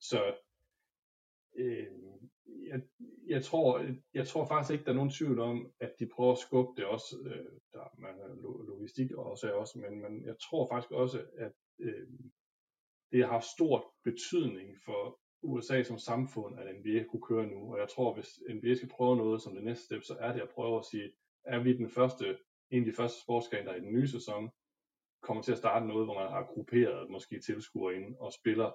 så 0.00 0.20
øh, 1.58 1.86
jeg, 2.70 2.80
jeg, 3.26 3.44
tror, 3.44 3.86
jeg 4.14 4.26
tror 4.28 4.44
faktisk 4.46 4.72
ikke, 4.72 4.84
der 4.84 4.90
er 4.90 5.00
nogen 5.00 5.10
tvivl 5.10 5.40
om, 5.40 5.72
at 5.80 5.92
de 5.98 6.06
prøver 6.14 6.32
at 6.32 6.38
skubbe 6.38 6.72
det 6.76 6.84
også. 6.84 7.16
Øh, 7.24 7.46
der 7.72 7.84
man, 7.98 8.14
logistik 8.66 9.12
også 9.12 9.48
er 9.48 9.52
også, 9.52 9.78
men, 9.78 10.02
men 10.02 10.26
jeg 10.26 10.36
tror 10.38 10.68
faktisk 10.72 10.90
også, 10.92 11.18
at 11.38 11.52
øh, 11.78 12.08
det 13.12 13.24
har 13.24 13.32
haft 13.32 13.44
stort 13.56 13.82
betydning 14.04 14.76
for 14.84 15.20
USA 15.42 15.82
som 15.82 15.98
samfund, 15.98 16.60
at 16.60 16.76
NBA 16.76 17.04
kunne 17.04 17.22
køre 17.22 17.46
nu. 17.46 17.72
Og 17.72 17.78
jeg 17.78 17.88
tror, 17.88 18.14
hvis 18.14 18.40
NBA 18.54 18.74
skal 18.74 18.88
prøve 18.88 19.16
noget 19.16 19.42
som 19.42 19.54
det 19.54 19.64
næste 19.64 19.84
step, 19.84 20.02
så 20.02 20.16
er 20.20 20.32
det 20.32 20.40
at 20.40 20.54
prøve 20.54 20.78
at 20.78 20.84
sige, 20.90 21.12
er 21.44 21.58
vi 21.58 21.76
den 21.76 21.90
første, 21.90 22.38
en 22.70 22.82
af 22.82 22.86
de 22.86 22.96
første 22.96 23.22
sportsgrene, 23.22 23.66
der 23.66 23.74
i 23.74 23.80
den 23.80 23.92
nye 23.92 24.08
sæson 24.08 24.50
kommer 25.22 25.42
til 25.42 25.52
at 25.52 25.58
starte 25.58 25.86
noget, 25.86 26.06
hvor 26.06 26.14
man 26.14 26.32
har 26.32 26.44
grupperet 26.44 27.10
måske 27.10 27.40
tilskuere 27.40 27.94
ind 27.96 28.16
og 28.16 28.32
spiller 28.32 28.72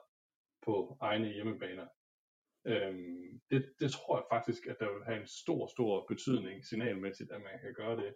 på 0.66 0.98
egne 1.02 1.34
hjemmebaner. 1.34 1.88
Øhm, 2.66 3.42
det, 3.50 3.66
det 3.80 3.92
tror 3.92 4.18
jeg 4.18 4.26
faktisk, 4.32 4.68
at 4.68 4.78
der 4.80 4.94
vil 4.94 5.06
have 5.06 5.22
en 5.22 5.28
stor, 5.28 5.68
stor 5.68 6.06
betydning 6.08 6.66
signalmæssigt, 6.66 7.32
at 7.32 7.42
man 7.42 7.60
kan 7.62 7.74
gøre 7.74 7.98
det. 7.98 8.14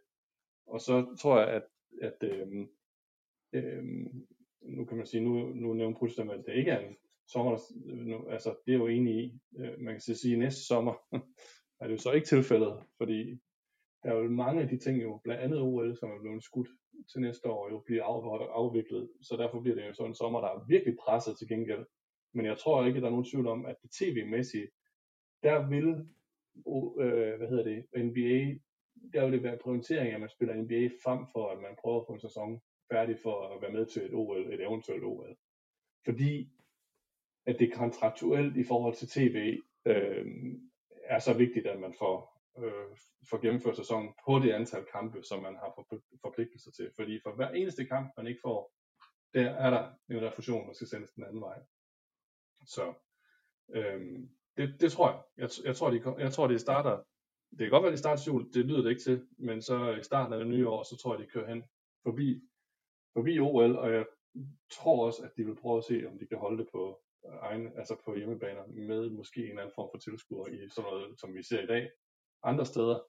Og 0.67 0.79
så 0.81 1.15
tror 1.21 1.39
jeg, 1.39 1.49
at, 1.49 1.63
at 2.01 2.23
øhm, 2.23 2.69
øhm, 3.53 4.27
nu 4.61 4.85
kan 4.85 4.97
man 4.97 5.05
sige, 5.05 5.23
nu, 5.23 5.47
nu 5.47 5.73
nævner 5.73 5.99
Putin, 5.99 6.29
at 6.29 6.43
det 6.45 6.55
ikke 6.55 6.71
er 6.71 6.87
en 6.87 6.95
sommer, 7.27 7.57
nu, 8.05 8.27
altså 8.27 8.55
det 8.65 8.73
er 8.73 8.77
jo 8.77 8.87
enig 8.87 9.15
i. 9.23 9.39
Øh, 9.59 9.79
man 9.79 9.93
kan 9.93 10.01
sige, 10.01 10.33
at 10.33 10.39
næste 10.39 10.65
sommer 10.65 10.93
er 11.79 11.87
det 11.87 11.93
jo 11.93 11.97
så 11.97 12.11
ikke 12.11 12.27
tilfældet, 12.27 12.83
fordi 12.97 13.39
der 14.03 14.09
er 14.09 14.15
jo 14.15 14.29
mange 14.29 14.61
af 14.61 14.67
de 14.69 14.77
ting 14.79 15.03
jo, 15.03 15.21
blandt 15.23 15.41
andet 15.43 15.61
OL, 15.61 15.97
som 15.97 16.11
er 16.11 16.19
blevet 16.19 16.43
skudt 16.43 16.69
til 17.11 17.21
næste 17.21 17.49
år, 17.49 17.69
jo 17.69 17.79
bliver 17.85 18.03
afviklet, 18.53 19.09
så 19.21 19.35
derfor 19.37 19.61
bliver 19.61 19.75
det 19.75 19.87
jo 19.87 19.93
sådan 19.93 20.11
en 20.11 20.15
sommer, 20.15 20.41
der 20.41 20.47
er 20.47 20.65
virkelig 20.67 20.95
presset 21.03 21.37
til 21.37 21.47
gengæld. 21.47 21.85
Men 22.33 22.45
jeg 22.45 22.57
tror 22.57 22.85
ikke, 22.85 22.97
at 22.97 23.01
der 23.01 23.07
er 23.07 23.11
nogen 23.11 23.29
tvivl 23.31 23.47
om, 23.47 23.65
at 23.65 23.75
det 23.81 23.91
tv-mæssige, 23.91 24.67
der 25.43 25.67
vil, 25.69 25.89
øh, 27.03 27.37
hvad 27.37 27.47
hedder 27.47 27.63
det, 27.63 27.85
NBA, 28.05 28.59
der 29.13 29.23
vil 29.23 29.33
det 29.33 29.43
være 29.43 29.57
prioritering, 29.57 30.13
at 30.13 30.19
man 30.19 30.29
spiller 30.29 30.55
NBA 30.55 30.89
frem 31.03 31.25
for, 31.33 31.49
at 31.49 31.61
man 31.61 31.75
prøver 31.81 31.99
at 31.99 32.07
få 32.07 32.13
en 32.13 32.19
sæson 32.19 32.61
færdig 32.91 33.17
for 33.23 33.47
at 33.47 33.61
være 33.61 33.71
med 33.71 33.85
til 33.85 34.01
et 34.05 34.13
OL, 34.13 34.53
et 34.53 34.61
eventuelt 34.61 35.03
OL. 35.03 35.35
Fordi 36.05 36.51
at 37.45 37.59
det 37.59 37.73
kontraktuelt 37.73 38.57
i 38.57 38.63
forhold 38.63 38.95
til 38.95 39.07
tv 39.07 39.59
øh, 39.85 40.25
er 41.03 41.19
så 41.19 41.33
vigtigt, 41.33 41.67
at 41.67 41.79
man 41.79 41.93
får, 41.99 42.41
øh, 42.57 42.97
får 43.29 43.41
gennemført 43.41 43.77
sæsonen 43.77 44.13
på 44.25 44.39
det 44.39 44.51
antal 44.51 44.85
kampe, 44.91 45.23
som 45.23 45.41
man 45.41 45.55
har 45.55 45.85
forpligtelser 46.21 46.71
til. 46.71 46.91
Fordi 46.95 47.19
for 47.23 47.35
hver 47.35 47.49
eneste 47.49 47.85
kamp, 47.85 48.11
man 48.17 48.27
ikke 48.27 48.39
får, 48.43 48.73
der 49.33 49.49
er 49.49 49.69
der 49.69 49.83
en 50.09 50.21
refusion, 50.21 50.67
der 50.67 50.73
skal 50.73 50.87
sendes 50.87 51.11
den 51.11 51.23
anden 51.23 51.41
vej. 51.41 51.59
Så 52.69 52.93
øhm, 53.69 54.29
det, 54.57 54.81
det 54.81 54.91
tror 54.91 55.09
jeg. 55.11 55.21
Jeg, 55.37 55.49
jeg, 55.65 55.75
tror, 55.75 55.89
de, 55.89 56.15
jeg 56.17 56.33
tror, 56.33 56.47
de 56.47 56.59
starter, 56.59 57.03
det 57.49 57.59
kan 57.59 57.69
godt 57.69 57.83
være, 57.83 57.91
de 57.91 57.97
starter 57.97 58.23
jul, 58.27 58.53
det 58.53 58.65
lyder 58.65 58.81
det 58.81 58.89
ikke 58.89 59.01
til, 59.01 59.27
men 59.37 59.61
så 59.61 59.95
i 59.95 60.03
starten 60.03 60.33
af 60.33 60.39
det 60.39 60.47
nye 60.47 60.67
år, 60.67 60.83
så 60.83 60.97
tror 60.97 61.15
jeg, 61.15 61.23
de 61.23 61.31
kører 61.31 61.47
hen 61.47 61.63
forbi, 62.03 62.41
forbi 63.13 63.39
OL, 63.39 63.75
og 63.75 63.93
jeg 63.93 64.05
tror 64.71 65.05
også, 65.05 65.23
at 65.23 65.31
de 65.37 65.45
vil 65.45 65.55
prøve 65.55 65.77
at 65.77 65.83
se, 65.83 66.07
om 66.07 66.19
de 66.19 66.27
kan 66.27 66.37
holde 66.37 66.57
det 66.57 66.67
på 66.71 67.01
egen, 67.23 67.77
altså 67.77 67.95
på 68.05 68.15
hjemmebaner, 68.15 68.67
med 68.67 69.09
måske 69.09 69.51
en 69.51 69.59
anden 69.59 69.73
form 69.75 69.89
for 69.93 69.99
tilskuer 69.99 70.47
i 70.47 70.69
sådan 70.69 70.91
noget, 70.91 71.19
som 71.19 71.33
vi 71.33 71.43
ser 71.43 71.61
i 71.61 71.65
dag. 71.65 71.91
Andre 72.43 72.65
steder, 72.65 72.99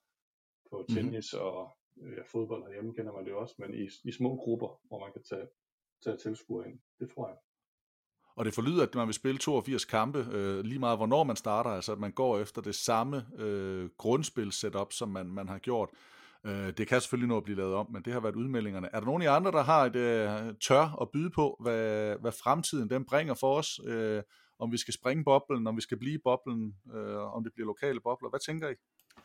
på 0.70 0.78
mhm. 0.78 0.96
tennis 0.96 1.34
mm-hmm. 1.34 1.46
og 1.46 1.76
ja, 1.96 2.22
fodbold 2.22 2.62
herhjemme 2.62 2.94
kender 2.94 3.12
man 3.12 3.24
det 3.24 3.34
også, 3.34 3.54
men 3.58 3.74
i, 3.74 3.88
i 4.04 4.12
små 4.12 4.36
grupper, 4.36 4.80
hvor 4.84 4.98
man 4.98 5.12
kan 5.12 5.22
tage, 5.22 5.48
tage 6.04 6.16
tilskuer 6.16 6.64
ind. 6.64 6.80
Det 6.98 7.10
tror 7.10 7.28
jeg. 7.28 7.36
Og 8.40 8.46
det 8.46 8.54
forlyder, 8.54 8.82
at 8.82 8.94
man 8.94 9.06
vil 9.06 9.14
spille 9.14 9.38
82 9.38 9.84
kampe, 9.84 10.26
øh, 10.32 10.64
lige 10.64 10.78
meget 10.78 10.98
hvornår 10.98 11.24
man 11.24 11.36
starter, 11.36 11.70
altså 11.70 11.92
at 11.92 11.98
man 11.98 12.12
går 12.12 12.38
efter 12.38 12.62
det 12.62 12.74
samme 12.74 13.26
øh, 13.38 13.88
grundspil 13.98 14.52
setup, 14.52 14.92
som 14.92 15.08
man, 15.08 15.26
man 15.26 15.48
har 15.48 15.58
gjort. 15.58 15.88
Øh, 16.46 16.72
det 16.78 16.88
kan 16.88 17.00
selvfølgelig 17.00 17.28
nå 17.28 17.36
at 17.36 17.44
blive 17.44 17.56
lavet 17.56 17.74
om, 17.74 17.86
men 17.92 18.02
det 18.02 18.12
har 18.12 18.20
været 18.20 18.36
udmeldingerne. 18.36 18.88
Er 18.92 19.00
der 19.00 19.06
nogen 19.06 19.22
af 19.22 19.26
jer 19.26 19.32
andre, 19.32 19.52
der 19.52 19.62
har 19.62 19.84
et 19.84 19.96
øh, 19.96 20.54
tør 20.60 21.00
at 21.00 21.08
byde 21.12 21.30
på, 21.30 21.56
hvad, 21.60 22.16
hvad 22.20 22.32
fremtiden 22.32 22.90
den 22.90 23.04
bringer 23.04 23.34
for 23.34 23.56
os? 23.56 23.80
Øh, 23.84 24.22
om 24.58 24.72
vi 24.72 24.76
skal 24.76 24.94
springe 24.94 25.24
boblen, 25.24 25.66
om 25.66 25.76
vi 25.76 25.82
skal 25.82 25.98
blive 25.98 26.18
boblen, 26.24 26.74
øh, 26.94 27.36
om 27.36 27.44
det 27.44 27.52
bliver 27.54 27.66
lokale 27.66 28.00
bobler. 28.00 28.30
Hvad 28.30 28.40
tænker 28.46 28.68
I? 28.68 28.74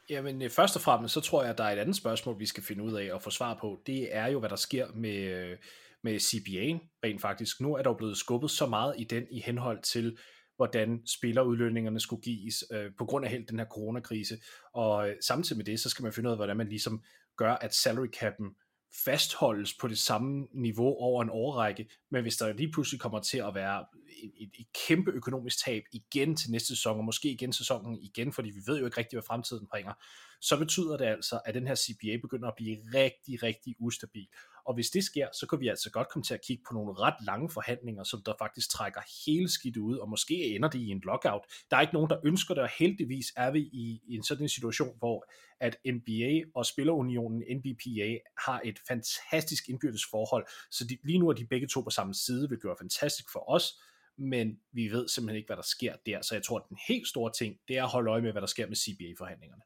Jamen, 0.09 0.41
øh, 0.41 0.49
først 0.49 0.75
og 0.75 0.81
fremmest, 0.81 1.13
så 1.13 1.21
tror 1.21 1.41
jeg, 1.41 1.51
at 1.51 1.57
der 1.57 1.63
er 1.63 1.71
et 1.71 1.79
andet 1.79 1.95
spørgsmål, 1.95 2.39
vi 2.39 2.45
skal 2.45 2.63
finde 2.63 2.83
ud 2.83 2.93
af 2.93 3.13
og 3.13 3.21
få 3.21 3.29
svar 3.29 3.57
på. 3.61 3.81
Det 3.85 4.15
er 4.15 4.27
jo, 4.27 4.39
hvad 4.39 4.49
der 4.49 4.55
sker 4.55 4.87
med, 4.93 5.49
øh, 5.49 5.57
med 6.05 6.19
CBA'en 6.19 6.99
rent 7.03 7.21
faktisk. 7.21 7.61
Nu 7.61 7.73
er 7.73 7.83
der 7.83 7.89
jo 7.89 7.97
blevet 7.97 8.17
skubbet 8.17 8.51
så 8.51 8.65
meget 8.65 8.95
i 8.97 9.03
den 9.03 9.23
i 9.31 9.39
henhold 9.39 9.81
til, 9.81 10.17
hvordan 10.55 11.01
spillerudlønningerne 11.05 11.99
skulle 11.99 12.21
gives 12.21 12.63
øh, 12.71 12.91
på 12.97 13.05
grund 13.05 13.25
af 13.25 13.31
helt 13.31 13.49
den 13.49 13.59
her 13.59 13.65
coronakrise. 13.65 14.37
Og 14.73 15.09
øh, 15.09 15.15
samtidig 15.21 15.57
med 15.57 15.65
det, 15.65 15.79
så 15.79 15.89
skal 15.89 16.03
man 16.03 16.13
finde 16.13 16.29
ud 16.29 16.31
af, 16.31 16.37
hvordan 16.37 16.57
man 16.57 16.69
ligesom 16.69 17.03
gør, 17.37 17.53
at 17.53 17.75
salary 17.75 18.07
cap'en 18.15 18.61
fastholdes 19.05 19.73
på 19.81 19.87
det 19.87 19.97
samme 19.97 20.47
niveau 20.53 20.95
over 20.97 21.23
en 21.23 21.29
årrække, 21.29 21.89
men 22.11 22.21
hvis 22.21 22.37
der 22.37 22.53
lige 22.53 22.71
pludselig 22.71 22.99
kommer 22.99 23.19
til 23.19 23.37
at 23.37 23.55
være 23.55 23.85
et, 24.23 24.31
et, 24.37 24.51
et 24.59 24.67
kæmpe 24.87 25.11
økonomisk 25.11 25.65
tab 25.65 25.83
igen 25.91 26.35
til 26.35 26.51
næste 26.51 26.67
sæson, 26.67 26.97
og 26.97 27.05
måske 27.05 27.29
igen 27.29 27.53
sæsonen 27.53 27.99
igen, 28.01 28.33
fordi 28.33 28.49
vi 28.49 28.61
ved 28.65 28.79
jo 28.79 28.85
ikke 28.85 28.97
rigtigt, 28.97 29.15
hvad 29.15 29.27
fremtiden 29.27 29.67
bringer, 29.67 29.93
så 30.41 30.57
betyder 30.57 30.97
det 30.97 31.05
altså, 31.05 31.39
at 31.45 31.55
den 31.55 31.67
her 31.67 31.75
CBA 31.75 32.17
begynder 32.21 32.47
at 32.47 32.55
blive 32.55 32.77
rigtig, 32.93 33.43
rigtig 33.43 33.75
ustabil. 33.79 34.27
Og 34.65 34.73
hvis 34.73 34.89
det 34.89 35.03
sker, 35.03 35.27
så 35.33 35.47
kan 35.47 35.59
vi 35.59 35.67
altså 35.67 35.91
godt 35.91 36.09
komme 36.09 36.23
til 36.23 36.33
at 36.33 36.41
kigge 36.41 36.63
på 36.67 36.73
nogle 36.73 36.93
ret 36.93 37.25
lange 37.25 37.49
forhandlinger, 37.49 38.03
som 38.03 38.21
der 38.25 38.33
faktisk 38.39 38.69
trækker 38.71 39.01
hele 39.25 39.49
skidt 39.49 39.77
ud, 39.77 39.97
og 39.97 40.09
måske 40.09 40.55
ender 40.55 40.69
det 40.69 40.79
i 40.79 40.89
en 40.89 41.01
lockout. 41.03 41.41
Der 41.71 41.77
er 41.77 41.81
ikke 41.81 41.93
nogen, 41.93 42.09
der 42.09 42.19
ønsker 42.25 42.53
det, 42.53 42.63
og 42.63 42.69
heldigvis 42.79 43.25
er 43.37 43.51
vi 43.51 43.59
i, 43.59 44.01
i 44.07 44.15
en 44.15 44.23
sådan 44.23 44.49
situation, 44.49 44.97
hvor 44.97 45.25
at 45.59 45.77
NBA 45.85 46.41
og 46.55 46.65
Spillerunionen 46.65 47.43
NBPA 47.57 48.17
har 48.45 48.61
et 48.65 48.79
fantastisk 48.87 49.69
indbyrdes 49.69 50.05
forhold, 50.11 50.45
så 50.71 50.87
de, 50.87 50.97
lige 51.03 51.19
nu 51.19 51.29
er 51.29 51.33
de 51.33 51.47
begge 51.47 51.67
to 51.67 51.81
på 51.81 51.89
samme 51.89 52.13
side, 52.13 52.49
vil 52.49 52.59
gøre 52.59 52.75
fantastisk 52.79 53.31
for 53.31 53.49
os, 53.49 53.79
men 54.17 54.59
vi 54.71 54.87
ved 54.87 55.07
simpelthen 55.07 55.37
ikke, 55.37 55.47
hvad 55.47 55.57
der 55.57 55.63
sker 55.63 55.95
der, 56.05 56.21
så 56.21 56.35
jeg 56.35 56.43
tror, 56.43 56.59
at 56.59 56.65
den 56.69 56.77
helt 56.87 57.07
store 57.07 57.31
ting, 57.31 57.57
det 57.67 57.77
er 57.77 57.83
at 57.83 57.89
holde 57.89 58.11
øje 58.11 58.21
med, 58.21 58.31
hvad 58.31 58.41
der 58.41 58.47
sker 58.47 58.67
med 58.67 58.75
CBA-forhandlingerne. 58.75 59.61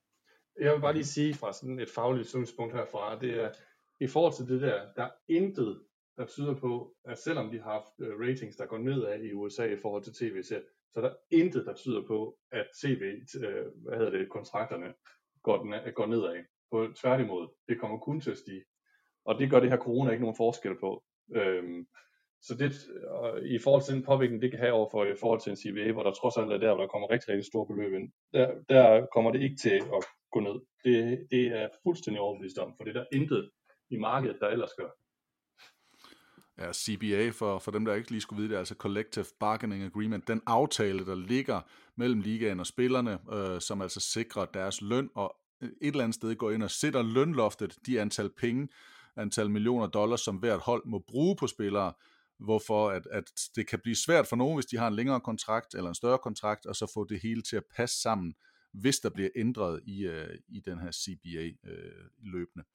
Jeg 0.59 0.73
vil 0.73 0.79
bare 0.79 0.93
lige 0.93 1.05
sige 1.05 1.33
fra 1.33 1.53
sådan 1.53 1.79
et 1.79 1.89
fagligt 1.89 2.29
synspunkt 2.29 2.73
herfra, 2.73 3.19
det 3.19 3.43
er, 3.43 3.49
i 3.99 4.07
forhold 4.07 4.33
til 4.33 4.47
det 4.47 4.61
der, 4.61 4.93
der 4.95 5.03
er 5.03 5.11
intet, 5.27 5.81
der 6.17 6.25
tyder 6.25 6.55
på, 6.55 6.95
at 7.05 7.17
selvom 7.17 7.51
de 7.51 7.59
har 7.59 7.71
haft 7.71 7.93
øh, 7.99 8.19
ratings, 8.19 8.55
der 8.55 8.65
går 8.65 8.77
nedad 8.77 9.19
i 9.19 9.33
USA 9.33 9.65
i 9.65 9.77
forhold 9.77 10.03
til 10.03 10.13
tv-serier, 10.13 10.63
så 10.93 10.99
er 10.99 11.01
der 11.01 11.15
intet, 11.31 11.65
der 11.65 11.73
tyder 11.73 12.07
på, 12.07 12.37
at 12.51 12.67
tv, 12.81 13.01
øh, 13.43 13.65
hvad 13.83 13.97
hedder 13.97 14.11
det, 14.11 14.29
kontrakterne 14.29 14.93
går, 15.43 15.63
den, 15.63 15.73
øh, 15.73 15.93
går 15.93 16.05
nedad. 16.05 16.43
På 16.71 16.87
tværtimod, 17.01 17.47
det 17.67 17.79
kommer 17.79 17.97
kun 17.97 18.21
til 18.21 18.31
at 18.31 18.37
stige. 18.37 18.63
Og 19.25 19.39
det 19.39 19.49
gør 19.49 19.59
det 19.59 19.69
her 19.69 19.77
corona 19.77 20.11
ikke 20.11 20.23
nogen 20.23 20.37
forskel 20.37 20.79
på. 20.79 21.03
Øhm, 21.35 21.87
så 22.41 22.55
det, 22.55 22.71
og 23.07 23.47
i 23.47 23.59
forhold 23.59 23.83
til 23.83 23.95
den 23.95 24.03
påvirkning, 24.03 24.41
det 24.41 24.51
kan 24.51 24.59
have 24.59 24.73
overfor 24.73 25.05
i 25.05 25.15
forhold 25.19 25.41
til 25.41 25.51
en 25.51 25.57
CBA, 25.57 25.91
hvor 25.91 26.03
der 26.03 26.11
trods 26.11 26.37
alt 26.37 26.51
er 26.51 26.57
der, 26.57 26.73
hvor 26.73 26.83
der 26.83 26.87
kommer 26.87 27.09
rigtig, 27.09 27.29
rigtig 27.29 27.45
store 27.45 27.67
beløb 27.67 27.93
ind, 27.93 28.11
der, 28.33 28.47
der 28.69 29.05
kommer 29.13 29.31
det 29.31 29.41
ikke 29.41 29.55
til 29.55 29.75
at 29.97 30.03
gå 30.31 30.39
ned. 30.39 30.57
Det, 30.83 31.27
det 31.31 31.47
er 31.47 31.69
fuldstændig 31.83 32.21
overbevist 32.21 32.57
om, 32.57 32.73
for 32.77 32.83
det 32.83 32.95
er 32.95 32.99
der 32.99 33.17
intet 33.17 33.49
i 33.89 33.97
markedet, 33.97 34.37
der 34.39 34.47
ellers 34.47 34.71
gør. 34.77 34.89
Ja, 36.59 36.73
CBA, 36.73 37.29
for, 37.29 37.59
for 37.59 37.71
dem, 37.71 37.85
der 37.85 37.93
ikke 37.93 38.11
lige 38.11 38.21
skulle 38.21 38.41
vide 38.41 38.53
det, 38.53 38.59
altså 38.59 38.75
Collective 38.75 39.25
Bargaining 39.39 39.83
Agreement, 39.83 40.27
den 40.27 40.41
aftale, 40.45 41.05
der 41.05 41.15
ligger 41.15 41.61
mellem 41.95 42.21
ligaen 42.21 42.59
og 42.59 42.67
spillerne, 42.67 43.19
øh, 43.33 43.61
som 43.61 43.81
altså 43.81 43.99
sikrer 43.99 44.45
deres 44.45 44.81
løn, 44.81 45.09
og 45.15 45.35
et 45.61 45.71
eller 45.81 46.03
andet 46.03 46.15
sted 46.15 46.35
går 46.35 46.51
ind 46.51 46.63
og 46.63 46.71
sætter 46.71 47.01
lønloftet, 47.01 47.77
de 47.85 48.01
antal 48.01 48.29
penge, 48.37 48.67
antal 49.15 49.49
millioner 49.49 49.87
dollars, 49.87 50.21
som 50.21 50.35
hvert 50.35 50.59
hold 50.59 50.85
må 50.85 50.99
bruge 51.07 51.35
på 51.35 51.47
spillere, 51.47 51.93
hvorfor 52.39 52.89
at, 52.89 53.07
at 53.11 53.23
det 53.55 53.67
kan 53.67 53.79
blive 53.79 53.95
svært 53.95 54.27
for 54.27 54.35
nogen, 54.35 54.55
hvis 54.55 54.65
de 54.65 54.77
har 54.77 54.87
en 54.87 54.95
længere 54.95 55.19
kontrakt 55.19 55.73
eller 55.75 55.89
en 55.89 55.95
større 55.95 56.17
kontrakt, 56.17 56.65
og 56.65 56.75
så 56.75 56.91
få 56.93 57.05
det 57.05 57.19
hele 57.21 57.41
til 57.41 57.55
at 57.55 57.63
passe 57.75 58.01
sammen, 58.01 58.33
hvis 58.73 58.99
der 58.99 59.09
bliver 59.09 59.29
ændret 59.35 59.81
i, 59.85 60.05
øh, 60.05 60.37
i 60.47 60.59
den 60.59 60.79
her 60.79 60.91
CBA 60.91 61.71
øh, 61.71 62.05
løbende. 62.19 62.65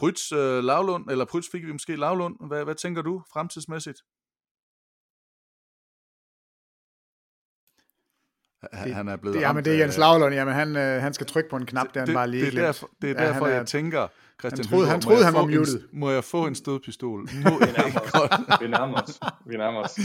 Prytz 0.00 0.32
uh, 0.32 0.38
Lavlund, 0.38 1.10
eller 1.10 1.24
Prytz 1.24 1.48
fik 1.52 1.66
vi 1.66 1.72
måske 1.72 1.96
Lavlund, 1.96 2.36
hvad, 2.48 2.64
hvad 2.64 2.74
tænker 2.74 3.02
du 3.02 3.22
fremtidsmæssigt? 3.32 3.98
Det, 8.84 8.94
han 8.94 9.08
er 9.08 9.16
blevet 9.16 9.34
det, 9.34 9.40
jamen, 9.40 9.64
det 9.64 9.74
er 9.74 9.78
Jens 9.78 9.98
Lavlund, 9.98 10.34
jamen 10.34 10.54
han, 10.54 10.76
øh, 10.76 11.02
han 11.02 11.14
skal 11.14 11.26
trykke 11.26 11.50
på 11.50 11.56
en 11.56 11.66
knap, 11.66 11.94
der 11.94 12.00
han 12.00 12.14
bare 12.14 12.28
lige 12.28 12.46
det, 12.46 12.58
er 12.58 12.62
derfor, 12.62 12.90
det 13.02 13.10
er 13.10 13.14
derfor, 13.14 13.46
ja, 13.46 13.52
er, 13.52 13.56
jeg 13.56 13.66
tænker, 13.66 14.08
Christian 14.40 14.64
han 14.64 14.70
troede, 14.70 14.86
han, 14.88 15.00
troede, 15.00 15.24
han 15.24 15.34
var 15.34 15.44
muted. 15.44 15.80
En, 15.92 16.00
må 16.00 16.10
jeg 16.10 16.24
få 16.24 16.46
en 16.46 16.54
stødpistol? 16.54 17.28
Vi, 17.28 17.36
nærmer 17.36 18.00
os, 18.00 18.60
vi 18.60 18.68
nærmer 18.68 19.02
os. 19.02 19.20
Vi 19.46 19.56
nærmer 19.56 19.80
os. 19.80 19.98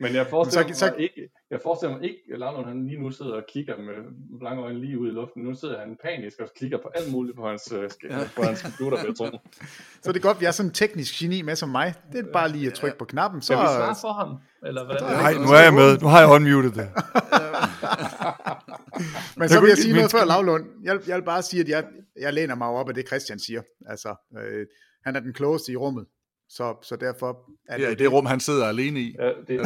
Men 0.00 0.14
jeg 0.14 0.26
forestiller, 0.34 0.72
så, 0.72 0.78
så, 0.78 0.86
mig 0.86 1.00
ikke, 1.00 1.28
jeg 1.50 1.60
forestiller 1.62 1.96
mig 1.96 2.04
ikke, 2.04 2.20
at 2.32 2.38
Lavlund 2.38 2.66
han 2.66 2.86
lige 2.86 3.02
nu 3.02 3.10
sidder 3.10 3.32
og 3.32 3.44
kigger 3.52 3.76
med 3.76 3.94
blanke 4.40 4.62
øjne 4.62 4.80
lige 4.80 4.98
ud 4.98 5.08
i 5.08 5.10
luften. 5.10 5.42
Nu 5.42 5.54
sidder 5.54 5.78
han 5.78 5.96
panisk 6.04 6.40
og 6.40 6.48
kigger 6.58 6.78
på 6.78 6.88
alt 6.94 7.12
muligt 7.12 7.36
på 7.36 7.48
hans, 7.48 7.72
øh, 7.72 7.90
ja. 8.10 8.18
på 8.36 8.42
hans 8.42 8.60
computer, 8.60 8.98
jeg 9.06 9.14
tror. 9.18 9.42
Så 10.02 10.12
det 10.12 10.18
er 10.18 10.22
godt, 10.28 10.40
vi 10.40 10.46
er 10.46 10.50
sådan 10.50 10.70
en 10.70 10.74
teknisk 10.74 11.18
geni 11.18 11.42
med 11.42 11.56
som 11.56 11.68
mig. 11.68 11.94
Det 12.12 12.26
er 12.26 12.32
bare 12.32 12.48
lige 12.48 12.66
at 12.66 12.74
trykke 12.74 12.98
på 12.98 13.04
knappen. 13.04 13.42
Så... 13.42 13.46
Skal 13.46 13.58
vi 13.58 13.66
svare 13.66 13.96
for 14.00 14.12
ham? 14.12 14.36
Eller 14.66 14.84
hvad? 14.84 14.96
Nej, 15.00 15.34
nu 15.34 15.48
er 15.58 15.62
jeg 15.62 15.74
med. 15.74 15.98
Nu 15.98 16.06
har 16.06 16.20
jeg 16.20 16.28
unmuted 16.28 16.70
det. 16.70 16.88
Men 19.38 19.48
så 19.48 19.60
vil 19.60 19.68
jeg 19.68 19.78
sige 19.78 19.94
noget 19.94 20.10
før 20.10 20.24
Lavlund. 20.24 20.64
Jeg, 20.82 21.00
jeg 21.06 21.16
vil 21.16 21.24
bare 21.24 21.42
sige, 21.42 21.60
at 21.60 21.68
jeg, 21.68 21.84
jeg 22.20 22.32
læner 22.32 22.54
mig 22.54 22.68
op 22.68 22.88
af 22.88 22.94
det, 22.94 23.06
Christian 23.06 23.38
siger. 23.38 23.62
Altså, 23.86 24.14
øh, 24.38 24.66
han 25.04 25.16
er 25.16 25.20
den 25.20 25.32
klogeste 25.32 25.72
i 25.72 25.76
rummet. 25.76 26.06
Så, 26.48 26.76
så 26.82 26.96
derfor 26.96 27.50
er 27.68 27.76
det... 27.76 27.84
Ja, 27.84 27.94
det 27.94 28.12
rum, 28.12 28.26
han 28.26 28.40
sidder 28.40 28.66
alene 28.66 29.00
i. 29.00 29.16
Ja, 29.18 29.28
det, 29.28 29.48
det, 29.48 29.58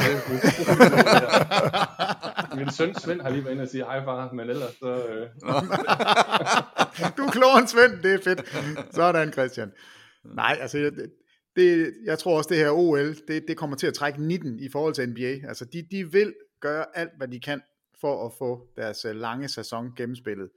Min 2.58 2.70
søn 2.70 2.94
Svend 2.94 3.20
har 3.20 3.30
lige 3.30 3.44
været 3.44 3.52
inde 3.52 3.62
og 3.62 3.68
sige 3.68 3.84
hej 3.84 4.04
far, 4.04 4.32
men 4.32 4.50
ellers 4.50 4.74
så... 4.78 5.06
Øh... 5.08 5.28
du 7.16 7.22
er 7.22 7.30
klogere 7.30 7.58
end 7.58 7.68
Svend, 7.68 8.02
det 8.02 8.14
er 8.14 8.18
fedt. 8.24 8.56
Sådan, 8.94 9.32
Christian. 9.32 9.72
Nej, 10.24 10.58
altså, 10.60 10.78
det, 10.78 11.12
det, 11.56 11.94
jeg 12.04 12.18
tror 12.18 12.36
også, 12.36 12.48
det 12.48 12.56
her 12.56 12.70
OL, 12.70 13.14
det, 13.28 13.44
det 13.48 13.56
kommer 13.56 13.76
til 13.76 13.86
at 13.86 13.94
trække 13.94 14.22
19 14.22 14.58
i 14.58 14.68
forhold 14.72 14.94
til 14.94 15.08
NBA. 15.08 15.48
Altså, 15.48 15.64
de, 15.64 15.86
de 15.90 16.12
vil 16.12 16.34
gøre 16.60 16.84
alt, 16.94 17.10
hvad 17.18 17.28
de 17.28 17.40
kan 17.40 17.60
for 18.00 18.26
at 18.26 18.32
få 18.38 18.68
deres 18.76 19.04
øh, 19.04 19.16
lange 19.16 19.48
sæson 19.48 19.92
gennemspillet. 19.96 20.50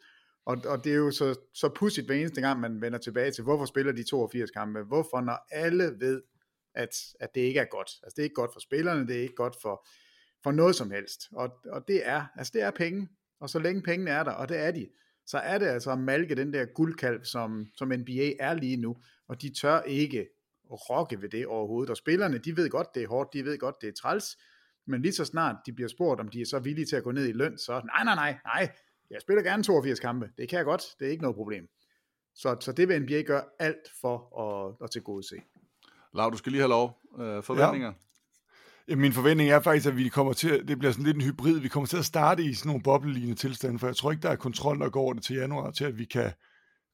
Og, 0.45 0.57
og 0.65 0.83
det 0.83 0.91
er 0.91 0.97
jo 0.97 1.11
så, 1.11 1.39
så 1.53 1.69
pudsigt 1.69 2.07
hver 2.07 2.15
eneste 2.15 2.41
gang, 2.41 2.59
man 2.59 2.81
vender 2.81 2.99
tilbage 2.99 3.31
til, 3.31 3.43
hvorfor 3.43 3.65
spiller 3.65 3.91
de 3.91 4.03
82 4.03 4.51
kampe? 4.51 4.81
Hvorfor, 4.81 5.21
når 5.21 5.47
alle 5.51 5.95
ved, 5.99 6.21
at, 6.75 6.89
at 7.19 7.35
det 7.35 7.41
ikke 7.41 7.59
er 7.59 7.65
godt. 7.65 7.89
Altså 8.03 8.13
det 8.15 8.19
er 8.19 8.23
ikke 8.23 8.33
godt 8.33 8.53
for 8.53 8.59
spillerne, 8.59 9.07
det 9.07 9.15
er 9.15 9.21
ikke 9.21 9.35
godt 9.35 9.55
for, 9.61 9.87
for 10.43 10.51
noget 10.51 10.75
som 10.75 10.91
helst. 10.91 11.21
Og, 11.31 11.49
og 11.65 11.87
det 11.87 12.07
er, 12.07 12.25
altså 12.35 12.51
det 12.53 12.61
er 12.61 12.71
penge. 12.71 13.07
Og 13.39 13.49
så 13.49 13.59
længe 13.59 13.81
pengene 13.81 14.11
er 14.11 14.23
der, 14.23 14.31
og 14.31 14.49
det 14.49 14.57
er 14.57 14.71
de, 14.71 14.89
så 15.25 15.37
er 15.37 15.57
det 15.57 15.65
altså 15.65 15.91
at 15.91 15.99
malke 15.99 16.35
den 16.35 16.53
der 16.53 16.65
guldkalv, 16.65 17.25
som, 17.25 17.67
som 17.75 17.87
NBA 17.87 18.33
er 18.39 18.53
lige 18.53 18.77
nu. 18.77 18.97
Og 19.27 19.41
de 19.41 19.53
tør 19.61 19.81
ikke 19.81 20.27
rokke 20.71 21.21
ved 21.21 21.29
det 21.29 21.47
overhovedet. 21.47 21.89
Og 21.89 21.97
spillerne, 21.97 22.37
de 22.37 22.57
ved 22.57 22.69
godt, 22.69 22.87
det 22.95 23.03
er 23.03 23.07
hårdt, 23.07 23.33
de 23.33 23.45
ved 23.45 23.57
godt, 23.57 23.75
det 23.81 23.89
er 23.89 23.93
træls, 23.93 24.37
men 24.89 25.01
lige 25.01 25.13
så 25.13 25.25
snart 25.25 25.55
de 25.65 25.73
bliver 25.73 25.87
spurgt, 25.87 26.19
om 26.19 26.27
de 26.27 26.41
er 26.41 26.45
så 26.45 26.59
villige 26.59 26.85
til 26.85 26.95
at 26.95 27.03
gå 27.03 27.11
ned 27.11 27.27
i 27.27 27.31
løn, 27.31 27.57
så 27.57 27.81
nej, 27.85 28.03
nej, 28.03 28.15
nej, 28.15 28.37
nej, 28.45 28.71
jeg 29.09 29.21
spiller 29.21 29.43
gerne 29.43 29.63
82 29.63 29.99
kampe, 29.99 30.29
det 30.37 30.49
kan 30.49 30.57
jeg 30.57 30.65
godt, 30.65 30.83
det 30.99 31.07
er 31.07 31.11
ikke 31.11 31.21
noget 31.21 31.35
problem. 31.35 31.67
Så, 32.35 32.57
så 32.59 32.71
det 32.71 32.87
vil 32.87 33.01
NBA 33.01 33.21
gøre 33.21 33.43
alt 33.59 33.87
for 34.01 34.39
at, 34.43 34.75
at 34.83 34.91
tilgodese. 34.91 35.35
Lav, 36.13 36.31
du 36.31 36.37
skal 36.37 36.51
lige 36.51 36.61
have 36.61 36.69
lov. 36.69 36.99
Øh, 37.19 37.43
forventninger? 37.43 37.93
Ja. 38.87 38.95
Min 38.95 39.13
forventning 39.13 39.49
er 39.49 39.59
faktisk, 39.59 39.87
at 39.87 39.97
vi 39.97 40.07
kommer 40.07 40.33
til, 40.33 40.67
det 40.67 40.79
bliver 40.79 40.91
sådan 40.91 41.05
lidt 41.05 41.17
en 41.17 41.23
hybrid, 41.23 41.59
vi 41.59 41.67
kommer 41.67 41.87
til 41.87 41.97
at 41.97 42.05
starte 42.05 42.43
i 42.43 42.53
sådan 42.53 42.67
nogle 42.67 42.83
boblelignende 42.83 43.35
tilstande, 43.35 43.79
for 43.79 43.87
jeg 43.87 43.95
tror 43.95 44.11
ikke, 44.11 44.21
der 44.21 44.29
er 44.29 44.35
kontrol, 44.35 44.77
nok 44.77 44.95
over 44.95 45.13
det 45.13 45.23
til 45.23 45.35
januar, 45.35 45.71
til 45.71 45.85
at 45.85 45.97
vi 45.97 46.05
kan 46.05 46.31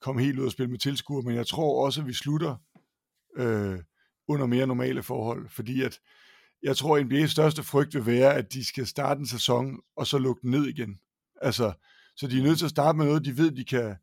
komme 0.01 0.21
helt 0.21 0.39
ud 0.39 0.45
og 0.45 0.51
spille 0.51 0.71
med 0.71 0.79
tilskuer, 0.79 1.21
men 1.21 1.35
jeg 1.35 1.47
tror 1.47 1.85
også, 1.85 2.01
at 2.01 2.07
vi 2.07 2.13
slutter 2.13 2.55
øh, 3.37 3.79
under 4.27 4.45
mere 4.45 4.67
normale 4.67 5.03
forhold, 5.03 5.49
fordi 5.49 5.81
at 5.81 5.99
jeg 6.65 6.77
tror, 6.77 6.97
en 6.97 7.11
NBA's 7.11 7.27
største 7.27 7.63
frygt 7.63 7.95
vil 7.95 8.05
være, 8.05 8.33
at 8.33 8.53
de 8.53 8.65
skal 8.65 8.87
starte 8.87 9.19
en 9.19 9.27
sæson, 9.27 9.79
og 9.95 10.07
så 10.07 10.17
lukke 10.17 10.41
den 10.41 10.51
ned 10.51 10.65
igen. 10.65 10.99
Altså, 11.41 11.73
så 12.15 12.27
de 12.27 12.39
er 12.39 12.43
nødt 12.43 12.57
til 12.57 12.65
at 12.65 12.71
starte 12.71 12.97
med 12.97 13.05
noget, 13.05 13.25
de 13.25 13.37
ved, 13.37 13.51
de 13.51 13.65
kan, 13.65 13.95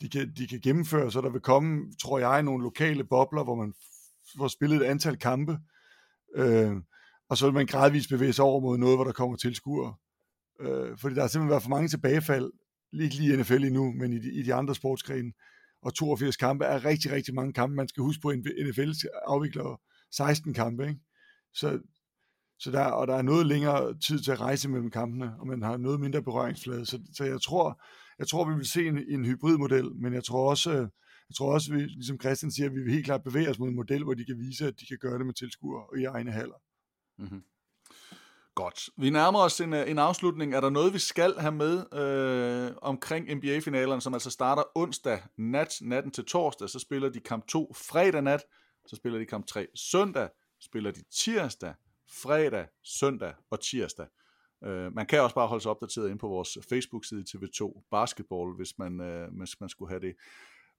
de 0.00 0.08
kan, 0.08 0.32
de 0.38 0.46
kan 0.46 0.60
gennemføre, 0.60 1.10
så 1.12 1.20
der 1.20 1.30
vil 1.30 1.40
komme, 1.40 1.92
tror 2.02 2.18
jeg, 2.18 2.42
nogle 2.42 2.62
lokale 2.62 3.04
bobler, 3.04 3.44
hvor 3.44 3.54
man 3.54 3.74
får 4.38 4.48
spillet 4.48 4.76
et 4.76 4.84
antal 4.84 5.18
kampe, 5.18 5.58
øh, 6.34 6.76
og 7.28 7.36
så 7.36 7.46
vil 7.46 7.54
man 7.54 7.66
gradvist 7.66 8.08
bevæge 8.08 8.32
sig 8.32 8.44
over 8.44 8.60
mod 8.60 8.78
noget, 8.78 8.96
hvor 8.96 9.04
der 9.04 9.12
kommer 9.12 9.36
tilskuere. 9.36 9.94
Øh, 10.60 10.98
fordi 10.98 11.14
der 11.14 11.20
har 11.20 11.28
simpelthen 11.28 11.50
været 11.50 11.62
for 11.62 11.70
mange 11.70 11.88
tilbagefald, 11.88 12.52
ikke 12.92 13.14
lige 13.14 13.34
i 13.34 13.36
NFL 13.36 13.64
endnu, 13.64 13.92
men 13.92 14.12
i 14.12 14.18
de, 14.18 14.32
i 14.32 14.42
de 14.42 14.54
andre 14.54 14.74
sportsgrene. 14.74 15.32
Og 15.82 15.94
82 15.94 16.36
kampe 16.36 16.64
er 16.64 16.84
rigtig, 16.84 17.12
rigtig 17.12 17.34
mange 17.34 17.52
kampe. 17.52 17.76
Man 17.76 17.88
skal 17.88 18.02
huske 18.02 18.20
på, 18.20 18.28
at 18.28 18.38
NFL 18.38 18.90
afvikler 19.26 19.80
16 20.10 20.54
kampe, 20.54 20.88
ikke? 20.88 21.00
Så 21.54 21.80
så 22.58 22.70
der, 22.70 22.84
og 22.84 23.06
der 23.06 23.14
er 23.14 23.22
noget 23.22 23.46
længere 23.46 23.98
tid 23.98 24.18
til 24.18 24.32
at 24.32 24.40
rejse 24.40 24.68
mellem 24.68 24.90
kampene, 24.90 25.34
og 25.40 25.46
man 25.46 25.62
har 25.62 25.76
noget 25.76 26.00
mindre 26.00 26.22
berøringsflade. 26.22 26.86
Så, 26.86 27.00
så 27.14 27.24
jeg 27.24 27.40
tror, 27.40 27.82
jeg 28.18 28.28
tror, 28.28 28.44
vi 28.50 28.54
vil 28.54 28.66
se 28.66 28.86
en, 28.86 28.98
en 29.08 29.24
hybridmodel, 29.24 29.94
men 29.94 30.14
jeg 30.14 30.24
tror 30.24 30.50
også, 30.50 30.70
jeg 31.28 31.34
tror 31.36 31.52
også, 31.54 31.72
vi, 31.72 31.80
ligesom 31.80 32.20
Christian 32.20 32.52
siger, 32.52 32.66
at 32.68 32.74
vi 32.74 32.80
vil 32.80 32.92
helt 32.92 33.04
klart 33.04 33.22
bevæge 33.22 33.50
os 33.50 33.58
mod 33.58 33.68
en 33.68 33.76
model, 33.76 34.04
hvor 34.04 34.14
de 34.14 34.24
kan 34.24 34.38
vise, 34.38 34.66
at 34.66 34.80
de 34.80 34.86
kan 34.86 34.98
gøre 35.00 35.18
det 35.18 35.26
med 35.26 35.34
tilskuere 35.34 35.84
og 35.86 35.98
i 35.98 36.04
egne 36.04 36.32
haller. 36.32 36.60
Mm-hmm. 37.18 37.42
Godt. 38.54 38.88
Vi 38.96 39.10
nærmer 39.10 39.38
os 39.38 39.60
en, 39.60 39.74
en 39.74 39.98
afslutning. 39.98 40.54
Er 40.54 40.60
der 40.60 40.70
noget, 40.70 40.94
vi 40.94 40.98
skal 40.98 41.34
have 41.38 41.52
med 41.52 41.94
øh, 41.94 42.76
omkring 42.82 43.34
NBA-finalerne, 43.34 44.00
som 44.00 44.14
altså 44.14 44.30
starter 44.30 44.62
onsdag 44.74 45.22
nat, 45.36 45.74
natten 45.82 46.12
til 46.12 46.24
torsdag, 46.24 46.68
så 46.68 46.78
spiller 46.78 47.08
de 47.08 47.20
kamp 47.20 47.46
2 47.46 47.72
fredag 47.74 48.22
nat, 48.22 48.42
så 48.86 48.96
spiller 48.96 49.18
de 49.18 49.26
kamp 49.26 49.46
3 49.46 49.66
søndag, 49.74 50.28
spiller 50.60 50.90
de 50.90 51.02
tirsdag, 51.12 51.74
fredag, 52.08 52.66
søndag 52.84 53.34
og 53.50 53.60
tirsdag. 53.60 54.06
Øh, 54.64 54.94
man 54.94 55.06
kan 55.06 55.20
også 55.20 55.34
bare 55.34 55.46
holde 55.46 55.62
sig 55.62 55.70
opdateret 55.70 56.10
ind 56.10 56.18
på 56.18 56.28
vores 56.28 56.58
Facebook-side 56.68 57.24
TV2 57.30 57.88
Basketball, 57.90 58.56
hvis 58.56 58.78
man, 58.78 59.00
øh, 59.00 59.28
hvis 59.38 59.60
man 59.60 59.68
skulle 59.68 59.88
have 59.90 60.00
det 60.00 60.14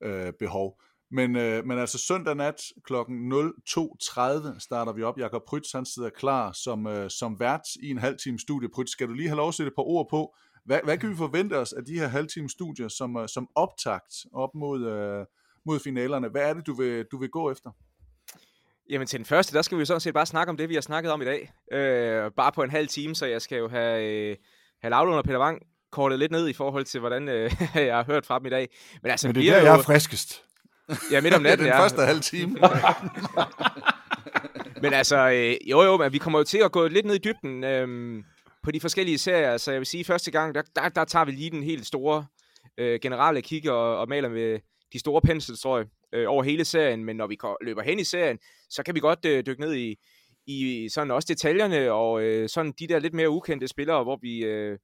øh, 0.02 0.32
behov. 0.38 0.80
Men, 1.10 1.36
øh, 1.36 1.66
men 1.66 1.78
altså 1.78 1.98
søndag 1.98 2.36
nat 2.36 2.62
kl. 2.84 2.94
02.30 2.94 4.58
starter 4.58 4.92
vi 4.92 5.02
op. 5.02 5.18
Jakob 5.18 5.42
Prytz, 5.48 5.72
han 5.72 5.86
sidder 5.86 6.10
klar 6.10 6.52
som, 6.52 6.86
øh, 6.86 7.10
som 7.10 7.40
vært 7.40 7.66
i 7.82 7.90
en 7.90 7.98
halv 7.98 8.18
time 8.18 8.38
studie. 8.38 8.68
Prytz, 8.68 8.90
skal 8.90 9.08
du 9.08 9.12
lige 9.12 9.28
have 9.28 9.36
lov 9.36 9.48
at 9.48 9.54
sætte 9.54 9.68
et 9.68 9.74
par 9.76 9.82
ord 9.82 10.06
på, 10.10 10.34
hvad, 10.64 10.80
hvad 10.84 10.98
kan 10.98 11.10
vi 11.10 11.16
forvente 11.16 11.58
os 11.58 11.72
af 11.72 11.84
de 11.84 11.98
her 11.98 12.06
halvtimes 12.06 12.52
studier 12.52 12.88
som, 12.88 13.16
øh, 13.16 13.28
som 13.28 13.48
optakt 13.54 14.14
op 14.32 14.54
mod, 14.54 14.86
øh, 14.86 15.26
mod 15.64 15.80
finalerne? 15.80 16.28
Hvad 16.28 16.42
er 16.42 16.54
det, 16.54 16.66
du 16.66 16.74
vil, 16.74 17.04
du 17.12 17.18
vil 17.18 17.28
gå 17.28 17.50
efter? 17.50 17.70
Jamen 18.90 19.06
til 19.06 19.18
den 19.18 19.26
første, 19.26 19.56
der 19.56 19.62
skal 19.62 19.78
vi 19.78 19.80
jo 19.80 19.84
sådan 19.84 20.00
set 20.00 20.14
bare 20.14 20.26
snakke 20.26 20.50
om 20.50 20.56
det, 20.56 20.68
vi 20.68 20.74
har 20.74 20.80
snakket 20.80 21.12
om 21.12 21.22
i 21.22 21.24
dag. 21.24 21.52
Øh, 21.72 22.30
bare 22.36 22.52
på 22.52 22.62
en 22.62 22.70
halv 22.70 22.88
time, 22.88 23.14
så 23.14 23.26
jeg 23.26 23.42
skal 23.42 23.58
jo 23.58 23.68
have, 23.68 24.04
øh, 24.04 24.36
have 24.82 24.90
Lavlund 24.90 25.16
og 25.16 25.24
Peter 25.24 25.38
Wang 25.38 25.62
kortet 25.92 26.18
lidt 26.18 26.32
ned 26.32 26.48
i 26.48 26.52
forhold 26.52 26.84
til, 26.84 27.00
hvordan 27.00 27.28
øh, 27.28 27.50
jeg 27.74 27.96
har 27.96 28.04
hørt 28.04 28.26
fra 28.26 28.38
dem 28.38 28.46
i 28.46 28.50
dag. 28.50 28.68
Men, 29.02 29.10
altså, 29.10 29.28
Men 29.28 29.34
det 29.34 29.48
er 29.48 29.52
der, 29.52 29.60
jo, 29.60 29.66
jeg 29.66 29.78
er 29.78 29.82
friskest. 29.82 30.44
Ja, 31.10 31.20
midt 31.20 31.34
om 31.34 31.42
natten, 31.48 31.66
den 31.66 31.74
ja. 31.74 31.82
første 31.82 32.02
halve 32.02 32.20
time. 32.20 32.50
Men 34.82 34.92
altså, 34.92 35.30
øh, 35.30 35.70
jo 35.70 35.82
jo, 35.82 35.96
men 35.96 36.12
vi 36.12 36.18
kommer 36.18 36.38
jo 36.38 36.44
til 36.44 36.58
at 36.58 36.72
gå 36.72 36.88
lidt 36.88 37.06
ned 37.06 37.14
i 37.14 37.18
dybden 37.18 37.64
øh, 37.64 38.22
på 38.62 38.70
de 38.70 38.80
forskellige 38.80 39.18
serier. 39.18 39.56
Så 39.56 39.70
jeg 39.70 39.80
vil 39.80 39.86
sige, 39.86 40.04
første 40.04 40.30
gang, 40.30 40.54
der, 40.54 40.62
der, 40.76 40.88
der 40.88 41.04
tager 41.04 41.24
vi 41.24 41.32
lige 41.32 41.50
den 41.50 41.62
helt 41.62 41.86
store 41.86 42.26
øh, 42.78 43.00
generelle 43.02 43.42
kig 43.42 43.70
og, 43.70 43.98
og 43.98 44.08
maler 44.08 44.28
med 44.28 44.58
de 44.92 44.98
store 44.98 45.20
penselstrøg 45.20 45.86
øh, 46.12 46.24
over 46.28 46.42
hele 46.42 46.64
serien. 46.64 47.04
Men 47.04 47.16
når 47.16 47.26
vi 47.26 47.38
løber 47.60 47.82
hen 47.82 47.98
i 47.98 48.04
serien, 48.04 48.38
så 48.70 48.82
kan 48.82 48.94
vi 48.94 49.00
godt 49.00 49.24
øh, 49.24 49.46
dykke 49.46 49.60
ned 49.60 49.74
i, 49.74 49.96
i 50.46 50.88
sådan 50.88 51.10
også 51.10 51.26
detaljerne 51.28 51.92
og 51.92 52.22
øh, 52.22 52.48
sådan 52.48 52.72
de 52.78 52.86
der 52.86 52.98
lidt 52.98 53.14
mere 53.14 53.30
ukendte 53.30 53.68
spillere, 53.68 54.02
hvor 54.02 54.18
vi, 54.22 54.44
øh, 54.44 54.78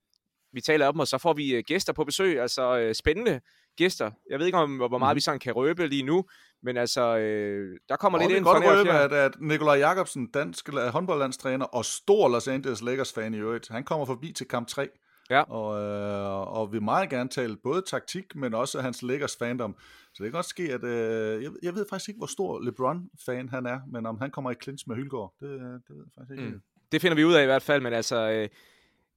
vi 0.53 0.61
taler 0.61 0.87
om 0.87 1.01
og 1.01 1.09
så 1.09 1.19
får 1.19 1.33
vi 1.33 1.55
øh, 1.55 1.65
gæster 1.67 1.93
på 1.93 2.05
besøg, 2.05 2.41
altså 2.41 2.79
øh, 2.79 2.95
spændende 2.95 3.41
gæster. 3.77 4.11
Jeg 4.31 4.39
ved 4.39 4.47
ikke, 4.47 4.59
om 4.59 4.77
hvor 4.77 4.99
meget 4.99 5.15
vi 5.15 5.21
sådan 5.21 5.41
kan 5.41 5.53
røbe 5.53 5.87
lige 5.87 6.03
nu, 6.03 6.25
men 6.63 6.77
altså, 6.77 7.17
øh, 7.17 7.79
der 7.89 7.97
kommer 7.97 8.19
Og 8.19 8.25
lidt 8.25 8.37
ind 8.37 8.45
fra 8.45 8.53
godt 8.53 8.65
nær 8.65 8.71
og 8.71 8.79
røbe, 8.79 8.91
at, 8.91 9.13
at 9.13 9.41
Nikolaj 9.41 9.77
Jakobsen, 9.77 10.31
dansk 10.31 10.69
la- 10.69 10.89
håndboldlandstræner 10.89 11.65
og 11.65 11.85
stor 11.85 12.29
Los 12.29 12.49
Angeles 12.49 12.83
Lakers-fan 12.83 13.35
i 13.35 13.39
øvrigt, 13.39 13.69
han 13.69 13.85
kommer 13.85 14.07
forbi 14.07 14.33
til 14.33 14.49
kamp 14.49 14.69
3. 14.69 14.89
Ja. 15.31 15.43
Og, 15.43 15.83
øh, 15.83 16.57
og 16.57 16.73
vil 16.73 16.83
meget 16.83 17.11
gerne 17.11 17.29
tale 17.29 17.57
både 17.63 17.83
taktik, 17.83 18.25
men 18.35 18.55
også 18.55 18.81
hans 18.81 19.03
Lakers 19.03 19.37
fandom. 19.37 19.77
Så 20.17 20.23
det 20.23 20.33
kan 20.33 20.39
godt 20.39 20.47
ske, 20.47 20.63
at 20.63 20.85
øh, 20.85 21.43
jeg, 21.43 21.51
jeg 21.63 21.75
ved 21.75 21.87
faktisk 21.91 22.09
ikke, 22.09 22.19
hvor 22.19 22.27
stor 22.27 22.61
LeBron-fan 22.61 23.49
han 23.49 23.67
er, 23.67 23.81
men 23.89 24.07
om 24.07 24.19
han 24.19 24.31
kommer 24.31 24.51
i 24.51 24.55
clinch 24.63 24.89
med 24.89 24.97
Hylgaard, 24.97 25.35
det, 25.41 25.51
det 25.51 25.97
ved 25.97 26.05
jeg 26.05 26.13
faktisk 26.19 26.41
ikke. 26.41 26.51
Mm. 26.51 26.63
Det 26.93 27.01
finder 27.01 27.17
vi 27.17 27.25
ud 27.25 27.35
af 27.35 27.43
i 27.43 27.47
hvert 27.47 27.63
fald, 27.63 27.83
men 27.83 27.93
altså, 27.93 28.31
øh, 28.31 28.49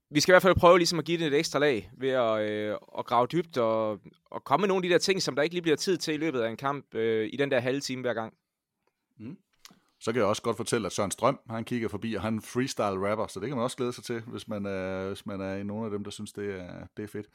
vi 0.10 0.20
skal 0.20 0.32
i 0.32 0.34
hvert 0.34 0.42
fald 0.42 0.56
prøve 0.56 0.78
ligesom 0.78 1.00
at 1.00 1.06
give 1.06 1.18
det 1.18 1.28
et 1.28 1.34
ekstra 1.34 1.60
lag 1.60 1.92
ved 1.98 2.10
at, 2.10 2.50
øh, 2.50 2.76
at 2.98 3.06
grave 3.06 3.28
dybt 3.28 3.58
og, 3.58 4.00
og 4.26 4.44
komme 4.44 4.62
med 4.62 4.68
nogle 4.68 4.86
af 4.86 4.90
de 4.90 4.94
der 4.94 5.00
ting, 5.00 5.22
som 5.22 5.36
der 5.36 5.44
ikke 5.44 5.56
lige 5.56 5.62
bliver 5.62 5.78
tid 5.78 5.98
til 5.98 6.14
i 6.14 6.18
løbet 6.18 6.42
af 6.42 6.50
en 6.50 6.58
kamp 6.58 6.96
øh, 6.96 7.30
i 7.34 7.38
den 7.38 7.52
der 7.52 7.60
halve 7.60 7.80
time 7.80 8.02
hver 8.02 8.14
gang. 8.14 8.34
Så 10.02 10.12
kan 10.12 10.20
jeg 10.20 10.28
også 10.28 10.42
godt 10.42 10.58
fortælle, 10.58 10.86
at 10.86 10.92
Søren 10.92 11.12
Strøm, 11.12 11.40
han 11.50 11.64
kigger 11.64 11.90
forbi, 11.90 12.14
og 12.14 12.22
han 12.22 12.34
er 12.34 12.38
en 12.38 12.42
freestyle 12.42 13.10
rapper, 13.12 13.28
så 13.28 13.40
det 13.40 13.48
kan 13.48 13.58
man 13.58 13.64
også 13.64 13.78
glæde 13.78 13.94
sig 13.94 14.04
til, 14.04 14.22
hvis 14.22 14.48
man 14.48 14.66
er, 14.66 15.08
hvis 15.08 15.26
man 15.26 15.42
er 15.42 15.56
i 15.56 15.64
nogle 15.64 15.86
af 15.86 15.92
dem, 15.92 16.04
der 16.04 16.12
synes, 16.12 16.32
det 16.32 16.60
er, 16.62 16.70
det 16.98 17.04
er 17.04 17.08
fedt. 17.08 17.28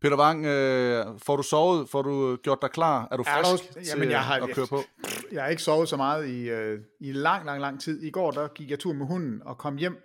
Peter 0.00 0.16
Wang, 0.18 0.46
øh, 0.46 1.06
får 1.26 1.36
du 1.36 1.42
sovet? 1.42 1.88
Får 1.88 2.02
du 2.02 2.36
gjort 2.36 2.58
dig 2.62 2.70
klar? 2.70 3.08
Er 3.10 3.16
du 3.16 3.22
Er 3.26 3.42
frisk 3.44 3.68
du- 3.68 3.72
til 3.72 3.82
Jamen, 3.92 4.10
jeg 4.10 4.20
har, 4.24 4.34
at 4.36 4.54
køre 4.54 4.66
på? 4.66 4.80
Jeg 5.32 5.42
har 5.42 5.48
ikke 5.48 5.62
sovet 5.62 5.88
så 5.88 5.96
meget 5.96 6.28
i, 6.28 6.50
øh, 6.50 6.80
i 7.00 7.12
lang, 7.12 7.46
lang, 7.46 7.60
lang 7.60 7.80
tid. 7.80 8.02
I 8.02 8.10
går, 8.10 8.30
der 8.30 8.48
gik 8.48 8.70
jeg 8.70 8.78
tur 8.78 8.92
med 8.92 9.06
hunden 9.06 9.42
og 9.44 9.58
kom 9.58 9.76
hjem, 9.76 9.96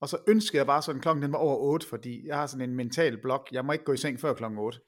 og 0.00 0.08
så 0.08 0.16
ønskede 0.28 0.58
jeg 0.58 0.66
bare 0.66 0.82
sådan, 0.82 1.00
klokken 1.00 1.22
den 1.22 1.32
var 1.32 1.38
over 1.38 1.56
8, 1.56 1.86
fordi 1.88 2.26
jeg 2.26 2.36
har 2.36 2.46
sådan 2.46 2.68
en 2.70 2.76
mental 2.76 3.18
blok. 3.22 3.48
Jeg 3.52 3.64
må 3.64 3.72
ikke 3.72 3.84
gå 3.84 3.92
i 3.92 3.96
seng 3.96 4.20
før 4.20 4.34
klokken 4.34 4.58
8. 4.58 4.78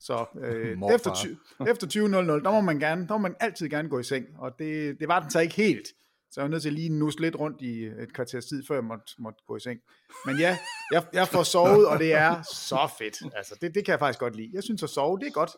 Så 0.00 0.24
øh, 0.42 0.76
Morfar. 0.78 0.94
efter, 0.94 1.14
20, 1.14 1.36
efter 1.68 1.86
20.00, 1.86 2.44
der 2.44 2.50
må 2.50 2.60
man 2.60 2.78
gerne, 2.78 3.06
der 3.08 3.12
må 3.14 3.18
man 3.18 3.34
altid 3.40 3.68
gerne 3.68 3.88
gå 3.88 3.98
i 3.98 4.02
seng, 4.04 4.26
og 4.38 4.52
det, 4.58 5.00
det 5.00 5.08
var 5.08 5.20
den 5.20 5.30
så 5.30 5.40
ikke 5.40 5.54
helt. 5.54 5.88
Så 6.32 6.40
jeg 6.40 6.42
var 6.42 6.48
nødt 6.48 6.62
til 6.62 6.72
lige 6.72 6.88
nusse 6.88 7.20
lidt 7.20 7.36
rundt 7.36 7.62
i 7.62 7.84
et 7.84 8.12
kvarters 8.14 8.44
tid, 8.46 8.62
før 8.68 8.74
jeg 8.74 8.84
måtte, 8.84 9.04
måtte 9.18 9.38
gå 9.46 9.56
i 9.56 9.60
seng. 9.60 9.80
Men 10.26 10.38
ja, 10.38 10.58
jeg, 10.92 11.04
jeg 11.12 11.28
får 11.28 11.42
sovet, 11.42 11.86
og 11.86 11.98
det 11.98 12.12
er 12.14 12.42
så 12.42 12.90
fedt. 12.98 13.36
Altså, 13.36 13.54
det, 13.60 13.74
det 13.74 13.84
kan 13.84 13.92
jeg 13.92 13.98
faktisk 13.98 14.18
godt 14.20 14.36
lide. 14.36 14.50
Jeg 14.52 14.62
synes 14.62 14.82
at 14.82 14.90
sove, 14.90 15.18
det 15.18 15.26
er 15.26 15.30
godt. 15.32 15.50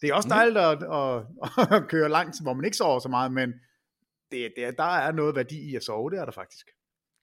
Det 0.00 0.08
er 0.10 0.14
også 0.14 0.28
dejligt 0.28 0.58
at, 0.58 0.82
at, 0.82 1.72
at 1.82 1.88
køre 1.88 2.08
langt, 2.08 2.42
hvor 2.42 2.52
man 2.52 2.64
ikke 2.64 2.76
sover 2.76 2.98
så 2.98 3.08
meget, 3.08 3.32
men 3.32 3.52
det, 4.30 4.52
det, 4.56 4.64
er- 4.64 4.70
der 4.70 4.84
er 4.96 5.12
noget 5.12 5.36
værdi 5.36 5.70
i 5.70 5.76
at 5.76 5.84
sove, 5.84 6.10
det 6.10 6.18
er 6.18 6.24
der 6.24 6.32
faktisk. 6.32 6.66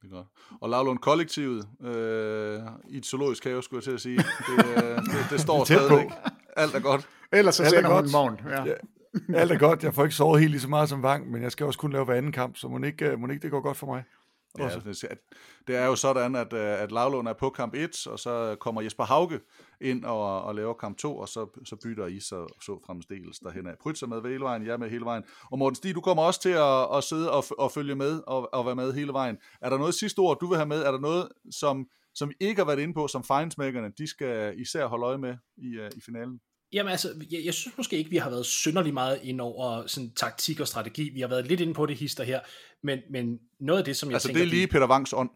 Det 0.02 0.07
er 0.11 0.15
godt. 0.15 0.27
Og 0.61 0.69
Lavlund 0.69 0.99
Kollektivet 0.99 1.68
øh, 1.84 2.60
i 2.90 2.98
et 2.98 3.06
zoologisk 3.06 3.44
have, 3.44 3.64
skulle 3.64 3.77
jeg 3.77 3.84
til 3.84 3.91
at 3.91 4.02
sige. 4.02 4.18
Det, 4.18 4.65
øh, 4.84 4.98
det, 4.98 5.27
det 5.30 5.40
står 5.41 5.64
stadigvæk. 5.64 6.11
Alt 6.57 6.76
er 6.76 6.80
godt. 6.80 7.10
Ellers 7.34 7.56
så 7.56 7.64
er 7.64 7.69
sender 7.69 7.90
hun 7.95 8.06
en 8.06 8.11
morgen. 8.11 8.40
Ja. 8.49 8.64
Ja. 8.65 8.73
Alt 9.36 9.52
er 9.52 9.57
godt. 9.57 9.84
Jeg 9.84 9.94
får 9.94 10.03
ikke 10.03 10.15
sovet 10.15 10.40
helt 10.40 10.52
lige 10.52 10.61
så 10.61 10.69
meget 10.69 10.90
som 10.90 11.03
Vang, 11.03 11.31
men 11.31 11.41
jeg 11.41 11.52
skal 11.52 11.65
også 11.65 11.80
kun 11.80 11.91
lave 11.91 12.06
hver 12.06 12.15
anden 12.15 12.31
kamp, 12.31 12.57
så 12.57 12.68
må 12.68 12.80
ikke, 12.84 13.18
må 13.18 13.27
ikke 13.27 13.41
det 13.41 13.52
går 13.52 13.61
godt 13.61 13.77
for 13.77 13.88
mig. 13.88 14.03
Ja, 14.57 14.65
Også. 14.65 14.80
det, 14.80 15.19
det 15.68 15.76
er 15.76 15.86
jo 15.86 15.95
sådan, 15.95 16.36
at, 16.36 16.53
øh, 16.53 16.81
at 16.81 16.91
Lavlund 16.91 17.27
er 17.27 17.34
på 17.34 17.49
kamp 17.49 17.73
1, 17.73 18.07
og 18.07 18.19
så 18.19 18.56
kommer 18.60 18.81
Jesper 18.81 19.03
Hauge 19.03 19.40
ind 19.81 20.06
og, 20.06 20.44
og 20.44 20.56
laver 20.56 20.73
kamp 20.73 20.98
2, 20.98 21.18
og 21.18 21.27
så, 21.27 21.61
så 21.65 21.76
bytter 21.76 22.07
I 22.07 22.19
så, 22.19 22.48
så 22.61 22.80
fremdeles 22.86 23.40
derhen 23.40 23.68
af. 23.68 23.73
Prytser 23.81 24.07
med 24.07 24.22
hele 24.22 24.44
vejen, 24.44 24.65
jeg 24.65 24.80
med 24.80 24.90
hele 24.90 25.06
vejen. 25.06 25.23
Og 25.52 25.60
Morten 25.60 25.76
Stig, 25.76 25.95
du 25.95 26.02
kommer 26.02 26.23
også 26.23 26.41
til 26.41 26.49
at, 26.49 26.98
at 26.98 27.03
sidde 27.03 27.31
og, 27.31 27.44
og 27.57 27.72
følge 27.72 27.95
med 27.95 28.22
og, 28.27 28.53
og 28.53 28.65
være 28.65 28.76
med 28.76 28.94
hele 28.94 29.14
vejen. 29.14 29.38
Er 29.61 29.69
der 29.69 29.77
noget 29.77 29.94
sidste 29.94 30.19
ord, 30.19 30.40
du 30.40 30.48
vil 30.48 30.57
have 30.57 30.68
med? 30.68 30.81
Er 30.81 30.91
der 30.91 30.99
noget, 30.99 31.30
som, 31.52 31.88
som 32.15 32.31
I 32.31 32.34
ikke 32.40 32.61
har 32.61 32.65
været 32.65 32.80
inde 32.80 32.94
på, 32.94 33.07
som 33.07 33.23
fejnsmækkerne, 33.23 33.91
de 33.98 34.07
skal 34.07 34.60
især 34.60 34.86
holde 34.86 35.06
øje 35.06 35.18
med 35.18 35.38
i, 35.57 35.80
uh, 35.80 35.88
i 35.98 36.02
finalen? 36.06 36.40
Jamen 36.74 36.91
altså, 36.91 37.14
jeg, 37.32 37.46
jeg 37.46 37.54
synes 37.54 37.78
måske 37.78 37.98
ikke, 37.98 38.10
vi 38.10 38.18
har 38.18 38.30
været 38.30 38.46
synderlig 38.46 38.94
meget 38.94 39.20
ind 39.24 39.41
over 39.41 39.88
sådan 39.88 40.12
taktik 40.16 40.60
og 40.60 40.68
strategi. 40.68 41.10
Vi 41.10 41.22
har 41.22 41.28
været 41.28 41.48
lidt 41.48 41.60
inde 41.60 41.74
på 41.74 41.86
det 41.86 41.98
hister 41.98 42.24
her, 42.24 42.40
men, 42.84 43.00
men 43.12 43.40
noget 43.60 43.80
af 43.80 43.86
det, 43.86 43.98
som 43.98 44.10
jeg 44.10 44.16
Altså, 44.16 44.28
tænker... 44.28 44.41
det 44.41 44.48
er 44.48 44.52
lige 44.52 44.68
Peter 44.68 44.90
Wangs 44.90 45.14
ånd. 45.14 45.30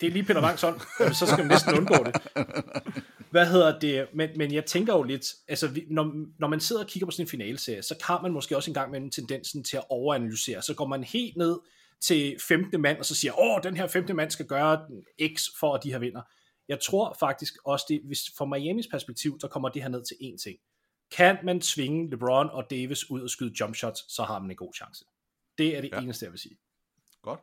Det 0.00 0.06
er 0.06 0.10
lige 0.10 0.24
Peter 0.24 0.42
Wangs 0.42 0.62
Jamen, 0.62 1.14
så 1.14 1.26
skal 1.26 1.38
man 1.38 1.46
næsten 1.46 1.74
undgå 1.74 1.94
det. 2.04 2.16
Hvad 3.30 3.46
hedder 3.46 3.78
det? 3.78 4.06
Men, 4.14 4.30
men 4.36 4.52
jeg 4.52 4.64
tænker 4.64 4.94
jo 4.94 5.02
lidt, 5.02 5.26
altså 5.48 5.68
vi, 5.68 5.84
når, 5.90 6.12
når 6.38 6.48
man 6.48 6.60
sidder 6.60 6.82
og 6.82 6.88
kigger 6.88 7.06
på 7.06 7.10
sådan 7.10 7.24
en 7.24 7.30
finaleserie, 7.30 7.82
så 7.82 7.94
har 8.02 8.22
man 8.22 8.32
måske 8.32 8.56
også 8.56 8.70
en 8.70 8.74
gang 8.74 8.90
med 8.90 9.10
tendensen 9.10 9.64
til 9.64 9.76
at 9.76 9.84
overanalysere. 9.88 10.62
Så 10.62 10.74
går 10.74 10.86
man 10.86 11.04
helt 11.04 11.36
ned 11.36 11.58
til 12.00 12.36
15. 12.48 12.80
mand, 12.80 12.98
og 12.98 13.04
så 13.04 13.14
siger, 13.14 13.40
åh, 13.40 13.60
den 13.62 13.76
her 13.76 13.86
15. 13.86 14.16
mand 14.16 14.30
skal 14.30 14.46
gøre 14.46 14.80
X 15.36 15.42
for, 15.60 15.74
at 15.74 15.84
de 15.84 15.92
her 15.92 15.98
vinder. 15.98 16.22
Jeg 16.68 16.80
tror 16.80 17.16
faktisk 17.20 17.54
også, 17.64 17.86
det, 17.88 18.00
hvis 18.04 18.22
fra 18.38 18.44
Miamis 18.44 18.86
perspektiv, 18.86 19.40
så 19.40 19.48
kommer 19.48 19.68
det 19.68 19.82
her 19.82 19.88
ned 19.88 20.04
til 20.04 20.14
én 20.14 20.36
ting. 20.44 20.58
Kan 21.16 21.38
man 21.44 21.60
tvinge 21.60 22.10
LeBron 22.10 22.50
og 22.50 22.70
Davis 22.70 23.10
ud 23.10 23.20
og 23.22 23.30
skyde 23.30 23.54
jump 23.60 23.74
shots, 23.74 24.12
så 24.14 24.22
har 24.22 24.38
man 24.38 24.50
en 24.50 24.56
god 24.56 24.74
chance. 24.74 25.04
Det 25.58 25.76
er 25.76 25.80
det 25.80 25.90
ja. 25.92 26.00
eneste, 26.00 26.24
jeg 26.24 26.32
vil 26.32 26.40
sige. 26.40 26.56
Godt. 27.22 27.40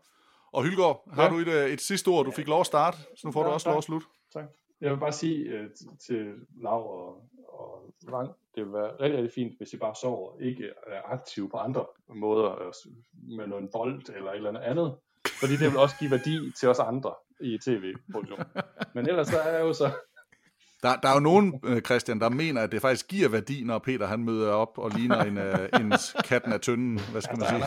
Og 0.52 0.64
Hylgaard, 0.64 1.10
har 1.14 1.24
Ja. 1.24 1.30
du 1.30 1.38
et, 1.38 1.48
øh, 1.48 1.70
et 1.70 1.82
sidste 1.82 2.08
ord? 2.08 2.26
Du 2.26 2.32
fik 2.32 2.48
lov 2.48 2.60
at 2.60 2.66
starte, 2.66 2.98
så 2.98 3.28
nu 3.28 3.32
får 3.32 3.42
Ja, 3.42 3.48
du 3.48 3.54
også 3.54 3.64
tak. 3.64 3.72
lov 3.72 3.78
at 3.78 3.84
slutte. 3.84 4.08
Tak. 4.34 4.46
Jeg 4.82 4.92
vil 4.92 4.98
bare 5.00 5.12
sige 5.12 5.60
uh, 5.60 5.66
til 6.08 6.34
Lav 6.64 6.90
og, 6.92 7.30
og 7.48 7.94
Vang, 8.08 8.30
det 8.56 8.64
vil 8.66 8.74
være 8.74 8.92
rigtig, 8.92 9.18
rigtig 9.18 9.34
fint, 9.34 9.58
hvis 9.58 9.74
I 9.74 9.78
bare 9.78 9.96
sover, 10.02 10.40
ikke 10.40 10.70
er 10.88 11.02
aktive 11.06 11.50
på 11.50 11.58
andre 11.58 11.86
måder, 12.16 12.62
øh, 12.68 12.74
med 13.38 13.48
noget 13.48 13.70
bold 13.72 14.10
eller 14.16 14.32
et 14.32 14.36
eller 14.36 14.50
andet 14.50 14.62
andet, 14.62 14.96
fordi 15.40 15.54
det 15.54 15.70
vil 15.72 15.78
også 15.78 15.96
give 16.00 16.12
værdi 16.12 16.52
til 16.60 16.70
os 16.70 16.80
andre 16.80 17.14
i 17.42 17.58
tv-produktion. 17.66 18.40
Men 18.96 19.10
ellers 19.10 19.28
så 19.28 19.40
er 19.40 19.52
jeg 19.54 19.62
jo 19.62 19.74
så, 19.74 19.92
Der, 20.84 20.96
der 20.96 21.10
er 21.10 21.14
jo 21.14 21.20
nogen, 21.20 21.62
øh, 21.66 21.82
Christian, 21.82 22.20
der 22.20 22.30
mener, 22.30 22.62
at 22.62 22.72
det 22.72 22.82
faktisk 22.82 23.08
giver 23.08 23.30
værdi, 23.30 23.64
når 23.64 23.80
Peter 23.80 24.08
han 24.08 24.24
møder 24.24 24.52
op 24.52 24.78
og 24.78 24.92
ligner 24.92 25.24
en, 25.24 25.38
øh, 25.38 25.70
en 25.80 25.94
katten 26.26 26.54
af 26.54 26.62
tynden, 26.62 27.00
hvad 27.12 27.22
skal 27.22 27.38
man 27.40 27.48
sige, 27.48 27.64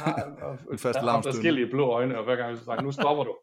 en 0.73 0.79
fast 0.79 0.99
der 0.99 1.13
er 1.13 1.23
forskellige 1.23 1.67
blå 1.71 1.87
øjne, 1.91 2.19
og 2.19 2.25
hver 2.25 2.37
gang 2.37 2.53
vi 2.53 2.59
sagt, 2.65 2.83
nu 2.83 2.93
stopper 2.93 3.25
du. 3.25 3.35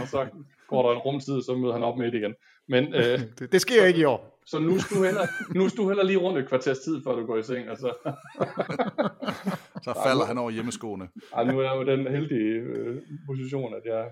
Og 0.00 0.08
så 0.08 0.26
går 0.68 0.82
der 0.88 0.96
en 0.96 0.98
rumtid, 0.98 1.42
så 1.42 1.54
møder 1.54 1.72
han 1.72 1.82
op 1.82 1.98
midt 1.98 2.14
igen. 2.14 2.34
Men, 2.68 2.94
øh, 2.94 3.20
Det, 3.38 3.52
det 3.52 3.60
sker 3.60 3.84
ikke 3.84 4.00
i 4.00 4.04
år. 4.04 4.40
så 4.46 4.58
nu 4.58 4.78
skal, 4.78 4.96
du 4.96 5.04
heller, 5.04 5.26
nu 5.54 5.68
skal 5.68 5.82
du 5.82 5.88
heller 5.88 6.04
lige 6.04 6.18
rundt 6.18 6.38
et 6.38 6.48
kvarters 6.48 6.78
tid, 6.78 7.02
før 7.04 7.12
du 7.14 7.26
går 7.26 7.36
i 7.36 7.42
seng. 7.42 7.68
Altså. 7.68 7.92
Så 9.84 9.92
falder 10.06 10.24
han 10.24 10.38
over 10.38 10.50
hjemmeskoene. 10.50 11.08
Ej, 11.36 11.44
nu 11.44 11.58
er 11.58 11.62
jeg 11.62 11.74
jo 11.76 11.82
i 11.82 11.96
den 11.96 12.06
heldige 12.16 12.52
øh, 12.70 13.02
position, 13.26 13.74
at 13.74 13.84
jeg 13.84 14.10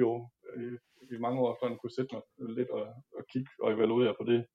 jo 0.00 0.28
øh, 0.54 0.72
i 1.12 1.18
mange 1.20 1.40
år 1.40 1.52
efterhånden 1.52 1.78
kunne 1.78 1.96
sætte 1.98 2.14
mig 2.14 2.22
lidt 2.56 2.70
og, 2.70 2.86
og 3.18 3.22
kigge 3.32 3.50
og 3.62 3.72
evaluere 3.72 4.14
på 4.18 4.24
det 4.24 4.46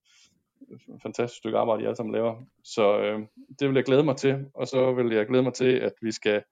fantastiske 1.02 1.38
stykke 1.38 1.58
arbejde, 1.58 1.82
jeg 1.82 1.88
alle 1.88 1.96
sammen 1.96 2.16
laver. 2.16 2.34
Så 2.64 3.00
øh, 3.00 3.20
det 3.60 3.68
vil 3.68 3.76
jeg 3.76 3.84
glæde 3.84 4.04
mig 4.04 4.18
til, 4.18 4.46
og 4.54 4.68
så 4.68 4.94
vil 4.94 5.14
jeg 5.16 5.28
glæde 5.28 5.44
mig 5.44 5.54
til, 5.54 5.72
at 5.88 5.94
vi 6.02 6.12
skal 6.12 6.44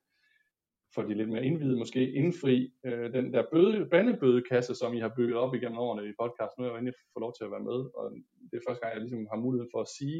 for 0.96 1.02
de 1.02 1.14
lidt 1.14 1.30
mere 1.30 1.46
indvidede 1.46 1.78
måske 1.78 2.12
indfri 2.12 2.74
øh, 2.86 3.14
den 3.14 3.34
der 3.34 3.44
bøde, 3.52 3.90
bandebødekasse, 3.92 4.76
som 4.76 4.94
I 4.94 5.00
har 5.00 5.14
bygget 5.18 5.38
op 5.38 5.56
igennem 5.56 5.78
årene 5.78 6.10
i 6.10 6.14
podcast. 6.22 6.52
Nu 6.54 6.64
er 6.64 6.68
jeg 6.68 6.74
jo 6.74 6.78
endelig 6.78 6.96
fået 7.14 7.22
lov 7.26 7.34
til 7.38 7.44
at 7.46 7.52
være 7.52 7.68
med, 7.70 7.80
og 8.00 8.06
det 8.50 8.56
er 8.58 8.66
første 8.68 8.82
gang, 8.82 8.94
jeg 8.94 9.02
ligesom 9.02 9.28
har 9.32 9.40
mulighed 9.46 9.68
for 9.74 9.82
at 9.82 9.94
sige, 9.98 10.20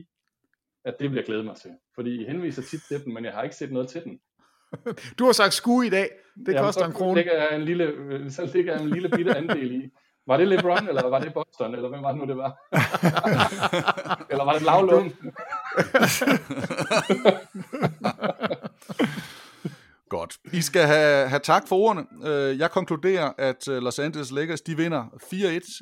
at 0.86 0.96
det 1.00 1.10
vil 1.10 1.16
jeg 1.16 1.26
glæde 1.26 1.44
mig 1.44 1.56
til. 1.56 1.72
Fordi 1.96 2.22
I 2.22 2.26
henviser 2.26 2.62
tit 2.62 2.82
til 2.88 3.04
den, 3.06 3.14
men 3.14 3.26
jeg 3.26 3.34
har 3.34 3.44
ikke 3.44 3.56
set 3.56 3.72
noget 3.72 3.90
til 3.90 4.04
den. 4.04 4.20
Du 5.20 5.26
har 5.26 5.32
sagt 5.32 5.54
skue 5.54 5.88
i 5.88 5.90
dag. 5.90 6.10
Det 6.46 6.54
Jamen, 6.54 6.64
koster 6.64 6.86
en 6.86 6.94
krone. 6.94 7.16
Ligger 7.16 7.34
jeg 7.34 7.56
en 7.56 7.62
lille, 7.62 7.84
øh, 7.84 8.32
så 8.32 8.50
ligger 8.54 8.74
jeg 8.74 8.84
en 8.84 8.90
lille 8.90 9.10
bitte 9.10 9.36
andel 9.38 9.72
i. 9.72 9.90
Var 10.28 10.38
det 10.38 10.48
LeBron, 10.48 10.88
eller 10.88 11.10
var 11.10 11.20
det 11.20 11.34
Boston, 11.34 11.76
eller 11.76 11.90
hvem 11.90 12.02
var 12.02 12.12
det 12.12 12.18
nu, 12.22 12.26
det 12.28 12.38
var? 12.38 12.58
eller 14.32 14.44
var 14.46 14.54
det 14.54 14.62
Lavlund? 14.62 15.12
Godt. 20.10 20.38
I 20.54 20.62
skal 20.62 20.82
have, 20.82 21.28
have 21.30 21.40
tak 21.40 21.68
for 21.68 21.76
ordene. 21.76 22.06
Øh, 22.26 22.60
Jeg 22.60 22.72
konkluderer, 22.72 23.32
at 23.38 23.68
øh, 23.68 23.82
Los 23.82 24.00
Angeles 24.00 24.32
Lakers 24.32 24.62
de 24.62 24.78
vinder 24.78 25.04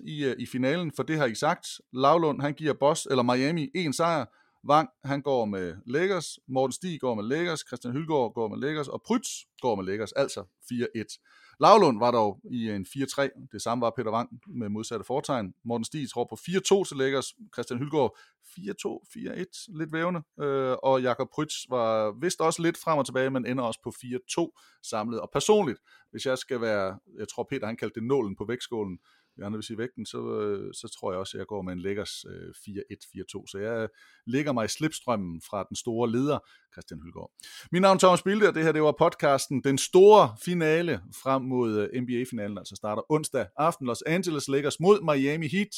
4-1 0.02 0.06
i, 0.08 0.34
i 0.40 0.46
finalen, 0.52 0.92
for 0.96 1.04
det 1.04 1.18
har 1.18 1.26
I 1.26 1.36
sagt. 1.36 1.68
Lavlund 1.94 2.42
han 2.42 2.54
giver 2.54 2.74
Boss, 2.74 3.08
eller 3.12 3.24
Miami 3.24 3.70
en 3.76 3.94
sejr, 3.94 4.26
Vang, 4.64 4.90
han 5.04 5.22
går 5.22 5.46
med 5.46 5.76
Lakers, 5.86 6.40
Morten 6.48 6.74
Stig 6.74 7.00
går 7.00 7.16
med 7.16 7.24
Lakers, 7.24 7.60
Christian 7.68 7.94
Hylgaard 7.94 8.34
går 8.34 8.48
med 8.48 8.58
Lakers, 8.58 8.88
og 8.88 9.02
Prytz 9.08 9.30
går 9.62 9.76
med 9.76 9.86
Lakers, 9.86 10.12
altså 10.12 10.44
4-1. 10.72 11.56
Lavlund 11.60 12.00
var 12.00 12.12
dog 12.12 12.40
i 12.52 12.70
en 12.70 12.86
4-3. 12.86 13.48
Det 13.52 13.62
samme 13.62 13.82
var 13.82 13.94
Peter 13.96 14.12
Wang 14.12 14.30
med 14.48 14.70
modsatte 14.70 15.06
fortegn. 15.06 15.54
Morten 15.66 15.86
Stig 15.86 16.10
tror 16.10 16.28
på 16.30 16.36
4-2 16.36 16.84
til 16.84 16.98
Lakers. 16.98 17.34
Christian 17.56 17.80
Hylgaard 17.80 18.18
4-2, 18.48 19.00
4-1, 19.18 19.78
lidt 19.80 19.94
vævende. 19.94 20.22
Øh, 20.42 20.76
og 20.84 21.02
Jakob 21.02 21.28
Prytz 21.36 21.56
var 21.70 22.20
vist 22.22 22.42
også 22.42 22.62
lidt 22.62 22.78
frem 22.78 22.98
og 22.98 23.06
tilbage, 23.06 23.30
men 23.30 23.46
ender 23.46 23.64
også 23.64 23.80
på 23.84 23.90
4-2 23.90 24.80
samlet. 24.84 25.20
Og 25.20 25.30
personligt, 25.34 25.80
hvis 26.12 26.26
jeg 26.26 26.38
skal 26.38 26.62
være, 26.62 27.00
jeg 27.20 27.28
tror 27.28 27.48
Peter 27.50 27.66
han 27.66 27.78
kaldte 27.78 28.00
det 28.00 28.08
nålen 28.08 28.36
på 28.36 28.46
vægtskålen, 28.46 28.98
vi 29.40 29.56
vil 29.56 29.64
sige 29.64 29.78
vægten, 29.78 30.06
så, 30.06 30.40
øh, 30.42 30.74
så 30.74 30.88
tror 31.00 31.12
jeg 31.12 31.20
også, 31.20 31.38
at 31.38 31.40
jeg 31.40 31.48
går 31.48 31.62
med 31.62 31.74
en 31.74 31.80
Lakers 31.80 32.14
4-1-4-2. 32.16 33.42
Øh, 33.42 33.48
så 33.52 33.58
jeg 33.62 33.84
øh, 33.84 33.90
ligger 34.26 34.52
mig 34.52 34.66
i 34.66 34.68
slipstrømmen 34.68 35.42
fra 35.50 35.66
den 35.70 35.76
store 35.76 36.12
leder, 36.12 36.40
Christian 36.74 37.02
Hylgaard. 37.04 37.32
Mit 37.72 37.82
navn 37.82 37.96
er 37.96 38.00
Thomas 38.00 38.22
Bilde, 38.22 38.48
og 38.48 38.56
det 38.56 38.64
her 38.64 38.72
det 38.72 38.82
var 38.82 38.96
podcasten 39.00 39.64
Den 39.64 39.78
Store 39.78 40.36
Finale 40.46 41.02
frem 41.24 41.42
mod 41.42 41.90
øh, 41.94 42.02
NBA-finalen, 42.02 42.58
altså 42.58 42.76
starter 42.76 43.12
onsdag 43.12 43.48
aften. 43.58 43.88
Los 43.88 44.02
Angeles 44.02 44.48
Lakers 44.48 44.80
mod 44.80 44.98
Miami 45.02 45.48
Heat. 45.48 45.74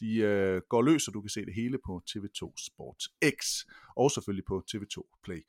De 0.00 0.16
øh, 0.16 0.60
går 0.68 0.82
løs, 0.82 1.08
og 1.08 1.14
du 1.14 1.20
kan 1.20 1.30
se 1.30 1.40
det 1.44 1.54
hele 1.54 1.78
på 1.86 2.02
TV2 2.10 2.52
Sport 2.66 3.02
X, 3.40 3.46
og 3.96 4.10
selvfølgelig 4.10 4.44
på 4.48 4.62
TV2 4.70 5.20
Play. 5.24 5.40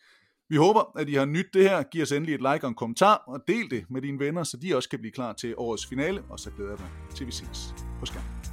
Vi 0.50 0.56
håber, 0.56 1.00
at 1.00 1.10
I 1.10 1.14
har 1.14 1.26
nyt 1.26 1.54
det 1.54 1.70
her. 1.70 1.84
Giv 1.84 2.02
os 2.02 2.12
endelig 2.12 2.36
et 2.36 2.42
like 2.42 2.64
og 2.64 2.70
en 2.70 2.76
kommentar, 2.76 3.24
og 3.28 3.42
del 3.48 3.72
det 3.72 3.86
med 3.90 4.02
dine 4.02 4.20
venner, 4.20 4.44
så 4.44 4.58
de 4.58 4.76
også 4.76 4.90
kan 4.90 5.00
blive 5.00 5.12
klar 5.12 5.34
til 5.34 5.54
årets 5.58 5.86
finale, 5.86 6.24
og 6.30 6.40
så 6.40 6.52
glæder 6.52 6.72
jeg 6.72 6.80
mig 6.80 7.16
til 7.16 7.28
vi 7.28 7.32
ses 7.32 7.76
på 8.00 8.06
skærmen. 8.06 8.53